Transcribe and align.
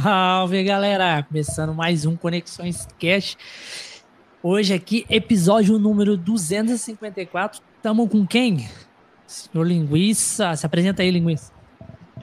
Salve, 0.00 0.64
galera! 0.64 1.22
Começando 1.22 1.74
mais 1.74 2.06
um 2.06 2.16
Conexões 2.16 2.88
Cash. 2.98 3.36
Hoje 4.42 4.72
aqui, 4.72 5.04
episódio 5.10 5.78
número 5.78 6.16
254. 6.16 7.60
Tamo 7.82 8.08
com 8.08 8.26
quem? 8.26 8.68
Senhor 9.26 9.64
Linguiça. 9.64 10.56
Se 10.56 10.64
apresenta 10.64 11.02
aí, 11.02 11.10
Linguiça. 11.10 11.52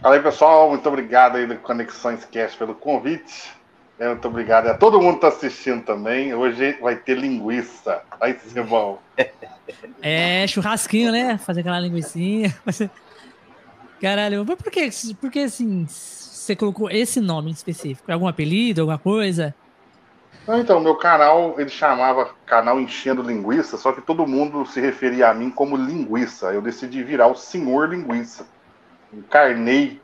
Fala 0.02 0.16
aí, 0.16 0.21
pessoal. 0.21 0.70
Muito 0.70 0.88
obrigado 0.89 1.35
aí 1.35 1.45
do 1.45 1.58
Conexões 1.58 2.25
Cash 2.25 2.55
pelo 2.55 2.73
convite. 2.73 3.52
É, 3.99 4.08
muito 4.08 4.27
obrigado 4.27 4.67
a 4.67 4.73
todo 4.73 4.99
mundo 4.99 5.20
que 5.20 5.27
está 5.27 5.27
assistindo 5.27 5.83
também. 5.83 6.33
Hoje 6.33 6.75
vai 6.81 6.95
ter 6.95 7.17
linguiça. 7.17 8.02
Vai 8.20 8.33
ser 8.33 8.63
bom. 8.63 8.99
É, 10.02 10.47
churrasquinho, 10.47 11.11
né? 11.11 11.38
Fazer 11.38 11.59
aquela 11.59 11.80
linguiçinha. 11.80 12.55
Caralho, 14.02 14.44
mas 14.47 14.58
por 14.58 14.72
que, 14.72 14.89
por 15.20 15.30
que 15.30 15.39
assim, 15.39 15.86
você 16.49 16.55
colocou 16.55 16.89
esse 16.89 17.21
nome 17.21 17.49
em 17.49 17.53
específico? 17.53 18.12
Algum 18.12 18.27
apelido, 18.27 18.81
alguma 18.81 18.98
coisa? 18.98 19.53
Então, 20.48 20.80
meu 20.80 20.95
canal, 20.95 21.59
ele 21.59 21.70
chamava 21.70 22.31
canal 22.45 22.80
Enchendo 22.80 23.22
Linguiça, 23.22 23.78
só 23.78 23.92
que 23.92 24.02
todo 24.02 24.25
mundo 24.25 24.66
se 24.66 24.81
referia 24.81 25.30
a 25.30 25.33
mim 25.33 25.52
como 25.52 25.77
linguiça. 25.77 26.47
Eu 26.47 26.61
decidi 26.61 27.03
virar 27.03 27.27
o 27.27 27.36
senhor 27.36 27.89
linguiça. 27.89 28.47
Encarnei. 29.14 30.02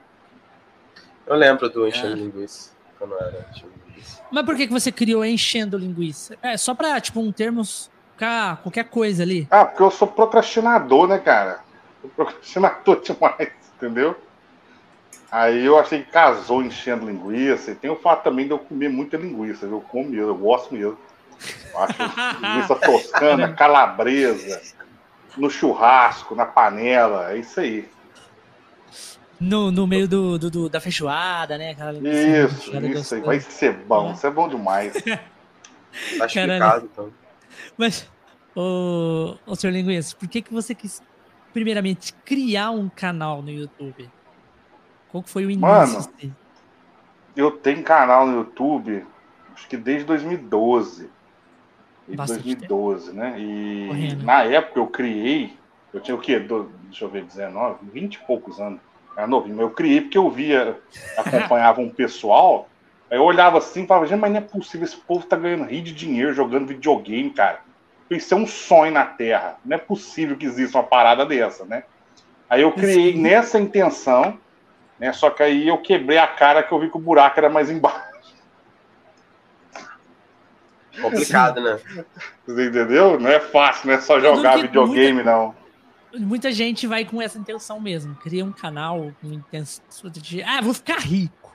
Eu 1.26 1.36
lembro 1.36 1.68
do 1.68 1.88
Enchendo 1.88 2.14
é. 2.14 2.16
Linguiça, 2.16 2.72
quando 3.00 3.16
era 3.16 3.48
Enchendo 3.50 3.74
Linguiça. 3.88 4.22
Mas 4.30 4.46
por 4.46 4.56
que, 4.56 4.68
que 4.68 4.74
você 4.74 4.92
criou 4.92 5.26
Enchendo 5.26 5.80
Linguiça? 5.80 6.38
É 6.44 6.58
só 6.58 6.76
pra, 6.76 7.02
tipo, 7.02 7.20
um 7.20 7.32
termo 7.32 7.64
ficar 7.64 8.58
qualquer 8.58 8.86
coisa 8.86 9.24
ali. 9.24 9.48
Ah, 9.50 9.66
porque 9.66 9.82
eu 9.82 9.90
sou 9.90 10.08
procrastinador, 10.08 11.08
né, 11.08 11.18
cara? 11.18 11.62
Eu 12.04 12.10
procrastinador 12.10 13.02
demais, 13.02 13.52
entendeu? 13.78 14.16
Aí 15.36 15.66
eu 15.66 15.78
achei 15.78 16.02
que 16.02 16.10
casou 16.10 16.64
enchendo 16.64 17.08
linguiça. 17.08 17.72
E 17.72 17.76
tem 17.76 17.90
o 17.90 17.98
fato 17.98 18.24
também 18.24 18.46
de 18.46 18.52
eu 18.52 18.60
comer 18.60 18.88
muita 18.88 19.18
linguiça. 19.18 19.66
Eu 19.66 19.82
como 19.82 20.08
mesmo, 20.08 20.30
eu 20.30 20.36
gosto 20.38 20.74
mesmo. 20.74 20.98
Eu 21.74 21.80
acho 21.82 21.94
linguiça 22.42 22.76
toscana, 22.76 23.52
calabresa, 23.52 24.62
no 25.36 25.50
churrasco, 25.50 26.36
na 26.36 26.46
panela, 26.46 27.34
é 27.34 27.40
isso 27.40 27.60
aí. 27.60 27.86
No, 29.38 29.72
no 29.72 29.86
meio 29.86 30.08
do, 30.08 30.40
do, 30.40 30.50
do 30.50 30.70
da 30.70 30.80
feijoada, 30.80 31.58
né? 31.58 31.76
isso, 32.02 32.74
isso 32.74 33.16
aí. 33.16 33.22
Vai 33.22 33.42
ser 33.42 33.74
bom. 33.74 34.14
Isso 34.14 34.26
é 34.26 34.32
bom 34.32 34.48
demais. 34.48 34.94
tá 36.18 36.28
explicado, 36.28 36.90
então. 36.90 37.12
Mas, 37.78 38.10
ô, 38.56 39.36
ô 39.46 39.54
senhor 39.54 39.74
Linguiça, 39.74 40.16
por 40.16 40.30
que, 40.30 40.42
que 40.42 40.54
você 40.54 40.74
quis, 40.74 41.04
primeiramente, 41.52 42.14
criar 42.24 42.72
um 42.72 42.88
canal 42.88 43.42
no 43.42 43.52
YouTube? 43.52 44.10
Qual 45.16 45.24
que 45.24 45.30
foi 45.30 45.46
o 45.46 45.50
início? 45.50 45.66
Mano, 45.66 46.10
eu 47.38 47.50
tenho 47.50 47.82
canal 47.84 48.28
no 48.28 48.40
YouTube, 48.40 49.06
acho 49.54 49.66
que 49.66 49.78
desde 49.78 50.04
2012. 50.04 51.10
Desde 52.06 52.28
2012, 52.28 53.06
tempo. 53.06 53.18
né? 53.18 53.40
E 53.40 53.88
Correndo. 53.88 54.26
na 54.26 54.44
época 54.44 54.78
eu 54.78 54.88
criei, 54.88 55.54
eu 55.94 56.02
tinha 56.02 56.16
o 56.16 56.20
quê? 56.20 56.38
Do, 56.38 56.70
deixa 56.84 57.06
eu 57.06 57.10
ver, 57.10 57.24
19, 57.24 57.78
20 57.94 58.16
e 58.16 58.20
poucos 58.26 58.60
anos. 58.60 58.82
Era 59.16 59.26
novinho, 59.26 59.56
mas 59.56 59.64
eu 59.64 59.72
criei 59.72 60.02
porque 60.02 60.18
eu 60.18 60.30
via, 60.30 60.78
acompanhava 61.18 61.80
um 61.80 61.90
pessoal, 61.90 62.68
aí 63.10 63.18
eu 63.18 63.24
olhava 63.24 63.60
assim 63.60 63.86
e 63.86 63.88
falava, 63.88 64.08
gente, 64.08 64.20
mas 64.20 64.32
não 64.34 64.40
é 64.40 64.42
possível, 64.42 64.84
esse 64.84 64.98
povo 64.98 65.26
tá 65.26 65.38
ganhando 65.38 65.64
rir 65.64 65.82
de 65.82 65.94
dinheiro 65.94 66.34
jogando 66.34 66.68
videogame, 66.68 67.30
cara. 67.30 67.62
Isso 68.10 68.34
é 68.34 68.38
um 68.38 68.46
sonho 68.46 68.92
na 68.92 69.06
Terra. 69.06 69.56
Não 69.64 69.78
é 69.78 69.80
possível 69.80 70.36
que 70.36 70.46
exista 70.46 70.78
uma 70.78 70.84
parada 70.84 71.26
dessa, 71.26 71.64
né? 71.64 71.86
Aí 72.50 72.64
eu 72.64 72.74
criei 72.74 73.18
nessa 73.18 73.58
intenção, 73.58 74.38
né? 75.00 75.12
Só 75.14 75.30
que 75.30 75.44
aí 75.44 75.68
eu 75.68 75.78
quebrei 75.78 76.18
a 76.18 76.28
cara 76.28 76.64
que 76.64 76.72
eu 76.72 76.80
vi 76.80 76.90
que 76.90 76.98
o 76.98 77.00
buraco 77.00 77.40
era 77.40 77.50
mais 77.50 77.70
embaixo. 77.70 78.16
Complicado, 81.02 81.62
né? 81.62 81.80
Você 82.48 82.68
entendeu? 82.68 83.20
Não 83.20 83.30
é 83.30 83.40
fácil, 83.40 83.88
não 83.88 83.96
é 83.96 84.02
só 84.02 84.20
jogar 84.20 84.58
videogame, 84.58 85.16
muita, 85.16 85.32
não. 85.32 85.56
Muita 86.18 86.52
gente 86.52 86.88
vai 86.88 87.04
com 87.04 87.22
essa 87.22 87.38
intenção 87.38 87.80
mesmo. 87.80 88.16
Cria 88.16 88.46
um 88.46 88.52
canal 88.52 89.12
com 89.22 89.28
intenção 89.34 89.84
de. 90.10 90.42
Ah, 90.44 90.62
vou 90.62 90.74
ficar 90.74 91.00
rico. 91.00 91.54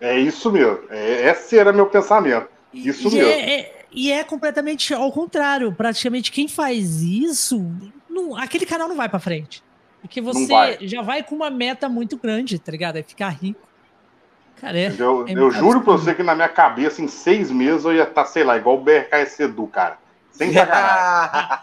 É 0.00 0.18
isso 0.18 0.50
mesmo. 0.50 0.80
É, 0.90 1.30
esse 1.30 1.58
era 1.58 1.72
meu 1.72 1.86
pensamento. 1.86 2.48
Isso 2.72 3.08
e 3.08 3.14
mesmo. 3.14 3.30
É, 3.30 3.60
é, 3.60 3.86
e 3.92 4.10
é 4.10 4.24
completamente 4.24 4.92
ao 4.94 5.12
contrário. 5.12 5.72
Praticamente 5.72 6.32
quem 6.32 6.48
faz 6.48 7.02
isso, 7.02 7.64
não, 8.08 8.36
aquele 8.36 8.66
canal 8.66 8.88
não 8.88 8.96
vai 8.96 9.08
para 9.08 9.20
frente. 9.20 9.62
Porque 10.00 10.20
você 10.20 10.46
vai. 10.46 10.78
já 10.82 11.02
vai 11.02 11.22
com 11.22 11.34
uma 11.34 11.50
meta 11.50 11.88
muito 11.88 12.16
grande, 12.16 12.58
tá 12.58 12.72
ligado? 12.72 12.96
É 12.96 13.02
ficar 13.02 13.28
rico. 13.28 13.68
Cara, 14.60 14.78
é, 14.78 14.94
eu, 14.98 15.26
é 15.26 15.32
eu 15.32 15.50
juro 15.50 15.80
pra 15.80 15.94
você 15.94 16.14
que 16.14 16.22
na 16.22 16.34
minha 16.34 16.48
cabeça, 16.48 17.00
em 17.00 17.08
seis 17.08 17.50
meses, 17.50 17.84
eu 17.84 17.94
ia 17.94 18.02
estar, 18.02 18.24
tá, 18.24 18.26
sei 18.26 18.44
lá, 18.44 18.58
igual 18.58 18.76
o 18.76 18.82
BRKS 18.82 19.40
Edu, 19.40 19.66
cara. 19.66 19.98
Sem 20.32 20.52
sacanagem. 20.54 21.58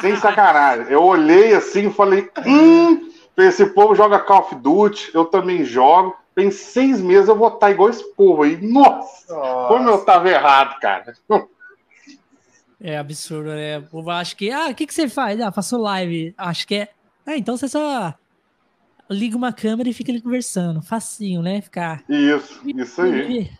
Sem 0.00 0.16
sacanagem. 0.16 0.86
Eu 0.88 1.02
olhei 1.02 1.54
assim 1.54 1.88
e 1.88 1.92
falei: 1.92 2.30
hum, 2.46 3.10
esse 3.36 3.66
povo 3.66 3.94
joga 3.94 4.18
Call 4.18 4.40
of 4.40 4.54
Duty, 4.54 5.10
eu 5.14 5.26
também 5.26 5.64
jogo. 5.64 6.16
Em 6.36 6.50
seis 6.50 7.00
meses 7.00 7.28
eu 7.28 7.36
vou 7.36 7.48
estar 7.48 7.60
tá 7.60 7.70
igual 7.70 7.90
esse 7.90 8.04
povo 8.14 8.42
aí. 8.42 8.56
Nossa, 8.56 9.34
Nossa. 9.34 9.68
como 9.68 9.90
eu 9.90 10.04
tava 10.04 10.30
errado, 10.30 10.78
cara. 10.80 11.12
É 12.80 12.96
absurdo, 12.96 13.50
né? 13.50 13.78
O 13.78 13.82
povo 13.82 14.10
acha 14.10 14.34
que, 14.34 14.50
ah, 14.50 14.68
o 14.70 14.74
que, 14.74 14.86
que 14.86 14.94
você 14.94 15.06
faz? 15.06 15.38
Ah, 15.40 15.52
faço 15.52 15.76
live. 15.76 16.34
Acho 16.38 16.66
que 16.66 16.76
é 16.76 16.88
ah, 17.30 17.38
então 17.38 17.56
você 17.56 17.68
só 17.68 18.14
liga 19.08 19.36
uma 19.36 19.52
câmera 19.52 19.88
e 19.88 19.92
fica 19.92 20.10
ali 20.10 20.20
conversando. 20.20 20.82
Facinho, 20.82 21.42
né? 21.42 21.60
Ficar. 21.60 22.02
Isso, 22.08 22.60
isso 22.64 23.02
aí. 23.02 23.50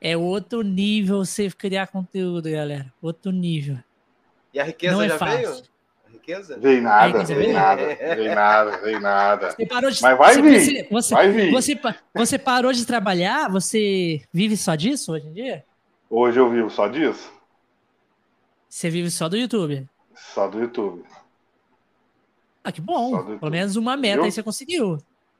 É 0.00 0.16
outro 0.16 0.62
nível 0.62 1.24
você 1.24 1.50
criar 1.50 1.88
conteúdo, 1.88 2.50
galera. 2.50 2.92
Outro 3.02 3.32
nível. 3.32 3.78
E 4.54 4.60
a 4.60 4.64
riqueza 4.64 4.94
Não 4.94 5.02
é 5.02 5.08
já 5.08 5.18
fácil. 5.18 5.38
veio? 5.38 5.62
A 6.06 6.10
riqueza? 6.10 6.58
Vem 6.58 6.80
nada, 6.80 7.24
vem 7.24 7.52
nada, 7.52 7.86
vem 8.14 8.34
nada, 8.34 8.78
vem 8.78 9.00
nada. 9.00 9.50
Você 9.52 9.66
parou 9.66 9.90
de, 9.90 10.02
Mas 10.02 10.18
vai 10.18 10.34
você, 10.34 10.42
vir, 10.42 10.88
você, 10.90 11.14
vai 11.14 11.30
vir. 11.30 11.50
Você, 11.50 11.80
você 12.14 12.38
parou 12.38 12.72
de 12.72 12.86
trabalhar? 12.86 13.50
Você 13.50 14.22
vive 14.32 14.56
só 14.56 14.74
disso 14.74 15.12
hoje 15.12 15.26
em 15.26 15.32
dia? 15.32 15.64
Hoje 16.08 16.38
eu 16.38 16.50
vivo 16.50 16.70
só 16.70 16.88
disso. 16.88 17.32
Você 18.68 18.88
vive 18.90 19.10
só 19.10 19.28
do 19.28 19.36
YouTube? 19.36 19.88
Só 20.14 20.46
do 20.48 20.60
YouTube. 20.60 21.02
Ah, 22.68 22.72
que 22.72 22.82
bom. 22.82 23.38
Pelo 23.38 23.50
menos 23.50 23.76
uma 23.76 23.96
meta 23.96 24.18
eu... 24.18 24.24
aí 24.24 24.30
você 24.30 24.42
conseguiu. 24.42 24.98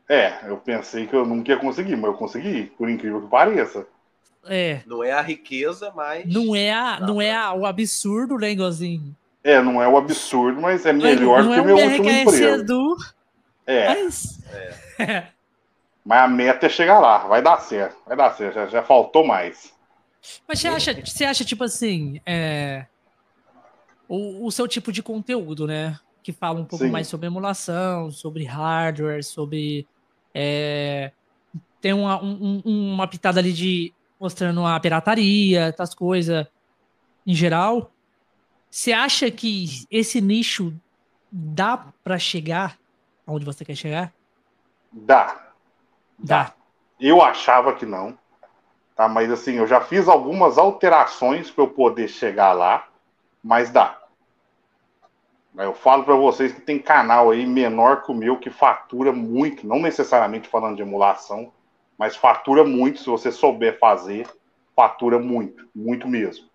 É, 0.08 0.48
eu 0.48 0.56
pensei 0.56 1.06
que 1.06 1.14
eu 1.14 1.26
nunca 1.26 1.52
ia 1.52 1.58
conseguir, 1.58 1.94
mas 1.94 2.06
eu 2.06 2.14
consegui, 2.14 2.72
por 2.78 2.88
incrível 2.88 3.20
que 3.20 3.28
pareça. 3.28 3.86
É. 4.46 4.80
Não 4.86 5.04
é 5.04 5.12
a 5.12 5.20
riqueza, 5.20 5.92
mas. 5.94 6.24
Não 6.26 6.56
é, 6.56 6.72
a, 6.72 6.98
não 7.00 7.20
é 7.20 7.34
a, 7.34 7.52
o 7.52 7.66
absurdo, 7.66 8.38
né, 8.38 8.50
igualzinho? 8.50 9.14
É, 9.44 9.60
não 9.60 9.82
é 9.82 9.86
o 9.86 9.98
absurdo, 9.98 10.58
mas 10.58 10.86
é 10.86 10.92
melhor 10.94 11.44
não, 11.44 11.50
não 11.50 11.54
que 11.54 11.60
o 11.60 11.62
é 11.62 11.66
meu 11.66 11.76
último 11.76 12.10
emprego. 12.10 12.64
Do... 12.64 12.96
É. 13.66 13.88
Mas... 13.88 14.40
é. 14.98 15.26
mas 16.02 16.22
a 16.22 16.28
meta 16.28 16.64
é 16.64 16.70
chegar 16.70 16.98
lá, 16.98 17.18
vai 17.26 17.42
dar 17.42 17.58
certo, 17.58 17.98
vai 18.06 18.16
dar 18.16 18.34
certo, 18.34 18.54
já, 18.54 18.66
já 18.68 18.82
faltou 18.82 19.26
mais. 19.26 19.74
Mas 20.48 20.60
você 20.60 20.68
acha, 20.68 20.94
você 21.04 21.24
acha 21.26 21.44
tipo 21.44 21.62
assim, 21.62 22.22
é... 22.24 22.86
o, 24.08 24.46
o 24.46 24.50
seu 24.50 24.66
tipo 24.66 24.90
de 24.90 25.02
conteúdo, 25.02 25.66
né? 25.66 25.98
Que 26.22 26.32
fala 26.32 26.60
um 26.60 26.64
pouco 26.64 26.84
Sim. 26.84 26.90
mais 26.90 27.06
sobre 27.06 27.26
emulação, 27.26 28.10
sobre 28.10 28.44
hardware, 28.44 29.24
sobre. 29.24 29.86
É, 30.34 31.12
tem 31.80 31.92
uma, 31.92 32.22
um, 32.22 32.62
uma 32.64 33.06
pitada 33.06 33.40
ali 33.40 33.52
de 33.52 33.92
mostrando 34.20 34.66
a 34.66 34.78
pirataria, 34.80 35.66
essas 35.66 35.94
coisas 35.94 36.46
em 37.26 37.34
geral. 37.34 37.90
Você 38.70 38.92
acha 38.92 39.30
que 39.30 39.66
esse 39.90 40.20
nicho 40.20 40.74
dá 41.30 41.76
para 42.02 42.18
chegar 42.18 42.76
aonde 43.26 43.44
você 43.44 43.64
quer 43.64 43.74
chegar? 43.74 44.12
Dá. 44.90 45.52
Dá. 46.18 46.54
Eu 46.98 47.22
achava 47.22 47.74
que 47.74 47.86
não. 47.86 48.18
Tá, 48.96 49.08
mas 49.08 49.30
assim, 49.30 49.52
eu 49.52 49.66
já 49.66 49.80
fiz 49.80 50.08
algumas 50.08 50.58
alterações 50.58 51.50
para 51.50 51.62
eu 51.62 51.68
poder 51.68 52.08
chegar 52.08 52.52
lá, 52.52 52.88
mas 53.44 53.70
dá. 53.70 53.96
Eu 55.64 55.74
falo 55.74 56.04
para 56.04 56.14
vocês 56.14 56.52
que 56.52 56.60
tem 56.60 56.78
canal 56.78 57.30
aí 57.30 57.44
menor 57.44 58.02
que 58.02 58.12
o 58.12 58.14
meu 58.14 58.38
que 58.38 58.48
fatura 58.48 59.12
muito, 59.12 59.66
não 59.66 59.80
necessariamente 59.80 60.48
falando 60.48 60.76
de 60.76 60.82
emulação, 60.82 61.52
mas 61.98 62.14
fatura 62.14 62.62
muito. 62.62 63.00
Se 63.00 63.06
você 63.06 63.32
souber 63.32 63.78
fazer, 63.78 64.28
fatura 64.76 65.18
muito, 65.18 65.68
muito 65.74 66.06
mesmo. 66.06 66.46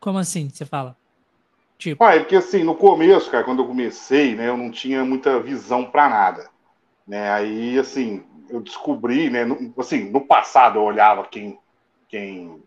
Como 0.00 0.18
assim? 0.18 0.48
Você 0.48 0.66
fala? 0.66 0.96
Tipo. 1.78 2.02
Ah, 2.02 2.16
é 2.16 2.18
porque 2.18 2.34
assim, 2.34 2.64
no 2.64 2.74
começo, 2.74 3.30
cara, 3.30 3.44
quando 3.44 3.62
eu 3.62 3.68
comecei, 3.68 4.34
né, 4.34 4.48
eu 4.48 4.56
não 4.56 4.70
tinha 4.70 5.04
muita 5.04 5.38
visão 5.38 5.84
para 5.84 6.08
nada. 6.08 6.50
Né? 7.06 7.30
Aí, 7.30 7.78
assim, 7.78 8.24
eu 8.50 8.60
descobri, 8.60 9.30
né, 9.30 9.44
no, 9.44 9.72
assim, 9.78 10.10
no 10.10 10.20
passado 10.22 10.78
eu 10.78 10.82
olhava 10.82 11.24
quem, 11.24 11.56
quem 12.08 12.60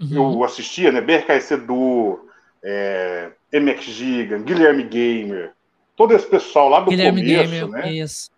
uhum. 0.00 0.32
eu 0.32 0.44
assistia, 0.44 0.90
né, 0.90 1.02
BRKC 1.02 1.58
do 1.58 2.25
é, 2.68 3.30
MX 3.52 3.84
Giga, 3.84 4.38
Guilherme 4.38 4.82
Gamer, 4.82 5.52
todo 5.94 6.12
esse 6.12 6.26
pessoal 6.26 6.68
lá 6.68 6.80
do 6.80 6.90
Guilherme 6.90 7.22
começo, 7.22 7.50
Gamer, 7.52 7.68
né? 7.68 7.92
Isso. 7.92 8.30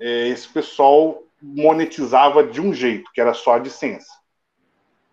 É, 0.00 0.28
esse 0.28 0.48
pessoal 0.48 1.22
monetizava 1.40 2.42
de 2.42 2.60
um 2.60 2.74
jeito, 2.74 3.10
que 3.14 3.20
era 3.20 3.32
só 3.32 3.54
a 3.54 3.58
licença. 3.58 4.20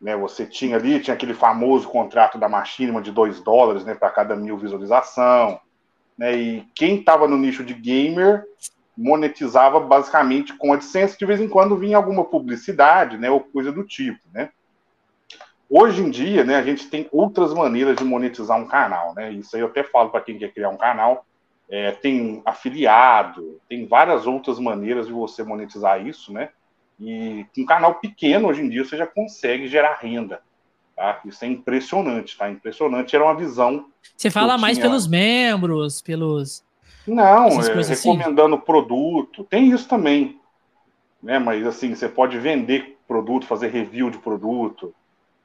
Né, 0.02 0.16
você 0.16 0.46
tinha 0.46 0.78
ali, 0.78 1.00
tinha 1.00 1.14
aquele 1.14 1.34
famoso 1.34 1.88
contrato 1.90 2.38
da 2.38 2.48
Machinima 2.48 3.02
de 3.02 3.12
2 3.12 3.42
dólares 3.42 3.84
né, 3.84 3.94
para 3.94 4.10
cada 4.10 4.36
mil 4.36 4.58
visualização. 4.58 5.60
Né, 6.18 6.36
e 6.36 6.68
quem 6.74 7.00
estava 7.00 7.28
no 7.28 7.38
nicho 7.38 7.64
de 7.64 7.74
gamer 7.74 8.46
monetizava 8.98 9.80
basicamente 9.80 10.54
com 10.54 10.74
a 10.74 10.78
licença, 10.78 11.18
de 11.18 11.26
vez 11.26 11.40
em 11.40 11.50
quando 11.50 11.78
vinha 11.78 11.98
alguma 11.98 12.24
publicidade, 12.24 13.18
né, 13.18 13.30
ou 13.30 13.42
coisa 13.42 13.72
do 13.72 13.84
tipo, 13.84 14.20
né. 14.34 14.50
Hoje 15.70 16.02
em 16.02 16.10
dia, 16.10 16.44
né, 16.44 16.56
a 16.56 16.64
gente 16.64 16.88
tem 16.88 17.08
outras 17.12 17.54
maneiras 17.54 17.96
de 17.96 18.04
monetizar 18.04 18.58
um 18.60 18.68
canal, 18.68 19.14
né, 19.14 19.32
isso 19.32 19.56
aí 19.56 19.62
eu 19.62 19.68
até 19.68 19.84
falo 19.84 20.10
para 20.10 20.22
quem 20.22 20.38
quer 20.38 20.52
criar 20.52 20.70
um 20.70 20.78
canal, 20.78 21.26
é, 21.70 21.92
tem 21.92 22.42
afiliado, 22.44 23.60
tem 23.70 23.86
várias 23.86 24.26
outras 24.26 24.58
maneiras 24.58 25.06
de 25.06 25.14
você 25.14 25.44
monetizar 25.44 26.06
isso, 26.06 26.34
né, 26.34 26.50
e 27.00 27.46
com 27.54 27.62
um 27.62 27.66
canal 27.66 27.96
pequeno, 27.96 28.48
hoje 28.48 28.62
em 28.62 28.70
dia, 28.70 28.84
você 28.84 28.98
já 28.98 29.06
consegue 29.06 29.68
gerar 29.68 30.00
renda, 30.02 30.42
tá, 30.96 31.20
isso 31.24 31.46
é 31.46 31.48
impressionante, 31.48 32.38
tá, 32.38 32.50
impressionante, 32.50 33.16
era 33.16 33.26
uma 33.26 33.36
visão... 33.36 33.86
Você 34.18 34.32
fala 34.32 34.58
mais 34.58 34.78
tinha... 34.78 34.88
pelos 34.88 35.08
membros, 35.08 36.02
pelos 36.02 36.64
não, 37.10 37.48
é, 37.48 37.58
assim? 37.58 38.10
recomendando 38.10 38.56
assim? 38.56 38.66
produto. 38.66 39.44
Tem 39.44 39.72
isso 39.72 39.88
também. 39.88 40.40
Né? 41.22 41.40
Mas 41.40 41.66
assim, 41.66 41.96
você 41.96 42.08
pode 42.08 42.38
vender 42.38 42.98
produto, 43.08 43.48
fazer 43.48 43.70
review 43.70 44.10
de 44.10 44.20
produto. 44.20 44.94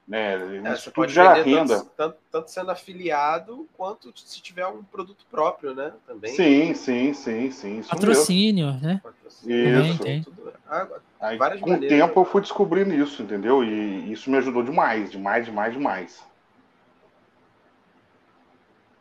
Né? 0.06 0.34
É, 0.64 0.72
isso 0.74 0.90
tudo 0.90 1.08
gera 1.08 1.42
renda. 1.42 1.78
Tanto, 1.78 1.90
tanto, 1.96 2.16
tanto, 2.30 2.50
sendo 2.50 2.70
afiliado, 2.70 3.66
quanto 3.74 4.12
se 4.14 4.40
tiver 4.42 4.66
um 4.66 4.82
produto 4.82 5.24
próprio, 5.30 5.74
né? 5.74 5.92
Também. 6.06 6.34
Sim, 6.34 6.74
sim, 6.74 7.14
sim, 7.14 7.50
sim. 7.50 7.82
Patrocínio, 7.82 8.66
mesmo. 8.66 8.86
né? 8.86 9.00
Isso. 9.46 9.98
Também, 9.98 10.24
ah, 10.68 10.88
Aí, 11.20 11.38
com 11.58 11.72
o 11.72 11.80
tempo 11.80 12.20
eu 12.20 12.24
fui 12.26 12.42
descobrindo 12.42 12.92
isso, 12.94 13.22
entendeu? 13.22 13.64
E 13.64 14.12
isso 14.12 14.30
me 14.30 14.36
ajudou 14.36 14.62
demais, 14.62 15.10
demais, 15.10 15.46
demais, 15.46 15.72
demais. 15.72 16.22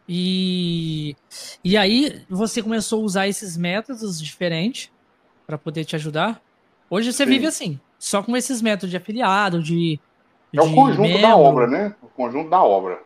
E, 0.08 1.16
e 1.64 1.76
aí 1.76 2.24
você 2.30 2.62
começou 2.62 3.02
a 3.02 3.06
usar 3.06 3.28
esses 3.28 3.58
métodos 3.58 4.22
diferentes 4.22 4.90
para 5.46 5.58
poder 5.58 5.84
te 5.84 5.96
ajudar. 5.96 6.42
Hoje 6.90 7.12
você 7.12 7.26
Sim. 7.26 7.30
vive 7.30 7.46
assim, 7.46 7.80
só 8.00 8.22
com 8.24 8.36
esses 8.38 8.62
métodos 8.62 8.90
de 8.90 8.98
afiliado, 8.98 9.62
de. 9.62 10.00
É 10.54 10.62
o 10.62 10.74
conjunto 10.74 11.02
membro. 11.02 11.22
da 11.22 11.36
obra, 11.36 11.68
né? 11.68 11.96
O 12.02 12.08
conjunto 12.08 12.50
da 12.50 12.64
obra. 12.64 13.00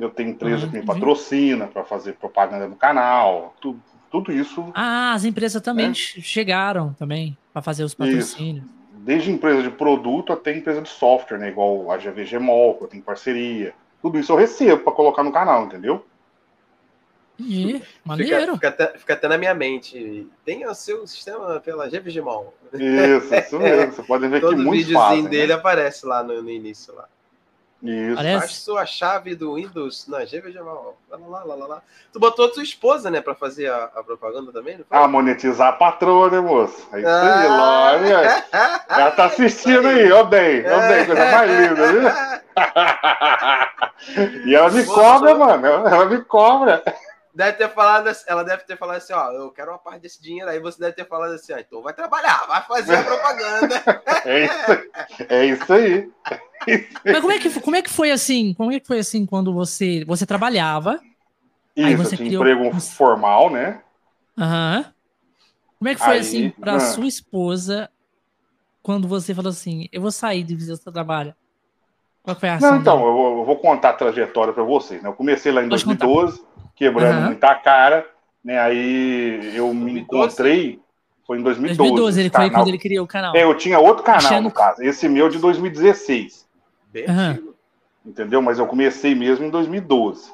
Eu 0.00 0.10
tenho 0.10 0.30
empresa 0.30 0.66
ah, 0.66 0.68
que 0.68 0.78
me 0.78 0.84
patrocina 0.84 1.68
para 1.68 1.84
fazer 1.84 2.14
propaganda 2.14 2.66
no 2.66 2.74
canal, 2.74 3.54
tudo, 3.60 3.80
tudo 4.10 4.32
isso. 4.32 4.72
Ah, 4.74 5.12
as 5.12 5.24
empresas 5.24 5.62
também 5.62 5.88
né? 5.88 5.94
chegaram 5.94 6.92
também 6.94 7.38
para 7.52 7.62
fazer 7.62 7.84
os 7.84 7.94
patrocínios. 7.94 8.64
Isso. 8.64 8.74
Desde 8.94 9.30
empresa 9.30 9.62
de 9.62 9.70
produto 9.70 10.32
até 10.32 10.56
empresa 10.56 10.82
de 10.82 10.88
software, 10.88 11.38
né? 11.38 11.48
Igual 11.48 11.92
a 11.92 11.96
GVG 11.96 12.38
Mol, 12.40 12.74
que 12.74 12.84
eu 12.84 12.88
tenho 12.88 13.02
parceria. 13.02 13.72
Tudo 14.02 14.18
isso 14.18 14.32
eu 14.32 14.36
recebo 14.36 14.82
para 14.82 14.92
colocar 14.92 15.22
no 15.22 15.30
canal, 15.30 15.66
entendeu? 15.66 16.04
E, 17.38 17.82
maneiro. 18.04 18.54
Fica, 18.54 18.54
fica, 18.54 18.68
até, 18.68 18.98
fica, 18.98 19.12
até, 19.14 19.28
na 19.28 19.38
minha 19.38 19.54
mente. 19.54 20.26
Tem 20.44 20.66
o 20.66 20.74
seu 20.74 21.06
sistema 21.06 21.60
pela 21.60 21.88
GVGMOL. 21.88 22.54
Isso, 22.72 23.34
isso 23.34 23.58
mesmo. 23.60 23.92
Você 23.92 24.02
pode 24.02 24.28
ver 24.28 24.40
que 24.40 24.54
muitos 24.54 24.92
fazem. 24.92 25.22
Todo 25.22 25.30
dele 25.30 25.48
né? 25.48 25.54
aparece 25.54 26.06
lá 26.06 26.22
no, 26.22 26.42
no 26.42 26.50
início. 26.50 26.94
lá. 26.94 27.06
Isso. 27.82 28.14
Parece 28.14 28.54
sua 28.54 28.86
chave 28.86 29.34
do 29.34 29.56
Windows 29.56 30.06
na 30.08 30.24
GVGMOL. 30.24 30.96
Lá, 31.10 31.44
lá, 31.44 31.54
lá, 31.54 31.66
lá, 31.66 31.82
Tu 32.12 32.18
botou 32.18 32.46
a 32.46 32.50
tua 32.50 32.62
esposa, 32.62 33.10
né, 33.10 33.20
pra 33.20 33.34
fazer 33.34 33.70
a, 33.70 33.90
a 33.94 34.02
propaganda 34.02 34.50
também, 34.50 34.78
não 34.78 34.84
foi? 34.84 34.96
Ah, 34.96 35.06
monetizar 35.06 35.68
a 35.68 35.72
patroa, 35.72 36.30
né, 36.30 36.40
moço? 36.40 36.88
É 36.92 37.00
isso 37.00 37.08
ah. 37.08 37.90
aí, 37.90 38.00
Lória. 38.08 38.44
Ela 38.88 39.10
tá 39.10 39.26
assistindo 39.26 39.86
aí, 39.86 40.10
ó 40.10 40.24
bem, 40.24 40.64
ó 40.66 40.88
bem, 40.88 41.04
coisa 41.04 41.30
mais 41.30 41.50
linda, 41.50 41.92
viu? 41.92 42.02
e 44.46 44.54
ela 44.54 44.70
me 44.70 44.84
cobra, 44.84 45.34
mano. 45.34 45.66
Ela 45.66 46.06
me 46.06 46.22
cobra. 46.22 46.82
Deve 47.34 47.58
ter 47.58 47.68
falado, 47.70 48.06
assim, 48.06 48.24
ela 48.28 48.44
deve 48.44 48.62
ter 48.62 48.78
falado 48.78 48.98
assim, 48.98 49.12
ó, 49.12 49.32
eu 49.32 49.50
quero 49.50 49.72
uma 49.72 49.78
parte 49.78 50.02
desse 50.02 50.22
dinheiro 50.22 50.48
aí, 50.48 50.60
você 50.60 50.78
deve 50.78 50.92
ter 50.92 51.06
falado 51.06 51.32
assim, 51.32 51.52
ó, 51.52 51.58
então 51.58 51.82
vai 51.82 51.92
trabalhar, 51.92 52.46
vai 52.46 52.62
fazer 52.62 52.94
a 52.94 53.02
propaganda. 53.04 53.82
é 54.24 54.44
isso, 54.44 55.26
é 55.28 55.46
isso 55.46 55.72
aí. 55.72 56.10
Mas 57.04 57.20
como 57.20 57.32
é 57.32 57.38
que 57.40 57.60
como 57.60 57.76
é 57.76 57.82
que 57.82 57.90
foi 57.90 58.12
assim? 58.12 58.54
Como 58.54 58.70
é 58.70 58.78
que 58.78 58.86
foi 58.86 59.00
assim 59.00 59.26
quando 59.26 59.52
você 59.52 60.04
você 60.06 60.24
trabalhava? 60.24 61.00
Isso, 61.74 61.88
aí 61.88 61.96
você 61.96 62.16
criou... 62.16 62.46
emprego 62.46 62.80
formal, 62.80 63.50
né? 63.50 63.82
Aham. 64.38 64.76
Uhum. 64.78 64.94
Como 65.78 65.88
é 65.88 65.94
que 65.94 66.00
foi 66.00 66.14
aí, 66.14 66.20
assim 66.20 66.50
para 66.50 66.80
sua 66.80 67.06
esposa 67.06 67.90
quando 68.80 69.08
você 69.08 69.34
falou 69.34 69.50
assim, 69.50 69.88
eu 69.92 70.00
vou 70.00 70.12
sair 70.12 70.44
de 70.44 70.54
visita 70.54 70.92
trabalho? 70.92 71.34
Qual 72.22 72.34
foi 72.34 72.48
a 72.48 72.54
ação? 72.54 72.70
Não, 72.70 72.80
então, 72.80 73.06
eu 73.06 73.12
vou, 73.12 73.38
eu 73.38 73.44
vou, 73.44 73.56
contar 73.56 73.90
a 73.90 73.92
trajetória 73.92 74.52
para 74.52 74.62
vocês. 74.62 75.02
Né? 75.02 75.08
Eu 75.08 75.12
comecei 75.12 75.52
lá 75.52 75.62
em 75.62 75.68
Pode 75.68 75.84
2012, 75.84 76.38
contar. 76.38 76.53
Quebrando 76.74 77.18
uhum. 77.18 77.26
muita 77.26 77.54
cara, 77.54 78.06
né? 78.44 78.58
Aí 78.58 79.56
eu 79.56 79.66
2012? 79.66 79.74
me 79.74 80.00
encontrei. 80.00 80.80
Foi 81.26 81.38
em 81.38 81.42
2012. 81.42 81.78
2012 81.78 82.20
ele 82.20 82.30
foi 82.30 82.50
quando 82.50 82.68
ele 82.68 82.78
criou 82.78 83.04
o 83.04 83.08
canal. 83.08 83.34
É, 83.34 83.44
eu 83.44 83.54
tinha 83.56 83.78
outro 83.78 84.02
canal, 84.02 84.20
Achando... 84.20 84.44
no 84.44 84.50
caso. 84.50 84.82
Esse 84.82 85.08
meu 85.08 85.28
de 85.28 85.38
2016. 85.38 86.46
Uhum. 86.94 87.54
Entendeu? 88.04 88.42
Mas 88.42 88.58
eu 88.58 88.66
comecei 88.66 89.14
mesmo 89.14 89.46
em 89.46 89.50
2012. 89.50 90.30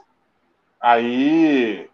Aí 0.81 1.89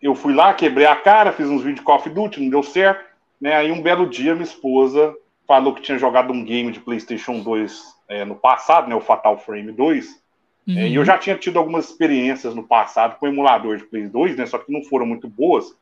eu 0.00 0.14
fui 0.14 0.34
lá, 0.34 0.52
quebrei 0.52 0.86
a 0.86 0.96
cara, 0.96 1.32
fiz 1.32 1.46
uns 1.46 1.62
vídeos 1.62 1.76
de 1.76 1.82
Call 1.82 1.96
of 1.96 2.10
Duty, 2.10 2.40
não 2.40 2.50
deu 2.50 2.62
certo. 2.62 3.04
Né? 3.40 3.54
Aí 3.54 3.72
um 3.72 3.80
belo 3.80 4.08
dia 4.08 4.34
minha 4.34 4.44
esposa 4.44 5.14
falou 5.46 5.74
que 5.74 5.82
tinha 5.82 5.98
jogado 5.98 6.32
um 6.32 6.44
game 6.44 6.70
de 6.70 6.80
PlayStation 6.80 7.40
2 7.40 7.94
é, 8.08 8.24
no 8.24 8.34
passado, 8.34 8.88
né, 8.88 8.94
o 8.94 9.00
Fatal 9.00 9.38
Frame 9.38 9.72
2. 9.72 10.21
Uhum. 10.66 10.78
É, 10.78 10.88
e 10.88 10.94
eu 10.94 11.00
uhum. 11.00 11.04
já 11.04 11.18
tinha 11.18 11.36
tido 11.36 11.58
algumas 11.58 11.88
experiências 11.88 12.54
no 12.54 12.62
passado 12.62 13.18
com 13.18 13.26
emulador 13.26 13.76
de 13.76 13.84
Play 13.84 14.08
2, 14.08 14.36
né, 14.36 14.46
só 14.46 14.58
que 14.58 14.72
não 14.72 14.82
foram 14.82 15.06
muito 15.06 15.28
boas. 15.28 15.76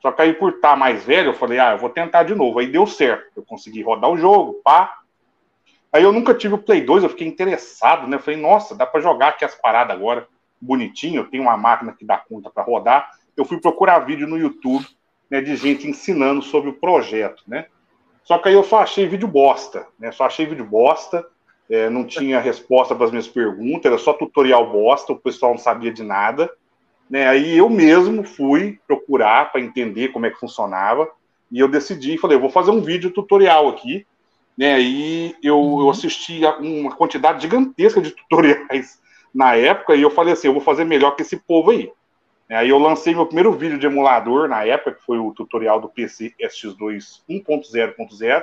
Só 0.00 0.12
que 0.12 0.22
aí, 0.22 0.32
por 0.32 0.52
estar 0.52 0.76
mais 0.76 1.04
velho, 1.04 1.30
eu 1.30 1.34
falei, 1.34 1.58
ah, 1.58 1.72
eu 1.72 1.78
vou 1.78 1.90
tentar 1.90 2.22
de 2.22 2.34
novo. 2.34 2.58
Aí 2.58 2.68
deu 2.68 2.86
certo. 2.86 3.32
Eu 3.36 3.42
consegui 3.42 3.82
rodar 3.82 4.10
o 4.10 4.16
jogo, 4.16 4.60
pá. 4.62 4.98
Aí 5.92 6.02
eu 6.02 6.12
nunca 6.12 6.34
tive 6.34 6.54
o 6.54 6.58
Play 6.58 6.82
2, 6.82 7.02
eu 7.02 7.08
fiquei 7.08 7.26
interessado, 7.26 8.06
né? 8.06 8.16
Eu 8.16 8.20
falei, 8.20 8.40
nossa, 8.40 8.76
dá 8.76 8.86
para 8.86 9.00
jogar 9.00 9.28
aqui 9.28 9.44
as 9.44 9.54
paradas 9.54 9.96
agora 9.96 10.28
bonitinho. 10.60 11.22
Eu 11.22 11.30
tenho 11.30 11.42
uma 11.42 11.56
máquina 11.56 11.92
que 11.92 12.04
dá 12.04 12.16
conta 12.16 12.50
para 12.50 12.62
rodar. 12.62 13.10
Eu 13.36 13.44
fui 13.44 13.60
procurar 13.60 14.00
vídeo 14.00 14.28
no 14.28 14.38
YouTube, 14.38 14.86
né, 15.30 15.40
de 15.40 15.56
gente 15.56 15.88
ensinando 15.88 16.42
sobre 16.42 16.70
o 16.70 16.74
projeto, 16.74 17.42
né? 17.46 17.66
Só 18.22 18.38
que 18.38 18.48
aí 18.48 18.54
eu 18.54 18.62
só 18.62 18.80
achei 18.80 19.06
vídeo 19.06 19.26
bosta, 19.26 19.86
né? 19.98 20.12
Só 20.12 20.26
achei 20.26 20.46
vídeo 20.46 20.64
bosta 20.64 21.26
é, 21.70 21.90
não 21.90 22.04
tinha 22.04 22.40
resposta 22.40 22.94
para 22.94 23.06
as 23.06 23.10
minhas 23.10 23.28
perguntas, 23.28 23.86
era 23.86 23.98
só 23.98 24.12
tutorial 24.12 24.70
bosta, 24.70 25.12
o 25.12 25.18
pessoal 25.18 25.52
não 25.52 25.58
sabia 25.58 25.92
de 25.92 26.02
nada. 26.02 26.50
Né? 27.08 27.26
Aí 27.28 27.56
eu 27.56 27.68
mesmo 27.68 28.24
fui 28.24 28.78
procurar 28.86 29.52
para 29.52 29.60
entender 29.60 30.08
como 30.08 30.26
é 30.26 30.30
que 30.30 30.40
funcionava, 30.40 31.08
e 31.50 31.58
eu 31.58 31.68
decidi, 31.68 32.18
falei, 32.18 32.36
eu 32.36 32.40
vou 32.40 32.50
fazer 32.50 32.70
um 32.70 32.80
vídeo 32.80 33.10
tutorial 33.10 33.68
aqui, 33.68 34.06
né? 34.56 34.74
Aí 34.74 35.34
eu, 35.42 35.54
eu 35.54 35.56
uhum. 35.56 35.90
assisti 35.90 36.42
uma 36.60 36.94
quantidade 36.94 37.40
gigantesca 37.40 38.00
de 38.02 38.10
tutoriais 38.28 39.00
na 39.34 39.54
época, 39.54 39.94
e 39.94 40.02
eu 40.02 40.10
falei 40.10 40.32
assim, 40.32 40.48
eu 40.48 40.52
vou 40.52 40.62
fazer 40.62 40.84
melhor 40.84 41.12
que 41.12 41.22
esse 41.22 41.36
povo 41.36 41.70
aí. 41.70 41.90
Aí 42.50 42.70
eu 42.70 42.78
lancei 42.78 43.14
meu 43.14 43.26
primeiro 43.26 43.52
vídeo 43.52 43.78
de 43.78 43.86
emulador 43.86 44.48
na 44.48 44.64
época, 44.64 44.94
que 44.94 45.04
foi 45.04 45.18
o 45.18 45.32
tutorial 45.32 45.80
do 45.80 45.88
PC 45.88 46.34
SX2 46.40 47.20
1.0.0. 47.28 48.42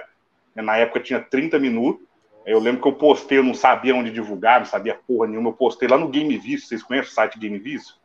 Na 0.55 0.77
época 0.77 0.99
tinha 0.99 1.19
30 1.19 1.57
minutos. 1.57 2.05
Eu 2.45 2.59
lembro 2.59 2.81
que 2.81 2.87
eu 2.87 2.93
postei, 2.93 3.39
eu 3.39 3.43
não 3.43 3.55
sabia 3.55 3.95
onde 3.95 4.11
divulgar, 4.11 4.59
não 4.59 4.67
sabia 4.67 4.99
porra 5.07 5.27
nenhuma. 5.27 5.49
Eu 5.49 5.53
postei 5.53 5.87
lá 5.87 5.97
no 5.97 6.07
Game 6.07 6.37
Vício. 6.37 6.67
Vocês 6.67 6.83
conhecem 6.83 7.11
o 7.11 7.13
site 7.13 7.39
Game 7.39 7.57
Vício? 7.57 7.95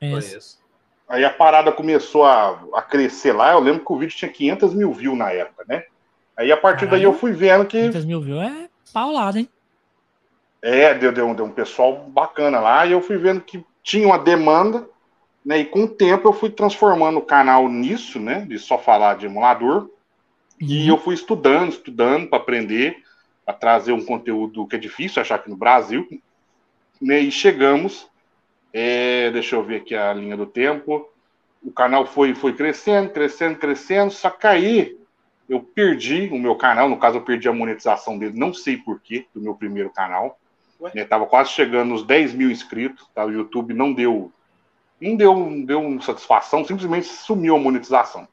Conheço. 0.00 0.58
Aí 1.08 1.24
a 1.24 1.30
parada 1.30 1.70
começou 1.70 2.24
a, 2.24 2.60
a 2.74 2.82
crescer 2.82 3.32
lá. 3.32 3.52
Eu 3.52 3.60
lembro 3.60 3.84
que 3.84 3.92
o 3.92 3.96
vídeo 3.96 4.16
tinha 4.16 4.30
500 4.30 4.74
mil 4.74 4.92
views 4.92 5.16
na 5.16 5.30
época, 5.30 5.64
né? 5.68 5.84
Aí 6.36 6.50
a 6.52 6.56
partir 6.56 6.86
Caralho, 6.86 7.02
daí 7.02 7.02
eu 7.04 7.12
fui 7.12 7.32
vendo 7.32 7.64
que. 7.64 7.78
500 7.78 8.04
mil 8.04 8.20
views 8.20 8.42
é 8.42 8.68
paulado, 8.92 9.38
hein? 9.38 9.48
É, 10.60 10.92
deu, 10.94 11.12
deu, 11.12 11.32
deu 11.34 11.44
um 11.44 11.52
pessoal 11.52 12.04
bacana 12.08 12.58
lá. 12.58 12.84
E 12.84 12.92
eu 12.92 13.00
fui 13.00 13.16
vendo 13.16 13.40
que 13.40 13.64
tinha 13.82 14.06
uma 14.06 14.18
demanda. 14.18 14.88
Né, 15.44 15.60
e 15.60 15.64
com 15.64 15.84
o 15.84 15.88
tempo 15.88 16.28
eu 16.28 16.32
fui 16.32 16.50
transformando 16.50 17.18
o 17.18 17.24
canal 17.24 17.68
nisso, 17.68 18.18
né? 18.18 18.40
De 18.40 18.58
só 18.58 18.76
falar 18.76 19.16
de 19.16 19.26
emulador. 19.26 19.82
Uhum. 19.82 19.90
E 20.60 20.88
eu 20.88 20.98
fui 20.98 21.14
estudando, 21.14 21.70
estudando 21.70 22.28
para 22.28 22.38
aprender 22.38 23.02
a 23.48 23.52
trazer 23.54 23.92
um 23.92 24.04
conteúdo 24.04 24.66
que 24.66 24.76
é 24.76 24.78
difícil 24.78 25.22
achar 25.22 25.36
aqui 25.36 25.48
no 25.48 25.56
Brasil. 25.56 26.06
Né, 27.00 27.20
e 27.20 27.32
chegamos, 27.32 28.06
é, 28.74 29.30
deixa 29.30 29.56
eu 29.56 29.64
ver 29.64 29.76
aqui 29.76 29.94
a 29.94 30.12
linha 30.12 30.36
do 30.36 30.44
tempo. 30.44 31.08
O 31.62 31.72
canal 31.72 32.04
foi, 32.04 32.34
foi 32.34 32.52
crescendo, 32.52 33.08
crescendo, 33.08 33.58
crescendo, 33.58 34.12
só 34.12 34.28
que 34.28 34.46
aí 34.46 34.98
eu 35.48 35.60
perdi 35.60 36.28
o 36.30 36.38
meu 36.38 36.56
canal, 36.56 36.90
no 36.90 36.98
caso 36.98 37.16
eu 37.16 37.22
perdi 37.22 37.48
a 37.48 37.52
monetização 37.52 38.18
dele, 38.18 38.38
não 38.38 38.52
sei 38.52 38.76
porquê, 38.76 39.26
do 39.34 39.40
meu 39.40 39.54
primeiro 39.54 39.88
canal. 39.88 40.38
Né, 40.94 41.06
tava 41.06 41.24
quase 41.24 41.50
chegando 41.50 41.88
nos 41.88 42.04
10 42.04 42.34
mil 42.34 42.50
inscritos, 42.50 43.08
tá? 43.14 43.24
o 43.24 43.32
YouTube 43.32 43.72
não 43.72 43.94
deu, 43.94 44.30
não 45.00 45.16
deu, 45.16 45.34
não 45.34 45.64
deu 45.64 46.02
satisfação, 46.02 46.66
simplesmente 46.66 47.06
sumiu 47.06 47.56
a 47.56 47.58
monetização. 47.58 48.28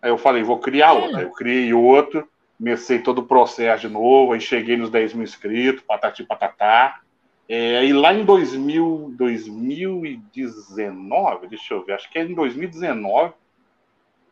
Aí 0.00 0.10
eu 0.10 0.16
falei, 0.16 0.42
vou 0.42 0.58
criar 0.58 0.92
outro. 0.92 1.16
Aí 1.18 1.24
eu 1.24 1.30
criei 1.30 1.74
outro, 1.74 2.26
comecei 2.60 2.98
todo 2.98 3.20
o 3.20 3.26
processo 3.26 3.88
de 3.88 3.92
novo, 3.92 4.34
aí 4.34 4.40
cheguei 4.40 4.76
nos 4.76 4.90
10 4.90 5.14
mil 5.14 5.24
inscritos, 5.24 5.82
patati 5.82 6.22
patatá. 6.22 7.00
É, 7.48 7.86
e 7.86 7.92
lá 7.92 8.12
em 8.12 8.22
2000, 8.22 9.14
2019, 9.16 11.48
deixa 11.48 11.72
eu 11.72 11.82
ver, 11.82 11.94
acho 11.94 12.10
que 12.10 12.18
é 12.18 12.22
em 12.22 12.34
2019. 12.34 13.32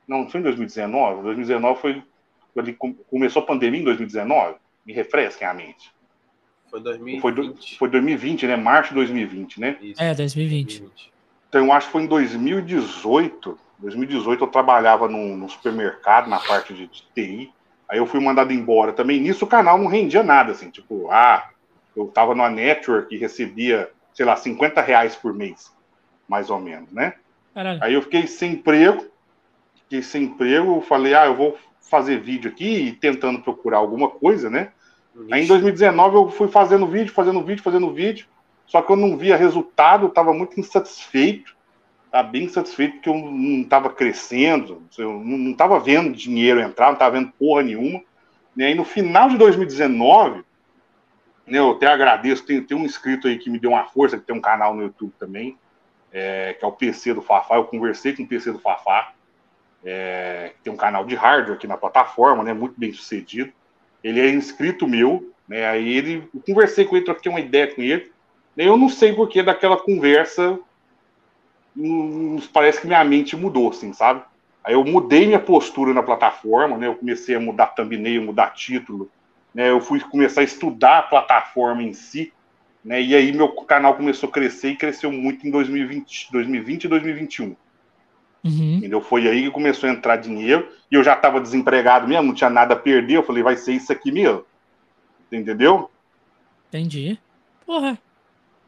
Não, 0.07 0.29
foi 0.29 0.41
em 0.41 0.43
2019? 0.43 1.23
2019 1.23 1.81
foi. 1.81 2.03
Ele 2.55 2.77
começou 3.11 3.43
a 3.43 3.47
pandemia 3.47 3.81
em 3.81 3.85
2019? 3.85 4.57
Me 4.85 4.93
refresquem 4.93 5.49
a 5.49 5.55
mente. 5.55 5.91
Foi 6.71 6.81
2020. 6.81 7.23
Foi, 7.23 7.33
do, 7.33 7.57
foi 7.79 7.89
2020, 7.89 8.47
né? 8.47 8.57
Março 8.57 8.91
de 8.91 8.97
2020, 8.97 9.61
né? 9.61 9.79
Isso. 9.81 10.03
É, 10.03 10.15
2020. 10.15 10.81
2020. 10.81 11.13
Então 11.49 11.65
eu 11.65 11.73
acho 11.73 11.87
que 11.87 11.93
foi 11.93 12.03
em 12.03 12.07
2018. 12.07 13.59
2018 13.79 14.45
eu 14.45 14.49
trabalhava 14.49 15.09
num, 15.09 15.35
num 15.37 15.49
supermercado 15.49 16.29
na 16.29 16.39
parte 16.39 16.75
de, 16.75 16.87
de, 16.87 17.03
TI. 17.15 17.53
Aí 17.89 17.99
eu 17.99 18.07
fui 18.07 18.21
mandado 18.21 18.53
embora 18.53 18.93
também. 18.93 19.21
Nisso 19.21 19.45
o 19.45 19.49
canal 19.49 19.79
não 19.79 19.87
rendia 19.87 20.23
nada, 20.23 20.53
assim, 20.53 20.71
tipo, 20.71 21.11
ah, 21.11 21.49
eu 21.97 22.07
tava 22.09 22.35
numa 22.35 22.51
network 22.51 23.15
e 23.15 23.19
recebia, 23.19 23.91
sei 24.13 24.27
lá, 24.27 24.37
50 24.37 24.81
reais 24.81 25.17
por 25.17 25.33
mês, 25.33 25.73
mais 26.29 26.51
ou 26.51 26.61
menos, 26.61 26.93
né? 26.93 27.15
Caralho. 27.55 27.83
Aí 27.83 27.95
eu 27.95 28.03
fiquei 28.03 28.27
sem 28.27 28.53
emprego, 28.53 29.07
fiquei 29.83 30.03
sem 30.03 30.25
emprego, 30.25 30.77
eu 30.77 30.83
falei, 30.83 31.15
ah, 31.15 31.27
eu 31.27 31.35
vou 31.35 31.57
fazer 31.81 32.21
vídeo 32.21 32.51
aqui, 32.51 32.97
tentando 33.01 33.41
procurar 33.41 33.79
alguma 33.79 34.09
coisa, 34.11 34.51
né? 34.51 34.71
Aí 35.33 35.45
em 35.45 35.47
2019 35.47 36.17
eu 36.17 36.31
fui 36.31 36.49
fazendo 36.49 36.87
vídeo, 36.87 37.13
fazendo 37.13 37.43
vídeo, 37.43 37.63
fazendo 37.63 37.93
vídeo, 37.93 38.27
só 38.67 38.83
que 38.83 38.93
eu 38.93 38.97
não 38.97 39.17
via 39.17 39.37
resultado, 39.37 40.05
eu 40.05 40.09
estava 40.09 40.33
muito 40.33 40.61
insatisfeito, 40.61 41.57
tá 42.11 42.23
bem 42.23 42.45
insatisfeito 42.45 42.95
porque 42.95 43.09
eu 43.09 43.15
não 43.15 43.63
estava 43.63 43.91
crescendo, 43.91 44.83
eu 44.97 45.21
não 45.21 45.51
estava 45.51 45.79
vendo 45.79 46.13
dinheiro 46.13 46.61
entrar, 46.61 46.87
não 46.87 46.95
estava 46.95 47.19
vendo 47.19 47.33
porra 47.33 47.63
nenhuma. 47.63 48.03
E 48.57 48.65
aí 48.65 48.75
no 48.75 48.85
final 48.85 49.29
de 49.29 49.37
2019, 49.37 50.45
né, 51.47 51.59
eu 51.59 51.73
até 51.73 51.87
agradeço, 51.87 52.45
tem, 52.45 52.63
tem 52.63 52.77
um 52.77 52.85
inscrito 52.85 53.29
aí 53.29 53.39
que 53.39 53.51
me 53.51 53.59
deu 53.59 53.71
uma 53.71 53.85
força, 53.85 54.19
que 54.19 54.25
tem 54.25 54.37
um 54.37 54.41
canal 54.41 54.75
no 54.75 54.83
YouTube 54.83 55.13
também, 55.19 55.57
é, 56.13 56.55
que 56.55 56.65
é 56.65 56.69
o 56.69 56.73
PC 56.73 57.15
do 57.15 57.23
Fafá, 57.23 57.57
eu 57.57 57.65
conversei 57.65 58.15
com 58.15 58.23
o 58.23 58.27
PC 58.27 58.53
do 58.53 58.59
Fafá, 58.59 59.13
é, 59.85 60.55
tem 60.63 60.73
um 60.73 60.77
canal 60.77 61.05
de 61.05 61.15
hardware 61.15 61.57
aqui 61.57 61.67
na 61.67 61.77
plataforma, 61.77 62.43
né, 62.43 62.53
muito 62.53 62.79
bem 62.79 62.93
sucedido. 62.93 63.53
Ele 64.03 64.21
é 64.21 64.31
inscrito 64.31 64.87
meu, 64.87 65.33
né? 65.49 65.67
Aí 65.67 65.97
ele, 65.97 66.29
eu 66.35 66.41
conversei 66.41 66.85
com 66.85 66.97
ele, 66.97 67.05
troquei 67.05 67.31
uma 67.31 67.41
ideia 67.41 67.75
com 67.75 67.83
ele. 67.83 68.13
Eu 68.57 68.77
não 68.77 68.89
sei 68.89 69.13
porque 69.13 69.43
daquela 69.43 69.77
conversa 69.77 70.59
parece 72.53 72.81
que 72.81 72.87
minha 72.87 73.05
mente 73.05 73.37
mudou, 73.37 73.71
assim, 73.71 73.93
sabe? 73.93 74.23
Aí 74.65 74.75
eu 74.75 74.85
mudei 74.85 75.27
minha 75.27 75.39
postura 75.39 75.95
na 75.95 76.03
plataforma, 76.03 76.77
né? 76.77 76.89
Eu 76.89 76.97
comecei 76.97 77.35
a 77.35 77.41
mudar 77.41 77.69
thumbnail, 77.69 78.23
mudar 78.23 78.51
título, 78.51 79.11
né? 79.55 79.71
Eu 79.71 79.81
fui 79.81 80.01
começar 80.01 80.43
a 80.43 80.45
estudar 80.45 80.99
a 80.99 81.03
plataforma 81.03 81.83
em 81.83 81.93
si, 81.93 82.33
né? 82.85 83.01
E 83.01 83.15
aí 83.15 83.33
meu 83.33 83.49
canal 83.49 83.95
começou 83.95 84.29
a 84.29 84.33
crescer 84.33 84.71
e 84.71 84.77
cresceu 84.77 85.11
muito 85.11 85.47
em 85.47 85.51
2020, 85.51 86.33
2020 86.33 86.85
e 86.85 86.89
2021. 86.89 87.57
Uhum. 88.45 88.77
Entendeu? 88.77 89.01
Foi 89.01 89.29
aí 89.29 89.45
que 89.45 89.51
começou 89.51 89.89
a 89.89 89.93
entrar 89.93 90.17
dinheiro 90.17 90.69
e 90.91 90.95
eu 90.95 91.03
já 91.03 91.15
estava 91.15 91.41
desempregado 91.41 92.07
mesmo, 92.07 92.25
não 92.25 92.35
tinha 92.35 92.51
nada 92.51 92.75
a 92.75 92.79
perder. 92.79 93.17
Eu 93.17 93.23
falei, 93.23 93.43
vai 93.43 93.57
ser 93.57 93.73
isso 93.73 93.93
aqui 93.93 94.13
mesmo. 94.13 94.45
Entendeu? 95.31 95.91
Entendi. 96.69 97.19
Porra. 97.65 97.99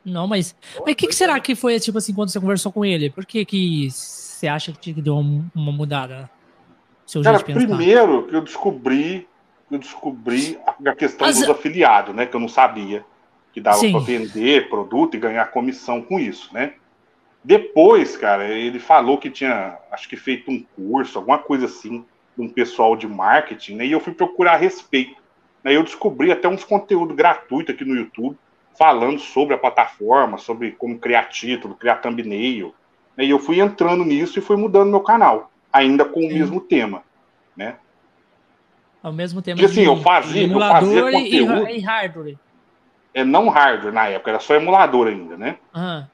Não, 0.04 0.26
mas. 0.26 0.54
Mas 0.80 0.92
o 0.92 0.96
que, 0.96 1.06
que, 1.06 1.14
será 1.14 1.38
que 1.40 1.54
foi, 1.54 1.78
tipo 1.78 1.98
assim, 1.98 2.14
quando 2.14 2.30
você 2.30 2.40
conversou 2.40 2.72
com 2.72 2.84
ele? 2.84 3.10
Por 3.10 3.26
que, 3.26 3.44
que 3.44 3.90
você 3.90 4.48
acha 4.48 4.72
que 4.72 4.92
deu 4.92 5.16
uma 5.16 5.72
mudada? 5.72 6.30
Seu 7.06 7.22
Cara, 7.22 7.40
primeiro 7.40 8.26
que 8.28 8.36
eu 8.36 8.40
descobri, 8.40 9.28
eu 9.70 9.78
descobri 9.78 10.58
a 10.86 10.94
questão 10.94 11.26
dos 11.26 11.48
afiliados, 11.48 12.14
né? 12.14 12.24
Que 12.24 12.36
eu 12.36 12.40
não 12.40 12.48
sabia. 12.48 13.04
Que 13.52 13.60
dava 13.60 13.80
para 13.80 13.98
vender 13.98 14.68
produto 14.68 15.16
e 15.16 15.20
ganhar 15.20 15.50
comissão 15.50 16.00
com 16.00 16.20
isso, 16.20 16.54
né? 16.54 16.74
Depois, 17.42 18.16
cara, 18.16 18.46
ele 18.48 18.78
falou 18.78 19.18
que 19.18 19.30
tinha, 19.30 19.78
acho 19.90 20.08
que 20.08 20.16
feito 20.16 20.50
um 20.50 20.62
curso, 20.76 21.18
alguma 21.18 21.38
coisa 21.38 21.66
assim, 21.66 22.04
de 22.36 22.44
um 22.44 22.48
pessoal 22.48 22.94
de 22.94 23.08
marketing, 23.08 23.76
né? 23.76 23.86
E 23.86 23.92
eu 23.92 24.00
fui 24.00 24.12
procurar 24.12 24.52
a 24.52 24.56
respeito. 24.56 25.20
Né? 25.64 25.74
Eu 25.74 25.82
descobri 25.82 26.30
até 26.30 26.46
uns 26.48 26.64
conteúdos 26.64 27.16
gratuitos 27.16 27.74
aqui 27.74 27.84
no 27.84 27.96
YouTube, 27.96 28.36
falando 28.80 29.18
sobre 29.18 29.54
a 29.54 29.58
plataforma, 29.58 30.38
sobre 30.38 30.72
como 30.72 30.98
criar 30.98 31.24
título, 31.24 31.74
criar 31.74 31.96
thumbnail. 31.96 32.74
Né? 33.14 33.26
E 33.26 33.30
eu 33.30 33.38
fui 33.38 33.60
entrando 33.60 34.06
nisso 34.06 34.38
e 34.38 34.42
fui 34.42 34.56
mudando 34.56 34.88
meu 34.88 35.00
canal, 35.00 35.52
ainda 35.70 36.02
com 36.02 36.20
o 36.20 36.22
Sim. 36.30 36.38
mesmo 36.38 36.62
tema, 36.62 37.02
né? 37.54 37.76
Ao 39.02 39.12
mesmo. 39.12 39.42
Porque 39.42 39.66
assim, 39.66 39.82
eu 39.82 39.98
fazia, 39.98 40.46
eu 40.50 40.58
fazia 40.58 41.02
conteúdo. 41.02 41.68
E, 41.68 41.76
e 41.76 41.80
hardware. 41.80 42.38
É 43.12 43.22
não 43.22 43.50
hardware 43.50 43.92
na 43.92 44.06
época, 44.06 44.30
era 44.30 44.40
só 44.40 44.54
emulador 44.54 45.08
ainda, 45.08 45.36
né? 45.36 45.58
Uhum. 45.74 46.06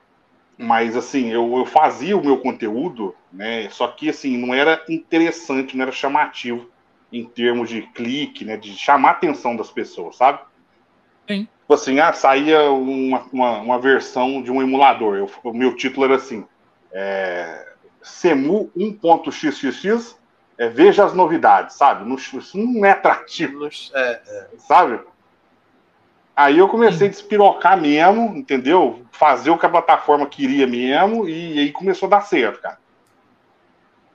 Mas 0.59 0.97
assim, 0.97 1.29
eu, 1.29 1.59
eu 1.59 1.67
fazia 1.67 2.17
o 2.17 2.25
meu 2.25 2.39
conteúdo, 2.39 3.15
né? 3.33 3.69
Só 3.71 3.87
que 3.87 4.09
assim, 4.09 4.37
não 4.37 4.53
era 4.53 4.83
interessante, 4.89 5.77
não 5.77 5.85
era 5.85 5.93
chamativo 5.93 6.69
em 7.13 7.25
termos 7.25 7.69
de 7.69 7.83
clique, 7.83 8.45
né? 8.45 8.57
De 8.57 8.77
chamar 8.77 9.11
a 9.11 9.13
atenção 9.13 9.55
das 9.55 9.71
pessoas, 9.71 10.17
sabe? 10.17 10.41
Sim. 11.29 11.47
Tipo 11.67 11.75
assim, 11.75 11.99
ah, 11.99 12.13
saía 12.13 12.71
uma, 12.71 13.27
uma, 13.33 13.59
uma 13.59 13.79
versão 13.81 14.41
de 14.41 14.53
um 14.53 14.63
emulador. 14.63 15.17
Eu, 15.17 15.29
o 15.43 15.53
meu 15.53 15.75
título 15.75 16.07
era 16.07 16.15
assim: 16.15 16.47
é, 16.93 17.67
Semu 18.01 18.71
1.xxx, 18.77 20.17
é, 20.57 20.69
veja 20.69 21.05
as 21.05 21.13
novidades, 21.13 21.75
sabe? 21.75 22.09
Não, 22.09 22.15
isso 22.15 22.57
não 22.57 22.87
é 22.87 22.93
atrativo. 22.93 23.67
É, 23.67 23.99
é. 23.99 24.49
Sabe? 24.59 25.01
Aí 26.37 26.57
eu 26.57 26.69
comecei 26.69 27.09
a 27.09 27.11
despirocar 27.11 27.81
mesmo, 27.81 28.37
entendeu? 28.37 29.05
Fazer 29.11 29.51
o 29.51 29.59
que 29.59 29.67
a 29.67 29.71
plataforma 29.71 30.25
queria 30.25 30.69
mesmo, 30.69 31.29
e 31.29 31.59
aí 31.59 31.73
começou 31.73 32.07
a 32.07 32.11
dar 32.11 32.21
certo, 32.21 32.61
cara. 32.61 32.79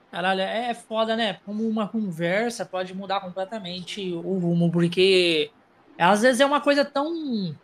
Caralho, 0.09 0.39
é 0.39 0.73
foda, 0.73 1.17
né? 1.17 1.39
Como 1.45 1.67
uma 1.67 1.89
conversa 1.89 2.65
pode 2.65 2.93
mudar 2.93 3.19
completamente 3.19 4.13
o 4.13 4.37
rumo, 4.37 4.71
porque 4.71 5.51
às 6.03 6.21
vezes 6.21 6.41
é 6.41 6.45
uma 6.45 6.61
coisa 6.61 6.83
tão. 6.83 7.55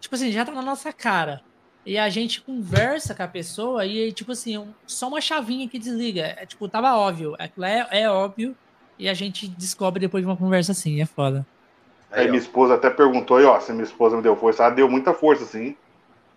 Tipo 0.00 0.14
assim, 0.14 0.32
já 0.32 0.44
tá 0.44 0.52
na 0.52 0.62
nossa 0.62 0.92
cara. 0.92 1.42
E 1.86 1.96
a 1.96 2.08
gente 2.08 2.42
conversa 2.42 3.14
com 3.14 3.22
a 3.22 3.28
pessoa 3.28 3.86
e, 3.86 4.12
tipo 4.12 4.32
assim, 4.32 4.68
só 4.86 5.08
uma 5.08 5.20
chavinha 5.20 5.68
que 5.68 5.78
desliga. 5.78 6.34
É 6.36 6.44
tipo, 6.44 6.68
tava 6.68 6.96
óbvio. 6.96 7.34
É, 7.38 8.02
é 8.02 8.10
óbvio. 8.10 8.54
E 8.98 9.08
a 9.08 9.14
gente 9.14 9.48
descobre 9.48 10.00
depois 10.00 10.22
de 10.22 10.28
uma 10.28 10.36
conversa 10.36 10.72
assim. 10.72 11.00
É 11.00 11.06
foda. 11.06 11.46
Aí, 12.10 12.22
aí 12.22 12.28
minha 12.28 12.38
esposa 12.40 12.74
até 12.74 12.90
perguntou 12.90 13.36
aí, 13.36 13.44
ó, 13.44 13.58
se 13.60 13.72
minha 13.72 13.84
esposa 13.84 14.16
me 14.16 14.22
deu 14.22 14.36
força. 14.36 14.64
Ela 14.64 14.74
deu 14.74 14.88
muita 14.88 15.14
força, 15.14 15.44
sim. 15.44 15.76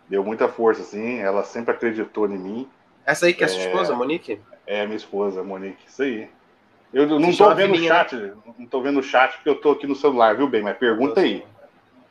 Deu 0.07 0.23
muita 0.23 0.47
força, 0.47 0.83
sim. 0.83 1.17
Ela 1.17 1.43
sempre 1.43 1.73
acreditou 1.73 2.27
em 2.27 2.37
mim. 2.37 2.69
Essa 3.05 3.25
aí 3.25 3.33
que 3.33 3.43
é, 3.43 3.45
é 3.45 3.49
sua 3.49 3.63
esposa, 3.63 3.95
Monique? 3.95 4.39
É, 4.65 4.85
minha 4.85 4.97
esposa, 4.97 5.43
Monique, 5.43 5.83
isso 5.87 6.03
aí. 6.03 6.29
Eu 6.93 7.19
não 7.19 7.35
tô 7.35 7.55
vendo 7.55 7.73
o 7.73 7.83
chat, 7.83 8.15
né? 8.15 8.33
não 8.59 8.65
tô 8.65 8.81
vendo 8.81 8.99
o 8.99 9.03
chat 9.03 9.35
porque 9.35 9.49
eu 9.49 9.55
tô 9.55 9.71
aqui 9.71 9.87
no 9.87 9.95
celular, 9.95 10.35
viu, 10.35 10.47
bem? 10.47 10.61
Mas 10.61 10.77
pergunta 10.77 11.21
aí. 11.21 11.45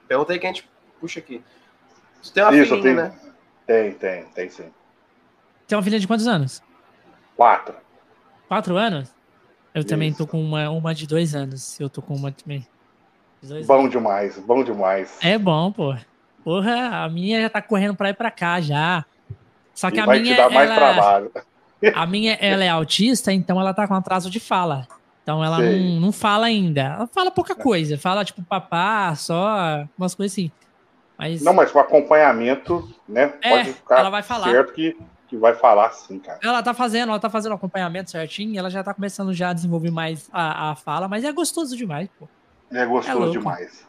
Pergunta 0.08 0.32
aí 0.32 0.38
que 0.38 0.46
a 0.46 0.49
gente 0.49 0.68
puxa 0.99 1.20
aqui. 1.20 1.42
Você 2.22 2.32
tem 2.32 2.42
uma 2.42 2.54
Isso, 2.54 2.75
filhinha, 2.75 2.82
tenho... 2.82 2.96
né? 2.96 3.18
Tem, 3.66 3.92
tem, 3.92 4.25
tem 4.26 4.49
sim. 4.49 4.70
Tem 5.66 5.76
uma 5.76 5.84
filha 5.84 6.00
de 6.00 6.06
quantos 6.06 6.26
anos? 6.26 6.62
Quatro. 7.37 7.75
Quatro 8.49 8.76
anos? 8.76 9.14
Eu 9.72 9.80
Isso. 9.80 9.88
também 9.88 10.12
tô 10.12 10.26
com 10.26 10.42
uma, 10.42 10.68
uma 10.70 10.94
de 10.94 11.06
dois 11.06 11.34
anos. 11.34 11.78
Eu 11.78 11.88
tô 11.88 12.02
com 12.02 12.14
uma 12.14 12.32
também. 12.32 12.66
Bom 13.66 13.88
demais, 13.88 14.38
bom 14.38 14.64
demais. 14.64 15.18
É 15.22 15.38
bom, 15.38 15.72
pô. 15.72 15.94
Porra, 16.42 17.04
a 17.04 17.08
minha 17.08 17.40
já 17.40 17.49
tá 17.49 17.62
correndo 17.62 17.94
pra 17.94 18.10
ir 18.10 18.14
pra 18.14 18.30
cá 18.30 18.60
já. 18.60 19.04
Só 19.75 19.90
que 19.90 19.99
e 19.99 20.00
a 20.00 20.06
vai 20.06 20.18
minha. 20.18 20.34
Te 20.34 20.38
dar 20.38 20.50
mais 20.50 20.70
ela, 20.70 20.78
trabalho. 20.78 21.32
A 21.94 22.06
minha, 22.06 22.34
ela 22.34 22.64
é 22.64 22.68
autista, 22.68 23.32
então 23.32 23.60
ela 23.60 23.72
tá 23.72 23.88
com 23.88 23.94
atraso 23.94 24.30
de 24.30 24.38
fala. 24.38 24.87
Então 25.22 25.44
ela 25.44 25.58
não, 25.60 26.00
não 26.00 26.12
fala 26.12 26.46
ainda. 26.46 26.80
Ela 26.82 27.06
fala 27.06 27.30
pouca 27.30 27.54
coisa. 27.54 27.96
Fala, 27.96 28.25
tipo, 28.25 28.42
papá, 28.42 29.14
só, 29.14 29.87
umas 29.96 30.14
coisas 30.14 30.32
assim. 30.32 30.50
Mas... 31.18 31.42
Não, 31.42 31.52
mas 31.52 31.70
com 31.70 31.78
acompanhamento, 31.78 32.88
né? 33.08 33.34
É, 33.42 33.50
pode 33.50 33.72
ficar 33.75 34.00
ela 34.00 34.10
vai 34.10 34.22
falar. 34.22 34.50
certo 34.50 34.72
que, 34.72 34.96
que 35.28 35.37
vai 35.37 35.54
falar 35.54 35.90
sim, 35.92 36.18
cara. 36.18 36.38
Ela 36.42 36.62
tá 36.62 36.72
fazendo, 36.72 37.10
ela 37.10 37.20
tá 37.20 37.28
fazendo 37.28 37.52
o 37.52 37.56
acompanhamento 37.56 38.10
certinho, 38.10 38.58
ela 38.58 38.70
já 38.70 38.82
tá 38.82 38.94
começando 38.94 39.32
já 39.32 39.50
a 39.50 39.52
desenvolver 39.52 39.90
mais 39.90 40.28
a, 40.32 40.70
a 40.70 40.76
fala, 40.76 41.08
mas 41.08 41.22
é 41.25 41.32
gostoso 41.32 41.76
demais, 41.76 42.08
pô. 42.18 42.26
É 42.72 42.87
gostoso 42.87 43.28
é 43.28 43.30
demais. 43.30 43.87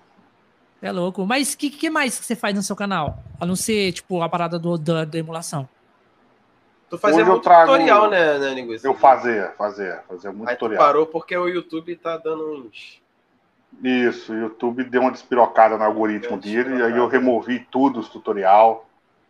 É 0.82 0.92
louco. 0.92 1.26
Mas 1.26 1.54
o 1.54 1.58
que, 1.58 1.70
que 1.70 1.90
mais 1.90 2.20
que 2.20 2.26
você 2.26 2.36
faz 2.36 2.56
no 2.56 2.64
seu 2.64 2.76
canal? 2.76 3.24
A 3.40 3.46
não 3.46 3.56
ser, 3.56 3.94
tipo, 3.94 4.22
a 4.22 4.28
parada 4.28 4.58
do, 4.58 4.78
da, 4.78 5.06
da 5.06 5.18
emulação. 5.18 5.70
Tu 6.92 6.98
fazia 6.98 7.24
muito 7.24 7.42
trago... 7.42 7.72
tutorial, 7.72 8.10
né, 8.10 8.38
né 8.38 8.54
Linguiça? 8.54 8.86
Eu 8.86 8.94
fazia, 8.94 9.54
fazia, 9.58 10.04
fazia 10.10 10.30
muito 10.30 10.50
Aí 10.50 10.56
tutorial. 10.58 10.84
parou 10.84 11.08
porque 11.08 11.38
o 11.38 11.48
YouTube 11.48 11.96
tá 11.96 12.18
dando 12.18 12.68
uns... 12.68 13.02
Isso, 13.82 14.34
o 14.34 14.36
YouTube 14.36 14.84
deu 14.84 15.00
uma 15.00 15.12
despirocada 15.12 15.78
no 15.78 15.86
algoritmo 15.86 16.36
dele, 16.36 16.80
e 16.80 16.84
aí 16.84 16.98
eu 16.98 17.08
removi 17.08 17.66
tudo 17.72 18.02
os 18.02 18.10
tutorial. 18.10 18.90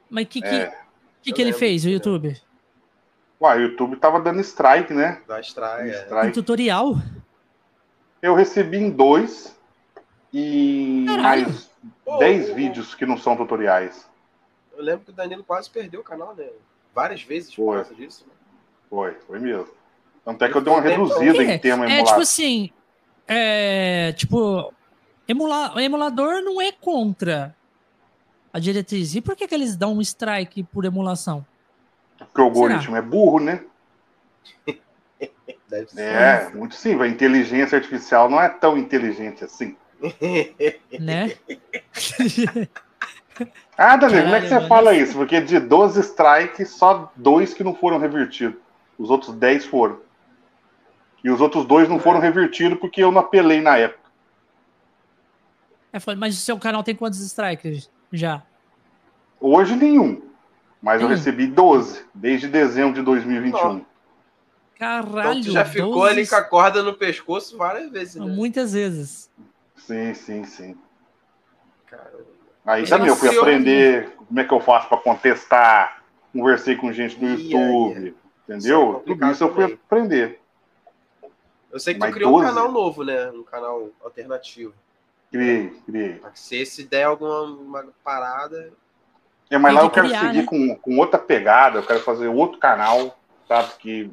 Mas 0.10 0.26
o 0.26 0.28
que, 0.28 0.42
que, 0.42 0.48
é. 0.48 0.76
que, 1.22 1.32
que 1.32 1.40
ele 1.40 1.54
fez, 1.54 1.86
o 1.86 1.90
YouTube? 1.90 2.36
Uai, 3.40 3.60
o 3.60 3.62
YouTube 3.62 3.96
tava 3.98 4.20
dando 4.20 4.40
strike, 4.40 4.92
né? 4.92 5.22
Dá 5.28 5.40
strike, 5.40 5.92
é. 5.92 6.02
strike. 6.02 6.22
Tem 6.24 6.32
tutorial? 6.32 6.96
Eu 8.24 8.34
recebi 8.34 8.78
em 8.78 8.90
dois 8.90 9.56
e 10.34 11.06
Caralho. 11.08 11.44
mais 11.44 11.70
oh, 12.08 12.18
dez 12.18 12.50
oh, 12.50 12.56
vídeos 12.56 12.96
que 12.96 13.06
não 13.06 13.20
são 13.20 13.38
tutoriais. 13.38 14.10
Eu 14.76 14.84
lembro 14.84 15.06
que 15.06 15.12
o 15.12 15.14
Danilo 15.14 15.44
quase 15.44 15.70
perdeu 15.70 16.02
o 16.02 16.04
canal, 16.04 16.34
né? 16.34 16.48
Várias 16.94 17.24
vezes 17.24 17.54
foi. 17.54 17.78
por 17.78 17.86
causa 17.86 17.96
disso. 17.96 18.26
Né? 18.28 18.34
Foi, 18.90 19.14
foi 19.28 19.40
mesmo. 19.40 19.70
Tanto 20.24 20.44
é 20.44 20.50
que 20.50 20.56
eu 20.56 20.62
dei 20.62 20.74
uma 20.74 20.82
reduzida 20.82 21.44
em 21.44 21.58
tema 21.58 21.92
É, 21.92 22.04
tipo 22.04 22.20
assim, 22.20 22.70
é, 23.28 24.12
tipo, 24.14 24.72
emula, 25.28 25.74
emulador 25.82 26.42
não 26.42 26.62
é 26.62 26.72
contra 26.72 27.56
a 28.54 28.60
diretriz. 28.60 29.16
E 29.16 29.22
por 29.22 29.36
que, 29.36 29.48
que 29.48 29.56
eles 29.56 29.76
dão 29.76 29.94
um 29.98 30.02
strike 30.02 30.64
por 30.64 30.86
emulação? 30.86 31.46
Porque 32.18 32.42
o 32.42 32.44
algoritmo 32.44 32.96
é 32.96 33.02
burro, 33.02 33.40
né? 33.40 33.64
Deve 35.68 35.90
ser. 35.90 36.02
É, 36.02 36.50
muito 36.54 36.76
sim. 36.76 37.02
A 37.02 37.08
inteligência 37.08 37.78
artificial 37.78 38.30
não 38.30 38.40
é 38.40 38.50
tão 38.50 38.78
inteligente 38.78 39.44
assim. 39.44 39.76
né? 41.00 41.32
ah, 43.78 43.96
Danilo, 43.96 44.24
como 44.24 44.36
é 44.36 44.42
que 44.42 44.48
você 44.48 44.56
mano. 44.56 44.68
fala 44.68 44.94
isso? 44.94 45.14
Porque 45.16 45.42
de 45.42 45.60
12 45.60 46.00
strikes, 46.02 46.70
só 46.70 47.12
dois 47.16 47.54
que 47.54 47.64
não 47.64 47.74
foram 47.74 47.98
revertidos. 47.98 48.60
Os 48.98 49.10
outros 49.10 49.36
10 49.36 49.66
foram. 49.66 50.00
E 51.24 51.30
os 51.30 51.40
outros 51.40 51.66
dois 51.66 51.88
não 51.88 52.00
foram 52.00 52.20
revertidos 52.20 52.80
porque 52.80 53.04
eu 53.04 53.12
não 53.12 53.22
apelei 53.22 53.62
na 53.62 53.78
época. 53.78 54.10
É, 55.94 56.16
mas 56.16 56.36
o 56.36 56.40
seu 56.40 56.58
canal 56.58 56.84
tem 56.84 56.96
quantos 56.96 57.20
strikes 57.20 57.90
já? 58.12 58.44
Hoje 59.40 59.76
nenhum. 59.76 60.22
Mas 60.82 61.02
eu 61.02 61.08
recebi 61.08 61.46
12 61.46 62.06
desde 62.14 62.48
dezembro 62.48 62.94
de 62.96 63.02
2021. 63.04 63.86
Caralho. 64.80 65.40
Então, 65.40 65.42
tu 65.42 65.52
já 65.52 65.64
ficou 65.64 65.94
12... 65.94 66.10
ali 66.10 66.28
com 66.28 66.36
a 66.36 66.44
corda 66.44 66.82
no 66.82 66.96
pescoço 66.96 67.56
várias 67.56 67.92
vezes. 67.92 68.16
Né? 68.16 68.26
Muitas 68.26 68.74
vezes. 68.74 69.30
Sim, 69.76 70.14
sim, 70.16 70.44
sim. 70.44 70.78
Caramba. 71.86 72.41
Aí 72.72 72.88
também 72.88 73.08
eu 73.08 73.16
fui 73.16 73.38
aprender 73.38 74.10
como 74.16 74.40
é 74.40 74.44
que 74.46 74.54
eu 74.54 74.60
faço 74.62 74.88
para 74.88 74.98
contestar. 74.98 76.02
Conversei 76.32 76.76
com 76.76 76.94
gente 76.94 77.18
do 77.18 77.26
YouTube. 77.26 78.16
Entendeu? 78.48 78.92
Isso 78.92 79.12
é 79.12 79.14
Tudo 79.14 79.32
isso 79.32 79.44
eu 79.44 79.54
fui 79.54 79.64
aprender. 79.66 80.40
Eu 81.72 81.80
sei 81.80 81.94
que 81.94 82.00
Mas 82.00 82.12
tu 82.12 82.14
criou 82.14 82.32
12... 82.32 82.46
um 82.46 82.48
canal 82.48 82.72
novo, 82.72 83.04
né? 83.04 83.30
Um 83.32 83.44
canal 83.44 83.90
alternativo. 84.02 84.74
Criei, 85.30 85.70
criei. 85.86 86.22
Se 86.34 86.66
se 86.66 86.84
der 86.84 87.04
alguma 87.04 87.86
parada, 88.04 88.72
é, 89.50 89.58
mas 89.58 89.74
lá 89.74 89.82
eu 89.82 89.90
quero 89.90 90.08
criar, 90.08 90.22
seguir 90.22 90.40
né? 90.40 90.46
com, 90.46 90.76
com 90.76 90.98
outra 90.98 91.20
pegada, 91.20 91.80
eu 91.80 91.84
quero 91.84 92.00
fazer 92.00 92.30
outro 92.30 92.58
canal, 92.58 93.18
sabe? 93.50 93.74
Que, 93.80 94.12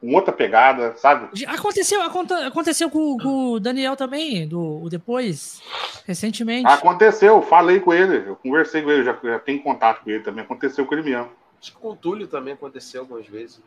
com 0.00 0.14
outra 0.14 0.32
pegada, 0.32 0.94
sabe? 0.96 1.44
Aconteceu, 1.46 2.00
aconteceu 2.02 2.90
com, 2.90 3.16
com 3.16 3.52
o 3.52 3.60
Daniel 3.60 3.96
também, 3.96 4.46
do 4.46 4.82
o 4.82 4.88
Depois, 4.88 5.62
recentemente. 6.06 6.66
Aconteceu, 6.68 7.40
falei 7.42 7.80
com 7.80 7.92
ele, 7.92 8.28
eu 8.28 8.36
conversei 8.36 8.82
com 8.82 8.90
ele, 8.90 9.04
já, 9.04 9.18
já 9.22 9.38
tenho 9.38 9.62
contato 9.62 10.04
com 10.04 10.10
ele 10.10 10.22
também, 10.22 10.44
aconteceu 10.44 10.86
com 10.86 10.94
ele 10.94 11.02
mesmo. 11.02 11.30
Acho 11.60 11.72
que 11.72 11.78
com 11.78 11.90
o 11.90 11.96
Túlio 11.96 12.26
também 12.26 12.54
aconteceu 12.54 13.02
algumas 13.02 13.26
vezes. 13.26 13.60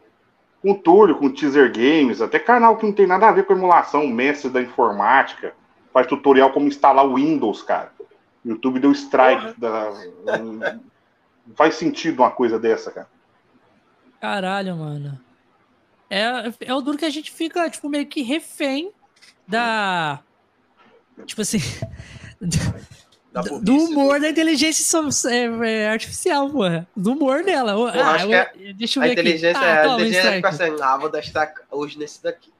Com 0.62 0.72
o 0.72 0.76
Túlio, 0.76 1.18
com 1.18 1.26
o 1.26 1.34
Teaser 1.34 1.72
Games, 1.72 2.22
até 2.22 2.38
canal 2.38 2.78
que 2.78 2.86
não 2.86 2.94
tem 2.94 3.08
nada 3.08 3.28
a 3.28 3.32
ver 3.32 3.46
com 3.46 3.54
emulação, 3.54 4.06
mestre 4.08 4.50
da 4.50 4.62
informática, 4.62 5.54
faz 5.92 6.06
tutorial 6.06 6.52
como 6.52 6.68
instalar 6.68 7.06
o 7.06 7.16
Windows, 7.16 7.64
cara. 7.64 7.92
O 8.46 8.50
YouTube 8.50 8.80
deu 8.80 8.92
strike 8.92 9.60
da, 9.60 9.92
não 11.50 11.56
faz 11.56 11.76
sentido 11.76 12.22
uma 12.22 12.32
coisa 12.32 12.60
dessa, 12.60 12.92
cara. 12.92 13.08
Caralho, 14.22 14.76
mano. 14.76 15.29
É, 16.10 16.52
é 16.62 16.74
o 16.74 16.82
duro 16.82 16.98
que 16.98 17.06
a 17.06 17.10
gente 17.10 17.32
fica, 17.32 17.70
tipo, 17.70 17.88
meio 17.88 18.06
que 18.06 18.22
refém 18.22 18.92
da. 19.48 20.20
Tipo 21.26 21.42
assim. 21.42 21.60
do 23.62 23.78
humor 23.78 24.20
da 24.20 24.30
inteligência 24.30 24.98
é, 25.30 25.46
é, 25.70 25.90
artificial, 25.90 26.50
porra. 26.50 26.88
Do 26.96 27.14
humor 27.14 27.44
dela. 27.44 27.74
Eu 27.74 27.88
ah, 27.88 28.18
eu, 28.22 28.34
é, 28.34 28.52
deixa 28.74 29.00
eu 29.00 29.04
ver 29.04 29.10
a 29.10 29.14
inteligência, 29.14 29.52
aqui. 29.52 29.66
Ah, 29.66 29.82
a 29.82 29.94
inteligência 29.94 30.32
fica 30.34 30.50
assim, 30.50 30.82
ah, 30.82 30.98
vou 30.98 31.10
testar 31.10 31.54
hoje 31.70 31.98
nesse 31.98 32.24
daqui. 32.24 32.52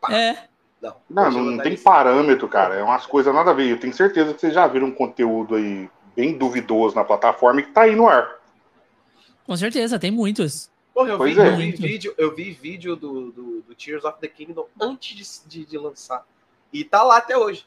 Pá. 0.00 0.14
É. 0.14 0.44
Não, 0.80 0.96
não, 1.08 1.30
não, 1.30 1.44
não 1.44 1.62
tem 1.62 1.76
parâmetro, 1.76 2.48
cara. 2.48 2.76
É 2.76 2.82
umas 2.82 3.06
coisas 3.06 3.34
nada 3.34 3.50
a 3.50 3.54
ver. 3.54 3.68
Eu 3.68 3.80
tenho 3.80 3.92
certeza 3.94 4.32
que 4.32 4.40
vocês 4.40 4.54
já 4.54 4.66
viram 4.66 4.86
um 4.86 4.92
conteúdo 4.92 5.54
aí 5.54 5.88
bem 6.14 6.36
duvidoso 6.36 6.94
na 6.94 7.04
plataforma 7.04 7.60
e 7.60 7.64
que 7.64 7.72
tá 7.72 7.82
aí 7.82 7.96
no 7.96 8.08
ar. 8.08 8.36
Com 9.44 9.56
certeza, 9.56 9.98
tem 9.98 10.10
muitos. 10.10 10.70
Porra, 10.96 11.10
eu, 11.10 11.18
vi, 11.18 11.38
é. 11.38 11.46
eu 11.46 11.56
vi, 11.58 11.72
vídeo, 11.72 12.14
eu 12.16 12.34
vi 12.34 12.52
vídeo 12.52 12.96
do, 12.96 13.30
do, 13.30 13.60
do, 13.60 13.74
Tears 13.74 14.02
of 14.02 14.18
the 14.18 14.28
Kingdom 14.28 14.66
antes 14.80 15.44
de, 15.46 15.60
de, 15.60 15.70
de 15.70 15.76
lançar. 15.76 16.24
E 16.72 16.84
tá 16.84 17.02
lá 17.02 17.18
até 17.18 17.36
hoje. 17.36 17.66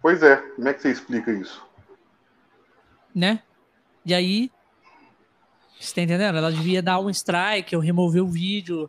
Pois 0.00 0.22
é, 0.22 0.36
como 0.36 0.66
é 0.66 0.72
que 0.72 0.80
você 0.80 0.90
explica 0.90 1.30
isso? 1.30 1.62
Né? 3.14 3.42
E 4.06 4.14
aí, 4.14 4.50
você 5.78 5.94
tá 5.94 6.00
entendendo? 6.00 6.38
Ela 6.38 6.50
devia 6.50 6.82
dar 6.82 6.98
um 6.98 7.10
strike 7.10 7.76
ou 7.76 7.82
remover 7.82 8.24
o 8.24 8.30
vídeo. 8.30 8.88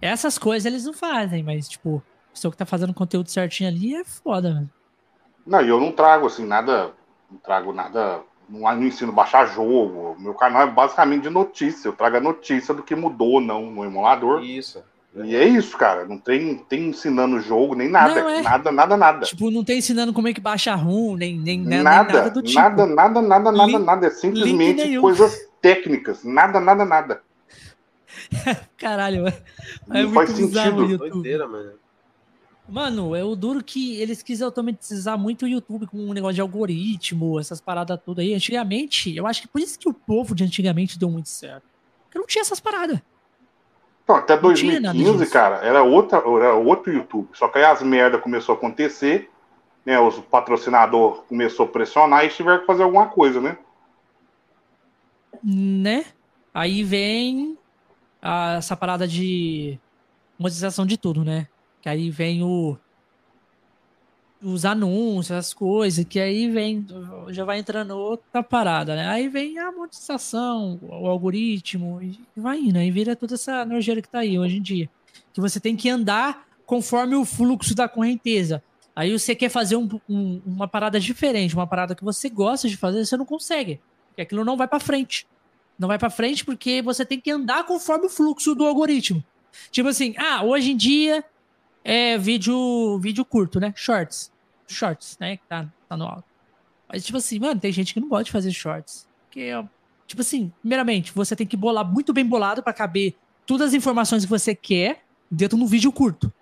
Essas 0.00 0.38
coisas 0.38 0.64
eles 0.64 0.84
não 0.84 0.92
fazem, 0.92 1.42
mas, 1.42 1.68
tipo, 1.68 2.00
a 2.28 2.32
pessoa 2.34 2.52
que 2.52 2.58
tá 2.58 2.64
fazendo 2.64 2.94
conteúdo 2.94 3.28
certinho 3.28 3.68
ali 3.68 3.96
é 3.96 4.04
foda, 4.04 4.54
mano. 4.54 4.70
Não, 5.44 5.60
e 5.60 5.68
eu 5.68 5.80
não 5.80 5.90
trago, 5.90 6.28
assim, 6.28 6.46
nada 6.46 6.94
não 7.32 7.38
trago 7.38 7.72
nada, 7.72 8.22
não, 8.52 8.84
ensino 8.84 9.12
a 9.12 9.14
baixar 9.14 9.46
jogo. 9.46 10.14
Meu 10.18 10.34
canal 10.34 10.62
é 10.62 10.70
basicamente 10.70 11.22
de 11.22 11.30
notícia. 11.30 11.88
Eu 11.88 11.92
trago 11.94 12.18
a 12.18 12.20
notícia 12.20 12.74
do 12.74 12.82
que 12.82 12.94
mudou 12.94 13.32
ou 13.32 13.40
não 13.40 13.70
no 13.70 13.84
emulador. 13.84 14.44
Isso. 14.44 14.82
E 15.14 15.34
é 15.36 15.44
isso, 15.44 15.76
cara. 15.76 16.06
Não 16.06 16.18
tem, 16.18 16.56
tem 16.68 16.88
ensinando 16.88 17.40
jogo, 17.40 17.74
nem 17.74 17.88
nada. 17.88 18.22
Não, 18.22 18.28
é. 18.28 18.42
Nada, 18.42 18.72
nada, 18.72 18.96
nada. 18.96 19.26
Tipo, 19.26 19.50
não 19.50 19.64
tem 19.64 19.78
ensinando 19.78 20.12
como 20.12 20.28
é 20.28 20.32
que 20.32 20.40
baixa 20.40 20.74
RUM, 20.74 21.16
nem, 21.16 21.38
nem, 21.38 21.60
nada, 21.60 22.12
nada 22.12 22.30
do 22.30 22.42
tipo. 22.42 22.58
Nada, 22.58 22.86
nada, 22.86 23.20
nada, 23.20 23.52
nada, 23.52 23.66
Link, 23.66 23.84
nada. 23.84 24.06
É 24.06 24.10
simplesmente 24.10 24.98
coisas 24.98 25.48
técnicas. 25.60 26.24
Nada, 26.24 26.60
nada, 26.60 26.84
nada. 26.84 27.22
Caralho, 28.78 29.26
é 29.28 30.02
não 30.02 30.12
faz 30.12 30.30
sentido. 30.30 30.98
Doideira, 30.98 31.46
mano. 31.46 31.81
Mano, 32.72 33.14
é 33.14 33.22
o 33.22 33.36
duro 33.36 33.62
que 33.62 34.00
eles 34.00 34.22
quiseram 34.22 34.48
automatizar 34.48 35.18
muito 35.18 35.44
o 35.44 35.48
YouTube 35.48 35.86
com 35.86 35.98
um 35.98 36.14
negócio 36.14 36.36
de 36.36 36.40
algoritmo, 36.40 37.38
essas 37.38 37.60
paradas 37.60 38.00
todas 38.02 38.24
aí. 38.24 38.32
Antigamente, 38.32 39.14
eu 39.14 39.26
acho 39.26 39.42
que 39.42 39.48
por 39.48 39.60
isso 39.60 39.78
que 39.78 39.90
o 39.90 39.92
povo 39.92 40.34
de 40.34 40.42
antigamente 40.42 40.98
deu 40.98 41.10
muito 41.10 41.28
certo. 41.28 41.64
Porque 42.04 42.18
não 42.18 42.26
tinha 42.26 42.40
essas 42.40 42.60
paradas. 42.60 42.98
Então, 44.02 44.16
até 44.16 44.38
2015, 44.38 45.26
cara, 45.26 45.56
era, 45.56 45.82
outra, 45.82 46.16
era 46.20 46.54
outro 46.54 46.90
YouTube. 46.90 47.28
Só 47.34 47.46
que 47.46 47.58
aí 47.58 47.64
as 47.66 47.82
merdas 47.82 48.22
começou 48.22 48.54
a 48.54 48.56
acontecer, 48.56 49.30
né? 49.84 50.00
Os 50.00 50.18
patrocinadores 50.20 51.20
começou 51.28 51.66
a 51.66 51.68
pressionar 51.68 52.24
e 52.24 52.30
tiveram 52.30 52.60
que 52.60 52.66
fazer 52.66 52.84
alguma 52.84 53.06
coisa, 53.08 53.38
né? 53.38 53.58
Né? 55.44 56.06
Aí 56.54 56.82
vem 56.82 57.58
a, 58.22 58.54
essa 58.54 58.74
parada 58.74 59.06
de 59.06 59.78
monetização 60.38 60.86
de 60.86 60.96
tudo, 60.96 61.22
né? 61.22 61.48
Que 61.82 61.88
aí 61.88 62.10
vem 62.10 62.42
o 62.42 62.78
os 64.42 64.64
anúncios, 64.64 65.30
as 65.30 65.54
coisas, 65.54 66.04
que 66.04 66.18
aí 66.18 66.50
vem, 66.50 66.84
já 67.28 67.44
vai 67.44 67.60
entrando 67.60 67.96
outra 67.96 68.42
parada, 68.42 68.96
né? 68.96 69.06
Aí 69.06 69.28
vem 69.28 69.58
a 69.58 69.70
monetização, 69.70 70.80
o 70.82 71.06
algoritmo, 71.06 72.02
e 72.02 72.18
vai 72.36 72.58
indo, 72.58 72.78
aí 72.78 72.90
vira 72.90 73.14
toda 73.14 73.34
essa 73.34 73.64
nojeira 73.64 74.02
que 74.02 74.08
tá 74.08 74.18
aí 74.18 74.38
hoje 74.38 74.56
em 74.56 74.62
dia. 74.62 74.90
Que 75.32 75.40
você 75.40 75.60
tem 75.60 75.76
que 75.76 75.88
andar 75.88 76.44
conforme 76.66 77.14
o 77.14 77.24
fluxo 77.24 77.74
da 77.74 77.88
correnteza. 77.88 78.62
Aí 78.96 79.16
você 79.16 79.34
quer 79.34 79.48
fazer 79.48 79.76
um, 79.76 79.88
um, 80.08 80.42
uma 80.44 80.66
parada 80.66 80.98
diferente, 80.98 81.54
uma 81.54 81.66
parada 81.66 81.94
que 81.94 82.04
você 82.04 82.28
gosta 82.28 82.68
de 82.68 82.76
fazer, 82.76 83.04
você 83.04 83.16
não 83.16 83.24
consegue. 83.24 83.80
Porque 84.08 84.22
aquilo 84.22 84.44
não 84.44 84.56
vai 84.56 84.66
para 84.66 84.80
frente. 84.80 85.26
Não 85.78 85.88
vai 85.88 85.98
para 85.98 86.10
frente 86.10 86.44
porque 86.44 86.82
você 86.82 87.04
tem 87.04 87.20
que 87.20 87.30
andar 87.30 87.64
conforme 87.64 88.06
o 88.06 88.10
fluxo 88.10 88.54
do 88.54 88.66
algoritmo. 88.66 89.24
Tipo 89.70 89.88
assim, 89.88 90.14
ah, 90.18 90.42
hoje 90.42 90.72
em 90.72 90.76
dia 90.76 91.24
é 91.84 92.16
vídeo, 92.18 92.98
vídeo 92.98 93.24
curto, 93.24 93.58
né? 93.58 93.72
Shorts. 93.76 94.30
Shorts, 94.68 95.16
né? 95.20 95.36
Que 95.36 95.46
tá, 95.48 95.68
tá 95.88 95.96
no 95.96 96.04
alto. 96.04 96.24
Mas, 96.88 97.04
tipo 97.04 97.18
assim, 97.18 97.38
mano, 97.38 97.60
tem 97.60 97.72
gente 97.72 97.94
que 97.94 98.00
não 98.00 98.08
pode 98.08 98.30
fazer 98.30 98.52
shorts. 98.52 99.08
Porque, 99.24 99.50
tipo 100.06 100.20
assim, 100.20 100.52
primeiramente, 100.60 101.12
você 101.12 101.34
tem 101.34 101.46
que 101.46 101.56
bolar 101.56 101.84
muito 101.84 102.12
bem 102.12 102.24
bolado 102.24 102.62
para 102.62 102.72
caber 102.72 103.14
todas 103.46 103.68
as 103.68 103.74
informações 103.74 104.24
que 104.24 104.30
você 104.30 104.54
quer 104.54 105.02
dentro 105.30 105.56
de 105.56 105.64
um 105.64 105.66
vídeo 105.66 105.90
curto. 105.90 106.32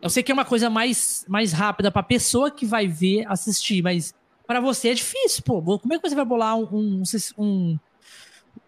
Eu 0.00 0.08
sei 0.08 0.22
que 0.22 0.30
é 0.30 0.34
uma 0.34 0.44
coisa 0.44 0.70
mais, 0.70 1.24
mais 1.28 1.52
rápida 1.52 1.90
pra 1.90 2.02
pessoa 2.02 2.50
que 2.50 2.64
vai 2.64 2.86
ver, 2.86 3.26
assistir, 3.28 3.82
mas 3.82 4.14
para 4.46 4.60
você 4.60 4.90
é 4.90 4.94
difícil, 4.94 5.42
pô. 5.42 5.60
Como 5.60 5.92
é 5.92 5.98
que 5.98 6.08
você 6.08 6.14
vai 6.14 6.24
bolar 6.24 6.56
um, 6.56 6.68
um, 6.72 7.02
um, 7.36 7.78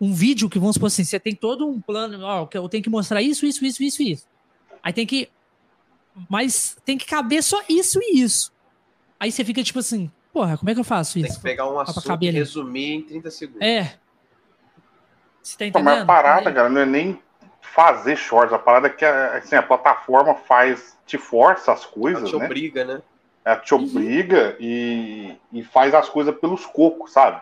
um 0.00 0.12
vídeo 0.12 0.50
que, 0.50 0.58
vamos 0.58 0.74
supor 0.74 0.88
assim, 0.88 1.04
você 1.04 1.20
tem 1.20 1.34
todo 1.34 1.68
um 1.68 1.80
plano, 1.80 2.20
ó, 2.24 2.48
eu 2.52 2.68
tenho 2.68 2.82
que 2.82 2.90
mostrar 2.90 3.22
isso, 3.22 3.46
isso, 3.46 3.64
isso, 3.64 3.82
isso, 3.82 4.02
isso. 4.02 4.26
Aí 4.82 4.92
tem 4.92 5.06
que 5.06 5.28
mas 6.28 6.76
tem 6.84 6.98
que 6.98 7.06
caber 7.06 7.42
só 7.42 7.60
isso 7.68 8.00
e 8.02 8.20
isso. 8.20 8.52
Aí 9.18 9.30
você 9.30 9.44
fica 9.44 9.62
tipo 9.62 9.78
assim, 9.78 10.10
porra, 10.32 10.56
como 10.56 10.70
é 10.70 10.74
que 10.74 10.80
eu 10.80 10.84
faço 10.84 11.18
isso? 11.18 11.28
Tem 11.28 11.36
que 11.36 11.42
pegar 11.42 11.68
um 11.68 11.78
assunto 11.78 12.22
e 12.22 12.30
resumir 12.30 12.94
em 12.94 13.02
30 13.02 13.30
segundos. 13.30 13.62
É. 13.62 13.94
Você 15.42 15.56
tá 15.56 15.66
entendendo? 15.66 15.84
Mas 15.84 16.02
a 16.02 16.06
parada, 16.06 16.52
cara, 16.52 16.68
não 16.68 16.80
é 16.80 16.86
nem 16.86 17.20
fazer 17.60 18.16
shorts. 18.16 18.52
A 18.52 18.58
parada 18.58 18.88
é 18.88 18.90
que 18.90 19.04
assim, 19.04 19.56
a 19.56 19.62
plataforma 19.62 20.34
faz, 20.34 20.98
te 21.06 21.18
força 21.18 21.72
as 21.72 21.84
coisas, 21.84 22.22
Ela 22.22 22.30
te 22.30 22.36
né? 22.38 22.44
obriga, 22.44 22.84
né? 22.84 23.02
Ela 23.44 23.56
te 23.56 23.74
obriga 23.74 24.56
e, 24.60 25.36
e 25.52 25.62
faz 25.62 25.94
as 25.94 26.08
coisas 26.08 26.34
pelos 26.38 26.66
cocos, 26.66 27.12
sabe? 27.12 27.40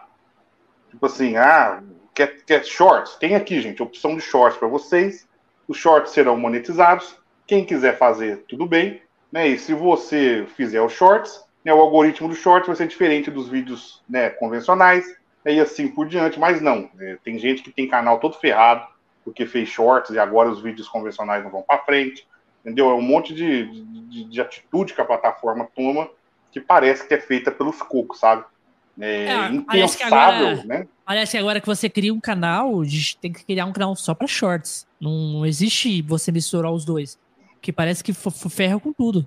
Tipo 0.91 1.07
assim, 1.07 1.37
ah, 1.37 1.83
quer, 2.15 2.45
quer 2.45 2.65
shorts? 2.65 3.17
Tem 3.17 3.35
aqui, 3.35 3.61
gente, 3.61 3.83
opção 3.83 4.17
de 4.17 4.23
shorts 4.23 4.59
para 4.59 4.69
vocês. 4.69 5.27
Os 5.67 5.77
shorts 5.77 6.13
serão 6.13 6.37
monetizados. 6.37 7.17
Quem 7.49 7.65
quiser 7.65 7.99
fazer, 7.99 8.45
tudo 8.49 8.65
bem. 8.65 9.03
Né? 9.33 9.49
E 9.49 9.59
se 9.59 9.75
você 9.75 10.47
fizer 10.57 10.81
os 10.81 10.93
shorts, 10.93 11.43
né, 11.65 11.75
o 11.75 11.81
algoritmo 11.81 12.29
do 12.29 12.35
shorts 12.35 12.69
vai 12.69 12.77
ser 12.77 12.87
diferente 12.87 13.31
dos 13.31 13.49
vídeos 13.49 14.01
né, 14.09 14.31
convencionais 14.31 15.05
e 15.45 15.59
assim 15.59 15.89
por 15.89 16.07
diante, 16.07 16.39
mas 16.39 16.61
não. 16.61 16.89
É, 17.01 17.17
tem 17.25 17.39
gente 17.39 17.63
que 17.63 17.71
tem 17.71 17.89
canal 17.89 18.21
todo 18.21 18.39
ferrado 18.39 18.87
porque 19.25 19.47
fez 19.47 19.69
shorts 19.69 20.11
e 20.11 20.19
agora 20.19 20.51
os 20.51 20.63
vídeos 20.63 20.89
convencionais 20.89 21.43
não 21.43 21.51
vão 21.51 21.63
para 21.63 21.85
frente, 21.85 22.27
entendeu? 22.65 22.91
É 22.91 22.95
um 22.95 23.03
monte 23.03 23.35
de, 23.35 23.67
de, 24.09 24.25
de, 24.25 24.41
atitude 24.41 24.95
que 24.95 25.01
a 25.01 25.05
plataforma 25.05 25.69
toma 25.75 26.09
que 26.51 26.61
parece 26.61 27.07
que 27.07 27.15
é 27.15 27.21
feita 27.21 27.51
pelos 27.51 27.83
cocos, 27.83 28.21
sabe? 28.21 28.45
É, 29.01 29.27
é 29.27 29.49
impensável, 29.51 30.49
agora, 30.49 30.65
né? 30.65 30.89
Parece 31.05 31.33
que 31.33 31.39
agora 31.39 31.61
que 31.61 31.67
você 31.67 31.89
cria 31.89 32.13
um 32.13 32.21
canal, 32.21 32.83
tem 33.21 33.33
que 33.33 33.45
criar 33.45 33.67
um 33.67 33.73
canal 33.73 33.95
só 33.95 34.15
para 34.15 34.27
shorts. 34.27 34.87
Não, 35.01 35.11
não, 35.11 35.47
existe 35.47 36.03
você 36.03 36.33
misturar 36.33 36.73
os 36.73 36.85
dois. 36.85 37.19
Que 37.61 37.73
parece 37.73 38.03
que 38.03 38.13
ferra 38.13 38.79
com 38.79 38.93
tudo. 38.93 39.27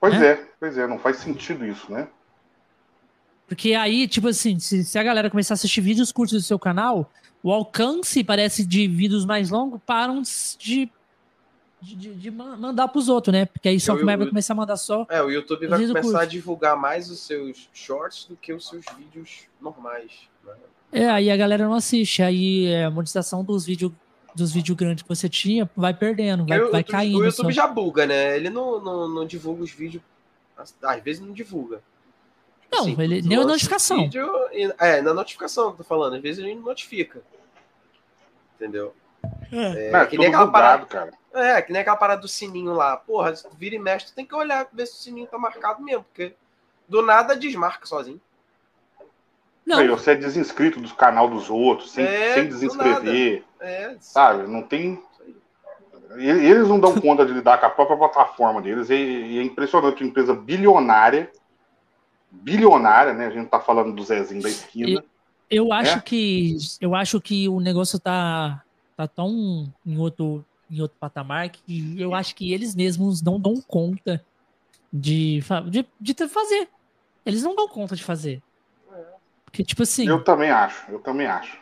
Pois 0.00 0.18
né? 0.18 0.26
é, 0.26 0.48
pois 0.60 0.76
é, 0.76 0.86
não 0.86 0.98
faz 0.98 1.18
sentido 1.18 1.64
isso, 1.64 1.90
né? 1.90 2.08
Porque 3.46 3.74
aí, 3.74 4.08
tipo 4.08 4.28
assim, 4.28 4.58
se, 4.58 4.84
se, 4.84 4.98
a 4.98 5.02
galera 5.02 5.30
começar 5.30 5.54
a 5.54 5.56
assistir 5.56 5.80
vídeos 5.80 6.10
curtos 6.10 6.42
do 6.42 6.46
seu 6.46 6.58
canal, 6.58 7.10
o 7.42 7.52
alcance, 7.52 8.24
parece, 8.24 8.64
de 8.64 8.88
vídeos 8.88 9.24
mais 9.24 9.50
longos 9.50 9.80
param 9.84 10.22
de, 10.58 10.90
de, 11.80 12.14
de 12.14 12.30
mandar 12.30 12.88
pros 12.88 13.08
outros, 13.08 13.32
né? 13.32 13.44
Porque 13.44 13.68
aí 13.68 13.78
só 13.78 13.94
vai 13.96 14.16
começar 14.16 14.54
a 14.54 14.56
mandar 14.56 14.76
só. 14.76 15.06
É, 15.10 15.22
o 15.22 15.30
YouTube 15.30 15.66
vai 15.66 15.78
começar 15.78 16.02
curto. 16.02 16.16
a 16.16 16.24
divulgar 16.24 16.76
mais 16.76 17.10
os 17.10 17.20
seus 17.20 17.68
shorts 17.72 18.24
do 18.24 18.36
que 18.36 18.52
os 18.52 18.66
seus 18.66 18.84
vídeos 18.96 19.42
normais. 19.60 20.10
Né? 20.44 20.54
É, 20.92 21.08
aí 21.10 21.30
a 21.30 21.36
galera 21.36 21.64
não 21.64 21.74
assiste. 21.74 22.22
Aí 22.22 22.66
é, 22.66 22.84
a 22.84 22.90
monetização 22.90 23.44
dos 23.44 23.66
vídeos 23.66 23.92
dos 24.34 24.52
vídeos 24.52 24.76
grandes 24.76 25.02
que 25.02 25.08
você 25.08 25.28
tinha 25.28 25.68
vai 25.76 25.94
perdendo, 25.94 26.44
vai, 26.46 26.60
vai 26.60 26.84
caindo. 26.84 27.18
O 27.18 27.24
YouTube 27.24 27.46
só. 27.46 27.62
já 27.62 27.66
buga, 27.66 28.06
né? 28.06 28.36
Ele 28.36 28.50
não, 28.50 28.80
não, 28.80 29.08
não 29.08 29.26
divulga 29.26 29.62
os 29.62 29.70
vídeos. 29.70 30.02
Às 30.56 31.02
vezes 31.02 31.20
não 31.20 31.32
divulga. 31.32 31.82
Não, 32.70 32.80
assim, 32.80 32.96
ele 33.00 33.22
nem 33.22 33.38
a 33.38 33.44
notificação. 33.44 33.98
Vídeo, 33.98 34.28
é, 34.78 35.00
na 35.00 35.14
notificação 35.14 35.66
que 35.66 35.74
eu 35.74 35.78
tô 35.78 35.84
falando. 35.84 36.14
Às 36.14 36.22
vezes 36.22 36.42
ele 36.42 36.54
não 36.54 36.62
notifica. 36.62 37.22
Entendeu? 38.56 38.94
É, 39.52 39.90
é, 39.90 39.92
é 39.92 40.06
que 40.06 40.18
nem 40.18 40.28
aquela 40.28 40.46
bugado, 40.46 40.86
parada. 40.86 40.86
Cara. 40.86 41.12
É, 41.32 41.62
que 41.62 41.72
nem 41.72 41.80
aquela 41.82 41.96
parada 41.96 42.20
do 42.20 42.28
sininho 42.28 42.72
lá. 42.72 42.96
Porra, 42.96 43.34
vira 43.56 43.74
e 43.74 43.78
mexe, 43.78 44.06
tu 44.06 44.14
tem 44.14 44.26
que 44.26 44.34
olhar 44.34 44.68
ver 44.72 44.86
se 44.86 44.94
o 44.94 45.02
sininho 45.02 45.26
tá 45.26 45.38
marcado 45.38 45.82
mesmo, 45.82 46.04
porque 46.04 46.34
do 46.88 47.02
nada 47.02 47.36
desmarca 47.36 47.86
sozinho. 47.86 48.20
Não. 49.66 49.78
Aí, 49.78 49.88
você 49.88 50.10
é 50.10 50.14
desinscrito 50.14 50.78
do 50.78 50.94
canal 50.94 51.28
dos 51.28 51.48
outros, 51.48 51.90
sem, 51.90 52.04
é, 52.04 52.34
sem 52.34 52.48
desinscrever. 52.48 53.42
É, 53.60 53.96
sabe? 53.98 54.46
Não 54.46 54.62
tem. 54.62 55.00
Eles 56.16 56.68
não 56.68 56.78
dão 56.78 57.00
conta 57.00 57.24
de 57.24 57.32
lidar 57.32 57.58
com 57.58 57.66
a 57.66 57.70
própria 57.70 57.96
plataforma 57.96 58.60
deles. 58.60 58.90
E, 58.90 59.38
é 59.38 59.42
impressionante, 59.42 60.02
uma 60.02 60.10
empresa 60.10 60.34
bilionária. 60.34 61.30
Bilionária, 62.30 63.14
né? 63.14 63.26
A 63.26 63.30
gente 63.30 63.48
tá 63.48 63.58
falando 63.58 63.94
do 63.94 64.04
Zezinho 64.04 64.42
da 64.42 64.48
esquina. 64.48 64.90
Eu, 64.90 65.02
eu 65.50 65.72
acho 65.72 65.98
é? 65.98 66.00
que 66.00 66.56
eu 66.80 66.94
acho 66.94 67.20
que 67.20 67.48
o 67.48 67.58
negócio 67.58 67.98
tá, 67.98 68.62
tá 68.96 69.08
tão 69.08 69.72
em 69.86 69.98
outro, 69.98 70.44
em 70.70 70.80
outro 70.80 70.96
patamar 71.00 71.48
que 71.48 71.94
eu 71.98 72.14
acho 72.14 72.34
que 72.34 72.52
eles 72.52 72.74
mesmos 72.74 73.22
não 73.22 73.40
dão 73.40 73.60
conta 73.60 74.24
de, 74.92 75.42
de, 75.70 75.86
de 76.00 76.28
fazer. 76.28 76.68
Eles 77.24 77.42
não 77.42 77.56
dão 77.56 77.66
conta 77.66 77.96
de 77.96 78.04
fazer. 78.04 78.42
Que, 79.54 79.62
tipo 79.62 79.84
assim. 79.84 80.06
Eu 80.08 80.22
também 80.22 80.50
acho, 80.50 80.90
eu 80.90 80.98
também 80.98 81.28
acho. 81.28 81.56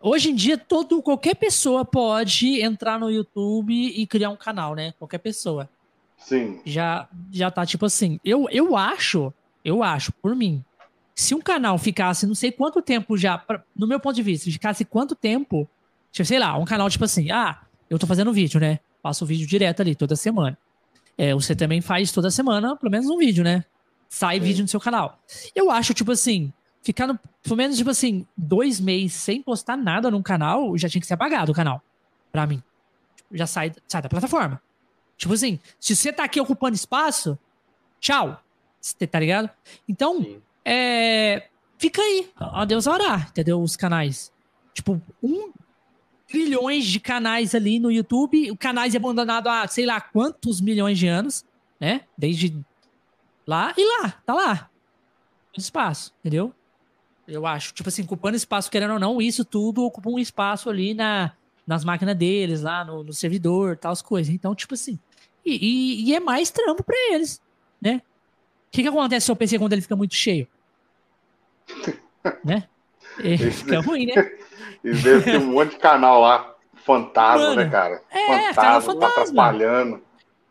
Hoje 0.00 0.30
em 0.30 0.34
dia, 0.34 0.56
todo, 0.56 1.02
qualquer 1.02 1.34
pessoa 1.34 1.84
pode 1.84 2.62
entrar 2.62 3.00
no 3.00 3.10
YouTube 3.10 3.74
e 3.74 4.06
criar 4.06 4.30
um 4.30 4.36
canal, 4.36 4.76
né? 4.76 4.94
Qualquer 4.96 5.18
pessoa. 5.18 5.68
Sim. 6.16 6.60
Já, 6.64 7.08
já 7.32 7.50
tá 7.50 7.66
tipo 7.66 7.84
assim. 7.84 8.20
Eu, 8.24 8.46
eu 8.50 8.76
acho, 8.76 9.34
eu 9.64 9.82
acho, 9.82 10.12
por 10.12 10.36
mim, 10.36 10.64
se 11.16 11.34
um 11.34 11.40
canal 11.40 11.76
ficasse 11.78 12.26
não 12.28 12.34
sei 12.34 12.52
quanto 12.52 12.80
tempo 12.80 13.18
já, 13.18 13.36
pra, 13.36 13.60
no 13.74 13.88
meu 13.88 13.98
ponto 13.98 14.14
de 14.14 14.22
vista, 14.22 14.48
ficasse 14.48 14.84
quanto 14.84 15.16
tempo, 15.16 15.68
tipo, 16.12 16.24
sei 16.24 16.38
lá, 16.38 16.56
um 16.56 16.64
canal 16.64 16.88
tipo 16.88 17.04
assim, 17.04 17.32
ah, 17.32 17.60
eu 17.90 17.98
tô 17.98 18.06
fazendo 18.06 18.32
vídeo, 18.32 18.60
né? 18.60 18.78
Faço 19.02 19.26
vídeo 19.26 19.48
direto 19.48 19.80
ali 19.80 19.96
toda 19.96 20.14
semana. 20.14 20.56
É, 21.18 21.34
você 21.34 21.56
também 21.56 21.80
faz 21.80 22.12
toda 22.12 22.30
semana, 22.30 22.76
pelo 22.76 22.92
menos 22.92 23.08
um 23.08 23.18
vídeo, 23.18 23.42
né? 23.42 23.64
Sai 24.08 24.38
Sim. 24.38 24.44
vídeo 24.44 24.62
no 24.62 24.68
seu 24.68 24.78
canal. 24.78 25.18
Eu 25.56 25.72
acho, 25.72 25.92
tipo 25.92 26.12
assim, 26.12 26.52
ficar 26.86 27.08
no, 27.08 27.18
pelo 27.42 27.56
menos, 27.56 27.76
tipo 27.76 27.90
assim, 27.90 28.24
dois 28.36 28.78
meses 28.78 29.14
sem 29.14 29.42
postar 29.42 29.76
nada 29.76 30.08
num 30.08 30.22
canal, 30.22 30.78
já 30.78 30.88
tinha 30.88 31.00
que 31.00 31.06
ser 31.06 31.14
apagado 31.14 31.50
o 31.50 31.54
canal. 31.54 31.82
Pra 32.30 32.46
mim. 32.46 32.62
Já 33.32 33.46
sai, 33.46 33.72
sai 33.88 34.00
da 34.00 34.08
plataforma. 34.08 34.62
Tipo 35.16 35.34
assim, 35.34 35.58
se 35.80 35.96
você 35.96 36.12
tá 36.12 36.22
aqui 36.22 36.40
ocupando 36.40 36.76
espaço, 36.76 37.36
tchau. 37.98 38.40
Tá 39.10 39.18
ligado? 39.18 39.50
Então, 39.88 40.22
Sim. 40.22 40.40
é. 40.64 41.48
Fica 41.76 42.00
aí. 42.00 42.30
A 42.36 42.64
Deus 42.64 42.86
orar, 42.86 43.28
entendeu? 43.30 43.60
Os 43.60 43.76
canais. 43.76 44.32
Tipo, 44.72 45.02
um 45.20 45.52
trilhões 46.28 46.84
de 46.84 47.00
canais 47.00 47.54
ali 47.54 47.80
no 47.80 47.90
YouTube, 47.90 48.56
canais 48.56 48.94
abandonados 48.94 49.50
há 49.50 49.66
sei 49.66 49.86
lá 49.86 50.00
quantos 50.00 50.60
milhões 50.60 50.98
de 50.98 51.06
anos, 51.06 51.44
né? 51.80 52.02
Desde 52.16 52.64
lá 53.46 53.74
e 53.76 53.84
lá, 53.84 54.10
tá 54.24 54.34
lá. 54.34 54.70
Espaço, 55.56 56.12
entendeu? 56.20 56.54
Eu 57.26 57.46
acho. 57.46 57.72
Tipo 57.74 57.88
assim, 57.88 58.02
ocupando 58.02 58.36
espaço, 58.36 58.70
querendo 58.70 58.94
ou 58.94 59.00
não, 59.00 59.20
isso 59.20 59.44
tudo 59.44 59.84
ocupa 59.84 60.08
um 60.08 60.18
espaço 60.18 60.70
ali 60.70 60.94
na, 60.94 61.32
nas 61.66 61.84
máquinas 61.84 62.16
deles, 62.16 62.62
lá 62.62 62.84
no, 62.84 63.02
no 63.02 63.12
servidor, 63.12 63.76
tal 63.76 63.92
as 63.92 64.02
coisas. 64.02 64.32
Então, 64.32 64.54
tipo 64.54 64.74
assim. 64.74 64.98
E, 65.44 65.54
e, 65.54 66.08
e 66.08 66.14
é 66.14 66.20
mais 66.20 66.50
trampo 66.50 66.82
para 66.82 66.96
eles, 67.12 67.40
né? 67.80 68.02
O 68.68 68.70
que, 68.70 68.82
que 68.82 68.88
acontece 68.88 69.24
no 69.24 69.26
seu 69.26 69.36
PC 69.36 69.58
quando 69.58 69.72
ele 69.72 69.82
fica 69.82 69.96
muito 69.96 70.14
cheio? 70.14 70.48
né? 72.44 72.64
É, 73.20 73.36
fica 73.36 73.80
ruim, 73.82 74.06
né? 74.06 74.30
E 74.84 74.92
deve 74.92 75.22
ter 75.22 75.38
um 75.38 75.52
monte 75.52 75.70
de 75.70 75.78
canal 75.78 76.20
lá, 76.20 76.54
fantasma, 76.74 77.48
mano, 77.48 77.56
né, 77.56 77.68
cara? 77.68 78.02
É, 78.10 78.52
fantasma, 78.52 78.98
tá 78.98 79.08
atrapalhando. 79.08 80.02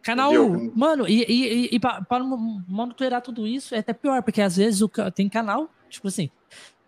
Canal, 0.01 0.33
Entendeu? 0.33 0.71
mano, 0.75 1.07
e, 1.07 1.25
e, 1.27 1.75
e, 1.75 1.79
para 1.79 2.23
monitorar 2.67 3.21
tudo 3.21 3.47
isso 3.47 3.73
é 3.73 3.79
até 3.79 3.91
pior, 3.91 4.21
porque 4.21 4.39
às 4.39 4.55
vezes 4.57 4.81
o, 4.81 4.89
tem 5.11 5.27
canal, 5.27 5.67
tipo 5.95 6.07
assim, 6.07 6.29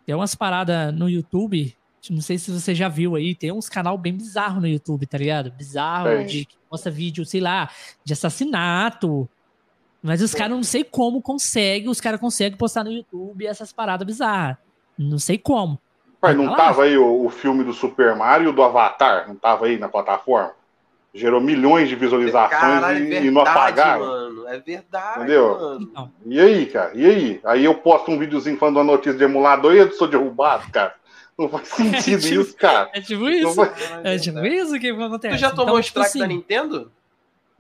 tem 0.06 0.16
umas 0.16 0.36
paradas 0.36 0.94
no 0.94 1.10
YouTube, 1.10 1.76
não 2.10 2.22
sei 2.22 2.38
se 2.38 2.52
você 2.52 2.74
já 2.74 2.88
viu 2.88 3.16
aí, 3.16 3.36
tem 3.36 3.52
uns 3.52 3.68
canal 3.68 3.98
bem 3.98 4.14
bizarro 4.14 4.62
no 4.62 4.68
YouTube, 4.68 5.06
tá 5.06 5.18
ligado? 5.18 5.52
Bizarro, 5.52 6.08
é. 6.10 6.24
de 6.24 6.46
que 6.46 6.56
mostra 6.72 6.92
vídeo, 6.92 7.26
sei 7.26 7.42
lá, 7.42 7.70
de 8.04 8.14
assassinato. 8.14 9.28
Mas 10.02 10.22
os 10.22 10.34
caras 10.34 10.56
não 10.56 10.64
sei 10.64 10.84
como 10.84 11.22
conseguem, 11.22 11.90
os 11.90 12.00
caras 12.00 12.20
conseguem 12.20 12.58
postar 12.58 12.84
no 12.84 12.92
YouTube 12.92 13.46
essas 13.46 13.74
paradas 13.74 14.06
bizarras. 14.06 14.58
Não 14.98 15.20
sei 15.20 15.38
como. 15.38 15.80
Mas 16.22 16.36
não 16.36 16.56
tava 16.56 16.84
aí 16.84 16.98
o, 16.98 17.26
o, 17.26 17.30
filme 17.30 17.64
do 17.64 17.74
Super 17.74 18.16
Mario 18.16 18.52
do 18.52 18.64
Avatar? 18.64 19.28
Não 19.28 19.36
tava 19.36 19.66
aí 19.66 19.78
na 19.78 19.88
plataforma? 19.88 20.54
Gerou 21.18 21.42
milhões 21.42 21.90
de 21.90 21.96
visualizações 21.96 22.62
Caralho, 22.62 23.00
e, 23.00 23.02
é 23.02 23.06
verdade, 23.06 23.28
e 23.28 23.32
não 23.32 23.42
apagaram. 23.42 24.06
Mano, 24.06 24.48
é 24.48 24.60
verdade, 24.60 25.18
Entendeu? 25.18 25.60
Mano. 25.60 26.14
E 26.28 26.40
aí, 26.40 26.66
cara? 26.68 26.92
E 26.94 27.06
aí? 27.06 27.42
Aí 27.44 27.66
eu 27.66 27.74
posto 27.74 28.12
um 28.12 28.20
videozinho 28.20 28.56
falando 28.56 28.78
uma 28.78 28.84
notícia 28.84 29.18
de 29.18 29.24
emulador 29.24 29.74
e 29.74 29.80
eu 29.80 29.92
sou 29.92 30.08
derrubado, 30.08 30.72
cara. 30.72 30.94
Não 31.36 31.50
faz 31.50 31.70
sentido 31.74 32.20
é 32.20 32.30
tipo, 32.30 32.42
isso, 32.42 32.56
cara. 32.56 32.92
É 32.94 33.02
tipo 33.02 33.28
isso. 33.30 33.56
Faz... 33.56 33.72
É 34.04 34.18
tipo 34.20 34.46
isso 34.46 34.80
que 34.80 34.90
acontece. 34.92 35.38
Tu 35.38 35.40
já 35.40 35.50
tomou 35.50 35.80
então, 35.80 35.80
strike 35.80 36.08
assim, 36.08 36.20
da 36.20 36.28
Nintendo? 36.28 36.92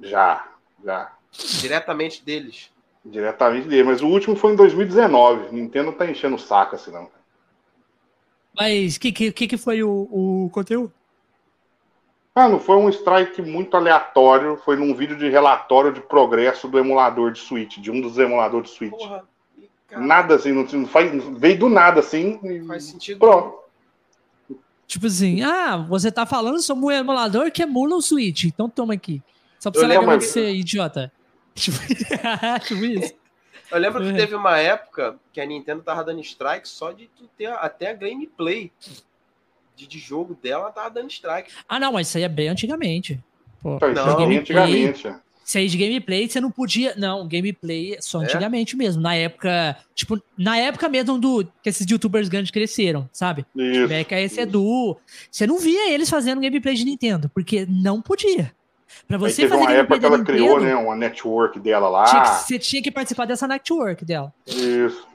Já, 0.01 0.47
já. 0.85 1.11
Diretamente 1.59 2.23
deles. 2.23 2.69
Diretamente 3.03 3.67
deles, 3.67 3.85
mas 3.87 4.01
o 4.03 4.07
último 4.07 4.35
foi 4.35 4.53
em 4.53 4.55
2019. 4.55 5.55
Nintendo 5.55 5.91
tá 5.93 6.05
enchendo 6.05 6.35
o 6.35 6.39
saco 6.39 6.75
assim, 6.75 6.91
não. 6.91 7.09
Mas 8.55 8.97
o 8.97 8.99
que, 8.99 9.11
que, 9.11 9.47
que 9.47 9.57
foi 9.57 9.81
o, 9.81 10.07
o 10.11 10.49
conteúdo? 10.51 10.93
Ah, 12.37 12.47
não 12.47 12.59
foi 12.59 12.75
um 12.77 12.87
strike 12.87 13.41
muito 13.41 13.75
aleatório, 13.75 14.61
foi 14.63 14.75
num 14.75 14.93
vídeo 14.93 15.17
de 15.17 15.27
relatório 15.27 15.91
de 15.91 15.99
progresso 15.99 16.67
do 16.67 16.77
emulador 16.77 17.31
de 17.31 17.39
Switch, 17.39 17.79
de 17.79 17.89
um 17.89 17.99
dos 17.99 18.19
emuladores 18.19 18.69
de 18.69 18.75
Switch. 18.75 18.91
Porra, 18.91 19.23
nada 19.93 20.35
assim, 20.35 20.51
não, 20.51 20.61
não 20.61 20.85
faz, 20.85 21.11
veio 21.39 21.57
do 21.57 21.67
nada 21.67 21.99
assim. 21.99 22.39
Faz 22.67 22.83
sentido. 22.83 23.17
Pronto. 23.17 23.57
Tipo 24.85 25.07
assim, 25.07 25.41
ah, 25.41 25.77
você 25.77 26.11
tá 26.11 26.27
falando 26.27 26.61
sobre 26.61 26.85
um 26.85 26.91
emulador 26.91 27.51
que 27.51 27.63
emula 27.63 27.95
o 27.95 28.01
Switch, 28.03 28.43
então 28.43 28.69
toma 28.69 28.93
aqui. 28.93 29.19
Só 29.57 29.71
pra 29.71 29.81
você 29.81 29.87
lembrar 29.87 30.19
que 30.19 30.25
você 30.25 30.41
é 30.41 30.53
idiota. 30.53 31.11
Tipo, 31.57 31.77
tipo 32.67 32.85
isso. 32.85 33.15
Eu 33.71 33.79
lembro 33.79 34.03
que 34.03 34.13
teve 34.13 34.35
uma 34.35 34.59
época 34.59 35.15
que 35.33 35.41
a 35.41 35.45
Nintendo 35.47 35.81
tava 35.81 36.03
dando 36.03 36.21
strike 36.21 36.69
só 36.69 36.91
de 36.91 37.07
tu 37.07 37.27
ter 37.35 37.47
até 37.47 37.89
a 37.89 37.93
gameplay 37.93 38.71
de, 39.77 39.87
de 39.87 39.99
jogo 39.99 40.37
dela 40.41 40.71
tava 40.71 40.89
dando 40.89 41.11
strike. 41.11 41.51
Ah, 41.69 41.79
não, 41.79 41.93
mas 41.93 42.07
isso 42.07 42.17
aí 42.17 42.23
é 42.23 42.29
bem 42.29 42.49
antigamente. 42.49 43.19
Pô, 43.61 43.77
isso 43.77 43.93
não, 43.93 44.21
é 44.21 44.27
bem 44.27 44.37
antigamente. 44.39 45.15
Isso 45.45 45.57
aí 45.57 45.67
de 45.69 45.77
gameplay, 45.77 46.27
você 46.27 46.41
não 46.41 46.51
podia. 46.51 46.93
Não, 46.97 47.25
gameplay 47.25 47.95
só 48.01 48.21
é? 48.21 48.25
antigamente 48.25 48.75
é? 48.75 48.77
mesmo. 48.77 49.01
Na 49.01 49.15
época. 49.15 49.77
Tipo, 49.95 50.21
na 50.37 50.57
época 50.57 50.89
mesmo 50.89 51.17
do 51.17 51.45
que 51.63 51.69
esses 51.69 51.89
youtubers 51.89 52.27
grandes 52.27 52.51
cresceram, 52.51 53.07
sabe? 53.13 53.45
Isso. 53.55 53.87
Mecha 53.87 54.19
esse 54.19 54.41
Edu. 54.41 54.97
Você 55.31 55.47
não 55.47 55.57
via 55.59 55.93
eles 55.93 56.09
fazendo 56.09 56.41
gameplay 56.41 56.75
de 56.75 56.83
Nintendo, 56.83 57.29
porque 57.33 57.65
não 57.69 58.01
podia. 58.01 58.51
Pra 59.07 59.17
você 59.17 59.43
teve 59.43 59.49
fazer 59.49 59.61
uma 59.61 59.71
época 59.71 59.99
que 59.99 60.05
ela 60.05 60.17
Nintendo, 60.17 60.37
criou, 60.37 60.59
né? 60.59 60.75
Uma 60.75 60.95
network 60.95 61.59
dela 61.59 61.87
lá. 61.87 62.05
Tinha 62.05 62.21
que, 62.23 62.29
você 62.29 62.59
tinha 62.59 62.81
que 62.81 62.91
participar 62.91 63.25
dessa 63.25 63.47
network 63.47 64.03
dela. 64.03 64.33
Isso. 64.45 65.07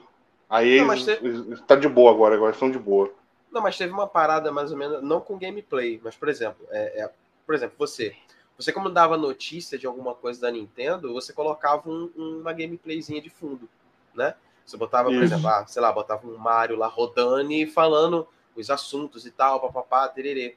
Aí 0.49 0.81
não, 0.81 0.95
eles, 0.95 1.61
tá 1.67 1.77
de 1.77 1.89
boa 1.89 2.11
agora, 2.11 2.35
agora 2.35 2.53
estão 2.53 2.71
de 2.71 2.79
boa. 2.79 3.13
Não, 3.53 3.61
mas 3.61 3.77
teve 3.77 3.93
uma 3.93 4.07
parada 4.07 4.51
mais 4.51 4.73
ou 4.73 4.79
menos, 4.79 5.03
não 5.03 5.21
com 5.21 5.39
gameplay, 5.39 6.01
mas, 6.03 6.17
por 6.17 6.29
exemplo, 6.29 6.67
é, 6.71 7.03
é 7.03 7.11
por 7.47 7.55
exemplo, 7.55 7.77
você. 7.79 8.17
Você, 8.57 8.73
como 8.73 8.91
dava 8.91 9.17
notícia 9.17 9.79
de 9.79 9.87
alguma 9.87 10.15
coisa 10.15 10.41
da 10.41 10.51
Nintendo, 10.51 11.13
você 11.13 11.33
colocava 11.33 11.89
um, 11.89 12.11
uma 12.17 12.53
gameplayzinha 12.53 13.21
de 13.21 13.29
fundo, 13.29 13.69
né? 14.15 14.35
Você 14.65 14.77
botava, 14.77 15.09
por 15.09 15.17
Isso. 15.17 15.25
exemplo, 15.25 15.49
ah, 15.49 15.67
sei 15.67 15.83
lá, 15.83 15.93
botava 15.93 16.27
um 16.27 16.37
Mario 16.39 16.77
lá 16.77 16.87
rodando 16.87 17.53
e 17.53 17.67
falando 17.67 18.27
os 18.55 18.71
assuntos 18.71 19.27
e 19.27 19.31
tal, 19.31 19.61
papapá, 19.61 20.09
tererê. 20.09 20.57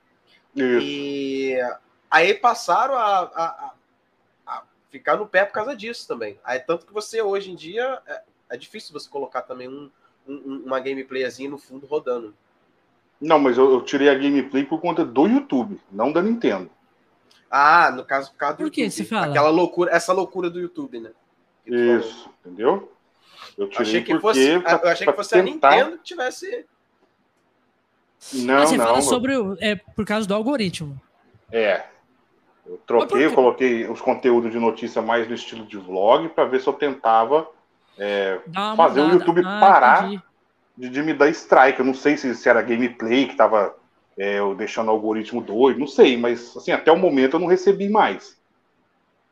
Isso. 0.55 0.79
E 0.81 1.57
aí 2.09 2.33
passaram 2.33 2.95
a, 2.95 3.19
a, 3.19 3.73
a, 4.45 4.63
ficar 4.89 5.17
no 5.17 5.27
pé 5.27 5.43
por 5.45 5.53
causa 5.53 5.75
disso 5.75 6.07
também. 6.07 6.39
Aí, 6.43 6.59
tanto 6.59 6.85
que 6.85 6.93
você, 6.93 7.21
hoje 7.21 7.51
em 7.51 7.55
dia, 7.55 8.01
é, 8.05 8.21
é 8.51 8.57
difícil 8.57 8.93
você 8.93 9.09
colocar 9.09 9.41
também 9.41 9.67
um, 9.67 9.89
um, 10.27 10.63
uma 10.65 10.79
gameplayzinha 10.79 11.49
no 11.49 11.57
fundo 11.57 11.85
rodando. 11.87 12.35
Não, 13.19 13.39
mas 13.39 13.57
eu, 13.57 13.71
eu, 13.71 13.81
tirei 13.81 14.09
a 14.09 14.15
gameplay 14.15 14.63
por 14.63 14.79
conta 14.79 15.05
do 15.05 15.27
YouTube, 15.27 15.79
não 15.91 16.11
da 16.11 16.21
Nintendo. 16.21 16.69
Ah, 17.49 17.91
no 17.91 18.03
caso, 18.03 18.31
por 18.31 18.37
causa 18.37 18.57
do 18.57 18.63
por 18.63 18.71
que 18.71 18.81
YouTube. 18.81 18.97
Você 18.97 19.05
fala? 19.05 19.27
Aquela 19.27 19.49
loucura, 19.49 19.91
essa 19.91 20.13
loucura 20.13 20.49
do 20.49 20.59
YouTube, 20.59 20.99
né? 20.99 21.11
Isso, 21.65 22.23
falou. 22.23 22.33
entendeu? 22.45 22.91
Eu 23.57 23.69
tirei 23.69 23.81
achei 23.87 24.03
que 24.03 24.19
fosse, 24.19 24.59
pra, 24.59 24.81
eu 24.83 24.89
achei 24.89 25.07
que 25.07 25.13
fosse 25.13 25.29
tentar... 25.29 25.69
a 25.69 25.75
Nintendo 25.75 25.97
que 25.97 26.03
tivesse. 26.03 26.65
Não, 28.33 28.57
ah, 28.57 28.65
você 28.65 28.77
não. 28.77 28.85
fala 28.85 29.01
sobre 29.01 29.33
é 29.59 29.75
por 29.75 30.05
causa 30.05 30.27
do 30.27 30.33
algoritmo. 30.33 30.99
É. 31.51 31.85
Eu 32.65 32.81
troquei, 32.85 33.25
eu 33.25 33.33
coloquei 33.33 33.87
os 33.87 34.01
conteúdos 34.01 34.51
de 34.51 34.59
notícia 34.59 35.01
mais 35.01 35.27
no 35.27 35.35
estilo 35.35 35.65
de 35.65 35.77
vlog 35.77 36.29
para 36.29 36.45
ver 36.45 36.59
se 36.59 36.67
eu 36.67 36.73
tentava 36.73 37.47
é, 37.97 38.39
fazer 38.75 39.01
o 39.01 39.09
YouTube 39.09 39.41
ah, 39.45 39.59
parar 39.59 40.23
de, 40.77 40.89
de, 40.89 41.01
me 41.01 41.13
dar 41.13 41.29
strike. 41.29 41.79
Eu 41.79 41.85
não 41.85 41.93
sei 41.93 42.17
se, 42.17 42.33
se 42.35 42.49
era 42.49 42.61
gameplay 42.61 43.25
que 43.25 43.31
estava 43.31 43.75
é, 44.17 44.39
deixando 44.55 44.87
o 44.87 44.91
algoritmo 44.91 45.41
doido, 45.41 45.79
não 45.79 45.87
sei, 45.87 46.17
mas 46.17 46.55
assim, 46.55 46.71
até 46.71 46.91
o 46.91 46.97
momento 46.97 47.35
eu 47.35 47.39
não 47.39 47.47
recebi 47.47 47.89
mais. 47.89 48.37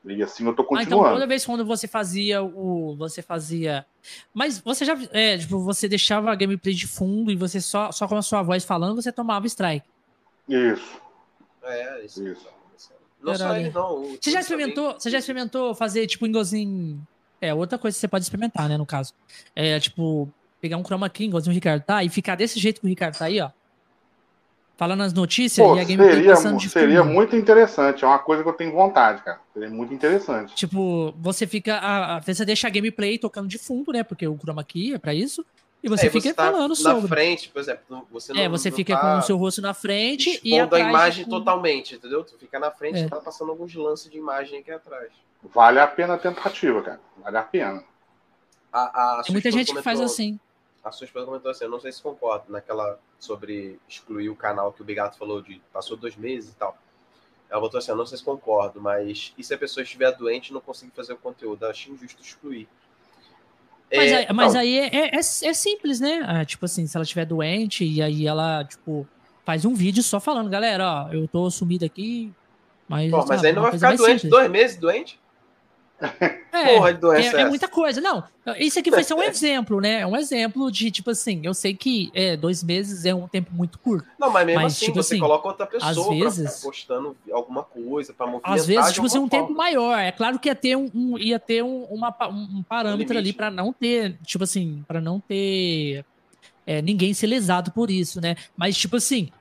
E 0.06 0.22
assim 0.22 0.46
eu 0.46 0.54
tô 0.54 0.66
continuando. 0.66 0.96
Ah, 0.96 1.00
então 1.00 1.14
toda 1.14 1.28
vez 1.28 1.46
quando 1.46 1.66
você 1.66 1.88
fazia 1.88 2.44
o. 2.44 2.96
Você 2.98 3.22
fazia. 3.22 3.86
Mas 4.34 4.60
você 4.60 4.84
já. 4.84 4.98
É, 5.12 5.38
tipo, 5.38 5.60
você 5.60 5.88
deixava 5.88 6.30
a 6.30 6.36
gameplay 6.36 6.74
de 6.74 6.88
fundo 6.88 7.32
e 7.32 7.36
você 7.36 7.62
só, 7.62 7.90
só 7.92 8.06
com 8.06 8.18
a 8.18 8.22
sua 8.22 8.42
voz 8.42 8.66
falando, 8.66 9.02
você 9.02 9.14
tomava 9.14 9.48
strike. 9.48 9.88
Isso. 10.50 11.02
É, 11.64 12.06
isso. 12.06 12.28
isso. 12.28 12.48
Não 13.22 13.36
só 13.36 13.56
ele, 13.56 13.72
não. 13.72 14.18
Você 14.22 14.32
já 14.32 14.42
experimentou, 14.42 14.94
você 14.94 15.10
já 15.10 15.18
experimentou 15.18 15.74
fazer, 15.74 16.06
tipo, 16.06 16.28
igualzinho. 16.28 17.02
É, 17.40 17.54
outra 17.54 17.78
coisa 17.78 17.96
que 17.96 18.02
você 18.02 18.08
pode 18.08 18.24
experimentar, 18.24 18.68
né, 18.68 18.78
no 18.78 18.86
caso. 18.86 19.14
É, 19.56 19.80
tipo, 19.80 20.30
pegar 20.64 20.78
um 20.78 20.84
chroma 20.84 21.10
key, 21.10 21.26
igualzinho 21.26 21.52
o 21.52 21.54
Ricardo 21.54 21.84
tá, 21.84 22.04
e 22.04 22.10
ficar 22.10 22.36
desse 22.36 22.58
jeito 22.58 22.80
que 22.80 22.88
o 22.88 22.90
Ricardo 22.90 23.18
tá 23.18 23.26
aí, 23.26 23.42
ó 23.42 23.52
falando 24.84 25.02
as 25.02 25.14
notícias 25.14 25.66
Pô, 25.66 25.76
e 25.76 25.80
a 25.80 25.84
gameplay 25.84 26.16
seria, 26.16 26.32
passando 26.32 26.58
de 26.58 26.70
Seria 26.70 27.04
muito 27.04 27.36
interessante, 27.36 28.04
é 28.04 28.08
uma 28.08 28.20
coisa 28.20 28.44
que 28.44 28.50
eu 28.50 28.54
tenho 28.54 28.72
vontade, 28.72 29.22
cara. 29.24 29.40
Seria 29.54 29.70
muito 29.70 29.94
interessante. 29.94 30.56
Tipo, 30.56 31.14
você 31.20 31.46
fica. 31.48 31.76
A, 31.76 32.18
a, 32.18 32.20
você 32.20 32.44
deixa 32.44 32.68
a 32.68 32.70
gameplay 32.70 33.18
tocando 33.18 33.48
de 33.48 33.58
fundo, 33.58 33.92
né? 33.92 34.04
Porque 34.04 34.28
o 34.28 34.38
chroma 34.38 34.64
key 34.64 34.94
é 34.94 34.98
pra 34.98 35.14
isso. 35.14 35.46
E 35.82 35.90
você 35.90 36.08
é, 36.08 36.10
fica 36.10 36.30
você 36.30 36.34
tá 36.34 36.52
falando 36.52 36.76
sobre. 36.76 37.02
Na 37.02 37.08
frente, 37.08 37.50
por 37.50 37.60
exemplo. 37.60 38.08
Você 38.12 38.32
é, 38.32 38.36
não, 38.36 38.42
é, 38.42 38.50
você 38.50 38.70
não 38.70 38.76
fica 38.76 38.96
tá 38.96 39.02
com 39.02 39.20
o 39.20 39.22
seu 39.22 39.38
rosto 39.38 39.62
na 39.62 39.74
frente 39.74 40.40
e 40.44 40.60
atrás. 40.60 40.86
a 40.86 40.90
imagem 40.90 41.26
totalmente, 41.26 41.96
entendeu? 41.96 42.24
Tu 42.24 42.38
fica 42.38 42.58
na 42.58 42.72
frente 42.72 43.00
e 43.00 43.04
é. 43.04 43.08
tá 43.08 43.18
passando 43.18 43.52
alguns 43.52 43.74
lances 43.76 44.10
de 44.10 44.18
imagem 44.18 44.60
aqui 44.60 44.72
atrás. 44.72 45.10
Vale 45.54 45.80
a 45.80 45.88
pena 45.88 46.14
a 46.14 46.18
tentativa, 46.18 46.82
cara. 46.82 47.00
Vale 47.22 47.38
a 47.38 47.44
pena. 47.44 47.84
A, 48.72 49.20
a 49.20 49.24
Tem 49.24 49.34
muita 49.34 49.52
gente 49.52 49.74
que 49.74 49.82
faz 49.82 50.00
assim 50.02 50.40
a 50.84 50.92
sua 50.92 51.06
esposa 51.06 51.26
comentou 51.26 51.50
assim, 51.50 51.64
eu 51.64 51.70
não 51.70 51.80
sei 51.80 51.92
se 51.92 52.02
concordo 52.02 52.52
naquela 52.52 53.00
sobre 53.18 53.80
excluir 53.88 54.30
o 54.30 54.36
canal 54.36 54.74
que 54.74 54.82
o 54.82 54.86
Bigato 54.86 55.18
falou 55.18 55.42
de 55.42 55.62
passou 55.72 55.96
dois 55.96 56.16
meses 56.16 56.52
e 56.52 56.56
tal. 56.56 56.78
Ela 57.50 57.62
botou 57.62 57.78
assim, 57.78 57.92
eu 57.92 57.98
não 57.98 58.06
sei 58.06 58.18
se 58.18 58.24
concordo, 58.24 58.82
mas 58.82 59.34
e 59.38 59.44
se 59.44 59.54
a 59.54 59.58
pessoa 59.58 59.84
estiver 59.84 60.12
doente 60.12 60.50
e 60.50 60.54
não 60.54 60.60
conseguir 60.60 60.92
fazer 60.92 61.14
o 61.14 61.18
conteúdo? 61.18 61.64
Eu 61.64 61.70
acho 61.70 61.92
injusto 61.92 62.22
excluir. 62.22 62.68
Mas, 63.96 64.12
é, 64.12 64.16
aí, 64.16 64.28
mas 64.34 64.56
aí 64.56 64.80
é, 64.80 64.88
é, 64.88 65.16
é, 65.16 65.18
é, 65.18 65.54
simples, 65.54 66.00
né? 66.00 66.24
Ah, 66.26 66.44
tipo 66.44 66.66
assim, 66.66 66.86
se 66.88 66.98
ela 66.98 67.04
estiver 67.04 67.26
doente 67.26 67.86
e 67.86 68.02
aí 68.02 68.26
ela, 68.26 68.66
tipo, 68.66 69.08
faz 69.46 69.66
um 69.66 69.76
vídeo 69.76 70.02
só 70.02 70.20
falando, 70.20 70.50
galera, 70.50 71.08
ó, 71.08 71.14
eu 71.14 71.28
tô 71.28 71.50
sumido 71.52 71.86
aqui, 71.86 72.34
mas... 72.88 73.12
Pô, 73.12 73.24
mas 73.28 73.44
aí 73.44 73.54
não 73.54 73.62
vai 73.62 73.72
ficar 73.72 73.96
doente, 73.96 74.22
simples. 74.22 74.32
dois 74.32 74.50
meses 74.50 74.78
doente? 74.78 75.20
É, 76.52 76.76
Porra 76.76 76.94
doença 76.94 77.38
é, 77.38 77.42
é, 77.42 77.50
muita 77.50 77.68
coisa. 77.68 78.00
Não, 78.00 78.24
isso 78.60 78.78
aqui 78.78 78.92
vai 78.92 79.04
ser 79.04 79.16
um 79.16 79.22
exemplo, 79.24 79.82
né? 79.82 80.02
É 80.02 80.08
um 80.08 80.16
exemplo 80.16 80.72
de, 80.72 80.92
tipo 80.92 81.10
assim, 81.10 81.42
eu 81.44 81.54
sei 81.54 81.74
que 81.74 82.12
é, 82.14 82.38
dois 82.38 82.64
meses 82.64 83.06
é 83.06 83.16
um 83.16 83.28
tempo 83.28 83.52
muito 83.54 83.80
curto. 83.80 84.08
Não, 84.20 84.30
mas 84.30 84.46
mesmo 84.46 84.62
mas, 84.62 84.74
assim, 84.74 84.86
tipo 84.86 85.02
você 85.02 85.16
assim, 85.16 85.20
coloca 85.20 85.48
outra 85.48 85.66
pessoa 85.66 85.90
às 85.90 86.38
vezes, 86.38 86.62
postando 86.62 87.18
alguma 87.32 87.64
coisa 87.64 88.14
para 88.14 88.28
movimentar 88.28 88.54
Às 88.54 88.68
vezes, 88.68 88.94
tipo 88.94 89.08
assim, 89.08 89.18
um 89.18 89.28
forma. 89.28 89.48
tempo 89.48 89.58
maior. 89.58 89.98
É 89.98 90.12
claro 90.12 90.38
que 90.38 90.48
ia 90.48 90.56
ter 90.56 90.76
um, 90.76 90.92
um 90.94 91.18
ia 91.18 91.40
ter 91.40 91.64
um, 91.64 91.86
uma, 91.86 92.16
um 92.30 92.62
parâmetro 92.62 93.16
um 93.16 93.18
ali 93.18 93.34
para 93.34 93.50
não 93.50 93.74
ter, 93.74 94.18
tipo 94.24 94.44
assim, 94.44 94.84
para 94.88 95.02
não 95.02 95.20
ter 95.20 96.06
é, 96.66 96.82
ninguém 96.82 97.14
ser 97.14 97.28
lesado 97.28 97.72
por 97.72 97.90
isso, 97.90 98.22
né? 98.22 98.36
Mas, 98.56 98.78
tipo 98.78 98.98
assim, 98.98 99.32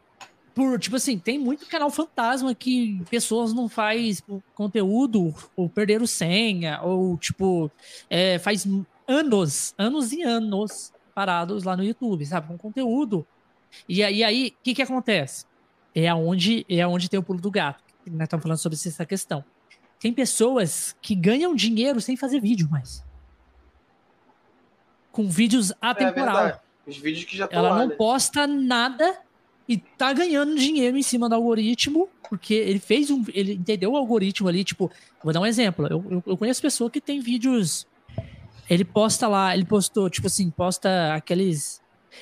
por, 0.54 0.78
tipo 0.78 0.96
assim, 0.96 1.18
tem 1.18 1.38
muito 1.38 1.66
canal 1.66 1.90
fantasma 1.90 2.54
que 2.54 3.02
pessoas 3.08 3.52
não 3.52 3.68
faz 3.68 4.22
conteúdo 4.54 5.34
ou 5.56 5.68
perderam 5.68 6.06
senha, 6.06 6.80
ou 6.82 7.16
tipo, 7.16 7.70
é, 8.10 8.38
faz 8.38 8.66
anos, 9.06 9.74
anos 9.78 10.12
e 10.12 10.22
anos 10.22 10.92
parados 11.14 11.64
lá 11.64 11.76
no 11.76 11.84
YouTube, 11.84 12.24
sabe? 12.26 12.48
Com 12.48 12.58
conteúdo. 12.58 13.26
E, 13.88 14.00
e 14.00 14.24
aí, 14.24 14.54
o 14.58 14.62
que 14.62 14.74
que 14.74 14.82
acontece? 14.82 15.46
É 15.94 16.08
aonde, 16.08 16.66
é 16.68 16.80
aonde 16.80 17.08
tem 17.08 17.18
o 17.18 17.22
pulo 17.22 17.40
do 17.40 17.50
gato. 17.50 17.82
Nós 18.06 18.22
estamos 18.22 18.42
falando 18.42 18.58
sobre 18.58 18.76
essa 18.76 19.06
questão. 19.06 19.44
Tem 20.00 20.12
pessoas 20.12 20.96
que 21.00 21.14
ganham 21.14 21.54
dinheiro 21.54 22.00
sem 22.00 22.16
fazer 22.16 22.40
vídeo 22.40 22.68
mais. 22.70 23.04
Com 25.10 25.28
vídeos 25.28 25.70
é 25.70 25.74
atemporal. 25.80 26.46
É 26.46 26.60
Os 26.86 26.96
vídeos 26.96 27.24
que 27.24 27.36
já 27.36 27.48
Ela 27.50 27.70
lá, 27.70 27.78
não 27.78 27.88
né? 27.88 27.94
posta 27.94 28.46
nada 28.46 29.18
e 29.68 29.78
tá 29.78 30.12
ganhando 30.12 30.56
dinheiro 30.56 30.96
em 30.96 31.02
cima 31.02 31.28
do 31.28 31.34
algoritmo, 31.34 32.08
porque 32.28 32.54
ele 32.54 32.78
fez 32.78 33.10
um. 33.10 33.24
Ele 33.32 33.54
entendeu 33.54 33.92
o 33.92 33.96
algoritmo 33.96 34.48
ali, 34.48 34.64
tipo, 34.64 34.90
vou 35.22 35.32
dar 35.32 35.40
um 35.40 35.46
exemplo. 35.46 35.86
Eu, 35.86 36.22
eu, 36.26 36.36
conheço 36.36 36.60
pessoa 36.60 36.90
que 36.90 37.00
tem 37.00 37.20
vídeos. 37.20 37.86
Ele 38.68 38.84
posta 38.84 39.28
lá, 39.28 39.54
ele 39.54 39.64
postou, 39.64 40.08
tipo 40.08 40.26
assim, 40.26 40.50
posta 40.50 41.14
aqueles. 41.14 41.80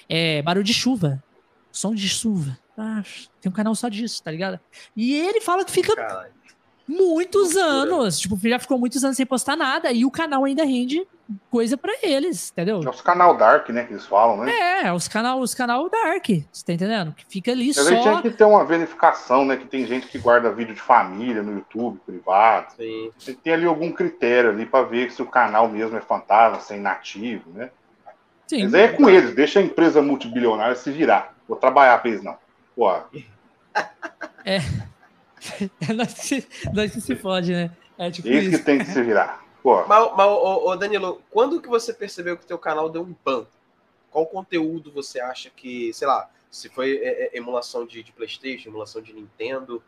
É, 0.09 0.43
barulho 0.43 0.65
de 0.65 0.75
chuva. 0.75 1.23
Som 1.73 1.95
de 1.95 2.09
chuva. 2.09 2.59
Ah, 2.77 3.03
tem 3.41 3.51
um 3.51 3.55
canal 3.55 3.75
só 3.75 3.89
disso, 3.89 4.23
tá 4.23 4.31
ligado? 4.31 4.59
E 4.97 5.15
ele 5.15 5.41
fala 5.41 5.65
que 5.65 5.71
fica. 5.71 5.95
Caralho 5.95 6.41
muitos 6.91 7.57
anos. 7.57 8.19
Tipo, 8.19 8.37
já 8.43 8.59
ficou 8.59 8.79
muitos 8.79 9.05
anos 9.05 9.17
sem 9.17 9.25
postar 9.25 9.57
nada 9.57 9.93
e 9.93 10.05
o 10.05 10.11
canal 10.11 10.45
ainda 10.45 10.65
rende 10.65 11.07
coisa 11.49 11.77
para 11.77 11.93
eles, 12.03 12.51
entendeu? 12.51 12.81
É 12.85 12.91
os 12.91 13.01
canal 13.01 13.37
Dark, 13.37 13.69
né, 13.69 13.85
que 13.85 13.93
eles 13.93 14.05
falam, 14.05 14.39
né? 14.39 14.53
É, 14.83 14.93
os 14.93 15.07
canal, 15.07 15.39
os 15.39 15.55
canal 15.55 15.89
Dark, 15.89 16.27
você 16.27 16.65
tá 16.65 16.73
entendendo? 16.73 17.15
Que 17.15 17.25
fica 17.25 17.53
ali 17.53 17.69
Mas 17.69 17.77
só... 17.77 17.91
Mas 17.91 18.03
tinha 18.03 18.23
que 18.23 18.31
ter 18.31 18.45
uma 18.45 18.65
verificação, 18.65 19.45
né, 19.45 19.57
que 19.57 19.67
tem 19.67 19.87
gente 19.87 20.09
que 20.09 20.19
guarda 20.19 20.51
vídeo 20.51 20.75
de 20.75 20.81
família 20.81 21.43
no 21.43 21.55
YouTube, 21.55 22.01
privado. 22.05 22.73
Sim. 22.77 23.13
Tem 23.25 23.35
que 23.35 23.41
ter 23.43 23.53
ali 23.53 23.65
algum 23.65 23.93
critério 23.93 24.51
ali 24.51 24.67
para 24.67 24.85
ver 24.85 25.13
se 25.13 25.23
o 25.23 25.27
canal 25.27 25.69
mesmo 25.69 25.97
é 25.97 26.01
fantasma, 26.01 26.61
se 26.61 26.75
é 26.75 26.77
inativo, 26.77 27.49
né? 27.55 27.71
Sim. 28.49 28.65
Mas 28.65 28.75
aí 28.75 28.83
é 28.83 28.89
com 28.89 29.09
eles, 29.09 29.33
deixa 29.33 29.61
a 29.61 29.63
empresa 29.63 30.03
multibilionária 30.03 30.75
se 30.75 30.91
virar. 30.91 31.37
Vou 31.47 31.57
trabalhar 31.57 31.99
pra 31.99 32.11
eles, 32.11 32.25
não. 32.25 32.37
Pô. 32.75 32.93
É... 34.45 34.59
É 35.89 35.93
nós 35.93 36.15
que, 36.15 36.47
nós 36.73 36.93
que 36.93 37.01
se 37.01 37.17
fode, 37.17 37.53
né? 37.53 37.71
É 37.99 38.11
tipo 38.11 38.29
isso, 38.29 38.49
isso, 38.49 38.59
que 38.59 38.65
tem 38.65 38.79
que 38.79 38.87
se 38.87 39.03
virar. 39.03 39.45
Pô. 39.63 39.85
Mas, 39.87 40.13
mas 40.17 40.27
ô, 40.27 40.69
ô, 40.69 40.77
Danilo, 40.77 41.23
quando 41.31 41.61
que 41.61 41.69
você 41.69 41.93
percebeu 41.93 42.37
que 42.37 42.45
o 42.45 42.47
teu 42.47 42.59
canal 42.59 42.89
deu 42.89 43.03
um 43.03 43.15
ban? 43.25 43.47
Qual 44.11 44.27
conteúdo 44.27 44.91
você 44.91 45.21
acha 45.21 45.51
que, 45.51 45.93
sei 45.93 46.09
lá, 46.09 46.29
se 46.51 46.69
foi 46.69 46.97
é, 46.97 47.27
é, 47.27 47.37
emulação 47.37 47.87
de, 47.87 48.03
de, 48.03 48.13
Playstation, 48.13 48.71
emulação 48.71 49.03
de 49.03 49.13
Nintendo? 49.13 49.83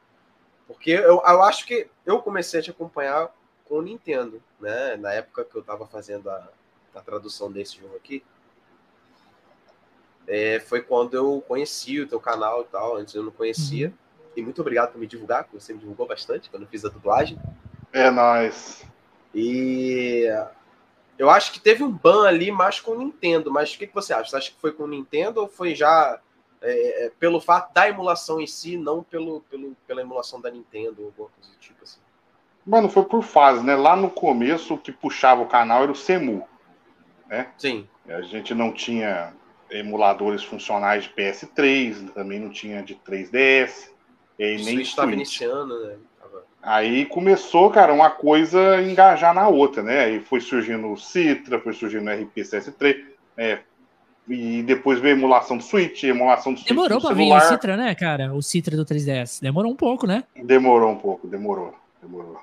Porque 0.66 0.90
eu, 0.90 1.22
eu 1.24 1.42
acho 1.42 1.66
que 1.66 1.88
eu 2.04 2.20
comecei 2.20 2.60
a 2.60 2.62
te 2.62 2.70
acompanhar 2.70 3.30
com 3.64 3.76
o 3.76 3.82
Nintendo, 3.82 4.42
né? 4.60 4.96
Na 4.96 5.12
época 5.12 5.44
que 5.44 5.56
eu 5.56 5.62
tava 5.62 5.86
fazendo 5.86 6.28
a, 6.30 6.48
a 6.94 7.00
tradução 7.00 7.50
desse 7.50 7.78
jogo 7.78 7.96
aqui. 7.96 8.22
é, 10.26 10.60
foi 10.60 10.82
quando 10.82 11.14
eu 11.14 11.42
conheci 11.48 12.00
o 12.00 12.06
teu 12.06 12.20
canal 12.20 12.62
e 12.62 12.64
tal. 12.66 12.96
Antes 12.96 13.14
eu 13.14 13.22
não 13.22 13.32
conhecia. 13.32 13.88
Uhum. 13.88 13.94
E 14.36 14.42
muito 14.42 14.60
obrigado 14.60 14.92
por 14.92 14.98
me 14.98 15.06
divulgar, 15.06 15.44
porque 15.44 15.60
você 15.60 15.72
me 15.72 15.80
divulgou 15.80 16.06
bastante 16.06 16.48
quando 16.50 16.62
eu 16.62 16.68
fiz 16.68 16.84
a 16.84 16.88
dublagem. 16.88 17.38
É 17.92 18.10
nóis. 18.10 18.84
E 19.34 20.26
eu 21.18 21.30
acho 21.30 21.52
que 21.52 21.60
teve 21.60 21.84
um 21.84 21.90
ban 21.90 22.26
ali 22.26 22.50
mais 22.50 22.80
com 22.80 22.92
o 22.92 22.98
Nintendo, 22.98 23.50
mas 23.50 23.74
o 23.74 23.78
que, 23.78 23.86
que 23.86 23.94
você 23.94 24.12
acha? 24.12 24.30
Você 24.30 24.36
acha 24.36 24.50
que 24.50 24.60
foi 24.60 24.72
com 24.72 24.84
o 24.84 24.88
Nintendo 24.88 25.40
ou 25.40 25.48
foi 25.48 25.74
já 25.74 26.18
é, 26.60 27.06
é, 27.06 27.10
pelo 27.18 27.40
fato 27.40 27.72
da 27.74 27.88
emulação 27.88 28.40
em 28.40 28.46
si, 28.46 28.76
não 28.76 29.02
pelo, 29.02 29.40
pelo, 29.42 29.76
pela 29.86 30.00
emulação 30.00 30.40
da 30.40 30.50
Nintendo 30.50 30.96
ou 31.00 31.06
alguma 31.06 31.28
coisa 31.28 31.50
do 31.50 31.58
tipo 31.58 31.82
assim? 31.82 32.00
Mano, 32.64 32.88
foi 32.88 33.04
por 33.04 33.22
fase, 33.22 33.64
né? 33.64 33.74
Lá 33.74 33.96
no 33.96 34.10
começo, 34.10 34.74
o 34.74 34.78
que 34.78 34.92
puxava 34.92 35.42
o 35.42 35.48
canal 35.48 35.82
era 35.82 35.92
o 35.92 35.96
Semu, 35.96 36.46
né? 37.28 37.52
Sim. 37.58 37.88
A 38.08 38.22
gente 38.22 38.54
não 38.54 38.72
tinha 38.72 39.34
emuladores 39.70 40.44
funcionais 40.44 41.04
de 41.04 41.10
PS3, 41.10 42.12
também 42.12 42.38
não 42.38 42.50
tinha 42.50 42.82
de 42.82 42.94
3DS, 42.94 43.91
e 44.50 44.56
nem 44.56 44.74
Switch. 44.74 44.88
estava 44.88 45.12
iniciando, 45.12 45.78
né? 45.80 45.94
Aí 46.62 47.06
começou, 47.06 47.70
cara, 47.70 47.92
uma 47.92 48.08
coisa 48.08 48.80
engajar 48.82 49.34
na 49.34 49.48
outra, 49.48 49.82
né? 49.82 50.04
Aí 50.04 50.20
foi 50.20 50.40
surgindo 50.40 50.92
o 50.92 50.96
Citra, 50.96 51.58
foi 51.58 51.72
surgindo 51.72 52.08
o 52.08 52.14
RPCS3, 52.14 53.02
né? 53.36 53.60
E 54.28 54.62
depois 54.62 55.00
veio 55.00 55.16
a 55.16 55.18
emulação 55.18 55.56
do 55.56 55.64
Switch, 55.64 56.04
emulação 56.04 56.52
do 56.52 56.60
Switch 56.60 56.68
Demorou 56.68 57.00
pra 57.00 57.14
vir 57.14 57.32
o 57.32 57.40
Citra, 57.40 57.76
né, 57.76 57.92
cara? 57.96 58.32
O 58.32 58.40
Citra 58.40 58.76
do 58.76 58.84
3DS. 58.84 59.42
Demorou 59.42 59.72
um 59.72 59.76
pouco, 59.76 60.06
né? 60.06 60.22
Demorou 60.36 60.92
um 60.92 60.96
pouco, 60.96 61.26
demorou. 61.26 61.74
Demorou. 62.00 62.40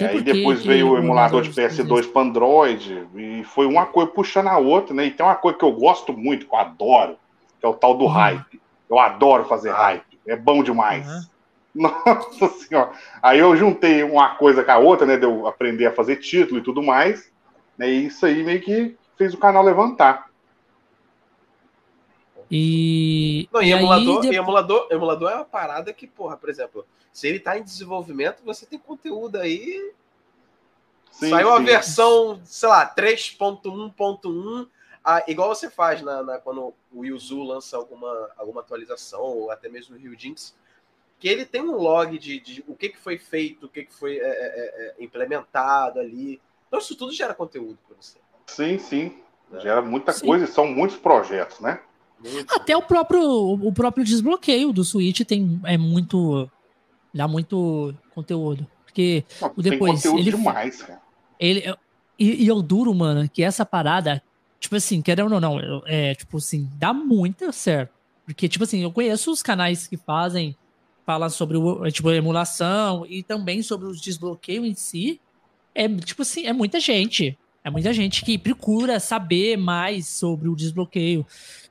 É, 0.00 0.06
aí 0.06 0.22
depois 0.22 0.64
veio 0.64 0.92
o 0.92 0.98
emulador 0.98 1.42
de 1.42 1.50
PS2 1.50 2.10
para 2.10 2.22
Android, 2.22 3.06
e 3.14 3.44
foi 3.44 3.66
uma 3.66 3.84
coisa 3.84 4.10
puxando 4.10 4.48
a 4.48 4.56
outra, 4.56 4.94
né? 4.94 5.04
E 5.04 5.10
tem 5.10 5.24
uma 5.24 5.34
coisa 5.34 5.58
que 5.58 5.64
eu 5.64 5.72
gosto 5.72 6.14
muito, 6.14 6.46
que 6.46 6.54
eu 6.54 6.58
adoro, 6.58 7.18
que 7.60 7.66
é 7.66 7.68
o 7.68 7.74
tal 7.74 7.94
do 7.94 8.04
uhum. 8.04 8.10
hype. 8.10 8.60
Eu 8.88 8.98
adoro 8.98 9.44
fazer 9.44 9.72
hype, 9.72 10.05
é 10.26 10.36
bom 10.36 10.62
demais. 10.62 11.06
Uhum. 11.06 11.22
Nossa 11.76 12.48
senhora. 12.58 12.92
Aí 13.22 13.38
eu 13.38 13.54
juntei 13.56 14.02
uma 14.02 14.34
coisa 14.36 14.64
com 14.64 14.70
a 14.70 14.78
outra, 14.78 15.06
né? 15.06 15.16
De 15.16 15.24
eu 15.24 15.46
aprender 15.46 15.86
a 15.86 15.92
fazer 15.92 16.16
título 16.16 16.60
e 16.60 16.62
tudo 16.62 16.82
mais. 16.82 17.30
Né, 17.76 17.90
e 17.90 18.06
isso 18.06 18.24
aí 18.24 18.42
meio 18.42 18.60
que 18.60 18.96
fez 19.16 19.34
o 19.34 19.38
canal 19.38 19.62
levantar. 19.62 20.30
E. 22.50 23.48
Não, 23.52 23.60
e, 23.60 23.66
e 23.66 23.72
emulador, 23.72 24.24
aí, 24.24 24.36
emulador, 24.36 24.88
emulador 24.90 25.30
é 25.30 25.34
uma 25.34 25.44
parada 25.44 25.92
que, 25.92 26.06
porra, 26.06 26.36
por 26.36 26.48
exemplo, 26.48 26.86
se 27.12 27.26
ele 27.26 27.40
tá 27.40 27.58
em 27.58 27.62
desenvolvimento, 27.62 28.42
você 28.44 28.64
tem 28.64 28.78
conteúdo 28.78 29.36
aí. 29.36 29.92
Sim, 31.10 31.30
Saiu 31.30 31.48
sim. 31.48 31.54
a 31.54 31.58
versão, 31.58 32.40
sei 32.44 32.68
lá, 32.68 32.94
3.1.1. 32.94 34.68
Ah, 35.08 35.22
igual 35.28 35.54
você 35.54 35.70
faz 35.70 36.02
na, 36.02 36.22
na, 36.22 36.38
quando 36.38 36.74
o 36.92 37.04
Yuzu 37.04 37.40
lança 37.44 37.76
alguma, 37.76 38.30
alguma 38.36 38.60
atualização, 38.60 39.20
ou 39.20 39.50
até 39.52 39.68
mesmo 39.68 39.94
o 39.94 39.98
Rio 39.98 40.18
Jinx 40.18 40.52
que 41.18 41.28
ele 41.28 41.44
tem 41.44 41.62
um 41.62 41.76
log 41.76 42.18
de, 42.18 42.40
de 42.40 42.64
o 42.66 42.74
que, 42.74 42.90
que 42.90 42.98
foi 42.98 43.18
feito, 43.18 43.66
o 43.66 43.68
que, 43.68 43.84
que 43.84 43.94
foi 43.94 44.18
é, 44.18 44.20
é, 44.20 44.24
é, 44.26 44.94
é 44.98 45.04
implementado 45.04 45.98
ali. 45.98 46.40
Então, 46.66 46.78
isso 46.78 46.96
tudo 46.96 47.12
gera 47.12 47.34
conteúdo 47.34 47.78
para 47.86 47.96
você. 47.98 48.18
Sim, 48.46 48.78
sim. 48.78 49.14
É. 49.52 49.60
Gera 49.60 49.80
muita 49.80 50.12
sim. 50.12 50.26
coisa 50.26 50.44
e 50.44 50.48
são 50.48 50.66
muitos 50.66 50.96
projetos, 50.96 51.60
né? 51.60 51.80
Muito. 52.18 52.54
Até 52.54 52.76
o 52.76 52.82
próprio, 52.82 53.22
o 53.22 53.72
próprio 53.72 54.04
desbloqueio 54.04 54.72
do 54.72 54.84
Switch 54.84 55.20
tem 55.22 55.60
é 55.64 55.78
muito. 55.78 56.50
dá 57.14 57.28
muito 57.28 57.94
conteúdo. 58.14 58.66
Porque 58.84 59.24
Não, 59.40 59.52
o 59.56 59.62
depois. 59.62 60.02
Tem 60.02 60.18
ele, 60.18 60.30
demais, 60.30 60.82
cara. 60.82 61.00
Ele, 61.38 61.74
e, 62.18 62.44
e 62.44 62.48
eu 62.48 62.62
duro, 62.62 62.94
mano, 62.94 63.28
que 63.28 63.42
essa 63.42 63.64
parada, 63.64 64.22
tipo 64.58 64.76
assim, 64.76 65.02
querendo 65.02 65.32
ou 65.32 65.40
não, 65.40 65.58
é, 65.86 66.14
tipo 66.14 66.38
assim, 66.38 66.68
dá 66.74 66.92
muito 66.92 67.52
certo. 67.52 67.92
Porque, 68.24 68.48
tipo 68.48 68.64
assim, 68.64 68.82
eu 68.82 68.90
conheço 68.90 69.30
os 69.30 69.42
canais 69.42 69.86
que 69.86 69.96
fazem 69.96 70.56
fala 71.06 71.30
sobre 71.30 71.56
é, 71.86 71.90
tipo, 71.90 72.10
emulação 72.10 73.06
e 73.08 73.22
também 73.22 73.62
sobre 73.62 73.86
o 73.86 73.92
desbloqueio 73.92 74.66
em 74.66 74.74
si. 74.74 75.20
É 75.72 75.88
tipo 75.88 76.22
assim, 76.22 76.46
é 76.46 76.52
muita 76.52 76.80
gente. 76.80 77.38
É 77.62 77.70
muita 77.70 77.92
gente 77.92 78.24
que 78.24 78.36
procura 78.36 78.98
saber 78.98 79.56
mais 79.56 80.08
sobre 80.08 80.48
o 80.48 80.56
desbloqueio. 80.56 81.24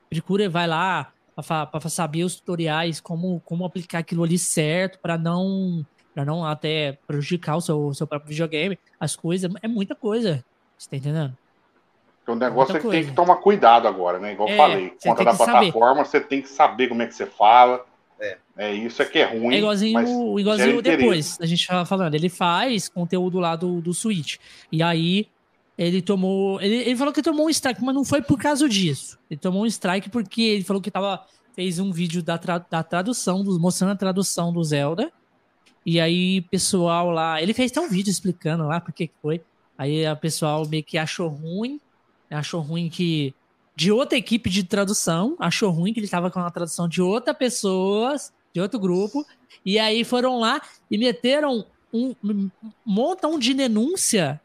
Procura, 0.08 0.48
vai 0.48 0.66
lá 0.66 1.12
para 1.34 1.90
saber 1.90 2.24
os 2.24 2.36
tutoriais, 2.36 2.98
como, 2.98 3.40
como 3.44 3.64
aplicar 3.64 3.98
aquilo 3.98 4.24
ali 4.24 4.38
certo, 4.38 4.98
para 5.00 5.18
não 5.18 5.84
para 6.14 6.24
não 6.24 6.46
até 6.46 6.98
prejudicar 7.06 7.56
o 7.56 7.60
seu, 7.60 7.92
seu 7.92 8.06
próprio 8.06 8.30
videogame. 8.30 8.78
As 8.98 9.14
coisas, 9.14 9.52
é 9.60 9.68
muita 9.68 9.94
coisa. 9.94 10.42
Você 10.78 10.88
tá 10.88 10.96
entendendo? 10.96 11.36
O 12.26 12.34
negócio 12.34 12.76
é 12.76 12.80
que 12.80 12.88
tem 12.88 13.04
que 13.04 13.12
tomar 13.12 13.36
cuidado 13.36 13.86
agora, 13.86 14.18
né? 14.18 14.32
Igual 14.32 14.48
eu 14.48 14.54
é, 14.54 14.56
falei, 14.56 14.92
conta 15.02 15.24
da 15.24 15.34
plataforma, 15.34 16.04
saber. 16.04 16.08
você 16.08 16.20
tem 16.20 16.42
que 16.42 16.48
saber 16.48 16.88
como 16.88 17.02
é 17.02 17.06
que 17.06 17.14
você 17.14 17.26
fala 17.26 17.84
é. 18.18 18.38
é 18.56 18.74
isso 18.74 19.02
é 19.02 19.04
que 19.04 19.18
é 19.18 19.24
ruim. 19.24 19.54
É 19.54 19.58
igualzinho, 19.58 20.38
igualzinho 20.38 20.82
depois, 20.82 21.38
a 21.40 21.46
gente 21.46 21.66
tava 21.66 21.84
falando. 21.84 22.14
Ele 22.14 22.28
faz 22.28 22.88
conteúdo 22.88 23.38
lá 23.38 23.54
do, 23.56 23.80
do 23.80 23.92
Switch. 23.92 24.36
E 24.72 24.82
aí 24.82 25.28
ele 25.76 26.00
tomou. 26.00 26.60
Ele, 26.60 26.76
ele 26.76 26.96
falou 26.96 27.12
que 27.12 27.22
tomou 27.22 27.46
um 27.46 27.50
strike, 27.50 27.82
mas 27.82 27.94
não 27.94 28.04
foi 28.04 28.22
por 28.22 28.38
causa 28.38 28.68
disso. 28.68 29.18
Ele 29.30 29.38
tomou 29.38 29.62
um 29.62 29.66
strike 29.66 30.08
porque 30.08 30.42
ele 30.42 30.64
falou 30.64 30.80
que 30.80 30.90
tava. 30.90 31.24
Fez 31.54 31.78
um 31.78 31.90
vídeo 31.90 32.22
da, 32.22 32.36
tra, 32.36 32.58
da 32.58 32.82
tradução, 32.82 33.42
do, 33.42 33.58
mostrando 33.58 33.92
a 33.92 33.96
tradução 33.96 34.52
do 34.52 34.62
Zelda. 34.62 35.10
E 35.86 35.98
aí, 35.98 36.42
pessoal 36.42 37.10
lá. 37.10 37.40
Ele 37.40 37.54
fez 37.54 37.70
até 37.70 37.80
um 37.80 37.88
vídeo 37.88 38.10
explicando 38.10 38.66
lá 38.66 38.78
por 38.78 38.92
que 38.92 39.10
foi. 39.22 39.40
Aí 39.78 40.06
o 40.06 40.16
pessoal 40.16 40.66
meio 40.66 40.84
que 40.84 40.98
achou 40.98 41.28
ruim. 41.28 41.80
Achou 42.30 42.60
ruim 42.60 42.88
que 42.88 43.34
de 43.74 43.92
outra 43.92 44.16
equipe 44.16 44.48
de 44.48 44.64
tradução, 44.64 45.36
achou 45.38 45.70
ruim 45.70 45.92
que 45.92 46.00
ele 46.00 46.06
estava 46.06 46.30
com 46.30 46.40
a 46.40 46.50
tradução 46.50 46.88
de 46.88 47.02
outra 47.02 47.34
pessoa, 47.34 48.16
de 48.52 48.60
outro 48.60 48.80
grupo, 48.80 49.24
e 49.64 49.78
aí 49.78 50.02
foram 50.02 50.40
lá 50.40 50.62
e 50.90 50.96
meteram 50.96 51.66
um, 51.92 52.14
um 52.24 52.50
montão 52.84 53.38
de 53.38 53.52
denúncia 53.52 54.40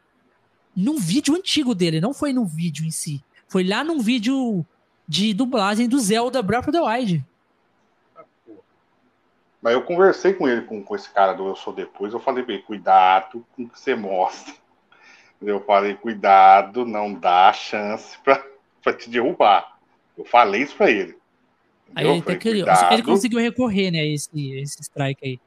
num 0.76 0.98
vídeo 0.98 1.34
antigo 1.34 1.74
dele, 1.74 2.00
não 2.00 2.12
foi 2.12 2.32
no 2.32 2.44
vídeo 2.44 2.84
em 2.84 2.90
si. 2.90 3.22
Foi 3.48 3.64
lá 3.64 3.82
num 3.82 4.00
vídeo 4.00 4.64
de 5.08 5.34
dublagem 5.34 5.88
do 5.88 5.98
Zelda 5.98 6.42
Breath 6.42 6.68
of 6.68 6.72
the 6.72 6.80
Wild. 6.80 7.24
Mas 9.60 9.74
eu 9.74 9.82
conversei 9.82 10.34
com 10.34 10.48
ele, 10.48 10.62
com, 10.62 10.82
com 10.82 10.96
esse 10.96 11.08
cara 11.08 11.32
do 11.34 11.46
Eu 11.46 11.56
Sou 11.56 11.72
Depois, 11.72 12.12
eu 12.12 12.18
falei 12.18 12.44
ele, 12.48 12.58
cuidado 12.62 13.46
com 13.54 13.62
o 13.62 13.68
que 13.68 13.78
você 13.78 13.94
mostra. 13.94 14.54
Eu 15.42 15.60
falei, 15.60 15.94
cuidado, 15.94 16.84
não 16.84 17.12
dá 17.12 17.52
chance 17.52 18.16
pra 18.22 18.42
para 18.82 18.92
te 18.92 19.08
derrubar. 19.08 19.76
Eu 20.18 20.24
falei 20.24 20.62
isso 20.62 20.76
para 20.76 20.90
ele. 20.90 21.16
Aí 21.94 22.06
ele, 22.06 22.22
falei, 22.22 22.64
ele, 22.90 23.02
conseguiu 23.02 23.38
recorrer, 23.38 23.90
né? 23.90 24.04
Esse, 24.06 24.52
esse 24.56 24.82
strike 24.82 25.24
aí. 25.24 25.40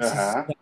Uhum. 0.00 0.54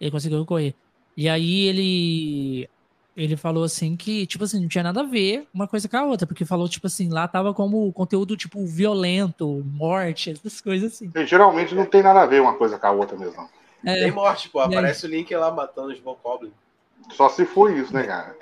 Ele 0.00 0.10
conseguiu 0.10 0.40
recorrer. 0.40 0.74
E 1.16 1.28
aí 1.28 1.66
ele 1.66 2.68
ele 3.14 3.36
falou 3.36 3.62
assim 3.62 3.94
que, 3.94 4.26
tipo 4.26 4.44
assim, 4.44 4.60
não 4.60 4.68
tinha 4.68 4.84
nada 4.84 5.00
a 5.00 5.04
ver 5.04 5.46
uma 5.52 5.68
coisa 5.68 5.86
com 5.86 5.96
a 5.98 6.04
outra, 6.04 6.26
porque 6.26 6.46
falou, 6.46 6.66
tipo 6.66 6.86
assim, 6.86 7.10
lá 7.10 7.28
tava 7.28 7.52
como 7.52 7.92
conteúdo, 7.92 8.36
tipo, 8.38 8.64
violento, 8.64 9.62
morte, 9.66 10.30
essas 10.30 10.62
coisas 10.62 10.94
assim. 10.94 11.10
E, 11.14 11.26
geralmente 11.26 11.74
não 11.74 11.84
tem 11.84 12.02
nada 12.02 12.22
a 12.22 12.26
ver 12.26 12.40
uma 12.40 12.54
coisa 12.54 12.78
com 12.78 12.86
a 12.86 12.90
outra 12.90 13.16
mesmo. 13.16 13.46
É, 13.84 14.04
tem 14.04 14.10
morte, 14.10 14.48
pô. 14.48 14.60
Aparece 14.60 15.04
o 15.04 15.10
link 15.10 15.34
lá 15.34 15.50
matando 15.50 15.92
os 15.92 16.00
Bokoblin. 16.00 16.52
Só 17.14 17.28
se 17.28 17.44
for 17.44 17.70
isso, 17.70 17.92
né, 17.92 18.04
cara? 18.04 18.36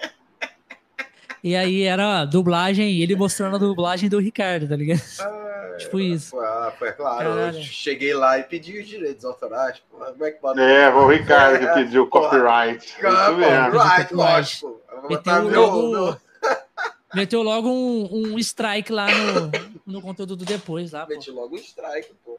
E 1.43 1.57
aí 1.57 1.83
era 1.83 2.27
dublagem, 2.27 3.01
ele 3.01 3.17
mostrando 3.17 3.57
a 3.57 3.59
dublagem 3.59 4.11
do 4.11 4.19
Ricardo, 4.19 4.69
tá 4.69 4.77
ligado? 4.77 5.01
Ah, 5.21 5.77
tipo 5.79 5.99
isso. 5.99 6.31
Foi, 6.31 6.45
ah, 6.45 6.73
foi 6.79 6.93
claro. 6.93 7.31
Eu 7.31 7.53
cheguei 7.55 8.13
lá 8.13 8.39
e 8.39 8.43
pedi 8.43 8.79
os 8.79 8.87
direitos 8.87 9.25
autorais. 9.25 9.83
Como 9.91 10.25
é 10.25 10.31
que 10.31 10.39
pode. 10.39 10.61
É, 10.61 10.89
o 10.91 11.09
Ricardo 11.09 11.59
que 11.59 11.67
pediu 11.73 12.07
copyright. 12.09 12.95
Copyright, 12.95 14.15
lógico. 14.15 14.81
Meteu 15.09 15.43
logo, 15.43 16.21
meteu 17.15 17.43
logo 17.43 17.69
um, 17.71 18.35
um 18.35 18.39
strike 18.39 18.93
lá 18.93 19.07
no, 19.07 19.95
no 19.95 20.03
conteúdo 20.03 20.37
do 20.37 20.45
depois. 20.45 20.93
Lá, 20.93 21.07
Meti 21.07 21.31
logo 21.31 21.55
um 21.55 21.59
strike, 21.59 22.13
pô. 22.23 22.39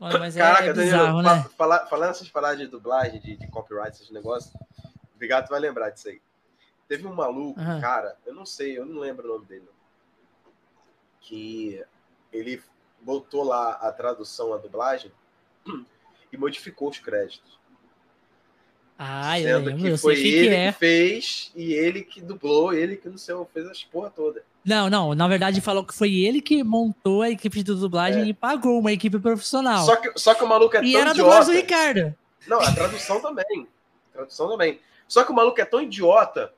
Olha, 0.00 0.18
mas 0.18 0.36
é 0.36 0.40
Caraca, 0.40 0.64
é 0.64 0.72
bizarro, 0.72 1.22
Danilo, 1.22 1.22
né? 1.22 1.46
falando 1.88 2.10
essas 2.10 2.28
paradas 2.28 2.58
de 2.58 2.66
dublagem, 2.66 3.20
de, 3.20 3.36
de 3.36 3.46
copyright, 3.48 3.90
esses 3.90 4.10
negócios, 4.10 4.52
obrigado, 5.16 5.48
vai 5.48 5.58
lembrar 5.58 5.90
disso 5.90 6.08
aí. 6.08 6.20
Teve 6.86 7.06
um 7.06 7.14
maluco, 7.14 7.58
uhum. 7.58 7.80
cara, 7.80 8.16
eu 8.24 8.32
não 8.32 8.46
sei, 8.46 8.78
eu 8.78 8.86
não 8.86 9.00
lembro 9.00 9.28
o 9.28 9.34
nome 9.34 9.46
dele, 9.46 9.68
que 11.20 11.82
ele 12.32 12.62
botou 13.00 13.42
lá 13.42 13.72
a 13.72 13.90
tradução, 13.90 14.54
a 14.54 14.56
dublagem 14.56 15.10
e 16.32 16.36
modificou 16.36 16.88
os 16.88 16.98
créditos. 16.98 17.56
Ah, 18.98 19.38
eu 19.38 19.58
lembro, 19.58 19.76
que 19.76 19.88
eu 19.88 19.98
foi 19.98 20.18
ele 20.18 20.48
que, 20.48 20.54
é. 20.54 20.72
que, 20.72 20.78
fez 20.78 21.52
e 21.54 21.74
ele 21.74 22.02
que 22.02 22.22
dublou, 22.22 22.72
ele 22.72 22.96
que 22.96 23.08
não 23.08 23.18
sei, 23.18 23.34
fez 23.52 23.66
as 23.66 23.84
porra 23.84 24.08
toda. 24.08 24.42
Não, 24.64 24.88
não, 24.88 25.14
na 25.14 25.28
verdade 25.28 25.60
falou 25.60 25.84
que 25.84 25.94
foi 25.94 26.14
ele 26.14 26.40
que 26.40 26.64
montou 26.64 27.20
a 27.20 27.30
equipe 27.30 27.62
de 27.62 27.74
dublagem 27.74 28.22
é. 28.22 28.26
e 28.26 28.34
pagou 28.34 28.80
uma 28.80 28.90
equipe 28.90 29.18
profissional. 29.18 29.84
Só 29.84 29.96
que, 29.96 30.18
só 30.18 30.34
que 30.34 30.42
o 30.42 30.48
maluco 30.48 30.76
é 30.76 30.84
e 30.84 30.92
tão 30.92 31.00
era 31.02 31.10
idiota. 31.10 31.44
do 31.44 31.52
Ricardo. 31.52 32.14
Não, 32.46 32.60
a 32.60 32.72
tradução 32.72 33.20
também. 33.20 33.68
A 34.10 34.12
tradução 34.14 34.48
também. 34.48 34.80
Só 35.08 35.24
que 35.24 35.32
o 35.32 35.34
maluco 35.34 35.60
é 35.60 35.64
tão 35.64 35.80
idiota 35.80 36.52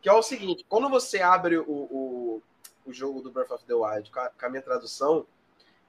que 0.00 0.08
é 0.08 0.12
o 0.12 0.22
seguinte: 0.22 0.64
quando 0.68 0.88
você 0.88 1.20
abre 1.20 1.58
o, 1.58 1.64
o, 1.68 2.42
o 2.86 2.92
jogo 2.92 3.20
do 3.20 3.30
Breath 3.30 3.50
of 3.50 3.64
the 3.64 3.74
Wild 3.74 4.10
com 4.10 4.20
a, 4.20 4.28
com 4.28 4.46
a 4.46 4.48
minha 4.48 4.62
tradução, 4.62 5.26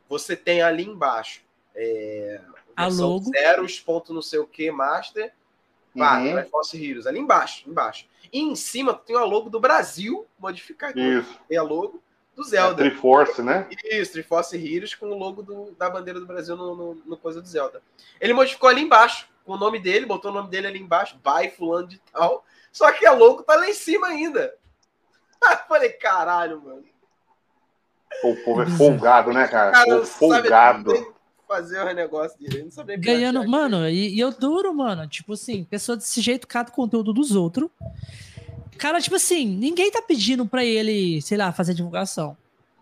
você 0.08 0.36
tem 0.36 0.62
ali 0.62 0.86
embaixo 0.86 1.42
é, 1.76 2.42
a 2.76 2.88
logo. 2.88 3.26
zeros, 3.32 3.80
ponto 3.80 4.14
não 4.14 4.22
sei 4.22 4.40
o 4.40 4.48
que, 4.48 4.72
master, 4.72 5.34
pá, 5.98 6.20
uhum. 6.20 6.34
Triforce 6.34 6.84
Heroes, 6.84 7.08
ali 7.08 7.20
embaixo, 7.20 7.70
embaixo. 7.70 8.08
E 8.32 8.40
em 8.40 8.56
cima 8.56 8.94
tem 8.94 9.16
a 9.16 9.24
logo 9.24 9.50
do 9.50 9.60
Brasil 9.60 10.26
modificado. 10.40 11.00
Isso. 11.00 11.40
Tem 11.48 11.58
a 11.58 11.64
logo 11.64 12.02
do 12.36 12.44
Zelda. 12.44 12.86
É, 12.86 12.90
Triforce, 12.90 13.42
né? 13.42 13.68
Isso, 13.84 14.14
Triforce 14.14 14.56
Heroes 14.58 14.96
com 14.96 15.08
o 15.08 15.18
logo 15.18 15.42
do, 15.42 15.72
da 15.78 15.90
bandeira 15.90 16.20
do 16.20 16.26
Brasil 16.26 16.56
no, 16.56 16.76
no, 16.76 16.96
no, 17.06 17.18
coisa 17.18 17.42
do 17.42 17.48
Zelda. 17.48 17.82
Ele 18.20 18.34
modificou 18.34 18.70
ali 18.70 18.82
embaixo, 18.82 19.28
com 19.46 19.54
o 19.54 19.58
nome 19.58 19.80
dele, 19.80 20.06
botou 20.06 20.32
o 20.32 20.34
nome 20.34 20.50
dele 20.50 20.68
ali 20.68 20.80
embaixo, 20.80 21.18
by 21.18 21.50
fulano 21.50 21.88
de 21.88 22.00
tal. 22.12 22.46
Só 22.72 22.92
que 22.92 23.06
a 23.06 23.12
logo 23.12 23.44
tá 23.44 23.56
lá 23.56 23.70
em 23.70 23.74
cima 23.74 24.08
ainda. 24.08 24.54
Falei, 25.68 25.90
caralho, 25.90 26.62
mano. 26.62 26.84
O 28.24 28.36
povo 28.38 28.62
é 28.62 28.66
folgado, 28.68 29.34
né, 29.34 29.48
cara? 29.48 29.72
cara 29.72 30.06
folgado. 30.06 31.14
Fazer 31.48 31.80
o 31.80 31.94
negócio 31.94 32.40
dele. 32.40 32.64
Não 32.64 32.72
sabia 32.72 32.98
Ganhando, 32.98 33.48
mano, 33.48 33.88
e, 33.88 34.16
e, 34.16 34.20
eu 34.20 34.32
duro, 34.32 34.74
mano. 34.74 35.08
Tipo 35.08 35.34
assim, 35.34 35.64
pessoa 35.64 35.98
desse 35.98 36.22
jeito 36.22 36.48
cata 36.48 36.72
o 36.72 36.76
conteúdo 36.76 37.14
dos 37.14 37.36
outros. 37.36 37.70
Cara, 38.78 39.00
tipo 39.02 39.16
assim, 39.16 39.46
ninguém 39.46 39.92
tá 39.92 40.02
pedindo 40.02 40.46
pra 40.46 40.64
ele, 40.64 41.22
sei 41.22 41.38
lá, 41.38 41.52
fazer 41.52 41.74
divulgação. 41.74 42.36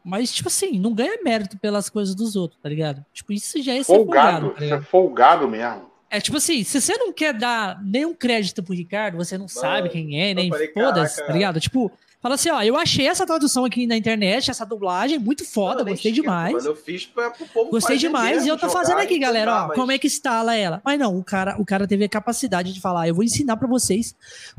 Mas, 0.03 0.31
tipo 0.31 0.47
assim, 0.47 0.79
não 0.79 0.93
ganha 0.93 1.21
mérito 1.23 1.57
pelas 1.57 1.89
coisas 1.89 2.15
dos 2.15 2.35
outros, 2.35 2.59
tá 2.61 2.69
ligado? 2.69 3.05
Tipo, 3.13 3.33
isso 3.33 3.61
já 3.61 3.73
é 3.73 3.83
folgado. 3.83 4.47
Folgado, 4.47 4.69
tá 4.69 4.75
é 4.75 4.81
folgado 4.81 5.47
mesmo. 5.47 5.90
É 6.11 6.19
tipo 6.19 6.37
assim, 6.37 6.63
se 6.63 6.81
você 6.81 6.97
não 6.97 7.13
quer 7.13 7.33
dar 7.33 7.81
nenhum 7.81 8.13
crédito 8.13 8.61
pro 8.61 8.73
Ricardo, 8.73 9.15
você 9.15 9.37
não 9.37 9.45
Mano, 9.45 9.59
sabe 9.61 9.89
quem 9.89 10.21
é, 10.21 10.33
nem 10.33 10.51
foda-se, 10.73 11.25
tá 11.25 11.31
ligado? 11.31 11.59
Tipo, 11.59 11.89
Fala 12.21 12.35
assim, 12.35 12.51
ó, 12.51 12.61
eu 12.61 12.77
achei 12.77 13.07
essa 13.07 13.25
tradução 13.25 13.65
aqui 13.65 13.87
na 13.87 13.97
internet, 13.97 14.51
essa 14.51 14.63
dublagem, 14.63 15.17
muito 15.17 15.43
foda, 15.43 15.83
não, 15.83 15.91
gostei 15.91 16.11
demais. 16.11 16.53
Mano, 16.53 16.67
eu 16.67 16.75
fiz 16.75 17.07
pra, 17.07 17.31
pro 17.31 17.47
povo 17.47 17.71
Gostei 17.71 17.97
demais 17.97 18.45
e 18.45 18.47
eu 18.47 18.55
tô 18.59 18.69
fazendo 18.69 18.99
aqui, 18.99 19.17
galera, 19.17 19.63
ó, 19.63 19.67
mas... 19.69 19.75
como 19.75 19.91
é 19.91 19.97
que 19.97 20.05
instala 20.05 20.55
ela. 20.55 20.79
Mas 20.85 20.99
não, 20.99 21.17
o 21.17 21.23
cara, 21.23 21.59
o 21.59 21.65
cara 21.65 21.87
teve 21.87 22.05
a 22.05 22.09
capacidade 22.09 22.73
de 22.73 22.79
falar, 22.79 23.07
eu 23.07 23.15
vou 23.15 23.23
ensinar 23.23 23.57
para 23.57 23.67
vocês 23.67 24.15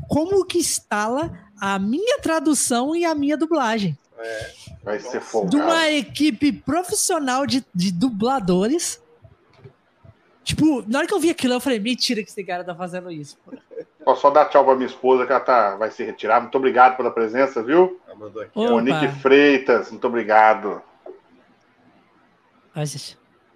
como 0.09 0.45
que 0.45 0.57
instala 0.57 1.31
a 1.57 1.79
minha 1.79 2.19
tradução 2.19 2.93
e 2.93 3.05
a 3.05 3.15
minha 3.15 3.37
dublagem. 3.37 3.97
É, 4.19 4.49
vai 4.83 4.99
ser 4.99 5.21
folgado. 5.21 5.55
De 5.55 5.63
uma 5.63 5.89
equipe 5.89 6.51
profissional 6.51 7.47
de, 7.47 7.65
de 7.73 7.93
dubladores. 7.93 9.01
Tipo, 10.43 10.83
na 10.87 10.99
hora 10.99 11.07
que 11.07 11.13
eu 11.13 11.19
vi 11.19 11.29
aquilo, 11.29 11.53
eu 11.53 11.59
falei, 11.61 11.79
mentira 11.79 12.21
que 12.21 12.29
esse 12.29 12.43
cara 12.43 12.63
tá 12.63 12.75
fazendo 12.75 13.09
isso. 13.09 13.37
Pô. 13.45 13.51
Posso 14.03 14.21
só 14.21 14.29
dar 14.29 14.45
tchau 14.45 14.65
pra 14.65 14.75
minha 14.75 14.87
esposa, 14.87 15.25
que 15.25 15.31
ela 15.31 15.39
tá, 15.39 15.75
vai 15.77 15.89
se 15.89 16.03
retirar. 16.03 16.41
Muito 16.41 16.57
obrigado 16.57 16.97
pela 16.97 17.09
presença, 17.09 17.63
viu? 17.63 17.99
Ela 18.05 18.15
mandou 18.17 18.41
aqui. 18.41 18.51
Monique 18.59 19.07
Freitas, 19.21 19.89
muito 19.89 20.05
obrigado. 20.05 20.81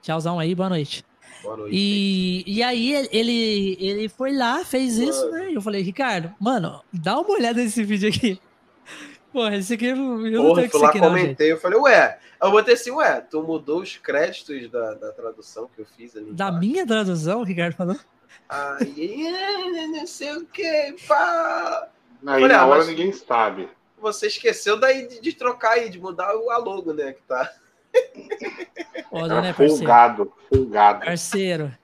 Tchauzão 0.02 0.40
aí, 0.40 0.56
boa 0.56 0.70
noite. 0.70 1.04
Boa 1.44 1.58
noite. 1.58 1.76
E, 1.76 2.44
e 2.48 2.64
aí 2.64 2.94
ele, 3.12 3.78
ele 3.80 4.08
foi 4.08 4.32
lá, 4.32 4.64
fez 4.64 4.98
mano. 4.98 5.10
isso, 5.10 5.32
né? 5.32 5.52
E 5.52 5.56
eu 5.56 5.62
falei, 5.62 5.82
Ricardo, 5.82 6.34
mano, 6.40 6.82
dá 6.94 7.20
uma 7.20 7.30
olhada 7.30 7.62
nesse 7.62 7.84
vídeo 7.84 8.08
aqui. 8.08 8.40
Porra, 9.32 9.55
esse 9.55 9.73
aqui 9.73 9.88
eu 9.88 9.95
não, 9.95 10.47
Porra, 10.47 10.67
tenho 10.67 10.82
lá 10.82 10.89
aqui, 10.89 10.99
comentei, 10.99 11.49
não, 11.49 11.55
eu 11.55 11.61
falei, 11.61 11.80
ué, 11.80 12.19
eu 12.41 12.51
botei 12.51 12.73
assim, 12.73 12.91
ué, 12.91 13.21
tu 13.21 13.41
mudou 13.43 13.82
os 13.82 13.97
créditos 13.97 14.69
da, 14.69 14.93
da 14.93 15.11
tradução 15.11 15.69
que 15.75 15.82
eu 15.82 15.86
fiz 15.86 16.15
ali. 16.15 16.32
Da 16.32 16.51
minha 16.51 16.86
tradução, 16.86 17.41
o 17.41 17.43
Ricardo 17.43 17.75
falou? 17.75 17.97
Aí, 18.47 19.30
não 19.91 20.07
sei 20.07 20.36
o 20.38 20.45
que, 20.45 20.95
pá. 21.07 21.89
Aí 22.25 22.43
Olha, 22.43 22.57
na 22.57 22.65
hora 22.65 22.86
ninguém 22.86 23.11
sabe. 23.11 23.69
Você 23.99 24.28
esqueceu 24.28 24.80
daí 24.80 25.07
de, 25.07 25.19
de, 25.19 25.34
trocar 25.34 25.71
aí, 25.71 25.89
de 25.89 25.99
mudar 25.99 26.36
o 26.36 26.49
a 26.49 26.57
logo, 26.57 26.93
né? 26.93 27.13
Que 27.13 27.21
tá. 27.23 27.51
Foda, 29.09 29.41
né, 29.41 29.53
parceiro? 29.53 29.78
Folgado, 29.78 30.34
folgado. 30.49 31.05
Parceiro. 31.05 31.78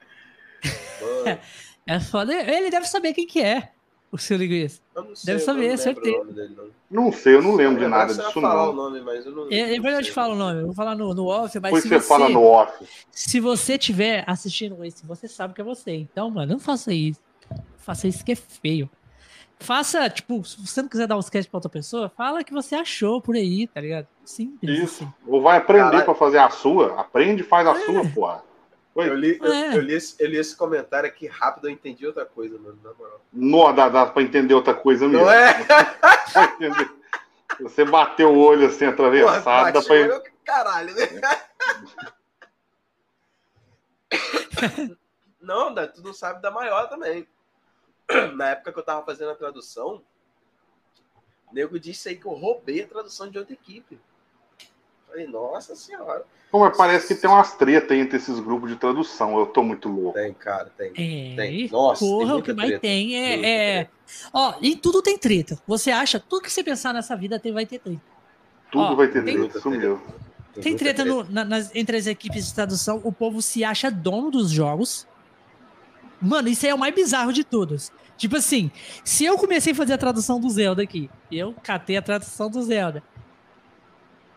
É 1.85 1.99
foda. 1.99 2.33
Ele 2.33 2.69
deve 2.69 2.85
saber 2.85 3.13
quem 3.13 3.27
que 3.27 3.41
é 3.41 3.72
o 4.13 4.17
seu 4.19 4.37
linguista. 4.37 4.79
Deve 5.25 5.39
saber, 5.39 5.75
certeza. 5.75 6.23
Não. 6.87 7.05
não 7.05 7.11
sei, 7.11 7.33
eu 7.33 7.41
não 7.41 7.55
lembro 7.55 7.79
de 7.79 7.87
nada 7.87 8.13
disso, 8.13 8.39
não. 8.39 8.69
O 8.69 8.73
nome, 8.73 9.01
mas 9.01 9.25
eu 9.25 9.31
não 9.31 9.47
é, 9.49 9.75
é 9.75 9.77
eu 9.77 10.03
te 10.03 10.11
falo 10.11 10.33
o 10.33 10.37
nome, 10.37 10.61
eu 10.61 10.65
vou 10.67 10.75
falar 10.75 10.95
no, 10.95 11.15
no 11.15 11.25
off, 11.25 11.59
mas 11.59 11.63
Depois 11.63 11.83
se 11.83 11.89
você, 11.89 11.99
você 11.99 12.07
fala 12.07 12.29
no 12.29 12.43
off. 12.43 12.85
Se 13.09 13.39
você 13.39 13.75
tiver 13.75 14.23
assistindo 14.27 14.85
isso, 14.85 15.03
você 15.07 15.27
sabe 15.27 15.55
que 15.55 15.61
é 15.61 15.63
você. 15.63 15.95
Então, 15.95 16.29
mano, 16.29 16.53
não 16.53 16.59
faça 16.59 16.93
isso. 16.93 17.19
Faça 17.77 18.07
isso 18.07 18.23
que 18.23 18.33
é 18.33 18.35
feio. 18.35 18.87
Faça, 19.59 20.07
tipo, 20.09 20.43
se 20.45 20.63
você 20.63 20.83
não 20.83 20.89
quiser 20.89 21.07
dar 21.07 21.17
um 21.17 21.21
sketch 21.21 21.47
pra 21.47 21.57
outra 21.57 21.69
pessoa, 21.69 22.07
fala 22.15 22.43
que 22.43 22.53
você 22.53 22.75
achou 22.75 23.19
por 23.19 23.35
aí, 23.35 23.65
tá 23.65 23.81
ligado? 23.81 24.07
Simples. 24.23 24.77
Isso. 24.77 25.03
Assim. 25.03 25.13
Ou 25.25 25.41
vai 25.41 25.57
aprender 25.57 25.85
Caralho. 25.85 26.05
pra 26.05 26.13
fazer 26.13 26.37
a 26.37 26.51
sua. 26.51 26.99
Aprende 26.99 27.41
e 27.41 27.45
faz 27.45 27.65
a 27.65 27.71
é. 27.71 27.79
sua, 27.85 28.05
porra. 28.09 28.43
Eu 28.95 29.15
li, 29.15 29.39
eu, 29.41 29.51
é. 29.51 29.75
eu, 29.75 29.81
li 29.81 29.95
esse, 29.95 30.15
eu 30.19 30.27
li, 30.27 30.37
esse, 30.37 30.55
comentário 30.55 31.09
aqui 31.09 31.25
rápido, 31.25 31.67
eu 31.67 31.71
entendi 31.71 32.05
outra 32.05 32.25
coisa, 32.25 32.59
mano, 32.59 32.79
na 32.83 32.93
moral. 32.93 33.19
Não, 33.33 33.73
dá, 33.73 33.89
dá 33.89 34.05
pra 34.05 34.21
entender 34.21 34.53
outra 34.53 34.75
coisa 34.75 35.07
mesmo. 35.07 35.25
Não 35.25 35.31
é? 35.31 35.53
Você 37.59 37.83
bateu 37.85 38.31
o 38.31 38.37
olho 38.37 38.67
assim, 38.67 38.85
atravessado, 38.85 39.73
dá 39.73 39.81
pra... 39.81 39.95
Olho, 39.95 40.21
caralho, 40.43 40.93
né? 40.93 41.07
não, 45.41 45.73
tu 45.87 46.03
não 46.03 46.13
sabe 46.13 46.39
da 46.41 46.51
maior 46.51 46.87
também. 46.87 47.27
Na 48.35 48.49
época 48.49 48.73
que 48.73 48.79
eu 48.79 48.83
tava 48.83 49.05
fazendo 49.05 49.31
a 49.31 49.35
tradução, 49.35 50.03
o 51.49 51.53
nego 51.53 51.79
disse 51.79 52.09
aí 52.09 52.15
que 52.15 52.25
eu 52.25 52.33
roubei 52.33 52.83
a 52.83 52.87
tradução 52.87 53.29
de 53.29 53.39
outra 53.39 53.53
equipe. 53.53 53.99
Falei, 55.13 55.27
nossa 55.27 55.75
senhora. 55.75 56.25
Como 56.51 56.69
parece 56.71 57.13
que 57.13 57.21
tem 57.21 57.29
umas 57.29 57.55
tretas 57.55 57.95
entre 57.95 58.17
esses 58.17 58.39
grupos 58.39 58.71
de 58.71 58.75
tradução. 58.75 59.37
Eu 59.37 59.45
tô 59.45 59.61
muito 59.61 59.87
louco. 59.87 60.17
Tem, 60.17 60.33
cara, 60.33 60.71
tem. 60.75 60.89
É, 60.89 61.35
tem. 61.35 61.69
Nossa, 61.69 62.03
porra, 62.03 62.25
tem 62.25 62.35
o 62.35 62.41
que 62.41 62.53
mais 62.53 62.79
tem 62.79 63.15
é, 63.15 63.79
é... 63.79 63.89
Ó, 64.33 64.55
em 64.59 64.75
tudo 64.75 65.03
tem 65.03 65.15
treta. 65.15 65.59
Você 65.67 65.91
acha, 65.91 66.19
tudo 66.19 66.41
que 66.41 66.51
você 66.51 66.63
pensar 66.63 66.93
nessa 66.93 67.15
vida 67.15 67.39
tem, 67.39 67.53
vai 67.53 67.65
ter 67.65 67.77
treta. 67.77 68.01
Tudo 68.71 68.83
Ó, 68.83 68.95
vai 68.95 69.07
ter 69.07 69.23
tem, 69.23 69.37
treta, 69.37 69.57
isso 69.59 69.69
mesmo. 69.69 70.01
Tem 70.59 70.75
treta 70.75 71.05
no, 71.05 71.23
na, 71.25 71.45
nas, 71.45 71.75
entre 71.75 71.95
as 71.95 72.07
equipes 72.07 72.47
de 72.47 72.55
tradução. 72.55 72.99
O 73.03 73.11
povo 73.11 73.39
se 73.39 73.63
acha 73.63 73.91
dono 73.91 74.31
dos 74.31 74.49
jogos. 74.49 75.07
Mano, 76.19 76.49
isso 76.49 76.65
aí 76.65 76.71
é 76.71 76.75
o 76.75 76.79
mais 76.79 76.93
bizarro 76.93 77.31
de 77.31 77.43
todos. 77.43 77.91
Tipo 78.17 78.37
assim, 78.37 78.71
se 79.03 79.25
eu 79.25 79.37
comecei 79.37 79.73
a 79.73 79.75
fazer 79.75 79.93
a 79.93 79.97
tradução 79.97 80.39
do 80.39 80.49
Zelda 80.49 80.81
aqui, 80.81 81.09
eu 81.31 81.53
catei 81.63 81.97
a 81.97 82.01
tradução 82.01 82.49
do 82.49 82.61
Zelda. 82.63 83.03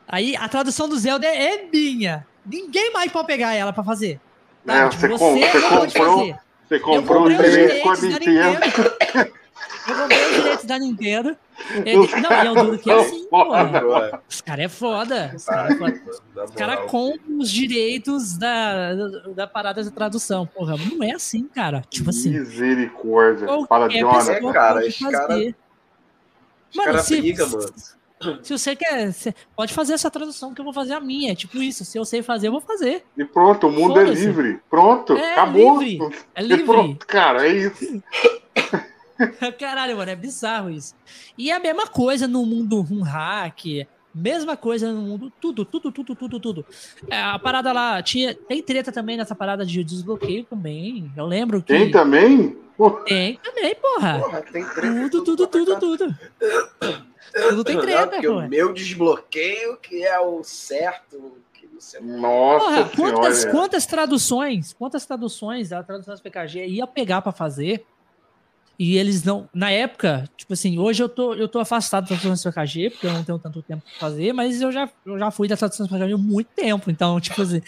Aí 0.09 0.36
a 0.36 0.48
tradução 0.48 0.88
do 0.88 0.96
Zelda 0.96 1.26
é, 1.26 1.66
minha. 1.72 2.26
Ninguém 2.44 2.92
mais 2.92 3.11
pode 3.11 3.26
pegar 3.26 3.54
ela 3.54 3.72
para 3.72 3.82
fazer. 3.82 4.20
Tá? 4.64 4.86
É, 4.86 4.88
tipo, 4.88 5.18
você, 5.18 5.48
você 5.48 5.61
comprou. 5.62 6.38
Você 6.68 6.80
comprou 6.80 7.26
os 7.26 7.36
direitos 7.36 8.00
da 8.00 8.09
Nintendo. 8.09 9.36
Eu 9.88 9.94
comprei 9.94 10.26
os 10.26 10.34
direitos 10.34 10.64
da 10.64 10.78
Nintendo. 10.78 11.36
Ele, 11.84 11.96
não, 11.96 12.30
e 12.30 12.46
é 12.46 12.50
o 12.50 12.54
duro 12.54 12.78
que 12.78 12.90
é 12.90 12.94
assim, 12.94 13.24
pô. 13.30 13.44
Os 14.28 14.40
caras 14.40 14.64
é 14.64 14.68
foda. 14.68 15.32
Os 15.34 15.44
caras 15.44 15.70
é 15.70 15.78
foda. 15.78 16.02
Os 16.44 16.50
caras 16.50 16.90
compram 16.90 17.38
os 17.38 17.50
direitos 17.50 18.36
da, 18.36 18.94
da 19.34 19.46
parada 19.46 19.82
de 19.82 19.90
tradução. 19.90 20.46
Porra, 20.46 20.76
não 20.76 21.02
é 21.02 21.12
assim, 21.12 21.44
cara. 21.44 21.82
Tipo 21.88 22.11
assim. 22.11 22.30
Misericórdia. 22.30 23.46
Fala 23.68 23.88
de 23.88 23.98
é, 23.98 24.02
cara. 24.52 24.86
Os 24.86 24.98
caras. 24.98 25.54
Mano, 26.74 26.92
cara 26.92 26.98
se, 27.02 27.20
briga, 27.20 27.46
mano. 27.46 27.74
Se 28.43 28.57
você 28.57 28.75
quer, 28.75 29.12
você 29.12 29.35
pode 29.55 29.75
fazer 29.75 29.93
essa 29.93 30.11
tradução 30.11 30.55
que 30.55 30.61
eu 30.61 30.64
vou 30.64 30.73
fazer 30.73 30.95
a 30.95 31.01
minha. 31.01 31.33
É 31.33 31.35
tipo 31.35 31.59
isso, 31.59 31.85
se 31.85 31.99
eu 31.99 32.05
sei 32.05 32.23
fazer, 32.23 32.49
eu 32.49 32.53
vou 32.53 32.61
fazer. 32.61 33.05
E 33.17 33.25
pronto, 33.25 33.69
o 33.69 33.73
mundo 33.73 34.01
é 34.01 34.05
livre. 34.05 34.59
Pronto, 34.71 35.12
é 35.12 35.33
acabou. 35.33 35.83
Livre. 35.83 36.17
É 36.35 36.43
livre. 36.43 36.64
Pronto, 36.64 37.07
cara, 37.07 37.47
é 37.47 37.53
isso. 37.53 38.03
Caralho, 39.59 39.97
mano, 39.97 40.11
é 40.11 40.17
bizarro 40.17 40.71
isso. 40.71 40.95
E 41.37 41.51
é 41.51 41.55
a 41.55 41.61
mesma 41.61 41.87
coisa 41.87 42.27
no 42.27 42.45
mundo 42.47 42.87
um 42.91 43.03
hack, 43.03 43.87
mesma 44.14 44.57
coisa 44.57 44.91
no 44.93 45.03
mundo, 45.03 45.33
tudo, 45.39 45.64
tudo, 45.64 45.93
tudo, 45.93 46.14
tudo, 46.14 46.41
tudo. 46.41 46.67
É, 47.11 47.21
a 47.21 47.39
parada 47.39 47.71
lá, 47.73 48.03
tinha, 48.03 48.35
tem 48.35 48.62
treta 48.62 48.91
também 48.91 49.17
nessa 49.17 49.35
parada 49.35 49.64
de 49.64 49.85
desbloqueio 49.85 50.45
também. 50.45 51.11
Eu 51.14 51.27
lembro 51.27 51.61
que. 51.61 51.69
Tem 51.69 51.91
também? 51.91 52.57
Tem 53.07 53.39
também, 53.43 53.75
porra. 53.75 54.21
porra 54.21 54.43
tem 54.43 54.64
treta, 54.64 55.11
tudo, 55.11 55.37
tudo, 55.37 55.47
tudo, 55.47 55.79
tudo, 55.79 56.19
tudo. 57.33 57.64
Tem 57.64 57.81
treta, 57.81 58.20
pô. 58.20 58.39
O 58.39 58.49
meu 58.49 58.72
desbloqueio, 58.72 59.77
que 59.79 60.05
é 60.05 60.18
o 60.20 60.43
certo. 60.43 61.39
Que 61.53 61.66
você... 61.66 62.01
Nossa 62.01 62.85
Porra, 62.85 63.12
quantas, 63.12 63.45
quantas 63.45 63.87
traduções, 63.87 64.72
quantas 64.72 65.07
traduções 65.07 65.70
da 65.70 65.83
tradução 65.83 66.12
das 66.12 66.20
PKG 66.20 66.66
ia 66.66 66.87
pegar 66.87 67.22
para 67.22 67.33
fazer 67.33 67.85
e 68.79 68.99
eles 68.99 69.24
não, 69.24 69.49
na 69.55 69.70
época, 69.70 70.29
tipo 70.37 70.53
assim, 70.53 70.79
hoje 70.79 71.03
eu 71.03 71.09
tô, 71.09 71.35
eu 71.35 71.49
tô 71.49 71.59
afastado 71.59 72.03
da 72.03 72.09
tradução 72.09 72.31
das 72.33 72.43
PKG, 72.43 72.91
porque 72.91 73.07
eu 73.07 73.12
não 73.12 73.24
tenho 73.24 73.39
tanto 73.39 73.62
tempo 73.62 73.83
para 73.83 73.99
fazer, 73.99 74.35
mas 74.35 74.61
eu 74.61 74.70
já, 74.70 74.89
eu 75.05 75.18
já 75.18 75.31
fui 75.31 75.49
da 75.49 75.57
tradução 75.57 75.87
das 75.87 75.93
PKG 75.93 76.12
há 76.12 76.18
muito 76.18 76.49
tempo, 76.49 76.91
então, 76.91 77.18
tipo 77.18 77.41
assim, 77.41 77.62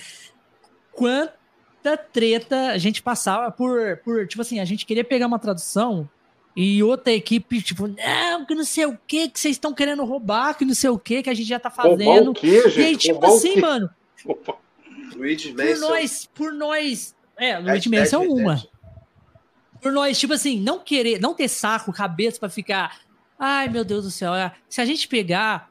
quanta 0.92 1.96
treta 2.12 2.72
a 2.72 2.78
gente 2.78 3.02
passava 3.02 3.50
por, 3.50 3.96
por, 4.04 4.26
tipo 4.26 4.42
assim, 4.42 4.60
a 4.60 4.66
gente 4.66 4.84
queria 4.84 5.04
pegar 5.04 5.26
uma 5.26 5.38
tradução 5.38 6.08
E 6.56 6.82
outra 6.82 7.12
equipe, 7.12 7.62
tipo, 7.62 7.86
não, 7.86 8.44
que 8.44 8.54
não 8.54 8.64
sei 8.64 8.86
o 8.86 8.98
que, 9.06 9.28
que 9.28 9.38
vocês 9.38 9.54
estão 9.54 9.72
querendo 9.72 10.04
roubar, 10.04 10.54
que 10.54 10.64
não 10.64 10.74
sei 10.74 10.90
o 10.90 10.98
que, 10.98 11.22
que 11.22 11.30
a 11.30 11.34
gente 11.34 11.46
já 11.46 11.60
tá 11.60 11.70
fazendo. 11.70 12.04
Roubar 12.04 12.30
o 12.30 12.34
quê, 12.34 12.62
gente? 12.68 12.80
E 12.80 12.84
aí, 12.84 12.96
tipo 12.96 13.20
roubar 13.20 13.36
assim, 13.36 13.60
mano. 13.60 13.90
Luigi 15.14 15.52
Por 15.52 15.78
nós, 15.78 16.28
por 16.34 16.52
nós. 16.52 17.14
É, 17.36 17.58
Luigi 17.58 17.88
Manson 17.88 18.22
é 18.22 18.28
uma. 18.28 18.64
Por 19.80 19.92
nós, 19.92 20.18
tipo 20.18 20.32
assim, 20.32 20.60
não 20.60 20.80
querer, 20.80 21.20
não 21.20 21.34
ter 21.34 21.48
saco, 21.48 21.92
cabeça 21.92 22.40
para 22.40 22.48
ficar. 22.48 23.00
Ai, 23.38 23.68
meu 23.68 23.84
Deus 23.84 24.04
do 24.04 24.10
céu. 24.10 24.32
Se 24.68 24.80
a 24.80 24.84
gente 24.84 25.06
pegar, 25.06 25.70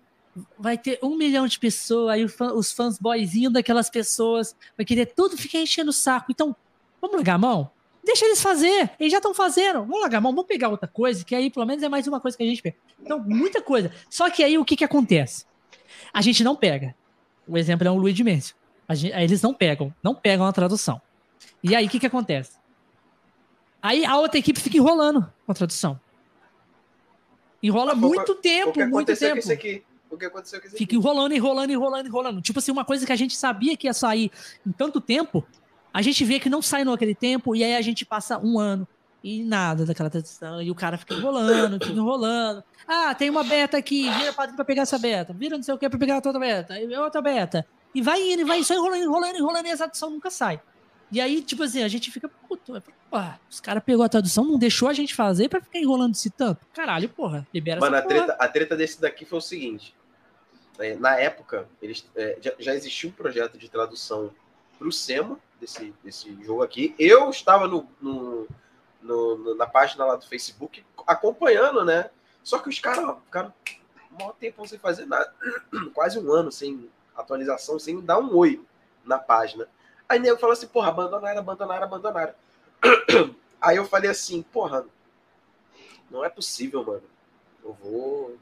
vai 0.58 0.78
ter 0.78 1.00
um 1.04 1.18
milhão 1.18 1.48
de 1.48 1.60
pessoas, 1.60 2.14
aí 2.14 2.24
os 2.24 2.72
fãs 2.72 2.98
boyzinhos 2.98 3.52
daquelas 3.52 3.90
pessoas, 3.90 4.56
vai 4.78 4.86
querer 4.86 5.08
tudo 5.08 5.38
ficar 5.38 5.60
enchendo 5.60 5.90
o 5.90 5.94
saco. 5.94 6.32
Então, 6.32 6.56
vamos 7.02 7.18
largar 7.18 7.36
a 7.36 7.40
mão? 7.40 7.72
Deixa 8.08 8.26
eles 8.26 8.41
fazer. 8.41 8.89
Eles 8.97 9.12
já 9.12 9.18
estão 9.18 9.34
fazendo. 9.34 9.80
Vamos 9.82 9.99
largar 9.99 10.20
a 10.20 10.22
mão, 10.22 10.32
vamos 10.32 10.47
pegar 10.47 10.70
outra 10.70 10.88
coisa, 10.88 11.26
que 11.26 11.36
aí 11.36 11.49
pelo 11.49 11.66
menos 11.66 11.84
é 11.84 11.89
mais 11.89 12.08
uma 12.08 12.22
coisa 12.22 12.38
que 12.38 12.43
a 12.43 12.45
gente 12.45 12.62
pega. 12.62 12.78
Então, 13.01 13.20
muita 13.20 13.62
coisa. 13.62 13.91
Só 14.10 14.30
que 14.30 14.41
aí 14.41 14.58
o 14.58 14.64
que 14.64 14.78
que 14.78 14.84
acontece? 14.86 15.45
A 16.14 16.22
gente 16.22 16.41
não 16.41 16.55
pega. 16.55 16.95
O 17.45 17.58
exemplo 17.58 17.86
é 17.86 17.91
o 17.91 17.97
Luiz 17.97 18.16
Dimensio. 18.16 18.55
eles 18.89 19.41
não 19.41 19.53
pegam, 19.53 19.93
não 20.01 20.16
pegam 20.16 20.45
a 20.45 20.53
tradução. 20.53 21.01
E 21.62 21.76
aí 21.76 21.86
o 21.86 21.89
que 21.89 21.99
que 21.99 22.05
acontece? 22.05 22.58
Aí 23.82 24.05
a 24.05 24.16
outra 24.16 24.39
equipe 24.39 24.58
fica 24.58 24.78
enrolando 24.78 25.30
com 25.45 25.51
a 25.51 25.55
tradução. 25.55 25.99
Enrola 27.62 27.93
muito 27.93 28.36
tempo, 28.36 28.88
muito 28.88 29.18
tempo. 29.18 29.41
Que 29.41 29.51
aqui, 29.51 29.84
o 30.10 30.18
que 30.18 30.26
aconteceu 30.26 30.62
com 30.62 30.70
Fica 30.70 30.95
enrolando, 30.95 31.34
enrolando, 31.34 31.72
enrolando, 31.72 32.08
enrolando. 32.08 32.41
Tipo 32.41 32.60
assim, 32.60 32.72
uma 32.72 32.86
coisa 32.86 33.05
que 33.05 33.12
a 33.12 33.18
gente 33.18 33.36
sabia 33.36 33.76
que 33.76 33.86
ia 33.86 33.93
sair 33.93 34.32
em 34.66 34.72
tanto 34.72 35.01
tempo, 35.01 35.45
a 35.94 36.02
gente 36.02 36.24
vê 36.24 36.40
que 36.40 36.50
não 36.50 36.62
sai 36.62 36.84
naquele 36.84 37.16
tempo, 37.16 37.56
e 37.56 37.64
aí 37.64 37.76
a 37.76 37.82
gente 37.82 38.06
passa 38.06 38.38
um 38.38 38.60
ano 38.60 38.88
e 39.24 39.44
nada 39.44 39.86
daquela 39.86 40.10
tradução, 40.10 40.62
e 40.62 40.70
o 40.70 40.76
cara 40.76 40.98
fica 40.98 41.14
enrolando, 41.14 41.84
fica 41.84 41.92
enrolando. 41.92 42.64
Ah, 42.88 43.14
tem 43.14 43.30
uma 43.30 43.44
beta 43.44 43.78
aqui, 43.78 44.10
vira 44.12 44.32
pra 44.32 44.64
pegar 44.64 44.84
essa 44.84 44.98
beta, 44.98 45.34
vira 45.34 45.58
não 45.58 45.64
sei 45.64 45.74
o 45.74 45.78
que 45.78 45.90
pra 45.90 46.00
pegar 46.00 46.16
outra 46.16 46.40
beta, 46.40 46.80
e 46.80 46.96
outra 46.96 47.22
beta. 47.22 47.66
E 47.94 48.02
vai 48.02 48.22
indo, 48.22 48.42
e 48.42 48.46
vai 48.46 48.64
só 48.64 48.74
enrolando, 48.74 49.04
enrolando, 49.04 49.36
enrolando, 49.36 49.66
e 49.66 49.72
a 49.72 49.78
tradução 49.78 50.10
nunca 50.10 50.30
sai. 50.30 50.62
E 51.12 51.22
aí, 51.22 51.42
tipo 51.42 51.64
assim, 51.64 51.84
a 51.84 51.88
gente 51.88 52.12
fica, 52.12 52.30
puto, 52.30 52.82
porra, 53.10 53.40
os 53.50 53.60
caras 53.60 53.82
pegou 53.84 54.04
a 54.04 54.10
tradução, 54.10 54.44
não 54.46 54.58
deixou 54.58 54.90
a 54.90 54.94
gente 54.94 55.16
fazer 55.16 55.50
pra 55.50 55.62
ficar 55.62 55.80
enrolando 55.80 56.14
esse 56.14 56.30
tanto. 56.30 56.66
Caralho, 56.74 57.10
porra, 57.10 57.48
libera 57.54 57.80
Mano, 57.80 57.96
essa 57.96 58.06
a 58.06 58.08
treta, 58.08 58.38
a 58.40 58.48
treta 58.48 58.76
desse 58.76 59.00
daqui 59.00 59.26
foi 59.26 59.40
o 59.40 59.42
seguinte. 59.42 59.96
É, 60.80 60.96
na 60.96 61.18
época, 61.18 61.68
eles, 61.82 62.06
é, 62.16 62.38
já, 62.42 62.54
já, 62.60 62.76
existia 62.76 63.10
um 63.10 63.14
projeto 63.14 63.58
de 63.58 63.70
tradução 63.70 64.32
pro 64.78 64.92
SEMA, 64.92 65.40
desse, 65.60 65.94
desse 66.04 66.44
jogo 66.44 66.64
aqui. 66.64 66.96
Eu 66.98 67.30
estava 67.30 67.68
no, 67.68 67.88
no, 68.02 68.48
no, 69.02 69.56
na 69.56 69.66
página 69.66 70.06
lá 70.06 70.16
do 70.16 70.28
Facebook 70.28 70.86
acompanhando, 71.06 71.84
né? 71.84 72.10
Só 72.44 72.60
que 72.60 72.70
os 72.70 72.80
caras 72.80 73.16
ficaram 73.26 73.54
um 74.12 74.18
maior 74.18 74.34
tempo 74.34 74.66
sem 74.68 74.80
fazer 74.80 75.06
nada. 75.06 75.34
Quase 75.94 76.20
um 76.20 76.32
ano 76.32 76.52
sem 76.52 76.90
atualização, 77.16 77.80
sem 77.80 78.00
dar 78.00 78.20
um 78.20 78.36
oi 78.36 78.64
na 79.04 79.18
página. 79.18 79.68
Aí 80.08 80.20
nego 80.20 80.40
falou 80.40 80.54
assim, 80.54 80.68
porra, 80.68 80.90
abandonaram, 80.90 81.40
abandonaram, 81.40 81.84
abandonaram. 81.84 82.34
Aí 83.60 83.78
eu 83.78 83.86
falei 83.86 84.10
assim, 84.10 84.42
porra, 84.42 84.86
não 86.10 86.24
é 86.24 86.30
possível, 86.30 86.84
mano. 86.84 87.04
Eu 87.64 87.74
vou. 87.74 88.38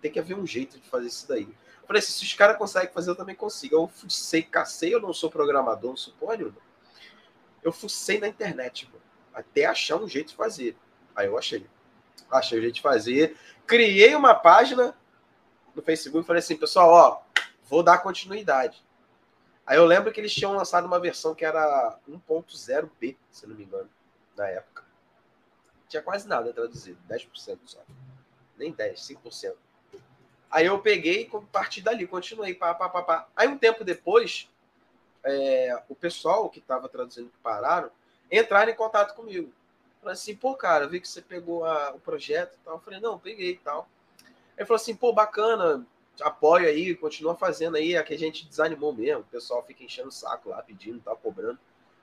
Tem 0.00 0.10
que 0.10 0.18
haver 0.18 0.36
um 0.36 0.46
jeito 0.46 0.78
de 0.78 0.88
fazer 0.88 1.08
isso 1.08 1.26
daí. 1.28 1.48
Falei 1.86 2.00
assim, 2.00 2.12
se 2.12 2.24
os 2.24 2.34
caras 2.34 2.56
conseguem 2.56 2.92
fazer, 2.92 3.10
eu 3.10 3.16
também 3.16 3.34
consigo. 3.34 3.76
Eu 3.76 3.88
fucei, 3.88 4.42
cacei, 4.42 4.94
eu 4.94 5.00
não 5.00 5.12
sou 5.12 5.30
programador, 5.30 5.90
não 5.90 5.96
sou. 5.96 6.14
Eu 7.62 7.72
fucei 7.72 8.18
na 8.18 8.28
internet, 8.28 8.86
mano, 8.86 9.02
até 9.32 9.66
achar 9.66 9.96
um 9.96 10.08
jeito 10.08 10.28
de 10.28 10.36
fazer. 10.36 10.76
Aí 11.14 11.26
eu 11.26 11.38
achei. 11.38 11.66
Achei 12.30 12.58
o 12.58 12.62
jeito 12.62 12.76
de 12.76 12.82
fazer. 12.82 13.36
Criei 13.66 14.14
uma 14.14 14.34
página 14.34 14.96
no 15.74 15.82
Facebook 15.82 16.24
e 16.24 16.26
falei 16.26 16.40
assim, 16.40 16.56
pessoal, 16.56 16.90
ó, 16.90 17.22
vou 17.68 17.82
dar 17.82 17.98
continuidade. 17.98 18.84
Aí 19.66 19.78
eu 19.78 19.86
lembro 19.86 20.12
que 20.12 20.20
eles 20.20 20.34
tinham 20.34 20.52
lançado 20.52 20.84
uma 20.84 21.00
versão 21.00 21.34
que 21.34 21.44
era 21.44 21.98
1.0b, 22.08 23.16
se 23.30 23.46
não 23.46 23.56
me 23.56 23.64
engano, 23.64 23.88
na 24.36 24.46
época. 24.46 24.84
Tinha 25.88 26.02
quase 26.02 26.28
nada 26.28 26.52
traduzido, 26.52 26.98
10% 27.08 27.58
só. 27.64 27.80
Nem 28.56 28.72
10, 28.72 29.00
5%. 29.00 29.54
Aí 30.54 30.66
eu 30.66 30.78
peguei 30.78 31.22
e 31.22 31.40
parti 31.50 31.82
dali, 31.82 32.06
continuei, 32.06 32.54
pá, 32.54 32.72
pá, 32.72 32.88
pá, 32.88 33.02
pá. 33.02 33.28
Aí 33.34 33.48
um 33.48 33.58
tempo 33.58 33.82
depois, 33.82 34.48
é, 35.24 35.82
o 35.88 35.96
pessoal 35.96 36.48
que 36.48 36.60
estava 36.60 36.88
traduzindo 36.88 37.28
que 37.28 37.38
pararam, 37.38 37.90
entraram 38.30 38.70
em 38.70 38.76
contato 38.76 39.16
comigo. 39.16 39.52
Falei 39.98 40.12
assim, 40.12 40.36
pô, 40.36 40.54
cara, 40.54 40.86
vi 40.86 41.00
que 41.00 41.08
você 41.08 41.20
pegou 41.20 41.64
a, 41.64 41.90
o 41.90 41.98
projeto 41.98 42.54
e 42.54 42.58
tal. 42.64 42.74
Eu 42.74 42.80
falei, 42.80 43.00
não, 43.00 43.18
peguei 43.18 43.50
e 43.50 43.56
tal. 43.56 43.88
Ele 44.56 44.64
falou 44.64 44.76
assim, 44.76 44.94
pô, 44.94 45.12
bacana, 45.12 45.84
apoio 46.20 46.68
aí, 46.68 46.94
continua 46.94 47.34
fazendo 47.34 47.76
aí, 47.76 47.96
é 47.96 48.02
que 48.04 48.14
a 48.14 48.18
gente 48.18 48.46
desanimou 48.46 48.94
mesmo, 48.94 49.22
o 49.22 49.24
pessoal 49.24 49.60
fica 49.66 49.82
enchendo 49.82 50.10
o 50.10 50.12
saco 50.12 50.50
lá, 50.50 50.62
pedindo, 50.62 51.00
tá 51.00 51.16
cobrando. 51.16 51.58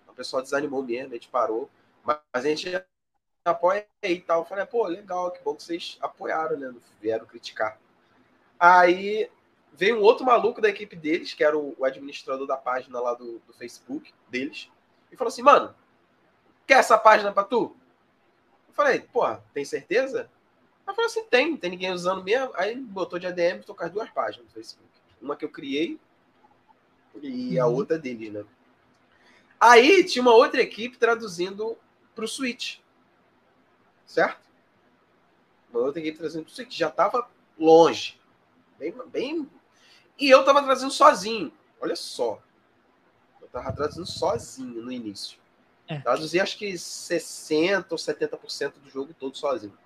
O 0.09 0.13
pessoal 0.13 0.41
desanimou 0.41 0.83
mesmo, 0.83 1.11
a 1.11 1.13
gente 1.13 1.29
parou. 1.29 1.69
Mas 2.03 2.19
a 2.33 2.41
gente 2.41 2.83
apoia 3.45 3.87
aí 4.03 4.15
e 4.15 4.21
tal. 4.21 4.41
Eu 4.41 4.45
falei, 4.45 4.65
pô, 4.65 4.85
legal, 4.87 5.31
que 5.31 5.41
bom 5.41 5.55
que 5.55 5.63
vocês 5.63 5.97
apoiaram, 6.01 6.57
né? 6.57 6.75
Vieram 6.99 7.25
criticar. 7.25 7.79
Aí 8.63 9.27
veio 9.73 9.97
um 9.97 10.03
outro 10.03 10.23
maluco 10.23 10.61
da 10.61 10.69
equipe 10.69 10.95
deles, 10.95 11.33
que 11.33 11.43
era 11.43 11.57
o, 11.57 11.75
o 11.79 11.83
administrador 11.83 12.45
da 12.45 12.55
página 12.55 12.99
lá 12.99 13.15
do, 13.15 13.39
do, 13.39 13.53
Facebook 13.53 14.13
deles, 14.29 14.69
e 15.11 15.17
falou 15.17 15.29
assim, 15.29 15.41
mano, 15.41 15.73
quer 16.67 16.75
essa 16.75 16.95
página 16.95 17.31
pra 17.31 17.43
tu? 17.43 17.75
Eu 18.67 18.73
falei, 18.75 18.99
porra, 18.99 19.43
tem 19.51 19.65
certeza? 19.65 20.29
Ela 20.85 20.95
falou 20.95 21.09
assim: 21.09 21.23
tem, 21.23 21.57
tem 21.57 21.71
ninguém 21.71 21.91
usando 21.91 22.23
mesmo. 22.23 22.51
Aí 22.53 22.75
botou 22.75 23.17
de 23.17 23.25
ADM 23.25 23.61
e 23.61 23.63
tocar 23.63 23.87
as 23.87 23.91
duas 23.91 24.09
páginas 24.11 24.45
no 24.45 24.53
Facebook. 24.53 24.89
Uma 25.19 25.35
que 25.35 25.43
eu 25.43 25.49
criei 25.49 25.99
e 27.21 27.59
a 27.59 27.65
uhum. 27.65 27.73
outra 27.73 27.97
deles, 27.97 28.31
né? 28.31 28.45
Aí 29.59 30.03
tinha 30.03 30.21
uma 30.21 30.35
outra 30.35 30.61
equipe 30.61 30.97
traduzindo 30.97 31.77
para 32.13 32.25
o 32.25 32.27
Switch. 32.27 32.77
Certo? 34.05 34.39
Uma 35.71 35.81
outra 35.81 35.99
equipe 35.99 36.17
traduzindo 36.17 36.43
para 36.43 36.51
o 36.51 36.55
Switch. 36.55 36.77
Já 36.77 36.89
estava 36.89 37.27
longe. 37.57 38.20
Bem, 38.81 38.95
bem. 39.11 39.49
E 40.17 40.27
eu 40.27 40.39
estava 40.39 40.63
traduzindo 40.63 40.91
sozinho. 40.91 41.53
Olha 41.79 41.95
só. 41.95 42.41
Eu 43.39 43.45
estava 43.45 43.71
traduzindo 43.71 44.07
sozinho 44.07 44.81
no 44.81 44.91
início. 44.91 45.37
É. 45.87 45.99
Traduzi 45.99 46.39
acho 46.39 46.57
que 46.57 46.73
60% 46.73 47.85
ou 47.91 47.97
70% 47.97 48.73
do 48.79 48.89
jogo 48.89 49.13
todo 49.13 49.37
sozinho. 49.37 49.77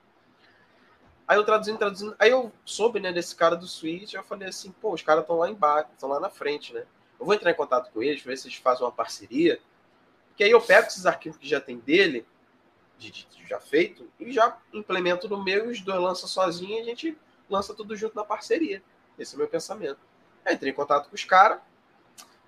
Aí 1.28 1.38
eu 1.38 1.43
traduzindo, 1.43 1.78
traduzindo. 1.78 2.16
Aí 2.18 2.32
eu 2.32 2.54
soube, 2.64 3.02
né, 3.02 3.12
desse 3.12 3.36
cara 3.36 3.58
do 3.58 3.68
Switch. 3.68 4.14
Eu 4.14 4.24
falei 4.24 4.48
assim, 4.48 4.72
pô, 4.72 4.93
os 4.93 5.02
caras 5.02 5.24
estão 5.24 5.39
lá 5.39 5.50
embaixo, 5.50 5.89
estão 5.91 6.08
lá 6.08 6.22
na 6.22 6.30
frente, 6.30 6.74
né? 6.74 6.86
Eu 7.20 7.26
vou 7.26 7.36
entrar 7.36 7.52
em 7.52 7.56
contato 7.56 7.91
com 7.91 8.02
eles, 8.02 8.22
ver 8.22 8.38
se 8.38 8.48
eles 8.48 8.58
fazem 8.58 8.86
uma 8.86 8.93
parceria. 8.93 9.60
Que 10.38 10.46
aí 10.46 10.52
eu 10.52 10.62
pego 10.62 10.88
esses 10.88 11.06
arquivos 11.06 11.38
que 11.38 11.50
já 11.50 11.60
tem 11.60 11.80
dele, 11.80 12.26
de, 12.98 13.12
de, 13.12 13.26
de 13.26 13.46
já 13.46 13.60
feito, 13.60 14.10
e 14.18 14.32
já 14.32 14.58
implemento 14.72 15.28
no 15.28 15.43
meu, 15.43 15.66
e 15.66 15.72
os 15.74 15.82
dois 15.82 16.00
lançam 16.00 16.30
sozinho 16.30 16.78
e 16.78 16.80
a 16.80 16.86
gente 16.86 17.18
lança 17.50 17.74
tudo 17.74 17.96
junto 17.96 18.16
na 18.16 18.24
parceria. 18.24 18.82
Esse 19.18 19.34
é 19.34 19.36
o 19.36 19.39
meu 19.39 19.48
pensamento. 19.48 20.00
Aí 20.46 20.56
entrei 20.56 20.72
em 20.72 20.76
contato 20.76 21.10
com 21.10 21.16
os 21.16 21.24
caras. 21.24 21.60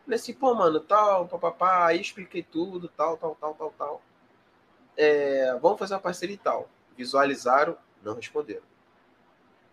Falei 0.04 0.20
assim, 0.20 0.34
pô, 0.34 0.54
mano, 0.54 0.80
tal, 0.80 1.28
papapá, 1.28 1.88
aí 1.88 2.00
expliquei 2.00 2.44
tudo, 2.44 2.88
tal, 2.88 3.18
tal, 3.18 3.36
tal, 3.36 3.54
tal, 3.54 3.74
tal. 3.78 4.02
É, 4.96 5.58
vamos 5.62 5.78
fazer 5.78 5.94
uma 5.94 6.00
parceria 6.00 6.36
e 6.36 6.40
tal. 6.40 6.70
Visualizaram 6.96 7.78
não 8.04 8.16
responderam. 8.16 8.64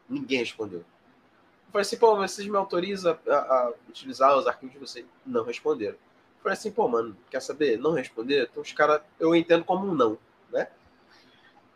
Ninguém 0.09 0.41
respondeu. 0.41 0.81
Eu 0.81 1.72
falei 1.72 1.83
assim, 1.83 1.97
pô, 1.97 2.16
vocês 2.16 2.47
me 2.49 2.57
autorizam 2.57 3.18
a, 3.29 3.35
a, 3.35 3.72
utilizar 3.89 4.37
os 4.37 4.47
arquivos 4.47 4.72
de 4.72 4.79
vocês? 4.79 5.07
Não 5.25 5.45
responderam. 5.45 5.95
Eu 5.95 6.43
falei 6.43 6.59
assim, 6.59 6.70
pô, 6.70 6.87
mano, 6.89 7.16
quer 7.31 7.41
saber? 7.41 7.79
Não 7.79 7.93
responder? 7.93 8.49
Então 8.51 8.62
os 8.62 8.72
caras, 8.72 9.01
eu 9.18 9.35
entendo 9.35 9.64
como 9.64 9.87
um 9.87 9.95
não, 9.95 10.18
né? 10.51 10.68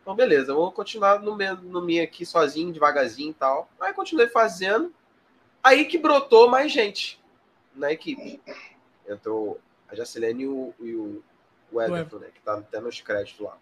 Então, 0.08 0.16
beleza, 0.16 0.52
eu 0.52 0.56
vou 0.56 0.72
continuar 0.72 1.20
no 1.20 1.36
meu, 1.36 1.54
no 1.56 1.82
meu 1.82 2.02
aqui 2.02 2.24
sozinho, 2.24 2.72
devagarzinho 2.72 3.30
e 3.30 3.34
tal. 3.34 3.68
Aí 3.78 3.92
continuei 3.92 4.26
fazendo. 4.26 4.90
Aí 5.62 5.84
que 5.84 5.98
brotou 5.98 6.48
mais 6.48 6.72
gente 6.72 7.20
na 7.74 7.92
equipe. 7.92 8.40
Entrou 9.06 9.60
a 9.86 9.94
Jacilene 9.94 10.44
e 10.44 10.46
o, 10.46 10.74
e 10.80 10.94
o, 10.94 11.22
o 11.70 11.82
Everton, 11.82 12.20
né? 12.20 12.28
Que 12.34 12.40
tá 12.40 12.54
até 12.54 12.80
nos 12.80 13.02
créditos 13.02 13.40
lá. 13.40 13.58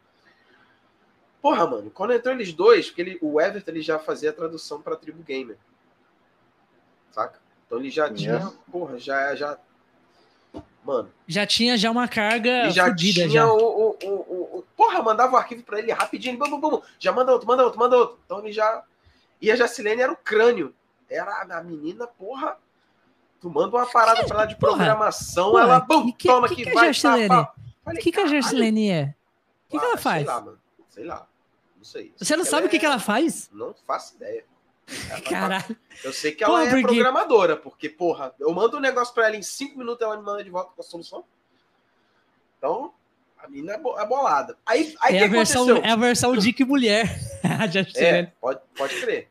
Porra, 1.42 1.66
mano, 1.66 1.90
quando 1.90 2.12
entrou 2.12 2.32
eles 2.32 2.52
dois, 2.52 2.86
porque 2.86 3.00
ele, 3.00 3.18
o 3.20 3.40
Everton 3.40 3.72
ele 3.72 3.82
já 3.82 3.98
fazia 3.98 4.30
a 4.30 4.32
tradução 4.32 4.80
para 4.80 4.94
Tribo 4.94 5.24
Gamer. 5.24 5.58
Saca? 7.10 7.40
Então 7.66 7.80
ele 7.80 7.90
já 7.90 8.08
tinha, 8.08 8.52
porra, 8.70 9.00
já 9.00 9.34
já 9.34 9.58
mano, 10.84 11.10
já 11.26 11.44
tinha 11.44 11.76
já 11.76 11.90
uma 11.90 12.06
carga 12.06 12.70
já 12.70 12.94
tinha 12.94 13.28
já. 13.28 13.52
O, 13.52 13.75
porra, 14.96 15.02
mandava 15.02 15.34
o 15.34 15.36
arquivo 15.36 15.62
para 15.62 15.78
ele 15.78 15.92
rapidinho, 15.92 16.38
bum, 16.38 16.50
bum, 16.50 16.60
bum, 16.60 16.82
já 16.98 17.12
manda 17.12 17.32
outro, 17.32 17.46
manda 17.46 17.64
outro, 17.64 17.78
manda 17.78 17.96
outro. 17.96 18.18
Então 18.24 18.38
ele 18.40 18.52
já 18.52 18.82
e 19.40 19.50
a 19.50 19.56
Jacilene 19.56 20.02
era 20.02 20.12
o 20.12 20.16
crânio. 20.16 20.74
Era 21.08 21.42
a 21.42 21.62
menina, 21.62 22.06
porra, 22.06 22.58
tu 23.40 23.48
manda 23.48 23.76
uma 23.76 23.86
parada 23.86 24.24
para 24.26 24.38
lá 24.38 24.44
de 24.44 24.56
programação, 24.56 25.52
porra, 25.52 25.62
ela, 25.62 25.80
bum, 25.80 26.10
que, 26.10 26.26
toma 26.26 26.48
que, 26.48 26.56
que, 26.56 26.64
que 26.64 26.74
vai, 26.74 26.90
O 26.90 27.90
que, 28.00 28.12
que 28.12 28.20
a 28.20 28.26
Jacilene 28.26 28.90
é? 28.90 29.14
O 29.66 29.70
que, 29.70 29.78
que 29.78 29.84
ela 29.84 29.96
faz? 29.96 30.24
Sei 30.24 30.34
lá, 30.34 30.40
mano. 30.40 30.58
Sei 30.88 31.04
lá. 31.04 31.28
Isso 31.80 31.98
aí. 31.98 32.12
Você 32.16 32.36
não 32.36 32.44
sabe 32.44 32.66
o 32.66 32.70
que, 32.70 32.76
é... 32.76 32.78
que 32.80 32.86
ela 32.86 32.98
faz? 32.98 33.48
Não 33.52 33.74
faço 33.86 34.16
ideia. 34.16 34.44
Caralho. 35.28 35.76
Eu 36.02 36.12
sei 36.12 36.32
que 36.32 36.42
ela 36.42 36.54
Pô, 36.54 36.60
é 36.60 36.70
porque... 36.70 36.82
programadora, 36.82 37.56
porque, 37.56 37.88
porra, 37.88 38.34
eu 38.38 38.52
mando 38.52 38.76
um 38.76 38.80
negócio 38.80 39.14
pra 39.14 39.26
ela 39.26 39.36
em 39.36 39.42
cinco 39.42 39.78
minutos, 39.78 40.04
ela 40.04 40.16
me 40.16 40.24
manda 40.24 40.42
de 40.42 40.50
volta 40.50 40.72
com 40.74 40.80
a 40.80 40.84
solução. 40.84 41.24
Então, 42.58 42.92
a 43.38 43.48
mina 43.48 43.72
é, 43.72 43.76
é 43.76 44.06
bolada. 44.06 44.56
Aí, 44.64 44.94
aí 45.00 45.16
é, 45.16 45.24
a 45.24 45.28
versão, 45.28 45.76
é 45.76 45.90
a 45.90 45.96
versão 45.96 46.36
Dick 46.36 46.64
Mulher. 46.64 47.06
é, 47.96 48.26
pode, 48.40 48.60
pode 48.76 49.00
crer. 49.00 49.28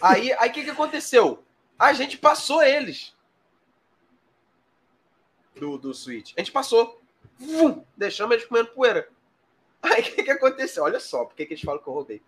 Aí 0.00 0.32
o 0.32 0.40
aí, 0.40 0.50
que, 0.50 0.64
que 0.64 0.70
aconteceu? 0.70 1.44
A 1.78 1.92
gente 1.92 2.18
passou 2.18 2.62
eles. 2.62 3.14
Do, 5.54 5.78
do 5.78 5.94
Switch. 5.94 6.32
A 6.36 6.40
gente 6.40 6.50
passou. 6.52 7.00
Vum, 7.38 7.84
deixamos 7.96 8.34
eles 8.34 8.46
comendo 8.46 8.70
poeira. 8.70 9.08
Aí 9.82 10.00
o 10.00 10.04
que, 10.04 10.22
que 10.22 10.30
aconteceu? 10.30 10.84
Olha 10.84 11.00
só, 11.00 11.24
por 11.24 11.34
que, 11.34 11.42
eles 11.42 11.60
falam 11.60 11.82
que 11.82 11.88
eu 11.88 11.92
roubei? 11.92 12.22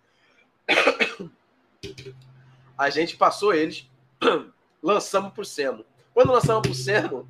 A 2.77 2.89
gente 2.89 3.15
passou 3.15 3.53
eles, 3.53 3.89
lançamos 4.83 5.31
pro 5.31 5.45
Semo. 5.45 5.85
Quando 6.13 6.33
lançamos 6.33 6.63
pro 6.63 6.73
Semo, 6.73 7.25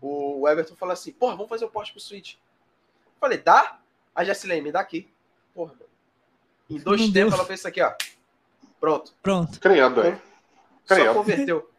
o 0.00 0.48
Everton 0.48 0.76
falou 0.76 0.92
assim: 0.92 1.10
porra, 1.12 1.34
vamos 1.34 1.48
fazer 1.48 1.64
o 1.64 1.70
post 1.70 1.92
pro 1.92 2.00
Switch. 2.00 2.36
Falei, 3.20 3.38
dá? 3.38 3.80
A 4.14 4.24
Jessilene, 4.24 4.62
me 4.62 4.72
dá 4.72 4.80
aqui. 4.80 5.10
Porra, 5.54 5.72
mano. 5.72 5.84
Em 6.70 6.78
dois 6.78 7.00
Não 7.00 7.12
tempos 7.12 7.32
deu. 7.32 7.38
ela 7.38 7.46
fez 7.46 7.60
isso 7.60 7.68
aqui, 7.68 7.82
ó. 7.82 7.92
Pronto. 8.80 9.14
Pronto. 9.22 9.60
Criando 9.60 10.00
aí. 10.00 10.16
Só 10.84 11.14
converteu. 11.14 11.70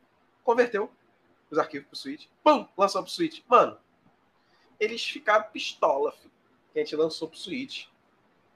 Converteu 0.43 0.91
os 1.49 1.57
arquivos 1.57 1.87
pro 1.87 1.97
Switch. 1.97 2.27
Pum! 2.43 2.67
Lançou 2.77 3.01
pro 3.03 3.11
Switch. 3.11 3.41
Mano, 3.47 3.77
eles 4.79 5.03
ficaram 5.05 5.45
pistola, 5.51 6.11
filho. 6.11 6.31
Que 6.73 6.79
a 6.79 6.83
gente 6.83 6.95
lançou 6.95 7.27
pro 7.27 7.37
Switch. 7.37 7.85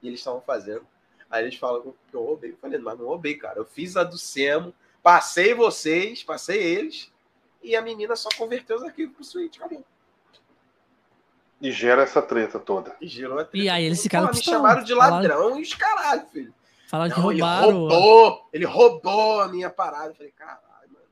E 0.02 0.08
eles 0.08 0.20
estavam 0.20 0.40
fazendo. 0.40 0.86
Aí 1.30 1.44
eles 1.44 1.56
falam 1.56 1.94
que 2.08 2.14
eu 2.14 2.24
roubei. 2.24 2.50
Eu 2.52 2.56
falei, 2.56 2.78
mas 2.78 2.98
não 2.98 3.06
roubei, 3.06 3.36
cara. 3.36 3.58
Eu 3.58 3.64
fiz 3.64 3.96
a 3.96 4.02
do 4.02 4.18
Semo, 4.18 4.74
passei 5.02 5.54
vocês, 5.54 6.22
passei 6.22 6.60
eles. 6.60 7.10
E 7.62 7.76
a 7.76 7.82
menina 7.82 8.16
só 8.16 8.28
converteu 8.36 8.76
os 8.76 8.82
arquivos 8.82 9.14
pro 9.14 9.24
Switch. 9.24 9.56
Acabou. 9.58 9.84
E 11.60 11.70
gera 11.70 12.02
essa 12.02 12.22
treta 12.22 12.58
toda. 12.58 12.96
E 13.00 13.06
gerou 13.06 13.38
a 13.38 13.44
treta. 13.44 13.64
E 13.64 13.68
aí 13.68 13.84
eles 13.84 14.02
ficaram 14.02 14.28
me 14.28 14.42
chamaram 14.42 14.82
de 14.82 14.94
ladrão 14.94 15.36
falaram... 15.36 15.58
e 15.58 15.62
os 15.62 15.74
caralho, 15.74 16.26
filho. 16.32 16.54
Falaram 16.88 17.14
que 17.14 17.20
roubaram. 17.20 17.68
Ele 17.68 17.78
roubou, 17.78 18.48
ele 18.52 18.64
roubou 18.64 19.40
a 19.42 19.48
minha 19.48 19.68
parada. 19.70 20.08
Eu 20.08 20.14
falei, 20.14 20.32
caralho, 20.32 20.90
mano. 20.90 21.06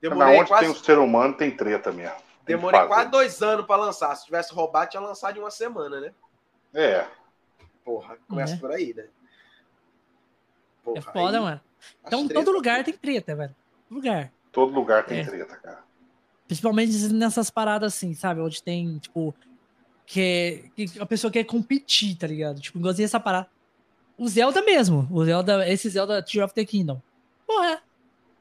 Demorei 0.00 0.38
onde 0.38 0.48
quase... 0.48 0.64
tem 0.64 0.72
um 0.72 0.76
ser 0.76 0.98
humano, 0.98 1.34
tem 1.34 1.50
treta 1.50 1.90
mesmo. 1.90 2.16
Tem 2.44 2.54
Demorei 2.54 2.86
quase 2.86 3.10
dois 3.10 3.42
anos 3.42 3.66
para 3.66 3.80
lançar. 3.80 4.14
Se 4.14 4.26
tivesse 4.26 4.54
roubado, 4.54 4.90
tinha 4.90 5.00
lançado 5.00 5.36
em 5.36 5.40
uma 5.40 5.50
semana, 5.50 6.00
né? 6.00 6.12
É. 6.72 7.06
Porra, 7.84 8.16
começa 8.28 8.54
é. 8.54 8.58
por 8.58 8.70
aí, 8.70 8.94
né? 8.94 9.06
Porra, 10.84 10.98
é 10.98 11.00
foda, 11.00 11.38
aí, 11.38 11.42
mano. 11.42 11.60
Então, 12.06 12.28
todo 12.28 12.52
lugar 12.52 12.84
tem 12.84 12.94
treta, 12.94 13.34
velho. 13.34 13.56
Todo 13.88 13.96
lugar. 13.96 14.32
Todo 14.52 14.72
lugar 14.72 15.04
tem 15.04 15.20
é. 15.20 15.24
treta, 15.24 15.56
cara. 15.56 15.85
Principalmente 16.46 17.12
nessas 17.12 17.50
paradas 17.50 17.94
assim, 17.94 18.14
sabe? 18.14 18.40
Onde 18.40 18.62
tem, 18.62 18.98
tipo, 18.98 19.34
que, 20.06 20.70
que 20.74 20.90
a 21.00 21.06
pessoa 21.06 21.30
quer 21.30 21.44
competir, 21.44 22.16
tá 22.16 22.26
ligado? 22.26 22.60
Tipo, 22.60 22.78
igualzinho 22.78 23.04
essa 23.04 23.18
parada. 23.18 23.48
O 24.16 24.28
Zelda 24.28 24.62
mesmo. 24.62 25.08
O 25.10 25.24
Zelda, 25.24 25.68
esse 25.68 25.88
Zelda 25.90 26.22
Tear 26.22 26.46
of 26.46 26.54
the 26.54 26.64
Kingdom. 26.64 27.00
Porra. 27.46 27.80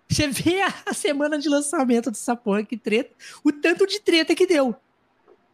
Você 0.07 0.27
vê 0.27 0.61
a 0.85 0.93
semana 0.93 1.37
de 1.39 1.49
lançamento 1.49 2.11
dessa 2.11 2.35
porra, 2.35 2.63
que 2.63 2.77
treta. 2.77 3.11
O 3.43 3.51
tanto 3.51 3.87
de 3.87 3.99
treta 3.99 4.35
que 4.35 4.45
deu. 4.45 4.75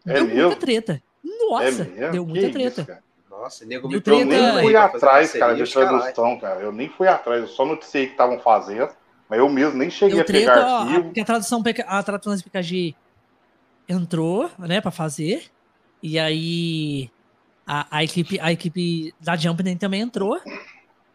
É 0.06 0.16
deu 0.16 0.26
mesmo? 0.26 0.42
muita 0.42 0.56
treta. 0.58 1.04
Nossa, 1.24 1.84
é 1.96 2.10
deu 2.12 2.26
muita 2.26 2.48
que 2.48 2.54
treta. 2.54 2.82
Isso, 2.82 3.30
Nossa, 3.30 3.66
nego 3.66 3.88
me 3.88 4.02
Eu 4.06 4.26
nem 4.26 4.62
fui 4.62 4.76
atrás, 4.76 5.32
cara, 5.32 5.54
de 5.54 5.72
tradução, 5.72 6.40
cara. 6.40 6.60
Eu 6.60 6.72
nem 6.72 6.90
fui 6.90 7.08
atrás, 7.08 7.42
eu 7.42 7.48
só 7.48 7.66
noticiei 7.66 8.08
que 8.08 8.12
estavam 8.12 8.40
fazendo. 8.40 8.90
Mas 9.32 9.40
eu 9.40 9.48
mesmo 9.48 9.78
nem 9.78 9.90
cheguei 9.90 10.16
Deu 10.16 10.24
a 10.24 10.26
pegar 10.26 10.82
arquivo. 10.82 11.14
A, 11.16 11.22
a 11.22 11.26
tradução, 11.26 11.64
a 11.88 12.04
tradução 12.04 12.38
PKG 12.38 12.94
entrou, 13.88 14.52
né, 14.60 14.82
pra 14.82 14.92
fazer. 14.92 15.46
E 16.04 16.20
aí 16.20 17.10
a, 17.66 17.88
a, 17.90 18.04
equipe, 18.04 18.38
a 18.42 18.52
equipe 18.52 19.16
da 19.22 19.38
Jump 19.38 19.64
também 19.78 20.02
entrou. 20.02 20.38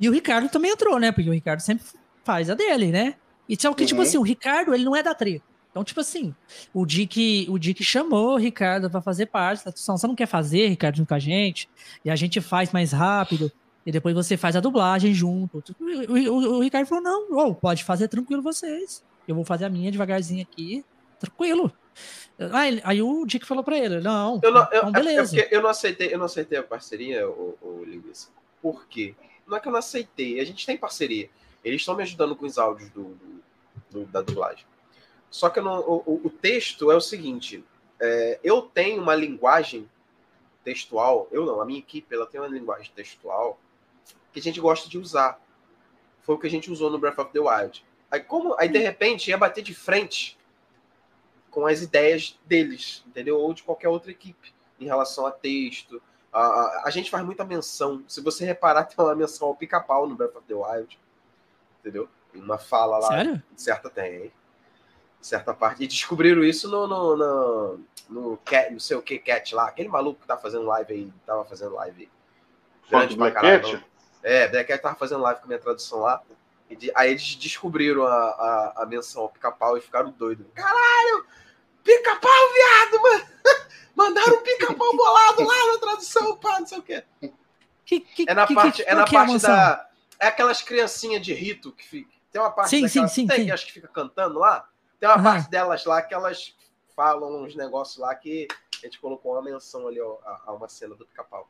E 0.00 0.08
o 0.08 0.12
Ricardo 0.12 0.48
também 0.48 0.70
entrou, 0.70 0.98
né? 0.98 1.12
Porque 1.12 1.28
o 1.28 1.32
Ricardo 1.34 1.60
sempre 1.60 1.84
faz 2.24 2.48
a 2.48 2.54
dele, 2.54 2.90
né? 2.90 3.16
E 3.46 3.54
só 3.60 3.68
que, 3.74 3.84
tipo 3.84 4.00
uhum. 4.00 4.06
tipo 4.06 4.08
assim, 4.08 4.16
o 4.16 4.22
Ricardo, 4.22 4.72
ele 4.72 4.84
não 4.84 4.96
é 4.96 5.02
da 5.02 5.14
treta. 5.14 5.44
Então, 5.70 5.84
tipo 5.84 6.00
assim, 6.00 6.34
o 6.72 6.86
Dick, 6.86 7.46
o 7.50 7.58
Dick 7.58 7.84
chamou 7.84 8.32
o 8.32 8.38
Ricardo 8.38 8.88
para 8.88 9.02
fazer 9.02 9.26
parte 9.26 9.58
da 9.58 9.64
tradução. 9.64 9.98
Você 9.98 10.06
não 10.06 10.14
quer 10.14 10.26
fazer, 10.26 10.68
Ricardo, 10.68 10.96
junto 10.96 11.08
com 11.08 11.14
a 11.14 11.18
gente? 11.18 11.68
E 12.02 12.10
a 12.10 12.16
gente 12.16 12.40
faz 12.40 12.72
mais 12.72 12.92
rápido. 12.92 13.52
E 13.86 13.92
depois 13.92 14.16
você 14.16 14.36
faz 14.36 14.56
a 14.56 14.60
dublagem 14.60 15.14
junto. 15.14 15.62
O, 15.78 15.84
o, 15.84 16.56
o 16.56 16.60
Ricardo 16.60 16.88
falou: 16.88 17.04
não, 17.04 17.28
oh, 17.30 17.54
pode 17.54 17.84
fazer 17.84 18.08
tranquilo 18.08 18.42
vocês. 18.42 19.04
Eu 19.28 19.36
vou 19.36 19.44
fazer 19.44 19.64
a 19.64 19.70
minha 19.70 19.92
devagarzinho 19.92 20.42
aqui, 20.42 20.84
tranquilo. 21.20 21.72
Aí, 22.52 22.80
aí 22.84 23.00
o 23.00 23.24
Dick 23.24 23.46
falou 23.46 23.62
para 23.62 23.78
ele: 23.78 24.00
não, 24.00 24.40
eu 24.42 24.50
não 24.50 24.62
então 24.64 24.82
eu, 24.82 24.88
é 24.88 24.90
beleza. 24.90 25.40
É 25.40 25.48
eu 25.52 25.62
não 25.62 25.70
aceitei, 25.70 26.12
eu 26.12 26.18
não 26.18 26.26
aceitei 26.26 26.58
a 26.58 26.64
parceria, 26.64 27.28
o, 27.28 27.56
o 27.62 27.84
Linguiça. 27.84 28.28
Por 28.60 28.88
quê? 28.88 29.14
Não 29.46 29.56
é 29.56 29.60
que 29.60 29.68
eu 29.68 29.72
não 29.72 29.78
aceitei, 29.78 30.40
a 30.40 30.44
gente 30.44 30.66
tem 30.66 30.76
parceria. 30.76 31.30
Eles 31.64 31.82
estão 31.82 31.94
me 31.94 32.02
ajudando 32.02 32.34
com 32.34 32.44
os 32.44 32.58
áudios 32.58 32.90
do, 32.90 33.04
do, 33.04 33.42
do 33.90 34.04
da 34.06 34.20
dublagem. 34.20 34.66
Só 35.30 35.48
que 35.48 35.60
não, 35.60 35.80
o, 35.80 36.20
o, 36.24 36.30
texto 36.30 36.90
é 36.90 36.96
o 36.96 37.00
seguinte: 37.00 37.64
é, 38.00 38.40
eu 38.42 38.62
tenho 38.62 39.00
uma 39.00 39.14
linguagem 39.14 39.88
textual, 40.64 41.28
eu 41.30 41.46
não, 41.46 41.60
a 41.60 41.64
minha 41.64 41.78
equipe 41.78 42.12
ela 42.12 42.26
tem 42.26 42.40
uma 42.40 42.48
linguagem 42.48 42.90
textual 42.94 43.56
que 44.36 44.40
a 44.40 44.42
gente 44.42 44.60
gosta 44.60 44.86
de 44.86 44.98
usar. 44.98 45.40
Foi 46.20 46.34
o 46.34 46.38
que 46.38 46.46
a 46.46 46.50
gente 46.50 46.70
usou 46.70 46.90
no 46.90 46.98
Breath 46.98 47.18
of 47.18 47.32
the 47.32 47.40
Wild. 47.40 47.82
Aí, 48.10 48.20
como, 48.20 48.54
aí 48.58 48.68
de 48.68 48.78
repente, 48.78 49.30
ia 49.30 49.38
bater 49.38 49.64
de 49.64 49.74
frente 49.74 50.38
com 51.50 51.66
as 51.66 51.80
ideias 51.80 52.38
deles, 52.44 53.02
entendeu? 53.06 53.38
Ou 53.38 53.54
de 53.54 53.62
qualquer 53.62 53.88
outra 53.88 54.10
equipe, 54.10 54.52
em 54.78 54.84
relação 54.84 55.24
a 55.24 55.30
texto. 55.30 56.02
A, 56.30 56.40
a, 56.40 56.82
a 56.84 56.90
gente 56.90 57.10
faz 57.10 57.24
muita 57.24 57.46
menção. 57.46 58.04
Se 58.06 58.20
você 58.20 58.44
reparar, 58.44 58.84
tem 58.84 59.02
uma 59.02 59.14
menção 59.14 59.48
ao 59.48 59.56
pica-pau 59.56 60.06
no 60.06 60.14
Breath 60.14 60.36
of 60.36 60.46
the 60.46 60.54
Wild, 60.54 60.98
entendeu? 61.80 62.06
Uma 62.34 62.58
fala 62.58 62.98
lá. 62.98 63.08
Sério? 63.08 63.42
Certa 63.56 63.88
tem. 63.88 64.30
Certa 65.18 65.54
parte. 65.54 65.82
E 65.82 65.86
descobriram 65.86 66.44
isso 66.44 66.70
no, 66.70 66.86
no, 66.86 67.16
no, 67.16 67.80
no, 68.10 68.36
cat, 68.44 68.70
no 68.70 68.78
seu 68.78 69.00
que 69.00 69.18
cat 69.18 69.54
lá. 69.54 69.68
Aquele 69.68 69.88
maluco 69.88 70.20
que 70.20 70.26
tá 70.26 70.36
fazendo 70.36 70.66
live 70.66 70.92
aí, 70.92 71.12
tava 71.24 71.46
fazendo 71.46 71.74
live. 71.74 72.10
Grande 72.90 73.16
pra 73.16 73.30
caralho. 73.30 73.82
É, 74.26 74.48
Black 74.48 74.66
Cat 74.66 74.82
tava 74.82 74.96
fazendo 74.96 75.22
live 75.22 75.38
com 75.38 75.46
a 75.46 75.48
minha 75.48 75.60
tradução 75.60 76.00
lá. 76.00 76.20
De, 76.68 76.90
aí 76.96 77.12
eles 77.12 77.36
descobriram 77.36 78.04
a, 78.04 78.12
a, 78.12 78.82
a 78.82 78.86
menção 78.86 79.22
ao 79.22 79.28
pica-pau 79.28 79.78
e 79.78 79.80
ficaram 79.80 80.10
doidos. 80.10 80.44
Caralho! 80.52 81.24
Pica-pau, 81.84 82.52
viado, 82.52 83.02
mano! 83.02 83.26
Mandaram 83.94 84.38
um 84.38 84.42
pica-pau 84.42 84.90
bolado 84.96 85.44
lá 85.44 85.72
na 85.72 85.78
tradução, 85.78 86.36
pá, 86.38 86.58
não 86.58 86.66
sei 86.66 86.78
o 86.78 86.82
quê. 86.82 87.04
Que, 87.84 88.00
que, 88.00 88.24
é 88.28 88.34
na 88.34 88.48
que, 88.48 88.54
parte, 88.54 88.82
é 88.82 88.94
na 88.96 89.04
é 89.04 89.06
parte 89.08 89.38
da. 89.38 89.88
É 90.18 90.26
aquelas 90.26 90.60
criancinhas 90.60 91.24
de 91.24 91.32
rito 91.32 91.70
que 91.70 91.86
fica. 91.86 92.10
Tem 92.32 92.40
uma 92.40 92.50
parte 92.50 92.70
sim, 92.70 92.88
sim, 92.88 93.06
sim, 93.06 93.28
tem, 93.28 93.44
sim. 93.44 93.50
acho 93.52 93.64
que 93.64 93.72
fica 93.74 93.86
cantando 93.86 94.40
lá. 94.40 94.68
Tem 94.98 95.08
uma 95.08 95.18
uhum. 95.18 95.22
parte 95.22 95.48
delas 95.48 95.84
lá 95.84 96.02
que 96.02 96.12
elas 96.12 96.52
falam 96.96 97.44
uns 97.44 97.54
negócios 97.54 97.98
lá 97.98 98.12
que 98.12 98.48
a 98.82 98.86
gente 98.86 98.98
colocou 98.98 99.34
uma 99.34 99.42
menção 99.42 99.86
ali 99.86 100.00
ó, 100.00 100.18
a, 100.24 100.42
a 100.46 100.52
uma 100.52 100.68
cena 100.68 100.96
do 100.96 101.06
pica-pau. 101.06 101.48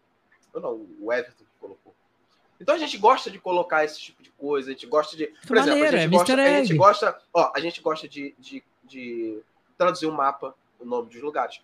Eu 0.52 0.60
não, 0.60 0.86
o 1.00 1.10
Everton 1.10 1.42
que 1.42 1.58
colocou. 1.58 1.94
Então 2.60 2.74
a 2.74 2.78
gente 2.78 2.96
gosta 2.96 3.30
de 3.30 3.38
colocar 3.38 3.84
esse 3.84 4.00
tipo 4.00 4.22
de 4.22 4.30
coisa, 4.30 4.70
a 4.70 4.72
gente 4.72 4.86
gosta 4.86 5.16
de. 5.16 5.26
Por 5.46 5.56
exemplo, 5.56 5.84
a 5.84 5.90
gente, 5.90 5.96
é 5.96 6.08
gosta, 6.08 6.34
a 6.34 6.62
gente 6.62 6.74
gosta. 6.74 7.22
Ó, 7.32 7.52
a 7.54 7.60
gente 7.60 7.80
gosta 7.80 8.08
de, 8.08 8.34
de, 8.38 8.64
de 8.84 9.42
traduzir 9.76 10.06
um 10.06 10.12
mapa, 10.12 10.54
o 10.78 10.84
nome 10.84 11.10
dos 11.10 11.20
lugares. 11.20 11.60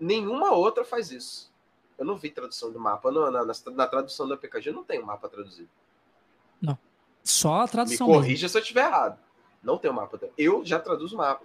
Nenhuma 0.00 0.52
outra 0.52 0.84
faz 0.84 1.10
isso. 1.10 1.52
Eu 1.98 2.04
não 2.04 2.16
vi 2.16 2.30
tradução 2.30 2.72
do 2.72 2.80
mapa. 2.80 3.10
Não, 3.10 3.30
na, 3.30 3.44
na, 3.44 3.52
na 3.72 3.86
tradução 3.86 4.26
do 4.26 4.34
APKG 4.34 4.72
não 4.72 4.82
tem 4.82 5.00
um 5.00 5.06
mapa 5.06 5.28
traduzido. 5.28 5.68
Não. 6.60 6.76
Só 7.22 7.60
a 7.60 7.68
tradução. 7.68 8.08
Me 8.08 8.14
corrija 8.14 8.32
mesmo. 8.32 8.48
se 8.48 8.58
eu 8.58 8.62
estiver 8.62 8.86
errado. 8.86 9.18
Não 9.62 9.78
tem 9.78 9.90
um 9.90 9.94
mapa. 9.94 10.18
Eu 10.36 10.64
já 10.64 10.80
traduzo 10.80 11.16
mapa. 11.16 11.44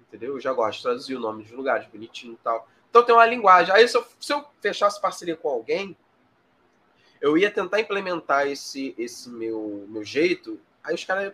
Entendeu? 0.00 0.34
Eu 0.34 0.40
já 0.40 0.52
gosto 0.52 0.78
de 0.78 0.82
traduzir 0.84 1.14
o 1.16 1.20
nome 1.20 1.42
dos 1.42 1.52
lugares, 1.52 1.86
bonitinho 1.88 2.34
e 2.34 2.38
tal. 2.42 2.66
Então 2.88 3.04
tem 3.04 3.14
uma 3.14 3.26
linguagem. 3.26 3.74
Aí 3.74 3.86
se 3.86 3.96
eu, 3.96 4.04
se 4.18 4.32
eu 4.32 4.44
fechasse 4.60 5.00
parceria 5.00 5.36
com 5.36 5.48
alguém, 5.48 5.96
eu 7.20 7.36
ia 7.36 7.50
tentar 7.50 7.80
implementar 7.80 8.46
esse, 8.46 8.94
esse 8.96 9.28
meu, 9.28 9.84
meu 9.88 10.04
jeito, 10.04 10.58
aí 10.82 10.94
os 10.94 11.04
caras 11.04 11.32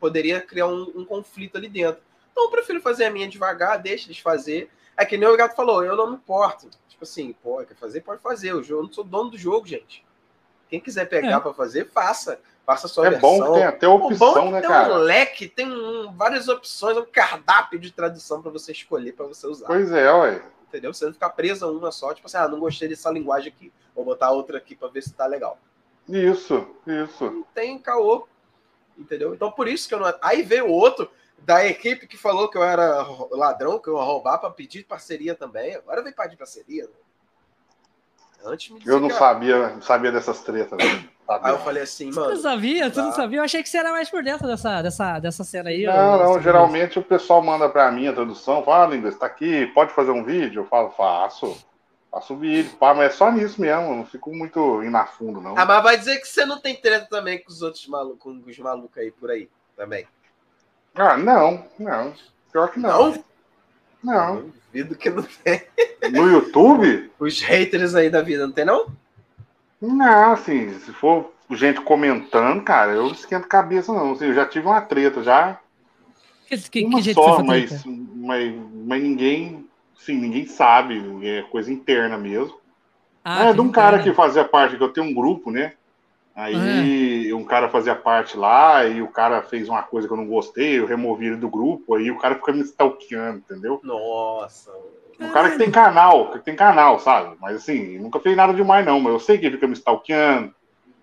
poderia 0.00 0.40
criar 0.40 0.66
um, 0.66 0.92
um, 0.96 1.04
conflito 1.04 1.56
ali 1.56 1.68
dentro. 1.68 2.02
Então 2.32 2.44
eu 2.44 2.50
prefiro 2.50 2.80
fazer 2.80 3.04
a 3.04 3.10
minha 3.10 3.28
devagar, 3.28 3.80
deixa 3.80 4.06
eles 4.06 4.18
fazer. 4.18 4.68
É 4.96 5.04
que 5.04 5.16
nem 5.16 5.28
o 5.28 5.36
gato 5.36 5.54
falou, 5.54 5.84
eu 5.84 5.96
não 5.96 6.10
me 6.10 6.16
importo. 6.16 6.68
Tipo 6.88 7.04
assim, 7.04 7.32
pô, 7.42 7.64
quer 7.64 7.76
fazer, 7.76 8.00
pode 8.00 8.20
fazer. 8.20 8.52
O 8.52 8.62
jogo, 8.62 8.82
eu 8.82 8.86
não 8.86 8.92
sou 8.92 9.04
dono 9.04 9.30
do 9.30 9.38
jogo, 9.38 9.66
gente. 9.66 10.04
Quem 10.68 10.80
quiser 10.80 11.08
pegar 11.08 11.36
é. 11.36 11.40
para 11.40 11.54
fazer, 11.54 11.88
faça. 11.90 12.40
Faça 12.64 12.86
a 12.86 12.90
sua 12.90 13.06
é 13.06 13.10
versão. 13.10 13.38
bom 13.38 13.44
que 13.44 13.58
tem 13.58 13.64
até 13.64 13.88
opção, 13.88 14.34
bom 14.34 14.48
é 14.48 14.52
né, 14.52 14.60
tem 14.60 14.70
cara? 14.70 14.94
um 14.94 14.98
leque, 14.98 15.48
tem 15.48 15.70
um, 15.70 16.12
várias 16.12 16.48
opções, 16.48 16.96
um 16.96 17.04
cardápio 17.04 17.78
de 17.78 17.90
tradução 17.90 18.40
para 18.40 18.52
você 18.52 18.70
escolher, 18.70 19.12
para 19.12 19.26
você 19.26 19.46
usar. 19.46 19.66
Pois 19.66 19.90
é, 19.90 20.12
ué. 20.12 20.42
Entendeu? 20.72 20.94
Você 20.94 21.04
não 21.04 21.12
ficar 21.12 21.28
preso 21.28 21.66
a 21.66 21.70
uma 21.70 21.92
só, 21.92 22.14
tipo 22.14 22.26
assim, 22.26 22.38
ah, 22.38 22.48
não 22.48 22.58
gostei 22.58 22.88
dessa 22.88 23.10
linguagem 23.10 23.52
aqui, 23.52 23.70
vou 23.94 24.06
botar 24.06 24.30
outra 24.30 24.56
aqui 24.56 24.74
para 24.74 24.88
ver 24.88 25.02
se 25.02 25.12
tá 25.12 25.26
legal. 25.26 25.58
Isso, 26.08 26.66
isso. 26.86 27.30
Não 27.30 27.42
tem 27.54 27.78
caô. 27.78 28.26
Entendeu? 28.96 29.34
Então 29.34 29.52
por 29.52 29.68
isso 29.68 29.86
que 29.86 29.94
eu 29.94 30.00
não. 30.00 30.14
Aí 30.22 30.42
veio 30.42 30.66
outro 30.66 31.10
da 31.38 31.66
equipe 31.66 32.06
que 32.06 32.16
falou 32.16 32.48
que 32.48 32.56
eu 32.56 32.62
era 32.62 33.02
ladrão, 33.32 33.78
que 33.78 33.88
eu 33.88 33.96
ia 33.96 34.02
roubar 34.02 34.38
para 34.38 34.50
pedir 34.50 34.84
parceria 34.84 35.34
também. 35.34 35.74
Agora 35.74 36.02
vem 36.02 36.12
pedir 36.12 36.36
parceria. 36.36 36.84
Né? 36.84 36.90
Antes 38.44 38.70
me 38.70 38.80
Eu 38.86 38.98
não 38.98 39.10
sabia, 39.10 39.78
sabia 39.82 40.10
dessas 40.10 40.40
tretas. 40.42 40.78
Né? 40.78 41.08
Aí 41.42 41.52
eu 41.52 41.58
falei 41.60 41.82
assim, 41.82 42.10
mano. 42.10 42.34
Você 42.34 42.42
sabia? 42.42 42.90
Tu 42.90 43.00
não 43.00 43.12
sabia? 43.12 43.38
Eu 43.38 43.44
achei 43.44 43.62
que 43.62 43.68
você 43.68 43.78
era 43.78 43.90
mais 43.90 44.10
por 44.10 44.22
dentro 44.22 44.46
dessa, 44.46 44.82
dessa, 44.82 45.18
dessa 45.18 45.44
cena 45.44 45.70
aí. 45.70 45.84
Não, 45.84 46.18
não. 46.18 46.42
Geralmente 46.42 46.98
o 46.98 47.02
pessoal 47.02 47.42
manda 47.42 47.68
pra 47.68 47.90
mim 47.90 48.08
a 48.08 48.12
tradução, 48.12 48.62
fala, 48.64 48.84
ah, 48.84 48.88
Linguiça, 48.88 49.18
tá 49.18 49.26
aqui, 49.26 49.66
pode 49.68 49.92
fazer 49.92 50.10
um 50.10 50.24
vídeo? 50.24 50.62
Eu 50.62 50.66
falo, 50.66 50.90
faço. 50.90 51.56
Faço 52.10 52.36
vídeo, 52.36 52.72
pá, 52.78 52.92
mas 52.92 53.06
é 53.06 53.16
só 53.16 53.32
nisso 53.32 53.58
mesmo, 53.58 53.94
não 53.94 54.04
fico 54.04 54.30
muito 54.34 54.82
indo 54.82 54.96
a 54.98 55.06
fundo, 55.06 55.40
não. 55.40 55.56
Ah, 55.56 55.64
mas 55.64 55.82
vai 55.82 55.96
dizer 55.96 56.20
que 56.20 56.28
você 56.28 56.44
não 56.44 56.60
tem 56.60 56.76
treta 56.76 57.06
também 57.08 57.42
com 57.42 57.50
os 57.50 57.62
outros 57.62 57.86
malucos, 57.86 58.22
com 58.22 58.50
os 58.50 58.58
malucos 58.58 58.98
aí 58.98 59.10
por 59.10 59.30
aí, 59.30 59.48
também. 59.74 60.06
Ah, 60.94 61.16
não, 61.16 61.64
não. 61.78 62.12
Pior 62.52 62.70
que 62.70 62.78
não. 62.78 63.12
Não? 63.12 63.24
Não. 64.04 64.52
Duvido 64.66 64.94
que 64.94 65.08
não 65.08 65.22
tem. 65.22 65.62
No 66.12 66.30
YouTube? 66.30 67.10
Os 67.18 67.40
haters 67.40 67.94
aí 67.94 68.10
da 68.10 68.20
vida, 68.20 68.46
não 68.46 68.52
tem, 68.52 68.66
não? 68.66 68.86
Não, 69.82 70.32
assim, 70.32 70.70
se 70.78 70.92
for 70.92 71.32
gente 71.50 71.80
comentando, 71.80 72.62
cara, 72.62 72.92
eu 72.92 73.02
não 73.02 73.12
esquento 73.12 73.48
cabeça, 73.48 73.92
não. 73.92 74.12
Assim, 74.12 74.26
eu 74.26 74.34
já 74.34 74.46
tive 74.46 74.66
uma 74.66 74.80
treta, 74.80 75.24
já. 75.24 75.58
Que, 76.46 76.56
que, 76.56 76.84
uma 76.84 77.02
que 77.02 77.12
só, 77.12 77.42
mas, 77.42 77.84
mas, 77.84 78.54
mas 78.86 79.02
ninguém, 79.02 79.68
sim, 79.96 80.16
ninguém 80.16 80.46
sabe, 80.46 81.26
é 81.26 81.42
coisa 81.42 81.72
interna 81.72 82.16
mesmo. 82.16 82.56
Ah, 83.24 83.46
é 83.46 83.52
de 83.52 83.60
um 83.60 83.72
cara 83.72 84.00
que 84.00 84.12
fazia 84.12 84.44
parte, 84.44 84.76
que 84.76 84.82
eu 84.82 84.92
tenho 84.92 85.08
um 85.08 85.14
grupo, 85.14 85.50
né? 85.50 85.72
Aí 86.34 87.30
é. 87.30 87.34
um 87.34 87.44
cara 87.44 87.68
fazia 87.68 87.94
parte 87.94 88.36
lá, 88.36 88.86
e 88.86 89.02
o 89.02 89.08
cara 89.08 89.42
fez 89.42 89.68
uma 89.68 89.82
coisa 89.82 90.06
que 90.06 90.14
eu 90.14 90.16
não 90.16 90.26
gostei, 90.26 90.78
eu 90.78 90.86
removi 90.86 91.26
ele 91.26 91.36
do 91.36 91.48
grupo, 91.48 91.94
aí 91.94 92.10
o 92.10 92.18
cara 92.18 92.36
fica 92.36 92.52
me 92.52 92.62
stalkeando, 92.62 93.38
entendeu? 93.38 93.80
Nossa. 93.82 94.70
Um 95.20 95.30
cara 95.30 95.50
que 95.50 95.58
tem 95.58 95.70
canal, 95.70 96.32
que 96.32 96.38
tem 96.40 96.56
canal, 96.56 96.98
sabe? 96.98 97.36
Mas 97.40 97.56
assim, 97.56 97.98
nunca 97.98 98.18
fez 98.20 98.36
nada 98.36 98.52
demais, 98.52 98.84
não. 98.84 99.00
Mas 99.00 99.12
eu 99.12 99.20
sei 99.20 99.38
que 99.38 99.46
ele 99.46 99.56
fica 99.56 99.66
me 99.66 99.74
stalkeando, 99.74 100.54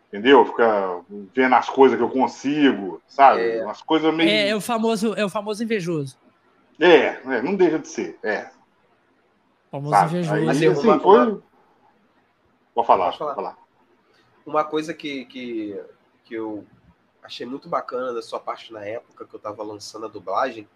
entendeu? 0.07 0.45
Fica 0.45 1.01
vendo 1.33 1.55
as 1.55 1.69
coisas 1.69 1.97
que 1.97 2.03
eu 2.03 2.09
consigo, 2.09 3.01
sabe? 3.07 3.41
É. 3.41 3.63
Umas 3.63 3.81
coisas 3.81 4.13
meio. 4.13 4.29
É, 4.29 4.49
é, 4.49 4.55
o 4.55 4.61
famoso, 4.61 5.13
é 5.15 5.23
o 5.23 5.29
famoso 5.29 5.63
invejoso. 5.63 6.17
É, 6.79 7.19
é 7.25 7.41
não 7.41 7.55
deixa 7.55 7.79
de 7.79 7.87
ser, 7.87 8.19
é. 8.23 8.49
O 9.67 9.71
famoso 9.71 9.95
sabe? 9.95 10.17
invejoso. 10.17 10.33
Aí, 10.35 10.49
assim, 10.49 10.67
uma... 10.67 10.99
foi... 10.99 11.41
Pode 12.73 12.87
falar, 12.87 13.05
pode 13.05 13.17
falar. 13.17 13.35
falar. 13.35 13.57
Uma 14.45 14.63
coisa 14.63 14.93
que, 14.93 15.25
que, 15.25 15.79
que 16.23 16.33
eu 16.33 16.65
achei 17.21 17.45
muito 17.45 17.69
bacana 17.69 18.13
da 18.13 18.21
sua 18.21 18.39
parte 18.39 18.73
na 18.73 18.83
época 18.83 19.25
que 19.25 19.35
eu 19.35 19.37
estava 19.37 19.61
lançando 19.63 20.05
a 20.05 20.09
dublagem, 20.09 20.67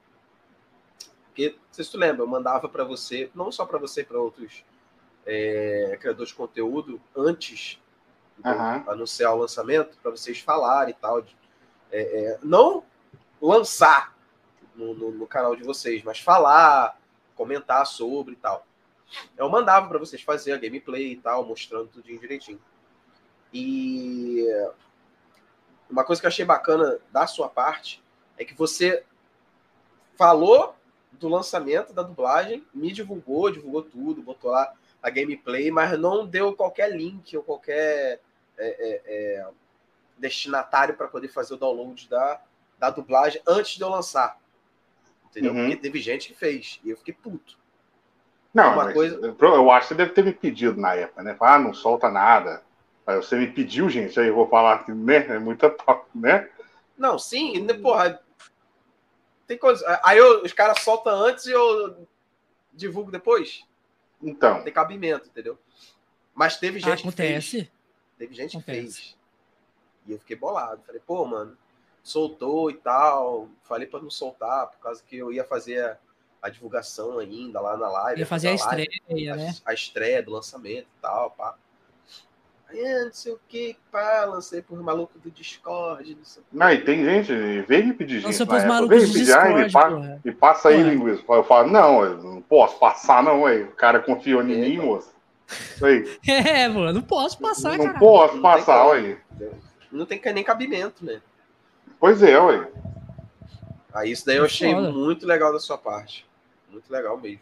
porque, 1.34 1.58
se 1.72 1.84
tu 1.90 1.98
lembra, 1.98 2.22
eu 2.22 2.28
mandava 2.28 2.70
para 2.70 2.84
você, 2.84 3.32
não 3.34 3.52
só 3.52 3.66
para 3.66 3.80
você, 3.80 4.04
para 4.04 4.20
outros 4.20 4.64
é, 5.26 5.98
criadores 6.00 6.30
de 6.30 6.36
conteúdo, 6.36 7.02
antes 7.16 7.82
de 8.38 8.48
uhum. 8.48 8.92
anunciar 8.92 9.34
o 9.34 9.40
lançamento, 9.40 9.98
para 9.98 10.12
vocês 10.12 10.40
falarem 10.40 10.94
e 10.94 11.02
tal. 11.02 11.24
De, 11.24 11.36
é, 11.92 12.02
é, 12.02 12.40
não 12.44 12.84
lançar 13.42 14.16
no, 14.76 14.94
no, 14.94 15.12
no, 15.12 15.26
canal 15.26 15.56
de 15.56 15.64
vocês, 15.64 16.04
mas 16.04 16.20
falar, 16.20 17.00
comentar 17.36 17.84
sobre 17.88 18.34
e 18.34 18.38
tal. 18.38 18.64
Eu 19.36 19.50
mandava 19.50 19.88
para 19.88 19.98
vocês 19.98 20.22
fazer 20.22 20.52
a 20.52 20.58
gameplay 20.58 21.14
e 21.14 21.18
tal, 21.18 21.44
mostrando 21.44 21.88
tudo 21.88 22.04
direitinho. 22.04 22.62
E 23.52 24.46
uma 25.90 26.04
coisa 26.04 26.22
que 26.22 26.28
eu 26.28 26.30
achei 26.30 26.46
bacana 26.46 27.00
da 27.12 27.26
sua 27.26 27.50
parte 27.50 28.04
é 28.38 28.46
que 28.46 28.54
você 28.54 29.04
falou 30.16 30.76
do 31.20 31.28
lançamento 31.28 31.94
da 31.94 32.04
dublagem, 32.04 32.66
me 32.74 32.92
divulgou, 32.92 33.52
divulgou 33.52 33.84
tudo, 33.84 34.22
botou 34.22 34.52
lá 34.52 34.74
a 35.02 35.10
gameplay, 35.10 35.70
mas 35.70 35.98
não 36.00 36.26
deu 36.26 36.56
qualquer 36.56 36.92
link 36.96 37.36
ou 37.36 37.44
qualquer 37.44 38.20
é, 38.58 38.68
é, 38.68 39.02
é, 39.06 39.48
destinatário 40.18 40.96
para 40.96 41.08
poder 41.08 41.28
fazer 41.28 41.54
o 41.54 41.58
download 41.58 42.08
da, 42.10 42.42
da 42.80 42.90
dublagem 42.90 43.42
antes 43.46 43.76
de 43.76 43.82
eu 43.82 43.90
lançar. 43.90 44.38
Entendeu? 45.30 45.54
Uhum. 45.54 45.62
Porque 45.70 45.82
teve 45.82 46.00
gente 46.00 46.28
que 46.30 46.34
fez 46.34 46.80
e 46.84 46.90
eu 46.90 46.98
fiquei 46.98 47.14
puto. 47.14 47.58
Não, 48.54 48.74
uma 48.74 48.94
coisa... 48.94 49.20
eu 49.20 49.72
acho 49.72 49.88
que 49.88 49.94
você 49.94 49.98
deve 49.98 50.12
ter 50.12 50.24
me 50.24 50.32
pedido 50.32 50.80
na 50.80 50.94
época, 50.94 51.24
né? 51.24 51.36
Ah, 51.40 51.58
não 51.58 51.74
solta 51.74 52.10
nada. 52.10 52.62
Aí 53.06 53.18
você 53.18 53.36
me 53.36 53.48
pediu, 53.48 53.90
gente, 53.90 54.18
aí 54.20 54.28
eu 54.28 54.36
vou 54.36 54.48
falar 54.48 54.86
que 54.86 54.92
né, 54.92 55.26
é 55.28 55.40
muita 55.40 55.70
top, 55.72 56.08
né? 56.16 56.48
Não, 56.98 57.18
sim, 57.18 57.60
né, 57.62 57.74
porra, 57.74 58.22
tem 59.54 59.58
coisa. 59.60 60.02
Aí 60.04 60.18
eu, 60.18 60.42
os 60.44 60.52
caras 60.52 60.82
soltam 60.82 61.14
antes 61.14 61.46
e 61.46 61.52
eu 61.52 62.08
divulgo 62.74 63.12
depois. 63.12 63.64
Então. 64.22 64.64
Tem 64.64 64.74
cabimento, 64.74 65.28
entendeu? 65.28 65.58
Mas 66.34 66.58
teve 66.58 66.80
gente 66.80 67.02
Acontece. 67.02 67.50
que 67.50 67.58
fez. 67.58 67.72
Teve 68.18 68.34
gente 68.34 68.58
Acontece. 68.58 68.80
que 68.80 68.86
fez. 68.86 69.18
E 70.08 70.12
eu 70.14 70.20
fiquei 70.20 70.36
bolado. 70.36 70.82
Falei, 70.86 71.02
pô, 71.06 71.24
mano, 71.26 71.58
soltou 72.02 72.72
e 72.72 72.76
tal. 72.76 73.50
Falei 73.64 73.88
para 73.88 74.02
não 74.02 74.10
soltar, 74.10 74.68
por 74.68 74.80
causa 74.80 75.04
que 75.04 75.18
eu 75.18 75.32
ia 75.32 75.44
fazer 75.44 75.84
a, 75.86 75.98
a 76.42 76.50
divulgação 76.50 77.20
ainda 77.20 77.60
lá 77.62 77.78
na 77.78 77.90
live. 77.90 78.22
Ia 78.22 78.26
fazer 78.26 78.50
a, 78.50 78.54
estreia, 78.54 78.90
live, 79.10 79.34
né? 79.34 79.56
A, 79.64 79.72
a, 79.72 79.74
estreia 79.74 80.24
do 80.24 80.32
lançamento 80.32 80.88
e 80.88 81.02
tal, 81.02 81.32
pá. 81.32 81.56
É, 82.76 83.06
não 83.06 83.14
sei 83.14 83.32
o 83.32 83.40
que, 83.48 83.78
pá, 83.92 84.26
lancei 84.26 84.62
por 84.62 84.82
maluco 84.82 85.20
do 85.20 85.30
Discord, 85.30 86.16
não 86.16 86.26
sei 86.26 86.42
o 86.42 86.46
Não, 86.58 86.72
e 86.72 86.82
tem 86.84 87.06
gente, 87.06 87.62
vem 87.68 87.86
me 87.86 87.94
pedir 87.94 88.16
gente. 88.16 88.26
Lançou 88.26 88.48
pros 88.48 88.64
malucos 88.64 89.12
do 89.12 89.20
Discord, 89.20 89.72
pa, 89.72 90.20
e 90.26 90.32
passa 90.32 90.70
aí, 90.70 90.82
linguiça. 90.82 91.24
Eu 91.30 91.44
falo, 91.44 91.70
não, 91.70 92.04
eu 92.04 92.24
não 92.24 92.42
posso 92.42 92.80
passar, 92.80 93.22
não, 93.22 93.46
aí. 93.46 93.64
O 93.64 93.72
cara 93.72 94.00
confiou 94.00 94.42
em 94.42 94.60
mim, 94.60 94.78
moço. 94.80 95.14
Isso 95.48 95.86
aí. 95.86 96.20
É, 96.28 96.68
mano, 96.68 96.94
não 96.94 97.02
posso 97.04 97.38
passar, 97.38 97.78
Não 97.78 97.94
posso 97.94 98.42
passar, 98.42 98.88
ué. 98.88 99.18
Não 99.92 100.06
tem 100.06 100.20
nem 100.34 100.44
cabimento, 100.44 101.06
né? 101.06 101.22
Pois 102.00 102.24
é, 102.24 102.40
ué. 102.40 102.68
Aí 103.94 104.12
isso 104.12 104.26
daí 104.26 104.38
eu 104.38 104.46
achei 104.46 104.74
Foda. 104.74 104.92
muito 104.92 105.28
legal 105.28 105.54
da 105.54 105.60
sua 105.60 105.78
parte. 105.78 106.26
Muito 106.72 106.92
legal 106.92 107.16
mesmo. 107.20 107.42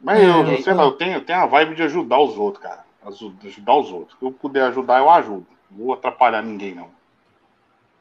Mas 0.00 0.22
eu, 0.22 0.40
é, 0.40 0.46
sei 0.46 0.58
então... 0.60 0.76
lá, 0.76 0.84
eu 0.84 0.92
tenho, 0.92 1.12
eu 1.14 1.24
tenho 1.24 1.40
a 1.40 1.46
vibe 1.46 1.74
de 1.74 1.82
ajudar 1.82 2.18
os 2.18 2.38
outros, 2.38 2.62
cara 2.62 2.85
ajudar 3.06 3.76
os 3.76 3.90
outros. 3.90 4.18
Se 4.18 4.24
eu 4.24 4.32
puder 4.32 4.64
ajudar, 4.64 4.98
eu 4.98 5.10
ajudo. 5.10 5.46
Não 5.70 5.86
vou 5.86 5.94
atrapalhar 5.94 6.42
ninguém, 6.42 6.74
não. 6.74 6.96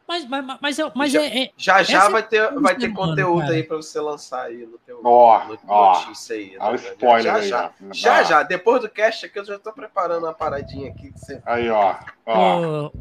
Mas, 0.07 0.27
mas, 0.27 0.57
mas, 0.61 0.79
eu, 0.79 0.91
mas 0.93 1.11
já, 1.11 1.21
é, 1.23 1.45
é, 1.45 1.51
já 1.57 1.81
já 1.81 2.07
vai 2.09 2.21
ter, 2.21 2.53
vai 2.59 2.75
ter 2.75 2.93
conteúdo 2.93 3.41
cara. 3.41 3.53
aí 3.53 3.63
para 3.63 3.77
você 3.77 3.99
lançar 3.99 4.43
aí 4.43 4.63
no 4.63 4.77
teu 4.77 5.01
oh, 5.03 5.39
no, 5.45 5.59
notícia 5.65 6.35
aí. 6.35 6.55
Olha 6.59 6.77
né? 6.77 6.89
o 6.89 6.91
spoiler 6.91 7.23
já, 7.23 7.35
aí, 7.35 7.47
já, 7.47 7.71
já, 7.91 8.23
já, 8.23 8.43
Depois 8.43 8.81
do 8.81 8.89
cast 8.89 9.25
aqui, 9.25 9.39
eu 9.39 9.45
já 9.45 9.57
tô 9.57 9.73
preparando 9.73 10.25
uma 10.25 10.33
paradinha 10.33 10.91
aqui. 10.91 11.11
Que 11.11 11.19
você... 11.19 11.41
Aí, 11.43 11.69
ó. 11.71 11.95
ó. 12.23 12.91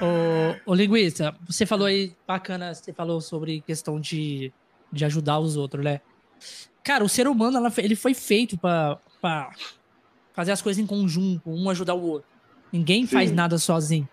O, 0.00 0.72
o, 0.72 0.74
Linguiça, 0.74 1.34
você 1.46 1.66
falou 1.66 1.86
aí, 1.86 2.16
bacana, 2.26 2.72
você 2.72 2.90
falou 2.90 3.20
sobre 3.20 3.60
questão 3.60 4.00
de, 4.00 4.50
de 4.90 5.04
ajudar 5.04 5.38
os 5.38 5.58
outros, 5.58 5.84
né? 5.84 6.00
Cara, 6.82 7.04
o 7.04 7.08
ser 7.08 7.28
humano, 7.28 7.70
ele 7.76 7.96
foi 7.96 8.14
feito 8.14 8.56
para 8.56 8.98
fazer 10.36 10.52
as 10.52 10.60
coisas 10.60 10.82
em 10.82 10.86
conjunto, 10.86 11.50
um 11.50 11.68
ajudar 11.70 11.94
o 11.94 12.02
outro. 12.02 12.28
Ninguém 12.70 13.06
Sim. 13.06 13.12
faz 13.12 13.32
nada 13.32 13.56
sozinho. 13.56 14.06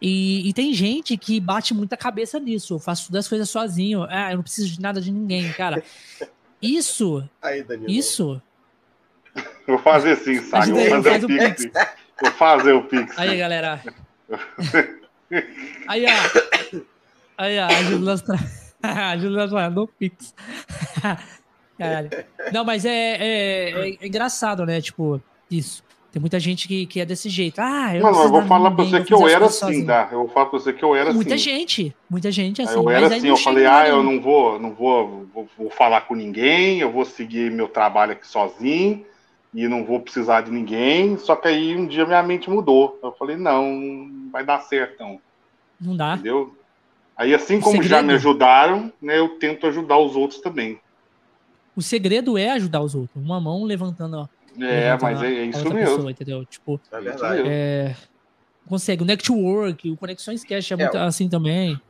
E, 0.00 0.48
e, 0.48 0.52
tem 0.52 0.74
gente 0.74 1.16
que 1.16 1.40
bate 1.40 1.72
muita 1.72 1.96
cabeça 1.96 2.38
nisso. 2.38 2.74
Eu 2.74 2.78
faço 2.78 3.06
todas 3.06 3.24
as 3.24 3.28
coisas 3.28 3.48
sozinho. 3.48 4.04
Ah, 4.10 4.32
eu 4.32 4.36
não 4.36 4.42
preciso 4.42 4.68
de 4.68 4.80
nada 4.80 5.00
de 5.00 5.10
ninguém, 5.10 5.50
cara. 5.52 5.82
Isso. 6.60 7.26
Aí. 7.40 7.64
Isso. 7.88 8.42
Vou 9.66 9.78
fazer 9.78 10.16
sim, 10.16 10.40
sabe? 10.40 10.72
Vou 10.72 11.02
fazer 11.02 11.24
o 11.24 11.28
Pix. 11.28 11.70
Vou 12.20 12.30
fazer 12.32 12.72
o 12.72 12.84
Pix. 12.84 13.18
Aí, 13.18 13.38
galera. 13.38 13.80
Aí, 15.88 16.04
ó. 16.04 16.78
Aí, 17.38 17.58
ó. 17.60 17.66
A 17.66 17.82
Juliana 17.84 18.22
a 18.82 19.16
Juliana 19.16 19.52
mandou 19.52 19.86
Pix. 19.86 20.34
Caralho. 21.78 22.10
Não, 22.52 22.64
mas 22.64 22.84
é, 22.84 22.90
é, 22.90 23.94
é 23.94 24.06
engraçado, 24.06 24.66
né? 24.66 24.80
Tipo, 24.80 25.22
isso. 25.52 25.82
Tem 26.12 26.20
muita 26.20 26.38
gente 26.38 26.68
que, 26.68 26.84
que 26.84 27.00
é 27.00 27.06
desse 27.06 27.30
jeito. 27.30 27.58
Ah, 27.58 27.96
eu 27.96 28.02
não, 28.02 28.24
eu 28.24 28.28
vou 28.28 28.42
falar 28.42 28.70
pra 28.70 28.84
você 28.84 29.02
que 29.02 29.14
eu 29.14 29.26
era 29.26 29.46
assim, 29.46 29.86
tá? 29.86 30.10
Eu 30.12 30.18
vou 30.18 30.28
falar 30.28 30.44
pra 30.44 30.58
você 30.58 30.70
que 30.70 30.84
eu 30.84 30.94
era 30.94 31.10
muita 31.10 31.34
assim. 31.34 31.48
Muita 31.48 31.58
gente, 31.60 31.96
muita 32.10 32.30
gente 32.30 32.60
assim. 32.60 32.74
Eu 32.74 32.90
era 32.90 33.06
assim, 33.06 33.28
eu 33.28 33.36
falei, 33.38 33.64
ah, 33.64 33.88
eu 33.88 34.02
não 34.02 34.20
vou, 34.20 34.58
não 34.58 34.74
vou, 34.74 35.26
vou, 35.32 35.48
vou, 35.56 35.70
falar 35.70 36.02
com 36.02 36.14
ninguém, 36.14 36.80
eu 36.80 36.92
vou 36.92 37.06
seguir 37.06 37.50
meu 37.50 37.66
trabalho 37.66 38.12
aqui 38.12 38.26
sozinho 38.26 39.06
e 39.54 39.66
não 39.66 39.86
vou 39.86 40.00
precisar 40.00 40.42
de 40.42 40.50
ninguém. 40.50 41.16
Só 41.16 41.34
que 41.34 41.48
aí 41.48 41.74
um 41.74 41.86
dia 41.86 42.04
minha 42.04 42.22
mente 42.22 42.50
mudou. 42.50 43.00
Eu 43.02 43.12
falei, 43.12 43.36
não, 43.36 44.28
vai 44.30 44.44
dar 44.44 44.60
certo, 44.60 45.00
não. 45.00 45.18
Não 45.80 45.96
dá. 45.96 46.12
Entendeu? 46.12 46.54
Aí 47.16 47.34
assim 47.34 47.58
como 47.58 47.76
segredo... 47.76 47.88
já 47.88 48.02
me 48.02 48.12
ajudaram, 48.12 48.92
né, 49.00 49.18
eu 49.18 49.30
tento 49.38 49.66
ajudar 49.66 49.96
os 49.96 50.14
outros 50.14 50.42
também. 50.42 50.78
O 51.74 51.80
segredo 51.80 52.36
é 52.36 52.50
ajudar 52.50 52.82
os 52.82 52.94
outros. 52.94 53.24
Uma 53.24 53.40
mão 53.40 53.64
levantando, 53.64 54.18
ó 54.18 54.41
é, 54.60 54.98
mas 55.00 55.22
é, 55.22 55.26
é 55.26 55.44
isso 55.44 55.64
mesmo. 55.64 55.96
Pessoa, 55.96 56.10
entendeu? 56.10 56.44
Tipo, 56.44 56.80
é 56.90 57.00
verdade. 57.00 57.42
É, 57.46 57.96
consegue. 58.68 59.02
O 59.02 59.06
Network, 59.06 59.90
o 59.90 59.96
Conexões 59.96 60.44
Cash 60.44 60.70
é, 60.70 60.74
é 60.74 60.76
muito 60.76 60.98
assim 60.98 61.28
também. 61.28 61.80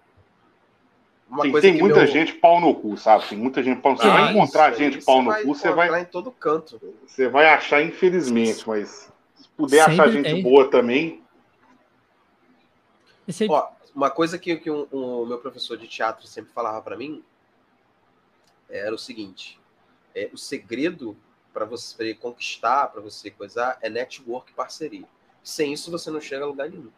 Tem, 1.41 1.61
tem 1.61 1.79
muita 1.79 2.01
meu... 2.01 2.07
gente 2.07 2.35
pau 2.35 2.61
no 2.61 2.75
cu, 2.75 2.97
sabe? 2.97 3.27
Tem 3.27 3.39
muita 3.39 3.63
gente 3.63 3.81
pau 3.81 3.93
no 3.93 3.99
cu. 3.99 4.05
Você 4.05 4.11
ah, 4.11 4.13
vai 4.13 4.33
encontrar 4.33 4.75
gente 4.75 4.99
aí, 4.99 5.05
pau 5.05 5.23
no 5.23 5.35
cu, 5.35 5.55
você 5.55 5.73
vai. 5.73 6.03
em 6.03 6.05
todo 6.05 6.31
canto. 6.31 6.81
Você 7.07 7.29
vai 7.29 7.47
achar, 7.47 7.83
infelizmente, 7.83 8.69
mas 8.69 9.11
se 9.35 9.49
puder 9.57 9.85
Sempre 9.85 9.93
achar 9.93 10.13
gente 10.13 10.25
tem. 10.25 10.43
boa 10.43 10.71
também. 10.71 11.23
Esse... 13.27 13.49
Ó, 13.49 13.67
uma 13.95 14.11
coisa 14.11 14.39
que, 14.39 14.57
que 14.57 14.71
o 14.71 14.89
um, 14.93 15.23
um, 15.23 15.27
meu 15.27 15.39
professor 15.39 15.79
de 15.79 15.87
teatro 15.89 16.27
sempre 16.27 16.53
falava 16.53 16.83
para 16.83 16.97
mim 16.97 17.23
era 18.69 18.95
o 18.95 18.99
seguinte: 18.99 19.59
é, 20.15 20.29
o 20.33 20.37
segredo 20.37 21.17
para 21.53 21.65
você 21.65 22.15
conquistar, 22.15 22.89
para 22.89 23.01
você 23.01 23.31
coisar, 23.31 23.79
é 23.81 23.91
network 23.91 24.53
parceria. 24.53 25.07
Sem 25.43 25.73
isso, 25.73 25.91
você 25.91 26.11
não 26.11 26.21
chega 26.21 26.45
a 26.45 26.49
lugar 26.49 26.71
nenhum. 26.71 26.91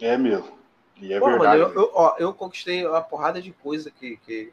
É 0.00 0.16
mesmo. 0.16 0.58
E 1.00 1.12
é 1.12 1.18
Pô, 1.18 1.26
verdade. 1.26 1.62
Mano, 1.62 1.74
eu, 1.74 1.82
eu, 1.82 1.90
ó, 1.94 2.16
eu, 2.18 2.34
conquistei 2.34 2.86
uma 2.86 3.00
porrada 3.00 3.40
de 3.40 3.52
coisa 3.52 3.90
que, 3.90 4.16
que, 4.18 4.46
que, 4.46 4.52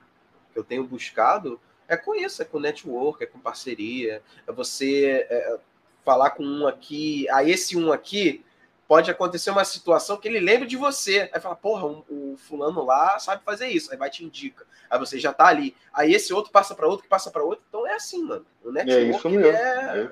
eu 0.55 0.63
tenho 0.63 0.83
buscado. 0.83 1.59
É 1.87 1.97
com 1.97 2.15
isso, 2.15 2.41
é 2.41 2.45
com 2.45 2.59
network, 2.59 3.23
é 3.23 3.27
com 3.27 3.39
parceria. 3.39 4.21
É 4.47 4.51
você 4.51 5.27
é, 5.29 5.59
falar 6.05 6.31
com 6.31 6.43
um 6.43 6.67
aqui. 6.67 7.27
Aí 7.29 7.51
esse 7.51 7.77
um 7.77 7.91
aqui 7.91 8.43
pode 8.89 9.11
acontecer 9.11 9.51
uma 9.51 9.63
situação 9.63 10.17
que 10.17 10.27
ele 10.27 10.39
lembre 10.39 10.67
de 10.67 10.75
você. 10.75 11.29
Aí 11.31 11.39
fala, 11.39 11.55
porra, 11.55 11.85
o 11.85 12.03
um, 12.09 12.31
um 12.31 12.37
fulano 12.37 12.83
lá 12.83 13.19
sabe 13.19 13.43
fazer 13.43 13.67
isso. 13.67 13.91
Aí 13.91 13.97
vai 13.97 14.09
te 14.09 14.25
indica. 14.25 14.65
Aí 14.89 14.97
você 14.97 15.19
já 15.19 15.31
tá 15.31 15.45
ali. 15.45 15.75
Aí 15.93 16.11
esse 16.11 16.33
outro 16.33 16.51
passa 16.51 16.73
para 16.73 16.87
outro, 16.87 17.03
que 17.03 17.07
passa 17.07 17.29
para 17.29 17.43
outro. 17.43 17.63
Então 17.69 17.85
é 17.85 17.93
assim, 17.93 18.23
mano. 18.23 18.43
O 18.63 18.71
network 18.71 19.05
é, 19.05 19.09
isso 19.11 19.29
mesmo. 19.29 19.45
é, 19.45 20.11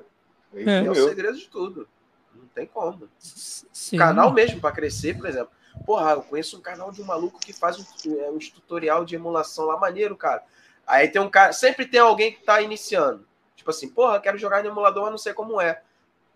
é, 0.54 0.62
é, 0.62 0.84
é 0.84 0.90
o 0.92 0.94
segredo 0.94 1.36
de 1.36 1.48
tudo. 1.48 1.88
Não 2.32 2.46
tem 2.54 2.66
como. 2.66 3.08
Sim. 3.18 3.98
Canal 3.98 4.32
mesmo 4.32 4.60
para 4.60 4.70
crescer, 4.70 5.16
por 5.16 5.26
exemplo. 5.26 5.50
Porra, 5.84 6.12
eu 6.12 6.22
conheço 6.22 6.56
um 6.56 6.60
canal 6.60 6.92
de 6.92 7.02
um 7.02 7.04
maluco 7.04 7.40
que 7.40 7.52
faz 7.52 7.80
um, 7.80 7.84
é, 8.20 8.30
um 8.30 8.38
tutorial 8.38 9.04
de 9.04 9.16
emulação 9.16 9.66
lá 9.66 9.76
maneiro, 9.76 10.16
cara. 10.16 10.44
Aí 10.86 11.08
tem 11.08 11.20
um 11.20 11.28
cara, 11.28 11.52
sempre 11.52 11.84
tem 11.84 11.98
alguém 11.98 12.32
que 12.32 12.44
tá 12.44 12.62
iniciando. 12.62 13.26
Tipo 13.56 13.70
assim, 13.70 13.88
porra, 13.88 14.20
quero 14.20 14.38
jogar 14.38 14.62
no 14.62 14.70
emulador, 14.70 15.02
mas 15.02 15.10
não 15.10 15.18
sei 15.18 15.34
como 15.34 15.60
é. 15.60 15.82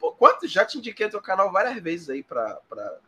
Pô, 0.02 0.10
quanto? 0.10 0.48
Já 0.48 0.64
te 0.64 0.78
indiquei 0.78 1.08
teu 1.08 1.20
canal 1.20 1.52
várias 1.52 1.80
vezes 1.80 2.10
aí 2.10 2.24
para 2.24 2.58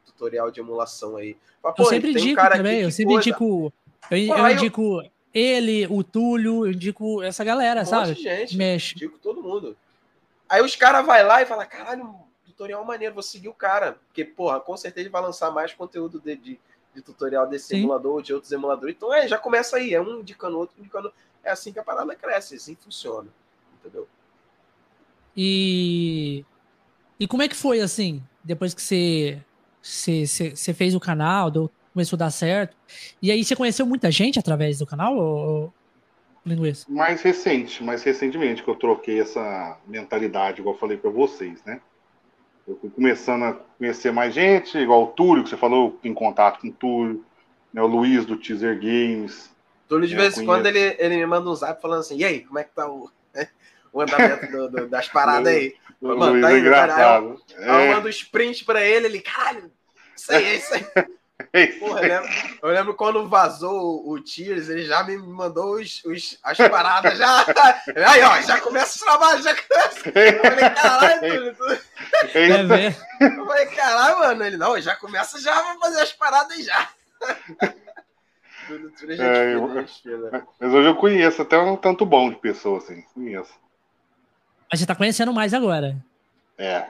tutorial 0.06 0.48
de 0.52 0.60
emulação 0.60 1.16
aí. 1.16 1.36
Mas, 1.60 1.74
pô, 1.74 1.82
eu 1.82 1.86
sempre 1.86 2.12
indico 2.12 2.40
um 2.40 2.48
também, 2.50 2.82
eu 2.82 2.90
sempre 2.92 3.14
coisa. 3.14 3.28
indico. 3.28 3.72
Eu, 4.08 4.26
pô, 4.28 4.36
eu 4.36 4.50
indico 4.50 5.02
eu... 5.02 5.10
ele, 5.34 5.88
o 5.88 6.04
Túlio, 6.04 6.64
eu 6.64 6.70
indico 6.70 7.20
essa 7.20 7.42
galera, 7.42 7.82
um 7.82 7.84
sabe? 7.84 8.14
Gente, 8.14 8.56
Mexe. 8.56 8.94
indico 8.94 9.18
todo 9.18 9.42
mundo. 9.42 9.76
Aí 10.48 10.62
os 10.62 10.76
caras 10.76 11.04
vai 11.04 11.24
lá 11.24 11.42
e 11.42 11.46
fala, 11.46 11.66
caralho, 11.66 12.14
tutorial 12.46 12.84
maneiro, 12.84 13.14
vou 13.14 13.24
seguir 13.24 13.48
o 13.48 13.54
cara. 13.54 13.98
Porque, 14.06 14.24
porra, 14.24 14.60
com 14.60 14.76
certeza 14.76 15.02
ele 15.02 15.10
vai 15.10 15.20
lançar 15.20 15.50
mais 15.50 15.74
conteúdo 15.74 16.20
de, 16.20 16.36
de, 16.36 16.60
de 16.94 17.02
tutorial 17.02 17.48
desse 17.48 17.70
Sim. 17.70 17.78
emulador 17.78 18.12
ou 18.12 18.22
de 18.22 18.32
outros 18.32 18.52
emuladores. 18.52 18.94
Então, 18.94 19.12
é, 19.12 19.26
já 19.26 19.36
começa 19.36 19.78
aí, 19.78 19.92
é 19.92 20.00
um 20.00 20.20
indicando 20.20 20.56
outro, 20.56 20.76
indicando. 20.78 21.12
É 21.42 21.50
assim 21.50 21.72
que 21.72 21.80
a 21.80 21.84
parada 21.84 22.14
cresce, 22.14 22.54
assim 22.54 22.76
funciona. 22.76 23.28
Entendeu? 23.80 24.06
E 25.36 26.44
e 27.24 27.26
como 27.26 27.42
é 27.42 27.48
que 27.48 27.56
foi, 27.56 27.80
assim, 27.80 28.22
depois 28.44 28.74
que 28.74 28.82
você, 28.82 29.38
você, 29.80 30.26
você 30.26 30.74
fez 30.74 30.94
o 30.94 31.00
canal, 31.00 31.50
deu, 31.50 31.70
começou 31.90 32.18
a 32.18 32.20
dar 32.20 32.30
certo? 32.30 32.76
E 33.22 33.30
aí 33.30 33.42
você 33.42 33.56
conheceu 33.56 33.86
muita 33.86 34.10
gente 34.10 34.38
através 34.38 34.78
do 34.78 34.84
canal, 34.84 35.16
ou, 35.16 35.72
Linguiça? 36.44 36.84
Mais 36.86 37.22
recente, 37.22 37.82
mais 37.82 38.02
recentemente 38.02 38.62
que 38.62 38.68
eu 38.68 38.74
troquei 38.74 39.22
essa 39.22 39.78
mentalidade, 39.86 40.60
igual 40.60 40.74
eu 40.74 40.78
falei 40.78 40.98
para 40.98 41.08
vocês, 41.08 41.64
né? 41.64 41.80
Eu 42.68 42.76
fui 42.78 42.90
começando 42.90 43.44
a 43.44 43.54
conhecer 43.54 44.12
mais 44.12 44.34
gente, 44.34 44.76
igual 44.76 45.04
o 45.04 45.06
Túlio, 45.06 45.44
que 45.44 45.48
você 45.48 45.56
falou, 45.56 45.98
em 46.04 46.12
contato 46.12 46.60
com 46.60 46.68
o 46.68 46.72
Túlio, 46.72 47.24
né, 47.72 47.80
o 47.80 47.86
Luiz 47.86 48.26
do 48.26 48.36
Teaser 48.36 48.78
Games. 48.78 49.50
Túlio, 49.88 50.06
de 50.06 50.14
vez 50.14 50.36
em 50.36 50.44
quando, 50.44 50.66
ele, 50.66 50.94
ele 50.98 51.16
me 51.16 51.24
manda 51.24 51.48
um 51.48 51.54
zap 51.54 51.80
falando 51.80 52.00
assim, 52.00 52.18
e 52.18 52.24
aí, 52.26 52.40
como 52.40 52.58
é 52.58 52.64
que 52.64 52.74
tá 52.74 52.86
o, 52.86 53.10
o 53.94 54.02
andamento 54.02 54.46
do, 54.48 54.68
do, 54.68 54.88
das 54.88 55.08
paradas 55.08 55.46
aí? 55.46 55.74
O 56.00 56.08
Mano, 56.16 56.40
tá 56.40 56.52
indo, 56.52 56.70
cara. 56.70 57.16
Eu, 57.16 57.40
é. 57.56 57.90
eu 57.90 57.94
mando 57.94 58.08
sprint 58.10 58.64
pra 58.64 58.82
ele, 58.82 59.06
ele, 59.06 59.20
caralho, 59.20 59.70
isso 60.14 60.32
aí, 60.32 60.56
isso 60.56 60.74
aí. 60.74 60.84
Porra, 61.78 62.00
eu 62.00 62.08
lembro, 62.08 62.30
eu 62.62 62.68
lembro, 62.70 62.94
quando 62.94 63.28
vazou 63.28 64.08
o 64.08 64.20
Tears, 64.20 64.68
ele 64.68 64.84
já 64.84 65.02
me 65.02 65.16
mandou 65.18 65.76
os, 65.76 66.04
os, 66.04 66.38
as 66.42 66.56
paradas, 66.56 67.18
já. 67.18 67.44
Aí, 68.08 68.22
ó, 68.22 68.40
já 68.40 68.60
começa 68.60 68.96
o 68.96 69.04
trabalho, 69.04 69.42
já 69.42 69.54
começa. 69.54 70.08
Eu 70.08 70.40
falei, 70.40 70.70
caralho, 70.70 71.54
tudo. 71.56 71.80
Eu 73.20 73.46
falei, 73.46 73.66
caralho, 73.66 74.18
mano. 74.20 74.44
Ele, 74.44 74.56
não, 74.56 74.80
já 74.80 74.94
começa 74.94 75.40
já, 75.40 75.60
vou 75.60 75.80
fazer 75.80 76.02
as 76.02 76.12
paradas 76.12 76.64
já. 76.64 76.88
tudo, 78.68 78.90
tudo 78.92 79.12
é, 79.12 79.54
eu, 79.54 79.68
mas 79.68 80.72
hoje 80.72 80.88
eu 80.88 80.96
conheço 80.96 81.42
até 81.42 81.58
um 81.58 81.76
tanto 81.76 82.06
bom 82.06 82.30
de 82.30 82.36
pessoa, 82.36 82.78
assim, 82.78 83.02
conheço. 83.12 83.63
Mas 84.74 84.80
você 84.80 84.86
tá 84.86 84.96
conhecendo 84.96 85.32
mais 85.32 85.54
agora. 85.54 85.96
É, 86.58 86.86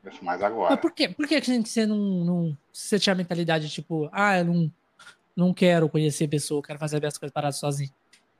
conheço 0.00 0.24
mais 0.24 0.40
agora. 0.40 0.70
Mas 0.70 0.80
por, 0.80 0.92
quê? 0.92 1.08
por 1.08 1.26
que 1.26 1.40
você 1.40 1.84
não, 1.84 1.96
não. 1.96 2.56
Você 2.72 3.00
tinha 3.00 3.14
a 3.14 3.16
mentalidade 3.16 3.68
tipo, 3.68 4.08
ah, 4.12 4.38
eu 4.38 4.44
não, 4.44 4.70
não 5.34 5.52
quero 5.52 5.88
conhecer 5.88 6.28
pessoa, 6.28 6.62
quero 6.62 6.78
fazer 6.78 7.04
as 7.04 7.18
coisas 7.18 7.34
paradas 7.34 7.56
sozinho? 7.56 7.90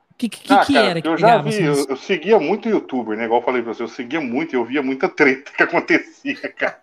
O 0.09 0.15
que, 0.15 0.29
que, 0.29 0.53
ah, 0.53 0.65
que 0.65 0.75
cara, 0.75 0.87
era 0.87 1.03
que 1.03 1.09
Eu 1.09 1.19
já 1.19 1.43
vi, 1.43 1.65
eu, 1.65 1.85
eu, 1.89 1.97
seguia 1.97 2.39
muito 2.39 2.69
youtuber, 2.69 3.19
né? 3.19 3.25
Igual 3.25 3.41
eu 3.41 3.45
falei 3.45 3.61
pra 3.61 3.75
você, 3.75 3.83
eu 3.83 3.89
seguia 3.89 4.21
muito 4.21 4.53
e 4.53 4.57
eu 4.57 4.65
via 4.65 4.85
muita 4.85 5.09
treta 5.09 5.51
que 5.51 5.65
acontecia, 5.65 6.37
cara. 6.57 6.81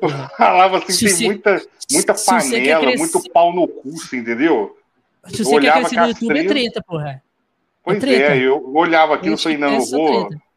Eu 0.00 0.08
falava 0.38 0.78
assim, 0.78 0.92
se 0.92 1.04
tem 1.04 1.14
você, 1.14 1.24
muita, 1.26 1.62
muita 1.90 2.14
panela, 2.14 2.96
muito 2.96 3.30
pau 3.30 3.52
no 3.52 3.68
cu, 3.68 3.90
entendeu? 4.14 4.74
Se 5.26 5.44
você 5.44 5.60
quer 5.60 5.72
crescer 5.74 6.00
no 6.00 6.06
YouTube, 6.06 6.38
é 6.38 6.44
treta, 6.44 6.82
porra. 6.82 7.10
É 7.10 7.20
pois 7.84 7.98
é, 7.98 8.00
treta. 8.00 8.34
é, 8.36 8.38
eu 8.38 8.74
olhava 8.74 9.16
aquilo 9.16 9.34
e 9.34 9.38
falei, 9.38 9.58
não, 9.58 9.74
eu 9.74 9.84
vou. 9.84 10.28
Treta 10.28 10.51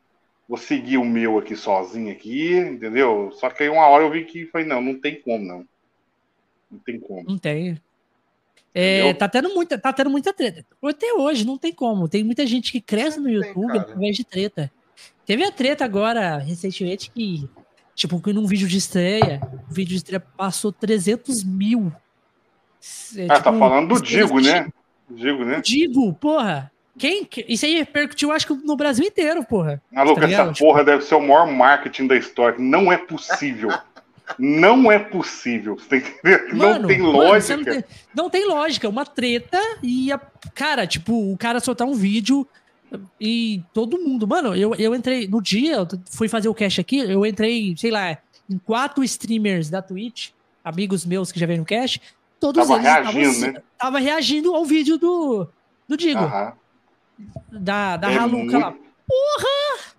vou 0.47 0.57
seguir 0.57 0.97
o 0.97 1.05
meu 1.05 1.37
aqui 1.37 1.55
sozinho 1.55 2.11
aqui, 2.11 2.57
entendeu? 2.57 3.31
Só 3.33 3.49
que 3.49 3.63
aí 3.63 3.69
uma 3.69 3.87
hora 3.87 4.03
eu 4.03 4.11
vi 4.11 4.25
que 4.25 4.45
falei, 4.47 4.67
não, 4.67 4.81
não 4.81 4.99
tem 4.99 5.19
como, 5.21 5.43
não. 5.43 5.65
Não 6.69 6.79
tem 6.79 6.99
como. 6.99 7.23
Não 7.23 7.37
tem. 7.37 7.79
É, 8.77 9.13
tá, 9.13 9.29
tendo 9.29 9.53
muita, 9.53 9.77
tá 9.77 9.93
tendo 9.93 10.09
muita 10.09 10.33
treta. 10.33 10.65
Até 10.83 11.13
hoje, 11.13 11.45
não 11.45 11.57
tem 11.57 11.73
como. 11.73 12.09
Tem 12.09 12.25
muita 12.25 12.45
gente 12.45 12.73
que 12.73 12.81
cresce 12.81 13.19
no 13.21 13.29
YouTube 13.29 13.71
tem, 13.71 13.79
através 13.79 14.17
de 14.17 14.25
treta. 14.25 14.69
Teve 15.25 15.45
a 15.45 15.51
treta 15.51 15.85
agora, 15.85 16.37
recentemente, 16.37 17.09
que, 17.09 17.49
tipo, 17.95 18.19
que 18.19 18.33
num 18.33 18.45
vídeo 18.45 18.67
de 18.67 18.77
estreia, 18.77 19.39
o 19.69 19.73
vídeo 19.73 19.91
de 19.91 19.95
estreia 19.95 20.19
passou 20.19 20.73
300 20.73 21.41
mil. 21.45 21.89
É, 23.15 23.23
ah, 23.23 23.27
tá 23.27 23.35
tipo, 23.35 23.43
tá 23.45 23.57
falando 23.57 23.95
do 23.95 24.01
Digo, 24.01 24.41
né? 24.41 24.69
Digo, 25.09 25.45
né? 25.45 25.61
Digo, 25.63 26.13
porra. 26.13 26.69
Quem? 26.97 27.27
Isso 27.47 27.65
aí 27.65 27.75
repercutiu, 27.75 28.31
acho 28.31 28.47
que 28.47 28.53
no 28.53 28.75
Brasil 28.75 29.05
inteiro, 29.05 29.43
porra. 29.43 29.81
Maluco, 29.91 30.21
tá 30.21 30.27
essa 30.27 30.53
porra 30.53 30.83
deve 30.83 31.03
ser 31.03 31.15
o 31.15 31.19
maior 31.19 31.45
marketing 31.45 32.07
da 32.07 32.15
história. 32.15 32.57
Não 32.57 32.91
é 32.91 32.97
possível. 32.97 33.69
não 34.39 34.89
é 34.89 34.97
possível. 34.97 35.77
Você 35.77 35.99
tem 35.99 36.03
Mano, 36.53 36.79
não 36.79 36.87
tem 36.87 37.01
lógica. 37.01 37.57
Não 37.57 37.63
tem, 37.63 37.83
não 38.15 38.29
tem, 38.29 38.47
lógica. 38.47 38.89
Uma 38.89 39.05
treta 39.05 39.59
e 39.83 40.11
a. 40.11 40.19
Cara, 40.53 40.87
tipo, 40.87 41.33
o 41.33 41.37
cara 41.37 41.59
soltar 41.59 41.85
um 41.85 41.93
vídeo 41.93 42.47
e 43.19 43.61
todo 43.73 43.99
mundo. 43.99 44.25
Mano, 44.25 44.55
eu, 44.55 44.73
eu 44.75 44.95
entrei. 44.95 45.27
No 45.27 45.41
dia, 45.41 45.75
eu 45.75 45.87
fui 46.11 46.29
fazer 46.29 46.47
o 46.47 46.55
cash 46.55 46.79
aqui, 46.79 46.99
eu 46.99 47.25
entrei, 47.25 47.75
sei 47.77 47.91
lá, 47.91 48.17
em 48.49 48.57
quatro 48.57 49.03
streamers 49.03 49.69
da 49.69 49.81
Twitch, 49.81 50.29
amigos 50.63 51.05
meus 51.05 51.29
que 51.29 51.39
já 51.39 51.45
veio 51.45 51.59
no 51.59 51.65
cash. 51.65 51.99
Todos 52.39 52.65
tava 52.65 52.79
eles 52.79 52.85
reagindo, 52.85 53.33
tavam, 53.33 53.51
né? 53.51 53.61
tava 53.77 53.99
reagindo 53.99 54.55
ao 54.55 54.63
vídeo 54.63 54.97
do, 54.97 55.47
do 55.89 55.97
Digo. 55.97 56.19
Aham 56.19 56.53
da, 57.51 57.97
da 57.97 58.11
é 58.11 58.17
Haluca 58.17 58.37
muito... 58.37 58.57
lá. 58.57 58.71
Porra! 59.07 59.95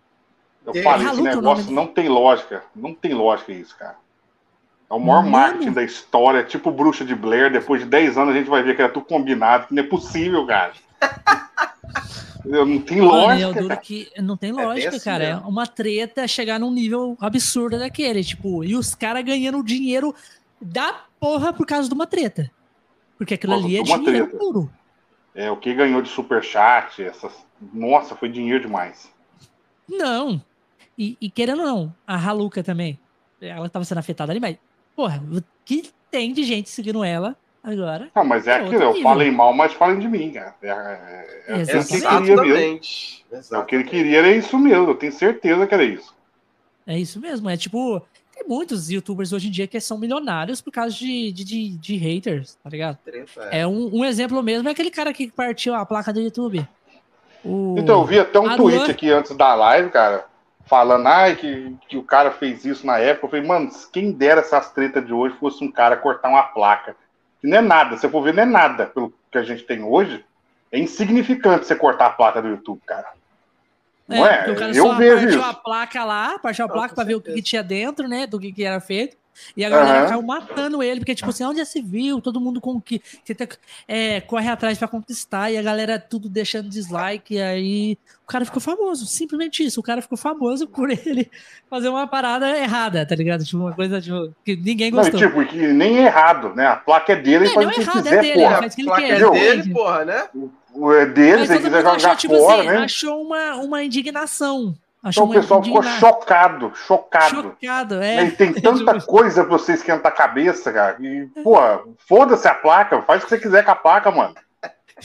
Eu 0.67 0.83
falei, 0.83 1.07
esse 1.07 1.23
negócio 1.23 1.73
não 1.73 1.87
tem 1.87 2.09
lógica. 2.09 2.65
Não 2.75 2.93
tem 2.93 3.15
lógica 3.15 3.53
isso, 3.53 3.77
cara. 3.77 3.97
É 4.89 4.95
o 4.95 5.01
maior 5.01 5.23
Mano. 5.23 5.31
marketing 5.31 5.73
da 5.73 5.83
história, 5.83 6.45
tipo 6.45 6.71
Bruxa 6.71 7.05
de 7.05 7.15
Blair. 7.15 7.51
Depois 7.51 7.81
de 7.83 7.89
10 7.89 8.19
anos 8.19 8.35
a 8.35 8.39
gente 8.39 8.51
vai 8.51 8.63
ver 8.63 8.75
que 8.75 8.83
era 8.83 8.93
tudo 8.93 9.07
combinado, 9.07 9.67
que 9.67 9.75
não 9.75 9.83
é 9.83 9.87
possível, 9.87 10.47
cara. 10.47 10.73
não 12.45 12.81
tem 12.81 13.01
lógica. 13.01 13.53
Mano, 13.53 13.73
eu 13.73 13.79
que 13.79 14.11
não 14.19 14.37
tem 14.37 14.51
é 14.51 14.53
lógica, 14.53 14.97
é 14.97 15.01
cara. 15.01 15.27
Mesmo. 15.27 15.47
É 15.47 15.49
uma 15.49 15.67
treta 15.67 16.29
chegar 16.29 16.61
num 16.61 16.73
nível 16.73 17.17
absurdo 17.21 17.79
daquele. 17.79 18.23
Tipo, 18.23 18.65
e 18.65 18.77
os 18.77 18.95
caras 18.95 19.25
ganhando 19.25 19.63
dinheiro 19.63 20.15
da 20.61 21.05
porra 21.19 21.53
por 21.53 21.67
causa 21.67 21.89
de 21.89 21.95
uma 21.95 22.07
treta. 22.07 22.51
Porque 23.19 23.35
aquilo 23.35 23.55
Nossa, 23.55 23.67
ali 23.67 23.79
é 23.79 23.83
dinheiro 23.83 24.05
treta. 24.27 24.37
puro. 24.37 24.71
É, 25.37 25.51
o 25.51 25.57
que 25.57 25.75
ganhou 25.75 26.01
de 26.01 26.09
superchat, 26.09 27.03
essas. 27.03 27.47
Nossa, 27.73 28.17
foi 28.17 28.31
dinheiro 28.31 28.63
demais. 28.63 29.13
Não. 29.87 30.43
E, 30.97 31.17
e 31.21 31.31
querendo 31.31 31.61
ou 31.61 31.67
não, 31.67 31.95
a 32.07 32.17
Haluca 32.17 32.65
também. 32.65 32.99
Ela 33.39 33.67
estava 33.67 33.85
sendo 33.85 33.99
afetada 33.99 34.33
ali, 34.33 34.41
mas. 34.41 34.57
Porra, 34.97 35.23
o 35.31 35.43
que 35.63 35.91
tem 36.11 36.33
de 36.33 36.43
gente 36.43 36.71
seguindo 36.71 37.05
ela 37.05 37.37
agora? 37.63 38.11
Não, 38.15 38.25
mas 38.25 38.47
é, 38.47 38.53
é 38.53 38.55
aquilo, 38.65 38.83
eu 38.83 39.03
falei 39.03 39.31
mal, 39.31 39.53
mas 39.53 39.75
falem 39.75 39.99
de 39.99 40.09
mim, 40.09 40.33
cara. 40.33 40.55
É, 40.63 40.69
é, 40.69 41.27
é, 41.49 41.77
é 41.77 41.81
o 41.81 41.87
que 41.87 41.95
ele 41.95 42.07
queria 42.07 42.43
mesmo. 42.43 42.81
É 43.53 43.59
o 43.59 43.65
que 43.67 43.75
ele 43.75 43.85
queria, 43.85 44.19
era 44.19 44.33
isso 44.33 44.59
mesmo. 44.59 44.89
Eu 44.89 44.95
tenho 44.95 45.13
certeza 45.13 45.67
que 45.67 45.75
era 45.75 45.85
isso. 45.85 46.17
É 46.87 46.99
isso 46.99 47.21
mesmo. 47.21 47.51
É 47.51 47.59
tipo, 47.59 48.01
Tem 48.37 48.47
muitos 48.47 48.91
youtubers 48.91 49.33
hoje 49.33 49.49
em 49.49 49.51
dia 49.51 49.67
que 49.67 49.81
são 49.81 49.97
milionários 49.97 50.61
por 50.61 50.71
causa 50.71 50.95
de, 50.95 51.33
de, 51.33 51.43
de, 51.43 51.69
de 51.79 51.97
haters, 51.97 52.59
tá 52.63 52.69
ligado? 52.69 52.99
É, 53.51 53.61
é 53.61 53.67
um, 53.67 54.01
um, 54.01 54.05
exemplo 54.05 54.43
mesmo, 54.43 54.69
é 54.69 54.73
aquele 54.73 54.91
cara 54.91 55.11
que 55.11 55.33
partiu 55.33 55.75
a 55.75 55.87
placa 55.87 56.13
do 56.13 56.21
YouTube. 56.21 56.69
O... 57.43 57.77
Então, 57.79 58.01
eu 58.01 58.05
vi 58.05 58.19
até 58.19 58.39
um 58.39 58.55
tweet 58.55 58.91
aqui 58.91 59.11
antes 59.11 59.35
da 59.35 59.55
live, 59.55 59.89
cara, 59.89 60.27
falando 60.67 61.07
ai, 61.07 61.35
que, 61.35 61.75
que 61.89 61.97
o 61.97 62.03
cara 62.03 62.31
fez 62.31 62.67
isso 62.67 62.87
na 62.87 62.99
época. 62.99 63.25
Eu 63.25 63.31
falei, 63.31 63.47
mano, 63.47 63.71
quem 63.91 64.13
dera 64.13 64.43
essas 64.43 64.71
tretas 64.71 65.07
de 65.07 65.15
hoje 65.15 65.35
fosse 65.37 65.65
um 65.65 65.73
cara 65.73 65.97
cortar 65.97 66.29
uma 66.29 66.43
placa. 66.43 66.95
Que 67.41 67.47
não 67.47 67.57
é 67.57 67.63
nada, 67.63 67.97
se 67.97 68.05
eu 68.05 68.11
for 68.11 68.23
ver, 68.23 68.35
não 68.35 68.43
é 68.43 68.47
nada 68.47 68.85
pelo 68.85 69.15
que 69.33 69.39
a 69.39 69.43
gente 69.43 69.63
tem 69.63 69.83
hoje. 69.83 70.23
É 70.71 70.79
insignificante 70.79 71.67
você 71.67 71.75
cortar 71.75 72.07
a 72.07 72.11
placa 72.11 72.43
do 72.43 72.49
YouTube, 72.49 72.83
cara. 72.85 73.07
É, 74.09 74.19
não 74.19 74.27
é? 74.27 74.51
O 74.51 74.55
cara 74.55 74.77
eu 74.77 74.83
só 74.83 74.95
vejo 74.95 75.15
partiu 75.15 75.29
isso. 75.31 75.43
a 75.43 75.55
placa 75.55 76.05
lá, 76.05 76.39
partiu 76.39 76.65
a 76.65 76.69
placa 76.69 76.95
para 76.95 77.05
ver 77.05 77.17
o 77.17 77.21
que, 77.21 77.33
que, 77.33 77.43
tinha 77.43 77.63
dentro, 77.63 78.07
né? 78.09 78.27
Do 78.27 78.39
que, 78.39 78.53
que 78.53 78.65
era 78.65 78.81
feito. 78.81 79.17
E 79.57 79.65
a 79.65 79.69
galera 79.69 80.03
uhum. 80.03 80.09
caiu 80.09 80.23
matando 80.23 80.83
ele, 80.83 81.01
porque, 81.01 81.15
tipo 81.15 81.29
assim, 81.29 81.45
onde 81.45 81.59
já 81.59 81.65
se 81.65 81.83
viu? 81.83 82.21
Todo 82.21 82.41
mundo 82.41 82.61
com 82.61 82.81
que 82.81 83.03
tenta, 83.25 83.49
é, 83.87 84.21
corre 84.21 84.49
atrás 84.49 84.79
para 84.79 84.89
conquistar, 84.89 85.51
e 85.51 85.59
a 85.59 85.63
galera 85.63 85.99
tudo 85.99 86.29
deixando 86.29 86.69
dislike, 86.69 87.35
e 87.35 87.43
aí 87.43 87.99
o 88.25 88.27
cara 88.27 88.45
ficou 88.45 88.61
famoso. 88.61 89.07
Simplesmente 89.07 89.65
isso. 89.65 89.81
O 89.81 89.83
cara 89.83 90.01
ficou 90.01 90.17
famoso 90.17 90.67
por 90.69 90.91
ele 90.91 91.31
fazer 91.69 91.89
uma 91.89 92.07
parada 92.07 92.59
errada, 92.59 93.05
tá 93.05 93.15
ligado? 93.15 93.45
Tipo, 93.45 93.59
uma 93.59 93.75
coisa 93.75 94.01
tipo, 94.01 94.35
que 94.45 94.57
ninguém 94.57 94.91
gostou. 94.91 95.21
Não, 95.21 95.29
tipo, 95.29 95.45
que 95.47 95.73
nem 95.73 95.99
é 95.99 96.07
errado, 96.07 96.55
né? 96.55 96.67
A 96.67 96.77
placa 96.77 97.13
é 97.13 97.17
dele, 97.17 97.47
é, 97.47 97.51
faz 97.51 97.67
o 97.67 97.71
que 97.71 97.81
errado, 97.81 98.03
quiser, 98.03 98.15
é 98.15 98.21
dele, 98.21 98.43
porra. 98.43 98.59
Faz 98.59 98.73
o 98.73 98.77
que 98.77 98.83
ele 98.83 98.91
quer. 98.91 99.21
É 99.21 99.31
dele, 99.31 99.73
porra, 99.73 100.05
né? 100.05 100.29
É 100.93 101.07
dele, 101.07 101.47
se 101.47 101.57
quiser 101.59 101.83
jogar 101.83 101.95
achou, 101.95 102.17
tipo 102.17 102.39
fora, 102.39 102.61
assim, 102.61 102.69
né? 102.69 102.85
Achou 102.85 103.23
uma, 103.23 103.57
uma 103.57 103.83
indignação. 103.83 104.75
Achou 105.03 105.25
então 105.25 105.39
o 105.39 105.41
pessoal 105.41 105.63
ficou 105.63 105.83
chocado, 105.83 106.73
chocado. 106.75 107.57
Chocado, 107.61 108.03
é. 108.03 108.25
E 108.25 108.31
tem 108.33 108.53
tanta 108.61 109.01
coisa 109.01 109.45
pra 109.45 109.57
você 109.57 109.75
esquentar 109.75 110.11
a 110.11 110.15
cabeça, 110.15 110.73
cara. 110.73 110.97
E, 111.01 111.27
pô, 111.45 111.57
foda-se 112.09 112.49
a 112.49 112.55
placa, 112.55 113.01
faz 113.03 113.23
o 113.23 113.25
que 113.25 113.31
você 113.31 113.39
quiser 113.39 113.65
com 113.65 113.71
a 113.71 113.77
placa, 113.77 114.11
mano. 114.11 114.35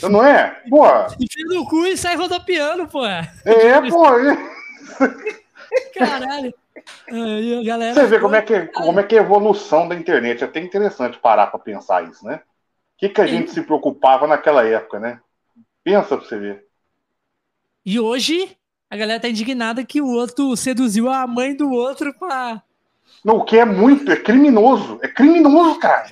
Não 0.09 0.25
é? 0.25 0.59
Pô. 0.69 0.85
Enfia 1.19 1.45
no 1.45 1.65
cu 1.65 1.85
e 1.85 1.97
sai 1.97 2.15
rodopiando, 2.15 2.87
pô. 2.87 3.05
É, 3.05 3.23
pô. 3.91 4.05
Caralho. 5.93 6.53
Aí, 7.11 7.63
galera, 7.63 7.93
você 7.93 8.07
vê 8.07 8.19
como 8.19 8.35
é, 8.35 8.41
que, 8.41 8.53
é, 8.53 8.65
como 8.67 8.99
é 8.99 9.03
que 9.03 9.15
é 9.15 9.19
a 9.19 9.23
evolução 9.23 9.87
da 9.87 9.95
internet. 9.95 10.43
É 10.43 10.47
até 10.47 10.59
interessante 10.59 11.19
parar 11.19 11.47
pra 11.47 11.59
pensar 11.59 12.03
isso, 12.09 12.25
né? 12.25 12.37
O 12.37 12.97
que, 12.97 13.09
que 13.09 13.21
a 13.21 13.27
gente 13.27 13.51
se 13.51 13.61
preocupava 13.61 14.25
naquela 14.25 14.65
época, 14.65 14.99
né? 14.99 15.19
Pensa 15.83 16.17
pra 16.17 16.25
você 16.25 16.37
ver. 16.37 16.65
E 17.85 17.99
hoje 17.99 18.55
a 18.89 18.97
galera 18.97 19.19
tá 19.19 19.29
indignada 19.29 19.83
que 19.83 20.01
o 20.01 20.07
outro 20.07 20.55
seduziu 20.55 21.09
a 21.09 21.25
mãe 21.25 21.55
do 21.55 21.71
outro 21.71 22.13
pra. 22.13 22.61
Não, 23.23 23.37
o 23.37 23.43
que 23.45 23.57
é 23.57 23.65
muito, 23.65 24.11
é 24.11 24.15
criminoso. 24.15 24.99
É 25.01 25.07
criminoso, 25.07 25.79
cara. 25.79 26.05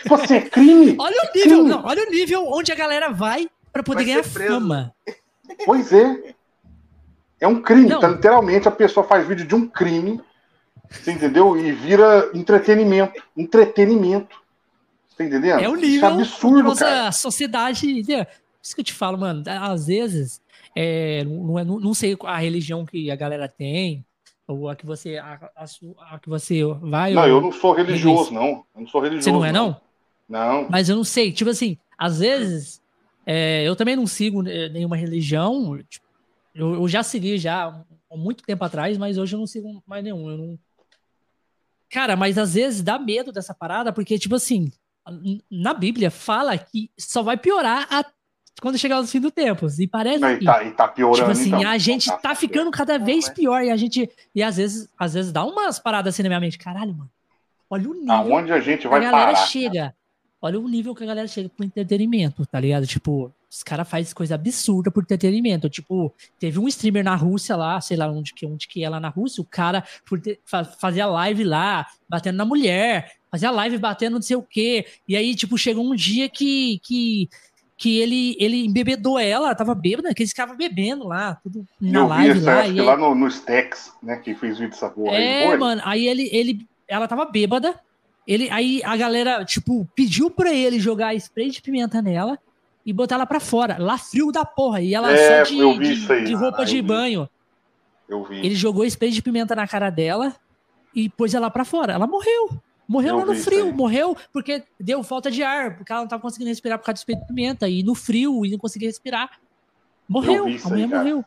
Tipo 0.00 0.14
assim, 0.14 0.34
é 0.34 0.40
crime. 0.40 0.96
Olha 0.98 1.16
o 1.22 1.38
nível, 1.38 1.64
não, 1.64 1.84
olha 1.84 2.06
o 2.06 2.10
nível 2.10 2.46
onde 2.48 2.72
a 2.72 2.74
galera 2.74 3.10
vai 3.10 3.48
para 3.72 3.82
poder 3.82 4.04
vai 4.04 4.06
ganhar 4.06 4.24
fama. 4.24 4.94
Pois 5.64 5.92
é. 5.92 6.34
É 7.40 7.46
um 7.46 7.60
crime. 7.60 7.88
Tá, 7.88 8.08
literalmente 8.08 8.66
a 8.66 8.70
pessoa 8.70 9.06
faz 9.06 9.26
vídeo 9.26 9.46
de 9.46 9.54
um 9.54 9.68
crime, 9.68 10.20
você 10.90 11.12
entendeu? 11.12 11.56
E 11.58 11.72
vira 11.72 12.30
entretenimento. 12.34 13.22
Entretenimento. 13.36 14.36
Você 15.08 15.16
tá 15.18 15.24
entendendo? 15.24 15.60
É 15.60 15.68
um 15.68 15.76
nível. 15.76 15.96
Isso 15.96 16.04
é 16.04 16.08
absurdo, 16.08 16.76
cara. 16.76 17.08
A 17.08 17.12
sociedade. 17.12 18.04
Isso 18.64 18.74
que 18.74 18.80
eu 18.80 18.84
te 18.84 18.94
falo, 18.94 19.18
mano. 19.18 19.42
Às 19.46 19.88
vezes, 19.88 20.40
é, 20.74 21.22
não, 21.24 21.58
é, 21.58 21.64
não, 21.64 21.78
não 21.78 21.92
sei 21.92 22.16
a 22.24 22.38
religião 22.38 22.86
que 22.86 23.10
a 23.10 23.16
galera 23.16 23.46
tem, 23.46 24.02
ou 24.48 24.70
a 24.70 24.74
que 24.74 24.86
você, 24.86 25.18
a, 25.18 25.50
a, 25.54 25.66
a 26.14 26.18
que 26.18 26.30
você 26.30 26.64
vai. 26.80 27.12
Não, 27.12 27.22
ou... 27.22 27.28
eu 27.28 27.40
não 27.42 27.52
sou 27.52 27.74
religioso, 27.74 28.32
não. 28.32 28.64
Eu 28.74 28.80
não 28.80 28.86
sou 28.86 29.02
religioso. 29.02 29.24
Você 29.24 29.32
não 29.32 29.44
é, 29.44 29.52
não? 29.52 29.78
Não. 30.26 30.66
Mas 30.70 30.88
eu 30.88 30.96
não 30.96 31.04
sei. 31.04 31.30
Tipo 31.30 31.50
assim, 31.50 31.76
às 31.98 32.20
vezes, 32.20 32.80
é, 33.26 33.64
eu 33.64 33.76
também 33.76 33.96
não 33.96 34.06
sigo 34.06 34.48
é, 34.48 34.70
nenhuma 34.70 34.96
religião. 34.96 35.78
Tipo, 35.86 36.06
eu, 36.54 36.74
eu, 36.74 36.88
já 36.88 37.02
segui 37.02 37.36
já 37.36 37.66
há 38.10 38.16
muito 38.16 38.42
tempo 38.44 38.64
atrás, 38.64 38.96
mas 38.96 39.18
hoje 39.18 39.34
eu 39.34 39.40
não 39.40 39.46
sigo 39.46 39.82
mais 39.86 40.02
nenhum. 40.02 40.30
Eu 40.30 40.38
não... 40.38 40.58
Cara, 41.90 42.16
mas 42.16 42.38
às 42.38 42.54
vezes 42.54 42.82
dá 42.82 42.98
medo 42.98 43.30
dessa 43.30 43.52
parada, 43.52 43.92
porque, 43.92 44.18
tipo 44.18 44.34
assim, 44.34 44.72
na 45.50 45.74
Bíblia 45.74 46.10
fala 46.10 46.56
que 46.56 46.90
só 46.98 47.22
vai 47.22 47.36
piorar 47.36 47.86
a 47.90 48.04
quando 48.60 48.78
chegar 48.78 49.00
os 49.00 49.10
fim 49.10 49.20
do 49.20 49.30
tempo. 49.30 49.66
E 49.78 49.86
parece 49.86 50.18
Não, 50.18 50.30
e, 50.30 50.44
tá, 50.44 50.64
e 50.64 50.70
tá 50.70 50.88
piorando. 50.88 51.18
Tipo 51.18 51.30
assim, 51.30 51.48
então. 51.48 51.70
a 51.70 51.78
gente 51.78 52.06
tá, 52.06 52.16
tá 52.16 52.34
ficando 52.34 52.70
cada 52.70 52.98
vez 52.98 53.28
pior. 53.28 53.62
E 53.62 53.70
a 53.70 53.76
gente. 53.76 54.08
E 54.34 54.42
às 54.42 54.56
vezes, 54.56 54.88
às 54.98 55.14
vezes 55.14 55.32
dá 55.32 55.44
umas 55.44 55.78
paradas 55.78 56.14
assim 56.14 56.22
na 56.22 56.28
minha 56.28 56.40
mente. 56.40 56.58
Caralho, 56.58 56.94
mano. 56.94 57.10
Olha 57.68 57.90
o 57.90 57.94
nível. 57.94 58.12
Aonde 58.12 58.52
a 58.52 58.60
gente 58.60 58.86
vai 58.86 59.00
a 59.00 59.10
galera 59.10 59.32
parar, 59.32 59.46
chega. 59.46 59.80
Cara. 59.80 59.94
Olha 60.40 60.60
o 60.60 60.68
nível 60.68 60.94
que 60.94 61.02
a 61.02 61.06
galera 61.06 61.26
chega 61.26 61.48
pro 61.48 61.64
entretenimento, 61.64 62.44
tá 62.44 62.60
ligado? 62.60 62.86
Tipo, 62.86 63.32
os 63.50 63.62
caras 63.62 63.88
fazem 63.88 64.14
coisa 64.14 64.34
absurda 64.34 64.90
por 64.90 65.02
entretenimento. 65.02 65.70
Tipo, 65.70 66.14
teve 66.38 66.58
um 66.58 66.68
streamer 66.68 67.02
na 67.02 67.14
Rússia 67.14 67.56
lá, 67.56 67.80
sei 67.80 67.96
lá 67.96 68.08
onde 68.08 68.34
que, 68.34 68.44
onde 68.44 68.68
que 68.68 68.84
é 68.84 68.88
lá 68.88 69.00
na 69.00 69.08
Rússia, 69.08 69.40
o 69.40 69.46
cara 69.46 69.82
ter, 70.22 70.40
fazia 70.78 71.06
live 71.06 71.44
lá, 71.44 71.86
batendo 72.06 72.36
na 72.36 72.44
mulher, 72.44 73.12
fazia 73.30 73.50
live 73.50 73.78
batendo 73.78 74.14
não 74.14 74.22
sei 74.22 74.36
o 74.36 74.42
quê. 74.42 74.84
E 75.08 75.16
aí, 75.16 75.34
tipo, 75.34 75.56
chegou 75.56 75.82
um 75.82 75.94
dia 75.94 76.28
que, 76.28 76.78
que 76.84 77.28
que 77.76 77.98
ele, 77.98 78.36
ele 78.38 78.64
embebedou 78.64 79.18
ela, 79.18 79.54
tava 79.54 79.74
bêbada, 79.74 80.14
que 80.14 80.22
eles 80.22 80.30
ficavam 80.30 80.56
bebendo 80.56 81.06
lá, 81.06 81.34
tudo 81.42 81.66
na 81.80 82.00
eu 82.00 82.06
live 82.06 82.38
vi, 82.38 82.44
lá. 82.44 82.60
Acho 82.60 82.72
e 82.72 82.80
lá 82.80 82.96
no, 82.96 83.14
no 83.14 83.30
Stex, 83.30 83.92
né, 84.02 84.16
que 84.16 84.34
fez 84.34 84.58
vídeo 84.58 84.70
dessa 84.70 84.88
porra 84.88 85.16
é, 85.16 85.52
aí. 85.52 85.58
mano, 85.58 85.82
aí 85.84 86.06
ele, 86.06 86.28
ele, 86.32 86.66
ela 86.86 87.08
tava 87.08 87.24
bêbada, 87.24 87.74
ele, 88.26 88.48
aí 88.50 88.80
a 88.84 88.96
galera, 88.96 89.44
tipo, 89.44 89.88
pediu 89.94 90.30
pra 90.30 90.52
ele 90.52 90.78
jogar 90.78 91.14
spray 91.14 91.50
de 91.50 91.60
pimenta 91.60 92.00
nela 92.00 92.38
e 92.86 92.92
botar 92.92 93.16
ela 93.16 93.26
pra 93.26 93.40
fora, 93.40 93.76
lá 93.78 93.98
frio 93.98 94.30
da 94.30 94.44
porra, 94.44 94.80
e 94.80 94.94
ela 94.94 95.12
é, 95.12 95.44
só 95.44 95.50
de, 95.50 95.96
de, 95.96 96.24
de, 96.24 96.34
roupa 96.34 96.62
ah, 96.62 96.64
de 96.64 96.80
banho. 96.80 97.28
Eu 98.08 98.24
vi. 98.24 98.38
Ele 98.38 98.54
jogou 98.54 98.84
spray 98.84 99.10
de 99.10 99.22
pimenta 99.22 99.56
na 99.56 99.66
cara 99.66 99.90
dela 99.90 100.34
e 100.94 101.08
pôs 101.08 101.34
ela 101.34 101.50
pra 101.50 101.64
fora, 101.64 101.92
ela 101.92 102.06
morreu. 102.06 102.50
Morreu 102.86 103.16
lá 103.16 103.24
no 103.24 103.34
frio, 103.34 103.72
morreu 103.72 104.16
porque 104.32 104.62
deu 104.78 105.02
falta 105.02 105.30
de 105.30 105.42
ar, 105.42 105.76
porque 105.76 105.90
ela 105.90 106.02
não 106.02 106.06
estava 106.06 106.20
conseguindo 106.20 106.50
respirar 106.50 106.78
por 106.78 106.84
causa 106.84 106.96
do 106.96 106.98
espelho 106.98 107.20
de 107.20 107.26
pimenta, 107.26 107.68
e 107.68 107.82
no 107.82 107.94
frio, 107.94 108.44
e 108.44 108.50
não 108.50 108.58
conseguia 108.58 108.88
respirar. 108.88 109.30
Morreu, 110.08 110.44
a 110.64 110.68
mulher 110.68 110.86
morreu. 110.86 111.24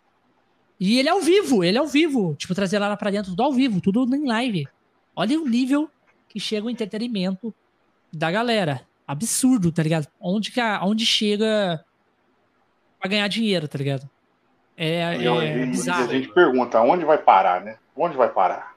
E 0.79 0.99
ele 0.99 1.09
é 1.09 1.11
ao 1.11 1.21
vivo, 1.21 1.63
ele 1.63 1.77
é 1.77 1.81
ao 1.81 1.87
vivo. 1.87 2.35
Tipo, 2.35 2.53
trazer 2.53 2.75
ela 2.75 2.95
pra 2.95 3.09
dentro, 3.09 3.31
tudo 3.31 3.41
ao 3.41 3.51
vivo, 3.51 3.81
tudo 3.81 4.15
em 4.15 4.27
live. 4.27 4.67
Olha 5.15 5.41
o 5.41 5.47
nível 5.47 5.89
que 6.29 6.39
chega 6.39 6.67
o 6.67 6.69
entretenimento 6.69 7.53
da 8.13 8.29
galera. 8.29 8.87
Absurdo, 9.07 9.71
tá 9.71 9.81
ligado? 9.81 10.07
Onde, 10.19 10.51
que 10.51 10.59
a, 10.59 10.81
onde 10.83 11.05
chega 11.05 11.83
pra 12.99 13.09
ganhar 13.09 13.27
dinheiro, 13.27 13.67
tá 13.67 13.77
ligado? 13.77 14.07
É, 14.75 14.99
é, 14.99 15.25
é 15.25 15.65
bizarro. 15.65 16.03
A 16.03 16.07
gente 16.07 16.31
pergunta, 16.31 16.79
onde 16.81 17.03
vai 17.03 17.17
parar, 17.17 17.61
né? 17.61 17.77
Onde 17.95 18.15
vai 18.15 18.31
parar? 18.31 18.75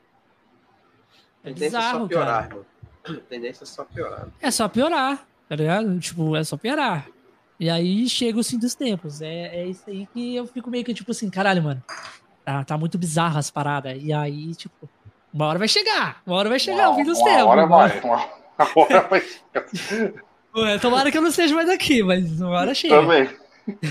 É 1.45 1.53
bizarro, 1.53 2.09
piorar, 2.09 2.49
cara. 2.49 2.70
A 3.05 3.15
tendência 3.29 3.65
é 3.65 3.67
só 3.67 3.85
piorar. 3.85 4.29
É 4.41 4.51
só 4.51 4.69
piorar, 4.69 5.27
tá 5.49 5.57
ligado? 5.57 5.99
Tipo, 5.99 6.37
é 6.37 6.45
só 6.45 6.57
piorar. 6.57 7.09
E 7.59 7.69
aí 7.69 8.09
chega 8.09 8.39
o 8.39 8.45
fim 8.45 8.59
dos 8.59 8.75
tempos. 8.75 9.21
É, 9.21 9.61
é 9.61 9.67
isso 9.67 9.85
aí 9.89 10.07
que 10.07 10.35
eu 10.35 10.47
fico 10.47 10.71
meio 10.71 10.85
que 10.85 10.95
tipo 10.95 11.11
assim, 11.11 11.29
caralho, 11.29 11.63
mano. 11.63 11.83
Tá, 12.45 12.65
tá 12.65 12.79
muito 12.79 12.97
bizarro 12.97 13.39
as 13.39 13.51
paradas. 13.51 13.99
E 14.03 14.13
aí, 14.13 14.55
tipo, 14.55 14.89
uma 15.33 15.47
hora 15.47 15.59
vai 15.59 15.69
chegar. 15.69 16.23
Uma 16.27 16.37
hora 16.37 16.49
vai 16.49 16.59
chegar 16.59 16.89
uma, 16.89 16.95
o 16.95 16.97
fim 16.97 17.05
dos 17.05 17.19
uma 17.19 17.29
tempos. 17.29 17.47
Hora 17.47 17.67
vai, 17.67 18.01
uma, 18.01 18.17
uma 18.17 18.71
hora 18.77 19.01
vai 19.09 19.21
chegar. 19.21 20.25
Tomara 20.81 21.11
que 21.11 21.19
eu 21.19 21.23
não 21.23 21.29
esteja 21.29 21.55
mais 21.55 21.69
aqui, 21.69 22.03
mas 22.03 22.41
uma 22.41 22.59
hora 22.59 22.75
chega. 22.75 23.01
Também. 23.01 23.29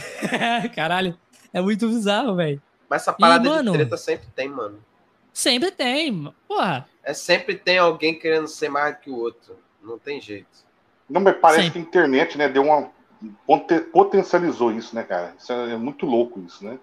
caralho. 0.76 1.18
É 1.54 1.62
muito 1.62 1.88
bizarro, 1.88 2.36
velho. 2.36 2.62
Mas 2.90 3.04
essa 3.04 3.14
parada 3.14 3.46
e, 3.46 3.50
mano, 3.50 3.72
de 3.72 3.78
treta 3.78 3.98
sempre 3.98 4.28
tem, 4.36 4.50
mano. 4.50 4.84
Sempre 5.32 5.72
tem. 5.72 6.34
Porra. 6.48 6.88
É 7.10 7.14
sempre 7.14 7.56
tem 7.56 7.80
alguém 7.80 8.14
querendo 8.14 8.48
ser 8.48 8.70
mais 8.70 8.94
do 8.94 9.02
que 9.02 9.10
o 9.10 9.18
outro. 9.18 9.58
Não 9.82 9.98
tem 9.98 10.22
jeito. 10.22 10.48
Não, 11.10 11.20
mas 11.20 11.36
parece 11.38 11.64
sempre. 11.64 11.72
que 11.72 11.80
a 11.80 11.90
internet, 11.90 12.38
né, 12.38 12.48
deu 12.48 12.62
uma. 12.62 12.92
potencializou 13.92 14.72
isso, 14.72 14.96
né, 14.96 15.02
cara? 15.02 15.34
Isso 15.36 15.52
é, 15.52 15.72
é 15.72 15.76
muito 15.76 16.06
louco 16.06 16.40
isso, 16.46 16.64
né? 16.64 16.78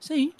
Sim. 0.00 0.32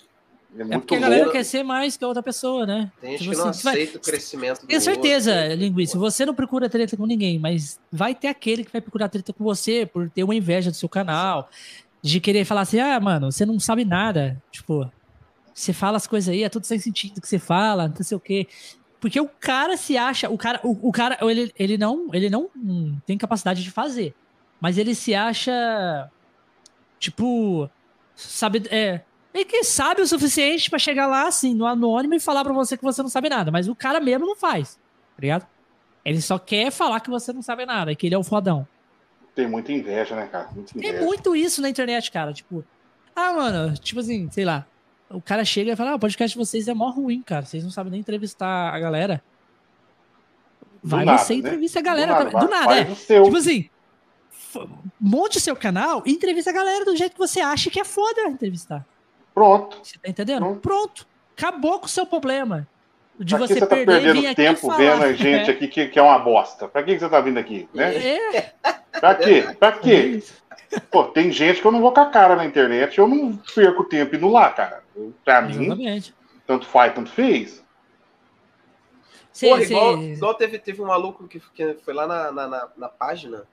É, 0.58 0.62
é 0.62 0.78
porque 0.78 0.96
a 0.96 0.98
galera 0.98 1.30
quer 1.30 1.44
ser 1.44 1.62
mais 1.62 1.96
que 1.96 2.02
a 2.02 2.08
outra 2.08 2.24
pessoa, 2.24 2.66
né? 2.66 2.90
Tem 3.00 3.12
gente 3.12 3.22
tipo 3.22 3.36
que 3.36 3.38
não 3.38 3.50
aceita 3.50 3.92
vai... 3.92 4.00
o 4.00 4.00
crescimento 4.00 4.60
do 4.62 4.66
Tenho 4.66 4.80
certeza, 4.80 5.42
outro, 5.42 5.56
Linguiça, 5.58 5.96
você 5.96 6.26
não 6.26 6.34
procura 6.34 6.68
treta 6.68 6.96
com 6.96 7.06
ninguém, 7.06 7.38
mas 7.38 7.78
vai 7.92 8.16
ter 8.16 8.26
aquele 8.26 8.64
que 8.64 8.72
vai 8.72 8.80
procurar 8.80 9.08
treta 9.08 9.32
com 9.32 9.44
você 9.44 9.86
por 9.86 10.10
ter 10.10 10.24
uma 10.24 10.34
inveja 10.34 10.72
do 10.72 10.76
seu 10.76 10.88
canal, 10.88 11.48
de 12.02 12.18
querer 12.18 12.44
falar 12.44 12.62
assim, 12.62 12.80
ah, 12.80 12.98
mano, 12.98 13.30
você 13.30 13.46
não 13.46 13.60
sabe 13.60 13.84
nada. 13.84 14.42
Tipo, 14.50 14.90
você 15.58 15.72
fala 15.72 15.96
as 15.96 16.06
coisas 16.06 16.28
aí, 16.28 16.44
é 16.44 16.48
tudo 16.48 16.66
sem 16.66 16.78
sentido 16.78 17.20
que 17.20 17.28
você 17.28 17.38
fala, 17.38 17.88
não 17.88 18.04
sei 18.04 18.16
o 18.16 18.20
quê. 18.20 18.46
Porque 19.00 19.20
o 19.20 19.28
cara 19.28 19.76
se 19.76 19.96
acha, 19.96 20.28
o 20.28 20.36
cara, 20.36 20.60
o, 20.64 20.88
o 20.88 20.92
cara, 20.92 21.18
ele, 21.22 21.52
ele 21.56 21.78
não, 21.78 22.08
ele 22.12 22.28
não 22.28 22.50
tem 23.06 23.16
capacidade 23.16 23.62
de 23.62 23.70
fazer, 23.70 24.14
mas 24.60 24.76
ele 24.76 24.94
se 24.94 25.14
acha 25.14 26.10
tipo, 26.98 27.70
sabe, 28.16 28.64
é, 28.70 29.02
E 29.32 29.44
que 29.44 29.62
sabe 29.62 30.02
o 30.02 30.06
suficiente 30.06 30.68
para 30.68 30.78
chegar 30.78 31.06
lá, 31.06 31.28
assim, 31.28 31.54
no 31.54 31.64
anônimo 31.66 32.14
e 32.14 32.20
falar 32.20 32.42
para 32.42 32.52
você 32.52 32.76
que 32.76 32.82
você 32.82 33.02
não 33.02 33.08
sabe 33.08 33.28
nada. 33.28 33.50
Mas 33.52 33.68
o 33.68 33.74
cara 33.74 34.00
mesmo 34.00 34.26
não 34.26 34.34
faz, 34.34 34.74
tá 34.74 35.20
ligado? 35.20 35.46
Ele 36.04 36.20
só 36.20 36.38
quer 36.38 36.72
falar 36.72 37.00
que 37.00 37.10
você 37.10 37.32
não 37.32 37.42
sabe 37.42 37.66
nada, 37.66 37.94
que 37.94 38.06
ele 38.06 38.14
é 38.14 38.18
o 38.18 38.24
fodão. 38.24 38.66
Tem 39.34 39.46
muita 39.46 39.70
inveja, 39.72 40.16
né, 40.16 40.26
cara? 40.26 40.48
Tem 40.76 41.00
muito 41.04 41.36
isso 41.36 41.62
na 41.62 41.68
internet, 41.68 42.10
cara. 42.10 42.32
Tipo, 42.32 42.64
ah, 43.14 43.32
mano, 43.32 43.74
tipo 43.74 44.00
assim, 44.00 44.28
sei 44.30 44.44
lá. 44.44 44.66
O 45.10 45.20
cara 45.20 45.44
chega 45.44 45.72
e 45.72 45.76
fala: 45.76 45.92
ah, 45.92 45.94
o 45.94 45.98
podcast 45.98 46.36
de 46.36 46.44
vocês 46.44 46.68
é 46.68 46.74
mó 46.74 46.90
ruim, 46.90 47.22
cara. 47.22 47.44
Vocês 47.44 47.64
não 47.64 47.70
sabem 47.70 47.92
nem 47.92 48.00
entrevistar 48.00 48.74
a 48.74 48.78
galera. 48.78 49.22
Vai 50.82 51.04
nada, 51.04 51.18
você 51.18 51.34
né? 51.34 51.40
entrevista 51.40 51.78
a 51.80 51.82
galera 51.82 52.14
do 52.14 52.24
nada, 52.24 52.38
do 52.38 52.50
nada 52.50 52.78
é. 52.78 52.84
Tipo 52.84 53.36
assim, 53.36 53.68
monte 55.00 55.38
o 55.38 55.40
seu 55.40 55.56
canal 55.56 56.02
e 56.06 56.12
entrevista 56.12 56.50
a 56.50 56.52
galera 56.52 56.84
do 56.84 56.96
jeito 56.96 57.12
que 57.12 57.18
você 57.18 57.40
acha 57.40 57.70
que 57.70 57.80
é 57.80 57.84
foda 57.84 58.22
entrevistar. 58.28 58.86
Pronto. 59.34 59.78
Você 59.82 59.98
tá 59.98 60.08
entendendo? 60.08 60.40
Pronto. 60.40 60.60
Pronto. 60.60 61.06
Acabou 61.36 61.78
com 61.78 61.86
o 61.86 61.88
seu 61.88 62.04
problema. 62.04 62.66
De 63.18 63.34
pra 63.34 63.46
você, 63.46 63.54
você 63.54 63.60
tá 63.60 63.66
perder 63.66 64.02
perdendo 64.02 64.34
tempo 64.34 64.76
vendo 64.76 65.02
a 65.02 65.12
gente 65.12 65.50
aqui 65.50 65.66
que, 65.66 65.88
que 65.88 65.98
é 65.98 66.02
uma 66.02 66.18
bosta? 66.18 66.68
Pra 66.68 66.82
que, 66.84 66.98
você 66.98 67.08
tá 67.08 67.20
vindo 67.20 67.38
aqui? 67.38 67.68
Né? 67.74 67.96
É. 67.96 68.52
Pra 69.00 69.14
quê? 69.14 69.56
Pra 69.58 69.72
quê? 69.72 70.22
Pô, 70.90 71.04
tem 71.04 71.32
gente 71.32 71.60
que 71.60 71.66
eu 71.66 71.72
não 71.72 71.80
vou 71.80 71.92
com 71.92 72.00
a 72.00 72.06
cara 72.06 72.36
na 72.36 72.44
internet, 72.44 72.98
eu 72.98 73.08
não 73.08 73.36
perco 73.54 73.84
tempo 73.84 74.14
indo 74.14 74.28
lá, 74.28 74.50
cara. 74.50 74.82
Pra 75.24 75.42
Exatamente. 75.48 76.10
mim, 76.10 76.16
tanto 76.46 76.66
faz, 76.66 76.94
tanto 76.94 77.10
fez. 77.10 77.64
Sim, 79.32 79.50
Porra, 79.50 79.62
igual, 79.62 80.02
igual, 80.02 80.34
teve, 80.34 80.58
teve 80.58 80.82
um 80.82 80.86
maluco 80.86 81.28
que, 81.28 81.38
que 81.54 81.74
foi 81.74 81.94
lá 81.94 82.06
na, 82.06 82.32
na, 82.32 82.48
na, 82.48 82.68
na 82.76 82.88
página. 82.88 83.46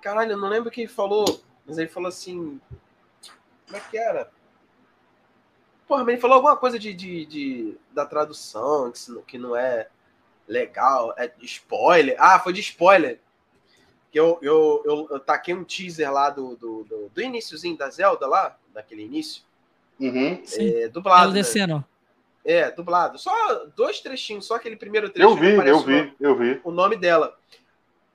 Caralho, 0.00 0.32
eu 0.32 0.36
não 0.38 0.48
lembro 0.48 0.70
quem 0.70 0.86
falou, 0.86 1.40
mas 1.66 1.78
ele 1.78 1.88
falou 1.88 2.08
assim. 2.08 2.60
Como 3.66 3.76
é 3.76 3.80
que 3.80 3.98
era? 3.98 4.30
Porra, 5.88 6.04
mas 6.04 6.12
ele 6.12 6.20
falou 6.20 6.36
alguma 6.36 6.56
coisa 6.56 6.78
de, 6.78 6.94
de, 6.94 7.26
de 7.26 7.76
da 7.90 8.06
tradução, 8.06 8.92
que, 8.92 9.22
que 9.22 9.38
não 9.38 9.56
é 9.56 9.88
legal, 10.46 11.14
é 11.16 11.32
spoiler. 11.40 12.14
Ah, 12.18 12.38
foi 12.38 12.52
de 12.52 12.60
spoiler. 12.60 13.18
Que 14.12 14.20
eu, 14.20 14.38
eu, 14.40 14.82
eu, 14.84 15.08
eu 15.10 15.20
taquei 15.20 15.54
um 15.54 15.64
teaser 15.64 16.12
lá 16.12 16.30
do, 16.30 16.56
do, 16.56 16.84
do, 16.84 17.08
do 17.08 17.20
iníciozinho 17.20 17.76
da 17.76 17.90
Zelda 17.90 18.26
lá, 18.26 18.56
daquele 18.72 19.02
início. 19.02 19.42
Uhum. 20.00 20.42
É, 20.58 20.88
dublado. 20.88 21.28
Né? 21.28 21.34
Descendo. 21.34 21.84
É, 22.44 22.70
dublado. 22.70 23.18
Só 23.18 23.66
dois 23.76 24.00
trechinhos, 24.00 24.46
só 24.46 24.54
aquele 24.54 24.76
primeiro 24.76 25.10
trecho. 25.10 25.28
Eu 25.28 25.36
vi, 25.36 25.54
eu 25.68 25.80
vi, 25.80 26.16
eu 26.20 26.36
vi. 26.36 26.60
O 26.64 26.70
nome 26.70 26.96
dela. 26.96 27.36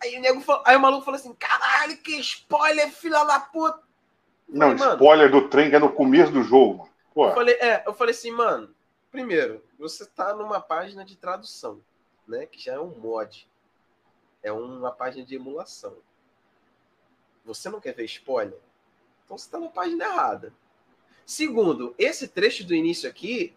Aí 0.01 0.17
o, 0.17 0.21
nego 0.21 0.41
falou, 0.41 0.63
aí 0.65 0.75
o 0.75 0.79
maluco 0.79 1.05
falou 1.05 1.19
assim: 1.19 1.33
caralho, 1.33 1.97
que 1.97 2.19
spoiler, 2.19 2.91
filha 2.91 3.23
da 3.23 3.39
puta. 3.39 3.79
Não, 4.49 4.77
falei, 4.77 4.93
spoiler 4.93 5.31
do 5.31 5.47
trem 5.49 5.69
que 5.69 5.75
é 5.75 5.79
no 5.79 5.91
começo 5.91 6.31
do 6.31 6.43
jogo. 6.43 6.89
Pô. 7.13 7.27
Eu 7.27 7.33
falei, 7.33 7.55
é, 7.55 7.83
eu 7.85 7.93
falei 7.93 8.13
assim, 8.13 8.31
mano, 8.31 8.73
primeiro, 9.11 9.63
você 9.77 10.05
tá 10.05 10.33
numa 10.33 10.59
página 10.59 11.05
de 11.05 11.15
tradução, 11.15 11.79
né? 12.27 12.45
Que 12.45 12.59
já 12.59 12.73
é 12.73 12.79
um 12.79 12.89
mod. 12.97 13.47
É 14.41 14.51
uma 14.51 14.91
página 14.91 15.25
de 15.25 15.35
emulação. 15.35 15.95
Você 17.45 17.69
não 17.69 17.79
quer 17.79 17.93
ver 17.93 18.05
spoiler? 18.05 18.57
Então 19.23 19.37
você 19.37 19.49
tá 19.49 19.59
na 19.59 19.69
página 19.69 20.05
errada. 20.05 20.53
Segundo, 21.25 21.95
esse 21.97 22.27
trecho 22.27 22.65
do 22.65 22.75
início 22.75 23.09
aqui 23.09 23.53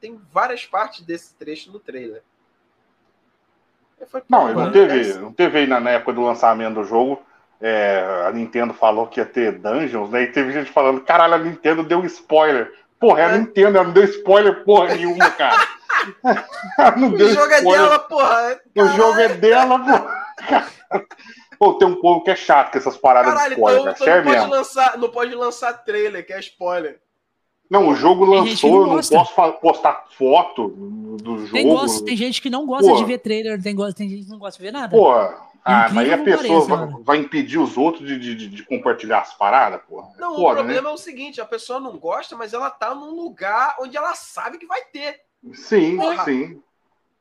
tem 0.00 0.20
várias 0.32 0.64
partes 0.64 1.02
desse 1.02 1.34
trecho 1.34 1.70
no 1.70 1.78
trailer. 1.78 2.22
Falei, 4.06 4.24
não, 4.28 4.54
não 4.54 4.72
teve, 4.72 5.14
não 5.14 5.32
teve 5.32 5.66
na, 5.66 5.78
na 5.78 5.90
época 5.90 6.14
do 6.14 6.22
lançamento 6.22 6.74
do 6.74 6.84
jogo. 6.84 7.22
É, 7.60 8.24
a 8.26 8.32
Nintendo 8.32 8.72
falou 8.72 9.06
que 9.06 9.20
ia 9.20 9.26
ter 9.26 9.58
dungeons, 9.58 10.08
né? 10.08 10.22
E 10.22 10.32
teve 10.32 10.52
gente 10.52 10.72
falando, 10.72 11.02
caralho, 11.02 11.34
a 11.34 11.38
Nintendo 11.38 11.82
deu 11.82 12.02
spoiler. 12.06 12.72
Porra, 12.98 13.20
é 13.20 13.24
a. 13.26 13.38
Nintendo, 13.38 13.76
ela 13.76 13.86
não 13.86 13.92
deu 13.92 14.04
spoiler 14.04 14.64
porra 14.64 14.94
nenhuma, 14.94 15.30
cara. 15.30 15.68
o 16.96 17.18
jogo 17.18 17.52
é 17.52 17.58
spoiler. 17.58 17.58
é 17.58 17.62
dela, 17.62 17.98
porra. 17.98 18.60
O 18.74 18.86
jogo 18.88 19.20
é 19.20 19.28
dela, 19.28 19.78
porra. 19.78 20.70
Pô, 21.58 21.74
tem 21.74 21.86
um 21.86 22.00
povo 22.00 22.24
que 22.24 22.30
é 22.30 22.36
chato 22.36 22.72
com 22.72 22.78
essas 22.78 22.96
paradas 22.96 23.34
Caralho, 23.34 23.54
de 23.54 23.60
spoiler, 23.60 23.80
então, 23.80 23.92
então 23.92 24.16
não, 24.16 24.32
pode 24.32 24.50
lançar, 24.50 24.98
não 24.98 25.10
pode 25.10 25.34
lançar 25.34 25.72
trailer, 25.84 26.24
que 26.24 26.32
é 26.32 26.40
spoiler. 26.40 26.98
Não, 27.70 27.88
o 27.88 27.94
jogo 27.94 28.24
lançou, 28.24 28.82
eu 28.82 28.86
não 28.88 29.00
posso 29.00 29.52
postar 29.60 30.04
foto 30.18 30.68
do 31.22 31.38
jogo. 31.38 31.52
Tem, 31.52 31.68
gosto, 31.68 32.04
tem 32.04 32.16
gente 32.16 32.42
que 32.42 32.50
não 32.50 32.66
gosta 32.66 32.90
Pô. 32.90 32.96
de 32.96 33.04
ver 33.04 33.18
trailer, 33.18 33.62
tem, 33.62 33.76
tem 33.94 34.08
gente 34.08 34.24
que 34.24 34.30
não 34.30 34.40
gosta 34.40 34.58
de 34.58 34.64
ver 34.64 34.72
nada. 34.72 34.96
Pô, 34.96 35.08
ah, 35.64 35.88
mas 35.92 35.98
aí 35.98 36.12
a 36.12 36.18
pessoa 36.18 36.66
parece, 36.66 36.92
vai, 36.92 37.02
vai, 37.04 37.18
impedir 37.18 37.58
os 37.58 37.76
outros 37.76 38.08
de, 38.08 38.18
de, 38.18 38.48
de 38.48 38.64
compartilhar 38.64 39.20
as 39.20 39.34
paradas, 39.34 39.80
pô. 39.88 40.02
Não, 40.18 40.34
Foda, 40.34 40.52
o 40.52 40.54
problema 40.56 40.88
né? 40.88 40.90
é 40.90 40.92
o 40.92 40.96
seguinte: 40.96 41.40
a 41.40 41.44
pessoa 41.44 41.78
não 41.78 41.96
gosta, 41.96 42.34
mas 42.34 42.52
ela 42.52 42.70
tá 42.70 42.92
num 42.94 43.14
lugar 43.14 43.76
onde 43.78 43.96
ela 43.96 44.14
sabe 44.16 44.58
que 44.58 44.66
vai 44.66 44.82
ter. 44.86 45.20
Sim, 45.52 45.96
Porra, 45.96 46.24
sim. 46.24 46.60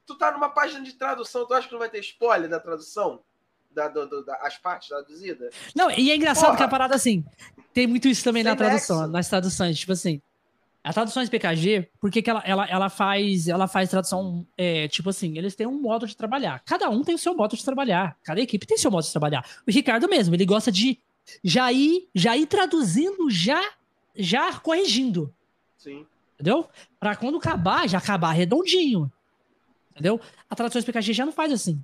Tu 0.07 0.15
tá 0.17 0.31
numa 0.31 0.49
página 0.49 0.83
de 0.83 0.93
tradução, 0.93 1.45
tu 1.45 1.53
acha 1.53 1.67
que 1.67 1.73
não 1.73 1.79
vai 1.79 1.89
ter 1.89 1.99
spoiler 1.99 2.49
da 2.49 2.59
tradução? 2.59 3.19
Da, 3.69 3.87
do, 3.87 4.07
do, 4.07 4.25
da, 4.25 4.35
as 4.37 4.57
partes 4.57 4.89
traduzidas? 4.89 5.53
Não, 5.75 5.91
e 5.91 6.09
é 6.09 6.15
engraçado 6.15 6.45
Porra. 6.45 6.57
que 6.57 6.63
a 6.63 6.67
parada 6.67 6.95
assim. 6.95 7.23
Tem 7.71 7.85
muito 7.85 8.07
isso 8.07 8.23
também 8.23 8.41
Sem 8.41 8.51
na 8.51 8.57
tradução, 8.57 8.97
nexo. 9.01 9.11
nas 9.11 9.29
traduções. 9.29 9.77
Tipo 9.77 9.91
assim, 9.91 10.19
a 10.83 10.93
tradução 10.93 11.23
de 11.23 11.29
PKG, 11.29 11.89
por 11.99 12.09
que, 12.09 12.21
que 12.21 12.29
ela, 12.29 12.41
ela, 12.45 12.65
ela, 12.67 12.89
faz, 12.89 13.47
ela 13.47 13.67
faz 13.67 13.89
tradução, 13.89 14.47
é, 14.57 14.87
tipo 14.87 15.09
assim, 15.09 15.37
eles 15.37 15.55
têm 15.55 15.67
um 15.67 15.79
modo 15.79 16.07
de 16.07 16.15
trabalhar. 16.15 16.61
Cada 16.65 16.89
um 16.89 17.03
tem 17.03 17.15
o 17.15 17.17
seu 17.17 17.35
modo 17.35 17.55
de 17.55 17.63
trabalhar. 17.63 18.17
Cada 18.23 18.39
equipe 18.39 18.65
tem 18.65 18.77
seu 18.77 18.89
modo 18.89 19.03
de 19.03 19.11
trabalhar. 19.11 19.45
O 19.67 19.71
Ricardo 19.71 20.07
mesmo, 20.07 20.35
ele 20.35 20.45
gosta 20.45 20.71
de 20.71 20.97
já 21.43 21.71
ir, 21.71 22.07
já 22.15 22.35
ir 22.37 22.45
traduzindo, 22.45 23.29
já, 23.29 23.61
já 24.15 24.53
corrigindo. 24.59 25.33
Sim. 25.77 26.05
Entendeu? 26.35 26.69
Pra 26.99 27.15
quando 27.15 27.37
acabar, 27.37 27.87
já 27.87 27.97
acabar 27.97 28.31
redondinho. 28.31 29.11
Entendeu? 29.91 30.19
A 30.49 30.55
tradução 30.55 30.79
de 30.79 30.85
PKG 30.85 31.13
já 31.13 31.25
não 31.25 31.33
faz 31.33 31.51
assim. 31.51 31.83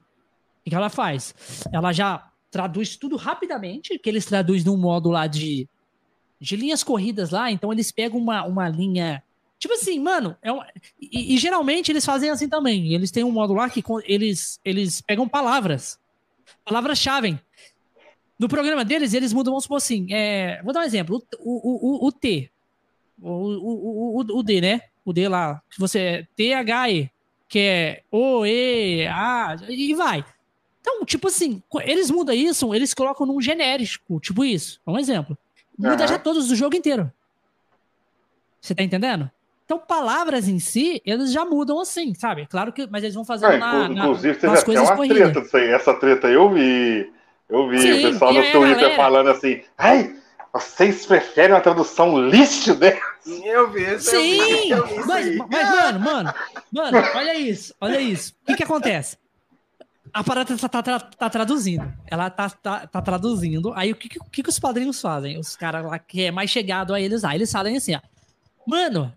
O 0.66 0.70
que 0.70 0.76
ela 0.76 0.90
faz? 0.90 1.36
Ela 1.72 1.92
já 1.92 2.32
traduz 2.50 2.96
tudo 2.96 3.18
rapidamente, 3.18 4.00
que 4.00 4.10
eles 4.10 4.26
traduzem 4.26 4.66
num 4.66 4.78
modo 4.78 5.10
lá 5.10 5.28
de 5.28 5.68
de 6.46 6.56
linhas 6.56 6.84
corridas 6.84 7.32
lá, 7.32 7.52
então 7.52 7.74
eles 7.74 7.92
pegam 7.92 8.20
uma, 8.20 8.46
uma 8.46 8.70
linha. 8.70 9.24
Tipo 9.58 9.74
assim, 9.74 10.00
mano, 10.00 10.38
é 10.44 10.52
e, 11.02 11.34
e, 11.34 11.38
geralmente 11.40 11.92
eles 11.92 12.06
fazem 12.06 12.30
assim 12.30 12.48
também. 12.48 12.94
Eles 12.94 13.10
têm 13.10 13.24
um 13.24 13.32
modo 13.32 13.54
lá 13.54 13.68
que 13.68 13.84
eles, 14.04 14.60
eles 14.64 15.02
pegam 15.02 15.28
palavras, 15.28 15.98
palavras-chave. 16.64 17.40
No 18.38 18.48
programa 18.48 18.86
deles, 18.86 19.14
eles 19.14 19.34
mudam, 19.34 19.54
vamos 19.54 19.64
supor 19.64 19.78
assim, 19.78 20.08
é, 20.14 20.62
vou 20.62 20.72
dar 20.72 20.82
um 20.82 20.84
exemplo, 20.84 21.24
o, 21.40 21.42
o, 21.42 22.06
o, 22.06 22.08
o 22.08 22.12
T, 22.12 22.52
o, 23.20 23.30
o, 23.30 24.20
o, 24.20 24.40
o 24.40 24.44
D, 24.44 24.62
né? 24.62 24.82
O 25.04 25.14
D 25.14 25.28
lá, 25.28 25.62
que 25.70 25.80
você 25.80 26.28
T-H-E, 26.36 27.10
que 27.48 27.60
é 27.60 28.04
O, 28.12 28.46
E, 28.46 29.08
A, 29.08 29.56
e 29.68 29.96
vai. 29.96 30.24
Então, 30.82 31.04
tipo 31.06 31.28
assim, 31.28 31.64
eles 31.84 32.12
mudam 32.12 32.36
isso, 32.36 32.76
eles 32.76 32.94
colocam 32.94 33.26
num 33.26 33.42
genérico, 33.42 34.20
tipo 34.20 34.46
isso. 34.46 34.80
Um 34.86 35.00
exemplo. 35.00 35.36
Muda 35.78 36.04
uhum. 36.04 36.08
já 36.08 36.20
todos 36.20 36.48
do 36.48 36.56
jogo 36.56 36.76
inteiro. 36.76 37.12
Você 38.62 38.74
tá 38.74 38.84
entendendo? 38.84 39.30
Então, 39.66 39.80
palavras 39.80 40.48
em 40.48 40.60
si, 40.60 41.02
eles 41.06 41.32
já 41.32 41.44
mudam 41.44 41.80
assim, 41.80 42.14
sabe? 42.14 42.46
Claro 42.46 42.72
que, 42.72 42.88
mas 42.88 43.04
eles 43.04 43.16
vão 43.16 43.26
fazer 43.26 43.46
é, 43.46 43.58
na, 43.58 43.86
Inclusive, 43.86 44.40
na, 44.44 44.54
nas 44.54 44.64
coisas 44.64 44.88
uma 44.88 44.96
corridas. 44.96 45.18
treta 45.18 45.42
disso 45.42 45.58
aí. 45.58 45.70
Essa 45.70 45.94
treta 45.96 46.28
eu 46.28 46.50
vi. 46.52 47.12
Eu 47.50 47.68
vi 47.68 47.80
Sim, 47.80 48.08
o 48.08 48.12
pessoal 48.12 48.34
no 48.34 48.42
Twitter 48.42 48.76
galera... 48.76 48.96
falando 48.96 49.30
assim, 49.30 49.62
ai, 49.78 50.16
vocês 50.54 51.06
preferem 51.06 51.54
uma 51.54 51.62
tradução 51.62 52.28
lixo 52.28 52.76
dessa? 52.76 53.00
Eu 53.44 53.72
vi, 53.72 54.00
Sim, 54.00 54.72
eu 54.72 54.86
vi, 54.86 54.96
mas, 55.06 55.38
mas, 55.38 55.70
mano, 55.70 56.00
mano, 56.00 56.34
mano, 56.72 56.98
olha 57.16 57.36
isso, 57.36 57.74
olha 57.82 58.00
isso. 58.00 58.34
O 58.44 58.46
que 58.48 58.56
que 58.56 58.64
acontece? 58.64 59.18
A 60.16 60.24
parada 60.24 60.58
tá, 60.58 60.82
tá, 60.82 61.00
tá, 61.00 61.30
traduzindo. 61.30 61.94
Ela 62.08 62.30
tá, 62.30 62.50
tá, 62.50 62.88
tá 62.88 63.02
traduzindo. 63.02 63.74
Aí 63.74 63.92
o 63.92 63.96
que, 63.98 64.08
que, 64.08 64.44
que 64.44 64.50
os 64.50 64.58
padrinhos 64.58 65.02
fazem? 65.02 65.38
Os 65.38 65.58
caras 65.58 65.86
lá 65.86 66.00
que 66.00 66.24
é 66.24 66.32
mais 66.32 66.50
chegado 66.50 66.94
a 66.94 67.02
eles, 67.02 67.26
aí 67.26 67.38
eles 67.38 67.52
falam 67.52 67.76
assim, 67.76 67.96
ó. 67.96 68.00
Mano, 68.66 69.14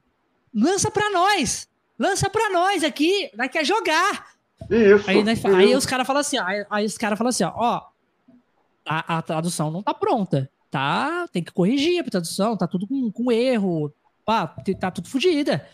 lança 0.53 0.91
pra 0.91 1.09
nós! 1.11 1.69
Lança 1.97 2.29
pra 2.29 2.51
nós 2.51 2.83
aqui! 2.83 3.31
Nós 3.37 3.49
quer 3.49 3.65
jogar! 3.65 4.27
Isso, 4.69 5.09
aí, 5.09 5.23
isso. 5.23 5.47
aí 5.47 5.77
os 5.77 5.87
caras 5.87 6.05
falam 6.05 6.20
assim, 6.20 6.37
ó, 6.37 6.45
aí, 6.45 6.66
aí 6.69 6.85
os 6.85 6.99
caras 6.99 7.16
falam 7.16 7.29
assim, 7.29 7.45
ó, 7.45 7.53
ó, 7.55 7.83
a, 8.85 9.19
a, 9.19 9.23
tradução 9.23 9.70
não 9.70 9.85
tá 9.85 9.95
pronta. 9.95 10.51
Tá, 10.69 11.29
tem 11.33 11.45
que 11.45 11.53
corrigir 11.53 12.01
a 12.01 12.11
tradução, 12.11 12.57
tá 12.57 12.66
tudo 12.66 12.89
com, 12.89 13.09
com 13.12 13.31
erro, 13.31 13.95
pá, 14.25 14.53
tá 14.81 14.91
tudo 14.91 15.09
fodida. 15.09 15.65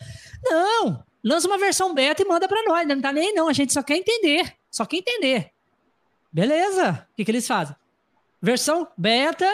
Não! 0.44 1.02
Lança 1.24 1.48
uma 1.48 1.56
versão 1.56 1.94
beta 1.94 2.20
e 2.20 2.28
manda 2.28 2.46
pra 2.46 2.62
nós. 2.64 2.86
Não 2.86 3.00
tá 3.00 3.10
nem 3.10 3.34
não, 3.34 3.48
a 3.48 3.54
gente 3.54 3.72
só 3.72 3.82
quer 3.82 3.96
entender. 3.96 4.54
Só 4.74 4.84
quer 4.84 4.96
entender. 4.96 5.52
Beleza? 6.32 7.06
O 7.12 7.14
que, 7.14 7.24
que 7.24 7.30
eles 7.30 7.46
fazem? 7.46 7.76
Versão 8.42 8.88
beta. 8.98 9.46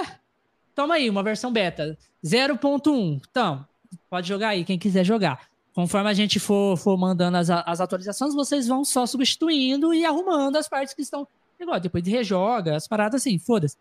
Toma 0.74 0.94
aí, 0.94 1.10
uma 1.10 1.22
versão 1.22 1.52
beta. 1.52 1.98
0.1. 2.24 3.20
Então, 3.30 3.66
pode 4.08 4.26
jogar 4.26 4.48
aí, 4.48 4.64
quem 4.64 4.78
quiser 4.78 5.04
jogar. 5.04 5.46
Conforme 5.74 6.08
a 6.08 6.14
gente 6.14 6.40
for, 6.40 6.74
for 6.78 6.96
mandando 6.96 7.36
as, 7.36 7.50
as 7.50 7.82
atualizações, 7.82 8.34
vocês 8.34 8.66
vão 8.66 8.82
só 8.82 9.04
substituindo 9.04 9.92
e 9.92 10.06
arrumando 10.06 10.56
as 10.56 10.66
partes 10.66 10.94
que 10.94 11.02
estão. 11.02 11.28
Igual, 11.60 11.78
depois 11.78 12.02
de 12.02 12.10
rejoga, 12.10 12.74
as 12.74 12.88
paradas 12.88 13.20
assim, 13.20 13.38
foda-se. 13.38 13.76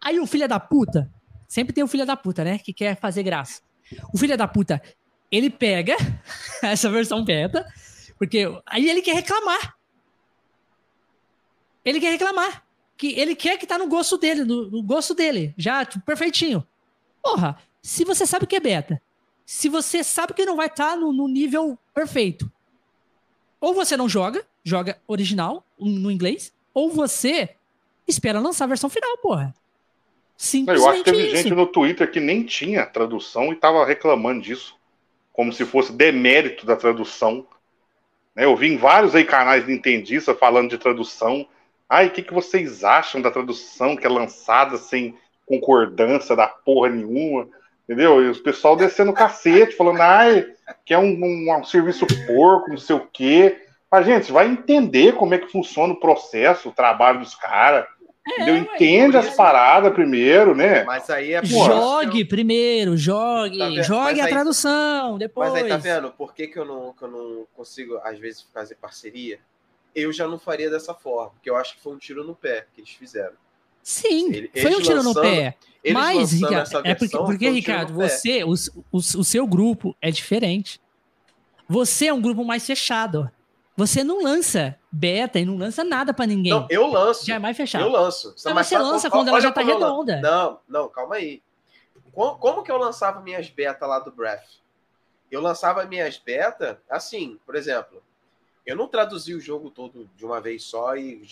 Aí 0.00 0.20
o 0.20 0.26
filho 0.28 0.46
da 0.46 0.60
puta, 0.60 1.10
sempre 1.48 1.74
tem 1.74 1.82
o 1.82 1.88
filho 1.88 2.06
da 2.06 2.16
puta, 2.16 2.44
né? 2.44 2.56
Que 2.56 2.72
quer 2.72 2.96
fazer 3.00 3.24
graça. 3.24 3.60
O 4.14 4.16
filho 4.16 4.38
da 4.38 4.46
puta, 4.46 4.80
ele 5.28 5.50
pega 5.50 5.96
essa 6.62 6.88
versão 6.88 7.24
beta, 7.24 7.66
porque 8.16 8.46
aí 8.64 8.88
ele 8.88 9.02
quer 9.02 9.16
reclamar. 9.16 9.81
Ele 11.84 12.00
quer 12.00 12.10
reclamar. 12.10 12.64
Que 12.96 13.18
ele 13.18 13.34
quer 13.34 13.58
que 13.58 13.66
tá 13.66 13.78
no 13.78 13.88
gosto 13.88 14.16
dele, 14.16 14.44
no, 14.44 14.70
no 14.70 14.82
gosto 14.82 15.14
dele. 15.14 15.54
Já, 15.56 15.84
tipo, 15.84 16.04
perfeitinho. 16.04 16.64
Porra, 17.22 17.58
se 17.80 18.04
você 18.04 18.26
sabe 18.26 18.46
que 18.46 18.56
é 18.56 18.60
beta, 18.60 19.00
se 19.44 19.68
você 19.68 20.04
sabe 20.04 20.34
que 20.34 20.46
não 20.46 20.56
vai 20.56 20.66
estar 20.66 20.90
tá 20.90 20.96
no, 20.96 21.12
no 21.12 21.26
nível 21.26 21.78
perfeito, 21.94 22.50
ou 23.60 23.74
você 23.74 23.96
não 23.96 24.08
joga, 24.08 24.44
joga 24.64 25.00
original, 25.06 25.64
no 25.78 26.10
inglês, 26.10 26.52
ou 26.74 26.90
você 26.90 27.50
espera 28.06 28.40
lançar 28.40 28.64
a 28.64 28.68
versão 28.68 28.90
final, 28.90 29.16
porra. 29.18 29.54
Simplesmente 30.36 30.84
Eu 30.84 30.90
acho 30.90 31.04
que 31.04 31.10
teve 31.12 31.26
isso. 31.26 31.36
gente 31.36 31.54
no 31.54 31.66
Twitter 31.66 32.10
que 32.10 32.18
nem 32.18 32.44
tinha 32.44 32.84
tradução 32.84 33.52
e 33.52 33.56
tava 33.56 33.86
reclamando 33.86 34.42
disso. 34.42 34.76
Como 35.32 35.52
se 35.52 35.64
fosse 35.64 35.92
demérito 35.92 36.66
da 36.66 36.74
tradução. 36.74 37.46
Né, 38.34 38.44
eu 38.44 38.56
vi 38.56 38.72
em 38.72 38.76
vários 38.76 39.14
aí 39.14 39.24
canais 39.24 39.66
nintendistas 39.66 40.36
falando 40.36 40.70
de 40.70 40.78
tradução. 40.78 41.46
Ai, 41.92 42.06
o 42.06 42.10
que, 42.10 42.22
que 42.22 42.32
vocês 42.32 42.82
acham 42.82 43.20
da 43.20 43.30
tradução 43.30 43.94
que 43.94 44.06
é 44.06 44.08
lançada 44.08 44.78
sem 44.78 45.14
concordância 45.44 46.34
da 46.34 46.46
porra 46.46 46.88
nenhuma? 46.88 47.46
Entendeu? 47.84 48.22
E 48.22 48.30
os 48.30 48.40
pessoal 48.40 48.74
descendo 48.74 49.10
o 49.10 49.14
cacete, 49.14 49.76
falando, 49.76 50.00
ai, 50.00 50.46
que 50.86 50.94
é 50.94 50.98
um, 50.98 51.12
um, 51.22 51.54
um, 51.54 51.64
serviço 51.64 52.06
porco, 52.26 52.70
não 52.70 52.78
sei 52.78 52.96
o 52.96 53.06
quê. 53.12 53.60
Mas, 53.90 54.06
gente, 54.06 54.32
vai 54.32 54.46
entender 54.48 55.16
como 55.16 55.34
é 55.34 55.38
que 55.38 55.52
funciona 55.52 55.92
o 55.92 56.00
processo, 56.00 56.70
o 56.70 56.72
trabalho 56.72 57.20
dos 57.20 57.34
caras. 57.34 57.84
É, 58.38 58.50
Entende 58.56 59.18
as 59.18 59.36
paradas 59.36 59.92
primeiro, 59.92 60.54
né? 60.54 60.84
Mas 60.84 61.10
aí 61.10 61.34
é 61.34 61.44
Jogue 61.44 62.24
primeiro, 62.24 62.96
jogue, 62.96 63.58
tá 63.58 63.82
jogue 63.82 64.20
a 64.22 64.28
tradução, 64.28 65.18
depois. 65.18 65.52
Mas 65.52 65.62
aí 65.62 65.68
tá 65.68 65.76
vendo 65.76 66.10
por 66.12 66.32
que, 66.32 66.46
que, 66.46 66.58
eu 66.58 66.64
não, 66.64 66.94
que 66.94 67.02
eu 67.02 67.08
não 67.08 67.46
consigo, 67.54 68.00
às 68.02 68.18
vezes, 68.18 68.46
fazer 68.54 68.76
parceria? 68.76 69.38
Eu 69.94 70.12
já 70.12 70.26
não 70.26 70.38
faria 70.38 70.70
dessa 70.70 70.94
forma, 70.94 71.30
porque 71.30 71.50
eu 71.50 71.56
acho 71.56 71.74
que 71.74 71.82
foi 71.82 71.94
um 71.94 71.98
tiro 71.98 72.24
no 72.24 72.34
pé 72.34 72.66
que 72.72 72.80
eles 72.80 72.90
fizeram. 72.90 73.34
Sim, 73.82 74.32
Ele, 74.32 74.50
foi 74.60 74.74
um 74.74 74.80
tiro 74.80 74.96
lançando, 74.96 75.14
no 75.14 75.20
pé. 75.20 75.56
Mas, 75.92 76.32
Ricardo, 76.32 76.80
é 76.84 76.94
porque, 76.94 77.18
porque 77.18 77.50
Ricardo, 77.50 77.92
você, 77.92 78.44
o, 78.44 78.54
o, 78.92 78.98
o 78.98 79.24
seu 79.24 79.46
grupo 79.46 79.96
é 80.00 80.10
diferente. 80.10 80.80
Você 81.68 82.06
é 82.06 82.14
um 82.14 82.20
grupo 82.20 82.44
mais 82.44 82.64
fechado. 82.64 83.30
Você 83.76 84.04
não 84.04 84.22
lança 84.22 84.78
beta 84.90 85.38
e 85.38 85.44
não 85.44 85.56
lança 85.56 85.82
nada 85.82 86.12
para 86.12 86.26
ninguém. 86.26 86.52
Não, 86.52 86.66
eu 86.70 86.86
lanço. 86.86 87.26
Já 87.26 87.36
é 87.36 87.38
mais 87.38 87.56
fechado. 87.56 87.84
Eu 87.84 87.90
lanço. 87.90 88.34
Então 88.38 88.54
Mas 88.54 88.66
você 88.66 88.78
lança 88.78 89.10
quando 89.10 89.28
ela 89.28 89.40
já 89.40 89.50
tá 89.50 89.62
redonda. 89.62 90.20
Não, 90.20 90.60
não, 90.68 90.88
calma 90.88 91.16
aí. 91.16 91.42
Como, 92.12 92.36
como 92.36 92.62
que 92.62 92.70
eu 92.70 92.76
lançava 92.76 93.20
minhas 93.20 93.48
betas 93.48 93.88
lá 93.88 93.98
do 93.98 94.12
Breath? 94.12 94.60
Eu 95.30 95.40
lançava 95.40 95.86
minhas 95.86 96.18
betas 96.18 96.76
assim, 96.88 97.38
por 97.46 97.56
exemplo, 97.56 98.02
eu 98.64 98.76
não 98.76 98.88
traduzia 98.88 99.36
o 99.36 99.40
jogo 99.40 99.70
todo 99.70 100.08
de 100.16 100.24
uma 100.24 100.40
vez 100.40 100.62
só 100.62 100.96
e 100.96 101.22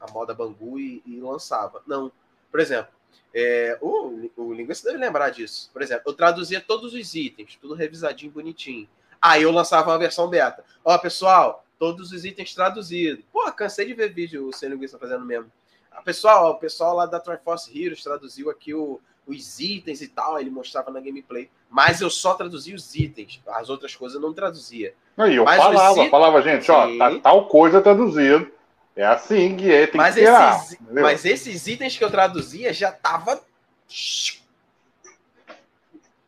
a 0.00 0.10
moda 0.10 0.34
Bangu 0.34 0.78
e, 0.78 1.02
e 1.06 1.20
lançava. 1.20 1.82
Não. 1.86 2.10
Por 2.50 2.60
exemplo, 2.60 2.92
é, 3.34 3.78
o, 3.80 4.30
o 4.36 4.52
linguista 4.52 4.88
deve 4.88 5.02
lembrar 5.02 5.30
disso. 5.30 5.70
Por 5.72 5.82
exemplo, 5.82 6.04
eu 6.06 6.14
traduzia 6.14 6.60
todos 6.60 6.94
os 6.94 7.14
itens, 7.14 7.56
tudo 7.60 7.74
revisadinho, 7.74 8.32
bonitinho. 8.32 8.88
Aí 9.20 9.42
eu 9.42 9.52
lançava 9.52 9.90
uma 9.90 9.98
versão 9.98 10.28
beta. 10.28 10.64
Ó, 10.84 10.96
pessoal, 10.98 11.64
todos 11.78 12.12
os 12.12 12.24
itens 12.24 12.54
traduzidos. 12.54 13.24
Pô, 13.32 13.50
cansei 13.52 13.86
de 13.86 13.94
ver 13.94 14.12
vídeo 14.12 14.48
o 14.48 14.52
Sem 14.52 14.68
Linguista 14.68 14.98
fazendo 14.98 15.24
mesmo. 15.24 15.50
Ah, 15.90 16.02
pessoal, 16.02 16.52
o 16.52 16.58
pessoal 16.58 16.94
lá 16.94 17.06
da 17.06 17.20
Triforce 17.20 17.70
Heroes 17.76 18.02
traduziu 18.02 18.48
aqui 18.48 18.72
o, 18.72 19.00
os 19.30 19.60
itens 19.60 20.00
e 20.00 20.08
tal, 20.08 20.38
ele 20.38 20.50
mostrava 20.50 20.90
na 20.90 21.00
gameplay. 21.00 21.50
Mas 21.68 22.00
eu 22.00 22.10
só 22.10 22.34
traduzia 22.34 22.74
os 22.74 22.94
itens, 22.94 23.40
as 23.46 23.68
outras 23.68 23.94
coisas 23.94 24.16
eu 24.16 24.20
não 24.20 24.34
traduzia. 24.34 24.94
Aí 25.16 25.36
eu 25.36 25.44
Mas 25.44 25.56
falava, 25.62 25.92
itens... 25.92 26.10
falava, 26.10 26.42
gente, 26.42 26.70
ó, 26.70 26.98
tá 26.98 27.18
tal 27.20 27.46
coisa 27.46 27.80
traduzido. 27.80 28.50
É 28.96 29.06
assim 29.06 29.56
que 29.56 29.72
é, 29.72 29.86
tem 29.86 29.96
mas 29.96 30.14
que. 30.14 30.20
Esses, 30.20 30.78
mas 30.90 31.24
esses 31.24 31.66
itens 31.66 31.96
que 31.96 32.04
eu 32.04 32.10
traduzia 32.10 32.72
já 32.72 32.90
tava 32.90 33.40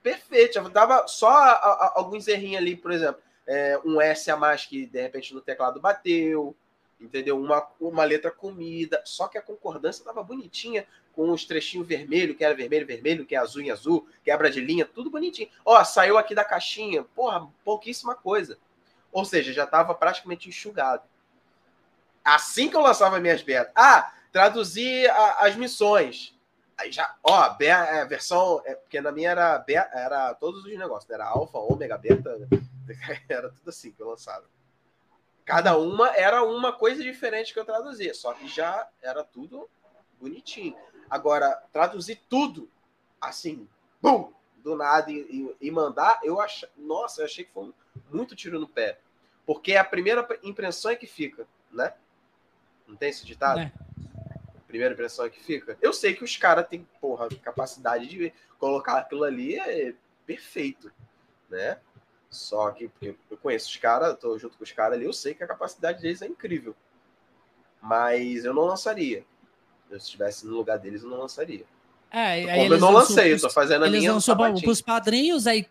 perfeito. 0.02 0.54
Já 0.54 0.62
dava 0.68 1.06
só 1.06 1.28
a, 1.28 1.50
a, 1.50 1.92
alguns 1.96 2.28
errinhos 2.28 2.58
ali, 2.58 2.76
por 2.76 2.90
exemplo, 2.92 3.20
é, 3.46 3.78
um 3.84 4.00
S 4.00 4.30
a 4.30 4.36
mais 4.36 4.64
que 4.66 4.86
de 4.86 5.00
repente 5.00 5.34
no 5.34 5.40
teclado 5.40 5.80
bateu, 5.80 6.54
entendeu? 7.00 7.38
Uma, 7.38 7.66
uma 7.80 8.04
letra 8.04 8.30
comida. 8.30 9.02
Só 9.04 9.28
que 9.28 9.38
a 9.38 9.42
concordância 9.42 10.04
tava 10.04 10.22
bonitinha, 10.22 10.86
com 11.14 11.30
os 11.30 11.44
trechinhos 11.44 11.86
vermelho, 11.86 12.34
que 12.34 12.44
era 12.44 12.54
vermelho, 12.54 12.86
vermelho, 12.86 13.26
que 13.26 13.34
é 13.34 13.38
azul 13.38 13.62
em 13.62 13.70
azul, 13.70 14.08
quebra 14.24 14.50
de 14.50 14.60
linha, 14.60 14.84
tudo 14.84 15.10
bonitinho. 15.10 15.48
Ó, 15.64 15.82
saiu 15.84 16.18
aqui 16.18 16.34
da 16.34 16.44
caixinha, 16.44 17.04
porra, 17.14 17.46
pouquíssima 17.64 18.14
coisa. 18.14 18.58
Ou 19.10 19.24
seja, 19.24 19.52
já 19.52 19.66
tava 19.66 19.94
praticamente 19.94 20.48
enxugado. 20.48 21.02
Assim 22.24 22.68
que 22.68 22.76
eu 22.76 22.80
lançava 22.80 23.20
minhas 23.20 23.42
betas. 23.42 23.72
Ah, 23.74 24.12
traduzir 24.32 25.10
as 25.38 25.54
missões. 25.56 26.34
Aí 26.78 26.90
já, 26.90 27.14
ó, 27.22 27.50
beta, 27.50 27.84
é, 27.84 28.04
versão. 28.06 28.62
É, 28.64 28.74
porque 28.74 29.00
na 29.00 29.12
minha 29.12 29.30
era, 29.30 29.58
beta, 29.58 29.90
era 29.96 30.34
todos 30.34 30.64
os 30.64 30.78
negócios, 30.78 31.08
né? 31.08 31.16
era 31.16 31.26
alfa, 31.26 31.58
ômega, 31.58 31.98
beta, 31.98 32.48
era 33.28 33.50
tudo 33.50 33.68
assim 33.68 33.92
que 33.92 34.00
eu 34.00 34.08
lançava. 34.08 34.44
Cada 35.44 35.76
uma 35.76 36.08
era 36.16 36.42
uma 36.44 36.72
coisa 36.72 37.02
diferente 37.02 37.52
que 37.52 37.58
eu 37.58 37.64
traduzia, 37.64 38.14
só 38.14 38.32
que 38.32 38.48
já 38.48 38.88
era 39.02 39.24
tudo 39.24 39.68
bonitinho. 40.20 40.76
Agora, 41.12 41.62
traduzir 41.70 42.22
tudo 42.26 42.70
assim, 43.20 43.68
bum, 44.00 44.32
do 44.56 44.74
nada 44.74 45.12
e, 45.12 45.54
e, 45.60 45.70
mandar, 45.70 46.18
eu 46.24 46.40
achei, 46.40 46.66
nossa, 46.74 47.20
eu 47.20 47.26
achei 47.26 47.44
que 47.44 47.52
foi 47.52 47.70
muito 48.10 48.34
tiro 48.34 48.58
no 48.58 48.66
pé. 48.66 48.98
Porque 49.44 49.72
é 49.72 49.78
a 49.78 49.84
primeira 49.84 50.26
impressão 50.42 50.90
é 50.90 50.96
que 50.96 51.06
fica, 51.06 51.46
né? 51.70 51.92
Não 52.88 52.96
tem 52.96 53.10
esse 53.10 53.26
ditado? 53.26 53.60
É 53.60 53.72
primeira 54.72 54.94
impressão 54.94 55.28
que 55.28 55.38
fica. 55.38 55.76
Eu 55.82 55.92
sei 55.92 56.14
que 56.14 56.24
os 56.24 56.34
caras 56.38 56.66
têm, 56.66 56.88
porra, 56.98 57.28
capacidade 57.42 58.08
de 58.08 58.32
colocar 58.58 58.96
aquilo 58.96 59.24
ali 59.24 59.60
é 59.60 59.94
perfeito, 60.24 60.90
né? 61.50 61.78
Só 62.30 62.70
que 62.70 62.90
eu 63.30 63.36
conheço 63.36 63.68
os 63.68 63.76
caras, 63.76 64.18
tô 64.18 64.38
junto 64.38 64.56
com 64.56 64.64
os 64.64 64.72
caras 64.72 64.96
ali, 64.96 65.04
eu 65.04 65.12
sei 65.12 65.34
que 65.34 65.44
a 65.44 65.46
capacidade 65.46 66.00
deles 66.00 66.22
é 66.22 66.26
incrível. 66.26 66.74
Mas 67.82 68.46
eu 68.46 68.54
não 68.54 68.62
lançaria. 68.62 69.26
Se 69.92 69.96
eu 69.96 69.98
estivesse 69.98 70.46
no 70.46 70.56
lugar 70.56 70.78
deles, 70.78 71.02
eu 71.02 71.10
não 71.10 71.18
lançaria. 71.18 71.64
É, 72.10 72.20
aí 72.20 72.46
Como 72.62 72.74
eu 72.74 72.78
não 72.78 72.92
lancei, 72.92 73.34
eu 73.34 73.40
tô 73.40 73.50
fazendo 73.50 73.84
a 73.84 73.86
eles 73.86 74.00
linha 74.00 74.12
lançou 74.12 74.34
para 74.34 74.52
os 74.52 74.80
padrinhos, 74.80 75.46
aí 75.46 75.66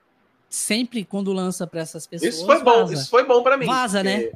sempre 0.47 1.03
quando 1.03 1.33
lança 1.33 1.65
para 1.65 1.81
essas 1.81 2.05
pessoas. 2.05 2.35
Isso 2.35 2.45
foi 2.45 2.63
bom, 2.63 2.91
isso 2.91 3.09
foi 3.09 3.25
bom 3.25 3.41
para 3.41 3.57
mim. 3.57 3.65
Vaza, 3.65 4.03
né? 4.03 4.31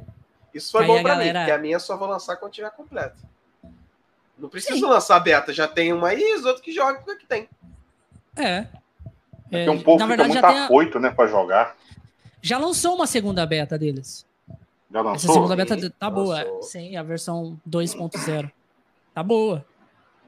Isso 0.52 0.72
foi 0.72 0.86
bom 0.86 1.02
para 1.02 1.14
galera... 1.14 1.32
mim, 1.32 1.38
porque 1.38 1.52
a 1.52 1.58
minha 1.58 1.78
só 1.78 1.96
vou 1.96 2.08
lançar 2.08 2.36
quando 2.36 2.52
tiver 2.52 2.70
completo. 2.70 3.16
Não 4.36 4.48
precisa 4.48 4.74
Sim. 4.74 4.86
lançar 4.86 5.20
beta, 5.20 5.52
já 5.52 5.68
tem 5.68 5.92
uma 5.92 6.08
aí, 6.08 6.34
os 6.34 6.44
outros 6.44 6.64
que 6.64 6.72
jogam 6.72 7.02
o 7.02 7.16
que 7.16 7.26
tem. 7.26 7.48
É. 8.36 8.42
é 8.42 8.66
tem 9.50 9.68
um 9.68 9.82
pouco 9.82 10.02
que 10.02 10.08
verdade, 10.08 10.32
muito 10.32 10.44
afoito, 10.44 10.98
a... 10.98 11.00
né, 11.00 11.10
para 11.10 11.28
jogar. 11.28 11.76
Já 12.42 12.58
lançou 12.58 12.94
uma 12.96 13.06
segunda 13.06 13.46
beta 13.46 13.78
deles. 13.78 14.26
Já 14.92 15.00
lançou? 15.00 15.14
Essa 15.14 15.32
segunda 15.32 15.56
beta 15.56 15.78
Sim, 15.78 15.90
tá 15.90 16.10
boa. 16.10 16.42
Lançou. 16.42 16.62
Sim, 16.62 16.96
a 16.96 17.02
versão 17.02 17.60
2.0. 17.68 18.50
Tá 19.14 19.22
boa. 19.22 19.64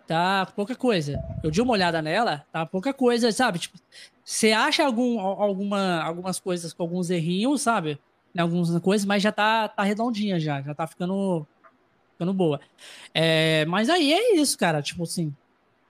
Tá 0.08 0.46
pouca 0.56 0.74
coisa. 0.74 1.22
Eu 1.44 1.50
dei 1.50 1.62
uma 1.62 1.74
olhada 1.74 2.00
nela, 2.00 2.42
tá 2.50 2.64
pouca 2.64 2.94
coisa, 2.94 3.30
sabe? 3.30 3.58
Tipo, 3.58 3.78
você 4.24 4.52
acha 4.52 4.82
algum, 4.82 5.20
alguma, 5.20 6.02
algumas 6.02 6.40
coisas 6.40 6.72
com 6.72 6.82
alguns 6.82 7.10
errinhos, 7.10 7.60
sabe? 7.60 8.00
Algumas 8.36 8.76
coisas, 8.80 9.04
mas 9.04 9.22
já 9.22 9.30
tá, 9.30 9.68
tá 9.68 9.82
redondinha 9.82 10.40
já. 10.40 10.62
Já 10.62 10.74
tá 10.74 10.86
ficando 10.86 11.46
ficando 12.12 12.32
boa. 12.32 12.58
É, 13.12 13.66
mas 13.66 13.90
aí 13.90 14.14
é 14.14 14.36
isso, 14.36 14.56
cara. 14.56 14.80
Tipo 14.80 15.02
assim, 15.02 15.34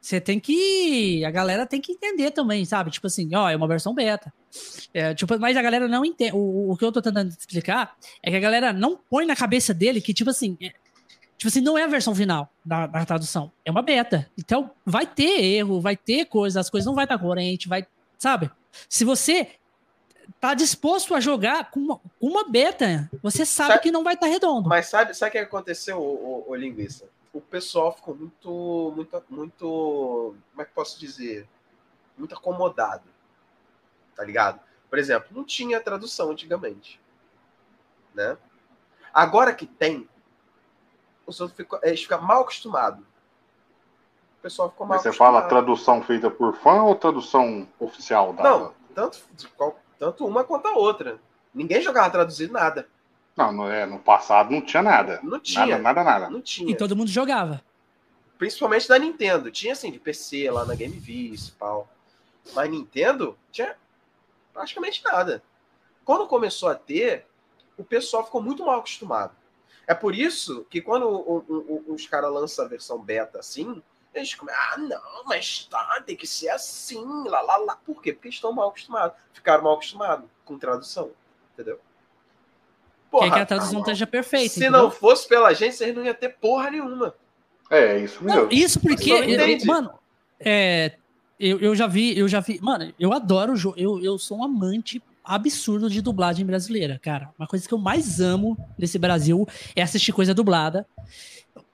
você 0.00 0.20
tem 0.20 0.40
que. 0.40 1.24
A 1.24 1.30
galera 1.30 1.64
tem 1.64 1.80
que 1.80 1.92
entender 1.92 2.32
também, 2.32 2.64
sabe? 2.64 2.90
Tipo 2.90 3.06
assim, 3.06 3.32
ó, 3.36 3.48
é 3.48 3.54
uma 3.54 3.68
versão 3.68 3.94
beta. 3.94 4.32
É, 4.92 5.14
tipo, 5.14 5.38
mas 5.38 5.56
a 5.56 5.62
galera 5.62 5.86
não 5.86 6.04
entende. 6.04 6.32
O, 6.34 6.72
o, 6.72 6.76
que 6.76 6.84
eu 6.84 6.90
tô 6.90 7.00
tentando 7.00 7.30
explicar 7.30 7.96
é 8.20 8.30
que 8.30 8.36
a 8.36 8.40
galera 8.40 8.72
não 8.72 8.98
põe 9.08 9.26
na 9.26 9.36
cabeça 9.36 9.72
dele 9.72 10.00
que, 10.00 10.12
tipo 10.12 10.30
assim. 10.30 10.58
Tipo 11.38 11.48
assim, 11.48 11.60
não 11.60 11.78
é 11.78 11.84
a 11.84 11.88
versão 11.88 12.12
final 12.16 12.52
da, 12.64 12.88
da, 12.88 13.06
tradução. 13.06 13.52
É 13.64 13.70
uma 13.70 13.80
beta. 13.80 14.28
Então, 14.36 14.72
vai 14.84 15.06
ter 15.06 15.40
erro, 15.40 15.80
vai 15.80 15.96
ter 15.96 16.24
coisa, 16.24 16.58
as 16.58 16.68
coisas 16.68 16.84
não 16.84 16.96
vai 16.96 17.04
estar 17.04 17.16
coerente, 17.16 17.68
vai. 17.68 17.86
Sabe? 18.18 18.50
Se 18.88 19.04
você 19.04 19.52
tá 20.40 20.52
disposto 20.52 21.14
a 21.14 21.20
jogar 21.20 21.70
com 21.70 21.78
uma, 21.78 22.00
uma 22.20 22.48
beta, 22.48 23.08
você 23.22 23.46
sabe, 23.46 23.72
sabe, 23.72 23.82
que 23.84 23.92
não 23.92 24.02
vai 24.02 24.14
estar 24.14 24.26
redondo. 24.26 24.68
Mas 24.68 24.88
sabe, 24.88 25.14
sabe 25.14 25.28
o 25.28 25.32
que 25.32 25.38
aconteceu, 25.38 25.98
o, 25.98 26.44
o, 26.48 26.50
o, 26.50 26.54
linguiça? 26.56 27.08
O 27.32 27.40
pessoal 27.40 27.94
ficou 27.94 28.16
muito, 28.16 28.92
muito, 28.96 29.24
muito, 29.30 30.34
como 30.50 30.62
é 30.62 30.64
que 30.64 30.72
posso 30.72 30.98
dizer? 30.98 31.48
Muito 32.16 32.34
acomodado, 32.34 33.04
tá 34.16 34.24
ligado? 34.24 34.60
Por 34.90 34.98
exemplo, 34.98 35.28
não 35.30 35.44
tinha 35.44 35.80
tradução 35.80 36.32
antigamente, 36.32 37.00
né? 38.12 38.36
Agora 39.14 39.54
que 39.54 39.66
tem, 39.66 40.08
os 41.28 41.40
outros 41.40 41.56
ficam, 41.56 41.78
eles 41.82 42.02
ficam 42.02 42.22
mal 42.22 42.40
acostumados. 42.40 43.00
O 43.00 44.42
pessoal 44.42 44.70
ficou 44.70 44.86
mal 44.86 44.96
Mas 44.96 45.02
você 45.02 45.12
fala 45.12 45.42
tradução 45.42 46.02
feita 46.02 46.30
por 46.30 46.56
fã 46.56 46.82
ou 46.82 46.94
tradução 46.94 47.68
oficial 47.78 48.32
da... 48.32 48.42
Não, 48.42 48.74
tanto, 48.94 49.20
tanto 49.98 50.26
uma 50.26 50.42
quanto 50.42 50.66
a 50.68 50.72
outra. 50.72 51.20
Ninguém 51.52 51.82
jogava 51.82 52.10
traduzido 52.10 52.52
nada. 52.52 52.88
Não, 53.36 53.52
no, 53.52 53.68
é, 53.70 53.84
no 53.84 53.98
passado 53.98 54.50
não 54.50 54.62
tinha 54.62 54.82
nada. 54.82 55.20
Não 55.22 55.38
tinha. 55.38 55.78
Nada, 55.78 55.82
nada, 55.82 56.04
nada. 56.04 56.30
Não 56.30 56.40
tinha. 56.40 56.72
E 56.72 56.76
todo 56.76 56.96
mundo 56.96 57.10
jogava. 57.10 57.62
Principalmente 58.38 58.88
da 58.88 58.98
Nintendo. 58.98 59.50
Tinha 59.50 59.74
assim, 59.74 59.92
de 59.92 59.98
PC 59.98 60.50
lá 60.50 60.64
na 60.64 60.74
Game 60.74 60.98
Vis 60.98 61.48
e 61.48 61.52
tal. 61.52 61.88
Mas 62.54 62.70
Nintendo 62.70 63.38
tinha 63.52 63.76
praticamente 64.52 65.04
nada. 65.04 65.42
Quando 66.04 66.26
começou 66.26 66.68
a 66.68 66.74
ter, 66.74 67.26
o 67.76 67.84
pessoal 67.84 68.24
ficou 68.24 68.42
muito 68.42 68.64
mal 68.64 68.78
acostumado. 68.78 69.32
É 69.88 69.94
por 69.94 70.14
isso 70.14 70.66
que 70.68 70.82
quando 70.82 71.08
o, 71.08 71.38
o, 71.48 71.84
o, 71.88 71.94
os 71.94 72.06
caras 72.06 72.30
lançam 72.30 72.62
a 72.62 72.68
versão 72.68 72.98
beta 72.98 73.38
assim, 73.38 73.82
eles 74.12 74.34
começam, 74.34 74.60
ah, 74.74 74.76
não, 74.76 75.24
mas 75.24 75.64
tá, 75.64 76.02
tem 76.04 76.14
que 76.14 76.26
ser 76.26 76.50
assim, 76.50 77.02
lá, 77.26 77.40
lá, 77.40 77.56
lá. 77.56 77.76
Por 77.86 78.02
quê? 78.02 78.12
Porque 78.12 78.28
estão 78.28 78.52
mal 78.52 78.68
acostumados. 78.68 79.16
Ficaram 79.32 79.64
mal 79.64 79.72
acostumados 79.72 80.28
com 80.44 80.58
tradução, 80.58 81.10
entendeu? 81.54 81.80
Porra, 83.10 83.28
Quer 83.28 83.34
que 83.34 83.40
a 83.40 83.46
tradução 83.46 83.80
esteja 83.80 84.06
perfeita. 84.06 84.52
Se 84.52 84.60
entendeu? 84.60 84.82
não 84.82 84.90
fosse 84.90 85.26
pela 85.26 85.54
gente, 85.54 85.76
vocês 85.76 85.94
não 85.94 86.04
iam 86.04 86.14
ter 86.14 86.36
porra 86.36 86.70
nenhuma. 86.70 87.14
É, 87.70 87.98
isso 87.98 88.22
mesmo. 88.22 88.42
Não, 88.42 88.48
isso 88.50 88.80
porque, 88.80 89.10
eu, 89.10 89.66
mano, 89.66 89.98
é, 90.38 90.98
eu, 91.40 91.58
eu 91.60 91.74
já 91.74 91.86
vi, 91.86 92.18
eu 92.18 92.28
já 92.28 92.40
vi. 92.40 92.60
Mano, 92.60 92.92
eu 93.00 93.10
adoro 93.14 93.54
o 93.54 93.56
jogo. 93.56 93.78
Eu, 93.78 94.04
eu 94.04 94.18
sou 94.18 94.38
um 94.38 94.44
amante 94.44 95.02
absurdo 95.28 95.90
de 95.90 96.00
dublagem 96.00 96.44
brasileira, 96.44 96.98
cara. 96.98 97.30
Uma 97.38 97.46
coisa 97.46 97.66
que 97.66 97.74
eu 97.74 97.78
mais 97.78 98.20
amo 98.20 98.56
desse 98.78 98.98
Brasil 98.98 99.46
é 99.76 99.82
assistir 99.82 100.12
coisa 100.12 100.34
dublada. 100.34 100.86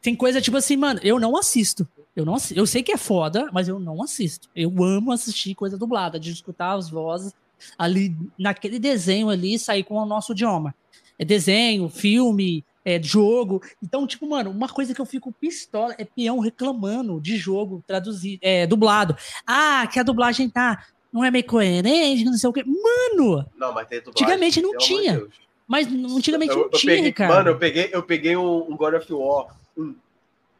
Tem 0.02 0.14
coisa 0.14 0.40
tipo 0.40 0.56
assim, 0.56 0.76
mano, 0.76 1.00
eu 1.02 1.18
não 1.18 1.36
assisto. 1.36 1.86
Eu 2.14 2.24
não. 2.24 2.36
Eu 2.54 2.66
sei 2.66 2.82
que 2.82 2.92
é 2.92 2.96
foda, 2.96 3.48
mas 3.52 3.68
eu 3.68 3.78
não 3.78 4.02
assisto. 4.02 4.48
Eu 4.54 4.82
amo 4.82 5.12
assistir 5.12 5.54
coisa 5.54 5.76
dublada, 5.76 6.18
de 6.18 6.30
escutar 6.30 6.74
as 6.74 6.88
vozes 6.88 7.32
ali 7.78 8.14
naquele 8.38 8.78
desenho 8.78 9.28
ali 9.28 9.58
sair 9.58 9.84
com 9.84 9.94
o 9.94 10.06
nosso 10.06 10.32
idioma. 10.32 10.74
É 11.18 11.24
desenho, 11.24 11.88
filme, 11.88 12.64
é 12.84 13.02
jogo. 13.02 13.62
Então, 13.82 14.06
tipo, 14.06 14.28
mano, 14.28 14.50
uma 14.50 14.68
coisa 14.68 14.94
que 14.94 15.00
eu 15.00 15.06
fico 15.06 15.32
pistola 15.32 15.94
é 15.98 16.04
peão 16.04 16.38
reclamando 16.38 17.20
de 17.20 17.36
jogo 17.36 17.82
traduzido, 17.86 18.40
é 18.42 18.66
dublado. 18.66 19.16
Ah, 19.46 19.88
que 19.90 19.98
a 19.98 20.02
dublagem 20.02 20.50
tá 20.50 20.84
não 21.14 21.24
é 21.24 21.30
meio 21.30 21.46
coerente, 21.46 22.24
não 22.24 22.32
sei 22.32 22.50
o 22.50 22.52
quê. 22.52 22.64
Mano! 22.64 23.48
Não, 23.56 23.72
mas 23.72 23.86
tem 23.86 24.00
dublagem, 24.00 24.24
antigamente 24.24 24.60
não 24.60 24.76
tinha. 24.76 25.24
Mas 25.64 25.86
antigamente 25.86 26.52
eu, 26.52 26.62
não 26.62 26.70
tinha, 26.70 26.92
peguei, 26.92 27.04
Ricardo. 27.04 27.34
Mano, 27.34 27.50
eu 27.50 27.58
peguei, 27.58 27.90
eu 27.92 28.02
peguei 28.02 28.36
um, 28.36 28.72
um 28.72 28.76
God 28.76 28.94
of 28.94 29.12
War 29.12 29.56
1 29.78 29.94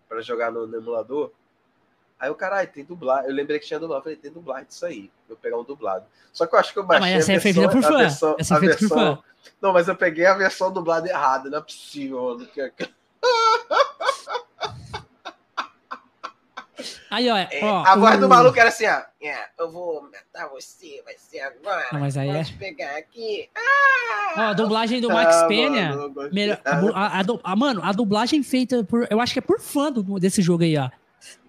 pra 0.09 0.22
jogar 0.22 0.52
no, 0.52 0.64
no 0.64 0.76
emulador. 0.76 1.32
Aí 2.20 2.31
o 2.31 2.36
caralho, 2.36 2.70
tem 2.72 2.85
dublagem. 2.85 3.28
Eu 3.28 3.35
lembrei 3.35 3.59
que 3.59 3.66
tinha 3.66 3.81
dublado. 3.81 3.98
Eu 3.98 4.05
falei, 4.05 4.16
tem 4.16 4.31
dublagem 4.31 4.66
disso 4.68 4.86
aí. 4.86 5.10
Vou 5.28 5.36
pegar 5.36 5.59
um 5.59 5.64
dublado. 5.64 6.06
Só 6.32 6.47
que 6.47 6.55
eu 6.55 6.59
acho 6.60 6.72
que 6.72 6.78
eu 6.78 6.85
baixei 6.85 7.10
não, 7.10 7.16
mas 7.16 7.28
essa 7.28 7.32
a 7.32 7.35
versão, 7.35 7.51
é 7.51 7.52
feita 7.52 7.68
por 7.68 7.82
fã. 7.82 7.98
Versão, 7.98 8.36
essa 8.39 8.55
é 8.55 8.60
feita 8.60 8.76
por 8.78 8.89
fã. 8.89 9.18
Não, 9.60 9.72
mas 9.72 9.89
eu 9.89 9.97
peguei 9.97 10.24
a 10.24 10.35
versão 10.35 10.72
dublada 10.72 11.09
errada. 11.09 11.51
Não 11.51 11.59
é 11.59 11.62
possível, 11.62 12.22
mano. 12.22 12.48
Aí, 17.11 17.31
ó, 17.31 17.36
é, 17.36 17.48
ó 17.62 17.85
a 17.85 17.97
voz 17.97 18.16
o... 18.16 18.20
do 18.20 18.28
maluco 18.28 18.59
era 18.59 18.69
assim, 18.69 18.86
ó. 18.86 19.02
Yeah, 19.23 19.47
eu 19.59 19.70
vou 19.70 20.02
matar 20.02 20.48
você, 20.48 21.02
vai 21.05 21.15
ser 21.16 21.40
agora. 21.40 21.86
Não, 21.93 22.01
mas 22.01 22.16
aí 22.16 22.32
Pode 22.32 22.52
é... 22.52 22.56
pegar 22.56 22.97
aqui. 22.97 23.48
Ah! 23.55 24.35
Ó, 24.36 24.40
a 24.40 24.52
dublagem 24.52 25.01
do 25.01 25.09
Max 25.09 25.36
ah, 25.36 25.47
Penha. 25.47 25.97
Mano, 25.97 26.31
melhor, 26.32 26.61
a, 26.65 27.20
a, 27.20 27.24
a, 27.43 27.56
mano, 27.56 27.81
a 27.82 27.93
dublagem 27.93 28.43
feita 28.43 28.85
por. 28.85 29.06
Eu 29.11 29.20
acho 29.20 29.32
que 29.32 29.39
é 29.39 29.43
por 29.43 29.61
fã 29.61 29.90
do, 29.90 30.19
desse 30.19 30.43
jogo 30.43 30.65
aí, 30.65 30.77
ó. 30.77 30.90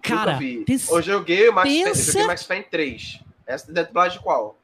Cara, 0.02 0.38
pensa, 0.66 0.92
eu 0.92 1.02
joguei 1.02 1.48
o 1.48 1.52
Max 1.52 1.68
pensa... 1.68 1.84
Payne, 1.84 1.98
eu 1.98 2.04
joguei 2.04 2.26
Max 2.26 2.42
Payne 2.44 2.64
3. 2.70 3.20
Essa 3.46 3.70
é 3.70 3.84
dublagem 3.84 4.20
qual? 4.22 4.58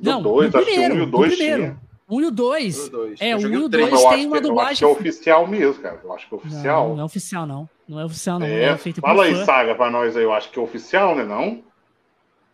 Não, 0.00 0.22
do 0.22 0.28
dois, 0.28 0.48
o 0.48 0.52
primeiro, 0.52 0.94
um 0.94 0.98
e 0.98 1.02
o 1.02 1.06
dois 1.06 1.34
primeiro. 1.34 1.80
Um 2.08 2.20
e 2.20 2.26
o 2.26 2.30
dois. 2.30 2.90
É, 3.18 3.34
um 3.34 3.40
e 3.40 3.56
o 3.56 3.68
dois 3.68 4.02
tem 4.10 4.26
uma 4.26 4.40
dublagem. 4.40 4.86
Eu 4.86 4.92
acho 4.92 5.00
que 5.00 5.08
é 5.08 5.10
oficial 5.10 5.46
mesmo, 5.46 5.82
cara. 5.82 6.00
Eu 6.02 6.12
acho 6.12 6.28
que 6.28 6.34
é 6.34 6.36
oficial. 6.36 6.88
Não, 6.88 6.96
não 6.96 7.02
é 7.02 7.04
oficial, 7.04 7.46
não. 7.46 7.68
Não 7.88 8.00
é 8.00 8.04
oficial, 8.04 8.38
não. 8.38 8.46
É, 8.46 8.64
é 8.64 8.76
feita 8.76 9.00
fala 9.00 9.24
aí, 9.24 9.34
fã. 9.34 9.44
Saga, 9.44 9.74
pra 9.74 9.90
nós 9.90 10.16
aí. 10.16 10.22
Eu 10.22 10.32
acho 10.32 10.50
que 10.50 10.58
é 10.58 10.62
oficial, 10.62 11.14
né? 11.14 11.24
Não? 11.24 11.62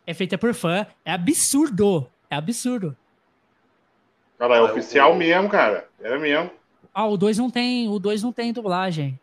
É 0.06 0.12
feita 0.12 0.36
por 0.36 0.52
fã. 0.54 0.86
É 1.04 1.12
absurdo. 1.12 2.06
É 2.28 2.36
absurdo. 2.36 2.96
Cara, 4.38 4.56
é 4.56 4.58
ah, 4.58 4.64
oficial 4.64 5.10
eu... 5.10 5.16
mesmo, 5.16 5.48
cara. 5.48 5.88
É 6.00 6.18
mesmo. 6.18 6.50
Ah, 6.92 7.06
o 7.06 7.16
2 7.16 7.38
não 7.38 7.50
tem. 7.50 7.88
O 7.88 7.98
2 7.98 8.22
não 8.22 8.32
tem 8.32 8.52
dublagem. 8.52 9.18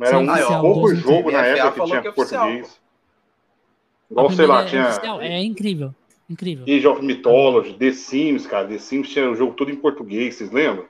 Era 0.00 0.18
um 0.18 0.30
ah, 0.30 0.60
pouco 0.60 0.94
jogo 0.94 1.30
na 1.32 1.44
época 1.44 1.80
que 1.80 1.86
tinha 1.86 2.02
que 2.02 2.08
é 2.08 2.12
português. 2.12 2.80
Igual, 4.10 4.30
sei 4.30 4.46
lá, 4.46 4.62
é 4.62 4.64
tinha. 4.66 4.88
É 5.20 5.42
incrível. 5.42 5.94
Incrível. 6.30 6.64
Age 6.64 6.86
of 6.86 7.02
Mythology, 7.02 7.72
The 7.72 7.92
Sims, 7.92 8.46
cara. 8.46 8.68
The 8.68 8.78
Sims 8.78 9.08
tinha 9.08 9.30
o 9.30 9.34
jogo 9.34 9.54
todo 9.54 9.70
em 9.70 9.76
português, 9.76 10.34
vocês 10.34 10.50
lembram? 10.50 10.86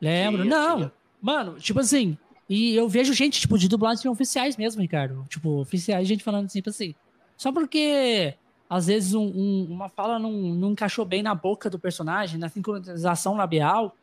Lembro. 0.00 0.44
Não, 0.44 0.90
mano, 1.20 1.58
tipo 1.58 1.80
assim, 1.80 2.18
e 2.50 2.74
eu 2.74 2.88
vejo 2.88 3.14
gente, 3.14 3.40
tipo, 3.40 3.56
de 3.56 3.68
dublagem 3.68 4.10
oficiais 4.10 4.56
mesmo, 4.56 4.82
Ricardo. 4.82 5.24
Tipo, 5.28 5.60
oficiais, 5.60 6.08
gente 6.08 6.24
falando 6.24 6.48
sempre 6.48 6.70
assim. 6.70 6.96
Só 7.36 7.52
porque, 7.52 8.34
às 8.68 8.88
vezes, 8.88 9.14
um, 9.14 9.22
um, 9.22 9.68
uma 9.70 9.88
fala 9.88 10.18
não, 10.18 10.32
não 10.32 10.72
encaixou 10.72 11.04
bem 11.04 11.22
na 11.22 11.32
boca 11.32 11.70
do 11.70 11.78
personagem, 11.78 12.40
na 12.40 12.48
sincronização 12.48 13.36
labial. 13.36 13.94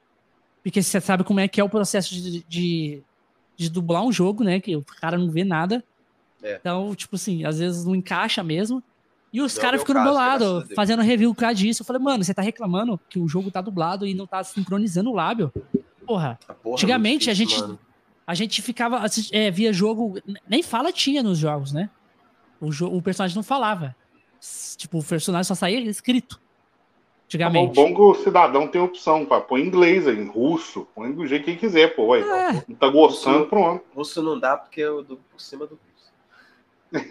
Porque 0.64 0.82
você 0.82 1.02
sabe 1.02 1.26
como 1.26 1.41
é 1.41 1.48
que 1.49 1.60
é 1.60 1.64
o 1.64 1.68
processo 1.68 2.14
de, 2.14 2.41
de, 2.48 3.03
de 3.57 3.69
dublar 3.69 4.02
um 4.02 4.14
jogo, 4.14 4.45
né? 4.45 4.61
Que 4.61 4.78
o 4.78 4.86
cara 5.02 5.18
não 5.18 5.30
vê 5.30 5.44
nada. 5.44 5.84
É. 6.41 6.56
Então, 6.56 6.95
tipo 6.95 7.18
assim, 7.18 7.44
às 7.44 7.60
vezes 7.60 7.84
não 7.84 7.94
encaixa 7.94 8.41
mesmo. 8.45 8.82
E 9.34 9.41
os 9.41 9.57
caras 9.57 9.82
ficando 9.82 10.06
bolados, 10.06 10.69
fazendo 10.74 11.02
review 11.02 11.36
por 11.36 11.41
causa 11.41 11.56
disso. 11.56 11.82
Eu 11.82 11.86
falei, 11.86 12.02
mano, 12.02 12.24
você 12.24 12.34
tá 12.34 12.41
reclamando 12.41 12.98
que 13.10 13.19
o 13.19 13.28
jogo 13.28 13.52
tá 13.52 13.60
dublado 13.60 14.07
e 14.07 14.14
não 14.14 14.26
tá 14.26 14.41
sincronizando 14.41 15.11
o 15.11 15.14
lábio. 15.14 15.52
Porra, 16.06 16.40
porra 16.64 16.76
antigamente 16.76 17.26
difícil, 17.26 17.32
a 17.32 17.36
gente 17.36 17.61
mano. 17.61 17.86
A 18.28 18.34
gente 18.34 18.62
ficava, 18.62 19.02
é, 19.32 19.49
via 19.49 19.72
jogo, 19.72 20.22
nem 20.48 20.62
fala 20.62 20.91
tinha 20.91 21.24
nos 21.24 21.38
jogos, 21.38 21.72
né? 21.72 21.90
O, 22.60 22.68
o 22.98 23.02
personagem 23.02 23.36
não 23.36 23.44
falava. 23.44 23.95
Tipo, 24.76 24.99
o 24.99 25.04
personagem 25.04 25.45
só 25.45 25.56
saía 25.56 25.80
escrito. 25.80 26.40
Antigamente. 27.26 27.72
O 27.72 27.74
bom 27.74 27.94
que 27.94 28.02
o 28.02 28.16
cidadão 28.24 28.68
tem 28.68 28.82
opção, 28.82 29.26
pá. 29.26 29.40
Põe 29.40 29.62
em 29.62 29.68
inglês, 29.68 30.08
em 30.08 30.28
russo, 30.28 30.88
põe 30.94 31.12
do 31.12 31.26
jeito 31.26 31.45
que 31.45 31.56
quiser, 31.56 31.95
pô. 31.95 32.14
Aí, 32.14 32.22
é. 32.22 32.64
Não 32.68 32.76
tá 32.76 32.90
gostando, 32.90 33.40
russo, 33.40 33.49
pronto. 33.49 33.86
Russo 33.95 34.22
não 34.22 34.40
dá 34.40 34.58
porque 34.58 34.82
é 34.82 34.88
do, 34.88 35.18
por 35.18 35.40
cima 35.40 35.66
do 35.66 35.80
russo. 36.91 37.08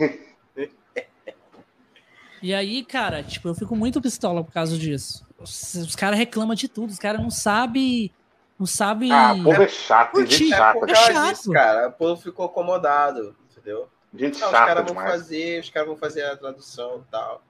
E 2.42 2.54
aí, 2.54 2.84
cara, 2.84 3.22
tipo, 3.22 3.48
eu 3.48 3.54
fico 3.54 3.74
muito 3.74 4.00
pistola 4.00 4.44
por 4.44 4.52
causa 4.52 4.76
disso. 4.76 5.26
Os, 5.38 5.74
os 5.74 5.96
caras 5.96 6.18
reclamam 6.18 6.54
de 6.54 6.68
tudo, 6.68 6.90
os 6.90 6.98
caras 6.98 7.20
não 7.20 7.30
sabem. 7.30 8.10
Não 8.58 8.66
sabem. 8.66 9.12
Ah, 9.12 9.34
o 9.34 9.44
povo 9.44 9.62
é 9.62 9.68
chato, 9.68 10.20
gente 10.20 10.48
chata. 10.48 10.78
É, 10.86 10.90
é 10.90 10.94
chato. 10.94 11.28
Disso, 11.30 11.52
cara. 11.52 11.88
O 11.88 11.92
povo 11.92 12.20
ficou 12.20 12.46
acomodado, 12.46 13.36
entendeu? 13.50 13.88
Gente 14.14 14.40
não, 14.40 14.50
chata. 14.50 14.62
Os 14.62 14.66
caras 14.66 14.92
vão 14.92 15.04
fazer, 15.04 15.60
os 15.60 15.70
caras 15.70 15.88
vão 15.88 15.96
fazer 15.96 16.22
a 16.22 16.36
tradução 16.36 17.04
e 17.06 17.10
tal. 17.10 17.42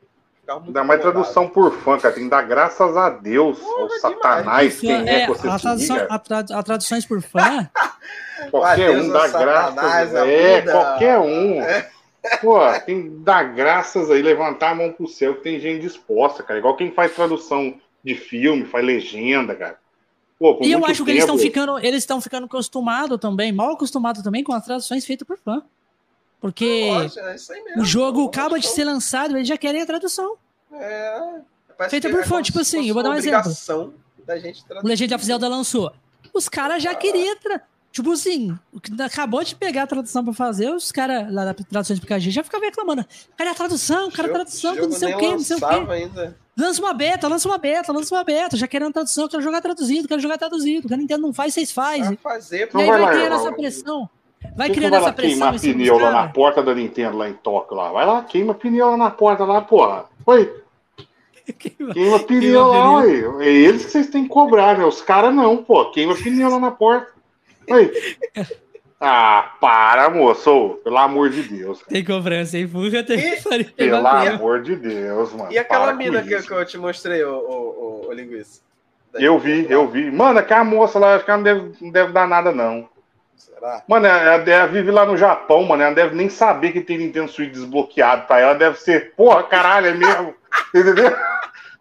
Ainda 0.48 0.84
mais 0.84 1.00
tradução 1.00 1.48
por 1.48 1.72
fã, 1.72 1.98
cara. 1.98 2.14
Tem 2.14 2.24
que 2.24 2.30
dar 2.30 2.42
graças 2.42 2.96
a 2.96 3.10
Deus, 3.10 3.58
Porra, 3.58 3.82
ao 3.82 3.90
Satanás, 3.90 4.78
quem 4.78 5.08
é, 5.08 5.22
é 5.22 5.26
que 5.26 5.32
você 5.32 5.48
a 5.48 5.58
tradução, 5.58 6.06
a, 6.08 6.18
tra 6.18 6.38
a 6.38 6.62
traduções 6.62 7.04
por 7.04 7.20
fã. 7.20 7.68
qualquer 8.50 8.90
um 8.90 9.08
dá 9.08 9.26
graças. 9.26 10.14
É, 10.14 10.62
qualquer 10.62 11.18
um. 11.18 11.62
É. 11.62 11.90
Pô, 12.40 12.58
tem 12.84 13.02
que 13.02 13.08
dar 13.08 13.42
graças 13.54 14.10
aí, 14.10 14.22
levantar 14.22 14.70
a 14.70 14.74
mão 14.74 14.92
pro 14.92 15.08
céu 15.08 15.34
que 15.34 15.42
tem 15.42 15.60
gente 15.60 15.82
disposta, 15.82 16.42
cara. 16.42 16.58
Igual 16.58 16.76
quem 16.76 16.92
faz 16.92 17.14
tradução 17.14 17.74
de 18.04 18.14
filme, 18.14 18.64
faz 18.64 18.84
legenda, 18.84 19.54
cara. 19.54 19.78
Pô, 20.38 20.58
e 20.62 20.70
eu 20.70 20.84
acho 20.84 20.94
tempo... 20.94 21.04
que 21.04 21.10
eles 21.12 21.22
estão 21.22 21.38
ficando, 21.38 21.78
eles 21.78 22.02
estão 22.02 22.20
ficando 22.20 22.44
acostumados 22.44 23.18
também, 23.18 23.52
mal 23.52 23.72
acostumados 23.72 24.22
também 24.22 24.44
com 24.44 24.52
as 24.52 24.64
traduções 24.64 25.04
feitas 25.04 25.26
por 25.26 25.38
fã. 25.38 25.62
Porque 26.40 26.90
é 27.16 27.80
o 27.80 27.84
jogo 27.84 28.26
acaba 28.26 28.58
de 28.58 28.68
ser 28.68 28.84
lançado, 28.84 29.36
eles 29.36 29.48
já 29.48 29.56
querem 29.56 29.80
a 29.80 29.86
tradução. 29.86 30.36
É. 30.72 31.40
Feita 31.88 32.10
por 32.10 32.24
fã, 32.24 32.42
tipo 32.42 32.60
assim, 32.60 32.86
eu 32.86 32.94
vou 32.94 33.02
dar 33.02 33.10
um 33.10 33.14
exemplo. 33.14 33.50
o 33.50 34.86
Legend 34.86 35.14
of 35.14 35.24
Zelda 35.24 35.48
lançou. 35.48 35.92
Os 36.32 36.48
caras 36.48 36.82
já 36.82 36.90
ah. 36.90 36.94
queriam. 36.94 37.36
Tra... 37.38 37.62
Tipo 37.96 38.12
assim, 38.12 38.54
acabou 39.02 39.42
de 39.42 39.54
pegar 39.54 39.84
a 39.84 39.86
tradução 39.86 40.22
pra 40.22 40.34
fazer, 40.34 40.70
os 40.70 40.92
caras 40.92 41.32
lá 41.32 41.46
da 41.46 41.54
tradução 41.54 41.94
de 41.96 42.02
PKG 42.02 42.30
já 42.30 42.44
ficavam 42.44 42.66
reclamando. 42.68 43.06
Cadê 43.34 43.48
a 43.48 43.54
tradução? 43.54 44.10
Cadê 44.10 44.28
a 44.28 44.32
tradução? 44.34 44.74
Não 44.74 44.92
sei 44.92 45.14
o 45.14 45.16
quê, 45.16 45.28
não 45.30 45.38
sei 45.38 45.56
o 45.56 45.60
quê. 45.60 45.92
Ainda. 45.92 46.36
Lança 46.58 46.82
uma 46.82 46.92
beta, 46.92 47.26
lança 47.26 47.48
uma 47.48 47.56
beta, 47.56 47.90
lança 47.94 48.14
uma 48.14 48.22
beta. 48.22 48.54
Já 48.54 48.66
querendo 48.66 48.92
tradução, 48.92 49.26
quero 49.28 49.42
jogar 49.42 49.62
traduzido, 49.62 50.06
quero 50.06 50.20
jogar 50.20 50.36
traduzido. 50.36 50.86
Que 50.86 50.92
a 50.92 50.96
Nintendo 50.98 51.22
não 51.22 51.32
faz, 51.32 51.54
vocês 51.54 51.72
fazem. 51.72 52.04
Vai 52.04 52.16
fazer, 52.16 52.68
e 52.74 52.78
aí 52.78 52.86
vai, 52.86 53.00
vai 53.00 53.14
criando 53.14 53.34
essa 53.34 53.52
pressão. 53.52 54.10
Vai 54.54 54.68
criando 54.68 54.96
essa 54.96 55.12
pressão. 55.14 55.58
Queima 55.58 55.74
pneu 55.74 55.98
lá 55.98 56.12
na 56.12 56.28
porta 56.28 56.62
da 56.62 56.74
Nintendo, 56.74 57.16
lá 57.16 57.30
em 57.30 57.32
Tóquio. 57.32 57.78
Lá. 57.78 57.92
Vai 57.92 58.04
lá, 58.04 58.22
queima 58.24 58.52
pneu 58.52 58.90
lá 58.90 58.96
na 58.98 59.10
porta 59.10 59.46
lá, 59.46 59.62
porra. 59.62 60.04
Oi. 60.26 60.54
Queima, 61.58 61.94
queima 61.94 62.18
pneu 62.18 62.66
lá, 62.66 62.98
ué. 62.98 63.46
É 63.46 63.48
eles 63.48 63.86
que 63.86 63.92
vocês 63.92 64.08
têm 64.08 64.24
que 64.24 64.28
cobrar, 64.28 64.76
né? 64.76 64.84
Os 64.84 65.00
caras 65.00 65.34
não, 65.34 65.56
pô. 65.56 65.90
Queima 65.92 66.14
pneu 66.14 66.50
lá 66.50 66.60
na 66.60 66.70
porta. 66.70 67.15
Ah, 68.98 69.54
para, 69.60 70.08
moço. 70.08 70.80
Pelo 70.82 70.96
amor 70.96 71.28
de 71.28 71.42
Deus. 71.42 71.82
Tem 71.86 72.02
cobrança, 72.02 72.56
hein? 72.56 72.66
Fuga 72.66 73.04
tem 73.04 73.18
e... 73.18 73.64
Pelo 73.64 74.06
amor 74.06 74.62
de 74.62 74.74
Deus, 74.74 75.34
mano. 75.34 75.52
E 75.52 75.58
aquela 75.58 75.92
mina 75.92 76.22
que, 76.22 76.42
que, 76.42 76.50
eu 76.50 76.64
te 76.64 76.78
mostrei, 76.78 77.22
o, 77.22 77.30
o, 77.30 78.04
o, 78.04 78.08
o 78.08 78.12
linguiça? 78.12 78.62
Eu 79.14 79.38
vi, 79.38 79.66
eu 79.70 79.86
vi. 79.86 80.10
Mano, 80.10 80.38
aquela 80.38 80.64
moça 80.64 80.98
lá, 80.98 81.14
acho 81.14 81.24
que 81.24 81.30
ela 81.30 81.38
não 81.38 81.44
deve, 81.44 81.72
não 81.80 81.90
deve 81.90 82.12
dar 82.12 82.26
nada, 82.26 82.52
não. 82.52 82.88
Será? 83.36 83.82
Mano, 83.86 84.06
ela, 84.06 84.50
ela, 84.50 84.66
vive 84.66 84.90
lá 84.90 85.04
no 85.04 85.16
Japão, 85.16 85.62
mano. 85.62 85.82
Ela 85.82 85.94
deve 85.94 86.14
nem 86.14 86.30
saber 86.30 86.72
que 86.72 86.80
tem 86.80 86.98
Nintendo 86.98 87.30
Switch 87.30 87.52
desbloqueado 87.52 88.26
pra 88.26 88.40
ela. 88.40 88.54
Deve 88.54 88.78
ser, 88.78 89.14
porra, 89.14 89.42
caralho, 89.42 89.88
é 89.88 89.94
mesmo. 89.94 90.34
Entendeu? 90.74 91.14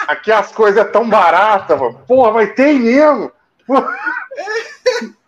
Aqui 0.06 0.34
as 0.34 0.52
coisas 0.52 0.86
é 0.86 0.86
tão 0.86 1.10
baratas, 1.10 1.80
mano. 1.80 2.02
Porra, 2.06 2.32
mas 2.34 2.54
tem 2.56 2.78
mesmo. 2.78 3.32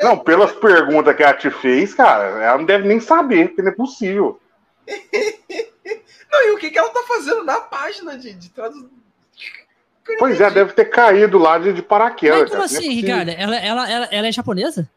Não, 0.02 0.18
pelas 0.19 0.52
perguntas 0.53 1.15
que 1.15 1.23
ela 1.23 1.34
te 1.34 1.49
fez, 1.49 1.94
cara, 1.94 2.44
ela 2.44 2.57
não 2.57 2.65
deve 2.65 2.88
nem 2.88 2.99
saber, 2.99 3.48
porque 3.48 3.61
não 3.61 3.72
é 3.72 3.76
possível. 3.76 4.39
Não, 6.31 6.48
e 6.48 6.52
o 6.52 6.57
que, 6.57 6.69
que 6.69 6.77
ela 6.77 6.89
tá 6.89 7.03
fazendo 7.07 7.44
na 7.44 7.60
página 7.61 8.18
de, 8.18 8.34
de 8.34 8.49
tradução? 8.49 8.89
Pois 10.19 10.39
é, 10.39 10.49
deve 10.49 10.73
ter 10.73 10.85
caído 10.85 11.38
lá 11.38 11.57
de, 11.57 11.73
de 11.73 11.81
paraquedas. 11.81 12.41
Mas 12.41 12.49
como 12.49 12.64
assim, 12.64 12.88
é 12.88 12.94
Ricardo? 12.94 13.30
Ela, 13.30 13.57
ela, 13.57 13.91
ela, 13.91 14.06
ela 14.06 14.27
é 14.27 14.31
japonesa? 14.31 14.89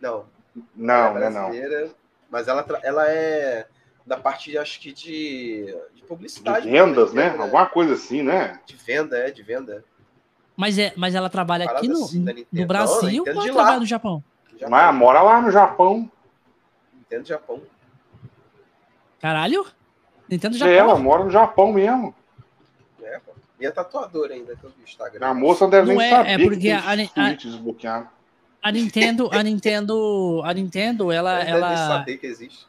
Não. 0.00 0.26
Não, 0.76 1.16
ela 1.16 1.26
é 1.26 1.30
não. 1.30 1.50
Mas 2.30 2.46
ela, 2.46 2.66
ela 2.82 3.10
é 3.10 3.66
da 4.06 4.16
parte, 4.16 4.56
acho 4.58 4.80
que 4.80 4.92
de, 4.92 5.74
de 5.94 6.02
publicidade. 6.02 6.66
De 6.66 6.72
vendas, 6.72 7.12
né? 7.12 7.30
né? 7.30 7.42
Alguma 7.42 7.66
coisa 7.66 7.94
assim, 7.94 8.22
né? 8.22 8.60
De 8.66 8.76
venda, 8.76 9.16
é, 9.16 9.30
de 9.30 9.42
venda. 9.42 9.84
Mas, 10.60 10.76
é, 10.76 10.92
mas 10.94 11.14
ela 11.14 11.30
trabalha 11.30 11.64
aqui 11.64 11.88
no, 11.88 12.04
assim, 12.04 12.22
no 12.52 12.66
Brasil 12.66 13.22
ou 13.22 13.30
ela 13.30 13.42
trabalha 13.44 13.80
no 13.80 13.86
Japão? 13.86 14.22
Japão? 14.52 14.68
Mas 14.68 14.94
mora 14.94 15.22
lá 15.22 15.40
no 15.40 15.50
Japão. 15.50 16.10
Nintendo 16.92 17.26
Japão. 17.26 17.62
Caralho? 19.22 19.64
Nintendo 20.28 20.56
é, 20.56 20.58
Japão? 20.58 20.74
É, 20.74 20.76
ela 20.76 20.98
mora 20.98 21.24
no 21.24 21.30
Japão 21.30 21.72
mesmo. 21.72 22.14
É, 23.02 23.18
pô. 23.20 23.32
E 23.58 23.64
é 23.64 23.70
tatuadora 23.70 24.34
ainda, 24.34 24.54
que 24.54 24.62
eu 24.62 24.68
vi 24.68 24.84
Instagram. 24.84 25.28
A 25.28 25.32
moça 25.32 25.66
deve 25.66 25.94
não 25.94 25.96
nem 25.96 26.06
é, 26.06 26.10
saber 26.10 26.30
é 26.30 26.38
porque 26.38 26.70
a, 26.70 26.78
a, 26.78 26.92
a, 28.60 28.70
Nintendo, 28.70 29.30
a 29.32 29.42
Nintendo, 29.42 30.42
a 30.44 30.52
Nintendo, 30.52 31.10
ela, 31.10 31.42
ela, 31.42 31.74
saber 31.74 32.18
que 32.18 32.26
existe. 32.26 32.66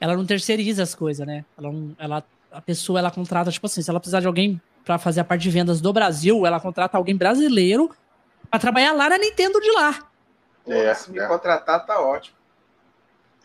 Ela 0.00 0.16
não 0.16 0.26
terceiriza 0.26 0.82
as 0.82 0.96
coisas, 0.96 1.24
né? 1.24 1.44
Ela, 1.56 1.72
ela, 1.96 2.24
a 2.50 2.60
pessoa, 2.60 2.98
ela 2.98 3.12
contrata, 3.12 3.52
tipo 3.52 3.66
assim, 3.66 3.82
se 3.82 3.88
ela 3.88 4.00
precisar 4.00 4.18
de 4.18 4.26
alguém 4.26 4.60
para 4.84 4.98
fazer 4.98 5.20
a 5.20 5.24
parte 5.24 5.42
de 5.42 5.50
vendas 5.50 5.80
do 5.80 5.92
Brasil, 5.92 6.46
ela 6.46 6.60
contrata 6.60 6.96
alguém 6.96 7.16
brasileiro 7.16 7.90
para 8.50 8.60
trabalhar 8.60 8.92
lá 8.92 9.08
na 9.08 9.18
Nintendo 9.18 9.60
de 9.60 9.70
lá. 9.72 9.98
É, 10.66 10.94
se 10.94 11.10
me 11.10 11.18
é. 11.18 11.26
contratar, 11.26 11.84
tá 11.84 12.00
ótimo. 12.00 12.36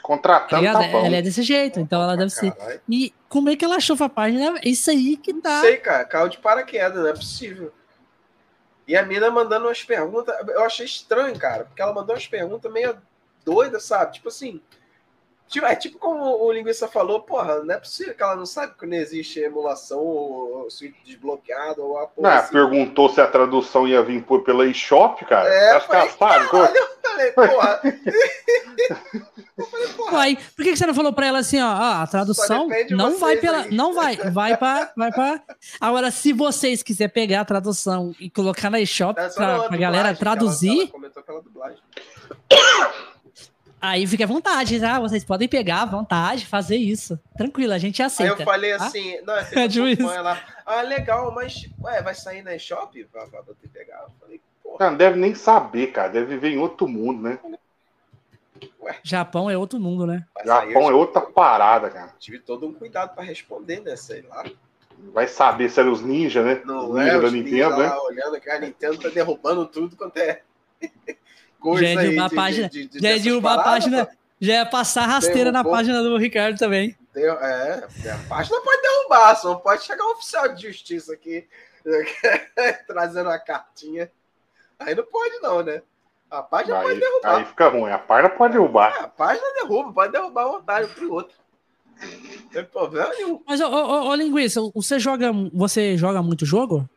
Contratando 0.02 0.64
tá 0.66 0.88
bom. 0.88 1.06
Ela 1.06 1.18
é 1.18 1.22
desse 1.22 1.44
jeito, 1.44 1.80
então 1.80 2.02
ela 2.02 2.16
deve 2.16 2.30
ser. 2.30 2.54
E 2.88 3.14
como 3.28 3.50
é 3.50 3.56
que 3.56 3.66
ela 3.66 3.76
achou 3.76 3.98
a 4.00 4.10
página? 4.10 4.58
É 4.64 4.70
isso 4.70 4.90
aí 4.90 5.18
que 5.18 5.34
tá. 5.34 5.56
Não 5.56 5.62
sei, 5.62 5.78
cara. 5.78 6.06
Caiu 6.06 6.30
de 6.30 6.38
paraquedas, 6.38 6.98
não 6.98 7.08
é 7.08 7.14
possível. 7.14 7.74
E 8.88 8.96
a 8.96 9.04
mina 9.04 9.30
mandando 9.30 9.68
umas 9.68 9.84
perguntas. 9.84 10.34
Eu 10.48 10.64
achei 10.64 10.86
estranho, 10.86 11.38
cara, 11.38 11.66
porque 11.66 11.82
ela 11.82 11.94
mandou 11.94 12.16
umas 12.16 12.28
perguntas 12.28 12.72
meio 12.72 12.98
doidas, 13.44 13.84
sabe? 13.84 14.14
Tipo 14.14 14.30
assim. 14.30 14.62
Tipo, 15.50 15.66
é 15.66 15.76
tipo 15.76 15.98
como 15.98 16.46
o 16.46 16.52
linguista 16.52 16.88
falou, 16.88 17.22
porra, 17.22 17.64
não 17.64 17.74
é 17.74 17.80
possível 17.80 18.14
que 18.14 18.22
ela 18.22 18.36
não 18.36 18.46
sabe 18.46 18.76
que 18.78 18.86
não 18.86 18.96
existe 18.96 19.40
emulação 19.40 20.00
ou 20.00 20.70
suíte 20.70 21.00
desbloqueado 21.04 21.84
ou 21.84 21.98
a 21.98 22.06
porra. 22.06 22.30
Não, 22.30 22.38
assim. 22.38 22.54
perguntou 22.54 23.10
se 23.10 23.20
a 23.20 23.26
tradução 23.26 23.88
ia 23.88 24.04
vir 24.04 24.24
por 24.24 24.44
pela 24.44 24.68
eShop, 24.68 25.26
cara. 25.26 25.50
É, 25.50 25.72
Acho 25.72 25.88
falei, 25.88 26.08
que 26.08 26.24
ela 26.24 26.40
sabe. 26.40 26.46
Eu 26.46 27.00
falei, 27.02 27.32
porra. 27.32 27.82
Vai. 30.12 30.38
Por 30.56 30.64
que, 30.64 30.76
você 30.76 30.86
não 30.86 30.94
falou 30.94 31.12
para 31.12 31.26
ela 31.26 31.40
assim, 31.40 31.60
ó, 31.60 31.72
a 31.72 32.06
tradução 32.06 32.68
não 32.92 33.18
vai 33.18 33.38
pela, 33.38 33.64
aí. 33.64 33.74
não 33.74 33.94
vai, 33.94 34.16
vai 34.16 34.56
para, 34.56 34.94
vai 34.96 35.12
para. 35.12 35.42
Agora, 35.82 36.12
se 36.12 36.32
vocês 36.32 36.84
quiserem 36.84 37.12
pegar 37.12 37.42
a 37.42 37.46
tradução 37.46 38.14
e 38.20 38.30
colocar 38.30 38.70
na 38.70 38.80
eShop 38.80 39.20
para 39.36 39.66
a 39.66 39.78
galera 39.78 40.16
traduzir, 40.16 40.70
ela, 40.70 40.82
ela 40.82 40.92
comentou 40.92 41.22
aquela 41.22 41.42
dublagem. 41.42 41.80
Aí 43.82 44.06
fica 44.06 44.26
à 44.26 44.28
vontade, 44.28 44.80
tá? 44.80 45.00
Vocês 45.00 45.24
podem 45.24 45.48
pegar 45.48 45.84
à 45.84 45.86
vontade, 45.86 46.46
fazer 46.46 46.76
isso. 46.76 47.18
Tranquilo, 47.38 47.74
a 47.74 47.78
gente 47.78 48.04
aceita. 48.04 48.34
Aí 48.34 48.40
eu 48.42 48.46
falei 48.46 48.78
tá? 48.78 48.86
assim, 48.86 49.22
não, 49.22 49.36
é 49.36 49.68
tipo 49.68 50.04
lá. 50.06 50.42
Ah, 50.66 50.84
legal, 50.84 51.34
mas 51.34 51.68
ué, 51.82 52.00
vai 52.04 52.14
sair 52.14 52.44
na 52.44 52.54
eShop 52.54 53.04
pra, 53.06 53.26
pra 53.26 53.42
poder 53.42 53.68
pegar? 53.74 54.04
Eu 54.04 54.12
falei, 54.20 54.40
porra. 54.62 54.92
Não 54.92 54.98
deve 54.98 55.18
nem 55.18 55.34
saber, 55.34 55.88
cara. 55.88 56.10
Deve 56.10 56.28
viver 56.28 56.50
em 56.50 56.60
outro 56.60 56.88
mundo, 56.88 57.24
né? 57.24 57.40
Ué. 58.80 59.00
Japão 59.02 59.50
é 59.50 59.58
outro 59.58 59.80
mundo, 59.80 60.06
né? 60.06 60.24
Japão 60.46 60.92
é 60.92 60.94
outra 60.94 61.22
parada, 61.22 61.90
cara. 61.90 62.14
Tive 62.20 62.38
todo 62.38 62.68
um 62.68 62.74
cuidado 62.74 63.16
para 63.16 63.24
responder, 63.24 63.82
né? 63.82 63.96
Sei 63.96 64.22
lá. 64.22 64.44
Vai 65.12 65.28
saber 65.28 65.70
se 65.70 65.80
eram 65.80 65.92
os 65.92 66.02
ninjas, 66.02 66.46
né? 66.46 66.62
Não, 66.66 66.90
os 66.90 66.96
ninjas 66.96 67.16
é, 67.16 67.22
da 67.22 67.32
Nintendo, 67.32 67.78
né? 67.78 67.88
Lá, 67.88 68.04
olhando 68.04 68.40
que 68.40 68.50
a 68.52 68.60
Nintendo 68.60 69.00
tá 69.00 69.10
derrubando 69.10 69.66
tudo 69.66 69.96
quanto 69.96 70.18
é 70.18 70.44
coisa 71.60 71.84
já 71.84 71.90
é 71.90 71.96
derrubar 71.96 72.26
a 72.26 72.30
página, 72.30 72.70
de, 72.70 72.88
de, 72.88 73.00
já 73.00 73.10
é 73.10 73.20
derrubar 73.20 73.60
a 73.60 73.64
página, 73.64 74.10
já 74.40 74.54
é 74.56 74.66
passar 74.66 75.06
rasteira 75.06 75.52
Derrubou. 75.52 75.72
na 75.72 75.78
página 75.78 76.02
do 76.02 76.18
Ricardo 76.18 76.58
também. 76.58 76.96
Deu, 77.14 77.34
é, 77.34 77.88
a 78.12 78.30
página 78.30 78.62
pode 78.62 78.82
derrubar, 78.82 79.36
só 79.36 79.56
pode 79.56 79.84
chegar 79.84 80.06
um 80.06 80.12
oficial 80.12 80.54
de 80.54 80.68
justiça 80.68 81.14
aqui 81.14 81.48
trazendo 82.88 83.30
a 83.30 83.40
cartinha. 83.40 84.12
Aí 84.80 84.96
não 84.96 85.04
pode 85.04 85.40
não, 85.40 85.64
né? 85.64 85.82
A 86.30 86.44
página 86.44 86.78
aí, 86.78 86.84
pode 86.84 87.00
derrubar. 87.00 87.36
Aí 87.36 87.46
fica 87.46 87.68
ruim, 87.70 87.92
a 87.92 88.00
página 88.00 88.30
pode 88.30 88.54
derrubar. 88.54 88.96
É, 88.96 89.00
a 89.02 89.08
página 89.08 89.54
derruba, 89.56 89.92
pode 89.92 90.12
derrubar 90.12 90.48
um 90.48 90.56
otário 90.56 90.88
pro 90.90 91.14
outro. 91.14 91.36
Não 92.02 92.50
tem 92.50 92.66
problema 92.66 93.10
nenhum. 93.10 93.42
Mas, 93.46 93.60
ô, 93.60 93.68
ô, 93.68 94.10
ô, 94.10 94.16
Linguiça, 94.16 94.62
você 94.74 95.00
joga, 95.00 95.32
você 95.54 95.98
joga 95.98 96.22
muito 96.22 96.46
jogo? 96.46 96.88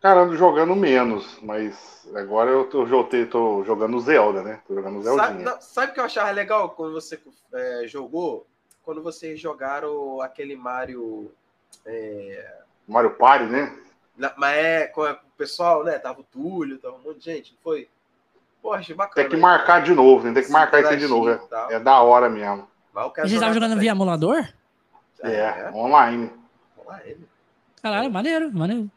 Cara, 0.00 0.22
ando 0.22 0.36
jogando 0.36 0.74
menos, 0.74 1.38
mas 1.40 2.01
agora 2.14 2.50
eu 2.50 2.64
tô, 2.68 2.86
eu 2.86 3.30
tô 3.30 3.64
jogando 3.64 4.00
Zelda, 4.00 4.42
né? 4.42 4.60
Tô 4.66 4.74
jogando 4.74 5.02
Zelda. 5.02 5.22
Sabe, 5.22 5.42
não, 5.42 5.60
sabe 5.60 5.90
o 5.90 5.94
que 5.94 6.00
eu 6.00 6.04
achava 6.04 6.30
legal 6.30 6.70
quando 6.70 6.92
você 6.92 7.20
é, 7.52 7.84
jogou? 7.86 8.46
Quando 8.82 9.02
vocês 9.02 9.40
jogaram 9.40 10.20
aquele 10.20 10.56
Mario. 10.56 11.30
É... 11.86 12.54
Mario 12.86 13.10
Party, 13.12 13.44
né? 13.44 13.78
Na, 14.16 14.32
mas 14.36 14.56
é 14.56 14.86
com 14.86 15.02
o 15.02 15.16
pessoal, 15.36 15.84
né? 15.84 15.98
Tava 15.98 16.20
o 16.20 16.24
Túlio, 16.24 16.78
tava 16.78 16.96
um 16.96 17.02
monte 17.02 17.18
de 17.18 17.24
gente, 17.24 17.52
não 17.52 17.58
foi? 17.62 17.88
Pô, 18.60 18.72
achei 18.72 18.94
bacana. 18.94 19.28
Tem 19.28 19.36
que 19.36 19.40
marcar 19.40 19.82
de 19.82 19.92
novo, 19.92 20.26
né? 20.26 20.34
Tem 20.34 20.44
que 20.44 20.50
marcar 20.50 20.80
isso 20.82 20.96
de 20.96 21.08
novo. 21.08 21.30
É, 21.30 21.40
é, 21.70 21.80
da 21.80 22.00
hora 22.00 22.28
mesmo. 22.28 22.68
Vocês 22.92 23.32
estavam 23.32 23.54
jogando 23.54 23.78
via 23.78 23.90
emulador? 23.90 24.46
É, 25.22 25.34
é, 25.34 25.70
online. 25.74 26.30
Online. 26.78 27.28
Caralho, 27.82 28.10
maneiro, 28.10 28.52
maneiro. 28.52 28.90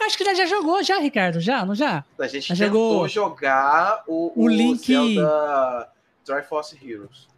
Acho 0.00 0.18
que 0.18 0.24
já, 0.34 0.46
jogou, 0.46 0.82
já, 0.82 0.98
Ricardo, 0.98 1.40
já, 1.40 1.64
não 1.64 1.74
já? 1.74 2.04
A 2.18 2.26
gente 2.26 2.48
já 2.48 2.66
jogou 2.66 3.08
jogar 3.08 4.04
o, 4.06 4.32
o, 4.34 4.44
o 4.44 4.48
Link 4.48 4.86
Zelda 4.86 5.88
Triforce 6.24 6.78
Heroes. 6.82 7.28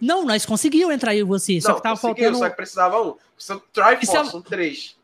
Não, 0.00 0.24
nós 0.24 0.44
conseguimos 0.46 0.94
entrar 0.94 1.12
aí 1.12 1.22
você, 1.22 1.54
não, 1.54 1.60
só 1.60 1.74
que 1.74 1.82
tava 1.82 1.96
faltando... 1.96 2.38
só 2.38 2.48
que 2.48 2.56
precisava 2.56 3.02
um. 3.02 3.16
São 3.36 3.60
Triforce, 3.72 4.30
são 4.30 4.42
três. 4.42 4.96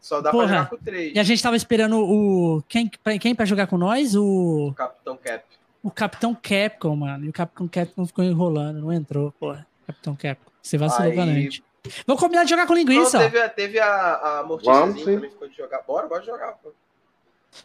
Só 0.00 0.20
dá 0.20 0.30
Porra, 0.30 0.46
pra 0.46 0.56
jogar 0.56 0.70
com 0.70 0.76
três. 0.78 1.14
E 1.14 1.18
a 1.18 1.22
gente 1.22 1.42
tava 1.42 1.56
esperando 1.56 1.98
o... 1.98 2.62
Quem, 2.66 2.90
quem 3.20 3.34
pra 3.34 3.44
jogar 3.44 3.66
com 3.66 3.76
nós? 3.76 4.14
O... 4.14 4.68
o 4.68 4.74
Capitão 4.74 5.18
Cap. 5.18 5.44
O 5.82 5.90
Capitão 5.90 6.34
Capcom, 6.34 6.96
mano. 6.96 7.26
E 7.26 7.28
o 7.28 7.32
Capitão 7.32 7.68
Capcom 7.68 8.06
ficou 8.06 8.24
enrolando, 8.24 8.80
não 8.80 8.92
entrou, 8.92 9.32
porra. 9.32 9.66
Capitão 9.86 10.16
Capcom. 10.16 10.50
Você 10.62 10.78
vacilou 10.78 11.12
com 11.12 11.20
a 11.20 11.26
gente. 11.26 11.62
Vamos 12.06 12.22
combinar 12.22 12.44
de 12.44 12.50
jogar 12.50 12.66
com 12.66 12.74
linguiça. 12.74 13.18
Não, 13.18 13.30
teve, 13.30 13.48
teve 13.50 13.78
a, 13.78 14.40
a 14.40 14.44
Mortíciazinha 14.44 15.04
também 15.04 15.30
ficou 15.30 15.48
de 15.48 15.56
jogar. 15.56 15.82
Bora, 15.82 16.06
bora 16.06 16.22
jogar, 16.22 16.52
pô. 16.52 16.72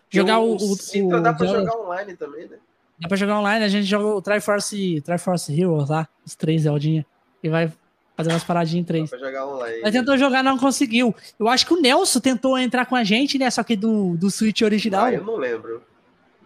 Jogar 0.10 0.40
o, 0.40 0.56
o, 0.56 0.76
Citra 0.76 1.20
dá 1.20 1.34
pra 1.34 1.46
jogar 1.46 1.76
online 1.78 2.16
também, 2.16 2.48
né? 2.48 2.58
Dá 3.00 3.08
pra 3.08 3.18
jogar 3.18 3.40
online, 3.40 3.66
a 3.66 3.68
gente 3.68 3.86
joga 3.86 4.06
o 4.06 4.22
Triforce, 4.22 5.02
Triforce 5.02 5.60
Heroes 5.60 5.90
lá, 5.90 6.08
os 6.26 6.36
três 6.36 6.62
Zeldinha, 6.62 7.06
e 7.42 7.50
vai 7.50 7.72
fazer 8.16 8.30
umas 8.30 8.44
paradinhas 8.44 8.84
em 8.84 8.86
três. 8.86 9.10
Dá 9.10 9.18
pra 9.18 9.28
jogar 9.28 9.48
online. 9.48 9.80
Mas 9.82 9.92
tentou 9.92 10.18
jogar, 10.18 10.44
não 10.44 10.58
conseguiu. 10.58 11.14
Eu 11.38 11.48
acho 11.48 11.66
que 11.66 11.74
o 11.74 11.82
Nelson 11.82 12.20
tentou 12.20 12.58
entrar 12.58 12.86
com 12.86 12.96
a 12.96 13.04
gente, 13.04 13.38
né? 13.38 13.50
Só 13.50 13.64
que 13.64 13.76
do, 13.76 14.16
do 14.16 14.30
Switch 14.30 14.62
original. 14.62 15.06
Ah, 15.06 15.14
eu 15.14 15.24
não 15.24 15.36
lembro. 15.36 15.84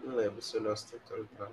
Não 0.04 0.16
lembro 0.16 0.42
se 0.42 0.58
o 0.58 0.62
Nelson 0.62 0.88
tentou 0.88 1.24
entrar. 1.24 1.50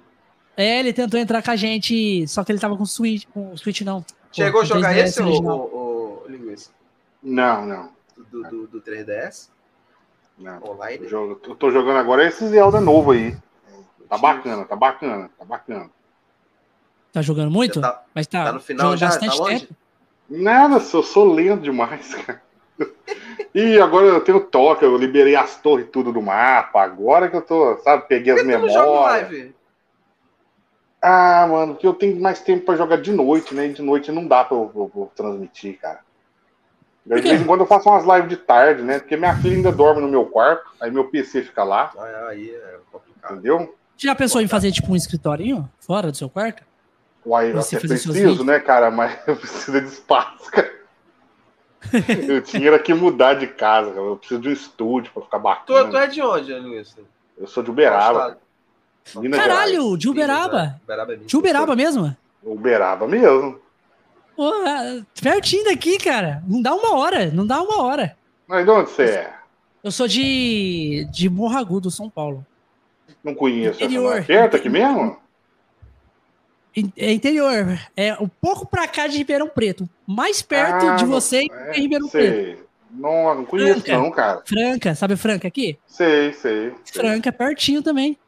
É, 0.56 0.78
ele 0.78 0.92
tentou 0.92 1.18
entrar 1.18 1.42
com 1.42 1.50
a 1.50 1.56
gente, 1.56 2.26
só 2.28 2.44
que 2.44 2.52
ele 2.52 2.60
tava 2.60 2.76
com 2.76 2.84
o 2.84 2.86
Switch, 2.86 3.24
com 3.34 3.52
o 3.52 3.58
Switch 3.58 3.80
não. 3.80 4.04
Chegou 4.30 4.60
a 4.60 4.64
jogar 4.64 4.96
esse 4.96 5.20
ou, 5.20 5.42
linguiça? 6.36 6.70
Não, 7.22 7.64
não. 7.64 7.92
Do, 8.30 8.42
do, 8.42 8.66
do 8.66 8.80
3DS? 8.80 9.48
Não. 10.38 10.62
Online? 10.62 11.06
Eu 11.10 11.36
tô, 11.36 11.54
tô 11.54 11.70
jogando 11.70 11.98
agora 11.98 12.26
esse 12.26 12.46
Zelda 12.48 12.80
novo 12.80 13.12
aí. 13.12 13.36
Tá 14.08 14.18
bacana, 14.18 14.64
tá 14.64 14.76
bacana, 14.76 15.30
tá 15.38 15.44
bacana. 15.44 15.90
Tá 17.12 17.22
jogando 17.22 17.50
muito? 17.50 17.80
Tá, 17.80 18.04
Mas 18.14 18.26
tá, 18.26 18.44
tá 18.44 18.52
no 18.52 18.60
final 18.60 18.96
já, 18.96 19.16
tá 19.16 19.34
longe? 19.34 19.60
Tempo? 19.60 19.74
Nada, 20.28 20.76
eu 20.76 21.02
sou 21.02 21.32
lento 21.32 21.62
demais, 21.62 22.14
cara. 22.14 22.42
E 23.54 23.80
agora 23.80 24.06
eu 24.06 24.20
tenho 24.20 24.40
toque, 24.40 24.84
eu 24.84 24.96
liberei 24.96 25.36
as 25.36 25.60
torres 25.60 25.88
tudo 25.92 26.12
do 26.12 26.20
mapa. 26.20 26.82
Agora 26.82 27.28
que 27.30 27.36
eu 27.36 27.42
tô, 27.42 27.78
sabe, 27.78 28.08
peguei 28.08 28.32
as 28.32 28.44
memórias. 28.44 29.52
Ah, 31.00 31.46
mano, 31.48 31.74
porque 31.74 31.86
eu 31.86 31.94
tenho 31.94 32.20
mais 32.20 32.40
tempo 32.40 32.64
pra 32.64 32.74
jogar 32.74 32.96
de 32.96 33.12
noite, 33.12 33.54
né? 33.54 33.66
E 33.66 33.72
de 33.72 33.82
noite 33.82 34.10
não 34.10 34.26
dá 34.26 34.42
pra 34.42 34.56
eu, 34.56 34.72
eu, 34.74 34.90
eu 34.96 35.12
transmitir, 35.14 35.78
cara. 35.78 36.00
De 37.06 37.20
vez 37.20 37.40
em 37.40 37.44
quando 37.44 37.60
eu 37.60 37.66
faço 37.66 37.88
umas 37.88 38.04
lives 38.04 38.30
de 38.30 38.36
tarde, 38.36 38.82
né? 38.82 38.98
Porque 38.98 39.16
minha 39.16 39.36
filha 39.36 39.56
ainda 39.56 39.70
dorme 39.70 40.00
no 40.00 40.08
meu 40.08 40.24
quarto, 40.24 40.70
aí 40.80 40.90
meu 40.90 41.04
PC 41.04 41.42
fica 41.42 41.62
lá. 41.62 41.92
Aí 42.28 42.50
é 42.50 42.78
complicado. 42.90 43.32
Entendeu? 43.32 43.74
Você 43.96 44.06
já 44.06 44.14
pensou 44.14 44.40
em 44.40 44.48
fazer 44.48 44.72
tipo 44.72 44.90
um 44.92 44.96
escritorinho 44.96 45.68
fora 45.80 46.10
do 46.10 46.16
seu 46.16 46.30
quarto? 46.30 46.62
Uai, 47.26 47.52
eu 47.52 47.60
até 47.60 47.78
preciso, 47.78 48.44
né, 48.44 48.58
cara? 48.58 48.90
Mas 48.90 49.18
eu 49.26 49.36
preciso 49.36 49.80
de 49.80 49.86
espaço, 49.86 50.50
cara. 50.50 50.72
eu 52.28 52.40
tinha 52.42 52.78
que 52.78 52.94
mudar 52.94 53.34
de 53.34 53.48
casa, 53.48 53.90
cara. 53.90 54.02
Eu 54.02 54.16
preciso 54.16 54.40
de 54.40 54.48
um 54.48 54.52
estúdio 54.52 55.12
pra 55.12 55.22
ficar 55.22 55.38
bacana. 55.38 55.84
Tu, 55.84 55.90
tu 55.90 55.96
é 55.96 56.06
de 56.06 56.22
onde, 56.22 56.54
Luiz? 56.54 56.96
Eu 57.36 57.46
sou 57.46 57.62
de 57.62 57.70
Uberaba. 57.70 58.38
Caralho, 59.32 59.96
de 59.98 60.08
Uberaba. 60.08 60.80
Uberaba 60.82 61.12
é 61.12 61.16
de 61.16 61.36
Uberaba 61.36 61.76
mesmo? 61.76 62.16
Uberaba 62.42 63.06
mesmo. 63.06 63.60
Pô, 64.36 64.52
pertinho 65.20 65.64
daqui, 65.64 65.98
cara. 65.98 66.42
Não 66.46 66.60
dá 66.60 66.74
uma 66.74 66.96
hora, 66.96 67.30
não 67.30 67.46
dá 67.46 67.62
uma 67.62 67.82
hora. 67.82 68.16
Mas 68.46 68.64
de 68.64 68.70
onde 68.70 68.90
você 68.90 69.02
é? 69.04 69.34
Eu 69.82 69.90
sou 69.90 70.08
de, 70.08 71.06
de 71.10 71.28
Morro 71.28 71.56
Agudo, 71.56 71.90
São 71.90 72.08
Paulo. 72.08 72.44
Não 73.22 73.34
conheço. 73.34 73.82
Interior. 73.82 74.18
Essa, 74.18 74.26
perto 74.26 74.56
aqui 74.56 74.68
mesmo? 74.68 75.16
É 76.96 77.12
interior. 77.12 77.78
É 77.96 78.14
um 78.14 78.28
pouco 78.28 78.66
pra 78.66 78.88
cá 78.88 79.06
de 79.06 79.18
Ribeirão 79.18 79.48
Preto. 79.48 79.88
Mais 80.06 80.42
perto 80.42 80.86
ah, 80.86 80.96
de 80.96 81.04
você 81.04 81.46
é, 81.50 81.72
Ribeirão 81.72 82.08
sei. 82.08 82.30
Preto. 82.30 82.64
Não, 82.90 83.34
não 83.34 83.44
conheço 83.44 83.80
Franca. 83.80 83.98
não, 83.98 84.10
cara. 84.10 84.42
Franca, 84.44 84.94
sabe 84.94 85.16
Franca 85.16 85.48
aqui? 85.48 85.78
Sei, 85.86 86.32
sei. 86.32 86.72
sei. 86.84 87.02
Franca, 87.02 87.32
pertinho 87.32 87.82
também. 87.82 88.18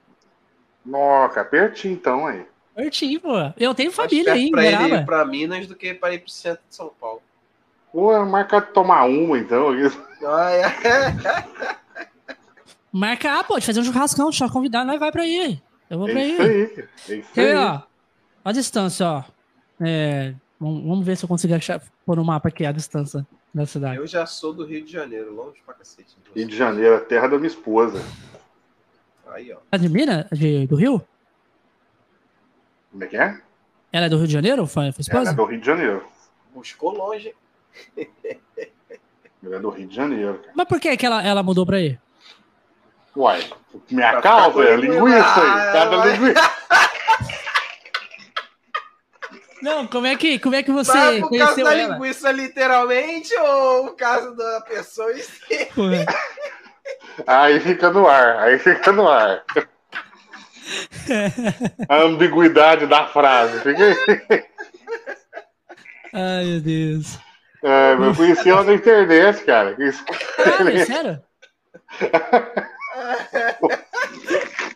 Nossa, 0.84 1.44
pertinho 1.44 1.94
então 1.94 2.26
aí. 2.26 2.44
Pertinho, 2.76 3.18
pô. 3.18 3.32
Eu 3.56 3.74
tenho 3.74 3.90
família 3.90 4.34
aí, 4.34 4.50
pra 4.50 4.66
ele 4.66 4.94
ir 4.96 5.06
pra 5.06 5.24
Minas 5.24 5.66
do 5.66 5.74
que 5.74 5.94
para 5.94 6.12
ir 6.12 6.18
pro 6.18 6.30
centro 6.30 6.62
de 6.68 6.76
São 6.76 6.92
Paulo. 7.00 7.22
Pô, 7.90 8.22
marca 8.26 8.60
tomar 8.60 9.04
uma 9.06 9.38
então. 9.38 9.68
Ah, 10.26 10.50
é. 10.50 11.76
Marca, 12.92 13.40
ah, 13.40 13.44
pode 13.44 13.64
fazer 13.64 13.80
um 13.80 13.84
churrascão, 13.84 14.30
só 14.32 14.48
convidar, 14.48 14.84
nós 14.84 14.98
vai 14.98 15.12
pra 15.12 15.22
aí. 15.22 15.60
Eu 15.88 15.98
vou 15.98 16.08
pra 16.08 16.18
aí. 16.18 16.30
É 16.30 16.34
isso 16.34 16.42
aí. 16.42 16.88
É 17.08 17.14
isso 17.20 17.40
aí. 17.40 17.54
ó, 17.54 17.82
a 18.44 18.52
distância, 18.52 19.06
ó. 19.06 19.24
É, 19.80 20.34
vamos, 20.58 21.04
ver 21.04 21.16
se 21.16 21.24
eu 21.24 21.28
consigo 21.28 21.54
achar, 21.54 21.80
pôr 22.04 22.16
no 22.16 22.24
mapa 22.24 22.48
aqui 22.48 22.64
a 22.64 22.72
distância 22.72 23.26
da 23.52 23.66
cidade. 23.66 23.96
Eu 23.96 24.06
já 24.06 24.24
sou 24.24 24.52
do 24.52 24.64
Rio 24.64 24.82
de 24.82 24.92
Janeiro, 24.92 25.34
longe 25.34 25.60
pra 25.64 25.74
cacete. 25.74 26.16
Rio 26.34 26.46
de 26.46 26.56
Janeiro, 26.56 26.96
a 26.96 27.00
terra 27.00 27.28
da 27.28 27.36
minha 27.36 27.48
esposa. 27.48 28.02
Aí, 29.28 29.52
ó. 29.52 29.58
Tá 29.70 29.76
de 29.76 29.88
Minas? 29.88 30.26
De, 30.32 30.66
do 30.66 30.76
Rio? 30.76 31.02
Como 32.96 33.04
é 33.04 33.08
que 33.08 33.16
é? 33.18 33.38
Ela 33.92 34.06
é 34.06 34.08
do 34.08 34.16
Rio 34.16 34.26
de 34.26 34.32
Janeiro, 34.32 34.66
foi, 34.66 34.90
foi 34.90 35.02
esposa? 35.02 35.20
Ela 35.20 35.30
é 35.32 35.34
do 35.34 35.44
Rio 35.44 35.60
de 35.60 35.66
Janeiro. 35.66 36.08
Buscou 36.54 36.96
longe. 36.96 37.34
Ela 39.44 39.56
é 39.56 39.58
do 39.58 39.68
Rio 39.68 39.86
de 39.86 39.94
Janeiro. 39.94 40.38
Cara. 40.38 40.52
Mas 40.56 40.66
por 40.66 40.80
que, 40.80 40.96
que 40.96 41.04
ela, 41.04 41.22
ela 41.22 41.42
mudou 41.42 41.66
pra 41.66 41.76
aí? 41.76 41.98
Uai, 43.14 43.46
minha 43.90 44.22
causa 44.22 44.64
é 44.64 44.76
linguiça 44.76 45.42
aí. 45.42 45.72
Cada 45.74 46.06
linguiça. 46.06 46.50
Não, 49.60 49.86
como 49.86 50.06
é 50.06 50.16
que, 50.16 50.38
como 50.38 50.54
é 50.54 50.62
que 50.62 50.72
você 50.72 50.96
Mas 50.96 51.20
por 51.20 51.36
causa 51.36 51.64
da 51.64 51.74
ela? 51.76 51.92
linguiça 51.96 52.32
literalmente 52.32 53.34
ou 53.36 53.88
o 53.88 53.90
caso 53.90 54.34
da 54.34 54.62
pessoa 54.62 55.12
em 55.12 55.20
si? 55.20 55.68
Aí 57.26 57.60
fica 57.60 57.90
no 57.90 58.08
ar, 58.08 58.38
aí 58.38 58.58
fica 58.58 58.90
no 58.90 59.06
ar. 59.06 59.44
A 61.88 61.96
ambiguidade 62.02 62.86
da 62.86 63.06
frase. 63.06 63.60
Ai, 66.12 66.44
meu 66.44 66.60
Deus. 66.60 67.18
É, 67.62 67.94
eu 67.94 68.14
conheci 68.14 68.48
ela 68.48 68.64
na 68.64 68.74
internet, 68.74 69.44
cara. 69.44 69.76
Caralho, 70.36 70.86
sério? 70.86 71.22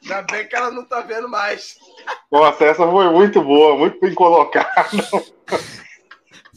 Ainda 0.03 0.23
bem 0.23 0.47
que 0.49 0.57
ela 0.57 0.71
não 0.71 0.85
tá 0.85 1.01
vendo 1.03 1.29
mais. 1.29 1.77
Nossa, 2.31 2.65
essa 2.65 2.87
foi 2.87 3.11
muito 3.11 3.43
boa, 3.43 3.77
muito 3.77 4.01
bem 4.01 4.13
colocada. 4.15 4.69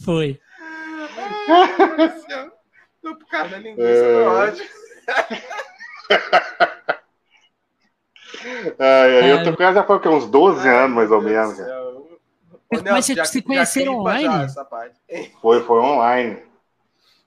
Foi. 0.03 0.39
Tô 3.01 3.15
por 3.15 3.27
causa 3.27 3.49
da 3.49 3.57
linguiça, 3.59 3.87
é... 3.87 4.27
ódio. 4.27 4.65
Ai, 8.79 9.19
ai, 9.19 9.31
eu 9.31 9.43
tô 9.43 9.55
com 9.55 9.63
ela 9.63 9.73
já 9.73 9.83
foi 9.83 9.99
uns 10.09 10.27
12 10.27 10.67
ai, 10.67 10.75
anos, 10.75 10.95
mais 10.95 11.11
ou 11.11 11.21
menos. 11.21 11.57
Mas 12.71 13.05
vocês 13.05 13.29
se 13.29 13.41
conheceram 13.41 13.99
online? 13.99 14.47
Foi, 15.41 15.61
foi 15.63 15.79
online. 15.79 16.41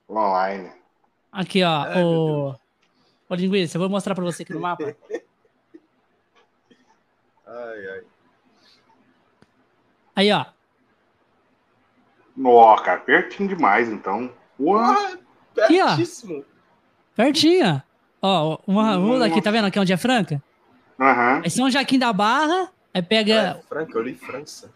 Online. 0.09 0.71
Aqui, 1.31 1.63
ó. 1.63 1.83
Ai, 1.83 2.03
o... 2.03 2.55
Ô, 3.29 3.35
linguiça, 3.35 3.77
eu 3.77 3.81
vou 3.81 3.89
mostrar 3.89 4.13
pra 4.13 4.23
você 4.23 4.43
aqui 4.43 4.53
no 4.53 4.59
mapa. 4.59 4.95
ai, 7.45 7.89
ai. 7.89 8.01
Aí, 10.15 10.31
ó. 10.31 10.45
Nossa, 12.35 12.83
cara, 12.83 12.99
pertinho 12.99 13.49
demais, 13.49 13.87
então. 13.89 14.31
Ué, 14.59 15.17
pertíssimo. 15.53 16.39
Aqui, 16.39 16.45
ó. 16.49 16.57
Pertinho. 17.15 17.83
Ó, 18.21 18.59
uma 18.67 18.95
rua 18.95 19.25
aqui, 19.27 19.41
tá 19.41 19.51
vendo 19.51 19.65
aqui 19.65 19.79
onde 19.79 19.93
é 19.93 19.97
Franca? 19.97 20.41
Uhum. 20.99 21.41
Aí 21.43 21.49
São 21.49 21.69
Joaquim 21.69 21.99
da 21.99 22.11
Barra, 22.11 22.71
aí 22.93 23.01
pega. 23.01 23.51
Ah, 23.59 23.67
Franca, 23.67 23.97
eu 23.97 24.01
li 24.01 24.15
França. 24.15 24.71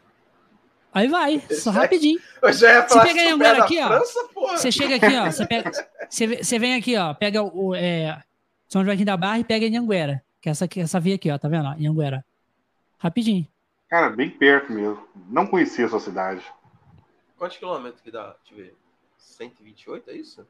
Aí 0.93 1.07
vai, 1.07 1.39
só 1.51 1.71
rapidinho. 1.71 2.19
Eu 2.43 2.51
já 2.51 2.73
ia 2.73 2.83
falar 2.83 3.07
você 3.07 3.13
pega 3.13 3.29
Anhanguera 3.29 3.63
aqui, 3.63 3.81
França, 3.81 4.29
ó. 4.35 4.57
Você 4.57 4.71
chega 4.71 4.95
aqui, 4.95 5.15
ó. 5.15 5.31
Você, 5.31 5.45
pega, 5.45 5.71
você, 6.09 6.43
você 6.43 6.59
vem 6.59 6.75
aqui, 6.75 6.97
ó. 6.97 7.13
Pega 7.13 7.41
o 7.41 7.73
é, 7.73 8.21
São 8.67 8.83
Joaquim 8.83 9.05
da 9.05 9.15
Barra 9.15 9.39
e 9.39 9.43
pega 9.45 9.65
Anhanguera. 9.65 10.21
Que 10.41 10.49
é 10.49 10.51
essa, 10.51 10.67
essa 10.75 10.99
via 10.99 11.15
aqui, 11.15 11.31
ó. 11.31 11.37
Tá 11.37 11.47
vendo? 11.47 11.67
Anhanguera. 11.67 12.25
Rapidinho. 12.97 13.47
Cara, 13.89 14.09
bem 14.09 14.29
perto 14.29 14.73
mesmo. 14.73 15.07
Não 15.29 15.47
conhecia 15.47 15.85
a 15.85 15.89
sua 15.89 15.99
cidade. 15.99 16.43
Quantos 17.37 17.57
quilômetros 17.57 18.01
que 18.01 18.11
dá? 18.11 18.35
Deixa 18.43 18.53
eu 18.53 18.57
ver. 18.57 18.77
128, 19.17 20.09
é 20.09 20.13
isso? 20.13 20.45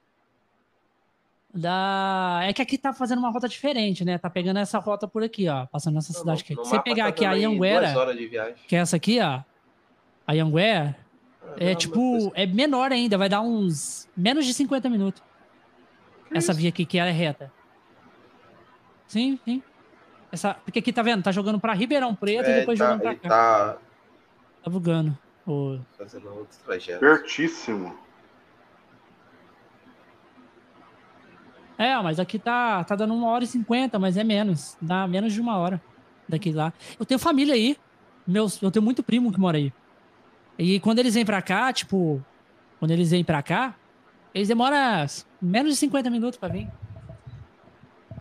Da... 1.54 2.40
É 2.44 2.54
que 2.54 2.62
aqui 2.62 2.78
tá 2.78 2.94
fazendo 2.94 3.20
uma 3.20 3.30
rota 3.30 3.48
diferente, 3.48 4.06
né? 4.06 4.18
Tá 4.18 4.30
pegando 4.30 4.58
essa 4.58 4.80
rota 4.80 5.08
por 5.08 5.22
aqui, 5.22 5.50
ó. 5.50 5.66
Passando 5.66 5.96
nessa 5.96 6.14
cidade 6.14 6.42
aqui. 6.42 6.56
Se 6.56 6.70
você 6.70 6.80
pegar 6.82 7.04
tá 7.04 7.10
aqui 7.10 7.26
a 7.26 7.34
Ianguera, 7.34 7.94
que 8.68 8.76
é 8.76 8.80
essa 8.80 8.96
aqui, 8.96 9.20
ó. 9.20 9.42
A 10.26 10.34
Ianguera, 10.34 10.96
ah, 11.44 11.56
é 11.58 11.76
tipo, 11.76 12.32
é 12.36 12.46
menor 12.46 12.92
ainda, 12.92 13.18
vai 13.18 13.28
dar 13.28 13.42
uns 13.42 14.08
menos 14.16 14.46
de 14.46 14.54
50 14.54 14.90
minutos. 14.90 15.22
Que 16.30 16.38
essa 16.38 16.52
isso? 16.52 16.62
via 16.62 16.70
aqui 16.70 16.86
que 16.86 16.98
ela 16.98 17.10
é 17.10 17.14
reta. 17.14 17.52
Sim, 19.08 19.38
sim. 19.44 19.62
Essa, 20.32 20.54
porque 20.54 20.80
aqui 20.80 20.94
tá 20.94 21.02
vendo, 21.02 21.22
tá 21.22 21.32
jogando 21.34 21.60
pra 21.60 21.74
Ribeirão 21.74 22.16
Preto 22.16 22.48
é, 22.48 22.52
e 22.52 22.60
depois 22.62 22.80
tá, 22.80 22.86
jogando 22.86 23.02
pra 23.02 23.16
cá. 23.16 23.30
Tá, 23.30 23.78
tá 24.64 24.70
bugando. 24.70 25.18
O... 25.46 25.80
Fazendo 25.98 26.30
outro 26.30 26.58
trajeto. 26.64 27.02
Pertíssimo. 27.02 27.94
É, 31.82 32.00
mas 32.00 32.20
aqui 32.20 32.38
tá, 32.38 32.84
tá 32.84 32.96
dando 32.96 33.16
uma 33.16 33.28
hora 33.30 33.44
e 33.44 33.48
cinquenta, 33.48 33.98
mas 33.98 34.16
é 34.16 34.24
menos. 34.24 34.78
Dá 34.80 35.08
menos 35.08 35.34
de 35.34 35.42
uma 35.42 35.58
hora 35.58 35.82
daqui 36.30 36.52
lá. 36.52 36.72
Eu 37.00 37.08
tenho 37.08 37.20
família 37.20 37.56
aí. 37.56 37.76
Meus, 38.28 38.62
eu 38.62 38.70
tenho 38.70 38.86
muito 38.86 39.02
primo 39.02 39.32
que 39.32 39.40
mora 39.40 39.58
aí. 39.58 39.74
E 40.60 40.80
quando 40.80 41.00
eles 41.00 41.16
vêm 41.16 41.26
pra 41.26 41.42
cá, 41.42 41.74
tipo, 41.74 42.24
quando 42.78 42.92
eles 42.92 43.10
vêm 43.10 43.24
pra 43.24 43.42
cá, 43.42 43.74
eles 44.32 44.48
demoram 44.48 44.78
menos 45.42 45.72
de 45.72 45.78
50 45.78 46.08
minutos 46.12 46.38
pra 46.38 46.50
vir. 46.50 46.70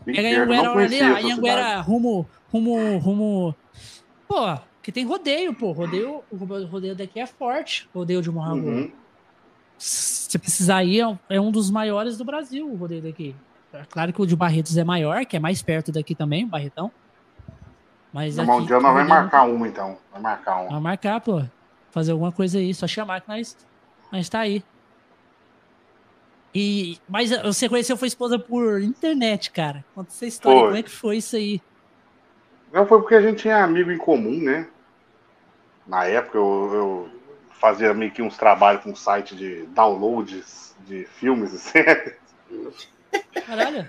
Pega 0.07 0.27
a 0.27 0.43
Anhanguera 0.43 0.73
ali, 0.73 1.01
a 1.03 1.19
Anhanguera 1.19 1.81
rumo, 1.83 2.27
rumo, 2.51 2.97
rumo. 2.97 3.55
Pô, 4.27 4.59
que 4.83 4.91
tem 4.91 5.05
rodeio, 5.05 5.53
pô. 5.53 5.73
Rodeio, 5.73 6.25
o 6.31 6.65
rodeio 6.65 6.97
daqui 6.97 7.21
é 7.21 7.27
forte. 7.27 7.87
Rodeio 7.95 8.23
de 8.23 8.31
Morrago. 8.31 8.67
Uhum. 8.67 8.91
Se 9.77 10.39
precisar 10.39 10.83
ir, 10.83 11.05
é 11.29 11.39
um 11.39 11.51
dos 11.51 11.71
maiores 11.71 12.17
do 12.17 12.25
Brasil, 12.25 12.67
o 12.67 12.75
rodeio 12.75 13.03
daqui. 13.03 13.37
É 13.73 13.85
claro 13.89 14.13
que 14.13 14.21
o 14.21 14.27
de 14.27 14.35
Barretos 14.35 14.77
é 14.77 14.85
maior, 14.85 15.25
que 15.25 15.37
é 15.37 15.41
mais 15.41 15.63
perto 15.63 15.93
daqui 15.93 16.15
também, 16.15 16.45
o 16.45 16.49
Barretão. 16.49 16.91
Mas 18.13 18.37
no 18.37 18.43
aqui, 18.43 18.67
dia 18.67 18.81
nós 18.81 18.93
vamos 18.93 19.09
marcar 19.09 19.43
uma, 19.45 19.69
então. 19.69 19.97
Vai 20.13 20.21
marcar 20.21 20.61
uma. 20.61 20.71
Vai 20.71 20.81
marcar, 20.81 21.21
pô. 21.21 21.43
Fazer 21.91 22.13
alguma 22.13 22.33
coisa 22.33 22.59
aí. 22.59 22.75
Só 22.75 22.87
chamar 22.87 23.21
que 23.21 23.29
nós, 23.29 23.57
nós 24.13 24.29
tá 24.29 24.41
aí. 24.41 24.65
E, 26.53 26.99
mas 27.09 27.31
você 27.43 27.69
conheceu 27.69 27.97
sua 27.97 28.09
esposa 28.09 28.39
por 28.39 28.83
internet, 28.83 29.53
cara. 29.53 29.85
Conta 29.95 30.11
essa 30.11 30.27
história. 30.27 30.59
Foi. 30.59 30.69
Como 30.69 30.79
é 30.79 30.83
que 30.83 30.91
foi 30.91 31.17
isso 31.19 31.37
aí? 31.37 31.63
Não, 32.73 32.87
foi 32.87 32.99
porque 32.99 33.15
a 33.15 33.23
gente 33.23 33.43
tinha 33.43 33.63
amigo 33.63 33.91
em 33.91 33.99
comum, 33.99 34.41
né? 34.41 34.67
Na 35.87 36.05
época 36.05 36.39
eu, 36.39 36.71
eu 36.73 37.09
fazia 37.61 37.95
meio 37.95 38.11
que 38.11 38.23
uns 38.23 38.37
trabalhos 38.37 38.83
com 38.83 38.91
um 38.91 38.97
site 38.97 39.37
de 39.37 39.67
downloads 39.67 40.75
de 40.87 41.05
filmes 41.05 41.53
e 41.53 41.59
séries. 41.59 42.15
Caralho. 43.47 43.87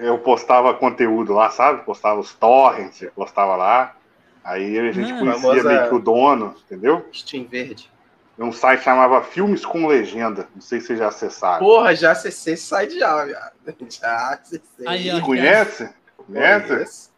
Eu 0.00 0.18
postava 0.18 0.74
conteúdo 0.74 1.32
lá, 1.32 1.50
sabe? 1.50 1.84
Postava 1.84 2.20
os 2.20 2.32
torrents, 2.34 3.08
postava 3.14 3.56
lá. 3.56 3.96
Aí 4.42 4.78
a 4.78 4.92
gente 4.92 5.12
ah, 5.12 5.18
conhecia 5.18 5.40
famosa... 5.40 5.68
meio 5.68 5.88
que 5.88 5.94
o 5.94 5.98
dono, 5.98 6.54
entendeu? 6.66 7.08
Steam 7.12 7.44
Verde. 7.44 7.90
Um 8.38 8.50
site 8.50 8.82
chamava 8.82 9.22
Filmes 9.22 9.64
com 9.64 9.86
Legenda. 9.86 10.48
Não 10.54 10.60
sei 10.60 10.80
se 10.80 10.88
vocês 10.88 10.98
já 10.98 11.08
acessaram. 11.08 11.64
Porra, 11.64 11.94
já 11.94 12.10
acessei 12.10 12.54
esse 12.54 12.66
site 12.66 12.98
já, 12.98 13.24
viado. 13.24 13.52
Já 13.88 14.28
acessei. 14.30 14.86
Aí, 14.86 15.10
ó, 15.10 15.20
Conhece? 15.20 15.88
Conhece? 16.16 16.68
Conhece? 16.68 17.14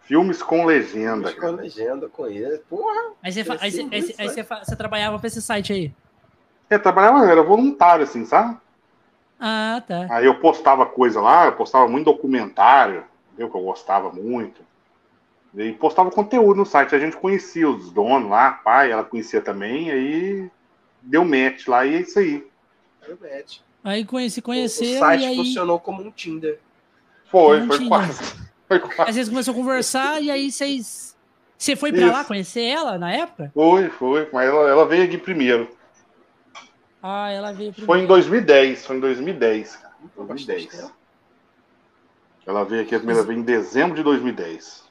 Filmes 0.00 0.42
com 0.42 0.64
legenda. 0.64 1.28
Filmes 1.28 1.34
com 1.34 1.50
legenda, 1.62 2.08
conheço. 2.08 2.62
Porra. 2.68 3.12
Aí 3.22 3.32
você, 3.32 3.40
aí, 3.40 3.70
você, 3.70 3.80
aí, 3.80 4.14
aí 4.18 4.28
você, 4.28 4.42
você, 4.42 4.76
trabalhava 4.76 5.18
pra 5.18 5.28
esse 5.28 5.40
site 5.40 5.72
aí? 5.72 5.94
É, 6.68 6.78
trabalhava, 6.78 7.30
era 7.30 7.42
voluntário, 7.42 8.04
assim, 8.04 8.24
sabe? 8.24 8.56
Ah, 9.44 9.82
tá. 9.84 10.06
Aí 10.08 10.24
eu 10.24 10.38
postava 10.38 10.86
coisa 10.86 11.20
lá, 11.20 11.46
eu 11.46 11.56
postava 11.56 11.88
muito 11.88 12.04
documentário, 12.04 13.02
viu? 13.36 13.50
Que 13.50 13.56
eu 13.56 13.62
gostava 13.62 14.12
muito. 14.12 14.60
E 15.52 15.72
postava 15.72 16.12
conteúdo 16.12 16.58
no 16.58 16.64
site. 16.64 16.94
A 16.94 16.98
gente 17.00 17.16
conhecia 17.16 17.68
os 17.68 17.90
donos 17.90 18.30
lá, 18.30 18.52
pai, 18.52 18.92
ela 18.92 19.02
conhecia 19.02 19.40
também, 19.40 19.90
aí 19.90 20.48
deu 21.02 21.24
match 21.24 21.66
lá 21.66 21.84
e 21.84 21.96
é 21.96 22.00
isso 22.02 22.20
aí. 22.20 22.46
Deu 23.04 23.18
match. 23.20 23.58
Aí 23.82 24.04
conheci, 24.04 24.40
conheceu. 24.40 24.94
O 24.94 24.98
site 25.00 25.24
aí... 25.24 25.36
funcionou 25.36 25.80
como 25.80 26.02
um 26.02 26.12
Tinder. 26.12 26.60
Foi, 27.28 27.66
foi 27.66 27.78
Tinder. 27.78 27.88
quase. 27.88 28.22
Foi 28.68 28.78
quase. 28.78 29.10
Às 29.10 29.16
vezes 29.16 29.28
começou 29.28 29.52
a 29.52 29.56
conversar 29.56 30.22
e 30.22 30.30
aí 30.30 30.50
vocês. 30.50 31.14
Você 31.58 31.76
foi 31.76 31.92
pra 31.92 32.06
Isso. 32.06 32.12
lá 32.12 32.24
conhecer 32.24 32.62
ela 32.62 32.96
na 32.96 33.12
época? 33.12 33.50
Foi, 33.52 33.90
foi, 33.90 34.28
mas 34.32 34.48
ela, 34.48 34.70
ela 34.70 34.86
veio 34.86 35.04
aqui 35.04 35.18
primeiro. 35.18 35.68
Ah, 37.02 37.30
ela 37.30 37.52
veio 37.52 37.72
primeiro. 37.72 37.86
Foi 37.86 38.00
em 38.00 38.06
2010, 38.06 38.86
foi 38.86 38.96
em 38.96 39.00
2010, 39.00 39.76
cara. 39.76 39.94
2010. 40.16 40.92
Ela 42.46 42.64
veio 42.64 42.82
aqui 42.82 42.94
a 42.94 42.98
primeira 42.98 43.22
vez 43.22 43.38
em 43.38 43.42
dezembro 43.42 43.96
de 43.96 44.02
2010. 44.02 44.84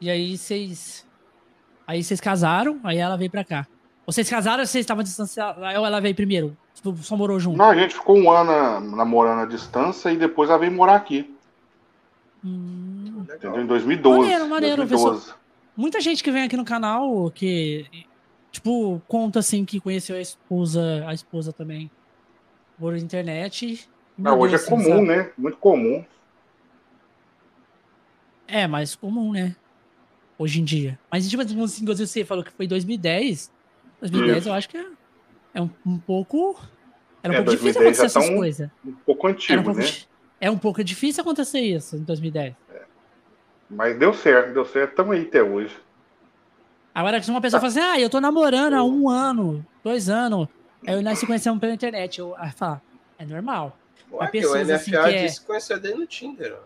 E 0.00 0.10
aí 0.10 0.36
vocês. 0.36 1.06
Aí 1.86 2.02
vocês 2.02 2.20
casaram, 2.20 2.80
aí 2.82 2.98
ela 2.98 3.16
veio 3.16 3.30
pra 3.30 3.44
cá. 3.44 3.66
Vocês 4.06 4.28
casaram 4.28 4.60
ou 4.60 4.66
vocês 4.66 4.82
estavam 4.82 5.02
distanciados? 5.02 5.62
Ou 5.62 5.86
ela 5.86 6.00
veio 6.00 6.14
primeiro? 6.14 6.56
Tipo, 6.74 6.96
só 6.96 7.16
morou 7.16 7.38
junto? 7.40 7.56
Não, 7.56 7.70
a 7.70 7.74
gente 7.74 7.94
ficou 7.94 8.16
um 8.18 8.30
ano 8.30 8.96
namorando 8.96 9.40
à 9.40 9.46
distância 9.46 10.10
e 10.10 10.16
depois 10.16 10.50
ela 10.50 10.58
veio 10.58 10.72
morar 10.72 10.96
aqui. 10.96 11.34
Hum, 12.44 13.24
Entendeu? 13.24 13.60
Em 13.60 13.66
2012. 13.66 14.18
Maneiro, 14.20 14.48
maneiro. 14.48 14.76
2012. 14.86 15.32
Muita 15.76 16.00
gente 16.00 16.22
que 16.22 16.30
vem 16.30 16.44
aqui 16.44 16.56
no 16.56 16.64
canal 16.64 17.30
que, 17.30 17.86
tipo, 18.54 19.02
conta 19.08 19.40
assim 19.40 19.64
que 19.64 19.80
conheceu 19.80 20.16
a 20.16 20.20
esposa, 20.20 21.04
a 21.06 21.12
esposa 21.12 21.52
também 21.52 21.90
por 22.78 22.96
internet. 22.96 23.88
Não, 24.16 24.38
hoje 24.38 24.56
Deus, 24.56 24.66
é 24.66 24.70
comum, 24.70 24.84
sabe? 24.84 25.06
né? 25.06 25.30
Muito 25.36 25.58
comum. 25.58 26.04
É, 28.46 28.66
mais 28.68 28.94
comum, 28.94 29.32
né? 29.32 29.56
Hoje 30.38 30.60
em 30.60 30.64
dia. 30.64 30.98
Mas, 31.10 31.28
tipo 31.28 31.42
assim, 31.42 31.84
você 31.84 32.24
falou 32.24 32.44
que 32.44 32.52
foi 32.52 32.66
2010. 32.66 33.52
2010 34.00 34.38
Isso. 34.38 34.48
eu 34.48 34.52
acho 34.52 34.68
que 34.68 34.76
é, 34.76 34.86
é 35.54 35.60
um, 35.60 35.70
um, 35.84 35.98
pouco. 35.98 36.60
Era 37.22 37.32
um 37.32 37.36
é, 37.36 37.42
pouco 37.42 37.50
difícil 37.50 37.80
acontecer 37.80 38.06
essas 38.06 38.26
tá 38.26 38.32
um, 38.32 38.36
coisas. 38.36 38.70
Um 38.84 38.92
pouco 38.92 39.26
antigo, 39.26 39.60
um 39.60 39.64
pouco, 39.64 39.80
né? 39.80 39.86
É 40.40 40.50
um 40.50 40.58
pouco 40.58 40.84
difícil 40.84 41.22
acontecer 41.22 41.60
isso 41.60 41.96
em 41.96 42.02
2010. 42.04 42.54
É. 42.72 42.82
Mas 43.68 43.98
deu 43.98 44.12
certo, 44.14 44.52
deu 44.52 44.64
certo, 44.64 44.90
estamos 44.90 45.16
aí 45.16 45.22
até 45.22 45.42
hoje. 45.42 45.74
Agora, 46.94 47.20
se 47.22 47.30
uma 47.30 47.40
pessoa 47.40 47.60
fala 47.60 47.70
assim, 47.70 47.80
ah, 47.80 48.00
eu 48.00 48.08
tô 48.08 48.20
namorando 48.20 48.74
há 48.74 48.84
um 48.84 49.08
ano, 49.08 49.66
dois 49.82 50.08
anos, 50.08 50.46
aí 50.86 51.02
nós 51.02 51.18
se 51.18 51.26
conhecemos 51.26 51.58
pela 51.58 51.74
internet, 51.74 52.20
eu 52.20 52.36
falo, 52.54 52.80
é 53.18 53.24
normal. 53.24 53.76
Ué, 54.12 54.28
pessoas, 54.28 54.68
o 54.68 54.72
NFA 54.72 55.00
assim, 55.00 55.18
disse 55.18 55.40
que 55.40 55.46
conheceu 55.46 55.80
dele 55.80 55.96
no 55.96 56.06
Tinder. 56.06 56.56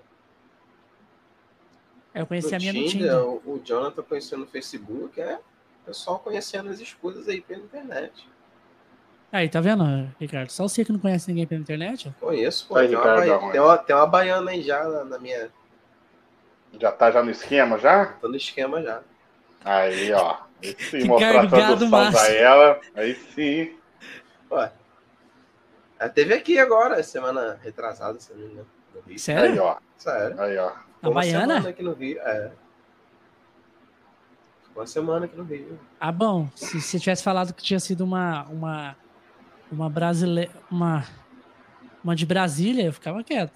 Eu 2.14 2.26
conheci 2.26 2.50
no 2.50 2.56
a 2.56 2.58
minha 2.58 2.72
Tinder, 2.72 2.84
no 2.84 2.90
Tinder. 2.90 3.18
O, 3.24 3.54
o 3.54 3.62
Jonathan 3.64 4.02
conheceu 4.02 4.36
no 4.36 4.46
Facebook, 4.46 5.18
é 5.18 5.38
pessoal 5.88 6.18
conhecendo 6.18 6.68
as 6.68 6.80
esposas 6.80 7.28
aí 7.28 7.40
pela 7.40 7.62
internet. 7.62 8.28
Aí, 9.32 9.48
tá 9.48 9.60
vendo, 9.60 9.84
Ricardo? 10.20 10.50
Só 10.50 10.68
você 10.68 10.84
que 10.84 10.92
não 10.92 10.98
conhece 10.98 11.28
ninguém 11.28 11.46
pela 11.46 11.60
internet? 11.60 12.14
Conheço, 12.20 12.66
pô. 12.66 12.76
Aí, 12.76 12.88
tem, 12.88 12.96
Ricardo, 12.96 13.26
uma 13.26 13.52
tem, 13.52 13.60
uma, 13.60 13.78
tem, 13.78 13.96
uma, 13.96 14.06
baiana 14.06 14.50
aí 14.50 14.62
já 14.62 14.84
na, 14.84 15.04
na, 15.04 15.18
minha. 15.18 15.50
Já 16.78 16.92
tá 16.92 17.10
já 17.10 17.22
no 17.22 17.30
esquema 17.30 17.78
já? 17.78 18.06
Tô 18.06 18.28
no 18.28 18.36
esquema 18.36 18.82
já. 18.82 19.02
Aí, 19.64 20.12
ó. 20.12 20.36
Aí 20.62 20.76
sim, 20.78 21.04
mostrar 21.04 21.44
a 21.44 21.46
tradução 21.46 22.12
pra 22.12 22.28
ela. 22.28 22.80
Aí 22.94 23.14
sim. 23.14 23.76
Ué. 24.50 24.72
Ela 25.98 26.10
teve 26.10 26.34
aqui 26.34 26.58
agora, 26.58 27.02
semana 27.02 27.58
retrasada, 27.62 28.18
se 28.20 28.32
não 28.32 28.38
me 28.38 28.52
engano. 28.52 28.66
Sério? 29.16 29.52
Aí, 29.52 29.58
ó. 29.58 29.76
Sério. 29.96 30.40
Aí, 30.40 30.58
ó. 30.58 30.72
A 31.02 31.10
baiana? 31.10 31.54
semana 31.54 31.68
aqui 31.68 31.82
no 31.82 31.92
Rio, 31.92 32.18
é. 32.20 32.50
Ficou 34.64 34.82
uma 34.82 34.86
semana 34.86 35.26
aqui 35.26 35.36
no 35.36 35.44
Rio. 35.44 35.78
Ah, 36.00 36.12
bom. 36.12 36.48
Se 36.54 36.80
você 36.80 36.98
tivesse 36.98 37.22
falado 37.22 37.52
que 37.52 37.62
tinha 37.62 37.80
sido 37.80 38.02
uma, 38.04 38.44
uma 38.44 38.96
uma 39.70 39.88
brasileira, 39.88 40.50
uma, 40.70 41.04
uma 42.02 42.16
de 42.16 42.26
Brasília, 42.26 42.84
eu 42.84 42.92
ficava 42.92 43.22
quieto. 43.22 43.52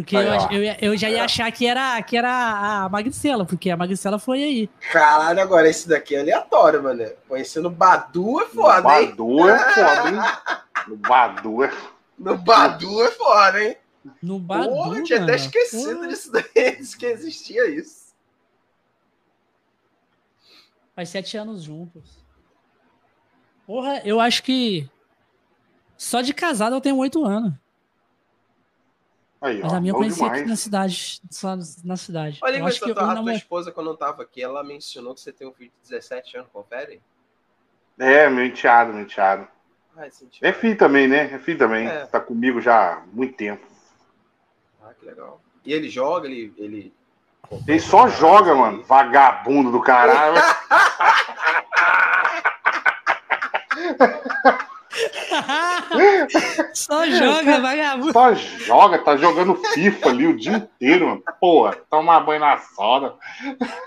Porque 0.00 0.16
aí, 0.16 0.26
eu, 0.50 0.62
eu, 0.62 0.76
eu, 0.80 0.96
já 0.96 1.10
ia 1.10 1.24
achar 1.24 1.50
que 1.52 1.66
era, 1.66 2.00
que 2.02 2.16
era 2.16 2.84
a 2.84 2.88
Magricela, 2.88 3.44
porque 3.44 3.68
a 3.68 3.76
Magricela 3.76 4.18
foi 4.18 4.42
aí. 4.42 4.70
Caralho, 4.90 5.40
agora 5.40 5.68
esse 5.68 5.86
daqui 5.86 6.16
é 6.16 6.20
aleatório, 6.20 6.82
mano. 6.82 7.04
Conhecendo 7.28 7.68
Badu 7.68 8.40
é 8.40 8.46
foda, 8.46 8.80
no 8.80 8.90
hein? 8.90 9.06
Badu 9.10 9.48
é 9.48 9.58
foda, 9.74 10.10
hein? 10.10 10.60
No 10.88 10.96
Badu 10.96 11.62
é 11.62 11.72
No 12.18 12.38
Badu 12.38 13.02
é 13.02 13.10
foda, 13.10 13.62
hein? 13.62 13.76
No 14.22 14.38
Badu, 14.38 14.70
Porra, 14.70 14.98
eu 14.98 15.04
tinha 15.04 15.22
até 15.22 15.36
esquecido 15.36 15.96
Porra. 15.96 16.08
disso 16.08 16.32
daí, 16.32 16.44
que 16.98 17.06
existia 17.06 17.68
isso. 17.68 18.14
Faz 20.96 21.10
sete 21.10 21.36
anos 21.36 21.62
juntos. 21.62 22.24
Porra, 23.66 24.00
eu 24.02 24.18
acho 24.18 24.42
que 24.42 24.88
só 25.98 26.22
de 26.22 26.32
casado 26.32 26.74
eu 26.74 26.80
tenho 26.80 26.96
oito 26.96 27.22
anos. 27.26 27.52
Aí, 29.40 29.60
Mas 29.62 29.72
ó, 29.72 29.76
a 29.76 29.80
minha 29.80 29.92
eu 29.92 29.96
conheci 29.96 30.18
demais. 30.18 30.40
aqui 30.40 30.48
na 30.50 30.56
cidade, 30.56 31.22
só 31.30 31.56
na 31.82 31.96
cidade. 31.96 32.38
Olha, 32.42 32.58
eu 32.58 32.66
acho 32.66 32.78
que 32.80 32.90
a 32.90 32.94
tua 32.94 33.34
esposa, 33.34 33.72
quando 33.72 33.88
eu 33.88 33.96
tava 33.96 34.22
aqui, 34.22 34.42
ela 34.42 34.62
mencionou 34.62 35.14
que 35.14 35.20
você 35.20 35.32
tem 35.32 35.48
um 35.48 35.52
filho 35.52 35.70
de 35.82 35.90
17 35.90 36.36
anos, 36.36 36.50
confere? 36.52 37.00
É, 37.98 38.28
meu 38.28 38.44
enteado, 38.44 38.92
meu 38.92 39.02
enteado. 39.02 39.48
Ah, 39.96 40.06
é 40.42 40.52
filho 40.52 40.76
também, 40.76 41.08
né? 41.08 41.32
É 41.32 41.38
filho 41.38 41.58
também. 41.58 41.88
É. 41.88 42.06
Tá 42.06 42.20
comigo 42.20 42.60
já 42.60 42.94
há 42.94 43.02
muito 43.12 43.34
tempo. 43.34 43.66
Ah, 44.82 44.92
que 44.98 45.06
legal. 45.06 45.40
E 45.64 45.72
ele 45.72 45.88
joga, 45.88 46.28
ele. 46.28 46.54
Ele, 46.56 46.92
ele 47.66 47.80
só 47.80 48.08
joga, 48.08 48.54
mano. 48.54 48.82
Vagabundo 48.84 49.72
do 49.72 49.80
caralho. 49.80 50.36
Só 56.74 57.08
joga, 57.08 57.60
vagabundo. 57.60 58.12
Só 58.12 58.34
joga, 58.34 58.98
tá 58.98 59.16
jogando 59.16 59.54
FIFA 59.54 60.08
ali 60.08 60.26
o 60.26 60.36
dia 60.36 60.56
inteiro, 60.56 61.08
mano. 61.08 61.22
Porra, 61.40 61.76
toma 61.90 62.20
banho 62.20 62.40
na 62.40 62.58
soda. 62.58 63.14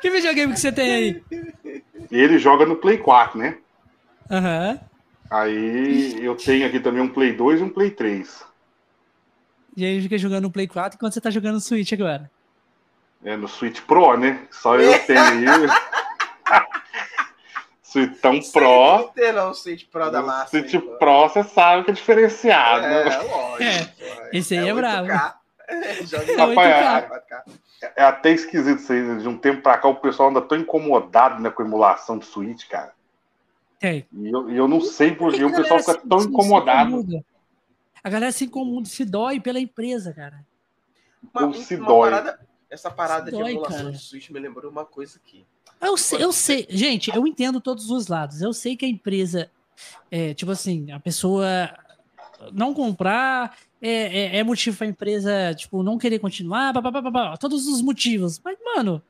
Que 0.01 0.09
videogame 0.09 0.53
que 0.53 0.59
você 0.59 0.71
tem 0.71 0.93
aí? 0.93 1.23
E 2.11 2.17
ele 2.17 2.37
joga 2.37 2.65
no 2.65 2.75
Play 2.75 2.97
4, 2.97 3.37
né? 3.37 3.57
Aham. 4.29 4.71
Uhum. 4.71 4.93
Aí 5.29 6.23
eu 6.23 6.35
tenho 6.35 6.67
aqui 6.67 6.79
também 6.79 7.01
um 7.01 7.09
Play 7.09 7.33
2 7.33 7.59
e 7.59 7.63
um 7.63 7.69
Play 7.69 7.89
3. 7.89 8.45
E 9.75 9.83
aí 9.83 10.01
fica 10.01 10.17
jogando 10.17 10.43
no 10.43 10.51
Play 10.51 10.67
4 10.67 10.95
enquanto 10.95 11.13
você 11.13 11.21
tá 11.21 11.31
jogando 11.31 11.55
no 11.55 11.61
Switch 11.61 11.91
agora. 11.93 12.29
É, 13.23 13.35
no 13.35 13.47
Switch 13.47 13.81
Pro, 13.81 14.15
né? 14.17 14.41
Só 14.51 14.75
eu 14.75 14.99
tenho 15.05 15.19
aí. 15.19 15.45
Suitão 17.93 18.39
Pro. 18.51 19.11
Ter, 19.13 19.31
não, 19.31 19.53
Suite 19.53 19.85
Pro 19.85 20.09
da 20.09 20.23
massa. 20.23 20.49
Suite 20.49 20.79
Pro, 20.79 21.29
você 21.29 21.43
sabe 21.43 21.83
que 21.83 21.91
é 21.91 21.93
diferenciado. 21.93 22.85
É, 22.85 23.05
né? 23.05 23.17
lógico. 23.21 23.63
É, 23.63 24.29
esse 24.33 24.57
aí 24.57 24.65
é, 24.65 24.69
é 24.69 24.73
bravo. 24.73 25.11
é, 25.69 26.35
Rapaz, 26.35 27.11
é, 27.83 27.93
é, 27.95 28.03
até 28.03 28.31
esquisito 28.31 28.79
isso 28.79 28.91
aí. 28.91 29.19
De 29.19 29.27
um 29.27 29.37
tempo 29.37 29.61
pra 29.61 29.77
cá, 29.77 29.87
o 29.87 29.95
pessoal 29.95 30.29
anda 30.29 30.41
tão 30.41 30.57
incomodado 30.57 31.39
né, 31.39 31.51
com 31.51 31.61
a 31.61 31.65
emulação 31.65 32.17
do 32.17 32.25
Switch, 32.25 32.67
cara. 32.67 32.93
É. 33.79 34.03
E 34.11 34.31
eu, 34.31 34.49
eu 34.49 34.67
não 34.67 34.81
sei 34.81 35.13
por 35.13 35.31
que 35.31 35.43
o 35.43 35.53
pessoal 35.53 35.79
fica 35.79 36.01
tão 36.09 36.19
incomodado. 36.19 37.23
A 38.03 38.09
galera 38.09 38.31
se 38.31 38.45
incomoda, 38.45 38.87
se 38.87 39.05
dói 39.05 39.39
pela 39.39 39.59
empresa, 39.59 40.11
cara. 40.11 40.43
Uma, 41.31 41.53
se 41.53 41.75
uma 41.75 41.87
dói. 41.87 42.09
Parada, 42.09 42.39
essa 42.71 42.89
parada 42.89 43.25
se 43.25 43.31
de 43.31 43.37
dói, 43.37 43.51
emulação 43.51 43.77
cara. 43.77 43.91
do 43.91 43.97
Switch 43.99 44.31
me 44.31 44.39
lembrou 44.39 44.71
uma 44.71 44.83
coisa 44.83 45.19
aqui. 45.23 45.45
Eu 45.83 45.97
sei, 45.97 46.23
eu 46.23 46.31
sei, 46.31 46.67
gente, 46.69 47.13
eu 47.13 47.25
entendo 47.27 47.59
todos 47.59 47.89
os 47.89 48.07
lados. 48.07 48.41
Eu 48.41 48.53
sei 48.53 48.75
que 48.75 48.85
a 48.85 48.87
empresa, 48.87 49.49
é, 50.09 50.33
tipo 50.33 50.51
assim, 50.51 50.91
a 50.91 50.99
pessoa 50.99 51.69
não 52.51 52.73
comprar 52.73 53.57
é, 53.81 53.91
é, 53.91 54.37
é 54.37 54.43
motivo 54.43 54.77
para 54.77 54.87
a 54.87 54.89
empresa, 54.89 55.53
tipo, 55.55 55.83
não 55.83 55.97
querer 55.97 56.19
continuar, 56.19 56.71
blá, 56.71 56.81
blá, 56.81 57.01
blá, 57.01 57.11
blá, 57.11 57.37
todos 57.37 57.67
os 57.67 57.81
motivos. 57.81 58.39
Mas, 58.43 58.57
mano, 58.63 59.01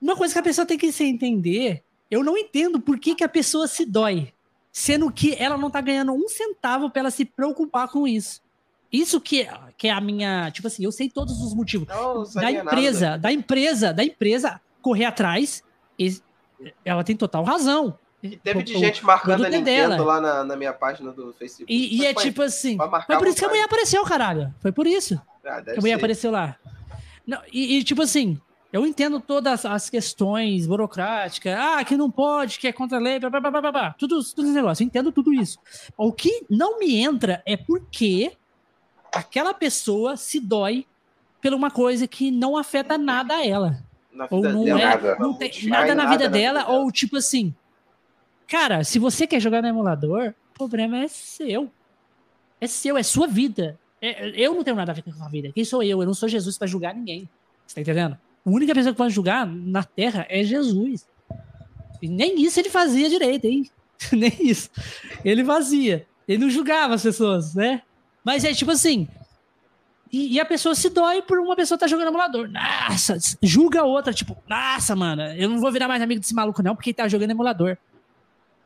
uma 0.00 0.16
coisa 0.16 0.32
que 0.32 0.40
a 0.40 0.42
pessoa 0.42 0.66
tem 0.66 0.78
que 0.78 0.92
se 0.92 1.04
entender, 1.04 1.82
eu 2.10 2.22
não 2.22 2.36
entendo 2.36 2.80
por 2.80 2.98
que, 2.98 3.14
que 3.14 3.24
a 3.24 3.28
pessoa 3.28 3.66
se 3.66 3.84
dói, 3.84 4.32
sendo 4.70 5.10
que 5.10 5.34
ela 5.38 5.56
não 5.56 5.70
tá 5.70 5.80
ganhando 5.80 6.12
um 6.12 6.28
centavo 6.28 6.90
para 6.90 7.00
ela 7.00 7.10
se 7.10 7.24
preocupar 7.24 7.88
com 7.88 8.06
isso. 8.06 8.42
Isso 8.92 9.20
que, 9.20 9.46
que 9.78 9.86
é 9.86 9.92
a 9.92 10.00
minha. 10.00 10.50
Tipo 10.50 10.66
assim, 10.66 10.84
eu 10.84 10.90
sei 10.90 11.08
todos 11.08 11.40
os 11.40 11.54
motivos. 11.54 11.86
Não, 11.86 12.24
da 12.34 12.50
empresa, 12.50 13.10
nada. 13.10 13.22
da 13.22 13.32
empresa, 13.32 13.92
da 13.92 14.04
empresa 14.04 14.60
correr 14.80 15.04
atrás. 15.04 15.62
Ela 16.84 17.04
tem 17.04 17.16
total 17.16 17.44
razão. 17.44 17.98
Teve 18.42 18.62
de 18.62 18.76
gente 18.76 19.04
marcando 19.04 19.46
a 19.46 19.48
Nintendo 19.48 19.64
dela. 19.64 20.04
lá 20.04 20.20
na, 20.20 20.44
na, 20.44 20.56
minha 20.56 20.74
página 20.74 21.10
do 21.10 21.32
Facebook. 21.32 21.72
E, 21.72 21.96
e 22.02 22.06
é 22.06 22.12
tipo 22.12 22.42
assim. 22.42 22.76
Foi 23.06 23.16
por 23.16 23.26
isso 23.26 23.38
que 23.38 23.44
a 23.44 23.48
mulher 23.48 23.64
apareceu, 23.64 24.04
caralho. 24.04 24.54
Foi 24.60 24.70
por 24.70 24.86
isso. 24.86 25.20
Ah, 25.44 25.62
que 25.62 25.70
a 25.70 25.76
mulher 25.76 25.94
ser. 25.94 26.00
apareceu 26.00 26.30
lá. 26.30 26.56
Não, 27.26 27.40
e, 27.50 27.78
e, 27.78 27.84
tipo 27.84 28.02
assim, 28.02 28.38
eu 28.70 28.86
entendo 28.86 29.20
todas 29.20 29.64
as 29.64 29.88
questões 29.88 30.66
burocráticas. 30.66 31.54
Ah, 31.58 31.82
que 31.82 31.96
não 31.96 32.10
pode, 32.10 32.58
que 32.58 32.68
é 32.68 32.72
contra 32.72 32.98
a 32.98 33.00
lei, 33.00 33.18
blá, 33.18 33.30
blá, 33.30 33.40
blá, 33.40 33.50
blá, 33.50 33.72
blá. 33.72 33.94
Tudo, 33.98 34.22
tudo 34.22 34.42
esse 34.42 34.54
negócio. 34.54 34.82
Eu 34.82 34.86
entendo 34.86 35.10
tudo 35.10 35.32
isso. 35.32 35.58
O 35.96 36.12
que 36.12 36.44
não 36.50 36.78
me 36.78 36.96
entra 36.96 37.42
é 37.46 37.56
porque 37.56 38.32
aquela 39.14 39.54
pessoa 39.54 40.16
se 40.18 40.38
dói 40.38 40.86
por 41.40 41.54
uma 41.54 41.70
coisa 41.70 42.06
que 42.06 42.30
não 42.30 42.56
afeta 42.56 42.98
nada 42.98 43.36
a 43.36 43.46
ela. 43.46 43.82
Ou 44.30 44.42
não 44.42 44.66
é, 44.66 44.84
nada, 44.84 45.16
não 45.18 45.34
tem 45.34 45.50
nada, 45.66 45.94
na 45.94 46.06
vida 46.06 46.28
dela, 46.28 46.68
ou 46.68 46.90
tipo 46.90 47.16
assim, 47.16 47.54
cara, 48.46 48.82
se 48.84 48.98
você 48.98 49.26
quer 49.26 49.40
jogar 49.40 49.62
no 49.62 49.68
emulador, 49.68 50.34
o 50.54 50.58
problema 50.58 50.98
é 50.98 51.08
seu. 51.08 51.70
É 52.60 52.66
seu, 52.66 52.96
é 52.96 53.02
sua 53.02 53.26
vida. 53.26 53.78
É, 54.02 54.30
eu 54.34 54.54
não 54.54 54.64
tenho 54.64 54.76
nada 54.76 54.92
a 54.92 54.94
ver 54.94 55.02
com 55.02 55.10
a 55.10 55.28
vida. 55.28 55.52
Quem 55.52 55.64
sou 55.64 55.82
eu? 55.82 56.00
Eu 56.00 56.06
não 56.06 56.14
sou 56.14 56.28
Jesus 56.28 56.58
para 56.58 56.66
julgar 56.66 56.94
ninguém. 56.94 57.28
Você 57.66 57.76
tá 57.76 57.80
entendendo? 57.80 58.18
A 58.44 58.50
única 58.50 58.74
pessoa 58.74 58.92
que 58.92 58.98
pode 58.98 59.14
julgar 59.14 59.46
na 59.46 59.84
Terra 59.84 60.26
é 60.28 60.42
Jesus. 60.42 61.06
E 62.02 62.08
nem 62.08 62.42
isso 62.42 62.58
ele 62.58 62.70
fazia 62.70 63.08
direito, 63.08 63.44
hein? 63.44 63.70
nem 64.12 64.32
isso. 64.40 64.70
Ele 65.24 65.44
fazia. 65.44 66.06
Ele 66.26 66.44
não 66.44 66.50
julgava 66.50 66.94
as 66.94 67.02
pessoas, 67.02 67.54
né? 67.54 67.82
Mas 68.24 68.44
é 68.44 68.54
tipo 68.54 68.70
assim. 68.70 69.08
E, 70.12 70.34
e, 70.34 70.40
a 70.40 70.44
pessoa 70.44 70.74
se 70.74 70.90
dói 70.90 71.22
por 71.22 71.38
uma 71.38 71.54
pessoa 71.54 71.76
estar 71.76 71.86
tá 71.86 71.90
jogando 71.90 72.08
emulador. 72.08 72.48
Nossa, 72.48 73.16
julga 73.40 73.80
a 73.80 73.84
outra, 73.84 74.12
tipo, 74.12 74.36
nossa, 74.48 74.96
mano, 74.96 75.22
eu 75.22 75.48
não 75.48 75.60
vou 75.60 75.70
virar 75.70 75.86
mais 75.86 76.02
amigo 76.02 76.20
desse 76.20 76.34
maluco, 76.34 76.62
não, 76.62 76.74
porque 76.74 76.90
ele 76.90 76.96
tá 76.96 77.06
jogando 77.06 77.30
emulador. 77.30 77.76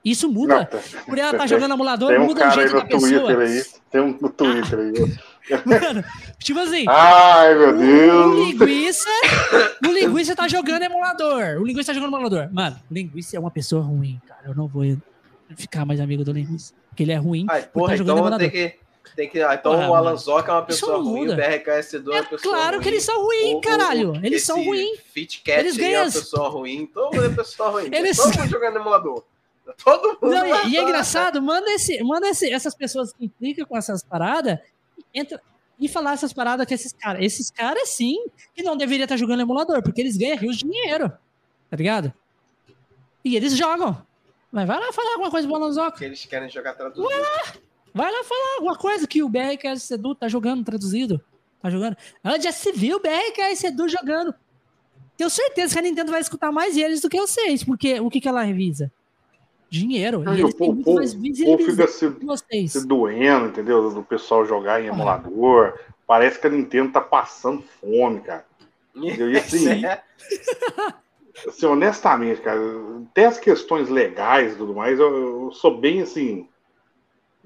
Isso 0.02 0.30
muda. 0.30 0.56
Não, 0.56 0.64
tá, 0.64 0.78
por 1.06 1.18
ela 1.18 1.28
estar 1.28 1.38
tá 1.38 1.46
jogando 1.46 1.72
emulador, 1.72 2.08
tem 2.08 2.18
um 2.18 2.26
muda 2.26 2.48
o 2.48 2.50
jeito 2.50 2.74
da 2.74 2.84
pessoa. 2.84 3.42
Aí, 3.42 3.62
tem 3.90 4.00
um 4.00 4.18
no 4.20 4.28
Twitter 4.28 4.78
aí. 4.78 4.92
Mano, 5.64 6.04
tipo 6.38 6.58
assim. 6.60 6.84
Ai, 6.88 7.54
meu 7.54 7.76
Deus. 7.76 8.26
O 8.26 8.44
linguiça. 8.44 9.10
O 9.86 9.92
linguiça 9.92 10.34
tá 10.34 10.48
jogando 10.48 10.82
emulador. 10.82 11.60
O 11.60 11.64
linguiça 11.64 11.92
tá 11.92 11.94
jogando 11.94 12.14
emulador. 12.14 12.48
Mano, 12.52 12.76
o 12.90 12.94
linguiça 12.94 13.36
é 13.36 13.40
uma 13.40 13.50
pessoa 13.50 13.82
ruim, 13.82 14.20
cara. 14.26 14.40
Eu 14.46 14.54
não 14.54 14.66
vou 14.66 14.84
ficar 15.56 15.84
mais 15.84 16.00
amigo 16.00 16.24
do 16.24 16.32
linguiça. 16.32 16.72
Porque 16.88 17.02
ele 17.02 17.12
é 17.12 17.16
ruim. 17.16 17.46
Ai, 17.50 17.62
porra, 17.62 17.90
tá 17.90 17.96
jogando 17.96 18.16
então 18.16 18.26
emulador. 18.26 18.50
Tem 18.50 18.70
que 18.70 18.84
tem 19.14 19.28
que, 19.28 19.40
ah, 19.43 19.55
então 19.55 19.90
o 19.90 19.94
Alan 19.94 20.16
Zoc 20.16 20.48
é 20.48 20.52
uma 20.52 20.62
pessoa 20.62 20.98
ruim, 20.98 21.28
o 21.28 21.36
BRKS2 21.36 22.06
é 22.06 22.20
uma 22.20 22.24
pessoa 22.24 22.55
Claro 22.55 22.76
ruim. 22.76 22.82
que 22.82 22.89
eles 22.89 23.02
são 23.02 23.22
ruins, 23.22 23.60
caralho. 23.62 24.12
O, 24.12 24.16
eles 24.24 24.43
são 24.44 24.64
ruins. 24.64 24.98
Fitcat 25.12 25.60
eles 25.60 25.76
ganham... 25.76 26.02
é 26.02 26.05
uma 26.05 26.12
pessoa 26.12 26.48
ruim. 26.48 26.86
Todo 26.86 27.14
mundo 27.14 27.26
é 27.26 27.35
pessoa 27.35 27.70
ruim. 27.70 27.90
Eles... 27.93 28.16
Todo 28.16 28.39
mundo 28.39 28.48
jogando 28.48 28.76
emulador. 28.76 29.24
Todo 29.82 30.18
mundo. 30.20 30.35
Não, 30.35 30.68
e 30.68 30.76
é 30.76 30.82
engraçado, 30.82 31.40
manda, 31.40 31.70
esse, 31.70 32.02
manda 32.02 32.28
esse, 32.28 32.52
essas 32.52 32.74
pessoas 32.74 33.12
que 33.12 33.24
implicam 33.24 33.64
com 33.66 33.76
essas 33.76 34.02
paradas 34.02 34.59
entra, 35.12 35.40
e 35.78 35.89
falar 35.89 36.12
essas 36.12 36.32
paradas 36.32 36.66
com 36.66 36.74
esses 36.74 36.93
caras. 36.93 37.24
Esses 37.24 37.51
caras, 37.51 37.89
sim, 37.90 38.24
que 38.55 38.62
não 38.62 38.76
deveria 38.76 39.05
estar 39.05 39.16
jogando 39.16 39.40
emulador, 39.40 39.82
porque 39.82 40.01
eles 40.01 40.16
ganham 40.16 40.36
rios 40.36 40.59
de 40.59 40.64
dinheiro. 40.64 41.10
Tá 41.70 41.76
ligado? 41.76 42.12
E 43.24 43.36
eles 43.36 43.56
jogam. 43.56 44.05
Mas 44.52 44.66
vai 44.66 44.78
lá 44.78 44.93
falar 44.93 45.12
alguma 45.12 45.31
coisa 45.31 45.48
pro 45.48 45.56
Alan 45.56 45.72
Zoc. 45.72 46.01
Eles 46.01 46.24
querem 46.26 46.48
jogar 46.48 46.74
traduzido. 46.74 47.09
Vai 47.94 48.10
lá 48.10 48.24
falar 48.24 48.54
alguma 48.56 48.76
coisa 48.76 49.06
que 49.06 49.22
o 49.22 49.28
BRKS 49.28 49.92
Edu 49.92 50.16
tá 50.16 50.26
jogando 50.26 50.64
traduzido. 50.64 51.20
Tá 51.62 51.70
jogando. 51.70 51.96
Ela 52.24 52.40
já 52.40 52.50
se 52.50 52.72
viu 52.72 52.96
o 52.96 53.00
BRKS 53.00 53.64
Edu 53.64 53.88
jogando. 53.88 54.34
Tenho 55.16 55.30
certeza 55.30 55.72
que 55.72 55.78
a 55.78 55.82
Nintendo 55.82 56.10
vai 56.10 56.20
escutar 56.20 56.50
mais 56.50 56.76
eles 56.76 57.00
do 57.00 57.08
que 57.08 57.20
vocês, 57.20 57.62
porque 57.62 58.00
o 58.00 58.10
que, 58.10 58.20
que 58.20 58.26
ela 58.26 58.42
revisa? 58.42 58.90
Dinheiro. 59.70 60.24
e 60.26 60.40
eles 60.40 60.54
têm 60.54 60.74
muito 60.74 60.92
mais 60.92 61.14
fica 61.56 61.86
se, 61.86 62.68
se 62.68 62.86
doendo, 62.86 63.46
entendeu? 63.46 63.88
Do 63.90 64.02
pessoal 64.02 64.44
jogar 64.44 64.82
em 64.82 64.88
emulador. 64.88 65.78
Parece 66.04 66.40
que 66.40 66.48
a 66.48 66.50
Nintendo 66.50 66.92
tá 66.92 67.00
passando 67.00 67.62
fome, 67.80 68.20
cara. 68.22 68.44
E 68.96 69.38
assim, 69.38 69.82
assim, 71.46 71.66
honestamente, 71.66 72.40
cara, 72.40 72.60
até 73.10 73.26
as 73.26 73.38
questões 73.38 73.88
legais 73.88 74.52
e 74.52 74.56
tudo 74.56 74.74
mais, 74.74 74.98
eu, 74.98 75.44
eu 75.46 75.52
sou 75.52 75.78
bem 75.78 76.02
assim 76.02 76.48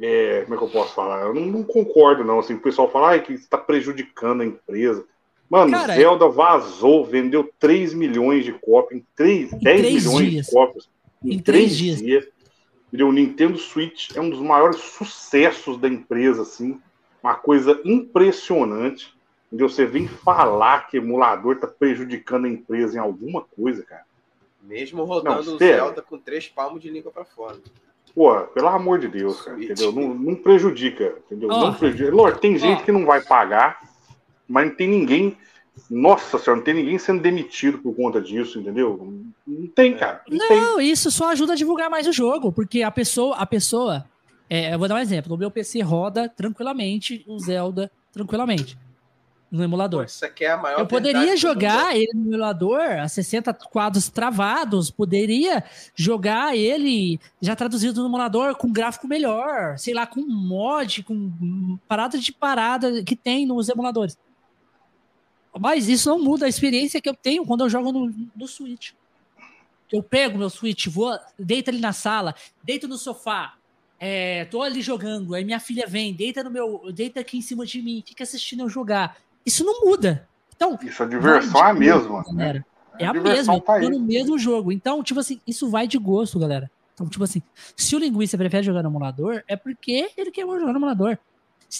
é, 0.00 0.42
como 0.42 0.54
é 0.54 0.58
que 0.58 0.64
eu 0.64 0.70
posso 0.70 0.94
falar? 0.94 1.22
Eu 1.22 1.34
não, 1.34 1.46
não 1.46 1.64
concordo, 1.64 2.22
não. 2.22 2.38
Assim, 2.38 2.54
o 2.54 2.60
pessoal 2.60 2.90
fala 2.90 3.14
ah, 3.14 3.18
que 3.18 3.32
está 3.32 3.58
prejudicando 3.58 4.42
a 4.42 4.46
empresa. 4.46 5.04
Mano, 5.50 5.72
Cara, 5.72 5.94
Zelda 5.94 6.26
é... 6.26 6.30
vazou, 6.30 7.04
vendeu 7.04 7.50
3 7.58 7.94
milhões 7.94 8.44
de 8.44 8.52
cópias, 8.52 9.00
em 9.00 9.06
3, 9.16 9.52
em 9.54 9.58
10 9.58 9.82
milhões 9.82 10.30
dias. 10.30 10.46
de 10.46 10.52
cópias 10.52 10.88
em, 11.24 11.34
em 11.34 11.38
3, 11.38 11.64
3 11.64 11.76
dias. 11.76 11.98
dias. 11.98 12.28
O 12.92 13.12
Nintendo 13.12 13.58
Switch 13.58 14.16
é 14.16 14.20
um 14.20 14.30
dos 14.30 14.40
maiores 14.40 14.76
sucessos 14.76 15.78
da 15.78 15.88
empresa, 15.88 16.42
assim. 16.42 16.80
Uma 17.22 17.34
coisa 17.34 17.80
impressionante. 17.84 19.14
Entendeu? 19.46 19.68
Você 19.68 19.84
vem 19.84 20.06
falar 20.06 20.86
que 20.86 20.98
emulador 20.98 21.54
está 21.54 21.66
prejudicando 21.66 22.44
a 22.44 22.48
empresa 22.48 22.96
em 22.96 23.00
alguma 23.00 23.42
coisa, 23.42 23.82
cara. 23.82 24.04
Mesmo 24.62 25.04
rodando 25.04 25.54
o 25.54 25.58
Zelda 25.58 26.02
com 26.02 26.18
três 26.18 26.46
palmos 26.46 26.82
de 26.82 26.90
língua 26.90 27.10
para 27.10 27.24
fora. 27.24 27.56
Pô, 28.19 28.35
pelo 28.53 28.66
amor 28.66 28.99
de 28.99 29.07
Deus, 29.07 29.43
cara, 29.43 29.62
entendeu? 29.62 29.93
Não, 29.93 30.12
não 30.12 30.35
prejudica, 30.35 31.15
entendeu? 31.24 31.49
Oh. 31.53 31.66
Não 31.66 31.74
prejudica. 31.74 32.11
Lógico, 32.11 32.40
tem 32.40 32.59
gente 32.59 32.82
oh. 32.82 32.85
que 32.85 32.90
não 32.90 33.07
vai 33.07 33.20
pagar, 33.20 33.78
mas 34.49 34.66
não 34.66 34.74
tem 34.74 34.89
ninguém. 34.89 35.39
Nossa 35.89 36.36
senhora, 36.36 36.57
não 36.57 36.65
tem 36.65 36.74
ninguém 36.74 36.99
sendo 36.99 37.23
demitido 37.23 37.78
por 37.78 37.95
conta 37.95 38.20
disso, 38.20 38.59
entendeu? 38.59 39.23
Não 39.47 39.69
tem, 39.69 39.97
cara. 39.97 40.20
Não, 40.28 40.51
não 40.51 40.77
tem. 40.78 40.90
isso 40.90 41.12
só 41.12 41.31
ajuda 41.31 41.53
a 41.53 41.57
divulgar 41.57 41.89
mais 41.89 42.09
o 42.09 42.12
jogo, 42.12 42.51
porque 42.51 42.82
a 42.82 42.90
pessoa, 42.90 43.36
a 43.36 43.47
pessoa, 43.47 44.05
é, 44.51 44.74
eu 44.74 44.78
vou 44.81 44.89
dar 44.89 44.97
um 44.97 44.99
exemplo. 44.99 45.36
O 45.36 45.39
meu 45.39 45.53
PC 45.53 45.81
roda 45.82 46.28
tranquilamente 46.28 47.24
o 47.28 47.39
Zelda 47.39 47.89
tranquilamente 48.12 48.77
no 49.50 49.64
emulador. 49.64 50.04
Isso 50.04 50.24
aqui 50.24 50.44
é 50.44 50.50
a 50.50 50.56
maior 50.56 50.80
Eu 50.80 50.86
poderia 50.86 51.36
jogar 51.36 51.96
ele 51.96 52.12
no 52.14 52.34
emulador 52.34 52.80
a 53.00 53.08
60 53.08 53.54
quadros 53.54 54.08
travados, 54.08 54.90
poderia 54.90 55.64
jogar 55.94 56.56
ele 56.56 57.18
já 57.40 57.56
traduzido 57.56 58.02
no 58.02 58.08
emulador 58.08 58.54
com 58.56 58.70
gráfico 58.70 59.08
melhor, 59.08 59.78
sei 59.78 59.94
lá, 59.94 60.06
com 60.06 60.20
mod, 60.20 61.02
com 61.02 61.78
parada 61.88 62.18
de 62.18 62.32
parada 62.32 63.02
que 63.02 63.16
tem 63.16 63.46
nos 63.46 63.68
emuladores. 63.68 64.18
Mas 65.58 65.88
isso 65.88 66.08
não 66.10 66.22
muda 66.22 66.46
a 66.46 66.48
experiência 66.48 67.00
que 67.00 67.08
eu 67.08 67.14
tenho 67.14 67.44
quando 67.44 67.62
eu 67.64 67.70
jogo 67.70 67.90
no, 67.90 68.14
no 68.36 68.46
Switch. 68.46 68.92
Eu 69.90 70.02
pego 70.02 70.36
meu 70.36 70.50
Switch, 70.50 70.86
vou, 70.88 71.18
deito 71.38 71.70
ali 71.70 71.80
na 71.80 71.94
sala, 71.94 72.34
deito 72.62 72.86
no 72.86 72.98
sofá, 72.98 73.54
é, 74.00 74.44
tô 74.44 74.62
ali 74.62 74.80
jogando, 74.80 75.34
aí 75.34 75.44
minha 75.44 75.58
filha 75.58 75.86
vem, 75.86 76.14
deita 76.14 76.44
no 76.44 76.50
meu, 76.50 76.92
deita 76.92 77.20
aqui 77.20 77.36
em 77.36 77.42
cima 77.42 77.66
de 77.66 77.82
mim, 77.82 78.02
fica 78.06 78.22
assistindo 78.22 78.62
eu 78.62 78.68
jogar. 78.68 79.16
Isso 79.44 79.65
não 79.65 79.85
muda. 79.85 80.28
Então, 80.55 80.78
isso 80.82 81.02
a 81.02 81.06
diversão 81.06 81.66
é 81.66 81.70
a 81.70 81.74
mesma, 81.74 82.24
né? 82.32 82.65
É 82.98 83.06
a, 83.06 83.10
a 83.10 83.15
mesma, 83.15 83.60
tá 83.60 83.78
no 83.78 84.01
mesmo 84.01 84.39
jogo. 84.39 84.73
Então, 84.73 85.02
tipo 85.02 85.20
assim, 85.20 85.40
isso 85.47 85.70
vai 85.70 85.86
de 85.86 85.97
gosto, 85.98 86.39
galera. 86.39 86.70
Então, 86.94 87.06
tipo 87.06 87.23
assim, 87.23 87.40
se 87.77 87.94
o 87.94 87.98
linguista 87.98 88.36
prefere 88.36 88.65
jogar 88.65 88.82
no 88.82 88.89
emulador, 88.89 89.43
é 89.47 89.55
porque 89.55 90.10
ele 90.16 90.32
quer 90.32 90.43
jogar 90.43 90.73
no 90.73 90.78
emulador. 90.78 91.16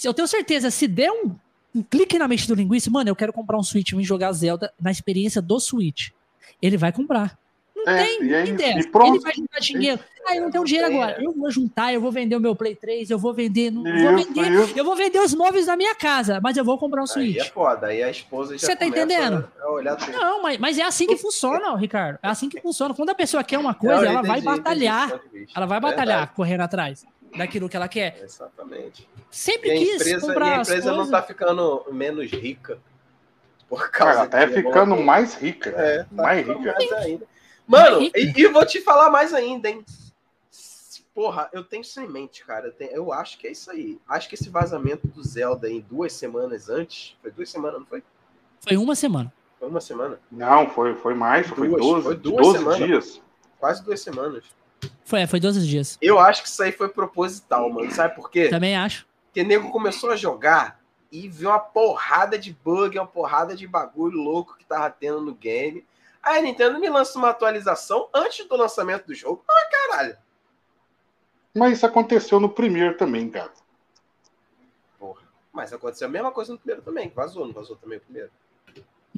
Eu 0.03 0.13
tenho 0.13 0.27
certeza, 0.27 0.71
se 0.71 0.87
der 0.87 1.11
um, 1.11 1.35
um 1.75 1.83
clique 1.83 2.17
na 2.17 2.27
mente 2.27 2.47
do 2.47 2.55
linguista, 2.55 2.89
mano, 2.89 3.09
eu 3.09 3.15
quero 3.15 3.33
comprar 3.33 3.57
um 3.57 3.63
Switch 3.63 3.91
e 3.91 4.03
jogar 4.03 4.31
Zelda 4.31 4.71
na 4.79 4.91
experiência 4.91 5.41
do 5.41 5.59
Switch. 5.59 6.09
Ele 6.61 6.77
vai 6.77 6.91
comprar. 6.91 7.38
Não 7.85 7.93
é, 7.93 8.05
tem, 8.05 8.19
não 8.19 8.29
tem 8.29 8.53
ideia. 8.53 8.79
Ele 8.79 9.19
vai 9.19 9.33
juntar 9.33 9.59
dinheiro. 9.59 9.99
Ah, 10.25 10.35
eu 10.35 10.43
não 10.43 10.51
tenho 10.51 10.63
dinheiro 10.63 10.87
agora. 10.87 11.23
Eu 11.23 11.33
vou 11.33 11.49
juntar, 11.49 11.93
eu 11.93 12.01
vou 12.01 12.11
vender 12.11 12.35
o 12.35 12.39
meu 12.39 12.55
Play 12.55 12.75
3, 12.75 13.09
eu 13.09 13.17
vou 13.17 13.33
vender. 13.33 13.71
Não, 13.71 13.83
isso, 13.87 14.03
vou 14.03 14.15
vender 14.15 14.51
isso. 14.51 14.77
Eu 14.77 14.85
vou 14.85 14.95
vender 14.95 15.19
os 15.19 15.33
móveis 15.33 15.65
da 15.65 15.75
minha 15.75 15.95
casa, 15.95 16.39
mas 16.41 16.55
eu 16.57 16.63
vou 16.63 16.77
comprar 16.77 17.01
um 17.01 17.07
Switch. 17.07 17.37
Aí 17.37 17.41
é 17.41 17.45
foda, 17.45 17.87
aí 17.87 18.03
a 18.03 18.09
esposa 18.09 18.57
já 18.57 18.67
Você 18.67 18.75
tá 18.75 18.85
entendendo? 18.85 19.49
Não, 20.11 20.41
mas, 20.41 20.57
mas 20.57 20.77
é 20.77 20.83
assim 20.83 21.07
que 21.07 21.17
funciona, 21.17 21.75
Ricardo. 21.75 22.19
É 22.21 22.27
assim 22.27 22.47
que 22.47 22.61
funciona. 22.61 22.93
Quando 22.93 23.09
a 23.09 23.15
pessoa 23.15 23.43
quer 23.43 23.57
uma 23.57 23.73
coisa, 23.73 24.01
não, 24.01 24.03
ela, 24.03 24.19
entendi, 24.19 24.27
vai 24.27 24.41
batalhar, 24.41 25.21
ela 25.55 25.65
vai 25.65 25.79
batalhar. 25.79 26.33
correndo 26.33 26.61
atrás 26.61 27.05
daquilo 27.37 27.69
que 27.69 27.75
ela 27.75 27.87
quer. 27.87 28.19
Exatamente. 28.21 29.07
Sempre 29.29 29.77
quis 29.77 29.95
empresa, 29.95 30.27
comprar 30.27 30.47
E 30.47 30.51
a 30.51 30.61
empresa 30.61 30.91
não 30.91 31.09
tá 31.09 31.21
ficando 31.21 31.85
menos 31.91 32.31
rica. 32.31 32.79
Por 33.67 33.91
causa 33.91 34.21
ela 34.21 34.27
tá 34.27 34.47
ficando 34.47 34.97
mais 34.97 35.35
rica. 35.35 35.69
É, 35.69 36.03
tá 36.03 36.07
mais 36.11 36.47
rica. 36.47 36.73
Mais 36.73 36.91
ainda. 36.93 37.25
Mano, 37.69 38.01
e, 38.01 38.33
e, 38.35 38.47
vou 38.47 38.65
te 38.65 38.81
falar 38.81 39.11
mais 39.11 39.31
ainda, 39.31 39.69
hein? 39.69 39.85
Porra, 41.13 41.47
eu 41.53 41.63
tenho 41.63 41.81
isso 41.81 42.01
em 42.01 42.07
mente, 42.07 42.43
cara. 42.43 42.67
Eu, 42.67 42.71
tenho, 42.71 42.91
eu, 42.91 43.13
acho 43.13 43.37
que 43.37 43.45
é 43.45 43.51
isso 43.51 43.69
aí. 43.69 43.99
Acho 44.07 44.27
que 44.27 44.33
esse 44.33 44.49
vazamento 44.49 45.07
do 45.07 45.23
Zelda 45.23 45.69
em 45.69 45.79
duas 45.79 46.13
semanas 46.13 46.67
antes. 46.67 47.15
Foi 47.21 47.29
duas 47.29 47.47
semanas, 47.47 47.79
não 47.79 47.85
foi? 47.85 48.01
Foi 48.59 48.75
uma 48.75 48.95
semana. 48.95 49.31
Foi 49.59 49.69
uma 49.69 49.81
semana? 49.81 50.19
Não, 50.31 50.67
foi, 50.67 50.95
foi 50.95 51.13
mais, 51.13 51.45
duas, 51.51 51.57
foi 51.57 51.69
12, 51.69 52.03
foi 52.03 52.15
duas 52.15 52.47
12 52.47 52.57
semanas, 52.57 52.87
dias. 52.87 53.21
Quase 53.59 53.83
duas 53.83 54.01
semanas. 54.01 54.45
Foi, 55.05 55.27
foi 55.27 55.39
12 55.39 55.67
dias. 55.67 55.97
Eu 56.01 56.17
acho 56.17 56.41
que 56.41 56.47
isso 56.47 56.63
aí 56.63 56.71
foi 56.71 56.89
proposital, 56.89 57.69
mano. 57.69 57.91
Sabe 57.91 58.15
por 58.15 58.31
quê? 58.31 58.47
Também 58.47 58.75
acho. 58.75 59.05
Porque 59.27 59.41
o 59.41 59.45
nego 59.45 59.69
começou 59.69 60.09
a 60.09 60.15
jogar 60.15 60.79
e 61.11 61.27
vi 61.27 61.45
uma 61.45 61.59
porrada 61.59 62.39
de 62.39 62.51
bug, 62.63 62.97
uma 62.97 63.05
porrada 63.05 63.55
de 63.55 63.67
bagulho 63.67 64.17
louco 64.19 64.57
que 64.57 64.65
tava 64.65 64.89
tendo 64.89 65.21
no 65.21 65.35
game. 65.35 65.85
Aí 66.21 66.39
a 66.39 66.41
Nintendo 66.41 66.79
me 66.79 66.89
lança 66.89 67.17
uma 67.17 67.29
atualização 67.29 68.09
antes 68.13 68.47
do 68.47 68.55
lançamento 68.55 69.07
do 69.07 69.15
jogo. 69.15 69.43
Ah, 69.47 69.69
caralho! 69.71 70.17
Mas 71.55 71.73
isso 71.73 71.85
aconteceu 71.85 72.39
no 72.39 72.49
primeiro 72.49 72.95
também, 72.95 73.29
cara. 73.29 73.51
Porra. 74.99 75.21
Mas 75.51 75.73
aconteceu 75.73 76.07
a 76.07 76.11
mesma 76.11 76.31
coisa 76.31 76.51
no 76.51 76.59
primeiro 76.59 76.81
também, 76.81 77.11
vazou, 77.15 77.45
não 77.45 77.53
vazou 77.53 77.75
também 77.75 77.97
o 77.97 78.01
primeiro. 78.01 78.29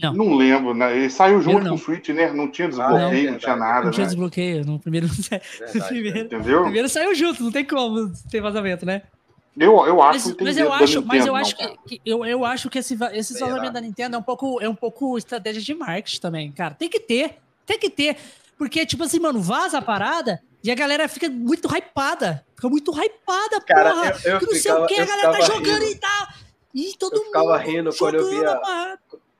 Não. 0.01 0.13
não 0.13 0.35
lembro, 0.35 0.73
né? 0.73 0.95
Ele 0.95 1.09
saiu 1.09 1.41
junto 1.41 1.67
com 1.67 1.75
o 1.75 1.77
Switch, 1.77 2.09
né? 2.09 2.31
Não 2.31 2.49
tinha 2.49 2.69
desbloqueio, 2.69 2.97
ah, 2.97 3.11
não, 3.11 3.31
não, 3.31 3.37
tinha 3.37 3.55
nada. 3.55 3.85
Não 3.85 3.91
tinha 3.91 4.05
né? 4.05 4.07
desbloqueio. 4.07 4.65
No 4.65 4.79
primeiro, 4.79 5.07
no 5.75 5.85
primeiro, 5.87 6.19
Entendeu? 6.19 6.63
Primeiro 6.63 6.89
saiu 6.89 7.13
junto, 7.13 7.43
não 7.43 7.51
tem 7.51 7.65
como 7.65 8.11
ter 8.29 8.41
vazamento, 8.41 8.85
né? 8.85 9.03
Eu, 9.57 9.85
eu 9.85 10.01
acho 10.01 10.29
mas, 10.29 10.37
mas 10.39 10.57
eu 10.57 10.71
acho, 10.71 11.01
Nintendo, 11.01 11.07
mas 11.07 11.25
eu 11.25 11.35
acho 11.35 11.57
que, 11.57 11.77
que, 11.85 12.01
eu, 12.05 12.25
eu 12.25 12.45
acho 12.45 12.69
que 12.69 12.79
esse, 12.79 12.97
esse 13.11 13.37
vazamento 13.37 13.73
da 13.73 13.81
Nintendo 13.81 14.15
é 14.15 14.19
um 14.19 14.23
pouco 14.23 14.61
é 14.61 14.69
um 14.69 14.75
pouco 14.75 15.17
estratégia 15.17 15.61
de 15.61 15.73
marketing 15.73 16.21
também, 16.21 16.51
cara. 16.51 16.73
Tem 16.73 16.89
que 16.89 16.99
ter, 16.99 17.37
tem 17.65 17.77
que 17.77 17.89
ter, 17.89 18.17
porque 18.57 18.85
tipo 18.85 19.03
assim, 19.03 19.19
mano, 19.19 19.41
vaza 19.41 19.79
a 19.79 19.81
parada 19.81 20.41
e 20.63 20.71
a 20.71 20.75
galera 20.75 21.07
fica 21.09 21.29
muito 21.29 21.67
hypada, 21.67 22.45
fica 22.55 22.69
muito 22.69 22.91
hypada, 22.91 23.59
cara, 23.67 23.93
porra. 23.93 24.21
Eu, 24.23 24.31
eu 24.31 24.39
que 24.39 24.45
não 24.45 24.55
sei 24.55 24.71
o 24.71 24.85
que 24.85 24.99
a 24.99 25.05
galera 25.05 25.31
tá 25.31 25.41
jogando 25.41 25.81
rindo. 25.81 25.85
e 25.85 25.95
tal. 25.95 26.27
E 26.73 26.95
todo 26.97 27.17
eu 27.17 27.25
ficava 27.25 27.57
mundo 27.57 27.67
rindo 27.67 27.97
quando 27.97 28.15
eu 28.15 28.29
via 28.29 28.61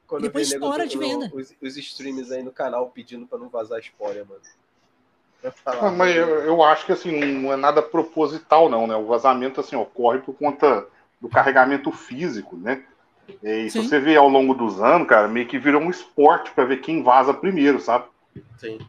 quando 0.05 0.23
depois 0.23 0.51
estoura 0.51 0.85
de 0.85 0.97
venda. 0.97 1.31
Os, 1.33 1.55
os 1.61 1.77
streams 1.77 2.33
aí 2.33 2.43
no 2.43 2.51
canal 2.51 2.89
pedindo 2.89 3.25
para 3.25 3.39
não 3.39 3.47
vazar 3.47 3.79
spoiler, 3.79 4.25
mano. 4.27 4.41
Falar, 5.63 5.88
ah, 5.88 5.91
mas 5.91 6.15
eu, 6.15 6.27
eu, 6.27 6.63
acho 6.63 6.85
que 6.85 6.91
assim, 6.91 7.11
não 7.19 7.51
é 7.51 7.55
nada 7.55 7.81
proposital, 7.81 8.69
não, 8.69 8.85
né? 8.85 8.95
O 8.95 9.07
vazamento 9.07 9.59
assim, 9.59 9.76
ocorre 9.76 10.19
por 10.19 10.35
conta 10.35 10.85
do 11.19 11.27
carregamento 11.27 11.91
físico, 11.91 12.55
né? 12.55 12.84
E 13.43 13.69
se 13.69 13.80
você 13.80 13.99
vê 13.99 14.15
ao 14.15 14.27
longo 14.27 14.53
dos 14.53 14.81
anos, 14.81 15.07
cara, 15.07 15.27
meio 15.27 15.47
que 15.47 15.57
virou 15.57 15.81
um 15.81 15.89
esporte 15.89 16.51
para 16.51 16.65
ver 16.65 16.81
quem 16.81 17.01
vaza 17.01 17.34
primeiro, 17.34 17.80
sabe? 17.80 18.05
Sim. 18.57 18.80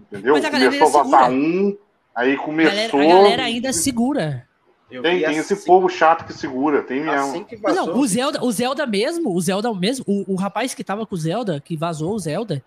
Entendeu? 0.00 0.40
Começou 0.40 1.00
a 1.00 1.02
vazar 1.02 1.30
um, 1.30 1.76
aí 2.14 2.36
começou. 2.36 3.00
A 3.00 3.02
galera, 3.02 3.18
a 3.18 3.22
galera 3.22 3.42
ainda 3.44 3.72
segura. 3.72 4.46
Eu 4.90 5.02
tem, 5.02 5.18
tem 5.18 5.26
assim, 5.26 5.38
esse 5.40 5.66
povo 5.66 5.88
chato 5.90 6.24
que 6.24 6.32
segura, 6.32 6.82
tem 6.82 7.02
mesmo. 7.02 7.28
Assim 7.28 7.44
que 7.44 7.56
vazou, 7.56 7.86
não, 7.88 7.98
o 7.98 8.06
Zelda, 8.06 8.42
o 8.42 8.50
Zelda 8.50 8.86
mesmo, 8.86 9.34
o 9.34 9.40
Zelda 9.40 9.74
mesmo, 9.74 10.04
o, 10.08 10.32
o 10.32 10.36
rapaz 10.36 10.72
que 10.72 10.82
tava 10.82 11.04
com 11.04 11.14
o 11.14 11.18
Zelda, 11.18 11.60
que 11.60 11.76
vazou 11.76 12.14
o 12.14 12.18
Zelda, 12.18 12.64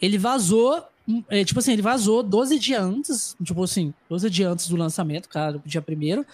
ele 0.00 0.16
vazou 0.16 0.84
é, 1.28 1.44
tipo 1.44 1.58
assim, 1.58 1.72
ele 1.72 1.82
vazou 1.82 2.22
12 2.22 2.58
dias 2.58 2.82
antes, 2.82 3.36
tipo 3.42 3.62
assim, 3.62 3.92
12 4.08 4.30
dias 4.30 4.52
antes 4.52 4.68
do 4.68 4.76
lançamento, 4.76 5.28
cara, 5.28 5.60
dia 5.64 5.82
primeiro. 5.82 6.24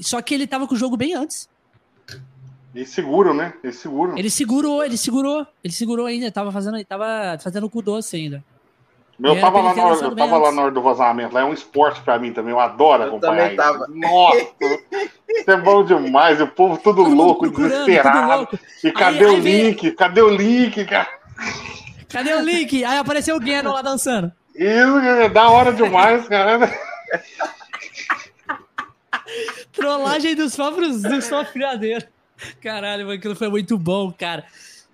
Só 0.00 0.20
que 0.22 0.34
ele 0.34 0.46
tava 0.46 0.66
com 0.66 0.74
o 0.74 0.78
jogo 0.78 0.96
bem 0.96 1.14
antes. 1.14 1.48
Eles 2.74 2.88
seguram, 2.90 3.34
né? 3.34 3.52
Eles 3.62 3.76
seguram. 3.76 4.16
Ele 4.16 4.30
segurou, 4.30 4.84
ele 4.84 4.96
segurou. 4.96 5.46
Ele 5.62 5.72
segurou 5.72 6.06
ainda, 6.06 6.30
tava 6.30 6.50
fazendo, 6.50 6.76
ele 6.76 6.84
tava 6.84 7.38
fazendo 7.38 7.68
cu 7.68 7.82
doce 7.82 8.16
ainda. 8.16 8.42
Meu, 9.18 9.34
eu 9.34 9.40
tava, 9.40 9.60
lá 9.60 9.74
na, 9.74 9.84
hora, 9.84 10.04
eu 10.04 10.16
tava 10.16 10.38
lá 10.38 10.52
na 10.52 10.62
hora 10.62 10.70
do 10.70 10.82
vazamento, 10.82 11.34
lá 11.34 11.42
é 11.42 11.44
um 11.44 11.52
esporte 11.52 12.00
pra 12.00 12.18
mim 12.18 12.32
também, 12.32 12.50
eu 12.50 12.58
adoro 12.58 13.02
eu 13.02 13.08
acompanhar 13.08 13.54
tava. 13.54 13.84
isso. 13.84 13.94
Nossa, 13.94 14.54
isso 15.28 15.50
é 15.50 15.56
bom 15.58 15.84
demais, 15.84 16.40
o 16.40 16.46
povo 16.46 16.78
tudo 16.78 17.02
louco, 17.02 17.48
desesperado. 17.48 18.18
Tudo 18.18 18.36
louco. 18.36 18.58
E 18.82 18.90
cadê 18.90 19.24
aí, 19.26 19.30
o 19.30 19.34
aí 19.34 19.40
link? 19.40 19.82
Vem... 19.82 19.94
Cadê 19.94 20.22
o 20.22 20.28
link, 20.28 20.84
cara? 20.86 21.08
Cadê 22.12 22.34
o 22.34 22.40
link? 22.42 22.84
Aí 22.84 22.98
apareceu 22.98 23.36
o 23.36 23.42
Geno 23.42 23.72
lá 23.72 23.80
dançando. 23.80 24.30
Isso, 24.54 24.98
é 24.98 25.28
da 25.30 25.48
hora 25.48 25.72
demais, 25.72 26.28
cara. 26.28 26.70
Trollagem 29.72 30.34
dos 30.36 30.54
próprios 30.54 31.00
do 31.00 31.22
sofriadeiro. 31.22 32.06
Caralho, 32.60 33.10
aquilo 33.10 33.34
foi 33.34 33.48
muito 33.48 33.78
bom, 33.78 34.12
cara. 34.12 34.44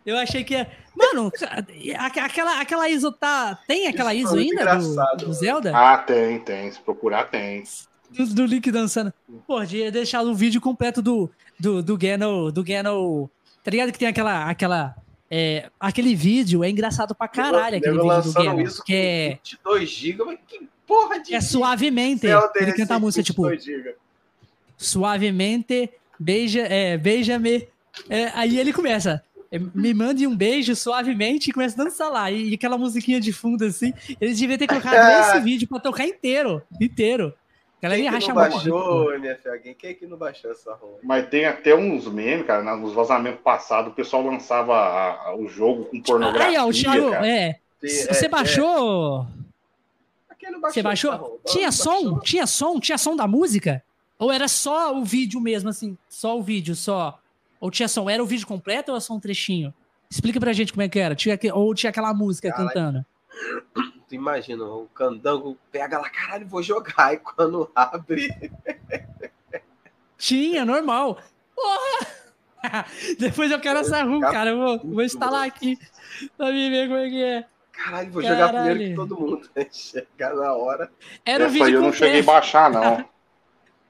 Eu 0.06 0.16
achei 0.16 0.44
que 0.44 0.54
ia. 0.54 0.70
Mano, 0.96 1.30
aquela, 2.18 2.60
aquela 2.60 2.88
ISO 2.88 3.10
tá. 3.10 3.58
Tem 3.66 3.88
aquela 3.88 4.14
ISO 4.14 4.36
ainda 4.36 4.76
do, 4.76 5.26
do, 5.26 5.32
Zelda? 5.32 5.72
Ah, 5.74 5.98
tem, 5.98 6.38
tem. 6.40 6.70
Se 6.70 6.78
procurar, 6.80 7.24
tem. 7.28 7.64
Do, 8.10 8.26
do 8.26 8.46
Link 8.46 8.70
dançando. 8.70 9.12
Pô, 9.46 9.64
de 9.64 9.90
deixar 9.90 10.22
o 10.22 10.34
vídeo 10.34 10.60
completo 10.60 11.02
do, 11.02 11.30
do, 11.58 11.82
do 11.82 11.98
Geno. 12.00 12.52
Do 12.52 12.64
Geno. 12.64 13.28
Tá 13.62 13.70
ligado 13.70 13.92
que 13.92 13.98
tem 13.98 14.08
aquela, 14.08 14.48
aquela 14.48 14.94
é, 15.30 15.70
aquele 15.78 16.14
vídeo 16.14 16.64
é 16.64 16.70
engraçado 16.70 17.14
pra 17.14 17.28
caralho, 17.28 17.76
aquele 17.76 18.00
vídeo 18.00 18.22
do 18.22 18.32
Guerra, 18.32 18.62
isso 18.62 18.82
que 18.82 18.94
é 18.94 19.28
22 19.44 19.90
GB, 19.90 20.24
mas 20.24 20.38
que 20.46 20.68
porra 20.86 21.20
de 21.20 21.34
É 21.34 21.40
suavemente, 21.40 22.26
ele 22.56 22.72
canta 22.72 22.94
a 22.94 22.98
música 22.98 23.22
tipo 23.22 23.42
Suavemente, 24.76 25.90
beija, 26.18 26.60
é, 26.60 26.96
beija-me. 26.96 27.68
É, 28.08 28.30
aí 28.34 28.58
ele 28.58 28.72
começa, 28.72 29.22
é, 29.50 29.58
me 29.58 29.92
mande 29.92 30.26
um 30.26 30.36
beijo 30.36 30.74
suavemente 30.76 31.50
e 31.50 31.52
começa 31.52 31.80
a 31.80 31.84
dançar 31.84 32.10
lá. 32.10 32.30
E, 32.30 32.50
e 32.50 32.54
aquela 32.54 32.78
musiquinha 32.78 33.20
de 33.20 33.32
fundo 33.32 33.64
assim, 33.64 33.92
eles 34.20 34.38
deviam 34.38 34.56
ter 34.56 34.66
colocado 34.66 34.94
esse 35.36 35.40
vídeo 35.44 35.68
pra 35.68 35.80
tocar 35.80 36.06
inteiro, 36.06 36.62
inteiro. 36.80 37.34
Galera 37.80 38.02
ia 38.02 38.10
rachar 38.10 38.34
baixou, 38.34 39.12
filha? 39.12 39.38
Quem 39.78 39.90
é 39.90 39.94
que 39.94 40.06
não 40.06 40.16
baixou 40.16 40.50
essa 40.50 40.74
rua? 40.74 40.98
Mas 41.02 41.28
tem 41.28 41.44
até 41.44 41.74
uns 41.74 42.08
memes, 42.08 42.44
cara, 42.44 42.76
nos 42.76 42.92
vazamentos 42.92 43.40
passados, 43.40 43.92
o 43.92 43.94
pessoal 43.94 44.24
lançava 44.24 44.74
a, 44.74 45.28
a, 45.28 45.36
o 45.36 45.48
jogo 45.48 45.84
com 45.84 46.02
pornografia. 46.02 46.48
Aí, 46.48 46.56
ó, 46.58 46.68
o 46.68 46.72
Thiago, 46.72 47.14
é. 47.14 47.60
Você 47.80 48.26
é, 48.26 48.28
baixou. 48.28 49.26
É. 50.40 50.58
baixou? 50.58 50.72
Você 50.72 50.82
baixou? 50.82 51.40
Tinha 51.46 51.70
som? 51.70 51.90
Baixou. 51.90 52.20
Tinha 52.20 52.46
som? 52.46 52.80
Tinha 52.80 52.98
som 52.98 53.14
da 53.14 53.28
música? 53.28 53.82
Ou 54.18 54.32
era 54.32 54.48
só 54.48 54.98
o 54.98 55.04
vídeo 55.04 55.40
mesmo, 55.40 55.68
assim? 55.68 55.96
Só 56.08 56.36
o 56.36 56.42
vídeo, 56.42 56.74
só? 56.74 57.20
Ou 57.60 57.70
tinha 57.70 57.86
som? 57.86 58.10
Era 58.10 58.22
o 58.22 58.26
vídeo 58.26 58.46
completo 58.46 58.90
ou 58.90 58.96
era 58.96 59.00
só 59.00 59.14
um 59.14 59.20
trechinho? 59.20 59.72
Explica 60.10 60.40
pra 60.40 60.52
gente 60.52 60.72
como 60.72 60.82
é 60.82 60.88
que 60.88 60.98
era. 60.98 61.14
Tinha, 61.14 61.38
ou 61.54 61.72
tinha 61.74 61.90
aquela 61.90 62.12
música 62.12 62.50
Caralho. 62.50 62.68
cantando? 62.68 63.06
Tu 64.08 64.14
imagina, 64.14 64.64
o 64.64 64.86
candango 64.94 65.58
pega 65.70 65.98
lá, 65.98 66.08
caralho, 66.08 66.46
vou 66.46 66.62
jogar. 66.62 67.12
E 67.12 67.18
quando 67.18 67.70
abre. 67.74 68.28
Tinha, 70.16 70.64
normal. 70.64 71.18
Porra! 71.54 72.08
Depois 73.18 73.50
eu 73.50 73.60
quero 73.60 73.80
essa 73.80 74.02
room, 74.02 74.20
cara. 74.20 74.50
Eu 74.50 74.58
vou, 74.58 74.78
vou 74.78 75.02
instalar 75.02 75.46
aqui 75.46 75.78
pra 76.36 76.50
me 76.50 76.70
ver 76.70 76.88
como 76.88 77.00
é 77.00 77.08
que 77.08 77.22
é. 77.22 77.46
Caralho, 77.72 78.10
vou 78.10 78.22
Caralho. 78.22 78.40
jogar 78.40 78.64
primeiro 78.64 78.90
que 78.90 78.96
todo 78.96 79.20
mundo. 79.20 79.50
Né? 79.54 79.66
Chegar 79.70 80.34
na 80.34 80.54
hora. 80.54 80.90
Era 81.24 81.44
Essa 81.44 81.52
vídeo 81.52 81.66
aí 81.66 81.72
eu 81.74 81.82
não 81.82 81.92
cheguei 81.92 82.20
a 82.20 82.24
baixar, 82.24 82.70
não. 82.70 83.04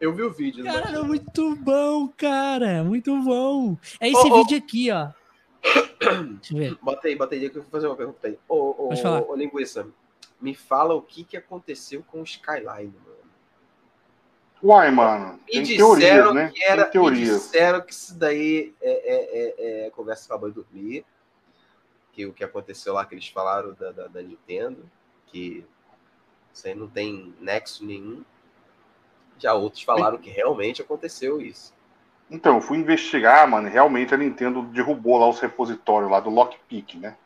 Eu 0.00 0.12
vi 0.12 0.22
o 0.22 0.30
vídeo. 0.30 0.64
Cara, 0.64 1.02
muito 1.02 1.56
bom, 1.56 2.08
cara. 2.08 2.84
Muito 2.84 3.16
bom. 3.22 3.76
É 4.00 4.08
esse 4.08 4.26
oh, 4.26 4.42
vídeo 4.42 4.58
oh. 4.60 4.64
aqui, 4.64 4.90
ó. 4.90 5.08
Deixa 5.98 6.54
eu 6.54 6.58
ver. 6.58 6.78
Bota 6.80 7.08
aí, 7.08 7.16
bota 7.16 7.34
aí, 7.34 7.50
que 7.50 7.58
eu 7.58 7.62
vou 7.62 7.70
fazer 7.70 7.86
uma 7.86 7.96
pergunta 7.96 8.28
aí. 8.28 8.38
Ô, 8.48 8.88
ô, 8.88 9.32
ô 9.32 9.34
linguiça, 9.34 9.88
me 10.40 10.54
fala 10.54 10.94
o 10.94 11.02
que, 11.02 11.24
que 11.24 11.36
aconteceu 11.36 12.02
com 12.02 12.20
o 12.20 12.24
Skyline, 12.24 12.94
mano. 13.04 13.18
Uai, 14.62 14.90
mano. 14.90 15.38
Me 15.52 15.62
disseram 15.62 16.34
né? 16.34 16.50
que 16.52 16.62
era. 16.64 16.90
Me 16.92 17.10
disseram 17.12 17.80
que 17.80 17.92
isso 17.92 18.14
daí 18.16 18.74
é, 18.80 18.90
é, 18.90 19.54
é, 19.84 19.86
é 19.86 19.90
conversa 19.90 20.26
pra 20.26 20.38
boi 20.38 20.50
dormir. 20.50 21.04
Que 22.12 22.26
o 22.26 22.32
que 22.32 22.42
aconteceu 22.42 22.92
lá 22.92 23.04
que 23.04 23.14
eles 23.14 23.28
falaram 23.28 23.72
da, 23.74 23.92
da, 23.92 24.06
da 24.08 24.20
Nintendo, 24.20 24.90
que 25.26 25.64
isso 26.52 26.66
aí 26.66 26.74
não 26.74 26.88
tem 26.88 27.32
nexo 27.40 27.84
nenhum. 27.84 28.24
Já 29.38 29.54
outros 29.54 29.84
falaram 29.84 30.18
que 30.18 30.30
realmente 30.30 30.82
aconteceu 30.82 31.40
isso. 31.40 31.72
Então, 32.28 32.56
eu 32.56 32.60
fui 32.60 32.78
investigar, 32.78 33.48
mano, 33.48 33.68
realmente 33.68 34.12
a 34.12 34.16
Nintendo 34.16 34.62
derrubou 34.62 35.16
lá 35.18 35.28
os 35.28 35.38
repositórios 35.38 36.10
lá 36.10 36.20
do 36.20 36.28
Lockpick, 36.28 36.96
né? 36.96 37.16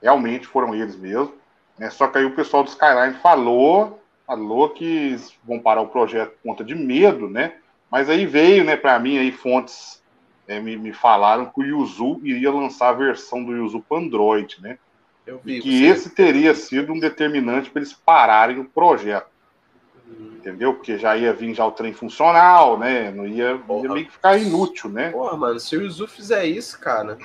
Realmente 0.00 0.46
foram 0.46 0.74
eles 0.74 0.96
mesmo. 0.96 1.39
Né? 1.80 1.88
Só 1.88 2.06
que 2.06 2.18
aí 2.18 2.24
o 2.26 2.36
pessoal 2.36 2.62
do 2.62 2.68
Skyline 2.68 3.14
falou, 3.22 3.98
falou 4.26 4.68
que 4.68 5.16
vão 5.42 5.58
parar 5.58 5.80
o 5.80 5.88
projeto 5.88 6.32
por 6.32 6.50
conta 6.50 6.62
de 6.62 6.74
medo, 6.74 7.26
né? 7.26 7.54
Mas 7.90 8.10
aí 8.10 8.26
veio, 8.26 8.62
né, 8.62 8.76
para 8.76 8.98
mim 8.98 9.16
aí 9.16 9.32
fontes 9.32 10.00
é, 10.46 10.60
me, 10.60 10.76
me 10.76 10.92
falaram 10.92 11.46
que 11.46 11.60
o 11.60 11.64
Yuzu 11.64 12.20
iria 12.22 12.52
lançar 12.52 12.90
a 12.90 12.92
versão 12.92 13.42
do 13.42 13.56
Yuzu 13.56 13.82
para 13.88 13.98
Android, 13.98 14.60
né? 14.60 14.78
Eu 15.26 15.40
vi, 15.42 15.56
e 15.56 15.60
que 15.62 15.84
esse 15.84 16.10
teria 16.10 16.54
sido 16.54 16.92
um 16.92 17.00
determinante 17.00 17.70
para 17.70 17.80
eles 17.80 17.94
pararem 17.94 18.58
o 18.58 18.64
projeto 18.66 19.30
entendeu? 20.36 20.74
Porque 20.74 20.98
já 20.98 21.16
ia 21.16 21.32
vir 21.32 21.54
já 21.54 21.64
o 21.64 21.70
trem 21.70 21.92
funcional, 21.92 22.78
né? 22.78 23.10
Não 23.10 23.26
ia, 23.26 23.58
Porra. 23.58 23.84
ia 23.84 23.92
meio 23.92 24.06
que 24.06 24.12
ficar 24.12 24.36
inútil, 24.36 24.90
né? 24.90 25.10
Porra, 25.10 25.36
mano, 25.36 25.60
se 25.60 25.76
o 25.76 25.82
Yuzu 25.82 26.06
fizer 26.08 26.46
isso, 26.46 26.78
cara, 26.80 27.16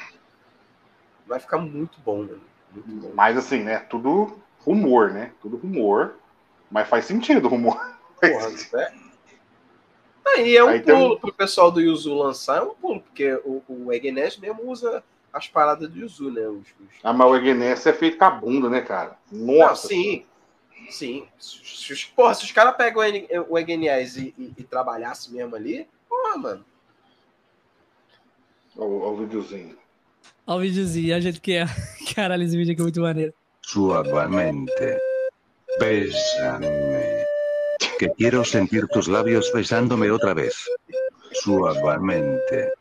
vai 1.25 1.39
ficar 1.39 1.57
muito 1.57 1.99
bom, 2.01 2.19
mano. 2.19 2.41
Muito 2.71 3.07
bom. 3.07 3.11
Mas 3.15 3.37
assim, 3.37 3.63
né? 3.63 3.79
Tudo 3.79 4.37
rumor, 4.65 5.11
né? 5.11 5.31
Tudo 5.41 5.57
rumor. 5.57 6.15
Mas 6.69 6.87
faz 6.87 7.05
sentido 7.05 7.45
o 7.45 7.49
rumor. 7.49 7.77
Porra, 8.19 8.51
é. 8.81 8.93
Aí 10.27 10.57
é 10.57 10.63
um 10.63 10.69
Aí 10.69 10.81
pulo 10.81 11.09
tem... 11.11 11.19
pro 11.19 11.33
pessoal 11.33 11.71
do 11.71 11.79
Yuzu 11.79 12.13
lançar, 12.13 12.57
é 12.57 12.61
um 12.61 12.73
pulo, 12.73 12.99
porque 12.99 13.33
o, 13.45 13.61
o 13.69 13.93
Egenes 13.93 14.37
mesmo 14.37 14.69
usa 14.69 15.03
as 15.31 15.47
paradas 15.47 15.87
do 15.87 15.99
Yuzu, 15.99 16.31
né? 16.31 16.47
Os, 16.47 16.67
os... 16.67 16.95
Ah, 17.03 17.13
mas 17.13 17.27
o 17.27 17.35
Egenes 17.35 17.85
é 17.85 17.93
feito 17.93 18.17
com 18.17 18.25
a 18.25 18.31
bunda, 18.31 18.69
né, 18.69 18.81
cara? 18.81 19.17
Nossa! 19.31 19.83
Não, 19.83 19.89
sim. 19.89 20.25
Sim. 20.89 21.27
Se, 21.39 21.93
os, 21.93 22.05
porra, 22.05 22.33
se 22.33 22.43
os 22.43 22.51
caras 22.51 22.75
pegam 22.75 23.01
o 23.49 23.57
EGNS 23.57 24.19
e, 24.19 24.33
e, 24.37 24.53
e 24.57 24.63
trabalhassem 24.63 25.33
mesmo 25.33 25.55
ali, 25.55 25.87
porra, 26.07 26.37
mano. 26.37 26.65
Olha 28.77 28.87
o 28.87 29.17
videozinho. 29.17 29.77
Olha 30.45 30.57
o 30.57 30.61
videozinho, 30.61 31.15
a 31.15 31.19
gente 31.19 31.39
que 31.39 31.53
é. 31.53 31.65
Caralho, 32.13 32.43
esse 32.43 32.57
vídeo 32.57 32.73
aqui 32.73 32.81
é 32.81 32.83
muito 32.83 33.01
maneiro. 33.01 33.33
Suavemente. 33.67 34.99
Bésame. 35.79 37.25
Que 37.97 38.11
quiero 38.15 38.45
sentir 38.45 38.85
tus 38.87 39.07
labios 39.07 39.51
besándome 39.53 40.11
otra 40.11 40.35
vez. 40.35 40.69
Suavemente. 41.31 42.73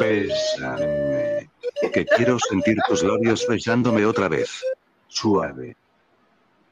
Bésame. 0.00 1.48
Que 1.92 2.04
quiero 2.04 2.36
sentir 2.50 2.76
tus 2.88 3.04
labios 3.04 3.46
besándome 3.46 4.04
otra 4.04 4.28
vez. 4.28 4.60
Suave. 5.06 5.76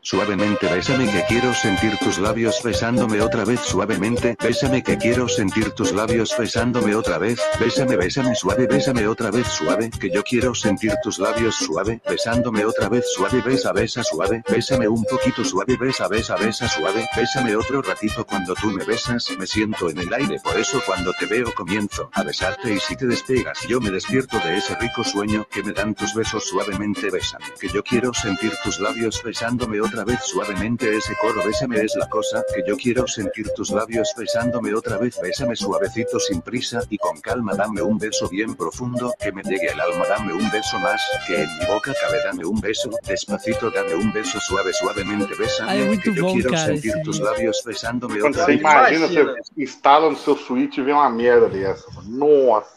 Suavemente 0.09 0.69
bésame 0.69 1.11
que 1.11 1.25
quiero 1.25 1.53
sentir 1.53 1.99
tus 1.99 2.19
labios 2.19 2.63
besándome 2.63 3.21
otra 3.21 3.45
vez. 3.45 3.59
Suavemente, 3.59 4.37
bésame 4.41 4.81
que 4.81 4.97
quiero 4.97 5.27
sentir 5.27 5.73
tus 5.73 5.91
labios 5.91 6.33
besándome 6.39 6.95
otra 6.95 7.19
vez, 7.19 7.41
bésame 7.59 7.97
bésame 7.97 8.37
suave 8.37 8.69
bésame 8.69 9.09
otra 9.09 9.33
vez 9.33 9.49
suave, 9.49 9.91
que 9.91 10.09
yo 10.09 10.23
quiero 10.23 10.55
sentir 10.55 10.95
tus 11.03 11.19
labios 11.19 11.57
suave, 11.57 12.01
besándome 12.09 12.65
otra 12.65 12.89
vez 12.89 13.05
suave. 13.17 13.43
Besa 13.43 13.73
besa 13.73 14.05
suave, 14.05 14.45
bésame 14.49 14.87
un 14.87 15.03
poquito 15.11 15.43
suave. 15.43 15.77
Besa 15.77 16.07
besa 16.07 16.37
besa 16.37 16.69
suave, 16.69 17.05
bésame 17.17 17.57
otro 17.57 17.83
ratito. 17.83 18.25
Cuando 18.25 18.55
tú 18.55 18.71
me 18.71 18.85
besas, 18.85 19.29
me 19.37 19.45
siento 19.49 19.91
en 19.91 19.99
el 19.99 20.15
aire. 20.15 20.39
Por 20.39 20.57
eso 20.57 20.81
cuando 20.87 21.13
te 21.15 21.27
veo 21.27 21.53
comienzo 21.53 22.11
a 22.13 22.23
besarte 22.23 22.75
y 22.75 22.79
si 22.79 22.95
te 22.95 23.07
despegas 23.09 23.59
yo 23.69 23.81
me 23.81 23.91
despierto 23.91 24.39
de 24.39 24.59
ese 24.59 24.77
rico 24.77 25.03
sueño 25.03 25.49
que 25.51 25.65
me 25.65 25.73
dan 25.73 25.97
tus 25.97 26.15
besos. 26.15 26.45
Suavemente 26.45 27.11
bésame, 27.11 27.47
que 27.59 27.69
yo 27.71 27.83
quiero 27.83 28.15
sentir 28.15 28.53
tus 28.63 28.79
labios 28.79 29.21
besándome 29.25 29.81
otra 29.81 29.96
vez 30.05 30.21
suavemente 30.25 30.97
ese 30.97 31.15
coro 31.21 31.43
bésame 31.45 31.81
es 31.81 31.95
la 31.97 32.09
cosa 32.09 32.45
que 32.55 32.63
yo 32.67 32.77
quiero 32.77 33.07
sentir 33.07 33.49
tus 33.55 33.71
labios 33.71 34.13
besándome 34.17 34.75
otra 34.75 34.99
vez 34.99 35.19
bésame 35.21 35.57
suavecito 35.57 36.19
sin 36.21 36.43
prisa 36.43 36.81
y 36.91 36.99
con 36.99 37.21
calma 37.21 37.55
dame 37.55 37.83
un 37.83 37.99
beso 37.99 38.29
bien 38.29 38.55
profundo 38.55 39.15
que 39.19 39.33
me 39.33 39.43
llegue 39.43 39.71
al 39.71 39.81
alma 39.81 40.07
dame 40.09 40.33
un 40.33 40.51
beso 40.51 40.79
más 40.81 41.01
que 41.27 41.43
en 41.43 41.59
mi 41.59 41.67
boca 41.67 41.93
cabe 42.01 42.19
dame 42.25 42.45
un 42.45 42.61
beso 42.61 42.91
despacito 43.07 43.71
dame 43.71 43.95
un 43.95 44.13
beso 44.13 44.39
suave 44.41 44.73
suavemente 44.73 45.35
bésame 45.39 46.01
que 46.01 46.15
yo 46.15 46.27
quiero 46.33 46.57
sentir 46.57 46.95
tus 47.03 47.21
labios 47.21 47.63
besándome 47.65 48.23
otra 48.23 48.47
vez. 48.47 48.61
imagina, 48.61 49.07
você 49.09 49.35
instala 49.57 50.11
no 50.11 50.17
seu 50.17 50.37
Switch 50.37 50.79
e 50.79 50.83
vê 50.83 50.93
uma 50.93 51.11
merda 51.11 51.49
dessa. 51.49 51.87
Nossa. 52.05 52.76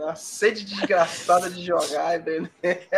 Uma 0.00 0.14
sede 0.14 0.64
desgraçada 0.64 1.50
de 1.50 1.62
jogar, 1.62 2.18
entendeu? 2.18 2.48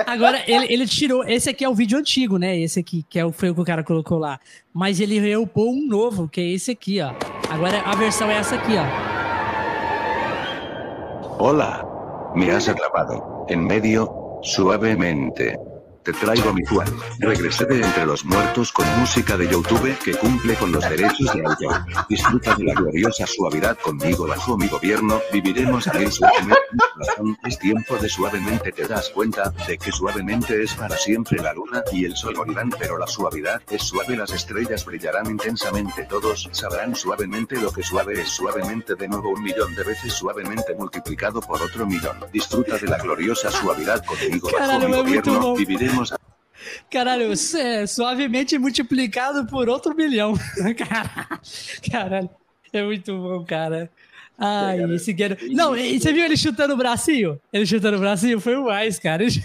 Agora, 0.06 0.40
ele, 0.46 0.72
ele 0.72 0.86
tirou. 0.86 1.24
Esse 1.24 1.50
aqui 1.50 1.64
é 1.64 1.68
o 1.68 1.74
vídeo 1.74 1.98
antigo, 1.98 2.38
né? 2.38 2.56
Esse 2.56 2.78
aqui, 2.78 3.04
que 3.08 3.18
é 3.18 3.26
o, 3.26 3.32
foi 3.32 3.50
o 3.50 3.54
que 3.56 3.60
o 3.60 3.64
cara 3.64 3.82
colocou 3.82 4.18
lá. 4.18 4.38
Mas 4.72 5.00
ele 5.00 5.18
reupou 5.18 5.72
um 5.72 5.84
novo, 5.84 6.28
que 6.28 6.40
é 6.40 6.44
esse 6.44 6.70
aqui, 6.70 7.00
ó. 7.00 7.12
Agora 7.50 7.80
a 7.80 7.96
versão 7.96 8.30
é 8.30 8.36
essa 8.36 8.54
aqui, 8.54 8.74
ó. 8.76 8.84
Olá. 11.42 11.84
Me 12.36 12.48
has 12.48 12.68
atrapado. 12.68 13.46
En 13.48 13.56
medio, 13.66 14.08
suavemente. 14.42 15.56
Te 16.04 16.12
traigo 16.12 16.52
mi 16.52 16.64
Juan. 16.64 16.88
Regresé 17.20 17.64
de 17.64 17.76
entre 17.76 18.04
los 18.04 18.24
muertos 18.24 18.72
con 18.72 18.84
música 18.98 19.36
de 19.36 19.46
YouTube 19.48 19.96
que 20.04 20.14
cumple 20.14 20.54
con 20.56 20.72
los 20.72 20.82
derechos 20.82 21.32
de 21.32 21.46
autor. 21.46 21.84
Disfruta 22.08 22.56
de 22.56 22.64
la 22.64 22.74
gloriosa 22.74 23.24
suavidad 23.24 23.78
conmigo 23.78 24.26
bajo 24.26 24.58
mi 24.58 24.66
gobierno. 24.66 25.20
Viviremos 25.32 25.86
a 25.86 25.92
suavemente. 26.10 26.56
Es 27.46 27.58
tiempo 27.58 27.96
de 27.98 28.08
suavemente 28.08 28.72
te 28.72 28.88
das 28.88 29.10
cuenta 29.10 29.52
de 29.68 29.78
que 29.78 29.92
suavemente 29.92 30.62
es 30.64 30.74
para 30.74 30.96
siempre 30.96 31.40
la 31.40 31.52
luna 31.52 31.84
y 31.92 32.04
el 32.04 32.16
sol 32.16 32.34
morirán, 32.36 32.70
pero 32.70 32.98
la 32.98 33.06
suavidad 33.06 33.62
es 33.70 33.82
suave. 33.82 34.16
Las 34.16 34.32
estrellas 34.32 34.84
brillarán 34.84 35.30
intensamente. 35.30 36.04
Todos 36.10 36.48
sabrán 36.50 36.96
suavemente 36.96 37.60
lo 37.60 37.72
que 37.72 37.84
suave 37.84 38.20
es 38.20 38.28
suavemente 38.28 38.96
de 38.96 39.06
nuevo 39.06 39.30
un 39.30 39.42
millón 39.42 39.72
de 39.76 39.84
veces 39.84 40.12
suavemente 40.12 40.74
multiplicado 40.76 41.40
por 41.40 41.62
otro 41.62 41.86
millón. 41.86 42.16
Disfruta 42.32 42.76
de 42.76 42.88
la 42.88 42.98
gloriosa 42.98 43.52
suavidad 43.52 44.04
conmigo 44.04 44.48
bajo 44.50 44.78
mi 44.80 44.92
gobierno. 44.92 45.54
Viviremos 45.54 45.91
Caralho, 46.90 47.32
é 47.32 47.86
suavemente 47.86 48.58
multiplicado 48.58 49.46
por 49.46 49.68
outro 49.68 49.94
milhão. 49.94 50.34
Caralho, 51.90 52.30
é 52.72 52.82
muito 52.82 53.16
bom, 53.16 53.44
cara. 53.44 53.90
Ai, 54.38 54.80
é, 54.82 54.94
esse 54.94 55.16
Geno... 55.16 55.36
Não, 55.50 55.70
você 55.70 56.12
viu 56.12 56.24
ele 56.24 56.36
chutando 56.36 56.74
o 56.74 56.76
bracinho? 56.76 57.40
Ele 57.52 57.66
chutando 57.66 57.96
o 57.96 58.00
bracinho? 58.00 58.40
Foi 58.40 58.56
o 58.56 58.64
mais, 58.64 58.98
cara. 58.98 59.22
Ele, 59.22 59.42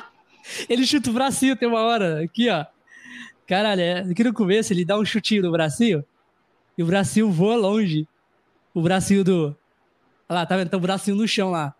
ele 0.68 0.86
chuta 0.86 1.10
o 1.10 1.12
bracinho, 1.12 1.56
tem 1.56 1.68
uma 1.68 1.80
hora. 1.80 2.22
Aqui, 2.22 2.48
ó. 2.50 2.64
Caralho, 3.46 3.80
é... 3.80 3.98
aqui 4.00 4.24
no 4.24 4.32
começo 4.32 4.72
ele 4.72 4.84
dá 4.84 4.98
um 4.98 5.04
chutinho 5.04 5.42
no 5.42 5.52
bracinho 5.52 6.04
e 6.76 6.82
o 6.82 6.86
bracinho 6.86 7.30
voa 7.30 7.56
longe. 7.56 8.06
O 8.72 8.82
bracinho 8.82 9.22
do. 9.22 9.56
Olha 10.28 10.40
lá, 10.40 10.46
tá 10.46 10.56
vendo? 10.56 10.68
Tá 10.68 10.76
o 10.76 10.80
bracinho 10.80 11.16
no 11.16 11.28
chão 11.28 11.50
lá. 11.50 11.74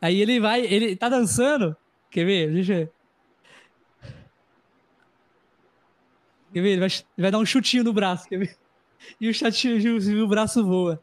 Aí 0.00 0.20
ele 0.20 0.38
vai, 0.38 0.60
ele 0.60 0.94
tá 0.94 1.08
dançando. 1.08 1.76
Quer 2.10 2.24
ver? 2.24 2.52
Deixa 2.52 2.72
eu 2.72 2.78
ver. 2.78 2.92
Quer 6.56 6.62
ver? 6.62 6.70
Ele 6.70 6.80
vai, 6.80 6.88
ele 6.88 7.04
vai 7.18 7.30
dar 7.30 7.36
um 7.36 7.44
chutinho 7.44 7.84
no 7.84 7.92
braço, 7.92 8.26
quer 8.26 8.38
ver? 8.38 8.56
E 9.20 9.28
o, 9.28 9.34
chatinho, 9.34 10.24
o 10.24 10.26
braço 10.26 10.64
voa. 10.64 10.98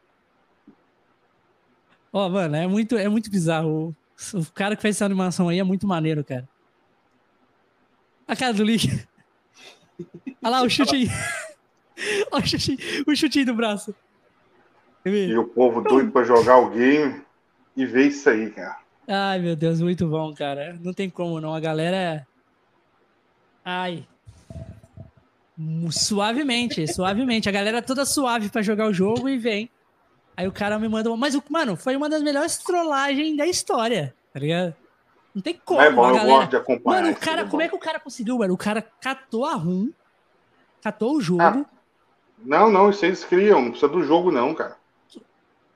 Ó, 2.12 2.26
oh, 2.26 2.28
mano, 2.28 2.56
é 2.56 2.66
muito, 2.66 2.96
é 2.96 3.08
muito 3.08 3.30
bizarro. 3.30 3.94
O, 4.34 4.38
o, 4.40 4.52
cara 4.52 4.74
que 4.74 4.82
fez 4.82 4.96
essa 4.96 5.04
animação 5.04 5.48
aí 5.48 5.60
é 5.60 5.62
muito 5.62 5.86
maneiro, 5.86 6.24
cara. 6.24 6.46
A 8.26 8.34
cara 8.34 8.52
do 8.52 8.64
Link. 8.64 9.06
Olha 10.42 10.50
lá 10.50 10.62
o 10.62 10.68
chutinho. 10.68 11.08
Olha 12.32 12.44
o 12.44 12.48
chutinho, 12.48 12.78
o 13.06 13.14
chutinho 13.14 13.46
do 13.46 13.54
braço. 13.54 13.94
E 15.06 15.38
o 15.38 15.46
povo 15.46 15.82
doido 15.82 16.10
pra 16.10 16.24
jogar 16.24 16.58
o 16.58 16.70
game 16.70 17.22
e 17.76 17.86
ver 17.86 18.08
isso 18.08 18.28
aí, 18.28 18.50
cara. 18.50 18.80
Ai, 19.06 19.38
meu 19.38 19.54
Deus, 19.54 19.80
muito 19.80 20.08
bom, 20.08 20.34
cara. 20.34 20.76
Não 20.82 20.92
tem 20.92 21.08
como 21.08 21.40
não. 21.40 21.54
A 21.54 21.60
galera. 21.60 21.96
É- 21.96 22.26
Ai. 23.64 24.04
Suavemente, 25.90 26.86
suavemente. 26.92 27.48
A 27.48 27.52
galera 27.52 27.80
toda 27.80 28.04
suave 28.04 28.48
para 28.48 28.62
jogar 28.62 28.86
o 28.86 28.92
jogo 28.92 29.28
e 29.28 29.38
vem. 29.38 29.70
Aí 30.36 30.48
o 30.48 30.52
cara 30.52 30.78
me 30.78 30.88
manda. 30.88 31.14
Mas, 31.16 31.38
mano, 31.48 31.76
foi 31.76 31.96
uma 31.96 32.08
das 32.08 32.22
melhores 32.22 32.58
trollagens 32.58 33.36
da 33.36 33.46
história, 33.46 34.14
tá 34.32 34.40
ligado? 34.40 34.74
Não 35.34 35.42
tem 35.42 35.60
como. 35.64 35.80
É 35.80 35.90
bom, 35.90 36.02
galera... 36.02 36.22
eu 36.22 36.36
gosto 36.36 36.50
de 36.50 36.56
acompanhar. 36.56 37.02
Mano, 37.02 37.12
o 37.12 37.16
cara, 37.16 37.44
como 37.46 37.62
é 37.62 37.68
que 37.68 37.74
o 37.74 37.78
cara 37.78 38.00
conseguiu, 38.00 38.38
mano? 38.38 38.54
O 38.54 38.58
cara 38.58 38.82
catou 39.00 39.44
a 39.44 39.54
RUM, 39.54 39.90
catou 40.82 41.16
o 41.16 41.20
jogo. 41.20 41.42
Ah, 41.42 41.64
não, 42.44 42.70
não, 42.70 42.90
isso 42.90 43.04
eles 43.04 43.24
criam, 43.24 43.62
não 43.62 43.70
precisa 43.70 43.90
do 43.90 44.02
jogo, 44.02 44.30
não, 44.30 44.54
cara. 44.54 44.76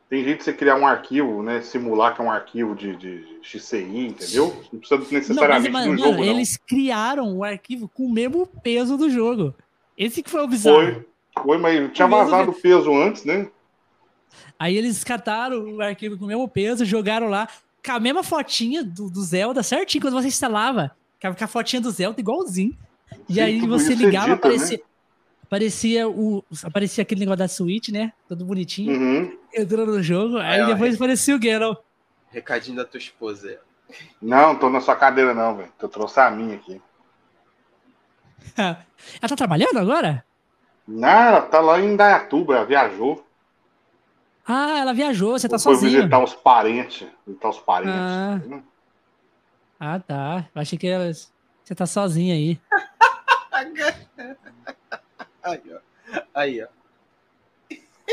Tem 0.09 0.25
jeito 0.25 0.39
de 0.39 0.45
você 0.45 0.53
criar 0.55 0.77
um 0.77 0.87
arquivo, 0.87 1.43
né? 1.43 1.61
Simular 1.61 2.15
que 2.15 2.21
é 2.23 2.25
um 2.25 2.31
arquivo 2.31 2.75
de, 2.75 2.97
de 2.97 3.39
XCI, 3.43 4.07
entendeu? 4.07 4.57
Não 4.73 4.81
precisa 4.81 5.13
necessariamente 5.13 5.71
não, 5.71 5.73
mas, 5.73 5.91
do 5.91 5.97
jogo. 5.99 6.25
Eles 6.25 6.57
criaram 6.57 7.37
o 7.37 7.45
arquivo 7.45 7.89
com 7.89 8.05
o 8.07 8.13
mesmo 8.13 8.47
peso 8.47 8.97
do 8.97 9.11
jogo. 9.11 9.55
Esse 9.99 10.23
que 10.23 10.31
foi 10.31 10.43
o 10.43 10.47
bizarro. 10.47 10.77
Foi, 10.77 11.07
foi 11.43 11.59
mas 11.59 11.93
tinha 11.93 12.07
vazado 12.07 12.53
o 12.53 12.55
peso 12.55 12.95
antes, 12.95 13.25
né? 13.25 13.49
Aí 14.57 14.77
eles 14.77 15.03
cataram 15.03 15.77
o 15.77 15.83
arquivo 15.83 16.17
com 16.17 16.25
o 16.25 16.29
mesmo 16.29 16.49
peso, 16.49 16.85
jogaram 16.85 17.29
lá 17.29 17.49
com 17.85 17.93
a 17.93 18.01
mesma 18.01 18.23
fotinha 18.23 18.85
do, 18.85 19.11
do 19.11 19.23
Zelda, 19.23 19.63
certinho, 19.63 20.03
quando 20.03 20.15
você 20.15 20.29
instalava. 20.29 20.93
Com 21.21 21.45
a 21.45 21.47
fotinha 21.49 21.83
do 21.83 21.91
Zelda 21.91 22.21
igualzinho. 22.21 22.77
Sim, 23.09 23.25
e 23.29 23.41
aí 23.41 23.61
você 23.67 23.95
ligava, 23.95 24.33
edita, 24.33 24.47
aparecia, 24.47 24.77
né? 24.77 24.85
aparecia, 25.43 26.09
o, 26.09 26.45
aparecia 26.63 27.03
aquele 27.03 27.21
negócio 27.21 27.39
da 27.39 27.49
Switch, 27.49 27.89
né? 27.89 28.13
Todo 28.29 28.45
bonitinho. 28.45 28.93
Uhum. 28.93 29.39
Entrando 29.53 29.93
no 29.93 30.03
jogo. 30.03 30.37
Aí, 30.39 30.61
aí 30.61 30.67
depois 30.67 30.95
ó, 30.95 30.97
aparecia 30.97 31.37
o 31.37 31.43
Geralt. 31.43 31.79
Recadinho 32.31 32.77
da 32.77 32.85
tua 32.85 32.99
esposa. 32.99 33.59
Não, 34.21 34.55
tô 34.55 34.69
na 34.69 34.81
sua 34.81 34.95
cadeira 34.95 35.35
não, 35.35 35.57
velho. 35.57 35.73
Eu 35.81 35.89
trouxe 35.89 36.21
a 36.21 36.31
minha 36.31 36.57
aqui. 36.57 36.81
Ela 38.57 39.29
tá 39.29 39.37
trabalhando 39.37 39.79
agora? 39.79 40.25
Não, 40.87 41.09
ela 41.09 41.43
tá 41.43 41.61
lá 41.61 41.79
em 41.81 41.95
Dayatuba, 41.95 42.57
ela 42.57 42.65
viajou. 42.65 43.23
Ah, 44.47 44.79
ela 44.79 44.95
viajou, 44.95 45.39
você 45.39 45.47
tá 45.47 45.59
Foi 45.59 45.75
sozinho. 45.75 45.93
visitar 45.93 46.25
os 46.25 46.35
parentes. 46.35 47.07
Visitar 47.27 47.49
os 47.51 47.59
parentes. 47.59 47.95
Ah, 47.95 48.41
ah 49.79 50.01
tá. 50.01 50.47
Eu 50.55 50.63
achei 50.63 50.79
que 50.79 50.89
ela... 50.89 51.13
você 51.13 51.75
tá 51.75 51.85
sozinha 51.85 52.35
aí. 52.35 52.59
aí, 55.43 55.63
ó. 55.71 55.79
Aí, 56.35 56.63
ó. 56.63 56.69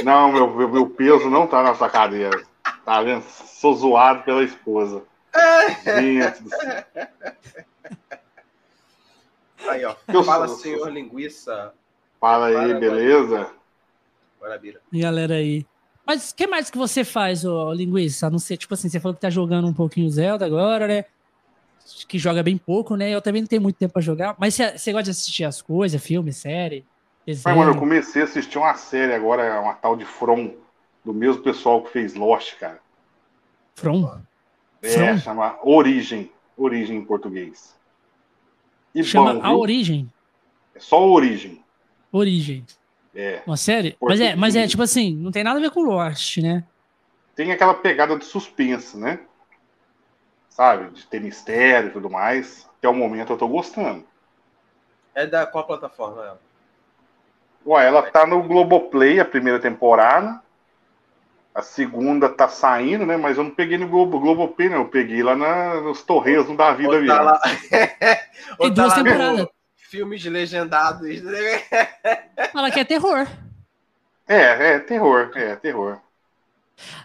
Não, 0.04 0.34
meu, 0.34 0.54
meu, 0.54 0.70
meu 0.70 0.90
peso 0.90 1.30
não 1.30 1.48
tá 1.48 1.64
nessa 1.64 1.90
cadeira. 1.90 2.44
Tá 2.84 3.02
vendo? 3.02 3.24
Sou 3.24 3.74
zoado 3.74 4.24
pela 4.24 4.44
esposa. 4.44 5.02
Gente 5.84 6.44
do 6.44 6.50
céu. 6.50 6.84
Aí, 9.68 9.84
ó. 9.86 9.96
Eu 10.08 10.24
Fala, 10.24 10.48
sou, 10.48 10.58
senhor 10.58 10.92
linguiça. 10.92 11.74
Fala 12.20 12.48
aí, 12.48 12.74
beleza? 12.80 13.52
Bora, 14.40 14.58
Bira. 14.58 14.82
E 14.92 15.00
galera 15.00 15.36
aí. 15.36 15.66
Mas 16.06 16.32
o 16.32 16.36
que 16.36 16.46
mais 16.46 16.70
que 16.70 16.78
você 16.78 17.04
faz, 17.04 17.44
ô, 17.46 17.74
linguiça? 17.74 18.28
A 18.28 18.30
não 18.30 18.38
ser, 18.38 18.58
tipo 18.58 18.74
assim, 18.74 18.90
você 18.90 19.00
falou 19.00 19.16
que 19.16 19.22
tá 19.22 19.30
jogando 19.30 19.68
um 19.68 19.74
pouquinho 19.74 20.10
Zelda 20.10 20.46
agora, 20.46 20.88
né? 20.88 21.06
Que 22.08 22.20
joga 22.20 22.44
bem 22.44 22.58
pouco, 22.58 22.96
né? 22.96 23.10
Eu 23.10 23.22
também 23.22 23.42
não 23.42 23.48
tenho 23.48 23.62
muito 23.62 23.78
tempo 23.78 23.94
pra 23.94 24.02
jogar. 24.02 24.36
Mas 24.38 24.54
você, 24.56 24.78
você 24.78 24.92
gosta 24.92 25.06
de 25.06 25.12
assistir 25.12 25.44
as 25.44 25.62
coisas, 25.62 26.04
filme, 26.04 26.32
série? 26.32 26.86
Mas, 27.28 27.44
mano, 27.44 27.72
eu 27.72 27.78
comecei 27.78 28.22
a 28.22 28.26
assistir 28.26 28.58
uma 28.60 28.76
série 28.76 29.14
agora, 29.14 29.60
uma 29.60 29.74
tal 29.74 29.96
de 29.96 30.06
From, 30.06 30.54
do 31.04 31.12
mesmo 31.12 31.42
pessoal 31.42 31.82
que 31.82 31.92
fez 31.92 32.14
Lost, 32.14 32.56
cara. 32.60 32.80
From? 33.76 34.22
É, 34.82 34.90
From? 34.90 35.18
chama 35.18 35.58
Origem. 35.64 36.32
Origem 36.56 36.98
em 36.98 37.06
português. 37.06 37.76
E 38.96 39.04
chama 39.04 39.34
bom, 39.34 39.44
A 39.44 39.54
Origem? 39.54 40.10
É 40.74 40.80
só 40.80 41.06
Origem. 41.06 41.62
Origem. 42.12 42.66
É. 43.14 43.44
Uma 43.46 43.58
série? 43.58 43.98
Mas 44.02 44.22
é, 44.22 44.36
mas 44.36 44.56
é, 44.56 44.66
tipo 44.68 44.82
assim, 44.82 45.16
não 45.16 45.32
tem 45.32 45.44
nada 45.44 45.60
a 45.60 45.62
ver 45.62 45.70
com 45.72 45.84
Lost, 45.84 46.38
né? 46.38 46.64
Tem 47.36 47.52
aquela 47.52 47.74
pegada 47.74 48.18
de 48.18 48.24
suspense, 48.24 48.98
né? 48.98 49.20
Sabe? 50.50 50.90
De 50.92 51.06
ter 51.06 51.20
mistério 51.20 51.90
e 51.90 51.92
tudo 51.92 52.10
mais. 52.10 52.70
Até 52.78 52.88
o 52.88 52.94
momento 52.94 53.34
eu 53.34 53.38
tô 53.38 53.48
gostando. 53.48 54.06
É 55.14 55.28
da 55.28 55.46
qual 55.46 55.66
plataforma 55.66 56.24
ela? 56.24 56.42
Ué, 57.66 57.86
ela 57.86 58.04
tá 58.04 58.26
no 58.26 58.44
Globoplay, 58.44 59.20
a 59.20 59.26
primeira 59.26 59.60
temporada. 59.60 60.42
A 61.56 61.62
segunda 61.62 62.28
tá 62.28 62.50
saindo, 62.50 63.06
né? 63.06 63.16
Mas 63.16 63.38
eu 63.38 63.46
não 63.46 63.52
peguei 63.52 63.78
no 63.78 63.88
Globo, 63.88 64.20
Globoplay, 64.20 64.68
não. 64.68 64.80
Eu 64.80 64.90
peguei 64.90 65.24
lá 65.24 65.38
na, 65.38 65.80
nos 65.80 66.04
Torresmos 66.04 66.58
da 66.58 66.74
vida. 66.74 67.06
Tá 67.08 67.22
lá... 67.22 67.42
Tem 68.60 68.74
duas 68.74 68.94
tá 68.94 69.02
temporadas. 69.02 69.48
Filmes 69.78 70.26
legendados. 70.26 71.08
Fala 72.52 72.70
que 72.70 72.82
é 72.82 72.84
terror. 72.84 73.26
É, 74.28 74.74
é 74.74 74.80
terror, 74.80 75.32
é 75.34 75.56
terror. 75.56 76.00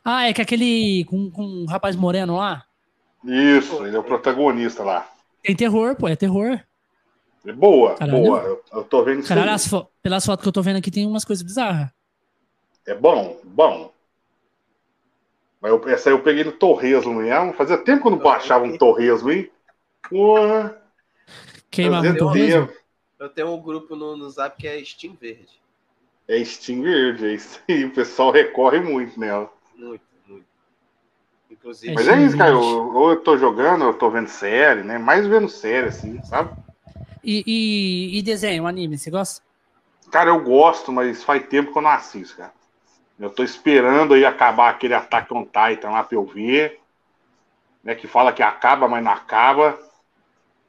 Ah, 0.04 0.26
é 0.26 0.32
que 0.32 0.42
aquele 0.42 1.04
com, 1.04 1.30
com 1.30 1.44
um 1.44 1.66
rapaz 1.66 1.94
moreno 1.94 2.36
lá? 2.36 2.64
Isso, 3.24 3.86
ele 3.86 3.94
é 3.94 3.98
o 4.00 4.02
protagonista 4.02 4.82
lá. 4.82 5.08
Tem 5.44 5.54
terror, 5.54 5.94
pô, 5.94 6.08
é 6.08 6.16
terror. 6.16 6.58
É 7.46 7.52
boa, 7.52 7.94
Caralho. 7.94 8.18
boa. 8.18 8.40
Eu, 8.40 8.64
eu 8.72 8.84
tô 8.84 9.04
vendo 9.04 9.26
Caralho, 9.26 9.58
fo 9.60 9.86
pelas 10.02 10.26
fotos 10.26 10.42
que 10.42 10.48
eu 10.48 10.52
tô 10.52 10.62
vendo 10.62 10.78
aqui 10.78 10.90
tem 10.90 11.06
umas 11.06 11.24
coisas 11.24 11.42
bizarras. 11.42 11.88
É 12.86 12.94
bom, 12.94 13.38
bom. 13.44 13.92
Mas 15.60 15.72
eu, 15.72 15.88
essa 15.88 16.08
aí 16.08 16.14
eu 16.14 16.22
peguei 16.22 16.42
no 16.42 16.52
Torresmo 16.52 17.14
mesmo. 17.14 17.52
Fazia 17.52 17.76
tempo 17.76 18.02
que 18.02 18.06
eu 18.08 18.12
não 18.12 18.18
baixava 18.18 18.64
um 18.64 18.78
Torresmo, 18.78 19.30
hein? 19.30 19.50
Porra. 20.08 20.80
Queimava 21.70 22.08
um 22.08 22.16
Torresmo? 22.16 22.68
Eu 23.18 23.28
tenho 23.28 23.48
um 23.48 23.60
grupo 23.60 23.94
no, 23.94 24.16
no 24.16 24.30
Zap 24.30 24.56
que 24.58 24.66
é 24.66 24.82
Steam 24.82 25.14
Verde. 25.20 25.60
É 26.26 26.42
Steam 26.42 26.82
Verde, 26.82 27.26
é 27.26 27.34
isso 27.34 27.60
aí. 27.68 27.84
O 27.84 27.92
pessoal 27.92 28.30
recorre 28.30 28.80
muito 28.80 29.20
nela. 29.20 29.52
Muito, 29.76 30.02
muito. 30.26 30.46
Inclusive. 31.50 31.92
Mas 31.92 32.08
é 32.08 32.22
isso, 32.22 32.38
cara. 32.38 32.52
Eu, 32.52 32.60
ou 32.60 33.10
eu 33.10 33.20
tô 33.20 33.36
jogando, 33.36 33.82
ou 33.82 33.88
eu 33.88 33.98
tô 33.98 34.08
vendo 34.08 34.28
série, 34.28 34.82
né? 34.82 34.96
Mais 34.96 35.26
vendo 35.26 35.48
série, 35.48 35.88
assim, 35.88 36.22
sabe? 36.22 36.56
E, 37.22 37.44
e, 37.46 38.18
e 38.18 38.22
desenho, 38.22 38.66
anime, 38.66 38.96
você 38.96 39.10
gosta? 39.10 39.42
Cara, 40.10 40.30
eu 40.30 40.42
gosto, 40.42 40.90
mas 40.90 41.22
faz 41.22 41.46
tempo 41.46 41.72
que 41.72 41.78
eu 41.78 41.82
não 41.82 41.90
assisto, 41.90 42.38
cara. 42.38 42.52
Eu 43.20 43.28
tô 43.28 43.42
esperando 43.42 44.14
aí 44.14 44.24
acabar 44.24 44.70
aquele 44.70 44.94
Attack 44.94 45.32
on 45.34 45.44
Titan 45.44 45.90
lá 45.90 46.02
pra 46.02 46.16
eu 46.16 46.24
ver. 46.24 46.80
Né, 47.84 47.94
que 47.94 48.06
fala 48.06 48.32
que 48.32 48.42
acaba, 48.42 48.88
mas 48.88 49.04
não 49.04 49.12
acaba. 49.12 49.78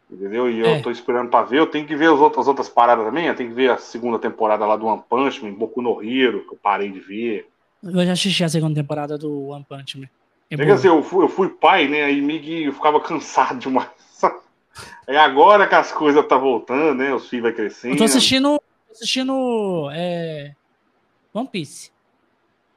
Entendeu? 0.10 0.50
E 0.50 0.62
é. 0.62 0.78
eu 0.78 0.82
tô 0.82 0.92
esperando 0.92 1.30
pra 1.30 1.44
ver. 1.44 1.60
Eu 1.60 1.68
tenho 1.68 1.88
que 1.88 1.96
ver 1.96 2.12
as 2.12 2.20
outras, 2.20 2.42
as 2.42 2.48
outras 2.50 2.68
paradas 2.68 3.06
também. 3.06 3.28
Eu 3.28 3.36
tenho 3.36 3.50
que 3.50 3.56
ver 3.56 3.72
a 3.72 3.78
segunda 3.78 4.20
temporada 4.20 4.66
lá 4.66 4.76
do 4.76 4.86
One 4.86 5.02
Punch 5.10 5.42
Man, 5.42 5.54
Boku 5.54 5.82
no 5.82 6.04
Hero, 6.04 6.46
que 6.46 6.54
eu 6.54 6.60
parei 6.62 6.92
de 6.92 7.00
ver. 7.00 7.50
Eu 7.82 8.06
já 8.06 8.12
assisti 8.12 8.44
a 8.44 8.50
segunda 8.50 8.76
temporada 8.76 9.18
do 9.18 9.48
One 9.48 9.66
Punch 9.68 9.98
Man. 9.98 10.10
É 10.50 10.58
Quer 10.58 10.66
dizer, 10.66 10.90
eu 10.90 11.02
fui, 11.02 11.24
eu 11.24 11.30
fui 11.30 11.48
pai, 11.48 11.88
né? 11.88 12.04
Aí 12.04 12.20
me, 12.20 12.66
eu 12.66 12.74
ficava 12.74 13.00
cansado 13.00 13.60
demais. 13.60 13.90
É 15.06 15.18
agora 15.18 15.68
que 15.68 15.76
as 15.76 15.92
coisas 15.92 16.26
tá 16.26 16.38
voltando, 16.38 16.96
né? 16.96 17.14
Os 17.14 17.28
filhos 17.28 17.44
vai 17.44 17.52
crescendo. 17.52 17.96
Eu 17.96 17.98
tô 17.98 18.04
assistindo. 18.06 18.62
assistindo. 18.90 19.90
É, 19.92 20.54
One 21.34 21.48
Piece. 21.48 21.92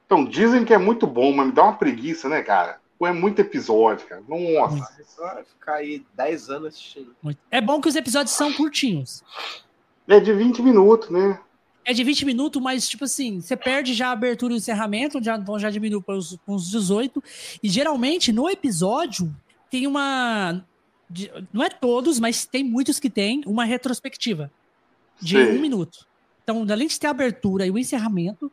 Então, 0.06 0.24
dizem 0.24 0.64
que 0.64 0.74
é 0.74 0.78
muito 0.78 1.06
bom, 1.06 1.32
mas 1.32 1.46
me 1.46 1.52
dá 1.52 1.64
uma 1.64 1.76
preguiça, 1.76 2.28
né, 2.28 2.42
cara? 2.42 2.80
Pô, 2.98 3.06
é 3.06 3.12
muito 3.12 3.40
episódio, 3.40 4.06
cara. 4.06 4.22
Nossa. 4.28 5.04
Vai 5.18 5.44
ficar 5.44 5.74
aí 5.74 6.04
10 6.14 6.50
anos 6.50 6.68
assistindo. 6.68 7.14
É 7.50 7.60
bom 7.60 7.80
que 7.80 7.88
os 7.88 7.96
episódios 7.96 8.34
são 8.34 8.52
curtinhos. 8.52 9.22
É 10.06 10.20
de 10.20 10.32
20 10.32 10.62
minutos, 10.62 11.10
né? 11.10 11.40
É 11.84 11.92
de 11.92 12.02
20 12.02 12.24
minutos, 12.24 12.62
mas, 12.62 12.88
tipo 12.88 13.04
assim, 13.04 13.40
você 13.40 13.56
perde 13.56 13.92
já 13.92 14.08
a 14.08 14.12
abertura 14.12 14.52
e 14.52 14.56
o 14.56 14.58
encerramento, 14.58 15.22
já, 15.22 15.36
então 15.36 15.58
já 15.58 15.70
diminui 15.70 16.02
para 16.02 16.14
os, 16.14 16.38
uns 16.46 16.70
18. 16.70 17.22
E 17.62 17.68
geralmente, 17.68 18.32
no 18.32 18.48
episódio, 18.48 19.34
tem 19.70 19.86
uma. 19.86 20.64
Não 21.52 21.62
é 21.62 21.68
todos, 21.68 22.18
mas 22.18 22.46
tem 22.46 22.64
muitos 22.64 22.98
que 22.98 23.10
tem 23.10 23.42
uma 23.46 23.64
retrospectiva 23.64 24.50
de 25.20 25.36
Sim. 25.36 25.58
um 25.58 25.60
minuto. 25.60 26.06
Então, 26.42 26.66
além 26.70 26.88
de 26.88 26.98
ter 26.98 27.06
a 27.06 27.10
abertura 27.10 27.66
e 27.66 27.70
o 27.70 27.78
encerramento, 27.78 28.50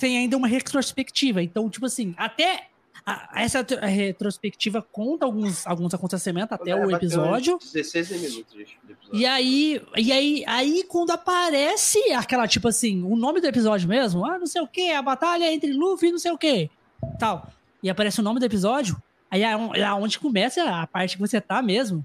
tem 0.00 0.18
ainda 0.18 0.36
uma 0.36 0.48
retrospectiva. 0.48 1.42
Então, 1.42 1.68
tipo 1.68 1.86
assim, 1.86 2.14
até 2.16 2.68
a, 3.04 3.42
essa 3.42 3.64
retrospectiva 3.82 4.82
conta 4.82 5.26
alguns, 5.26 5.66
alguns 5.66 5.92
acontecimentos 5.94 6.52
até 6.52 6.70
é, 6.70 6.74
o 6.74 6.90
episódio. 6.90 7.58
16 7.58 8.10
minutos 8.10 8.52
de 8.54 8.62
episódio. 8.62 8.98
E 9.12 9.26
aí, 9.26 9.80
e 9.96 10.10
aí, 10.10 10.44
aí, 10.46 10.84
quando 10.88 11.10
aparece 11.10 11.98
aquela, 12.12 12.48
tipo 12.48 12.66
assim, 12.66 13.02
o 13.04 13.14
nome 13.14 13.40
do 13.40 13.46
episódio 13.46 13.88
mesmo, 13.88 14.24
ah, 14.24 14.38
não 14.38 14.46
sei 14.46 14.62
o 14.62 14.66
que, 14.66 14.90
a 14.90 15.02
batalha 15.02 15.52
entre 15.52 15.72
Luffy 15.72 16.08
e 16.08 16.12
não 16.12 16.18
sei 16.18 16.32
o 16.32 16.38
que, 16.38 16.70
tal. 17.18 17.46
E 17.82 17.90
aparece 17.90 18.20
o 18.20 18.22
nome 18.22 18.40
do 18.40 18.46
episódio, 18.46 19.00
aí 19.30 19.42
é, 19.42 19.52
é 19.52 19.92
onde 19.92 20.18
começa 20.18 20.62
a 20.62 20.86
parte 20.86 21.16
que 21.16 21.20
você 21.20 21.40
tá 21.40 21.60
mesmo. 21.60 22.04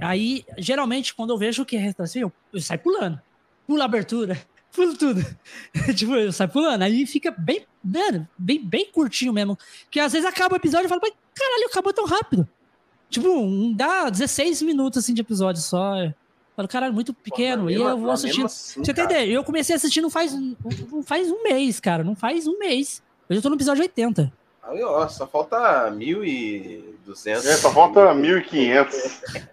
Aí, 0.00 0.44
geralmente, 0.56 1.14
quando 1.14 1.30
eu 1.30 1.38
vejo 1.38 1.64
que 1.64 1.76
é 1.76 1.80
retrospectiva, 1.80 2.26
eu, 2.26 2.58
eu 2.58 2.60
saio 2.60 2.80
pulando. 2.80 3.20
Pula 3.66 3.84
a 3.84 3.86
abertura, 3.86 4.40
pulo 4.72 4.96
tudo. 4.96 5.24
tipo, 5.94 6.14
eu 6.14 6.32
saio 6.32 6.50
pulando. 6.50 6.82
Aí 6.82 7.06
fica 7.06 7.30
bem, 7.30 7.66
mano, 7.82 8.28
bem, 8.36 8.64
bem 8.64 8.90
curtinho 8.90 9.32
mesmo. 9.32 9.58
Que 9.90 10.00
às 10.00 10.12
vezes 10.12 10.26
acaba 10.26 10.54
o 10.54 10.56
episódio 10.56 10.86
e 10.86 10.88
falo, 10.88 11.00
mas 11.02 11.12
caralho, 11.34 11.66
acabou 11.66 11.92
tão 11.92 12.06
rápido. 12.06 12.48
Tipo, 13.10 13.28
um, 13.28 13.72
dá 13.72 14.10
16 14.10 14.62
minutos 14.62 15.02
assim 15.02 15.14
de 15.14 15.20
episódio 15.20 15.62
só. 15.62 15.96
Eu 15.98 16.14
falo, 16.54 16.68
caralho, 16.68 16.92
muito 16.92 17.14
pequeno. 17.14 17.64
Pô, 17.64 17.70
e 17.70 17.74
eu 17.74 17.98
vou 17.98 18.10
assistindo. 18.10 18.46
Assim, 18.46 18.84
você 18.84 18.90
entender? 18.90 19.28
Eu 19.28 19.42
comecei 19.42 19.74
a 19.74 19.76
assistir 19.76 20.00
não 20.00 20.10
faz, 20.10 20.34
não 20.34 21.02
faz 21.02 21.30
um 21.30 21.42
mês, 21.42 21.80
cara. 21.80 22.04
Não 22.04 22.14
faz 22.14 22.46
um 22.46 22.58
mês. 22.58 23.02
Hoje 23.28 23.38
eu 23.38 23.42
tô 23.42 23.48
no 23.48 23.56
episódio 23.56 23.82
80. 23.82 24.32
Aí, 24.62 24.82
ó, 24.82 25.08
só 25.08 25.26
falta 25.26 25.90
1.200. 25.90 27.46
É, 27.46 27.56
só 27.56 27.72
falta 27.72 28.00
1.500. 28.14 29.48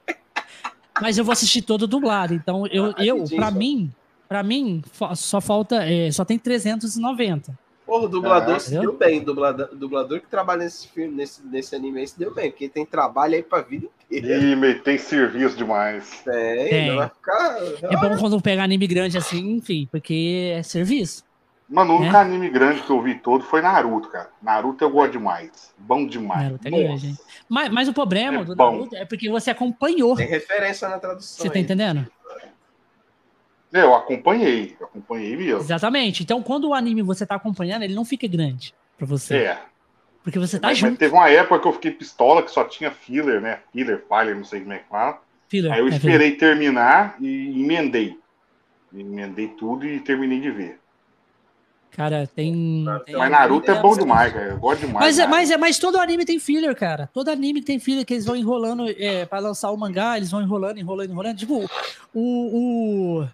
Mas 1.02 1.18
eu 1.18 1.24
vou 1.24 1.32
assistir 1.32 1.62
todo 1.62 1.88
dublado. 1.88 2.34
Então, 2.34 2.68
eu, 2.68 2.94
ah, 2.98 3.06
eu 3.06 3.24
pra 3.36 3.52
mim, 3.52 3.94
Pra 4.28 4.44
mim, 4.44 4.82
só 5.16 5.40
falta. 5.40 5.84
É, 5.84 6.12
só 6.12 6.26
tem 6.26 6.38
390. 6.38 7.66
Porra, 7.86 8.06
o 8.06 8.08
dublador 8.08 8.56
ah, 8.56 8.60
se 8.60 8.72
deu 8.72 8.94
bem. 8.94 9.20
O 9.20 9.26
dublador, 9.26 9.70
dublador 9.76 10.20
que 10.20 10.28
trabalha 10.28 10.64
nesse 10.64 10.88
filme, 10.88 11.16
nesse, 11.16 11.46
nesse 11.46 11.76
anime 11.76 12.00
aí 12.00 12.08
se 12.08 12.18
deu 12.18 12.34
bem, 12.34 12.50
porque 12.50 12.68
tem 12.68 12.84
trabalho 12.86 13.36
aí 13.36 13.44
pra 13.44 13.62
vida 13.62 13.88
inteira. 14.10 14.68
E 14.68 14.76
tem 14.80 14.98
serviço 14.98 15.56
demais. 15.56 16.22
Tem, 16.26 16.70
tem. 16.70 16.96
vai 16.96 17.10
ficar. 17.10 17.58
É 17.84 17.96
bom 17.96 18.18
quando 18.18 18.42
pegar 18.42 18.64
anime 18.64 18.88
grande 18.88 19.18
assim, 19.18 19.58
enfim, 19.58 19.88
porque 19.92 20.54
é 20.58 20.64
serviço. 20.64 21.24
Mano, 21.70 21.94
o 21.94 21.98
único 21.98 22.16
é? 22.16 22.20
anime 22.20 22.50
grande 22.50 22.82
que 22.82 22.90
eu 22.90 23.02
vi 23.02 23.16
todo 23.16 23.44
foi 23.44 23.62
Naruto, 23.62 24.10
cara. 24.10 24.30
Naruto 24.42 24.84
eu 24.84 24.90
gosto 24.90 25.14
demais. 25.14 25.74
Bom 25.78 26.06
demais. 26.06 26.44
Naruto 26.44 26.68
é 26.68 26.72
grande, 26.72 27.16
mas, 27.50 27.70
mas 27.72 27.88
o 27.88 27.94
problema 27.94 28.42
é 28.42 28.46
do 28.46 28.56
bom. 28.56 28.72
Naruto 28.72 28.96
é 28.96 29.06
porque 29.06 29.30
você 29.30 29.52
acompanhou. 29.52 30.16
Tem 30.16 30.28
referência 30.28 30.88
na 30.88 31.00
tradução. 31.00 31.44
Você 31.44 31.50
tá 31.52 31.60
entendendo? 31.60 32.08
Eu 33.76 33.94
acompanhei, 33.94 34.76
eu 34.80 34.86
acompanhei 34.86 35.36
mesmo. 35.36 35.60
Exatamente. 35.60 36.24
Então, 36.24 36.42
quando 36.42 36.70
o 36.70 36.74
anime 36.74 37.02
você 37.02 37.26
tá 37.26 37.36
acompanhando, 37.36 37.84
ele 37.84 37.94
não 37.94 38.06
fica 38.06 38.28
grande 38.28 38.74
pra 38.98 39.06
você. 39.06 39.36
É. 39.38 39.62
Porque 40.24 40.40
você 40.40 40.58
tá 40.60 40.70
mas, 40.70 40.78
junto. 40.78 40.92
Mas 40.92 41.00
teve 41.00 41.14
uma 41.14 41.30
época 41.30 41.60
que 41.60 41.68
eu 41.68 41.74
fiquei 41.74 41.92
pistola, 41.92 42.42
que 42.42 42.50
só 42.50 42.64
tinha 42.64 42.90
filler, 42.90 43.42
né? 43.42 43.60
Filler, 43.72 44.04
filler, 44.08 44.36
não 44.36 44.44
sei 44.44 44.62
como 44.62 44.74
é 44.74 44.80
que 44.80 44.90
fala. 44.90 45.22
Filler, 45.48 45.72
Aí 45.72 45.80
eu 45.80 45.88
é 45.88 45.90
esperei 45.90 46.32
filler. 46.32 46.40
terminar 46.40 47.16
e 47.20 47.62
emendei. 47.64 48.18
Emendei 48.94 49.50
tudo 49.50 49.86
e 49.86 50.00
terminei 50.00 50.40
de 50.40 50.50
ver. 50.50 50.80
Cara, 51.92 52.28
tem. 52.28 52.86
tem 53.06 53.16
mas 53.16 53.32
Naruto 53.32 53.72
é 53.72 53.82
bom 53.82 53.96
demais, 53.96 54.34
cara. 54.34 54.48
Eu 54.48 54.58
gosto 54.58 54.82
demais. 54.86 55.06
Mas, 55.06 55.20
é, 55.20 55.28
mas, 55.28 55.52
é, 55.52 55.58
mas 55.58 55.80
todo 55.80 55.98
anime 55.98 56.26
tem 56.26 56.40
filler, 56.40 56.76
cara. 56.76 57.10
Todo 57.14 57.30
anime 57.30 57.62
tem 57.62 57.80
filler 57.80 58.06
que 58.06 58.14
eles 58.14 58.26
vão 58.26 58.36
enrolando 58.36 58.90
é, 58.90 59.26
pra 59.26 59.40
lançar 59.40 59.72
o 59.72 59.78
mangá, 59.78 60.18
eles 60.18 60.30
vão 60.30 60.42
enrolando, 60.42 60.78
enrolando, 60.78 61.10
enrolando. 61.10 61.38
Tipo, 61.38 61.70
o. 62.14 63.22
o 63.22 63.28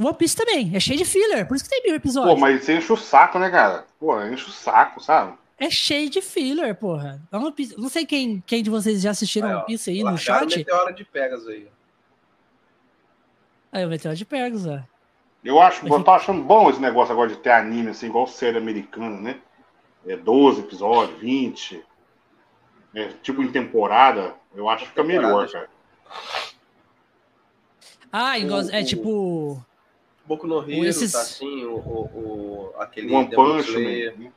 o 0.00 0.06
One 0.06 0.16
Piece 0.16 0.34
também, 0.34 0.74
é 0.74 0.80
cheio 0.80 0.98
de 0.98 1.04
filler, 1.04 1.46
por 1.46 1.54
isso 1.54 1.64
que 1.64 1.68
tem 1.68 1.82
mil 1.82 1.94
episódios. 1.94 2.32
Pô, 2.32 2.40
mas 2.40 2.64
você 2.64 2.78
enche 2.78 2.90
o 2.90 2.96
saco, 2.96 3.38
né, 3.38 3.50
cara? 3.50 3.84
Pô, 3.98 4.18
enche 4.22 4.48
o 4.48 4.50
saco, 4.50 4.98
sabe? 4.98 5.34
É 5.58 5.68
cheio 5.68 6.08
de 6.08 6.22
filler, 6.22 6.74
porra. 6.74 7.20
One 7.30 7.52
Piece, 7.52 7.78
não 7.78 7.90
sei 7.90 8.06
quem, 8.06 8.42
quem 8.46 8.62
de 8.62 8.70
vocês 8.70 9.02
já 9.02 9.10
assistiram 9.10 9.48
aí, 9.48 9.54
One 9.56 9.66
Piece 9.66 9.90
aí 9.90 10.02
no 10.02 10.16
chat. 10.16 10.56
Meteoro 10.56 10.94
de 10.94 11.04
Pegasus 11.04 11.48
aí. 11.48 11.68
Aí, 13.70 13.84
o 13.84 13.88
Meteoro 13.90 14.16
de 14.16 14.24
Pegasus, 14.24 14.66
ó. 14.66 14.80
Eu 15.44 15.60
acho, 15.60 15.86
eu 15.86 16.02
tô 16.02 16.10
achando 16.10 16.42
bom 16.42 16.70
esse 16.70 16.80
negócio 16.80 17.12
agora 17.12 17.28
de 17.28 17.36
ter 17.36 17.50
anime, 17.50 17.90
assim, 17.90 18.06
igual 18.06 18.26
série 18.26 18.56
americana, 18.56 19.20
né? 19.20 19.38
É 20.06 20.16
12 20.16 20.60
episódios, 20.60 21.20
20. 21.20 21.84
É, 22.94 23.08
tipo 23.22 23.42
em 23.42 23.52
temporada, 23.52 24.34
eu 24.54 24.66
acho 24.66 24.84
que 24.84 24.90
fica 24.90 25.04
melhor, 25.04 25.46
cara. 25.50 25.68
Ah, 28.10 28.38
igual, 28.38 28.62
é 28.70 28.82
tipo 28.82 29.62
Boku 30.30 30.46
no 30.46 30.62
Hero, 30.62 30.84
esses... 30.84 31.10
tá 31.10 31.22
assim, 31.22 31.64
o, 31.64 31.74
o, 31.74 32.70
o 32.72 32.74
aquele 32.78 33.12
One 33.12 33.28
Punch 33.34 33.72
Man. 33.72 34.30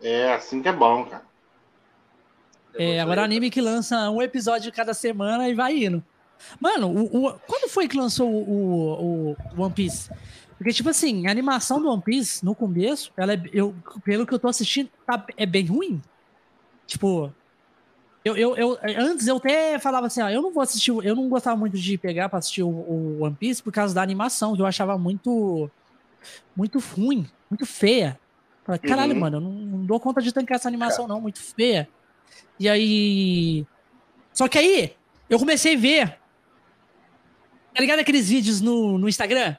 É, 0.00 0.32
assim 0.32 0.62
que 0.62 0.68
é 0.68 0.72
bom, 0.72 1.04
cara. 1.04 1.24
É, 2.78 3.00
agora 3.00 3.24
anime 3.24 3.50
que 3.50 3.60
lança 3.60 4.08
um 4.08 4.22
episódio 4.22 4.72
cada 4.72 4.94
semana 4.94 5.48
e 5.48 5.54
vai 5.54 5.84
indo. 5.84 6.04
Mano, 6.60 6.88
o, 6.88 7.26
o, 7.26 7.38
quando 7.40 7.68
foi 7.68 7.88
que 7.88 7.96
lançou 7.96 8.30
o, 8.30 9.32
o, 9.32 9.60
One 9.60 9.74
Piece? 9.74 10.10
Porque, 10.56 10.72
tipo 10.72 10.90
assim, 10.90 11.26
a 11.26 11.30
animação 11.32 11.82
do 11.82 11.90
One 11.90 12.02
Piece, 12.02 12.44
no 12.44 12.54
começo, 12.54 13.12
ela 13.16 13.32
é, 13.32 13.42
eu, 13.52 13.74
pelo 14.04 14.24
que 14.24 14.32
eu 14.32 14.38
tô 14.38 14.46
assistindo, 14.46 14.88
tá, 15.04 15.26
é 15.36 15.44
bem 15.44 15.66
ruim. 15.66 16.00
Tipo, 16.86 17.34
eu, 18.26 18.36
eu, 18.36 18.56
eu, 18.56 18.78
antes 18.98 19.28
eu 19.28 19.36
até 19.36 19.78
falava 19.78 20.08
assim, 20.08 20.20
ó, 20.20 20.28
eu 20.28 20.42
não 20.42 20.52
vou 20.52 20.60
assistir, 20.60 20.90
eu 20.90 21.14
não 21.14 21.28
gostava 21.28 21.56
muito 21.56 21.78
de 21.78 21.96
pegar 21.96 22.28
pra 22.28 22.40
assistir 22.40 22.64
o, 22.64 22.68
o 22.68 23.22
One 23.22 23.36
Piece 23.36 23.62
por 23.62 23.72
causa 23.72 23.94
da 23.94 24.02
animação, 24.02 24.56
que 24.56 24.60
eu 24.60 24.66
achava 24.66 24.98
muito, 24.98 25.70
muito 26.56 26.80
ruim, 26.80 27.24
muito 27.48 27.64
feia. 27.64 28.18
Falei, 28.64 28.80
caralho, 28.80 29.14
uhum. 29.14 29.20
mano, 29.20 29.36
eu 29.36 29.40
não, 29.40 29.52
não, 29.52 29.86
dou 29.86 30.00
conta 30.00 30.20
de 30.20 30.32
tancar 30.32 30.56
essa 30.56 30.66
animação, 30.66 31.06
não, 31.06 31.20
muito 31.20 31.40
feia. 31.40 31.88
E 32.58 32.68
aí. 32.68 33.64
Só 34.32 34.48
que 34.48 34.58
aí, 34.58 34.96
eu 35.30 35.38
comecei 35.38 35.76
a 35.76 35.78
ver. 35.78 36.18
Tá 37.72 37.80
ligado 37.80 38.00
aqueles 38.00 38.28
vídeos 38.28 38.60
no, 38.60 38.98
no 38.98 39.08
Instagram? 39.08 39.54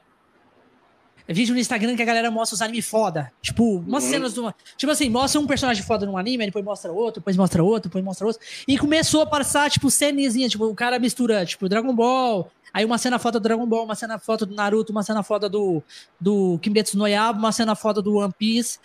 Vídeo 1.28 1.54
no 1.54 1.60
Instagram 1.60 1.94
que 1.94 2.02
a 2.02 2.06
galera 2.06 2.30
mostra 2.30 2.54
os 2.54 2.62
animes 2.62 2.88
foda. 2.88 3.30
Tipo, 3.42 3.80
umas 3.80 4.04
uhum. 4.04 4.10
cenas 4.10 4.34
do. 4.34 4.54
Tipo 4.76 4.92
assim, 4.92 5.10
mostra 5.10 5.40
um 5.40 5.46
personagem 5.46 5.82
foda 5.82 6.06
num 6.06 6.16
anime, 6.16 6.46
depois 6.46 6.64
mostra 6.64 6.90
outro, 6.90 7.20
depois 7.20 7.36
mostra 7.36 7.62
outro, 7.62 7.90
depois 7.90 8.04
mostra 8.04 8.26
outro. 8.26 8.42
E 8.66 8.78
começou 8.78 9.22
a 9.22 9.26
passar, 9.26 9.70
tipo, 9.70 9.90
cenezinha. 9.90 10.48
Tipo, 10.48 10.64
o 10.66 10.74
cara 10.74 10.98
mistura, 10.98 11.44
tipo, 11.44 11.68
Dragon 11.68 11.94
Ball, 11.94 12.50
Aí 12.72 12.84
uma 12.84 12.98
cena 12.98 13.18
foda 13.18 13.40
do 13.40 13.42
Dragon 13.42 13.66
Ball, 13.66 13.84
uma 13.84 13.94
cena 13.94 14.18
foda 14.18 14.44
do 14.44 14.54
Naruto, 14.54 14.92
uma 14.92 15.02
cena 15.02 15.22
foda 15.22 15.48
do, 15.48 15.82
do 16.20 16.58
Kimetsu 16.60 16.98
no 16.98 17.06
Yaiba, 17.06 17.38
uma 17.38 17.52
cena 17.52 17.74
foda 17.74 18.02
do 18.02 18.16
One 18.16 18.32
Piece. 18.38 18.78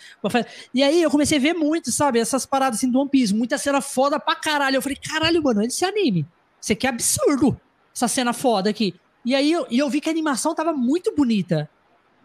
E 0.72 0.82
aí 0.82 1.02
eu 1.02 1.10
comecei 1.10 1.38
a 1.38 1.40
ver 1.40 1.54
muito, 1.54 1.92
sabe? 1.92 2.18
Essas 2.18 2.46
paradas 2.46 2.78
assim 2.78 2.90
do 2.90 2.98
One 2.98 3.10
Piece. 3.10 3.34
Muita 3.34 3.58
cena 3.58 3.80
foda 3.80 4.18
pra 4.18 4.34
caralho. 4.34 4.76
Eu 4.76 4.82
falei, 4.82 4.96
caralho, 4.96 5.42
mano, 5.42 5.62
esse 5.62 5.84
anime. 5.84 6.26
Isso 6.60 6.72
aqui 6.72 6.86
é 6.86 6.90
absurdo. 6.90 7.60
Essa 7.94 8.08
cena 8.08 8.32
foda 8.32 8.70
aqui. 8.70 8.94
E 9.24 9.34
aí 9.34 9.52
eu, 9.52 9.66
e 9.70 9.78
eu 9.78 9.88
vi 9.88 10.00
que 10.00 10.08
a 10.08 10.12
animação 10.12 10.54
tava 10.54 10.72
muito 10.72 11.14
bonita 11.14 11.68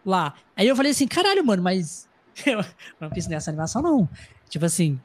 lá. 0.04 0.34
Aí 0.56 0.66
eu 0.66 0.76
falei 0.76 0.92
assim, 0.92 1.06
caralho, 1.06 1.44
mano, 1.44 1.62
mas. 1.62 2.08
One 3.00 3.12
Piece 3.12 3.28
nessa 3.28 3.50
é 3.50 3.52
animação, 3.52 3.82
não. 3.82 4.08
Tipo 4.48 4.64
assim. 4.64 5.00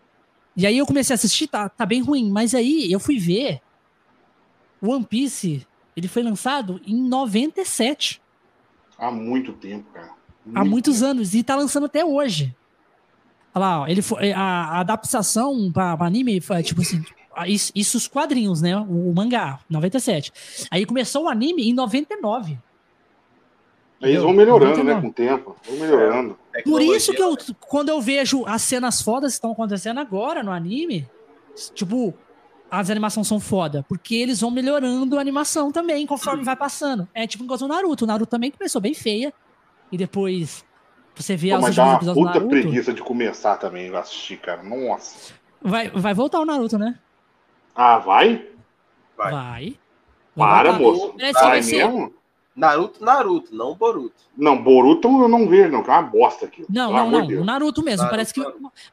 E 0.56 0.66
aí 0.66 0.78
eu 0.78 0.86
comecei 0.86 1.14
a 1.14 1.16
assistir, 1.16 1.48
tá, 1.48 1.68
tá 1.68 1.86
bem 1.86 2.02
ruim. 2.02 2.30
Mas 2.32 2.56
aí 2.56 2.92
eu 2.92 3.00
fui 3.00 3.18
ver. 3.18 3.62
One 4.82 5.06
Piece 5.06 5.66
ele 5.96 6.08
foi 6.08 6.24
lançado 6.24 6.82
em 6.86 6.96
97. 7.08 8.22
Há 8.98 9.10
muito 9.10 9.54
tempo, 9.54 9.90
cara. 9.92 10.14
Muito 10.46 10.60
Há 10.60 10.66
muitos 10.66 11.00
tempo. 11.00 11.12
anos. 11.12 11.34
E 11.34 11.44
tá 11.44 11.56
lançando 11.56 11.86
até 11.86 12.04
hoje. 12.04 12.56
Olha 13.54 13.66
lá, 13.66 13.82
ó, 13.82 13.88
ele 13.88 14.02
foi, 14.02 14.34
a, 14.34 14.42
a 14.42 14.80
adaptação 14.82 15.72
para 15.72 15.94
anime 16.06 16.42
foi 16.42 16.62
tipo 16.62 16.82
assim. 16.82 17.04
Isso, 17.48 17.72
isso, 17.76 17.98
os 17.98 18.08
quadrinhos, 18.08 18.62
né? 18.62 18.78
O, 18.78 19.10
o, 19.10 19.14
mangá, 19.14 19.60
97. 19.70 20.32
Aí 20.72 20.86
começou 20.86 21.26
o 21.26 21.30
anime 21.30 21.70
em 21.70 21.74
99. 21.74 22.58
Aí 24.06 24.12
eles 24.12 24.24
vão 24.24 24.34
melhorando, 24.34 24.84
99. 24.84 24.94
né, 24.94 25.02
com 25.02 25.08
o 25.08 25.14
tempo. 25.14 25.56
Vão 25.68 25.80
melhorando. 25.80 26.38
É, 26.54 26.62
Por 26.62 26.82
isso 26.82 27.14
que 27.14 27.22
eu, 27.22 27.38
quando 27.60 27.90
eu 27.90 28.00
vejo 28.00 28.46
as 28.46 28.62
cenas 28.62 29.02
fodas 29.02 29.34
que 29.34 29.38
estão 29.38 29.52
acontecendo 29.52 30.00
agora 30.00 30.44
no 30.44 30.52
anime, 30.52 31.10
tipo, 31.74 32.14
as 32.70 32.90
animações 32.90 33.28
são 33.28 33.40
foda, 33.40 33.86
porque 33.88 34.16
eles 34.16 34.42
vão 34.42 34.52
melhorando 34.52 35.18
a 35.18 35.22
animação 35.22 35.72
também 35.72 36.06
conforme 36.06 36.44
vai 36.44 36.56
passando. 36.56 37.08
É 37.14 37.26
tipo 37.26 37.44
igual 37.44 37.60
o 37.62 37.68
Naruto. 37.68 38.04
O 38.04 38.08
Naruto 38.08 38.30
também 38.30 38.52
começou 38.52 38.82
bem 38.82 38.94
feia. 38.94 39.34
E 39.92 39.98
depois 39.98 40.66
você 41.16 41.36
vê 41.36 41.52
Pô, 41.52 41.62
mas 41.62 41.76
dá 41.76 41.86
uma 41.86 42.14
puta 42.14 42.42
preguiça 42.42 42.94
de 42.94 43.02
começar 43.02 43.58
também 43.58 43.94
a 43.96 44.00
assistir, 44.00 44.38
cara. 44.38 44.62
Nossa. 44.62 45.34
Vai, 45.62 45.90
vai 45.90 46.14
voltar 46.14 46.40
o 46.40 46.46
Naruto, 46.46 46.78
né? 46.78 47.00
Ah, 47.74 47.98
vai? 48.00 48.48
Vai. 49.18 49.32
vai. 49.32 49.80
Para, 50.36 50.74
moço. 50.74 51.16
Vai 51.34 51.62
mesmo? 51.62 52.14
Naruto, 52.56 53.04
Naruto, 53.04 53.54
não 53.54 53.76
Boruto. 53.76 54.16
Não, 54.38 54.62
Boruto 54.62 55.08
eu 55.08 55.28
não 55.28 55.48
vejo, 55.48 55.72
não, 55.72 55.84
que 55.84 55.90
é 55.90 55.94
uma 55.94 56.04
bosta 56.04 56.46
aqui. 56.46 56.66
Não, 56.70 56.92
não, 56.92 57.12
não. 57.12 57.28
O 57.42 57.44
Naruto 57.44 57.84
mesmo. 57.84 58.04
Naruto, 58.04 58.10
parece 58.10 58.34
que. 58.34 58.42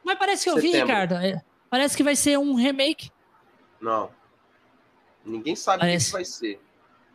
Mas 0.03 0.17
parece 0.17 0.43
que 0.43 0.49
eu 0.49 0.55
Setembro. 0.55 0.77
vi, 0.77 0.81
Ricardo. 0.81 1.13
É, 1.15 1.41
parece 1.69 1.95
que 1.95 2.03
vai 2.03 2.15
ser 2.15 2.37
um 2.37 2.55
remake 2.55 3.09
não. 3.83 4.09
Ninguém 5.25 5.55
sabe 5.55 5.85
o 5.85 5.97
que 5.99 6.11
vai 6.11 6.23
ser. 6.23 6.59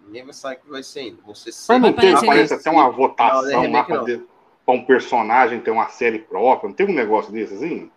Ninguém 0.05 0.25
vai 0.25 0.35
saber 0.35 0.57
o 0.57 0.61
que 0.61 0.71
vai 0.71 0.83
ser 0.83 1.01
ainda. 1.01 1.23
Você 1.27 1.51
Mas 1.69 1.81
não 1.81 1.93
tem, 1.95 2.15
parece 2.15 2.55
até 2.55 2.71
uma 2.71 2.91
votação 2.91 3.51
não, 3.51 3.65
é 3.65 3.69
lá 3.69 3.85
para 3.85 4.75
um 4.75 4.85
personagem 4.85 5.61
ter 5.61 5.71
uma 5.71 5.89
série 5.89 6.19
própria. 6.19 6.69
Não 6.69 6.77
tem 6.77 6.87
um 6.87 6.95
negócio 6.95 7.33
desse 7.33 7.55
assim? 7.55 7.91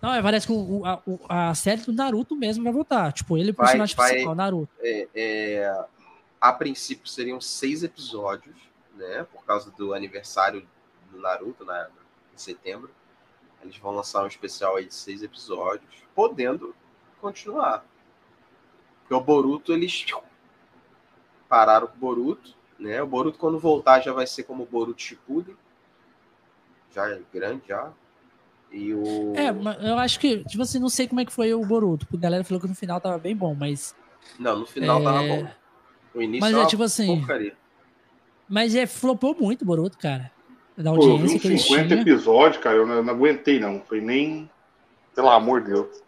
Não, 0.00 0.14
é, 0.14 0.22
parece 0.22 0.46
que 0.46 0.52
o, 0.52 0.82
a, 0.84 1.50
a, 1.50 1.54
série 1.54 1.82
do 1.82 1.92
Naruto 1.92 2.36
mesmo 2.36 2.62
vai 2.62 2.72
voltar. 2.72 3.12
Tipo, 3.12 3.36
ele 3.36 3.50
é 3.50 3.52
o 3.52 3.54
personagem 3.54 3.96
vai, 3.96 4.10
principal, 4.10 4.34
Naruto. 4.36 4.72
É, 4.80 5.08
é, 5.14 5.84
a 6.40 6.52
princípio 6.52 7.08
seriam 7.08 7.40
seis 7.40 7.82
episódios, 7.82 8.56
né? 8.94 9.24
Por 9.24 9.44
causa 9.44 9.70
do 9.70 9.94
aniversário 9.94 10.66
do 11.10 11.18
Naruto, 11.20 11.64
né, 11.64 11.88
em 12.32 12.38
setembro. 12.38 12.90
Eles 13.62 13.76
vão 13.76 13.94
lançar 13.94 14.22
um 14.22 14.26
especial 14.26 14.76
aí 14.76 14.86
de 14.86 14.94
seis 14.94 15.22
episódios, 15.22 16.02
podendo 16.14 16.74
continuar. 17.20 17.84
Porque 19.00 19.14
o 19.14 19.20
Boruto, 19.20 19.72
eles 19.72 20.06
pararam 21.48 21.88
com 21.88 21.96
o 21.96 21.98
Boruto, 21.98 22.54
né? 22.78 23.02
O 23.02 23.06
Boruto, 23.06 23.38
quando 23.38 23.58
voltar, 23.58 24.00
já 24.00 24.12
vai 24.12 24.26
ser 24.26 24.44
como 24.44 24.62
o 24.62 24.66
Boruto 24.66 25.02
Shippuden. 25.02 25.56
Já 26.94 27.10
é 27.10 27.20
grande, 27.32 27.68
já. 27.68 27.92
E 28.70 28.94
o... 28.94 29.34
É, 29.34 29.48
eu 29.88 29.98
acho 29.98 30.20
que, 30.20 30.44
tipo 30.44 30.62
assim, 30.62 30.78
não 30.78 30.90
sei 30.90 31.08
como 31.08 31.20
é 31.20 31.24
que 31.24 31.32
foi 31.32 31.52
o 31.54 31.64
Boruto, 31.64 32.06
porque 32.06 32.18
a 32.18 32.28
galera 32.28 32.44
falou 32.44 32.60
que 32.60 32.68
no 32.68 32.74
final 32.74 33.00
tava 33.00 33.18
bem 33.18 33.34
bom, 33.34 33.54
mas... 33.54 33.96
Não, 34.38 34.58
no 34.58 34.66
final 34.66 35.00
é... 35.00 35.04
tava 35.04 35.22
bom. 35.22 35.48
O 36.18 36.22
início 36.22 36.40
mas 36.40 36.56
é 36.56 36.66
tipo 36.66 36.82
assim... 36.82 37.18
Porcaria. 37.18 37.54
Mas 38.48 38.74
é, 38.74 38.86
flopou 38.86 39.36
muito 39.38 39.62
o 39.62 39.64
Boruto, 39.64 39.96
cara. 39.96 40.32
Da 40.76 40.90
audiência 40.90 41.38
Pô, 41.40 41.46
eu 41.46 41.52
vi 41.52 41.58
50 41.58 41.94
episódios, 41.94 42.60
cara, 42.62 42.76
eu 42.76 42.86
não, 42.86 43.02
não 43.02 43.14
aguentei, 43.14 43.60
não. 43.60 43.80
Foi 43.86 44.00
nem... 44.00 44.50
Pelo 45.14 45.30
amor 45.30 45.62
de 45.62 45.72
Deus. 45.72 46.02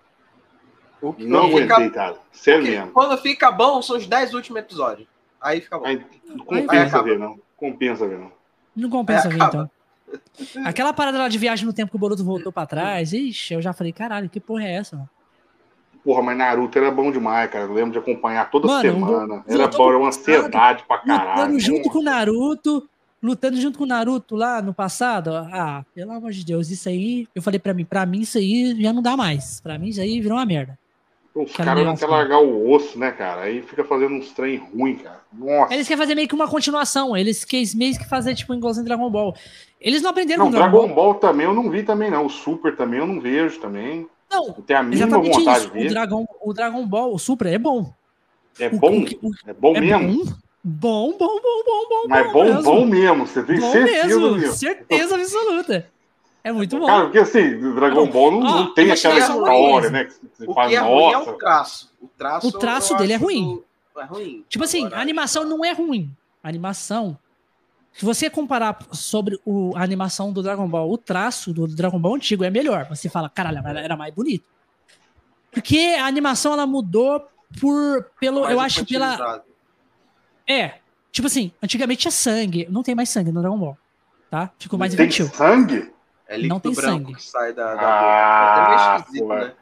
O 1.00 1.12
que 1.12 1.24
não 1.24 1.44
aguentei, 1.44 1.84
fica... 1.84 1.90
cara. 1.90 2.16
Sério 2.32 2.64
mesmo. 2.64 2.90
Quando 2.90 3.16
fica 3.18 3.52
bom, 3.52 3.80
são 3.82 3.96
os 3.96 4.06
10 4.06 4.34
últimos 4.34 4.60
episódios. 4.60 5.06
Aí 5.40 5.60
fica 5.60 5.78
bom. 5.78 5.86
Aí, 5.86 6.04
não 6.26 6.44
compensa 6.44 6.98
aí 6.98 7.04
ver, 7.04 7.18
não. 7.18 7.38
Compensa 7.56 8.08
ver, 8.08 8.18
não. 8.18 8.32
Não 8.74 8.90
compensa 8.90 9.28
ver, 9.28 9.42
então. 9.42 9.70
Aquela 10.64 10.92
parada 10.92 11.18
lá 11.18 11.28
de 11.28 11.38
viagem 11.38 11.64
no 11.64 11.72
tempo 11.72 11.90
que 11.90 11.96
o 11.96 12.00
Boruto 12.00 12.24
voltou 12.24 12.50
pra 12.50 12.66
trás, 12.66 13.12
ixi, 13.12 13.54
eu 13.54 13.62
já 13.62 13.72
falei, 13.72 13.92
caralho, 13.92 14.28
que 14.28 14.40
porra 14.40 14.64
é 14.64 14.72
essa, 14.72 14.96
mano? 14.96 15.08
Porra, 16.04 16.22
mas 16.22 16.38
Naruto 16.38 16.78
era 16.78 16.90
bom 16.90 17.12
demais, 17.12 17.50
cara. 17.50 17.64
Eu 17.64 17.74
lembro 17.74 17.92
de 17.92 17.98
acompanhar 17.98 18.50
toda 18.50 18.66
mano, 18.66 18.80
semana. 18.80 19.44
Era 19.46 19.68
bom, 19.68 19.88
era 19.88 19.98
uma 19.98 20.08
ansiedade 20.08 20.84
pra 20.86 20.98
caralho. 20.98 21.40
Lutando 21.40 21.60
junto 21.60 21.90
com 21.90 21.98
o 21.98 22.02
Naruto, 22.02 22.88
lutando 23.22 23.60
junto 23.60 23.78
com 23.78 23.84
o 23.84 23.88
Naruto 23.88 24.34
lá 24.34 24.62
no 24.62 24.72
passado. 24.72 25.30
Ah, 25.34 25.84
pelo 25.94 26.12
amor 26.12 26.30
de 26.30 26.44
Deus, 26.44 26.70
isso 26.70 26.88
aí, 26.88 27.28
eu 27.34 27.42
falei 27.42 27.58
pra 27.58 27.74
mim, 27.74 27.84
pra 27.84 28.06
mim 28.06 28.20
isso 28.20 28.38
aí 28.38 28.80
já 28.80 28.92
não 28.92 29.02
dá 29.02 29.16
mais. 29.16 29.60
Pra 29.60 29.78
mim 29.78 29.88
isso 29.88 30.00
aí 30.00 30.20
virou 30.20 30.38
uma 30.38 30.46
merda. 30.46 30.78
Os 31.34 31.52
caras 31.52 31.84
não 31.84 31.94
querem 31.94 32.12
largar 32.12 32.40
o 32.40 32.70
osso, 32.70 32.98
né, 32.98 33.12
cara? 33.12 33.42
Aí 33.42 33.62
fica 33.62 33.84
fazendo 33.84 34.14
uns 34.14 34.32
trem 34.32 34.56
ruim, 34.56 34.96
cara. 34.96 35.20
Nossa. 35.32 35.72
Eles 35.72 35.86
querem 35.86 36.02
fazer 36.02 36.14
meio 36.14 36.26
que 36.26 36.34
uma 36.34 36.48
continuação. 36.48 37.16
Eles 37.16 37.44
querem 37.44 37.66
meio 37.76 37.96
que 37.96 38.08
fazer, 38.08 38.34
tipo, 38.34 38.52
igualzinho 38.52 38.84
Dragon 38.84 39.08
Ball. 39.08 39.34
Eles 39.80 40.02
não 40.02 40.10
aprenderam 40.10 40.44
não, 40.44 40.50
com 40.50 40.58
Dragon, 40.58 40.78
Dragon 40.78 40.94
Ball. 40.94 41.12
Ball. 41.12 41.14
também 41.20 41.46
eu 41.46 41.54
não 41.54 41.70
vi 41.70 41.84
também, 41.84 42.10
não. 42.10 42.26
O 42.26 42.30
Super 42.30 42.74
também 42.76 42.98
eu 42.98 43.06
não 43.06 43.20
vejo 43.20 43.60
também. 43.60 44.08
Não, 44.30 44.46
eu 44.46 44.62
tenho 44.66 44.78
a 44.78 44.82
mínima 44.82 45.18
vontade 45.18 45.58
isso. 45.58 45.66
de 45.68 45.72
ver. 45.72 45.86
O 45.86 45.88
Dragon, 45.90 46.26
o 46.42 46.52
Dragon 46.52 46.86
Ball, 46.86 47.14
o 47.14 47.18
Super, 47.18 47.48
é 47.48 47.58
bom. 47.58 47.92
É 48.58 48.68
bom? 48.68 49.02
O, 49.22 49.30
é 49.46 49.52
bom 49.52 49.76
é 49.76 49.80
mesmo? 49.80 50.36
Bom, 50.62 51.12
bom, 51.12 51.40
bom, 51.40 51.62
bom, 51.66 51.88
bom. 51.88 52.08
Mas 52.08 52.32
bom, 52.32 52.32
bom 52.32 52.44
mesmo. 52.44 52.62
Bom 52.62 52.86
mesmo. 52.86 53.26
Você 53.26 53.42
tem 53.42 53.58
bom 53.58 53.72
certeza 53.72 54.20
mesmo. 54.20 54.52
Certeza 54.52 55.14
absoluta. 55.14 55.86
É 56.42 56.52
muito 56.52 56.78
bom. 56.78 56.86
Cara, 56.86 57.04
porque 57.04 57.18
assim, 57.18 57.74
Dragon 57.74 58.06
Ball 58.06 58.30
não, 58.32 58.40
não 58.40 58.74
tem 58.74 58.90
aquela 58.90 59.18
história, 59.18 59.90
né? 59.90 60.04
Que 60.04 60.12
você 60.12 60.46
o 60.46 60.54
faz, 60.54 60.70
que 60.70 60.76
é 60.76 60.78
ruim 60.78 61.12
é 61.12 61.18
o 61.18 61.32
traço. 61.34 61.90
O 62.00 62.08
traço, 62.08 62.48
o 62.48 62.52
traço 62.52 62.96
dele 62.96 63.12
é 63.12 63.16
ruim. 63.16 63.62
Do... 63.94 64.00
é 64.00 64.04
ruim. 64.04 64.44
Tipo 64.48 64.64
assim, 64.64 64.86
Agora, 64.86 64.98
a 64.98 65.02
animação 65.02 65.44
não 65.44 65.64
é 65.64 65.72
ruim. 65.72 66.10
A 66.42 66.48
animação. 66.48 67.18
Se 67.92 68.04
você 68.04 68.30
comparar 68.30 68.78
sobre 68.92 69.38
o, 69.44 69.72
a 69.76 69.82
animação 69.82 70.32
do 70.32 70.42
Dragon 70.42 70.68
Ball, 70.68 70.90
o 70.90 70.96
traço 70.96 71.52
do 71.52 71.66
Dragon 71.66 71.98
Ball 71.98 72.14
antigo 72.14 72.44
é 72.44 72.50
melhor. 72.50 72.86
Você 72.88 73.08
fala, 73.08 73.28
caralho, 73.28 73.58
era 73.66 73.96
mais 73.96 74.14
bonito. 74.14 74.44
Porque 75.50 75.96
a 75.98 76.06
animação 76.06 76.52
ela 76.52 76.66
mudou 76.66 77.28
por 77.60 78.04
pelo, 78.20 78.42
mais 78.42 78.52
eu 78.52 78.60
acho 78.60 78.86
pela 78.86 79.42
É, 80.46 80.74
tipo 81.10 81.26
assim, 81.26 81.52
antigamente 81.62 82.02
tinha 82.02 82.12
sangue, 82.12 82.66
não 82.70 82.82
tem 82.82 82.94
mais 82.94 83.08
sangue 83.08 83.32
no 83.32 83.40
Dragon 83.40 83.58
Ball, 83.58 83.78
tá? 84.30 84.50
Ficou 84.58 84.78
mais 84.78 84.94
tem 84.94 85.06
infantil. 85.06 85.28
sangue? 85.28 85.92
É 86.28 86.36
líquido 86.36 86.54
não 86.54 86.60
tem 86.60 86.72
branco 86.72 86.98
sangue. 86.98 87.14
que 87.14 87.22
sai 87.22 87.52
da, 87.52 87.74
da 87.74 87.80
ah, 87.80 87.98
boca. 87.98 88.12
É 88.14 88.62
até 88.62 88.68
meio 88.68 89.00
esquisito, 89.00 89.28
né? 89.28 89.54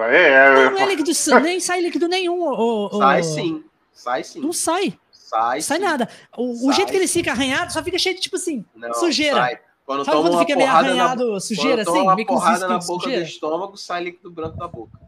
É, 0.00 0.28
é, 0.32 0.54
não, 0.54 0.70
não 0.70 0.78
é 0.78 0.86
líquido, 0.86 1.10
nem 1.42 1.60
sai 1.60 1.80
líquido 1.82 2.08
nenhum. 2.08 2.40
O, 2.40 2.86
o, 2.86 2.98
sai 2.98 3.22
sim. 3.22 3.64
Sai 3.92 4.24
sim. 4.24 4.40
Não 4.40 4.52
sai. 4.52 4.98
Sai. 5.28 5.60
Sai 5.60 5.78
nada. 5.78 6.08
O, 6.36 6.54
sai. 6.54 6.68
o, 6.68 6.72
jeito 6.72 6.90
que 6.90 6.96
ele 6.96 7.06
fica 7.06 7.32
arranhado 7.32 7.70
só 7.70 7.82
fica 7.82 7.98
cheio 7.98 8.14
de 8.14 8.22
tipo 8.22 8.36
assim, 8.36 8.64
não, 8.74 8.94
sujeira. 8.94 9.36
Sai. 9.36 9.60
Quando 9.84 10.04
Sabe 10.04 10.18
quando 10.18 10.38
fica 10.38 10.56
meio 10.56 10.70
arranhado, 10.70 11.32
na, 11.32 11.40
sujeira 11.40 11.82
assim? 11.82 12.00
Uma 12.00 12.26
porrada 12.26 12.68
na 12.68 12.78
boca 12.78 13.04
sujeira? 13.04 13.22
do 13.22 13.28
estômago, 13.28 13.76
sai 13.76 14.04
líquido 14.04 14.30
branco 14.30 14.56
da 14.56 14.68
boca. 14.68 14.98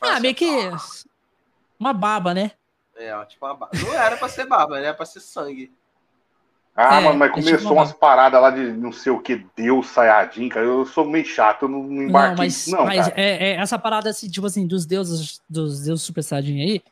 ah, 0.00 0.12
assim, 0.12 0.20
meio 0.20 0.34
que 0.34 0.46
uma 1.78 1.92
baba, 1.92 2.32
né? 2.32 2.52
É, 2.96 3.24
tipo 3.24 3.44
uma 3.44 3.54
baba. 3.54 3.72
Não 3.74 3.94
era 3.94 4.16
pra 4.16 4.28
ser 4.28 4.46
baba, 4.46 4.76
né? 4.76 4.86
Era 4.86 4.94
pra 4.94 5.06
ser 5.06 5.20
sangue. 5.20 5.72
Ah, 6.76 7.00
é, 7.00 7.12
mas 7.12 7.30
começou 7.30 7.72
umas 7.72 7.92
paradas 7.92 8.40
lá 8.40 8.50
de 8.50 8.72
não 8.72 8.90
sei 8.90 9.12
o 9.12 9.20
que, 9.20 9.46
Deus 9.56 9.86
Sayajin, 9.88 10.48
cara. 10.48 10.66
Eu 10.66 10.84
sou 10.84 11.04
meio 11.04 11.24
chato, 11.24 11.62
eu 11.62 11.68
não 11.68 11.80
embarquei. 11.84 12.30
Não, 12.30 12.36
mas, 12.36 12.66
não, 12.66 12.84
mas 12.84 13.08
é, 13.08 13.52
é, 13.52 13.56
essa 13.56 13.78
parada, 13.78 14.10
assim, 14.10 14.28
tipo 14.28 14.46
assim, 14.46 14.66
dos 14.66 14.84
deuses, 14.84 15.40
dos 15.48 15.82
deuses 15.82 16.04
Super 16.04 16.22
Saiyajin 16.22 16.60
aí, 16.60 16.82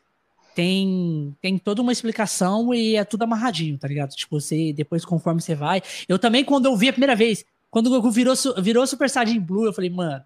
tem, 0.55 1.35
tem 1.41 1.57
toda 1.57 1.81
uma 1.81 1.91
explicação 1.91 2.73
e 2.73 2.95
é 2.95 3.03
tudo 3.03 3.23
amarradinho, 3.23 3.77
tá 3.77 3.87
ligado? 3.87 4.11
Tipo, 4.11 4.39
você, 4.39 4.73
depois, 4.73 5.05
conforme 5.05 5.41
você 5.41 5.55
vai. 5.55 5.81
Eu 6.07 6.19
também, 6.19 6.43
quando 6.43 6.65
eu 6.65 6.75
vi 6.75 6.89
a 6.89 6.93
primeira 6.93 7.15
vez, 7.15 7.45
quando 7.69 7.87
o 7.87 7.89
Goku 7.89 8.11
virou, 8.11 8.35
virou 8.59 8.85
Super 8.85 9.09
Saiyajin 9.09 9.39
Blue, 9.39 9.65
eu 9.65 9.73
falei, 9.73 9.89
mano, 9.89 10.23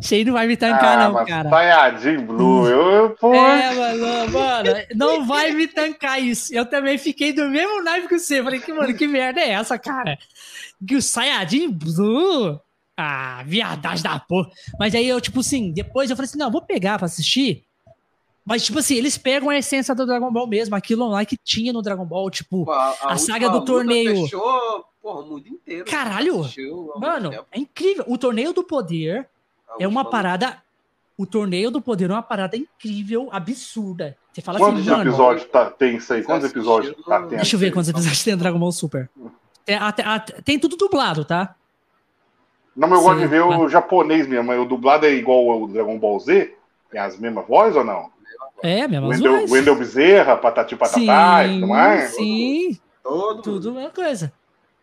você 0.00 0.24
não 0.24 0.34
vai 0.34 0.46
me 0.46 0.56
tancar, 0.56 0.98
ah, 0.98 1.08
não, 1.08 1.24
cara. 1.24 1.50
Saiyajin 1.50 2.18
Blue, 2.18 2.68
eu, 2.68 3.10
pô. 3.18 3.34
É, 3.34 3.74
mano, 3.74 4.32
mano, 4.32 4.70
não 4.94 5.26
vai 5.26 5.52
me 5.52 5.66
tancar 5.66 6.22
isso. 6.22 6.54
Eu 6.54 6.64
também 6.66 6.98
fiquei 6.98 7.32
do 7.32 7.48
mesmo 7.48 7.82
naipe 7.82 8.08
que 8.08 8.18
você. 8.18 8.42
Falei, 8.42 8.60
que, 8.60 8.72
mano, 8.72 8.94
que 8.94 9.06
merda 9.06 9.40
é 9.40 9.50
essa, 9.50 9.78
cara? 9.78 10.18
Que 10.86 10.96
o 10.96 11.02
Saiyajin 11.02 11.70
Blue. 11.70 12.60
Ah, 12.96 13.42
viadagem 13.44 14.02
da 14.02 14.18
porra. 14.18 14.48
Mas 14.78 14.94
aí 14.94 15.06
eu, 15.06 15.20
tipo 15.20 15.40
assim, 15.40 15.70
depois 15.70 16.08
eu 16.08 16.16
falei 16.16 16.28
assim: 16.28 16.38
não, 16.38 16.50
vou 16.50 16.62
pegar 16.62 16.96
pra 16.96 17.06
assistir. 17.06 17.64
Mas, 18.46 18.64
tipo 18.64 18.78
assim, 18.78 18.94
eles 18.94 19.18
pegam 19.18 19.50
a 19.50 19.58
essência 19.58 19.92
do 19.92 20.06
Dragon 20.06 20.30
Ball 20.30 20.46
mesmo, 20.46 20.76
aquilo 20.76 21.08
lá 21.08 21.24
que 21.24 21.36
tinha 21.36 21.72
no 21.72 21.82
Dragon 21.82 22.04
Ball, 22.04 22.30
tipo, 22.30 22.70
a, 22.70 22.94
a, 23.02 23.12
a 23.14 23.18
saga 23.18 23.50
do 23.50 23.64
torneio. 23.64 24.22
Fechou, 24.22 24.84
porra, 25.02 25.20
o 25.22 25.26
mundo 25.26 25.48
inteiro. 25.48 25.84
Caralho! 25.84 26.48
Mano, 26.96 27.32
é 27.50 27.58
incrível. 27.58 28.04
O 28.06 28.16
torneio 28.16 28.52
do 28.52 28.62
poder 28.62 29.28
é 29.80 29.88
uma 29.88 30.04
parada. 30.04 30.62
O 31.18 31.26
torneio 31.26 31.72
do 31.72 31.80
poder 31.80 32.08
é 32.08 32.12
uma 32.12 32.22
parada 32.22 32.56
incrível, 32.56 33.28
absurda. 33.32 34.16
Você 34.32 34.40
fala 34.40 34.58
quantos 34.58 34.86
assim, 34.86 35.00
episódios 35.00 35.44
tá, 35.46 35.70
tem 35.70 35.96
isso 35.96 36.12
aí? 36.12 36.22
Quantos 36.22 36.48
episódios 36.48 36.94
tá 37.04 37.20
tendo? 37.22 37.36
Deixa 37.36 37.56
eu 37.56 37.58
ver 37.58 37.72
quantos 37.72 37.88
episódios 37.88 38.22
tem 38.22 38.34
no 38.34 38.38
Dragon 38.38 38.58
Ball 38.60 38.70
Super. 38.70 39.10
Tem, 39.64 39.76
tem 40.44 40.58
tudo 40.58 40.76
dublado, 40.76 41.24
tá? 41.24 41.56
Não, 42.76 42.86
mas 42.86 42.98
eu 42.98 43.04
gosto 43.04 43.18
de 43.18 43.26
ver 43.26 43.42
o 43.42 43.68
japonês 43.68 44.28
mesmo. 44.28 44.52
O 44.52 44.64
dublado 44.66 45.04
é 45.06 45.10
igual 45.10 45.50
ao 45.50 45.66
Dragon 45.66 45.98
Ball 45.98 46.20
Z? 46.20 46.54
Tem 46.92 47.00
as 47.00 47.18
mesmas 47.18 47.48
vozes 47.48 47.74
ou 47.74 47.82
não? 47.82 48.14
É, 48.62 48.82
a 48.82 48.88
mesma 48.88 49.06
voz. 49.08 49.50
Wendel 49.50 49.76
Bezerra, 49.76 50.36
Patati 50.36 50.76
Patatá 50.76 51.46
e 51.46 51.54
tudo 51.54 51.68
mais? 51.68 52.10
Sim, 52.14 52.78
Todo 53.06 53.42
tudo 53.42 53.72
mesma 53.72 53.90
coisa. 53.90 54.32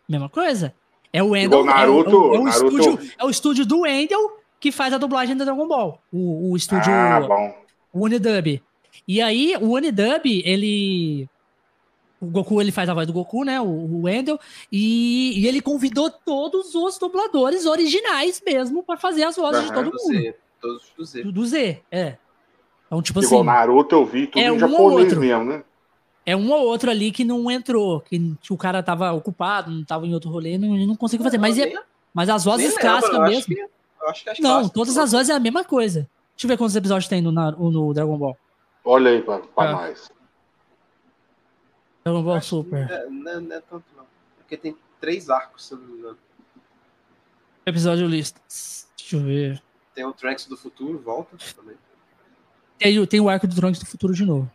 Mesma 0.08 0.28
coisa. 0.28 0.74
É 1.12 1.22
o 1.22 1.30
Wendel. 1.30 1.64
Naruto, 1.64 2.10
é, 2.10 2.14
o, 2.14 2.34
é, 2.34 2.38
o, 2.38 2.44
Naruto. 2.44 2.78
Estúdio, 2.78 3.12
é 3.18 3.24
o 3.24 3.30
estúdio 3.30 3.66
do 3.66 3.80
Wendel 3.80 4.38
que 4.58 4.72
faz 4.72 4.94
a 4.94 4.98
dublagem 4.98 5.36
do 5.36 5.44
Dragon 5.44 5.68
Ball. 5.68 6.00
O, 6.10 6.50
o 6.50 6.56
estúdio. 6.56 6.90
Ah, 6.90 7.20
bom. 7.20 7.54
O 7.92 8.04
Unidub. 8.04 8.62
E 9.06 9.20
aí, 9.20 9.54
o 9.60 9.74
Unidub, 9.74 10.42
ele. 10.44 11.28
O 12.18 12.26
Goku, 12.26 12.60
ele 12.60 12.72
faz 12.72 12.88
a 12.88 12.94
voz 12.94 13.06
do 13.06 13.12
Goku, 13.12 13.44
né? 13.44 13.60
O, 13.60 13.66
o 13.66 14.02
Wendel. 14.04 14.40
E, 14.72 15.38
e 15.38 15.46
ele 15.46 15.60
convidou 15.60 16.10
todos 16.10 16.74
os 16.74 16.98
dubladores 16.98 17.66
originais 17.66 18.42
mesmo 18.44 18.82
para 18.82 18.98
fazer 18.98 19.24
as 19.24 19.36
vozes 19.36 19.60
uhum, 19.60 19.66
de 19.66 19.74
todo 19.74 19.84
mundo. 19.84 19.98
Z, 19.98 20.34
todos 20.60 20.92
do 20.96 21.04
Z. 21.04 21.22
Do, 21.24 21.46
Z, 21.46 21.82
é. 21.90 22.16
Então, 22.94 23.02
tipo 23.02 23.20
Igual 23.22 23.40
assim. 23.40 23.46
Naruto 23.46 23.94
eu 23.94 24.06
vi 24.06 24.26
tudo 24.26 24.40
é 24.40 24.46
em 24.46 24.50
um 24.52 24.58
japonês 24.58 25.12
mesmo, 25.14 25.44
né? 25.44 25.64
É 26.26 26.36
um 26.36 26.50
ou 26.50 26.66
outro 26.66 26.90
ali 26.90 27.10
que 27.10 27.24
não 27.24 27.50
entrou, 27.50 28.00
que, 28.00 28.18
que 28.40 28.52
o 28.52 28.56
cara 28.56 28.82
tava 28.82 29.12
ocupado, 29.12 29.70
não 29.70 29.84
tava 29.84 30.06
em 30.06 30.14
outro 30.14 30.30
rolê, 30.30 30.56
não, 30.56 30.68
não 30.86 30.96
conseguiu 30.96 31.24
fazer. 31.24 31.36
Mas, 31.38 31.58
é, 31.58 31.74
mas 32.14 32.28
as 32.28 32.44
vozes 32.44 32.78
clássicas 32.78 33.20
mesmo. 33.20 33.54
Que 33.54 33.68
acho 34.06 34.24
que 34.24 34.30
é 34.30 34.34
Não, 34.40 34.68
todas 34.68 34.96
as 34.96 35.12
vozes 35.12 35.28
é 35.28 35.34
a 35.34 35.40
mesma 35.40 35.64
coisa. 35.64 36.08
Deixa 36.34 36.46
eu 36.46 36.48
ver 36.48 36.56
quantos 36.56 36.76
episódios 36.76 37.08
tem 37.08 37.20
no, 37.20 37.30
no 37.30 37.92
Dragon 37.92 38.16
Ball. 38.16 38.36
Olha 38.84 39.10
aí 39.10 39.22
pra, 39.22 39.40
pra 39.40 39.68
ah. 39.68 39.72
nós. 39.72 40.10
Dragon 42.04 42.22
Ball 42.22 42.40
Super. 42.40 42.88
Não 42.88 42.94
é, 42.94 43.10
não, 43.10 43.32
é, 43.32 43.40
não 43.40 43.56
é, 43.56 43.60
tanto, 43.60 43.84
não. 43.96 44.04
Porque 44.38 44.56
tem 44.56 44.76
três 45.00 45.28
arcos, 45.28 45.66
se 45.66 45.74
não 45.74 45.82
me 45.82 45.98
engano. 45.98 46.18
Episódio 47.66 48.06
listas. 48.06 48.88
Deixa 48.96 49.16
eu 49.16 49.20
ver. 49.20 49.62
Tem 49.94 50.04
o 50.04 50.12
Trunks 50.12 50.46
do 50.46 50.56
futuro, 50.56 50.98
volta 50.98 51.36
também. 51.54 51.76
Tem, 52.84 53.06
tem 53.06 53.18
o 53.18 53.30
arco 53.30 53.46
do 53.46 53.56
Trunks 53.56 53.80
do 53.80 53.86
futuro 53.86 54.12
de 54.12 54.26
novo. 54.26 54.50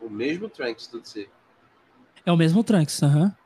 O 0.00 0.08
mesmo 0.08 0.48
Trunks 0.48 0.86
do 0.86 0.98
DC. 0.98 1.28
É 2.24 2.32
o 2.32 2.38
mesmo 2.38 2.64
Trunks, 2.64 3.02
aham. 3.02 3.36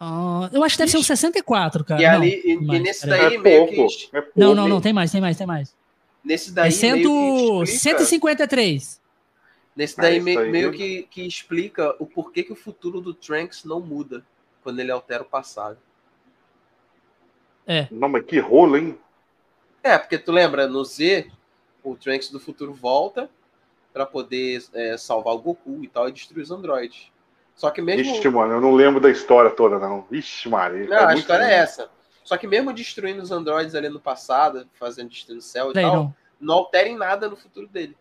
Uhum. 0.00 0.46
Uh, 0.46 0.48
eu 0.54 0.64
acho 0.64 0.74
que 0.74 0.78
deve 0.78 0.90
ser 0.90 0.96
um 0.96 1.02
64, 1.02 1.84
cara. 1.84 2.02
E, 2.02 2.06
não, 2.06 2.14
ali, 2.14 2.42
e, 2.46 2.52
e 2.54 2.80
nesse 2.80 3.06
daí 3.06 3.34
é 3.34 3.38
meio 3.38 3.66
pouco, 3.66 3.88
que. 3.94 4.16
É 4.16 4.26
não, 4.34 4.54
não, 4.54 4.66
não, 4.66 4.80
tem 4.80 4.94
mais, 4.94 5.12
tem 5.12 5.20
mais, 5.20 5.36
tem 5.36 5.46
mais. 5.46 5.76
Nesse 6.24 6.50
daí. 6.50 6.68
É 6.68 6.70
cento, 6.70 7.62
explica, 7.64 8.06
153. 8.06 9.00
Nesse 9.76 9.96
daí, 9.98 10.18
ah, 10.18 10.22
meio, 10.22 10.50
meio 10.50 10.72
que, 10.72 11.02
que 11.10 11.26
explica 11.26 11.94
o 11.98 12.06
porquê 12.06 12.42
que 12.42 12.54
o 12.54 12.56
futuro 12.56 13.02
do 13.02 13.12
Trunks 13.12 13.64
não 13.64 13.80
muda 13.80 14.24
quando 14.62 14.80
ele 14.80 14.90
altera 14.90 15.22
o 15.22 15.26
passado. 15.26 15.76
É. 17.66 17.86
Não, 17.90 18.08
mas 18.08 18.24
que 18.24 18.38
rolo, 18.38 18.76
hein? 18.76 18.98
É, 19.82 19.98
porque 19.98 20.18
tu 20.18 20.30
lembra, 20.32 20.66
no 20.66 20.84
Z, 20.84 21.30
o 21.82 21.96
Trunks 21.96 22.30
do 22.30 22.40
futuro 22.40 22.72
volta 22.72 23.28
para 23.92 24.06
poder 24.06 24.62
é, 24.72 24.96
salvar 24.96 25.34
o 25.34 25.38
Goku 25.38 25.82
e 25.82 25.88
tal 25.88 26.08
e 26.08 26.12
destruir 26.12 26.42
os 26.42 26.50
androides. 26.50 27.10
Só 27.54 27.70
que 27.70 27.82
mesmo. 27.82 28.14
Ixi, 28.14 28.28
mano, 28.28 28.54
eu 28.54 28.60
não 28.60 28.74
lembro 28.74 29.00
da 29.00 29.10
história 29.10 29.50
toda, 29.50 29.78
não. 29.78 30.06
Ixi, 30.10 30.48
Maria. 30.48 30.86
Não, 30.86 31.08
a 31.08 31.14
história 31.14 31.44
é 31.44 31.54
essa. 31.54 31.90
Só 32.24 32.36
que 32.36 32.46
mesmo 32.46 32.72
destruindo 32.72 33.20
os 33.22 33.30
androides 33.30 33.74
ali 33.74 33.88
no 33.88 34.00
passado, 34.00 34.68
fazendo 34.74 35.10
destruir 35.10 35.38
o 35.38 35.42
céu 35.42 35.70
e 35.70 35.74
Sei 35.74 35.82
tal, 35.82 35.96
não. 35.96 36.14
não 36.40 36.54
alterem 36.54 36.96
nada 36.96 37.28
no 37.28 37.36
futuro 37.36 37.66
dele. 37.66 37.96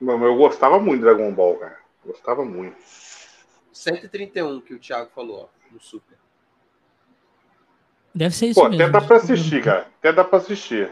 Mano, 0.00 0.24
eu 0.24 0.36
gostava 0.36 0.80
muito 0.80 1.00
de 1.00 1.04
Dragon 1.04 1.32
Ball, 1.32 1.56
cara. 1.56 1.78
Gostava 2.04 2.44
muito. 2.44 2.76
131 3.72 4.60
que 4.60 4.74
o 4.74 4.78
Thiago 4.78 5.10
falou, 5.14 5.48
ó, 5.48 5.72
no 5.72 5.80
Super. 5.80 6.18
Deve 8.14 8.34
ser 8.34 8.46
isso 8.48 8.60
Pô, 8.60 8.68
mesmo. 8.68 8.82
Até 8.82 8.92
dá 8.92 9.00
pra 9.00 9.16
assistir, 9.16 9.62
cara. 9.62 9.86
Até 9.98 10.12
dá 10.12 10.24
pra 10.24 10.38
assistir. 10.38 10.90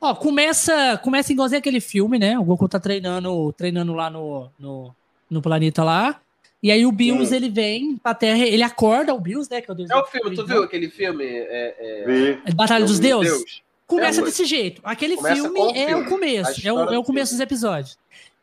Ó, 0.00 0.14
começa, 0.14 0.98
começa 0.98 1.32
igualzinho 1.32 1.58
aquele 1.58 1.80
filme, 1.80 2.18
né? 2.18 2.38
O 2.38 2.44
Goku 2.44 2.68
tá 2.68 2.80
treinando, 2.80 3.52
treinando 3.52 3.92
lá 3.92 4.08
no, 4.08 4.50
no, 4.58 4.94
no 5.30 5.42
planeta 5.42 5.84
lá. 5.84 6.20
E 6.62 6.70
aí 6.70 6.84
o 6.84 6.92
Bills, 6.92 7.34
ele 7.34 7.48
vem 7.48 7.96
pra 7.96 8.14
Terra, 8.14 8.44
ele 8.44 8.62
acorda 8.62 9.14
o 9.14 9.20
Bills, 9.20 9.50
né? 9.50 9.60
Que 9.60 9.70
é, 9.70 9.72
o, 9.72 9.76
Deus 9.76 9.90
é 9.90 9.96
o 9.96 10.04
filme, 10.04 10.36
tu 10.36 10.46
viu 10.46 10.62
aquele 10.62 10.90
filme? 10.90 11.24
É, 11.24 11.74
é... 11.78 12.38
é 12.44 12.52
Batalha 12.52 12.84
dos 12.84 12.98
Deuses? 12.98 13.32
Deus. 13.32 13.62
Começa 13.86 14.20
é, 14.20 14.24
desse 14.24 14.44
jeito. 14.44 14.80
Aquele 14.84 15.16
filme 15.16 15.60
é 15.74 15.88
filme. 15.88 16.06
o 16.06 16.08
começo, 16.08 16.68
é 16.68 16.72
o, 16.72 16.94
é 16.94 16.98
o 16.98 17.02
começo 17.02 17.32
dos 17.32 17.40
episódios. 17.40 17.98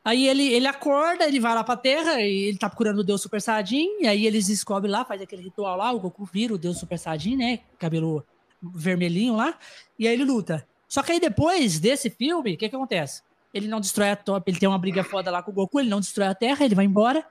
Aí 0.08 0.26
ele, 0.26 0.54
ele 0.54 0.66
acorda, 0.66 1.26
ele 1.28 1.38
vai 1.38 1.54
lá 1.54 1.66
pra 1.66 1.76
Terra, 1.76 2.22
e 2.22 2.44
ele 2.44 2.58
tá 2.58 2.70
procurando 2.70 3.00
o 3.00 3.04
Deus 3.04 3.22
Super 3.22 3.42
Saiyajin, 3.42 4.04
e 4.04 4.08
aí 4.08 4.26
eles 4.26 4.48
descobrem 4.48 4.90
lá, 4.90 5.04
faz 5.04 5.22
aquele 5.22 5.42
ritual 5.42 5.76
lá, 5.76 5.92
o 5.92 6.00
Goku 6.00 6.24
vira 6.24 6.54
o 6.54 6.58
Deus 6.58 6.80
Super 6.80 6.98
Saiyajin, 6.98 7.36
né? 7.36 7.60
Cabelo 7.78 8.26
vermelhinho 8.62 9.36
lá, 9.36 9.60
e 10.00 10.08
aí 10.08 10.14
ele 10.14 10.24
luta. 10.24 10.66
Só 10.88 11.04
que 11.04 11.12
aí 11.12 11.20
depois 11.20 11.78
desse 11.78 12.10
filme, 12.10 12.54
o 12.54 12.58
que, 12.58 12.70
que 12.70 12.76
acontece? 12.78 13.22
Ele 13.54 13.68
não 13.68 13.82
destrói 13.82 14.12
a 14.12 14.16
top, 14.16 14.50
ele 14.50 14.58
tem 14.58 14.70
uma 14.70 14.80
briga 14.80 15.04
foda 15.04 15.30
lá 15.30 15.44
com 15.44 15.52
o 15.52 15.54
Goku, 15.54 15.78
ele 15.78 15.90
não 15.90 16.00
destrói 16.00 16.30
a 16.30 16.34
Terra, 16.34 16.64
ele 16.64 16.74
vai 16.74 16.86
embora. 16.86 17.26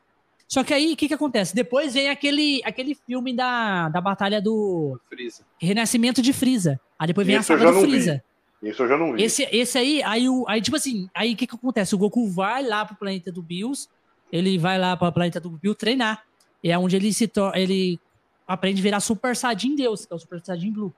Só 0.46 0.62
que 0.62 0.74
aí, 0.74 0.92
o 0.92 0.96
que, 0.98 1.08
que 1.08 1.14
acontece? 1.14 1.54
Depois 1.54 1.94
vem 1.94 2.10
aquele, 2.10 2.60
aquele 2.62 2.94
filme 2.94 3.34
da, 3.34 3.88
da 3.88 4.02
batalha 4.02 4.38
do 4.38 5.00
Freeza. 5.08 5.46
Renascimento 5.58 6.20
de 6.20 6.34
Freeza. 6.34 6.78
Aí 6.98 7.06
depois 7.06 7.26
vem 7.26 7.36
a 7.36 7.42
saga 7.42 7.72
do 7.72 7.80
Freeza. 7.80 8.16
Vi. 8.16 8.35
Isso 8.62 8.82
eu 8.82 8.88
já 8.88 8.96
não 8.96 9.12
vi. 9.12 9.22
Esse, 9.22 9.48
esse 9.52 9.78
aí, 9.78 10.02
aí, 10.02 10.28
o, 10.28 10.44
aí 10.48 10.60
tipo 10.60 10.76
assim, 10.76 11.08
aí 11.14 11.34
o 11.34 11.36
que, 11.36 11.46
que 11.46 11.54
acontece? 11.54 11.94
O 11.94 11.98
Goku 11.98 12.28
vai 12.28 12.62
lá 12.62 12.84
pro 12.84 12.96
planeta 12.96 13.30
do 13.30 13.42
Bills, 13.42 13.88
ele 14.32 14.58
vai 14.58 14.78
lá 14.78 14.96
pro 14.96 15.12
planeta 15.12 15.38
do 15.38 15.50
Bills 15.50 15.78
treinar. 15.78 16.24
E 16.62 16.70
é 16.70 16.78
onde 16.78 16.96
ele 16.96 17.12
se 17.12 17.30
ele 17.54 18.00
aprende 18.46 18.80
a 18.80 18.82
virar 18.82 19.00
Super 19.00 19.36
Saiyajin 19.36 19.76
Deus, 19.76 20.06
que 20.06 20.12
é 20.12 20.16
o 20.16 20.18
Super 20.18 20.40
Saiyajin 20.42 20.72
Blue. 20.72 20.92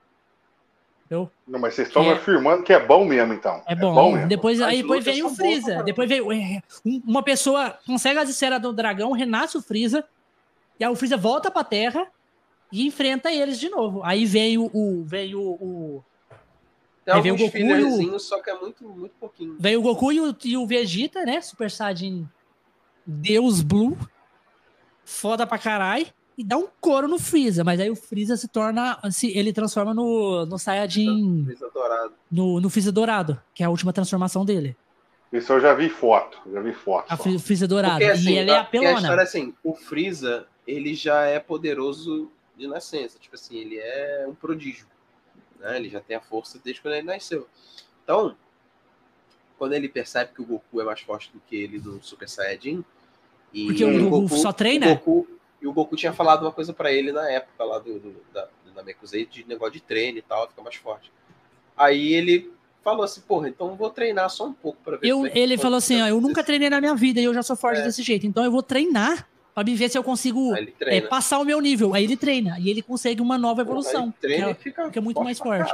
Entendeu? 1.05 1.29
Não, 1.47 1.59
mas 1.59 1.73
vocês 1.73 1.87
estão 1.87 2.03
é... 2.03 2.13
afirmando 2.13 2.63
que 2.63 2.71
é 2.71 2.85
bom 2.85 3.03
mesmo, 3.03 3.33
então. 3.33 3.63
É 3.65 3.75
bom. 3.75 3.91
É 3.91 4.21
bom 4.21 4.27
depois, 4.27 4.61
aí 4.61 4.81
depois 4.81 5.03
vem 5.03 5.23
o 5.23 5.29
Freeza. 5.29 5.81
Depois 5.83 6.07
veio. 6.07 6.31
É, 6.31 6.61
uma 6.85 7.23
pessoa 7.23 7.77
consegue 7.85 8.19
as 8.19 8.29
esferas 8.29 8.61
do 8.61 8.71
dragão, 8.71 9.11
renasce 9.11 9.57
o 9.57 9.61
Freeza. 9.61 10.05
E 10.79 10.83
aí 10.83 10.89
o 10.89 10.95
Freeza 10.95 11.17
volta 11.17 11.49
pra 11.49 11.63
Terra 11.63 12.07
e 12.71 12.85
enfrenta 12.85 13.31
eles 13.31 13.59
de 13.59 13.69
novo. 13.69 14.01
Aí 14.03 14.25
veio 14.25 14.69
o. 14.71 15.03
Veio 15.03 15.41
o. 15.41 16.03
Tem 17.05 17.13
aí 17.13 17.21
veio 17.21 17.35
o 17.35 17.37
Goku 17.37 17.57
e 17.57 18.09
o, 18.09 18.19
só 18.19 18.41
que 18.41 18.49
é 18.49 18.59
muito, 18.59 18.87
muito 18.87 19.13
pouquinho. 19.19 19.55
Veio 19.59 19.79
o 19.79 19.81
Goku 19.81 20.11
e 20.11 20.19
o, 20.19 20.35
e 20.43 20.57
o 20.57 20.67
Vegeta, 20.67 21.23
né? 21.25 21.41
Super 21.41 21.71
Saiyajin 21.71 22.27
Deus 23.05 23.61
Blue. 23.61 23.97
Foda 25.03 25.47
pra 25.47 25.57
caralho 25.57 26.05
e 26.37 26.43
dá 26.43 26.55
um 26.55 26.67
couro 26.79 27.07
no 27.07 27.19
Freeza, 27.19 27.65
mas 27.65 27.81
aí 27.81 27.89
o 27.89 27.95
Freeza 27.97 28.37
se 28.37 28.47
torna, 28.47 28.97
se 29.11 29.35
ele 29.37 29.51
transforma 29.51 29.93
no, 29.93 30.45
no 30.45 30.57
Saiyajin, 30.57 31.43
Freeza 31.43 31.69
dourado. 31.73 32.13
No, 32.31 32.61
no 32.61 32.69
Freeza 32.69 32.91
dourado, 32.93 33.41
que 33.53 33.61
é 33.61 33.65
a 33.65 33.69
última 33.69 33.91
transformação 33.91 34.45
dele. 34.45 34.77
Isso 35.33 35.51
eu 35.51 35.59
já 35.59 35.73
vi 35.73 35.89
foto, 35.89 36.39
já 36.51 36.61
vi 36.61 36.73
foto. 36.73 37.11
A 37.11 37.17
Freeza 37.17 37.67
dourado, 37.67 37.95
porque, 37.95 38.05
assim, 38.05 38.29
e 38.29 38.37
ele 38.37 38.51
é 38.51 38.57
apelona. 38.57 38.97
A 38.97 39.01
história 39.01 39.21
é 39.21 39.23
assim, 39.23 39.53
o 39.63 39.75
Freeza, 39.75 40.47
ele 40.65 40.93
já 40.93 41.23
é 41.23 41.39
poderoso 41.39 42.31
de 42.55 42.67
nascença. 42.67 43.19
Tipo 43.19 43.35
assim, 43.35 43.57
ele 43.57 43.77
é 43.77 44.25
um 44.27 44.33
prodígio. 44.33 44.85
Né? 45.59 45.77
Ele 45.77 45.89
já 45.89 45.99
tem 45.99 46.15
a 46.15 46.21
força 46.21 46.59
desde 46.63 46.81
quando 46.81 46.95
ele 46.95 47.07
nasceu. 47.07 47.47
Então, 48.03 48.35
quando 49.57 49.73
ele 49.73 49.89
percebe 49.89 50.33
que 50.33 50.41
o 50.41 50.45
Goku 50.45 50.81
é 50.81 50.85
mais 50.85 51.01
forte 51.01 51.29
do 51.31 51.39
que 51.41 51.55
ele 51.55 51.79
no 51.79 52.01
Super 52.01 52.27
Saiyajin. 52.27 52.83
E 53.53 53.65
Porque 53.65 53.83
o 53.83 54.09
Goku, 54.09 54.21
Goku 54.21 54.37
só 54.37 54.53
treina? 54.53 54.87
O 54.87 54.95
Goku, 54.95 55.27
e 55.61 55.67
o 55.67 55.73
Goku 55.73 55.95
tinha 55.95 56.13
falado 56.13 56.43
uma 56.43 56.51
coisa 56.51 56.73
para 56.73 56.91
ele 56.91 57.11
na 57.11 57.29
época 57.29 57.63
lá 57.63 57.79
do, 57.79 57.99
do 57.99 58.15
da, 58.33 58.45
do 58.65 58.73
Namekusei 58.73 59.25
de 59.25 59.45
negócio 59.45 59.73
de 59.73 59.81
treino 59.81 60.17
e 60.17 60.21
tal, 60.21 60.47
fica 60.47 60.61
mais 60.61 60.75
forte. 60.75 61.11
Aí 61.75 62.13
ele 62.13 62.51
falou 62.81 63.03
assim, 63.03 63.21
porra, 63.21 63.49
então 63.49 63.75
vou 63.75 63.89
treinar 63.89 64.29
só 64.29 64.45
um 64.45 64.53
pouco 64.53 64.79
para 64.83 64.97
ver. 64.97 65.07
Eu, 65.07 65.25
é 65.25 65.31
ele 65.37 65.57
falou 65.57 65.77
assim, 65.77 66.01
ó, 66.01 66.07
eu 66.07 66.21
nunca 66.21 66.43
treinei 66.43 66.69
na 66.69 66.79
minha 66.79 66.95
vida 66.95 67.19
e 67.19 67.25
eu 67.25 67.33
já 67.33 67.43
sou 67.43 67.55
forte 67.55 67.81
é. 67.81 67.83
desse 67.83 68.01
jeito, 68.01 68.25
então 68.25 68.43
eu 68.43 68.51
vou 68.51 68.63
treinar 68.63 69.27
para 69.59 69.65
me 69.65 69.75
ver 69.75 69.89
se 69.89 69.97
eu 69.97 70.03
consigo 70.03 70.53
é, 70.81 71.01
passar 71.01 71.37
o 71.37 71.43
meu 71.43 71.59
nível. 71.59 71.93
Aí 71.93 72.05
ele 72.05 72.15
treina 72.15 72.57
e 72.59 72.69
ele 72.69 72.81
consegue 72.81 73.21
uma 73.21 73.37
nova 73.37 73.61
evolução. 73.61 74.13
treina 74.21 74.45
que, 74.45 74.51
é, 74.51 74.53
fica 74.53 74.89
que 74.89 74.97
é 74.97 75.01
muito 75.01 75.21
mais 75.21 75.37
forte. 75.37 75.73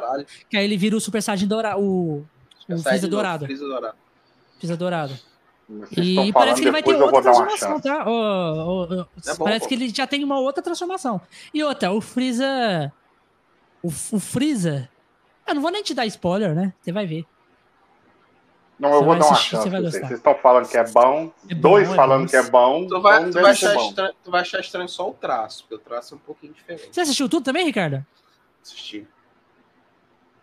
Que 0.49 0.57
aí 0.57 0.66
ele 0.66 0.76
vira 0.76 0.98
o 0.98 0.99
Super 0.99 1.22
Saiyajin 1.22 1.48
dourado, 1.48 1.80
o, 1.80 2.26
o 2.68 2.78
Freeza 2.80 3.07
dourado. 3.07 3.45
Freeza 3.45 3.68
dourado. 3.68 3.98
Freeza 4.57 4.78
dourado. 4.78 5.14
E 5.95 6.34
parece 6.34 6.62
que 6.62 6.68
ele 6.68 6.72
vai 6.72 6.82
ter 6.82 6.95
outra 6.95 7.22
transformação, 7.22 7.80
tá? 7.80 8.03
Oh, 8.07 8.12
oh, 8.12 8.88
oh. 8.90 9.30
É 9.30 9.36
bom, 9.36 9.44
parece 9.44 9.68
que 9.68 9.74
ele 9.76 9.90
já 9.90 10.07
tem 10.07 10.24
uma 10.24 10.40
outra 10.40 10.64
transformação. 10.64 11.22
E 11.53 11.64
outra, 11.64 11.91
o 11.91 12.02
Freeza. 12.02 12.91
O, 13.84 13.90
o 13.90 14.20
Freeza. 14.20 14.90
Eu 15.48 15.53
não 15.53 15.62
vou 15.62 15.72
nem 15.72 15.84
te 15.84 15.94
dar 15.94 16.07
spoiler, 16.07 16.56
né? 16.56 16.74
Você 16.82 16.91
vai 16.91 17.06
ver. 17.06 17.24
Não, 18.78 18.90
eu 18.90 19.00
você 19.00 19.06
vou 19.06 19.16
dar 19.18 19.26
uma 19.28 19.36
chance. 19.36 19.70
Vocês 19.70 20.12
estão 20.12 20.36
falando 20.36 20.68
que 20.68 20.78
é 20.78 20.84
bom, 20.90 21.32
é 21.50 21.56
bom 21.56 21.62
dois 21.62 21.90
é 21.90 21.96
falando 21.96 22.30
que 22.30 22.36
é 22.36 22.44
bom. 22.44 22.88
Tu 22.88 23.02
vai, 23.02 23.30
tu, 23.30 23.34
vai 23.34 23.52
achar 23.52 23.76
estranho, 23.76 24.14
tu 24.24 24.32
vai 24.32 24.42
achar 24.42 24.60
estranho 24.60 24.90
só 24.90 25.10
o 25.10 25.14
traço, 25.14 25.64
porque 25.64 25.76
o 25.76 25.80
traço 25.80 26.14
é 26.14 26.18
um 26.18 26.20
pouquinho 26.20 26.54
diferente. 26.54 26.90
Você 26.92 27.02
assistiu 27.02 27.30
tudo 27.30 27.44
também, 27.44 27.66
Ricardo? 27.66 28.06
Assisti. 28.62 29.08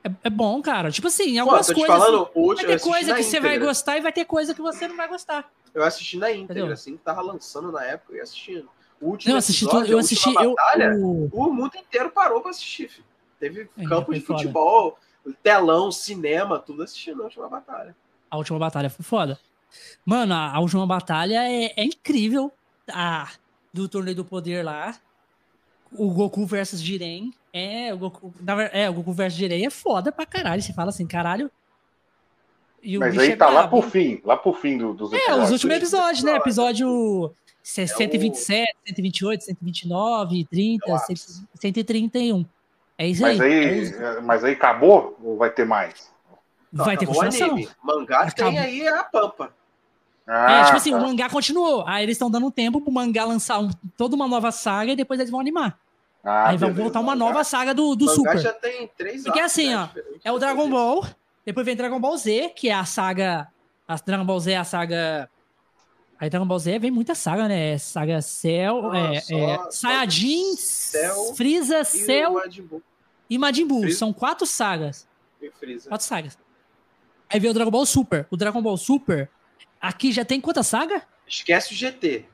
É, 0.03 0.11
é 0.25 0.31
bom, 0.31 0.61
cara. 0.63 0.91
Tipo 0.91 1.09
assim, 1.09 1.39
algumas 1.39 1.67
Pô, 1.67 1.75
coisas. 1.75 1.97
Falando, 1.97 2.29
hoje, 2.35 2.67
vai 2.67 2.77
ter 2.77 2.83
coisa 2.83 3.15
que 3.15 3.23
você 3.23 3.41
vai 3.41 3.59
gostar 3.59 3.99
e 3.99 4.01
vai 4.01 4.13
ter 4.13 4.25
coisa 4.25 4.55
que 4.55 4.63
você 4.63 4.89
não 4.89 4.97
vai 4.97 5.09
gostar. 5.09 5.51
Eu 5.75 5.83
assisti 5.85 6.19
na 6.19 6.31
íntegra, 6.31 6.55
Entendeu? 6.55 6.73
assim, 6.73 6.97
que 6.97 7.03
tava 7.03 7.21
lançando 7.23 7.71
na 7.71 7.85
época, 7.85 8.13
eu 8.13 8.17
ia 8.17 8.23
assistindo. 8.23 8.69
O 9.01 9.11
último 9.11 9.31
não, 9.31 9.37
eu 9.37 9.39
assisti 9.39 9.65
episódio, 9.65 9.87
tudo, 9.87 9.93
eu 9.95 9.99
assisti. 9.99 10.35
Eu, 10.35 10.55
batalha, 10.55 10.95
o... 10.97 11.29
o 11.33 11.53
mundo 11.53 11.77
inteiro 11.77 12.11
parou 12.11 12.41
pra 12.41 12.51
assistir. 12.51 12.89
Filho. 12.89 13.05
Teve 13.39 13.69
é, 13.77 13.85
campo 13.85 14.15
de 14.15 14.21
futebol, 14.21 14.99
foda. 15.25 15.37
telão, 15.43 15.91
cinema, 15.91 16.59
tudo 16.59 16.83
assistindo 16.83 17.23
a 17.23 17.25
última 17.25 17.49
batalha. 17.49 17.97
A 18.33 18.39
última 18.39 18.59
batalha 18.59 18.89
foi 18.89 19.05
foda. 19.05 19.39
Mano, 20.07 20.33
a, 20.33 20.53
a 20.53 20.61
última 20.61 20.87
batalha 20.87 21.45
é, 21.47 21.73
é 21.77 21.85
incrível. 21.85 22.51
A, 22.91 23.31
do 23.73 23.89
torneio 23.89 24.17
do 24.17 24.25
poder 24.25 24.65
lá. 24.65 24.97
O 25.93 26.11
Goku 26.11 26.47
versus 26.47 26.81
Jiren 26.81 27.31
é, 27.53 27.93
o 27.93 27.99
Goku, 27.99 28.33
é, 28.73 28.89
o 28.89 28.95
Goku 28.95 29.13
versus 29.13 29.39
Jirei 29.39 29.67
é 29.67 29.71
foda 29.71 30.11
pra 30.11 30.25
caralho. 30.25 30.63
Você 30.63 30.73
fala 30.73 30.89
assim, 30.89 31.07
caralho. 31.07 31.51
Mas 32.99 33.17
aí 33.19 33.33
é 33.33 33.37
tá 33.37 33.49
lá 33.49 33.69
por 33.69 33.85
fim, 33.85 34.21
lá 34.25 34.37
por 34.37 34.59
fim 34.59 34.79
do, 34.79 34.95
dos 34.95 35.13
episódios. 35.13 35.39
É, 35.39 35.45
os 35.45 35.51
últimos 35.53 35.77
episódios, 35.77 36.25
né? 36.25 36.35
Episódio 36.35 37.33
127, 37.63 38.61
é 38.61 38.65
o... 38.65 38.89
128, 38.89 39.45
129, 39.45 40.45
30, 40.47 40.91
é 40.91 40.99
131. 41.61 42.45
É 42.99 43.07
isso 43.07 43.23
mas 43.23 43.41
aí. 43.41 43.53
aí 43.53 43.95
é 43.95 44.21
mas 44.21 44.45
aí 44.45 44.53
acabou 44.53 45.17
ou 45.23 45.37
vai 45.37 45.51
ter 45.51 45.65
mais? 45.65 46.12
Não, 46.73 46.85
vai 46.85 46.97
ter 46.97 47.07
continuação. 47.07 47.59
Mangá 47.83 48.21
acabou. 48.21 48.53
tem 48.53 48.59
aí 48.59 48.89
a 48.89 49.05
pampa. 49.05 49.53
Ah, 50.27 50.61
é, 50.61 50.65
tipo 50.65 50.77
assim, 50.77 50.93
tá. 50.93 50.97
o 50.97 51.01
mangá 51.01 51.29
continuou. 51.29 51.85
Aí 51.87 52.05
eles 52.05 52.15
estão 52.15 52.31
dando 52.31 52.51
tempo 52.51 52.81
pro 52.81 52.93
mangá 52.93 53.25
lançar 53.25 53.59
um, 53.59 53.71
toda 53.97 54.15
uma 54.15 54.27
nova 54.27 54.51
saga 54.51 54.93
e 54.93 54.97
depois 54.97 55.21
eles 55.21 55.31
vão 55.31 55.41
animar. 55.41 55.79
Ah, 56.25 56.51
aí 56.51 56.57
vai 56.57 56.71
voltar 56.71 57.01
uma 57.01 57.17
nova 57.17 57.43
saga 57.43 57.75
do, 57.75 57.97
do 57.97 58.09
Super. 58.09 58.39
já 58.39 58.53
tem 58.53 58.89
três 58.97 59.25
Porque 59.25 59.41
assim, 59.41 59.71
né, 59.71 59.77
ó, 59.77 60.01
é 60.25 60.31
o 60.31 60.39
Dragon 60.39 60.71
Ball, 60.71 61.05
depois 61.45 61.67
vem 61.67 61.75
Dragon 61.75 61.99
Ball 61.99 62.17
Z, 62.17 62.53
que 62.55 62.69
é 62.69 62.75
a 62.75 62.85
saga. 62.85 63.49
A 63.89 63.97
Dragon 63.97 64.25
Ball 64.25 64.39
Z 64.39 64.53
é 64.53 64.57
a 64.57 64.65
saga. 64.65 65.29
Aí 66.21 66.31
Dragon 66.31 66.47
Ball 66.47 66.59
Z 66.61 66.79
vem 66.79 66.93
muita 66.93 67.17
saga, 67.17 67.49
né? 67.49 67.77
Saga 67.77 68.23
Cell, 68.23 68.93
ah, 68.93 68.97
é, 68.97 69.17
é, 69.17 69.71
Saiyajin, 69.71 70.55
Cell, 70.55 71.35
Freeza, 71.35 71.83
Cell 71.83 72.37
e 73.29 73.37
Majin 73.37 73.67
Buu. 73.67 73.91
São 73.91 74.13
quatro 74.13 74.47
sagas. 74.47 75.09
Quatro 75.89 76.07
sagas. 76.07 76.39
Aí 77.33 77.41
vem 77.41 77.51
o 77.51 77.55
Dragon 77.55 77.71
Ball 77.71 77.87
Super. 77.87 78.27
O 78.31 78.37
Dragon 78.37 78.61
Ball 78.61 78.77
Super, 78.77 79.31
aqui 79.81 80.13
já 80.13 80.23
tem 80.23 80.39
quanta 80.39 80.63
saga? 80.63 81.03
Esquece 81.27 81.73
o 81.73 81.77
GT. 81.77 82.27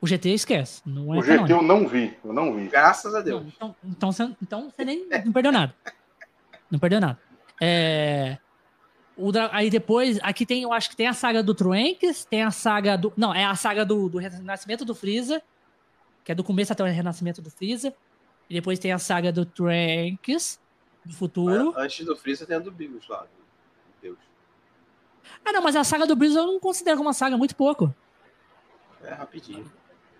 O 0.00 0.06
GT 0.06 0.30
esquece. 0.30 0.82
Não 0.84 1.14
é 1.14 1.18
o 1.18 1.22
GT 1.22 1.52
eu 1.52 1.62
não 1.62 1.86
vi, 1.86 2.16
eu 2.24 2.32
não 2.32 2.52
vi. 2.54 2.66
Graças 2.66 3.14
a 3.14 3.20
Deus. 3.20 3.42
Não, 3.42 3.48
então, 3.48 3.76
então, 3.84 4.12
você, 4.12 4.36
então 4.42 4.70
você 4.70 4.84
nem 4.84 5.06
não 5.24 5.32
perdeu 5.32 5.52
nada. 5.52 5.74
Não 6.68 6.80
perdeu 6.80 7.00
nada. 7.00 7.18
É, 7.60 8.38
o, 9.16 9.30
aí 9.52 9.70
depois, 9.70 10.18
aqui 10.20 10.44
tem, 10.44 10.64
eu 10.64 10.72
acho 10.72 10.90
que 10.90 10.96
tem 10.96 11.06
a 11.06 11.14
saga 11.14 11.40
do 11.40 11.54
Trunks, 11.54 12.24
tem 12.24 12.42
a 12.42 12.50
saga 12.50 12.98
do. 12.98 13.12
Não, 13.16 13.32
é 13.32 13.44
a 13.44 13.54
saga 13.54 13.86
do, 13.86 14.08
do 14.08 14.18
Renascimento 14.18 14.84
do 14.84 14.96
Freeza, 14.96 15.40
que 16.24 16.32
é 16.32 16.34
do 16.34 16.42
começo 16.42 16.72
até 16.72 16.82
o 16.82 16.86
Renascimento 16.86 17.40
do 17.40 17.50
Freeza. 17.50 17.94
E 18.50 18.54
depois 18.54 18.80
tem 18.80 18.92
a 18.92 18.98
saga 18.98 19.32
do 19.32 19.46
Trunks, 19.46 20.60
do 21.04 21.14
futuro. 21.14 21.72
Antes 21.76 22.04
do 22.04 22.16
Freeza 22.16 22.44
tem 22.44 22.56
a 22.56 22.58
do 22.58 22.72
Bills 22.72 23.06
lá. 23.08 23.26
Ah, 25.44 25.52
não, 25.52 25.62
mas 25.62 25.76
a 25.76 25.84
saga 25.84 26.06
do 26.06 26.16
Bills 26.16 26.36
eu 26.36 26.46
não 26.46 26.58
considero 26.58 26.96
como 26.96 27.08
uma 27.08 27.14
saga, 27.14 27.36
muito 27.36 27.54
pouco. 27.54 27.94
É 29.02 29.12
rapidinho. 29.14 29.70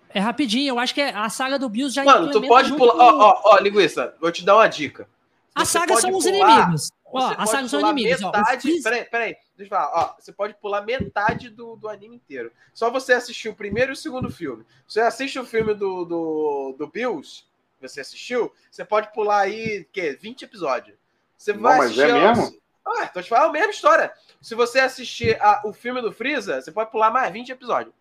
É 0.09 0.19
rapidinho, 0.19 0.69
eu 0.69 0.79
acho 0.79 0.93
que 0.93 1.01
é 1.01 1.13
a 1.13 1.29
saga 1.29 1.59
do 1.59 1.67
Bills 1.67 1.93
já 1.93 2.03
Mano, 2.03 2.31
tu 2.31 2.41
pode 2.47 2.73
pular. 2.73 2.95
Ó, 2.95 3.19
ó, 3.19 3.41
ó, 3.43 3.59
linguiça, 3.59 4.15
vou 4.19 4.31
te 4.31 4.43
dar 4.45 4.55
uma 4.55 4.67
dica. 4.67 5.07
A 5.53 5.65
saga 5.65 5.95
são 5.97 6.15
os 6.15 6.25
inimigos. 6.25 6.91
Ó, 7.05 7.33
a 7.37 7.45
saga 7.45 7.67
são 7.67 7.79
inimigos. 7.79 8.21
Metade, 8.21 8.79
ó, 8.79 8.83
peraí, 8.83 9.05
peraí, 9.05 9.35
deixa 9.57 9.73
eu 9.73 9.77
falar. 9.77 9.91
Ó, 9.93 10.15
você 10.19 10.31
pode 10.31 10.53
pular 10.55 10.81
metade 10.81 11.49
do, 11.49 11.75
do 11.75 11.89
anime 11.89 12.15
inteiro. 12.15 12.51
Só 12.73 12.89
você 12.89 13.13
assistir 13.13 13.49
o 13.49 13.55
primeiro 13.55 13.91
e 13.91 13.93
o 13.93 13.95
segundo 13.95 14.29
filme. 14.29 14.65
Você 14.87 15.01
assiste 15.01 15.39
o 15.39 15.45
filme 15.45 15.73
do, 15.73 16.05
do, 16.05 16.75
do 16.77 16.87
Bills, 16.87 17.43
você 17.81 18.01
assistiu, 18.01 18.51
você 18.69 18.85
pode 18.85 19.11
pular 19.13 19.41
aí, 19.41 19.87
que 19.91 20.13
20 20.13 20.43
episódios. 20.43 20.97
Você 21.37 21.53
vai 21.53 21.77
Não, 21.77 21.83
mas 21.85 21.97
é 21.97 22.13
mesmo? 22.13 22.57
Ah, 22.85 23.03
então 23.03 23.21
te 23.21 23.29
falar 23.29 23.47
a 23.47 23.51
mesma 23.51 23.71
história. 23.71 24.11
Se 24.41 24.55
você 24.55 24.79
assistir 24.79 25.41
a, 25.41 25.63
o 25.65 25.73
filme 25.73 26.01
do 26.01 26.11
Freeza, 26.11 26.61
você 26.61 26.71
pode 26.71 26.91
pular 26.91 27.11
mais 27.11 27.31
20 27.31 27.49
episódios. 27.49 27.93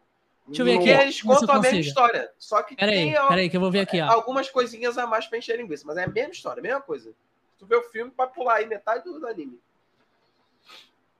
Deixa 0.46 0.62
eu 0.62 0.66
ver 0.66 0.78
aqui. 0.78 0.88
Eles 0.88 1.22
contam 1.22 1.56
a 1.56 1.60
mesma 1.60 1.80
história. 1.80 2.30
Só 2.38 2.62
que 2.62 2.76
peraí, 2.76 2.94
tem 2.94 3.28
peraí, 3.28 3.50
que 3.50 3.56
eu 3.56 3.60
vou 3.60 3.70
ver 3.70 3.80
aqui, 3.80 4.00
ó. 4.00 4.08
algumas 4.08 4.48
coisinhas 4.48 4.96
a 4.96 5.06
mais 5.06 5.26
pra 5.26 5.38
encher 5.38 5.56
linguiça, 5.56 5.84
mas 5.86 5.96
é 5.96 6.04
a 6.04 6.08
mesma 6.08 6.32
história, 6.32 6.60
a 6.60 6.62
mesma 6.62 6.80
coisa. 6.80 7.12
Tu 7.58 7.66
vê 7.66 7.74
o 7.76 7.82
filme, 7.82 8.10
pode 8.10 8.32
pular 8.32 8.56
aí 8.56 8.66
metade 8.66 9.04
do, 9.04 9.18
do 9.18 9.26
anime. 9.26 9.58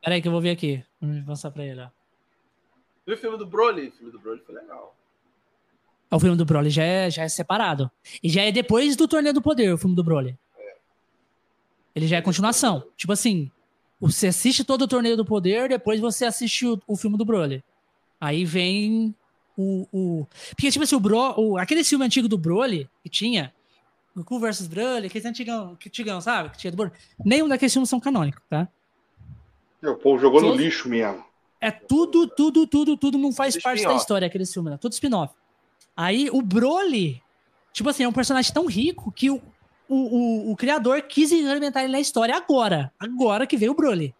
Peraí, 0.03 0.23
que 0.23 0.29
eu 0.29 0.33
vou 0.33 0.41
ver 0.41 0.51
aqui. 0.51 0.85
Vou 1.01 1.11
mostrar 1.11 1.51
pra 1.51 1.65
ele, 1.65 1.81
ó. 1.81 1.89
Viu 3.05 3.15
o 3.15 3.19
filme 3.19 3.37
do 3.37 3.47
Broly? 3.47 3.89
O 3.89 3.93
filme 3.93 4.13
do 4.13 4.19
Broly 4.19 4.41
foi 4.41 4.55
legal. 4.55 4.97
O 6.11 6.21
filme 6.21 6.37
do 6.37 6.45
Broly 6.45 6.71
já 6.71 6.85
é, 6.85 7.11
já 7.11 7.23
é 7.23 7.29
separado. 7.29 7.91
E 8.23 8.29
já 8.29 8.43
é 8.43 8.53
depois 8.53 8.95
do 8.95 9.09
Torneio 9.09 9.35
do 9.35 9.43
Poder, 9.43 9.73
o 9.73 9.79
filme 9.79 9.97
do 9.97 10.05
Broly. 10.05 10.39
É. 10.57 10.77
Ele 11.95 12.07
já 12.07 12.19
é 12.19 12.23
continuação. 12.23 12.87
Tipo 12.97 13.13
assim, 13.13 13.51
você 14.01 14.29
assiste 14.29 14.65
todo 14.65 14.83
o 14.83 14.89
Torneio 14.89 15.17
do 15.17 15.25
Poder, 15.25 15.69
depois 15.69 16.01
você 16.01 16.25
assiste 16.25 16.67
o, 16.67 16.81
o 16.87 16.97
filme 16.97 17.17
do 17.17 17.25
Broly. 17.25 17.63
Aí 18.21 18.45
vem 18.45 19.15
o. 19.57 19.87
o... 19.93 20.27
Porque, 20.51 20.71
tipo 20.71 20.85
assim, 20.85 20.97
o 20.97 21.01
Bro, 21.01 21.35
o... 21.39 21.59
aquele 21.59 21.83
filme 21.83 22.05
antigo 22.05 22.29
do 22.29 22.39
Broly 22.39 22.89
que 23.03 23.09
tinha, 23.09 23.53
Goku 24.15 24.39
vs 24.39 24.67
Broly, 24.67 25.07
aquele 25.07 25.29
antigão, 25.29 25.77
que 25.77 25.91
sabe? 26.21 26.51
Que 26.51 26.59
tinha 26.59 26.71
do 26.71 26.77
Broly. 26.77 26.93
Nenhum 27.25 27.49
daqueles 27.49 27.73
filmes 27.73 27.89
são 27.89 28.01
canônicos, 28.01 28.43
tá? 28.49 28.69
O 29.83 29.95
povo 29.95 30.19
jogou 30.19 30.41
no 30.41 30.55
lixo 30.55 30.89
mesmo. 30.89 31.25
É 31.61 31.71
tudo, 31.71 32.27
tudo, 32.27 32.67
tudo, 32.67 32.97
tudo 32.97 33.19
não 33.19 33.33
faz 33.33 33.55
tudo 33.55 33.63
parte 33.63 33.85
da 33.85 33.95
história, 33.95 34.27
aquele 34.27 34.47
filme, 34.47 34.71
né? 34.71 34.79
Tudo 34.79 34.93
spin-off. 34.93 35.35
Aí 35.97 36.29
o 36.31 36.43
Broly, 36.43 37.23
tipo 37.73 37.89
assim, 37.89 38.05
é 38.05 38.09
um 38.09 38.13
personagem 38.13 38.53
tão 38.53 38.67
rico 38.67 39.11
que 39.13 39.31
o, 39.31 39.41
o, 39.89 39.95
o, 40.49 40.53
o 40.53 40.57
criador 40.57 41.03
quis 41.03 41.31
implementar 41.33 41.85
ele 41.85 41.93
na 41.93 42.01
história 42.01 42.37
agora. 42.37 42.93
Agora 42.99 43.47
que 43.47 43.57
veio 43.57 43.73
o 43.73 43.75
Broly. 43.75 44.15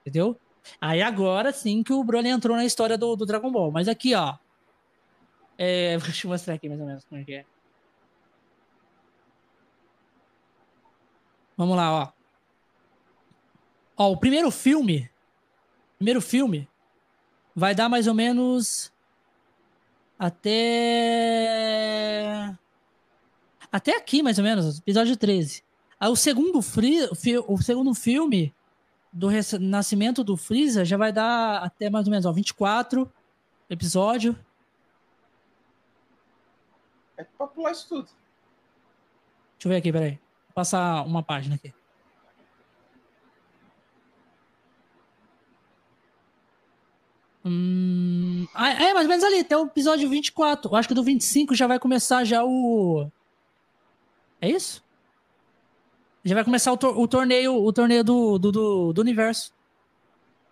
Entendeu? 0.00 0.38
Aí 0.80 1.02
agora 1.02 1.52
sim 1.52 1.82
que 1.82 1.92
o 1.92 2.04
Broly 2.04 2.28
entrou 2.28 2.56
na 2.56 2.64
história 2.64 2.96
do, 2.98 3.16
do 3.16 3.26
Dragon 3.26 3.50
Ball. 3.50 3.70
Mas 3.70 3.88
aqui, 3.88 4.14
ó. 4.14 4.36
É, 5.56 5.96
deixa 6.04 6.26
eu 6.26 6.30
mostrar 6.30 6.54
aqui 6.54 6.68
mais 6.68 6.80
ou 6.80 6.86
menos 6.86 7.04
como 7.04 7.20
é 7.20 7.24
que 7.24 7.34
é. 7.34 7.44
Vamos 11.56 11.76
lá, 11.76 11.92
ó. 11.92 12.12
Ó, 13.96 14.12
o 14.12 14.16
primeiro 14.16 14.50
filme. 14.50 15.10
Primeiro 15.96 16.20
filme 16.20 16.68
vai 17.56 17.74
dar 17.74 17.88
mais 17.88 18.06
ou 18.06 18.14
menos 18.14 18.92
até 20.16 20.56
até 23.70 23.96
aqui 23.96 24.22
mais 24.22 24.38
ou 24.38 24.44
menos, 24.44 24.78
episódio 24.78 25.16
13. 25.16 25.62
Aí 26.00 26.08
o 26.08 26.16
segundo 26.16 26.62
free, 26.62 27.08
o 27.46 27.58
segundo 27.60 27.94
filme 27.94 28.54
do 29.12 29.28
nascimento 29.60 30.22
do 30.22 30.36
Freeza 30.36 30.84
já 30.84 30.96
vai 30.96 31.12
dar 31.12 31.62
até 31.62 31.90
mais 31.90 32.06
ou 32.06 32.10
menos 32.10 32.26
ó, 32.26 32.32
24 32.32 33.10
episódio. 33.68 34.36
É 37.16 37.24
pra 37.24 37.46
pular 37.46 37.72
isso 37.72 37.88
tudo. 37.88 38.04
Deixa 38.04 39.66
eu 39.66 39.70
ver 39.70 39.76
aqui, 39.76 39.92
peraí. 39.92 40.12
Vou 40.12 40.54
passar 40.54 41.04
uma 41.04 41.22
página 41.22 41.56
aqui. 41.56 41.74
Hum, 47.44 48.46
ah, 48.54 48.70
é, 48.70 48.92
mais 48.92 49.06
ou 49.06 49.08
menos 49.08 49.24
ali, 49.24 49.40
até 49.40 49.56
o 49.56 49.66
episódio 49.66 50.08
24. 50.08 50.70
Eu 50.70 50.76
acho 50.76 50.86
que 50.86 50.94
do 50.94 51.02
25 51.02 51.54
já 51.54 51.66
vai 51.66 51.78
começar 51.78 52.24
já 52.24 52.44
o. 52.44 53.10
É 54.40 54.48
isso? 54.48 54.84
Já 56.24 56.34
vai 56.34 56.44
começar 56.44 56.72
o, 56.72 56.76
tor 56.76 56.98
o 56.98 57.08
torneio, 57.08 57.54
o 57.54 57.72
torneio 57.72 58.04
do, 58.04 58.38
do, 58.38 58.52
do, 58.52 58.92
do, 58.92 59.00
universo. 59.00 59.52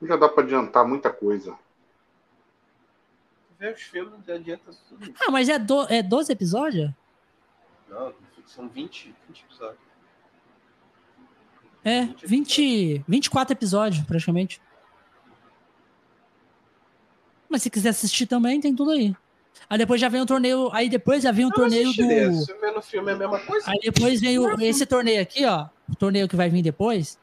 Já 0.03 0.17
dá 0.17 0.29
pra 0.29 0.43
adiantar 0.43 0.87
muita 0.87 1.11
coisa. 1.13 1.57
Ver 3.59 3.75
os 3.75 3.83
filmes 3.83 4.29
adianta 4.29 4.71
tudo. 4.89 5.15
Ah, 5.21 5.31
mas 5.31 5.49
é, 5.49 5.59
do, 5.59 5.83
é 5.93 6.03
12 6.03 6.33
episódios? 6.33 6.91
Não, 7.89 8.13
são 8.47 8.69
20, 8.69 9.15
20 9.29 9.45
episódios. 9.45 9.81
É, 11.85 12.07
20, 12.07 12.27
20 12.27 13.05
24 13.07 13.53
episódios, 13.53 14.05
praticamente. 14.05 14.61
Mas 17.49 17.63
se 17.63 17.71
quiser 17.71 17.91
assistir 17.91 18.27
também, 18.27 18.61
tem 18.61 18.75
tudo 18.75 18.91
aí. 18.91 19.15
Aí 19.69 19.79
depois 19.79 20.01
já 20.01 20.09
vem 20.09 20.21
o 20.21 20.27
torneio. 20.27 20.71
Aí 20.73 20.89
depois 20.89 21.23
já 21.23 21.33
vem 21.33 21.45
o 21.45 21.51
torneio 21.51 21.93
do. 21.93 22.03
Você 22.35 22.55
vê 22.59 22.71
no 22.71 22.83
filme 22.83 23.11
é 23.11 23.15
a 23.15 23.19
mesma 23.19 23.39
coisa. 23.41 23.71
Aí 23.71 23.79
depois 23.83 24.21
vem 24.21 24.39
o, 24.39 24.61
esse 24.61 24.87
torneio 24.87 25.21
aqui, 25.21 25.45
ó. 25.45 25.67
O 25.89 25.97
torneio 25.97 26.29
que 26.29 26.37
vai 26.37 26.49
vir 26.49 26.63
depois. 26.63 27.19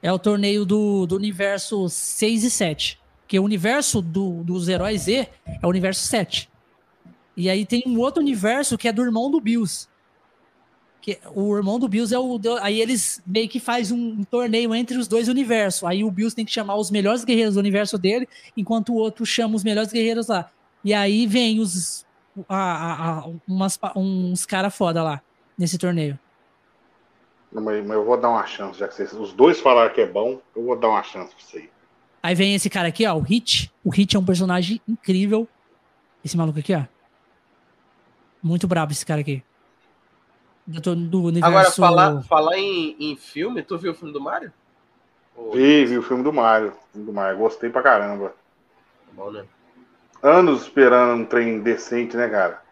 É 0.00 0.12
o 0.12 0.18
torneio 0.18 0.64
do, 0.64 1.06
do 1.06 1.16
universo 1.16 1.88
6 1.88 2.44
e 2.44 2.50
7. 2.50 3.00
Porque 3.20 3.38
o 3.38 3.44
universo 3.44 4.02
do, 4.02 4.42
dos 4.44 4.68
heróis 4.68 5.02
Z 5.02 5.28
é 5.46 5.66
o 5.66 5.68
universo 5.68 6.02
7. 6.06 6.50
E 7.36 7.48
aí 7.48 7.64
tem 7.64 7.82
um 7.86 7.98
outro 7.98 8.20
universo 8.20 8.76
que 8.76 8.88
é 8.88 8.92
do 8.92 9.02
irmão 9.02 9.30
do 9.30 9.40
Bills. 9.40 9.88
Que 11.00 11.18
o 11.34 11.56
irmão 11.56 11.78
do 11.78 11.88
Bills 11.88 12.14
é 12.14 12.18
o. 12.18 12.38
Aí 12.60 12.80
eles 12.80 13.22
meio 13.26 13.48
que 13.48 13.58
faz 13.58 13.90
um, 13.90 14.20
um, 14.20 14.24
torneio 14.24 14.74
entre 14.74 14.96
os 14.96 15.08
dois 15.08 15.28
universos. 15.28 15.82
Aí 15.84 16.04
o 16.04 16.10
Bills 16.10 16.34
tem 16.34 16.44
que 16.44 16.52
chamar 16.52 16.76
os 16.76 16.90
melhores 16.90 17.24
guerreiros 17.24 17.54
do 17.54 17.60
universo 17.60 17.98
dele, 17.98 18.28
enquanto 18.56 18.92
o 18.92 18.96
outro 18.96 19.26
chama 19.26 19.56
os 19.56 19.64
melhores 19.64 19.92
guerreiros 19.92 20.28
lá. 20.28 20.50
E 20.84 20.92
aí 20.92 21.26
vem 21.26 21.60
os. 21.60 22.06
A, 22.48 22.56
a, 22.56 23.18
a, 23.18 23.30
umas, 23.46 23.78
uns 23.94 24.46
caras 24.46 24.74
foda 24.74 25.02
lá, 25.02 25.22
nesse 25.58 25.76
torneio. 25.76 26.18
Mas, 27.52 27.64
mas, 27.64 27.90
eu 27.90 28.04
vou 28.04 28.18
dar 28.18 28.30
uma 28.30 28.46
chance, 28.46 28.78
já 28.78 28.88
que 28.88 28.94
vocês, 28.94 29.12
os 29.12 29.32
dois 29.34 29.60
falaram 29.60 29.92
que 29.92 30.00
é 30.00 30.06
bom, 30.06 30.40
eu 30.56 30.64
vou 30.64 30.76
dar 30.78 30.88
uma 30.88 31.02
chance 31.02 31.34
pra 31.34 31.44
isso 31.44 31.56
aí. 31.58 31.70
Aí 32.22 32.34
vem 32.34 32.54
esse 32.54 32.70
cara 32.70 32.88
aqui, 32.88 33.06
ó, 33.06 33.14
o 33.14 33.20
Hit. 33.20 33.70
O 33.84 33.90
Hit 33.90 34.16
é 34.16 34.18
um 34.18 34.24
personagem 34.24 34.80
incrível. 34.88 35.46
Esse 36.24 36.36
maluco 36.36 36.58
aqui, 36.58 36.74
ó. 36.74 36.84
Muito 38.42 38.66
brabo 38.66 38.92
esse 38.92 39.04
cara 39.04 39.20
aqui 39.20 39.42
do, 40.66 40.94
do 40.94 41.22
universo... 41.24 41.46
Agora, 41.46 41.70
falar, 41.70 42.22
falar 42.22 42.58
em, 42.58 42.96
em 42.98 43.16
filme, 43.16 43.62
tu 43.62 43.76
viu 43.78 43.92
o 43.92 43.94
filme 43.94 44.12
do 44.12 44.20
Mario? 44.20 44.52
Vi, 45.52 45.86
vi 45.86 45.98
o 45.98 46.02
filme 46.02 46.22
do 46.22 46.32
Mario. 46.32 46.74
Filme 46.92 47.06
do 47.06 47.12
Mario. 47.12 47.38
Gostei 47.38 47.70
pra 47.70 47.82
caramba. 47.82 48.28
Tá 48.28 49.12
bom, 49.12 49.30
né? 49.30 49.44
Anos 50.22 50.62
esperando 50.62 51.20
um 51.20 51.24
trem 51.24 51.60
decente, 51.60 52.16
né, 52.16 52.28
cara? 52.28 52.62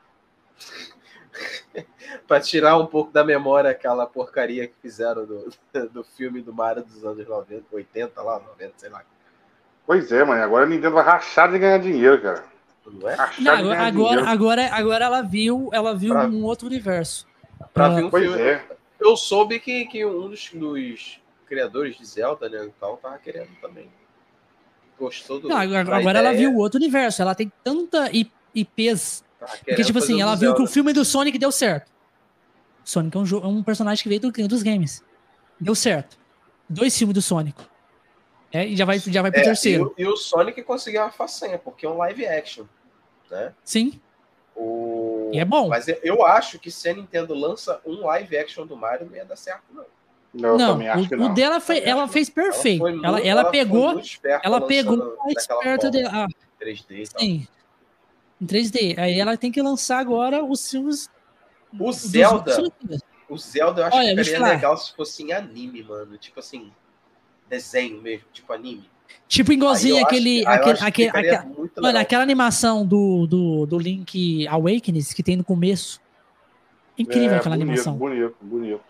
pra 2.28 2.40
tirar 2.40 2.76
um 2.78 2.86
pouco 2.86 3.12
da 3.12 3.24
memória 3.24 3.70
aquela 3.70 4.06
porcaria 4.06 4.68
que 4.68 4.74
fizeram 4.80 5.26
do, 5.26 5.52
do 5.90 6.04
filme 6.04 6.40
do 6.40 6.52
Mario 6.52 6.84
dos 6.84 7.04
anos 7.04 7.26
90, 7.26 7.64
80 7.72 8.22
lá, 8.22 8.38
90, 8.38 8.72
sei 8.76 8.90
lá. 8.90 9.02
Pois 9.84 10.12
é, 10.12 10.22
mano. 10.22 10.42
Agora 10.42 10.64
a 10.64 10.68
Nintendo 10.68 10.94
vai 10.94 11.04
rachar 11.04 11.50
de 11.50 11.58
ganhar 11.58 11.78
dinheiro, 11.78 12.22
cara. 12.22 12.44
Não 12.86 13.08
é? 13.08 13.16
Não, 13.38 13.52
agora, 13.52 13.82
agora, 13.82 14.24
agora, 14.28 14.70
agora 14.72 15.04
ela 15.04 15.22
viu, 15.22 15.68
ela 15.72 15.94
viu 15.94 16.14
pra... 16.14 16.26
um 16.26 16.44
outro 16.44 16.68
universo. 16.68 17.26
Pra 17.74 17.86
ah, 17.86 17.88
ver 17.90 18.04
um 18.04 18.10
filme. 18.10 18.40
É. 18.40 18.64
Eu 19.00 19.16
soube 19.16 19.58
que, 19.58 19.86
que 19.86 20.04
um 20.04 20.28
dos, 20.28 20.50
dos 20.52 21.20
criadores 21.46 21.96
de 21.96 22.04
Zelda, 22.06 22.48
né, 22.48 22.64
e 22.64 22.72
tal, 22.78 22.96
tava 22.98 23.18
querendo 23.18 23.50
também. 23.60 23.90
Gostou 25.00 25.40
do. 25.40 25.48
Não, 25.48 25.56
agora, 25.56 26.18
ela 26.18 26.32
viu 26.34 26.54
outro 26.58 26.78
universo. 26.78 27.22
Ela 27.22 27.34
tem 27.34 27.50
tanta 27.64 28.10
IPs. 28.54 29.24
Porque, 29.64 29.82
tipo 29.82 29.98
assim, 29.98 30.20
ela 30.20 30.36
viu 30.36 30.54
que 30.54 30.60
o 30.60 30.66
filme 30.66 30.92
do 30.92 31.02
Sonic 31.06 31.38
deu 31.38 31.50
certo. 31.50 31.90
Sonic 32.84 33.16
é 33.16 33.20
um, 33.20 33.24
é 33.24 33.46
um 33.46 33.62
personagem 33.62 34.02
que 34.02 34.08
veio 34.10 34.20
do, 34.20 34.30
dos 34.46 34.62
games. 34.62 35.02
Deu 35.58 35.74
certo. 35.74 36.18
Dois 36.68 36.96
filmes 36.96 37.14
do 37.14 37.22
Sonic. 37.22 37.58
É, 38.52 38.66
e 38.66 38.76
já 38.76 38.84
vai, 38.84 38.98
já 38.98 39.22
vai 39.22 39.30
pro 39.30 39.40
é, 39.40 39.44
terceiro. 39.44 39.94
E 39.96 40.04
o, 40.04 40.10
e 40.10 40.12
o 40.12 40.16
Sonic 40.16 40.62
conseguiu 40.62 41.00
uma 41.00 41.10
façanha, 41.10 41.58
porque 41.58 41.86
é 41.86 41.88
um 41.88 41.96
live 41.96 42.26
action. 42.26 42.66
Né? 43.30 43.54
Sim. 43.64 43.98
O... 44.54 45.30
E 45.32 45.38
é 45.38 45.44
bom. 45.44 45.68
Mas 45.68 45.86
eu 46.02 46.26
acho 46.26 46.58
que 46.58 46.70
se 46.70 46.88
a 46.90 46.92
Nintendo 46.92 47.32
lança 47.32 47.80
um 47.86 48.04
live 48.04 48.36
action 48.36 48.66
do 48.66 48.76
Mario, 48.76 49.06
não 49.06 49.16
ia 49.16 49.24
dar 49.24 49.36
certo, 49.36 49.64
não. 49.72 49.86
Não, 50.32 50.56
não, 50.56 50.76
o, 50.76 51.16
não. 51.16 51.26
o, 51.26 51.34
dela 51.34 51.60
foi, 51.60 51.80
ela 51.80 52.06
fez 52.06 52.30
perfeito. 52.30 52.86
Ela, 52.86 52.96
ela, 52.96 53.20
ela, 53.20 53.20
ela, 53.20 53.50
pegou, 53.50 54.00
ela 54.42 54.60
pegou 54.60 55.16
a 55.26 55.32
esperta 55.32 55.90
dela. 55.90 56.10
Ah, 56.12 56.28
3D 56.60 57.06
Sim. 57.18 57.48
Em 58.40 58.46
3D. 58.46 58.98
Aí 58.98 59.18
ela 59.18 59.36
tem 59.36 59.50
que 59.50 59.60
lançar 59.60 59.98
agora 59.98 60.44
os 60.44 60.70
filmes. 60.70 61.10
O 61.78 61.92
Zelda. 61.92 62.56
O 63.28 63.36
Zelda 63.36 63.82
eu 63.82 63.86
acho 63.86 63.96
Olha, 63.96 64.16
que 64.16 64.24
seria 64.24 64.46
legal 64.46 64.76
se 64.76 64.94
fosse 64.94 65.22
em 65.22 65.32
anime, 65.32 65.82
mano. 65.82 66.16
Tipo 66.16 66.40
assim, 66.40 66.72
desenho 67.48 68.00
mesmo, 68.00 68.26
tipo 68.32 68.52
anime. 68.52 68.88
Tipo 69.26 69.52
igualzinho 69.52 70.02
aquele. 70.04 70.40
Que, 70.40 70.46
aquele, 70.46 70.78
aquele, 70.80 71.08
aquele 71.08 71.70
mano, 71.76 71.98
aquela 71.98 72.22
animação 72.22 72.86
do, 72.86 73.26
do, 73.26 73.66
do 73.66 73.78
Link 73.78 74.46
Awakens 74.48 75.12
que 75.12 75.22
tem 75.22 75.36
no 75.36 75.44
começo. 75.44 76.00
Incrível 76.98 77.36
é, 77.36 77.36
aquela 77.36 77.56
bonito, 77.56 77.70
animação. 77.70 77.96
Bonito, 77.96 78.36
bonito. 78.40 78.89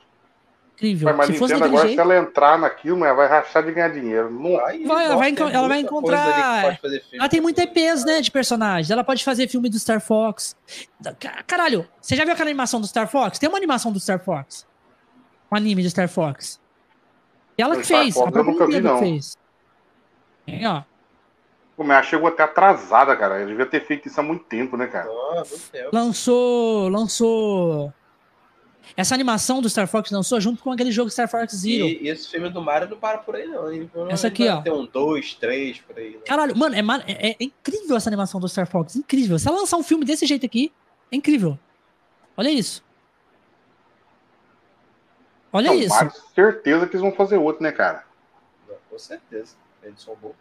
Incrível. 0.80 1.14
Mas, 1.14 1.26
se 1.26 1.34
fosse 1.34 1.52
agora, 1.52 1.82
jeito... 1.82 1.94
se 1.94 2.00
ela 2.00 2.16
entrar 2.16 2.58
naquilo, 2.58 2.96
mas 2.96 3.14
vai 3.14 3.28
rachar 3.28 3.62
de 3.62 3.70
ganhar 3.70 3.90
dinheiro. 3.90 4.30
Não... 4.30 4.52
Vai, 4.52 4.82
ela, 5.04 5.16
vai, 5.16 5.34
ela 5.52 5.68
vai 5.68 5.80
encontrar. 5.80 6.78
Ela 7.12 7.28
tem 7.28 7.38
muita 7.38 7.62
IPs, 7.64 8.06
né, 8.06 8.22
de 8.22 8.30
personagens. 8.30 8.90
Ela 8.90 9.04
pode 9.04 9.22
fazer 9.22 9.46
filme 9.46 9.68
do 9.68 9.78
Star 9.78 10.00
Fox. 10.00 10.56
Caralho, 11.46 11.86
você 12.00 12.16
já 12.16 12.24
viu 12.24 12.32
aquela 12.32 12.48
animação 12.48 12.80
do 12.80 12.86
Star 12.86 13.06
Fox? 13.06 13.38
Tem 13.38 13.46
uma 13.46 13.58
animação 13.58 13.92
do 13.92 14.00
Star 14.00 14.18
Fox. 14.18 14.66
Um 15.52 15.56
anime 15.56 15.82
do 15.82 15.90
Star 15.90 16.08
Fox. 16.08 16.58
Ela 17.58 17.76
que 17.76 17.84
fez. 17.84 18.14
Fox, 18.14 18.34
eu 18.34 18.44
nunca 18.44 18.66
vi, 18.66 18.80
não. 18.80 18.98
Fez. 19.00 19.36
Tem, 20.46 20.66
ó. 20.66 20.82
Pô, 21.76 21.84
mas 21.84 22.06
chegou 22.06 22.28
até 22.28 22.42
atrasada, 22.42 23.14
cara. 23.16 23.40
Eu 23.40 23.48
devia 23.48 23.66
ter 23.66 23.84
feito 23.84 24.08
isso 24.08 24.18
há 24.18 24.22
muito 24.22 24.44
tempo, 24.44 24.78
né, 24.78 24.86
cara? 24.86 25.10
Ah, 25.10 25.42
lançou. 25.92 26.88
Lançou. 26.88 27.92
Essa 28.96 29.14
animação 29.14 29.60
do 29.60 29.68
Star 29.68 29.86
Fox 29.86 30.10
lançou 30.10 30.40
junto 30.40 30.62
com 30.62 30.72
aquele 30.72 30.90
jogo 30.90 31.10
Star 31.10 31.28
Fox 31.28 31.54
Zero. 31.54 31.86
E, 31.86 32.04
e 32.04 32.08
esse 32.08 32.28
filme 32.28 32.50
do 32.50 32.60
Mario 32.60 32.88
não 32.88 32.98
para 32.98 33.18
por 33.18 33.36
aí, 33.36 33.46
não. 33.46 34.10
Essa 34.10 34.28
aqui, 34.28 34.48
ó. 34.48 34.60
Tem 34.62 34.72
um 34.72 34.86
dois, 34.86 35.34
três 35.34 35.78
por 35.78 35.96
aí. 35.96 36.10
Né? 36.10 36.20
Caralho, 36.26 36.56
mano, 36.56 36.74
é, 36.74 36.80
é, 37.08 37.30
é, 37.30 37.36
incrível 37.40 37.96
essa 37.96 38.08
animação 38.10 38.40
do 38.40 38.48
Star 38.48 38.66
Fox. 38.66 38.96
Incrível. 38.96 39.38
Se 39.38 39.48
ela 39.48 39.58
lançar 39.58 39.76
um 39.76 39.82
filme 39.82 40.04
desse 40.04 40.26
jeito 40.26 40.44
aqui, 40.44 40.72
é 41.10 41.16
incrível. 41.16 41.58
Olha 42.36 42.50
isso. 42.50 42.84
Olha 45.52 45.68
não, 45.68 45.74
isso. 45.74 45.94
Mario, 45.94 46.12
certeza 46.34 46.86
que 46.86 46.92
eles 46.92 47.00
vão 47.00 47.12
fazer 47.12 47.36
outro, 47.36 47.62
né, 47.62 47.72
cara? 47.72 48.04
Com 48.88 48.98
certeza. 48.98 49.56
Edson 49.82 50.14
Boa. 50.16 50.34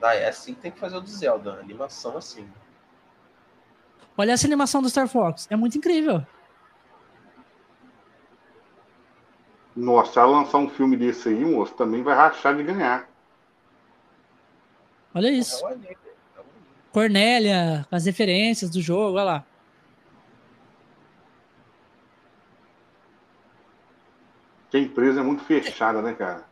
Ah, 0.00 0.14
é 0.14 0.28
assim 0.28 0.54
que 0.54 0.60
tem 0.60 0.70
que 0.70 0.78
fazer 0.78 0.96
o 0.96 1.00
do 1.00 1.08
Zelda, 1.08 1.54
animação 1.54 2.16
assim. 2.16 2.48
Olha 4.18 4.32
essa 4.32 4.46
animação 4.48 4.82
do 4.82 4.90
Star 4.90 5.06
Fox, 5.06 5.46
é 5.48 5.54
muito 5.54 5.78
incrível. 5.78 6.26
Nossa, 9.76 10.12
se 10.12 10.18
ela 10.18 10.40
lançar 10.40 10.58
um 10.58 10.68
filme 10.68 10.96
desse 10.96 11.28
aí, 11.28 11.44
moço, 11.44 11.72
também 11.74 12.02
vai 12.02 12.16
rachar 12.16 12.56
de 12.56 12.64
ganhar. 12.64 13.08
Olha 15.14 15.30
isso. 15.30 15.64
É 15.68 15.94
Cornélia, 16.90 17.86
com 17.88 17.94
as 17.94 18.06
referências 18.06 18.70
do 18.70 18.82
jogo, 18.82 19.16
olha 19.16 19.24
lá. 19.24 19.44
que 24.70 24.76
a 24.76 24.80
empresa 24.80 25.20
é 25.20 25.22
muito 25.22 25.44
fechada, 25.44 26.02
né, 26.02 26.12
cara? 26.12 26.44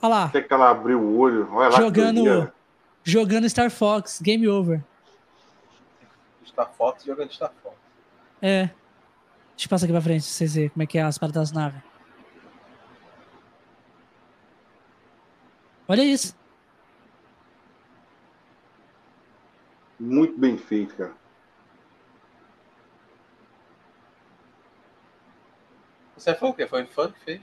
Olha 0.00 0.14
lá. 0.14 0.24
Até 0.24 0.40
que 0.40 0.52
ela 0.52 0.70
abriu 0.70 1.00
o 1.00 1.18
olho. 1.18 1.48
Olha 1.52 1.68
lá 1.68 1.76
jogando, 1.76 2.52
jogando 3.04 3.48
Star 3.48 3.70
Fox, 3.70 4.20
Game 4.22 4.48
Over. 4.48 4.82
Star 6.46 6.72
Fox 6.74 7.04
jogando 7.04 7.32
Star 7.32 7.52
Fox. 7.62 7.76
É. 8.40 8.70
Deixa 9.54 9.66
eu 9.66 9.68
passar 9.68 9.86
aqui 9.86 9.92
pra 9.92 10.00
frente 10.00 10.22
pra 10.22 10.30
vocês 10.30 10.54
verem 10.54 10.70
como 10.70 10.82
é 10.82 10.86
que 10.86 10.98
é 10.98 11.02
as 11.02 11.18
paradas 11.18 11.50
das 11.50 11.52
naves. 11.52 11.82
Olha 15.86 16.02
isso. 16.02 16.34
Muito 20.00 20.38
bem 20.38 20.56
feito, 20.58 20.96
cara. 20.96 21.12
Você 26.16 26.34
foi 26.34 26.48
o 26.48 26.54
quê? 26.54 26.66
Foi 26.66 26.82
o 26.82 26.86
fã 26.88 27.10
que 27.10 27.20
fez? 27.20 27.42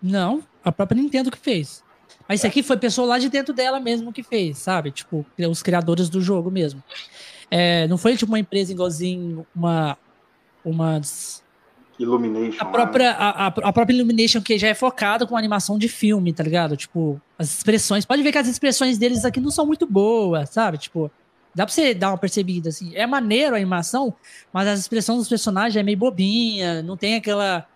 Não, 0.00 0.42
a 0.64 0.70
própria 0.70 1.00
Nintendo 1.00 1.30
que 1.30 1.38
fez. 1.38 1.84
Mas 2.28 2.40
isso 2.40 2.46
aqui 2.46 2.62
foi 2.62 2.76
pessoa 2.76 3.06
lá 3.08 3.18
de 3.18 3.28
dentro 3.28 3.54
dela 3.54 3.80
mesmo 3.80 4.12
que 4.12 4.22
fez, 4.22 4.58
sabe? 4.58 4.90
Tipo, 4.90 5.26
os 5.50 5.62
criadores 5.62 6.08
do 6.08 6.20
jogo 6.20 6.50
mesmo. 6.50 6.82
É, 7.54 7.86
não 7.86 7.98
foi 7.98 8.16
tipo 8.16 8.32
uma 8.32 8.38
empresa 8.38 8.72
igualzinho 8.72 9.46
uma. 9.54 9.98
Uma. 10.64 10.98
Illumination. 11.98 12.56
A 12.58 12.64
própria, 12.64 13.10
né? 13.10 13.16
a, 13.18 13.46
a, 13.46 13.72
própria 13.72 13.94
Illumination, 13.94 14.40
que 14.40 14.56
já 14.56 14.68
é 14.68 14.74
focada 14.74 15.26
com 15.26 15.36
animação 15.36 15.76
de 15.76 15.86
filme, 15.86 16.32
tá 16.32 16.42
ligado? 16.42 16.78
Tipo, 16.78 17.20
as 17.38 17.58
expressões. 17.58 18.06
Pode 18.06 18.22
ver 18.22 18.32
que 18.32 18.38
as 18.38 18.48
expressões 18.48 18.96
deles 18.96 19.26
aqui 19.26 19.38
não 19.38 19.50
são 19.50 19.66
muito 19.66 19.86
boas, 19.86 20.48
sabe? 20.48 20.78
Tipo, 20.78 21.10
dá 21.54 21.66
pra 21.66 21.74
você 21.74 21.92
dar 21.92 22.08
uma 22.08 22.16
percebida, 22.16 22.70
assim. 22.70 22.96
É 22.96 23.06
maneiro 23.06 23.54
a 23.54 23.58
animação, 23.58 24.14
mas 24.50 24.66
as 24.66 24.80
expressões 24.80 25.18
dos 25.18 25.28
personagens 25.28 25.76
é 25.76 25.82
meio 25.82 25.98
bobinha, 25.98 26.82
não 26.82 26.96
tem 26.96 27.16
aquela. 27.16 27.66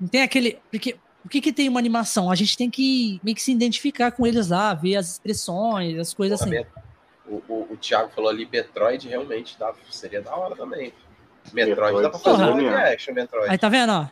Não 0.00 0.08
tem 0.08 0.22
aquele. 0.22 0.58
Porque 0.70 0.96
o 1.22 1.28
que, 1.28 1.42
que 1.42 1.52
tem 1.52 1.68
uma 1.68 1.78
animação? 1.78 2.30
A 2.30 2.34
gente 2.34 2.56
tem 2.56 2.70
que 2.70 3.20
meio 3.22 3.34
que 3.34 3.42
se 3.42 3.52
identificar 3.52 4.10
com 4.10 4.26
eles 4.26 4.48
lá, 4.48 4.72
ver 4.72 4.96
as 4.96 5.12
expressões, 5.12 5.98
as 5.98 6.14
coisas 6.14 6.40
Porra, 6.40 6.60
assim. 6.60 6.87
O, 7.28 7.42
o, 7.48 7.72
o 7.72 7.76
Thiago 7.76 8.10
falou 8.10 8.30
ali, 8.30 8.48
Metroid 8.50 9.06
realmente 9.08 9.58
dá, 9.58 9.72
seria 9.90 10.22
da 10.22 10.34
hora 10.34 10.56
também. 10.56 10.92
Metroid, 11.52 11.70
Metroid 11.70 12.02
dá 12.02 12.10
pra 12.10 12.18
fazer 12.18 12.44
um 12.44 12.68
action, 12.68 13.14
Metroid. 13.14 13.50
Aí 13.50 13.58
tá 13.58 13.68
vendo, 13.68 13.92
ó? 13.92 14.06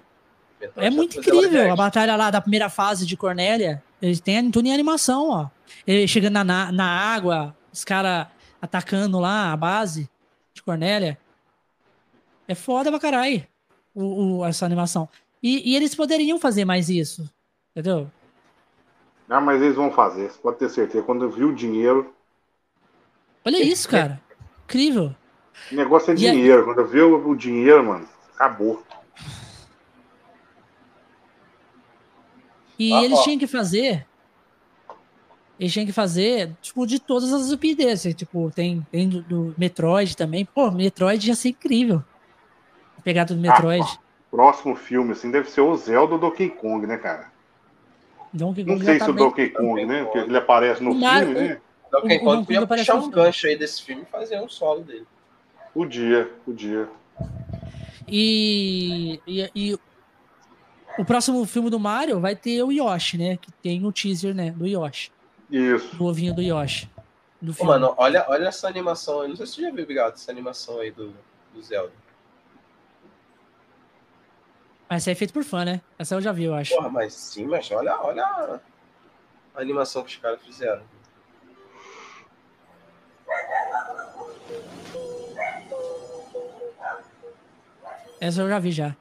Metroid 0.60 0.86
é 0.86 0.90
muito 0.90 1.18
incrível 1.18 1.72
a 1.72 1.76
batalha 1.76 2.16
lá 2.16 2.30
da 2.30 2.40
primeira 2.40 2.68
fase 2.68 3.06
de 3.06 3.16
Cornélia. 3.16 3.82
Eles 4.00 4.20
têm 4.20 4.50
tudo 4.50 4.66
em 4.66 4.72
animação, 4.72 5.30
ó. 5.30 5.48
Ele 5.86 6.06
chegando 6.06 6.44
na, 6.44 6.70
na 6.70 6.86
água, 6.86 7.56
os 7.72 7.84
caras 7.84 8.26
atacando 8.60 9.18
lá 9.18 9.52
a 9.52 9.56
base 9.56 10.08
de 10.52 10.62
Cornélia. 10.62 11.18
É 12.48 12.54
foda 12.54 12.90
pra 12.90 13.00
caralho 13.00 13.46
o, 13.94 14.38
o, 14.38 14.44
essa 14.44 14.66
animação. 14.66 15.08
E, 15.42 15.72
e, 15.72 15.76
eles 15.76 15.94
poderiam 15.94 16.38
fazer 16.38 16.64
mais 16.64 16.88
isso, 16.88 17.28
entendeu? 17.70 18.10
Não, 19.28 19.40
mas 19.40 19.60
eles 19.60 19.76
vão 19.76 19.90
fazer, 19.90 20.30
você 20.30 20.38
pode 20.38 20.58
ter 20.58 20.68
certeza. 20.68 21.04
Quando 21.04 21.24
eu 21.24 21.30
vi 21.30 21.44
o 21.44 21.54
dinheiro. 21.54 22.14
Olha 23.46 23.62
isso, 23.62 23.88
cara. 23.88 24.20
Incrível. 24.64 25.14
O 25.70 25.76
negócio 25.76 26.10
é 26.10 26.14
e 26.14 26.16
dinheiro. 26.16 26.64
Quando 26.64 26.80
eu 26.80 26.86
vi 26.88 27.00
o, 27.00 27.34
dinheiro, 27.36 27.84
mano, 27.84 28.08
acabou. 28.34 28.82
E 32.76 32.92
ah, 32.92 33.04
eles 33.04 33.20
ó. 33.20 33.22
tinham 33.22 33.38
que 33.38 33.46
fazer. 33.46 34.04
Eles 35.60 35.72
tinham 35.72 35.86
que 35.86 35.92
fazer, 35.92 36.54
tipo, 36.60 36.84
de 36.84 36.98
todas 36.98 37.32
as 37.32 37.52
UPDs. 37.52 38.14
Tipo, 38.16 38.50
tem, 38.50 38.84
tem 38.90 39.08
do, 39.08 39.22
do 39.22 39.54
Metroid 39.56 40.16
também. 40.16 40.44
Pô, 40.44 40.68
Metroid 40.72 41.28
ia 41.28 41.36
ser 41.36 41.50
incrível. 41.50 42.02
A 42.98 43.00
pegada 43.00 43.32
do 43.32 43.40
Metroid. 43.40 43.86
Ah, 43.86 43.98
próximo 44.28 44.74
filme, 44.74 45.12
assim, 45.12 45.30
deve 45.30 45.48
ser 45.48 45.60
o 45.60 45.74
Zelda 45.76 46.18
do 46.18 46.18
Donkey 46.18 46.50
Kong, 46.50 46.84
né, 46.84 46.98
cara? 46.98 47.30
Donkey 48.32 48.64
Kong 48.64 48.78
não 48.78 48.84
sei 48.84 49.00
se 49.00 49.08
o 49.08 49.14
Donkey 49.14 49.50
Kong, 49.50 49.86
né? 49.86 50.02
Porque 50.02 50.18
ele 50.18 50.36
aparece 50.36 50.82
no 50.82 50.90
filme, 50.90 51.06
Mario, 51.06 51.32
né? 51.32 51.60
O 51.98 52.02
Donkey 52.02 52.18
Kong 52.18 52.46
podia 52.46 52.66
puxar 52.66 52.94
um 52.96 53.10
gancho 53.10 53.46
aí 53.46 53.56
desse 53.56 53.82
filme 53.82 54.02
e 54.02 54.06
fazer 54.06 54.40
um 54.40 54.48
solo 54.48 54.82
dele. 54.82 55.06
Podia, 55.72 56.30
podia. 56.44 56.88
E, 58.08 59.20
e, 59.26 59.50
e, 59.54 59.78
o 60.98 61.04
próximo 61.04 61.44
filme 61.44 61.68
do 61.68 61.78
Mario 61.78 62.20
vai 62.20 62.36
ter 62.36 62.62
o 62.62 62.70
Yoshi, 62.70 63.18
né? 63.18 63.36
Que 63.36 63.50
tem 63.52 63.84
o 63.84 63.92
teaser, 63.92 64.34
né? 64.34 64.50
Do 64.50 64.66
Yoshi. 64.66 65.10
Isso. 65.50 65.94
Do 65.96 66.06
ovinho 66.06 66.34
do 66.34 66.42
Yoshi. 66.42 66.90
Do 67.40 67.54
Ô, 67.58 67.64
mano, 67.64 67.94
olha, 67.96 68.24
olha 68.28 68.48
essa 68.48 68.66
animação 68.68 69.20
aí. 69.20 69.28
Não 69.28 69.36
sei 69.36 69.46
se 69.46 69.54
você 69.54 69.62
já 69.62 69.70
viu, 69.70 69.82
obrigado, 69.82 70.14
essa 70.14 70.30
animação 70.30 70.80
aí 70.80 70.90
do, 70.90 71.14
do 71.52 71.62
Zelda. 71.62 71.92
Essa 74.88 75.10
aí 75.10 75.12
é 75.12 75.16
feita 75.16 75.32
por 75.32 75.44
fã, 75.44 75.64
né? 75.64 75.80
Essa 75.98 76.14
eu 76.14 76.20
já 76.20 76.32
vi, 76.32 76.44
eu 76.44 76.54
acho. 76.54 76.74
Porra, 76.74 76.88
mas 76.88 77.12
sim, 77.12 77.44
mas 77.44 77.70
olha, 77.70 78.00
olha 78.00 78.24
a 78.24 79.60
animação 79.60 80.02
que 80.02 80.10
os 80.10 80.16
caras 80.16 80.40
fizeram. 80.42 80.82
Essa 88.20 88.42
eu 88.42 88.48
já 88.48 88.58
vi 88.58 88.70
já. 88.70 88.96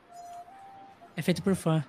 É 1.15 1.21
feito 1.21 1.41
por 1.41 1.55
fã. 1.55 1.83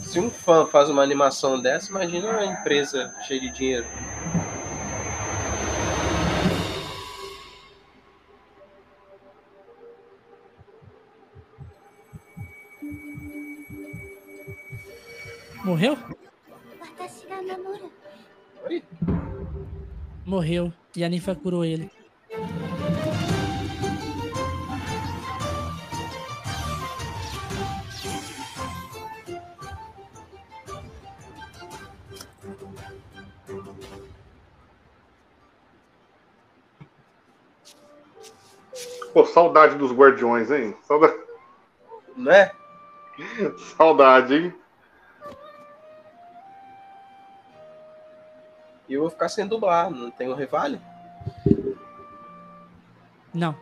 Se 0.00 0.18
um 0.18 0.28
fã 0.28 0.66
faz 0.66 0.90
uma 0.90 1.02
animação 1.02 1.60
dessa, 1.60 1.90
imagina 1.90 2.30
uma 2.30 2.44
empresa 2.44 3.14
cheia 3.28 3.40
de 3.40 3.50
dinheiro. 3.50 3.86
Morreu? 15.80 15.96
Oi? 18.66 18.84
Morreu. 20.26 20.72
E 20.94 21.02
a 21.02 21.08
ninfa 21.08 21.34
curou 21.34 21.64
ele. 21.64 21.90
Pô, 39.14 39.24
saudade 39.24 39.76
dos 39.76 39.92
guardiões, 39.92 40.50
hein? 40.50 40.76
Saudade. 40.82 41.18
Né? 42.14 42.50
Saudade, 43.78 44.34
hein? 44.34 44.60
E 48.90 48.94
eu 48.94 49.02
vou 49.02 49.10
ficar 49.10 49.28
sem 49.28 49.46
dublar, 49.46 49.88
não 49.88 50.10
tem 50.10 50.28
o 50.28 50.34
Rivale? 50.34 50.80
Não. 53.32 53.56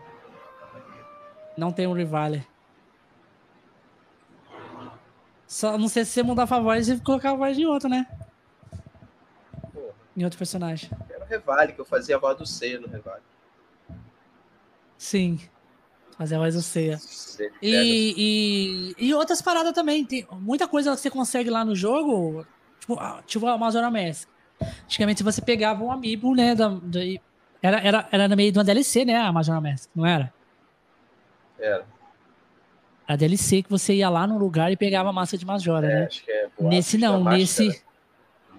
Não 1.55 1.71
tem 1.71 1.87
um 1.87 1.93
Rivale. 1.93 2.49
Só 5.47 5.77
não 5.77 5.87
sei 5.87 6.07
se 6.07 6.13
você 6.13 6.23
mudar 6.23 6.45
a 6.45 6.61
voz 6.61 6.89
e 6.89 6.99
colocar 7.01 7.33
a 7.33 7.35
voz 7.35 7.55
de 7.59 7.67
outro, 7.67 7.91
né? 7.91 8.07
Porra. 9.75 9.95
Em 10.17 10.25
outro 10.25 10.39
personagem. 10.39 10.91
Era 11.11 11.23
o 11.23 11.29
Revale, 11.29 11.75
que 11.75 11.81
eu 11.81 11.85
fazia 11.85 12.17
a 12.17 12.19
voz 12.19 12.39
do 12.39 12.47
C 12.47 12.79
no 12.79 12.89
Revale. 12.89 13.23
Sim. 14.97 15.39
Fazer 16.17 16.37
a 16.37 16.39
voz 16.39 16.55
do 16.55 16.63
Ceia. 16.63 16.99
E, 17.61 18.95
e, 18.97 19.09
e, 19.09 19.15
outras 19.15 19.43
paradas 19.43 19.75
também. 19.75 20.07
Tem 20.07 20.27
muita 20.33 20.67
coisa 20.67 20.93
que 20.93 20.97
você 20.97 21.11
consegue 21.11 21.51
lá 21.51 21.67
no 21.67 21.77
jogo. 21.77 22.47
Tipo, 22.81 22.97
tipo 23.27 23.47
a 23.47 23.53
Amazon 23.53 23.85
Mask. 23.93 24.27
Antigamente 24.85 25.23
você 25.23 25.41
pegava 25.41 25.83
um 25.83 25.93
amiibo, 25.93 26.35
né? 26.35 26.55
Da, 26.55 26.69
da, 26.69 27.01
era, 27.63 27.81
era, 27.81 28.09
era 28.11 28.29
no 28.29 28.37
meio 28.37 28.53
de 28.53 28.59
uma 28.59 28.65
DLC, 28.65 29.05
né? 29.05 29.17
A 29.17 29.29
Amazon 29.29 29.63
Mask, 29.63 29.91
não 29.95 30.07
era? 30.07 30.33
Era. 31.59 31.85
A 33.07 33.17
DLC 33.17 33.63
que 33.63 33.71
você 33.71 33.95
ia 33.95 34.11
lá 34.11 34.27
no 34.27 34.39
lugar 34.39 34.71
e 34.71 34.77
pegava 34.77 35.09
a 35.09 35.13
massa 35.13 35.39
de 35.39 35.47
Majora, 35.47 35.87
é, 35.87 35.95
né? 35.95 36.07
Acho 36.07 36.25
que 36.25 36.31
é 36.31 36.49
nesse 36.61 36.99
não, 36.99 37.25
nesse. 37.25 37.83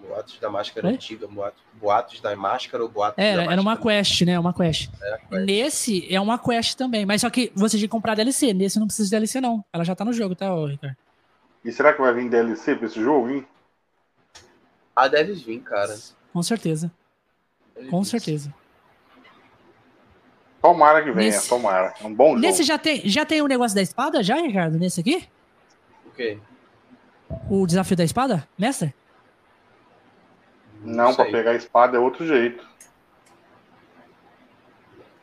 Boatos 0.07 0.39
da 0.39 0.49
máscara 0.49 0.87
Oi? 0.87 0.93
antiga, 0.95 1.27
boatos, 1.27 1.61
boatos 1.73 2.19
da 2.19 2.35
máscara 2.35 2.83
ou 2.83 2.89
boatos 2.89 3.23
era, 3.23 3.45
da 3.45 3.51
Era 3.51 3.61
uma 3.61 3.77
quest, 3.77 4.21
né? 4.23 4.39
Uma 4.39 4.51
quest. 4.51 4.89
É, 4.99 5.17
quest. 5.29 5.45
Nesse 5.45 6.13
é 6.13 6.19
uma 6.19 6.39
quest 6.39 6.75
também, 6.75 7.05
mas 7.05 7.21
só 7.21 7.29
que 7.29 7.51
você 7.55 7.77
tem 7.77 7.81
que 7.81 7.89
comprar 7.89 8.15
DLC. 8.15 8.51
Nesse 8.51 8.79
não 8.79 8.87
precisa 8.87 9.07
de 9.07 9.11
DLC, 9.11 9.39
não. 9.39 9.63
Ela 9.71 9.83
já 9.83 9.93
tá 9.93 10.03
no 10.03 10.11
jogo, 10.11 10.33
tá, 10.33 10.47
Ricardo? 10.65 10.97
E 11.63 11.71
será 11.71 11.93
que 11.93 12.01
vai 12.01 12.11
vir 12.11 12.27
DLC 12.27 12.75
pra 12.75 12.87
esse 12.87 12.99
jogo, 12.99 13.29
hein? 13.29 13.45
Ah, 14.99 15.07
deve 15.07 15.33
vir, 15.33 15.61
cara. 15.61 15.97
Com 16.33 16.43
certeza. 16.43 16.91
Deve 17.73 17.87
Com 17.87 18.01
vir. 18.01 18.09
certeza. 18.09 18.53
Tomara 20.61 21.01
que 21.01 21.11
venha, 21.11 21.31
nesse... 21.31 21.47
tomara. 21.47 21.93
É 22.01 22.05
um 22.05 22.13
bom 22.13 22.31
jogo. 22.31 22.41
Nesse 22.41 22.63
já 22.63 22.77
tem, 22.77 23.07
já 23.07 23.25
tem 23.25 23.41
o 23.41 23.47
negócio 23.47 23.73
da 23.73 23.81
espada, 23.81 24.21
já, 24.21 24.35
Ricardo? 24.35 24.77
Nesse 24.77 24.99
aqui? 24.99 25.25
O 26.05 26.11
quê? 26.11 26.37
O 27.49 27.65
desafio 27.65 27.95
da 27.95 28.03
espada, 28.03 28.45
mestre? 28.57 28.93
Não, 30.83 31.15
para 31.15 31.31
pegar 31.31 31.51
a 31.51 31.55
espada 31.55 31.95
é 31.95 31.99
outro 31.99 32.27
jeito. 32.27 32.67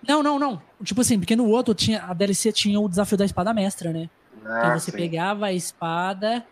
Não, 0.09 0.23
não, 0.23 0.39
não. 0.39 0.63
Tipo 0.83 1.03
assim, 1.03 1.19
porque 1.19 1.37
no 1.37 1.49
outro 1.49 1.75
tinha, 1.75 2.03
a 2.03 2.15
DLC 2.15 2.51
tinha 2.51 2.81
o 2.81 2.89
desafio 2.89 3.19
da 3.19 3.27
espada 3.27 3.53
mestra, 3.53 3.93
né? 3.93 4.09
Ah, 4.43 4.59
então 4.59 4.79
você 4.79 4.91
sim. 4.91 4.97
pegava 4.97 5.47
a 5.47 5.53
espada 5.53 6.47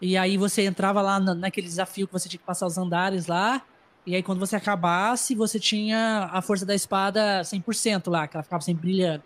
e 0.00 0.16
aí 0.16 0.36
você 0.36 0.62
entrava 0.62 1.02
lá 1.02 1.18
na, 1.18 1.34
naquele 1.34 1.66
desafio 1.66 2.06
que 2.06 2.12
você 2.12 2.28
tinha 2.28 2.38
que 2.38 2.46
passar 2.46 2.66
os 2.66 2.78
andares 2.78 3.26
lá. 3.26 3.62
E 4.06 4.14
aí 4.14 4.22
quando 4.22 4.38
você 4.38 4.56
acabasse, 4.56 5.34
você 5.34 5.58
tinha 5.58 6.30
a 6.32 6.40
força 6.40 6.64
da 6.64 6.74
espada 6.74 7.42
100% 7.42 8.10
lá, 8.10 8.26
que 8.26 8.36
ela 8.36 8.42
ficava 8.42 8.62
sempre 8.62 8.82
brilhando. 8.82 9.22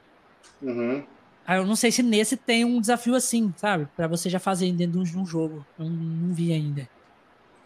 Uhum. 0.60 1.04
Aí 1.46 1.58
eu 1.58 1.66
não 1.66 1.76
sei 1.76 1.92
se 1.92 2.02
nesse 2.02 2.36
tem 2.36 2.64
um 2.64 2.80
desafio 2.80 3.14
assim, 3.14 3.52
sabe? 3.56 3.86
para 3.96 4.06
você 4.06 4.30
já 4.30 4.38
fazer 4.38 4.70
dentro 4.72 5.02
de 5.02 5.18
um 5.18 5.26
jogo. 5.26 5.64
Eu 5.78 5.84
não, 5.84 5.92
não 5.92 6.34
vi 6.34 6.52
ainda. 6.52 6.88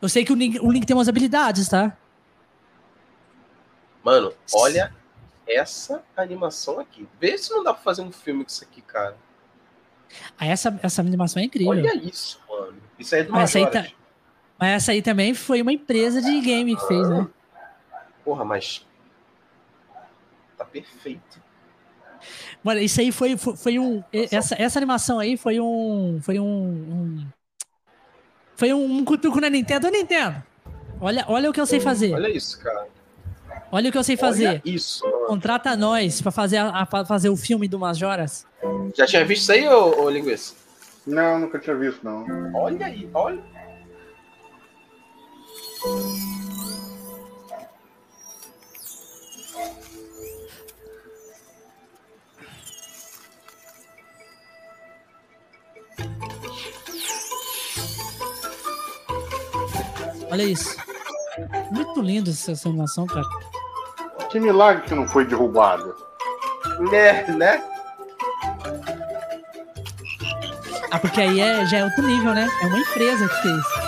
Eu 0.01 0.09
sei 0.09 0.25
que 0.25 0.33
o 0.33 0.37
Link, 0.37 0.59
o 0.61 0.71
Link 0.71 0.87
tem 0.87 0.97
umas 0.97 1.09
habilidades, 1.09 1.69
tá? 1.69 1.97
Mano, 4.03 4.33
olha 4.55 4.95
essa 5.47 6.03
animação 6.17 6.79
aqui. 6.81 7.09
Vê 7.21 7.37
se 7.39 7.51
não 7.51 7.63
dá 7.63 7.73
pra 7.73 7.83
fazer 7.83 8.03
um 8.03 8.13
filme 8.13 8.45
com 8.45 8.51
isso 8.51 8.65
aqui, 8.65 8.83
cara. 8.83 9.17
Ah, 10.39 10.47
essa, 10.47 10.79
essa 10.83 11.03
animação 11.03 11.43
é 11.43 11.47
incrível. 11.47 11.71
Olha 11.71 11.95
isso, 11.97 12.41
mano. 12.49 12.77
Isso 12.99 13.15
aí 13.15 13.21
é 13.21 13.25
do 13.25 13.33
Mas 13.33 13.51
essa 13.51 13.59
aí, 13.59 13.71
tá... 13.71 13.87
mas 14.59 14.69
essa 14.71 14.93
aí 14.93 15.03
também 15.03 15.35
foi 15.35 15.63
uma 15.63 15.73
empresa 15.73 16.21
de 16.23 16.41
game 16.41 16.77
que 16.77 16.87
fez, 16.87 17.09
né? 17.09 17.27
Porra, 18.25 18.45
mas. 18.45 18.85
Tá 20.57 20.65
perfeito. 20.65 21.41
Mano, 22.63 22.81
isso 22.81 23.01
aí 23.01 23.13
foi, 23.13 23.37
foi, 23.37 23.57
foi 23.57 23.79
um. 23.79 24.03
Essa, 24.13 24.61
essa 24.61 24.79
animação 24.79 25.19
aí 25.19 25.37
foi 25.37 25.61
um. 25.61 26.19
Foi 26.23 26.39
um. 26.41 26.47
um 26.47 27.27
foi 28.57 28.73
um, 28.73 28.97
um 28.97 29.05
cutuco 29.05 29.41
na 29.41 29.51
Nintendo. 29.51 29.91
Nintendo, 29.91 30.43
olha, 31.01 31.25
olha 31.29 31.51
o 31.51 31.53
que 31.53 31.61
eu 31.61 31.67
sei 31.67 31.79
fazer. 31.79 32.15
Olha 32.15 32.29
isso, 32.29 32.59
cara. 32.61 32.89
Olha 33.71 33.89
o 33.89 33.93
que 33.93 33.99
eu 33.99 34.05
sei 34.05 34.17
fazer. 34.17 34.49
Olha 34.49 34.63
isso. 34.65 35.05
Contrata 35.27 35.77
nós 35.77 36.21
pra 36.21 36.31
fazer, 36.31 36.59
a, 36.59 36.83
a, 36.83 37.05
fazer 37.05 37.29
o 37.29 37.37
filme 37.37 37.67
do 37.67 37.79
Majoras. 37.79 38.47
Já 38.97 39.07
tinha 39.07 39.25
visto 39.25 39.43
isso 39.43 39.53
aí, 39.53 39.69
ô, 39.69 40.05
ô 40.05 40.11
Linguiça? 40.11 40.55
Não, 41.07 41.39
nunca 41.39 41.59
tinha 41.59 41.77
visto, 41.77 42.05
não. 42.05 42.25
Olha 42.55 42.87
aí, 42.87 43.09
olha. 43.13 43.43
Olha 60.31 60.43
isso. 60.43 60.77
Muito 61.71 62.01
lindo 62.03 62.31
essa 62.31 62.69
animação, 62.69 63.07
cara. 63.07 63.25
Que 64.31 64.41
milagre 64.41 64.83
que 64.87 64.95
não 64.95 65.07
foi 65.07 65.25
derrubado. 65.25 65.97
Né, 66.91 67.25
né? 67.29 67.65
Ah, 70.91 70.99
porque 70.99 71.21
aí 71.21 71.41
é, 71.41 71.67
já 71.67 71.79
é 71.79 71.85
outro 71.85 72.07
nível, 72.07 72.35
né? 72.35 72.49
É 72.63 72.67
uma 72.67 72.79
empresa 72.79 73.29
que 73.29 73.43
fez. 73.43 73.87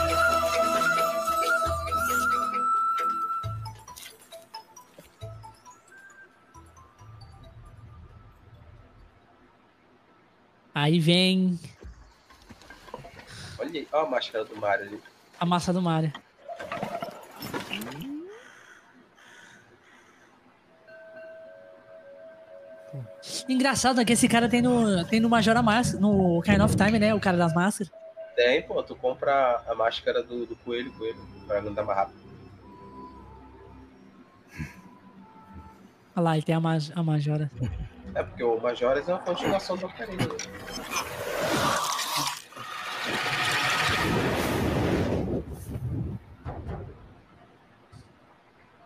Aí 10.74 11.00
vem. 11.00 11.58
Olha 13.58 13.70
aí, 13.72 13.88
olha 13.92 14.06
a 14.06 14.10
máscara 14.10 14.44
do 14.44 14.56
Mario 14.56 14.86
ali. 14.86 15.02
A 15.40 15.44
massa 15.44 15.72
do 15.72 15.82
Mario. 15.82 16.12
Engraçado 23.48 23.96
né, 23.96 24.04
que 24.04 24.12
esse 24.12 24.28
cara 24.28 24.48
tem 24.48 24.62
no, 24.62 25.04
tem 25.04 25.20
no 25.20 25.28
Majora 25.28 25.62
Mask, 25.62 25.94
no 25.98 26.40
Kind 26.42 26.60
of 26.60 26.76
Time, 26.76 26.98
né? 26.98 27.14
O 27.14 27.20
cara 27.20 27.36
das 27.36 27.52
máscaras. 27.54 27.92
Tem, 28.36 28.62
pô. 28.62 28.82
Tu 28.82 28.94
compra 28.94 29.62
a 29.66 29.74
máscara 29.74 30.22
do, 30.22 30.46
do 30.46 30.56
coelho, 30.56 30.92
coelho, 30.92 31.18
pra 31.46 31.60
andar 31.60 31.84
mais 31.84 31.98
rápido. 31.98 32.18
Olha 36.14 36.24
lá, 36.24 36.36
ele 36.36 36.42
tem 36.44 36.54
a, 36.54 36.60
Maj 36.60 36.90
a 36.94 37.02
Majora. 37.02 37.50
É, 38.14 38.22
porque 38.22 38.42
o 38.42 38.60
Majoras 38.60 39.08
é 39.08 39.12
uma 39.12 39.22
continuação 39.22 39.76
do 39.76 39.86
Ocarina. 39.86 40.24
Né? 40.24 40.28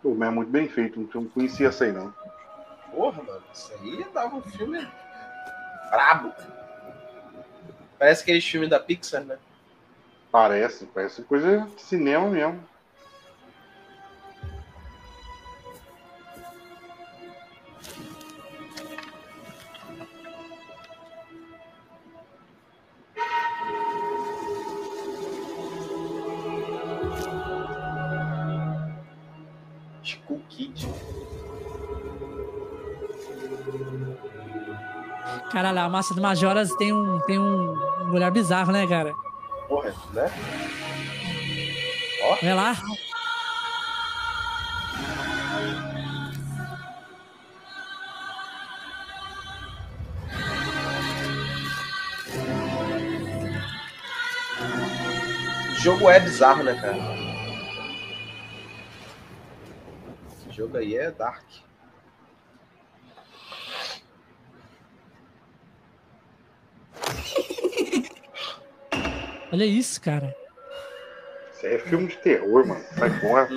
Pô, 0.01 0.13
mas 0.13 0.27
é 0.27 0.31
muito 0.31 0.51
bem 0.51 0.67
feito, 0.67 1.09
não 1.15 1.25
conhecia 1.25 1.69
essa 1.69 1.85
aí 1.85 1.93
não. 1.93 2.13
Porra, 2.93 3.23
mano, 3.23 3.43
isso 3.51 3.73
aí 3.73 4.05
dava 4.13 4.35
um 4.35 4.41
filme 4.41 4.87
brabo. 5.89 6.33
Parece 7.97 8.21
aquele 8.21 8.41
filme 8.41 8.67
da 8.67 8.79
Pixar, 8.79 9.23
né? 9.23 9.37
Parece, 10.31 10.85
parece 10.85 11.23
coisa 11.23 11.67
de 11.75 11.81
cinema 11.81 12.27
mesmo. 12.27 12.63
Caralho, 35.53 35.81
a 35.81 35.87
massa 35.87 36.15
do 36.15 36.21
Majoras 36.21 36.73
tem 36.77 36.91
um, 36.91 37.19
tem 37.27 37.37
um, 37.37 37.73
um 38.07 38.11
olhar 38.11 38.31
bizarro, 38.31 38.71
né, 38.71 38.87
cara? 38.87 39.13
Porra, 39.67 39.93
né? 40.11 40.31
Ó. 42.23 42.37
Olha 42.41 42.55
lá. 42.55 42.75
O 55.69 55.75
jogo 55.75 56.09
é 56.09 56.19
bizarro, 56.19 56.63
né, 56.63 56.73
cara? 56.81 56.97
Esse 60.31 60.49
jogo 60.57 60.77
aí 60.77 60.97
é 60.97 61.11
dark. 61.11 61.43
Olha 69.53 69.65
isso, 69.65 70.01
cara. 70.01 70.35
Isso 71.55 71.67
aí 71.67 71.75
é 71.75 71.77
filme 71.77 72.07
de 72.07 72.17
terror, 72.17 72.65
mano. 72.65 72.83
Sai 72.97 73.09
fora. 73.19 73.47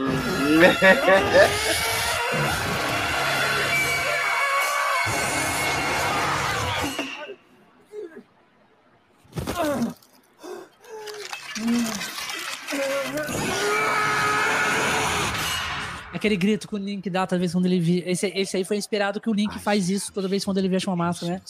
Aquele 16.12 16.36
grito 16.36 16.68
que 16.68 16.74
o 16.74 16.78
Link 16.78 17.08
dá 17.08 17.26
toda 17.26 17.38
vez 17.38 17.54
quando 17.54 17.64
ele 17.64 17.80
vê. 17.80 18.04
Esse, 18.06 18.26
esse 18.36 18.54
aí 18.58 18.64
foi 18.66 18.76
inspirado 18.76 19.18
que 19.18 19.30
o 19.30 19.32
Link 19.32 19.58
faz 19.58 19.88
isso 19.88 20.12
toda 20.12 20.28
vez 20.28 20.44
quando 20.44 20.58
ele 20.58 20.68
vê 20.68 20.76
uma 20.86 20.96
massa, 20.96 21.24
né? 21.24 21.40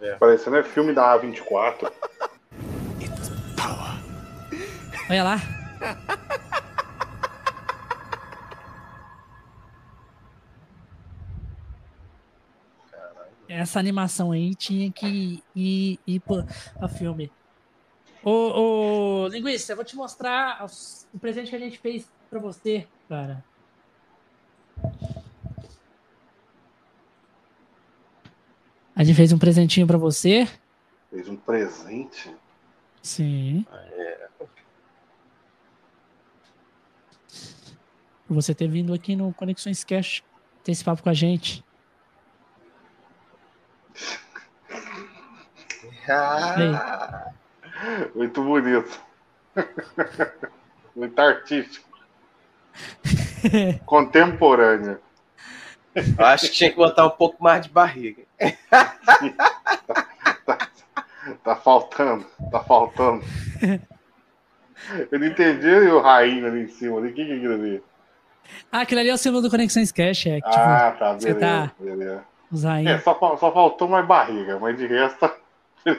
É. 0.00 0.14
Parecendo 0.14 0.56
é 0.56 0.62
filme 0.62 0.94
da 0.94 1.20
A24. 1.20 1.92
Olha 5.10 5.24
lá. 5.24 5.36
Essa 13.48 13.80
animação 13.80 14.32
aí 14.32 14.54
tinha 14.54 14.92
que 14.92 15.42
ir, 15.54 15.98
ir 16.06 16.20
pra, 16.20 16.88
filme. 16.88 17.32
Ô, 18.22 18.30
ô, 19.24 19.28
Linguista, 19.28 19.72
eu 19.72 19.76
vou 19.76 19.84
te 19.84 19.96
mostrar 19.96 20.62
o 21.14 21.18
presente 21.18 21.48
que 21.48 21.56
a 21.56 21.58
gente 21.58 21.78
fez 21.78 22.06
pra 22.28 22.38
você, 22.38 22.86
cara. 23.08 23.42
A 28.94 29.02
gente 29.02 29.16
fez 29.16 29.32
um 29.32 29.38
presentinho 29.38 29.86
pra 29.86 29.96
você. 29.96 30.46
Fez 31.08 31.28
um 31.28 31.36
presente? 31.36 32.36
Sim. 33.02 33.64
Ah, 33.70 33.86
é. 33.92 34.28
Por 38.28 38.34
você 38.34 38.54
ter 38.54 38.68
vindo 38.68 38.92
aqui 38.92 39.16
no 39.16 39.32
Conexões 39.32 39.82
Cash, 39.82 40.22
ter 40.62 40.72
esse 40.72 40.84
papo 40.84 41.02
com 41.02 41.08
a 41.08 41.14
gente. 41.14 41.64
Ah, 46.06 47.32
muito 48.14 48.42
bonito. 48.42 49.00
Muito 50.94 51.18
artístico. 51.20 51.88
Contemporâneo. 53.86 55.00
Eu 55.94 56.24
acho 56.24 56.46
que 56.46 56.52
tinha 56.54 56.70
que 56.70 56.76
botar 56.76 57.06
um 57.06 57.10
pouco 57.10 57.40
mais 57.40 57.64
de 57.64 57.70
barriga. 57.70 58.24
tá, 61.44 61.54
faltando, 61.54 62.26
tá 62.50 62.60
faltando. 62.64 63.24
Eu 65.12 65.20
não 65.20 65.26
entendi 65.26 65.68
o 65.68 66.00
rainho 66.00 66.46
ali 66.48 66.64
em 66.64 66.68
cima. 66.68 66.96
O 66.96 67.02
que, 67.02 67.12
que 67.12 67.32
é 67.32 67.36
aquilo 67.36 67.54
ali? 67.54 67.80
Ah, 68.70 68.80
aquilo 68.82 69.00
ali 69.00 69.10
é 69.10 69.14
o 69.14 69.18
símbolo 69.18 69.42
do 69.42 69.50
Conexões 69.50 69.92
Cash, 69.92 70.26
é. 70.26 70.40
Que, 70.40 70.50
tipo, 70.50 70.62
ah, 70.62 70.96
tá, 70.98 71.14
beleza. 71.14 71.34
Você 71.34 71.34
tá 71.34 71.72
beleza. 71.78 72.24
É, 72.86 72.98
só, 72.98 73.36
só 73.36 73.52
faltou 73.52 73.88
mais 73.88 74.06
barriga, 74.06 74.58
mas 74.58 74.76
de 74.76 74.86
resto. 74.86 75.18
Tá 75.18 75.36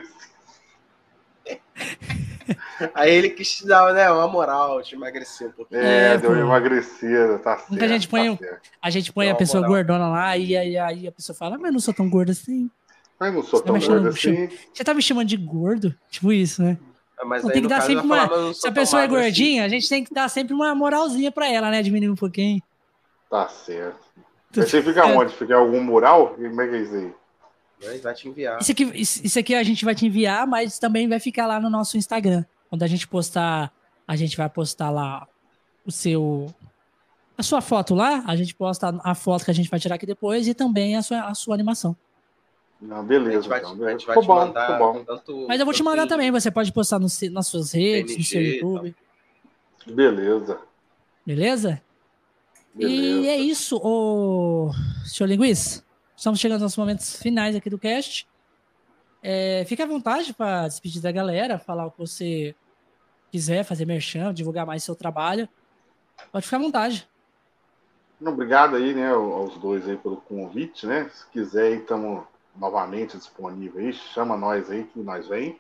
Aí 2.94 3.14
ele 3.14 3.30
quis 3.30 3.58
te 3.58 3.68
dar 3.68 3.94
né, 3.94 4.10
uma 4.10 4.28
moral, 4.28 4.82
te 4.82 4.96
emagrecer 4.96 5.50
um 5.50 5.52
pouquinho. 5.52 5.82
É, 5.82 6.14
é 6.14 6.18
deu 6.18 6.32
uma 6.32 6.40
emagrecida, 6.40 7.38
tá 7.40 7.58
certo. 7.58 7.84
a 7.84 7.88
gente 7.88 8.08
põe, 8.08 8.36
tá 8.36 8.58
a, 8.82 8.90
gente 8.90 9.14
põe 9.14 9.30
a 9.30 9.36
pessoa 9.36 9.62
moral. 9.62 9.76
gordona 9.76 10.08
lá 10.10 10.38
e 10.38 10.58
aí, 10.58 10.78
aí 10.78 11.08
a 11.08 11.12
pessoa 11.12 11.36
fala, 11.36 11.58
mas 11.58 11.68
eu 11.68 11.74
não 11.74 11.80
sou 11.80 11.94
tão 11.94 12.10
gordo 12.10 12.32
assim. 12.32 12.70
Mas 13.20 13.34
não 13.34 13.44
sou 13.44 13.62
tá 13.62 13.74
tão 13.74 13.80
gordo 13.80 14.08
assim. 14.08 14.50
Você 14.74 14.84
tá 14.84 14.94
me 14.94 15.02
chamando 15.02 15.28
de 15.28 15.38
gordo? 15.38 15.94
Tipo 16.10 16.32
isso, 16.32 16.64
né? 16.64 16.78
Mas 17.26 17.44
tem 17.44 17.62
que 17.62 17.68
dar 17.68 17.82
sempre 17.82 18.06
uma. 18.06 18.54
Se 18.54 18.68
a 18.68 18.72
pessoa 18.72 19.02
é 19.02 19.06
assim. 19.06 19.14
gordinha, 19.14 19.66
assim. 19.66 19.76
a 19.76 19.80
gente 19.80 19.90
tem 19.90 20.04
que 20.04 20.14
dar 20.14 20.30
sempre 20.30 20.54
uma 20.54 20.74
moralzinha 20.74 21.32
pra 21.32 21.52
ela, 21.52 21.70
né? 21.70 21.82
Diminuir 21.82 22.10
um 22.10 22.16
pouquinho. 22.16 22.62
Tá 23.30 23.48
certo. 23.48 24.00
Você 24.52 24.82
fica 24.82 25.06
onde? 25.06 25.34
Fica 25.34 25.54
em 25.54 25.58
algum 25.58 25.84
mural? 25.84 26.36
Como 26.36 26.62
é 26.62 26.68
que 26.68 26.76
é 26.76 26.80
isso 26.80 26.96
aí? 26.96 28.00
Vai 28.02 28.14
te 28.14 28.28
enviar. 28.28 28.60
Isso 28.60 28.72
aqui, 28.72 28.84
isso 28.96 29.40
aqui 29.40 29.56
a 29.56 29.64
gente 29.64 29.86
vai 29.86 29.96
te 29.96 30.06
enviar, 30.06 30.46
mas 30.48 30.80
também 30.80 31.08
vai 31.08 31.20
ficar 31.20 31.48
lá 31.48 31.60
no 31.60 31.70
nosso 31.70 31.98
Instagram. 31.98 32.44
Quando 32.70 32.84
a 32.84 32.88
gente 32.88 33.08
postar, 33.08 33.72
a 34.08 34.16
gente 34.16 34.36
vai 34.36 34.50
postar 34.50 34.90
lá 34.90 35.28
o 35.86 35.92
seu. 35.92 36.54
A 37.38 37.44
sua 37.44 37.62
foto 37.62 37.96
lá, 37.96 38.24
a 38.28 38.36
gente 38.36 38.54
posta 38.54 39.00
a 39.02 39.16
foto 39.16 39.46
que 39.46 39.52
a 39.52 39.54
gente 39.54 39.70
vai 39.70 39.80
tirar 39.80 39.96
aqui 39.96 40.06
depois 40.06 40.48
e 40.48 40.54
também 40.54 40.98
a 40.98 41.02
sua, 41.02 41.22
a 41.22 41.34
sua 41.34 41.56
animação. 41.56 41.96
Não, 42.82 43.04
beleza. 43.04 43.30
A 43.30 43.42
gente 43.42 43.50
vai, 43.50 43.60
então. 43.60 43.86
a 43.86 43.92
gente 43.92 44.08
vai 44.08 44.18
te 44.20 44.26
bom, 44.26 44.36
mandar. 44.36 44.78
Bom. 44.78 45.04
Tanto, 45.04 45.46
Mas 45.48 45.60
eu 45.60 45.66
vou 45.66 45.74
te 45.74 45.84
mandar 45.84 46.08
também. 46.08 46.32
Você 46.32 46.50
pode 46.50 46.72
postar 46.72 47.00
no, 47.00 47.08
nas 47.32 47.48
suas 47.48 47.74
redes, 47.74 48.16
PNG, 48.16 48.18
no 48.18 48.24
seu 48.24 48.42
YouTube. 48.42 48.96
Beleza. 49.86 50.60
Beleza? 51.26 51.82
Beleza. 52.74 53.20
E 53.22 53.28
é 53.28 53.38
isso, 53.38 53.80
ô 53.84 54.72
senhor 55.06 55.28
Linguiz. 55.28 55.84
Estamos 56.16 56.40
chegando 56.40 56.64
aos 56.64 56.76
momentos 56.78 57.16
finais 57.22 57.56
aqui 57.56 57.70
do 57.70 57.78
cast. 57.78 58.28
É, 59.22 59.66
fique 59.68 59.82
à 59.82 59.86
vontade 59.86 60.34
para 60.34 60.68
despedir 60.68 61.02
da 61.02 61.12
galera, 61.12 61.60
falar 61.60 61.86
o 61.86 61.92
que 61.92 62.00
você 62.00 62.56
quiser, 63.32 63.64
fazer 63.64 63.86
merchan, 63.86 64.34
divulgar 64.34 64.66
mais 64.66 64.84
seu 64.84 64.96
trabalho. 64.96 65.48
Pode 66.32 66.46
ficar 66.46 66.58
à 66.58 66.62
vontade. 66.62 67.08
Obrigado 68.22 68.76
aí, 68.76 68.94
né, 68.94 69.12
aos 69.12 69.58
dois 69.58 69.88
aí 69.88 69.96
pelo 69.96 70.18
convite, 70.18 70.86
né? 70.86 71.10
Se 71.14 71.26
quiser 71.32 71.68
aí, 71.68 71.78
estamos 71.78 72.24
novamente 72.60 73.18
disponível 73.18 73.82
aí, 73.82 73.94
chama 73.94 74.36
nós 74.36 74.70
aí 74.70 74.84
que 74.84 75.00
nós 75.00 75.28
vem. 75.28 75.60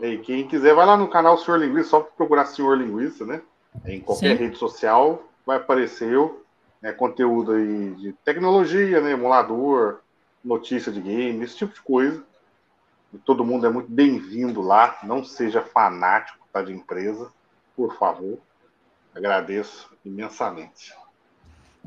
E 0.00 0.18
quem 0.18 0.46
quiser, 0.46 0.74
vai 0.74 0.86
lá 0.86 0.96
no 0.96 1.08
canal 1.08 1.36
Senhor 1.38 1.58
Linguiça, 1.58 1.90
só 1.90 2.00
procurar 2.00 2.46
Senhor 2.46 2.78
Linguiça, 2.78 3.26
né? 3.26 3.42
Em 3.84 4.00
qualquer 4.00 4.36
Sim. 4.36 4.44
rede 4.44 4.56
social 4.56 5.24
vai 5.44 5.56
aparecer 5.56 6.12
eu 6.12 6.44
né, 6.80 6.92
conteúdo 6.92 7.52
aí 7.52 7.94
de 7.94 8.12
tecnologia, 8.24 9.00
né, 9.00 9.12
emulador, 9.12 10.00
notícia 10.44 10.92
de 10.92 11.00
game, 11.00 11.44
esse 11.44 11.56
tipo 11.56 11.74
de 11.74 11.82
coisa. 11.82 12.24
E 13.12 13.18
todo 13.18 13.44
mundo 13.44 13.66
é 13.66 13.70
muito 13.70 13.90
bem-vindo 13.90 14.60
lá. 14.60 14.98
Não 15.02 15.24
seja 15.24 15.62
fanático 15.62 16.46
tá, 16.52 16.62
de 16.62 16.72
empresa, 16.72 17.32
por 17.74 17.96
favor. 17.96 18.38
Agradeço 19.14 19.90
imensamente. 20.04 20.94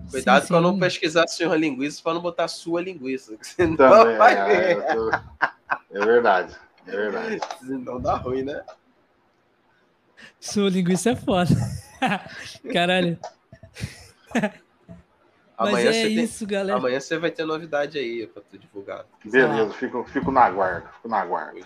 Cuidado 0.09 0.47
para 0.47 0.61
não 0.61 0.79
pesquisar 0.79 1.27
senhor 1.27 1.55
linguiça 1.55 2.01
para 2.03 2.13
não 2.13 2.21
botar 2.21 2.47
sua 2.47 2.81
linguiça. 2.81 3.37
Senão 3.41 3.75
Também, 3.75 4.17
vai 4.17 4.33
é, 4.33 4.75
tô... 4.75 5.11
é 5.11 6.05
verdade. 6.05 6.55
É 6.87 6.91
verdade. 6.91 7.39
Senão 7.59 7.99
dá 7.99 8.15
ruim, 8.15 8.43
né? 8.43 8.63
Sua 10.39 10.69
linguiça 10.69 11.11
é 11.11 11.15
foda. 11.15 11.51
Caralho. 12.73 13.19
Amanhã 15.57 15.85
Mas 15.85 15.95
é 15.95 16.07
isso, 16.07 16.39
tem... 16.39 16.47
galera. 16.47 16.79
Amanhã 16.79 16.99
você 16.99 17.17
vai 17.19 17.29
ter 17.29 17.45
novidade 17.45 17.99
aí 17.99 18.25
pra 18.25 18.41
tu 18.41 18.57
divulgar. 18.57 19.05
Beleza, 19.23 19.71
fico, 19.73 20.03
fico 20.05 20.31
na 20.31 20.49
guarda. 20.49 20.89
Fico 20.95 21.07
na 21.07 21.23
guarda. 21.23 21.59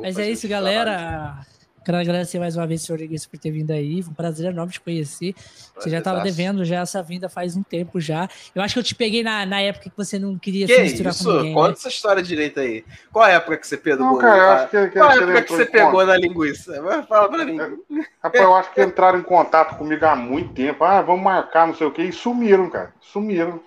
Mas 0.00 0.18
é 0.18 0.30
isso, 0.30 0.48
galera. 0.48 1.38
Quero 1.84 1.98
agradecer 1.98 2.38
mais 2.38 2.56
uma 2.56 2.66
vez, 2.66 2.80
senhor 2.80 2.98
Iguice, 3.00 3.28
por 3.28 3.38
ter 3.38 3.50
vindo 3.50 3.70
aí. 3.70 4.02
Foi 4.02 4.10
um 4.10 4.14
prazer 4.14 4.50
enorme 4.50 4.72
te 4.72 4.80
conhecer. 4.80 5.34
Você 5.76 5.90
já 5.90 5.98
estava 5.98 6.20
devendo 6.22 6.64
já 6.64 6.80
essa 6.80 7.02
vinda 7.02 7.28
faz 7.28 7.56
um 7.56 7.62
tempo 7.62 8.00
já. 8.00 8.26
Eu 8.54 8.62
acho 8.62 8.74
que 8.74 8.80
eu 8.80 8.84
te 8.84 8.94
peguei 8.94 9.22
na, 9.22 9.44
na 9.44 9.60
época 9.60 9.90
que 9.90 9.96
você 9.96 10.18
não 10.18 10.38
queria 10.38 10.66
que 10.66 10.74
se 10.74 10.80
misturar 10.80 11.12
isso? 11.12 11.24
com 11.24 11.32
ninguém. 11.32 11.54
Conta 11.54 11.68
né? 11.68 11.74
essa 11.74 11.88
história 11.88 12.22
direito 12.22 12.58
aí. 12.58 12.84
Qual 13.12 13.26
é 13.26 13.32
a 13.32 13.36
época 13.36 13.58
que 13.58 13.66
você 13.66 13.76
pegou? 13.76 14.06
Não, 14.06 14.16
cara, 14.16 14.38
eu 14.38 14.50
acho 14.50 14.70
que, 14.70 14.88
que 14.88 14.98
Qual 14.98 15.10
é 15.10 15.12
a 15.12 15.16
época 15.16 15.42
que 15.42 15.52
você 15.52 15.66
pegou 15.66 16.06
na 16.06 16.16
linguiça? 16.16 17.04
Fala 17.06 17.28
pra 17.28 17.44
mim. 17.44 17.58
Rapaz, 18.22 18.42
eu 18.42 18.54
acho 18.54 18.72
que 18.72 18.82
entraram 18.82 19.18
em 19.18 19.22
contato 19.22 19.76
comigo 19.76 20.06
há 20.06 20.16
muito 20.16 20.54
tempo. 20.54 20.84
Ah, 20.84 21.02
vamos 21.02 21.22
marcar, 21.22 21.66
não 21.66 21.74
sei 21.74 21.86
o 21.86 21.92
quê. 21.92 22.04
E 22.04 22.12
sumiram, 22.12 22.70
cara. 22.70 22.94
Sumiram. 23.00 23.60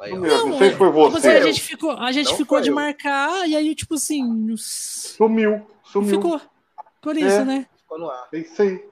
Aí, 0.00 0.12
não, 0.12 0.20
não, 0.20 0.58
sei 0.58 0.70
se 0.70 0.76
foi 0.76 0.90
você. 0.90 1.28
a 1.28 1.40
gente 1.42 1.60
ficou, 1.60 1.90
a 1.90 2.12
gente 2.12 2.34
ficou 2.34 2.60
de 2.60 2.70
eu. 2.70 2.74
marcar 2.74 3.46
e 3.48 3.54
aí, 3.56 3.74
tipo 3.74 3.94
assim. 3.94 4.54
Sumiu, 4.56 5.60
sumiu. 5.82 6.10
Ficou. 6.10 6.40
Por 7.00 7.16
isso, 7.16 7.40
é. 7.40 7.44
né? 7.44 7.66
Ficou 7.76 7.98
no 7.98 8.10
ar. 8.10 8.28
É 8.32 8.38
isso 8.38 8.60
aí. 8.62 8.84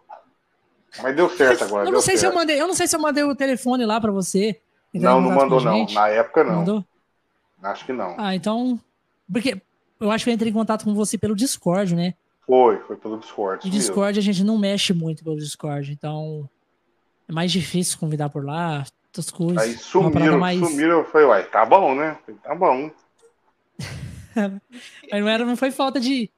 Mas 1.02 1.16
deu 1.16 1.28
certo 1.30 1.64
agora. 1.64 1.86
Eu 1.86 1.92
não 1.92 2.00
sei 2.00 2.16
certo. 2.16 2.20
se 2.20 2.26
eu 2.26 2.38
mandei, 2.40 2.60
eu 2.60 2.66
não 2.66 2.74
sei 2.74 2.86
se 2.86 2.96
eu 2.96 3.00
mandei 3.00 3.22
o 3.22 3.34
telefone 3.34 3.84
lá 3.84 4.00
para 4.00 4.10
você. 4.10 4.60
Não, 4.94 5.20
não 5.20 5.32
mandou 5.32 5.60
não. 5.60 5.86
Na 5.86 6.08
época 6.08 6.42
não. 6.42 6.56
Mandou? 6.56 6.84
Acho 7.62 7.84
que 7.84 7.92
não. 7.92 8.14
Ah, 8.18 8.34
então, 8.34 8.80
porque 9.30 9.60
eu 10.00 10.10
acho 10.10 10.24
que 10.24 10.30
eu 10.30 10.34
entrei 10.34 10.50
em 10.50 10.54
contato 10.54 10.84
com 10.84 10.94
você 10.94 11.18
pelo 11.18 11.34
Discord, 11.34 11.94
né? 11.94 12.14
Foi, 12.46 12.78
foi 12.78 12.96
pelo 12.96 13.18
Discord. 13.18 13.66
E 13.66 13.70
Discord 13.70 14.16
mesmo. 14.16 14.30
a 14.30 14.32
gente 14.32 14.44
não 14.44 14.56
mexe 14.56 14.94
muito 14.94 15.22
pelo 15.22 15.36
Discord, 15.36 15.92
então 15.92 16.48
é 17.28 17.32
mais 17.32 17.52
difícil 17.52 17.98
convidar 17.98 18.30
por 18.30 18.44
lá, 18.44 18.84
outras 19.08 19.30
coisas. 19.30 19.58
Aí 19.58 19.74
sumiram, 19.76 20.38
mais... 20.38 20.58
sumiram, 20.58 21.04
foi, 21.04 21.24
uai, 21.24 21.44
tá 21.44 21.66
bom, 21.66 21.94
né? 21.94 22.16
Tá 22.42 22.54
bom. 22.54 22.90
Mas 25.10 25.20
não, 25.20 25.28
era, 25.28 25.44
não 25.44 25.56
foi 25.56 25.70
falta 25.70 26.00
de, 26.00 26.30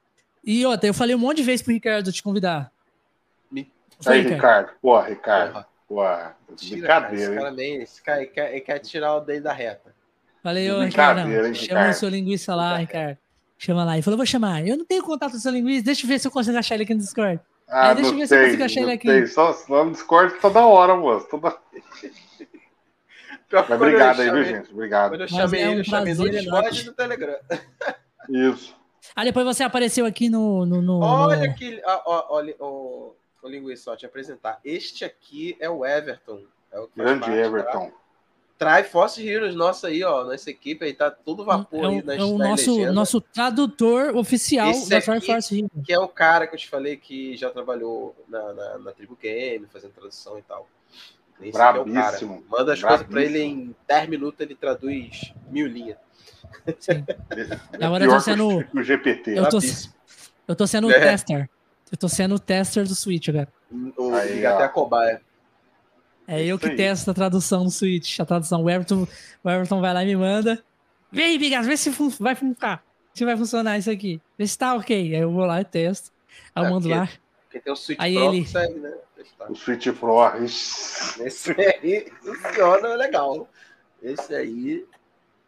e 0.43 0.65
outra, 0.65 0.87
eu 0.87 0.93
falei 0.93 1.15
um 1.15 1.19
monte 1.19 1.37
de 1.37 1.43
vezes 1.43 1.61
pro 1.61 1.73
Ricardo 1.73 2.11
te 2.11 2.23
convidar. 2.23 2.71
Me... 3.51 3.71
Foi, 3.99 4.15
Aí, 4.15 4.21
Ricardo. 4.21 4.71
Pô, 4.81 4.99
Ricardo. 4.99 5.65
Pô, 5.87 6.01
brincadeira. 6.47 7.15
Esse 7.15 7.35
cara, 7.35 7.51
bem, 7.51 7.75
esse 7.81 8.01
cara 8.01 8.21
ele 8.21 8.31
quer, 8.31 8.51
ele 8.51 8.61
quer 8.61 8.79
tirar 8.79 9.15
o 9.15 9.19
dedo 9.19 9.43
da 9.43 9.53
reta. 9.53 9.93
Falei, 10.41 10.71
ô, 10.71 10.81
Ricardo, 10.81 11.21
chama 11.53 11.89
o 11.89 11.93
seu 11.93 12.09
linguiça 12.09 12.55
lá, 12.55 12.77
Ricardo. 12.77 13.17
Chama 13.57 13.85
lá. 13.85 13.93
Ele 13.93 14.01
falou, 14.01 14.17
vou 14.17 14.25
chamar. 14.25 14.65
Eu 14.65 14.75
não 14.75 14.85
tenho 14.85 15.03
contato 15.03 15.31
com 15.31 15.37
o 15.37 15.39
seu 15.39 15.51
linguiça, 15.51 15.85
deixa 15.85 16.03
eu 16.03 16.07
ver 16.07 16.19
se 16.19 16.27
eu 16.27 16.31
consigo 16.31 16.57
achar 16.57 16.75
ele 16.75 16.83
aqui 16.83 16.95
no 16.95 16.99
Discord. 16.99 17.39
Ah, 17.67 17.89
Aí, 17.89 17.95
deixa 17.95 18.11
eu 18.11 18.17
ver 18.17 18.27
se 18.27 18.35
eu 18.35 18.43
consigo 18.43 18.63
achar 18.63 18.81
ele 18.81 18.91
aqui. 18.91 19.07
Sei. 19.07 19.27
Só, 19.27 19.53
só 19.53 19.85
no 19.85 19.91
Discord 19.91 20.33
toda 20.41 20.65
hora, 20.65 20.95
moço. 20.95 21.27
Toda... 21.29 21.55
Mas 23.51 23.69
obrigado 23.69 24.21
aí, 24.21 24.31
viu, 24.31 24.43
gente? 24.43 24.71
Obrigado. 24.71 25.11
Quando 25.11 25.21
eu 25.21 25.27
chamei 25.27 25.61
é 25.61 25.67
um 25.67 25.71
ele, 25.71 25.81
eu 25.81 25.83
chamei 25.83 26.13
no 26.15 26.29
Discord 26.29 26.81
e 26.81 26.85
no 26.85 26.93
Telegram. 26.93 27.35
Isso. 28.29 28.80
Aí 29.15 29.25
depois 29.25 29.45
você 29.45 29.63
apareceu 29.63 30.05
aqui 30.05 30.29
no. 30.29 30.65
no, 30.65 30.81
no 30.81 30.99
olha 30.99 31.37
no... 31.37 31.45
aqui, 31.45 31.81
olha, 32.05 32.55
o, 32.59 33.13
o 33.41 33.47
Linguiça, 33.47 33.83
só 33.83 33.95
te 33.95 34.05
apresentar. 34.05 34.59
Este 34.63 35.03
aqui 35.03 35.57
é 35.59 35.69
o 35.69 35.85
Everton. 35.85 36.43
É 36.71 36.79
o 36.79 36.89
Grande 36.95 37.21
parte, 37.21 37.35
Everton. 37.35 37.89
Tá? 37.89 38.01
Trai 38.57 38.83
Force 38.83 39.27
Heroes, 39.27 39.55
nossa 39.55 39.87
aí, 39.87 40.03
ó, 40.03 40.23
nossa 40.23 40.51
equipe 40.51 40.85
aí, 40.85 40.93
tá 40.93 41.09
tudo 41.09 41.43
vapor 41.43 41.83
é 41.83 41.87
aí 41.87 42.01
na 42.03 42.15
É 42.15 42.21
o 42.21 42.37
nosso, 42.37 42.93
nosso 42.93 43.19
tradutor 43.19 44.15
oficial 44.15 44.69
Esse 44.69 44.87
da 44.87 45.01
Try 45.01 45.19
Force 45.19 45.57
Heroes. 45.57 45.71
Que 45.83 45.91
é 45.91 45.99
o 45.99 46.07
cara 46.07 46.45
que 46.45 46.53
eu 46.53 46.59
te 46.59 46.69
falei 46.69 46.95
que 46.95 47.35
já 47.35 47.49
trabalhou 47.49 48.15
na, 48.27 48.53
na, 48.53 48.77
na 48.77 48.91
Tribu 48.91 49.17
Game, 49.19 49.65
fazendo 49.65 49.93
tradução 49.93 50.37
e 50.37 50.43
tal. 50.43 50.69
Esse 51.41 51.59
é 51.59 51.69
o 51.71 51.91
cara. 51.91 52.19
Manda 52.47 52.73
as 52.73 52.83
coisas 52.83 53.07
pra 53.07 53.23
ele 53.23 53.41
em 53.41 53.75
10 53.87 54.09
minutos, 54.09 54.39
ele 54.39 54.53
traduz 54.53 55.33
mil 55.49 55.65
linhas. 55.65 55.97
Sim. 56.79 57.05
Agora 57.81 58.05
eu 58.05 58.09
tô 58.09 58.19
sendo. 58.19 58.65
O 58.73 58.83
GPT. 58.83 59.37
Eu 59.37 59.49
tô, 59.49 59.59
eu 60.47 60.55
tô 60.55 60.67
sendo 60.67 60.87
o 60.87 60.91
é. 60.91 60.99
tester. 60.99 61.49
Eu 61.91 61.97
tô 61.97 62.07
sendo 62.07 62.35
o 62.35 62.39
tester 62.39 62.85
do 62.85 62.95
Switch 62.95 63.27
agora. 63.29 63.49
Aí, 64.21 64.45
até 64.45 64.63
a 64.63 64.69
cobaia. 64.69 65.21
É 66.27 66.43
eu 66.45 66.57
que 66.57 66.69
testo 66.75 67.11
a 67.11 67.13
tradução 67.13 67.65
do 67.65 67.71
Switch. 67.71 68.19
A 68.19 68.25
tradução. 68.25 68.63
O 68.63 68.69
Everton, 68.69 69.07
o 69.43 69.49
Everton 69.49 69.81
vai 69.81 69.93
lá 69.93 70.03
e 70.03 70.07
me 70.07 70.15
manda. 70.15 70.63
Vem, 71.11 71.37
Bigas, 71.37 71.67
vê 71.67 71.75
se 71.75 71.89
vai 72.19 72.35
funcionar. 72.35 72.83
Se 73.13 73.25
vai 73.25 73.35
funcionar 73.35 73.77
isso 73.77 73.91
aqui. 73.91 74.21
Vê 74.37 74.47
se 74.47 74.57
tá 74.57 74.75
ok. 74.75 74.95
Aí 74.95 75.21
eu 75.21 75.31
vou 75.31 75.45
lá 75.45 75.59
e 75.59 75.65
testo. 75.65 76.11
Aí 76.55 76.63
eu 76.63 76.67
é, 76.67 76.69
mando 76.69 76.87
porque, 76.87 76.97
lá. 76.97 77.09
Porque 77.43 77.59
tem 77.59 77.73
o 77.73 77.75
Switch 77.75 77.99
aí 77.99 78.15
Pro 78.15 78.23
ele... 78.23 78.41
Consegue, 78.43 78.79
né? 78.79 78.97
O 79.49 79.55
Switch 79.55 79.87
Pro. 79.99 80.43
Esse 81.25 81.51
aí 81.51 82.11
funciona 82.23 82.95
legal. 82.95 83.49
Esse 84.01 84.33
aí 84.33 84.85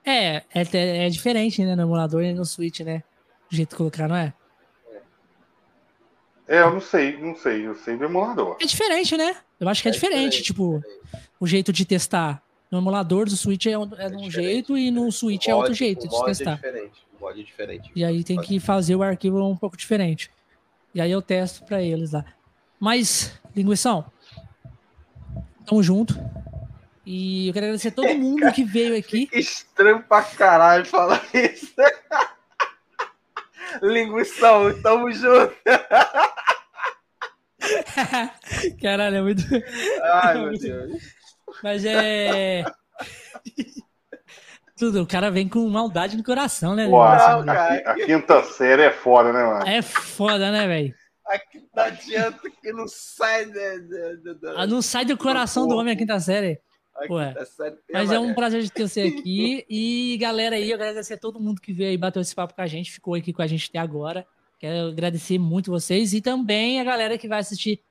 é, 0.06 0.44
é, 0.54 1.06
é 1.06 1.10
diferente, 1.10 1.64
né? 1.64 1.76
No 1.76 1.84
emulador 1.84 2.24
e 2.24 2.34
no 2.34 2.46
Switch, 2.46 2.82
né? 2.82 3.04
O 3.52 3.56
jeito 3.56 3.70
de 3.70 3.76
colocar, 3.76 4.08
não 4.08 4.16
é? 4.16 4.34
É, 6.48 6.62
eu 6.62 6.74
não 6.74 6.82
sei, 6.82 7.18
não 7.18 7.36
sei. 7.36 7.66
Eu 7.66 7.76
sei 7.76 7.98
do 7.98 8.04
emulador. 8.04 8.58
É 8.60 8.66
diferente, 8.66 9.16
né? 9.16 9.36
Eu 9.60 9.70
acho 9.70 9.82
que 9.82 9.88
é, 9.88 9.92
é 9.92 9.94
diferente, 9.94 10.18
diferente, 10.18 10.44
tipo, 10.44 10.80
diferente. 10.80 11.30
o 11.40 11.48
jeito 11.48 11.72
de 11.72 11.86
testar. 11.86 12.44
No 12.70 12.80
emulador 12.80 13.26
do 13.26 13.38
Switch 13.38 13.68
é, 13.68 13.78
um, 13.78 13.88
é, 13.96 14.06
é 14.06 14.10
de 14.10 14.18
um 14.18 14.30
jeito 14.30 14.78
e 14.78 14.90
no 14.90 15.12
Switch 15.12 15.46
mod, 15.46 15.52
é 15.52 15.56
outro 15.56 15.74
jeito 15.74 16.08
de 16.08 16.26
testar. 16.26 16.54
É 16.54 16.56
diferente. 16.56 17.08
O 17.18 17.24
mod 17.24 17.40
é 17.40 17.44
diferente. 17.44 17.92
E 17.96 18.04
aí 18.04 18.24
tem 18.24 18.42
que 18.42 18.60
fazer 18.60 18.96
o 18.96 19.04
arquivo 19.04 19.48
um 19.48 19.56
pouco 19.56 19.78
diferente. 19.78 20.32
E 20.94 21.00
aí 21.00 21.12
eu 21.12 21.22
testo 21.22 21.64
para 21.66 21.82
eles 21.82 22.12
lá. 22.12 22.26
Mas, 22.80 23.40
linguição, 23.56 24.06
tamo 25.66 25.82
junto. 25.82 26.20
E 27.06 27.50
eu 27.50 27.54
quero 27.54 27.66
agradecer 27.66 27.90
a 27.90 27.92
todo 27.92 28.16
mundo 28.16 28.50
que 28.54 28.64
veio 28.64 28.98
aqui. 28.98 29.28
Que 29.28 29.38
estranho 29.40 30.02
pra 30.04 30.22
caralho 30.22 30.86
falar 30.86 31.22
isso. 31.34 31.74
Linguição, 33.82 34.82
tamo 34.82 35.12
junto. 35.12 35.54
Caralho, 38.82 39.18
é 39.18 39.22
muito. 39.22 39.44
Ai, 40.02 40.38
meu 40.38 40.58
Deus. 40.58 41.02
Mas 41.64 41.84
é. 41.86 42.64
Tudo, 44.78 45.02
o 45.02 45.08
cara 45.08 45.32
vem 45.32 45.48
com 45.48 45.68
maldade 45.70 46.18
no 46.18 46.24
coração, 46.24 46.76
né? 46.76 46.88
Pô, 46.88 47.02
a, 47.02 47.40
a, 47.40 47.96
quinta 47.96 48.44
série 48.44 48.84
é 48.84 48.92
foda, 48.92 49.32
né, 49.32 49.44
mano? 49.44 49.68
É 49.68 49.82
foda, 49.82 50.52
né, 50.52 50.68
velho? 50.68 50.94
Não 51.74 51.84
adianta 51.84 52.50
que 52.62 52.74
não 52.74 52.88
sai. 52.88 53.50
Ah, 54.56 54.68
não 54.68 54.82
sai 54.82 55.06
do 55.06 55.18
coração 55.18 55.68
do 55.68 55.76
homem 55.76 55.94
a 55.94 55.98
quinta 55.98 56.20
série. 56.20 56.60
Ué. 57.10 57.34
Mas 57.92 58.12
é 58.12 58.20
um 58.20 58.34
prazer 58.34 58.62
de 58.62 58.72
ter 58.72 58.88
você 58.88 59.02
aqui. 59.20 59.66
E 59.70 60.18
galera 60.20 60.56
aí, 60.56 60.70
eu 60.70 60.76
agradecer 60.76 61.16
a 61.16 61.18
todo 61.18 61.40
mundo 61.40 61.62
que 61.62 61.74
veio 61.74 61.90
aí 61.90 61.98
bateu 61.98 62.22
esse 62.22 62.34
papo 62.36 62.54
com 62.54 62.62
a 62.62 62.68
gente, 62.68 62.92
ficou 62.92 63.16
aqui 63.16 63.34
com 63.34 63.42
a 63.42 63.48
gente 63.48 63.70
até 63.70 63.80
agora. 63.80 64.26
Quero 64.60 64.90
agradecer 64.90 65.38
muito 65.38 65.72
vocês 65.72 66.14
e 66.14 66.22
também 66.22 66.80
a 66.80 66.84
galera 66.84 67.18
que 67.18 67.28
vai 67.28 67.40
assistir 67.40 67.82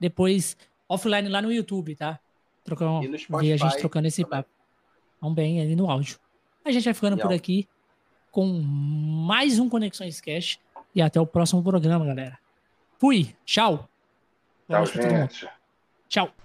depois 0.00 0.56
offline 0.88 1.28
lá 1.28 1.42
no 1.42 1.52
YouTube, 1.52 1.94
tá? 1.94 2.18
Trocando, 2.64 3.00
ver 3.00 3.52
a 3.52 3.56
gente 3.56 3.78
trocando 3.78 4.06
esse 4.06 4.22
também. 4.22 4.38
papo. 4.38 4.50
Vamos 5.20 5.36
bem 5.36 5.60
ali 5.60 5.76
no 5.76 5.90
áudio. 5.90 6.18
A 6.64 6.70
gente 6.70 6.84
vai 6.84 6.94
ficando 6.94 7.18
por 7.18 7.32
aqui 7.32 7.68
com 8.30 8.46
mais 8.46 9.58
um 9.58 9.68
Conexões 9.68 10.20
Cash 10.20 10.58
e 10.94 11.02
até 11.02 11.20
o 11.20 11.26
próximo 11.26 11.62
programa, 11.62 12.06
galera. 12.06 12.38
Fui. 12.98 13.34
Tchau. 13.44 13.88
Tchau, 14.68 14.86
gente. 14.86 15.48
Tchau. 16.08 16.41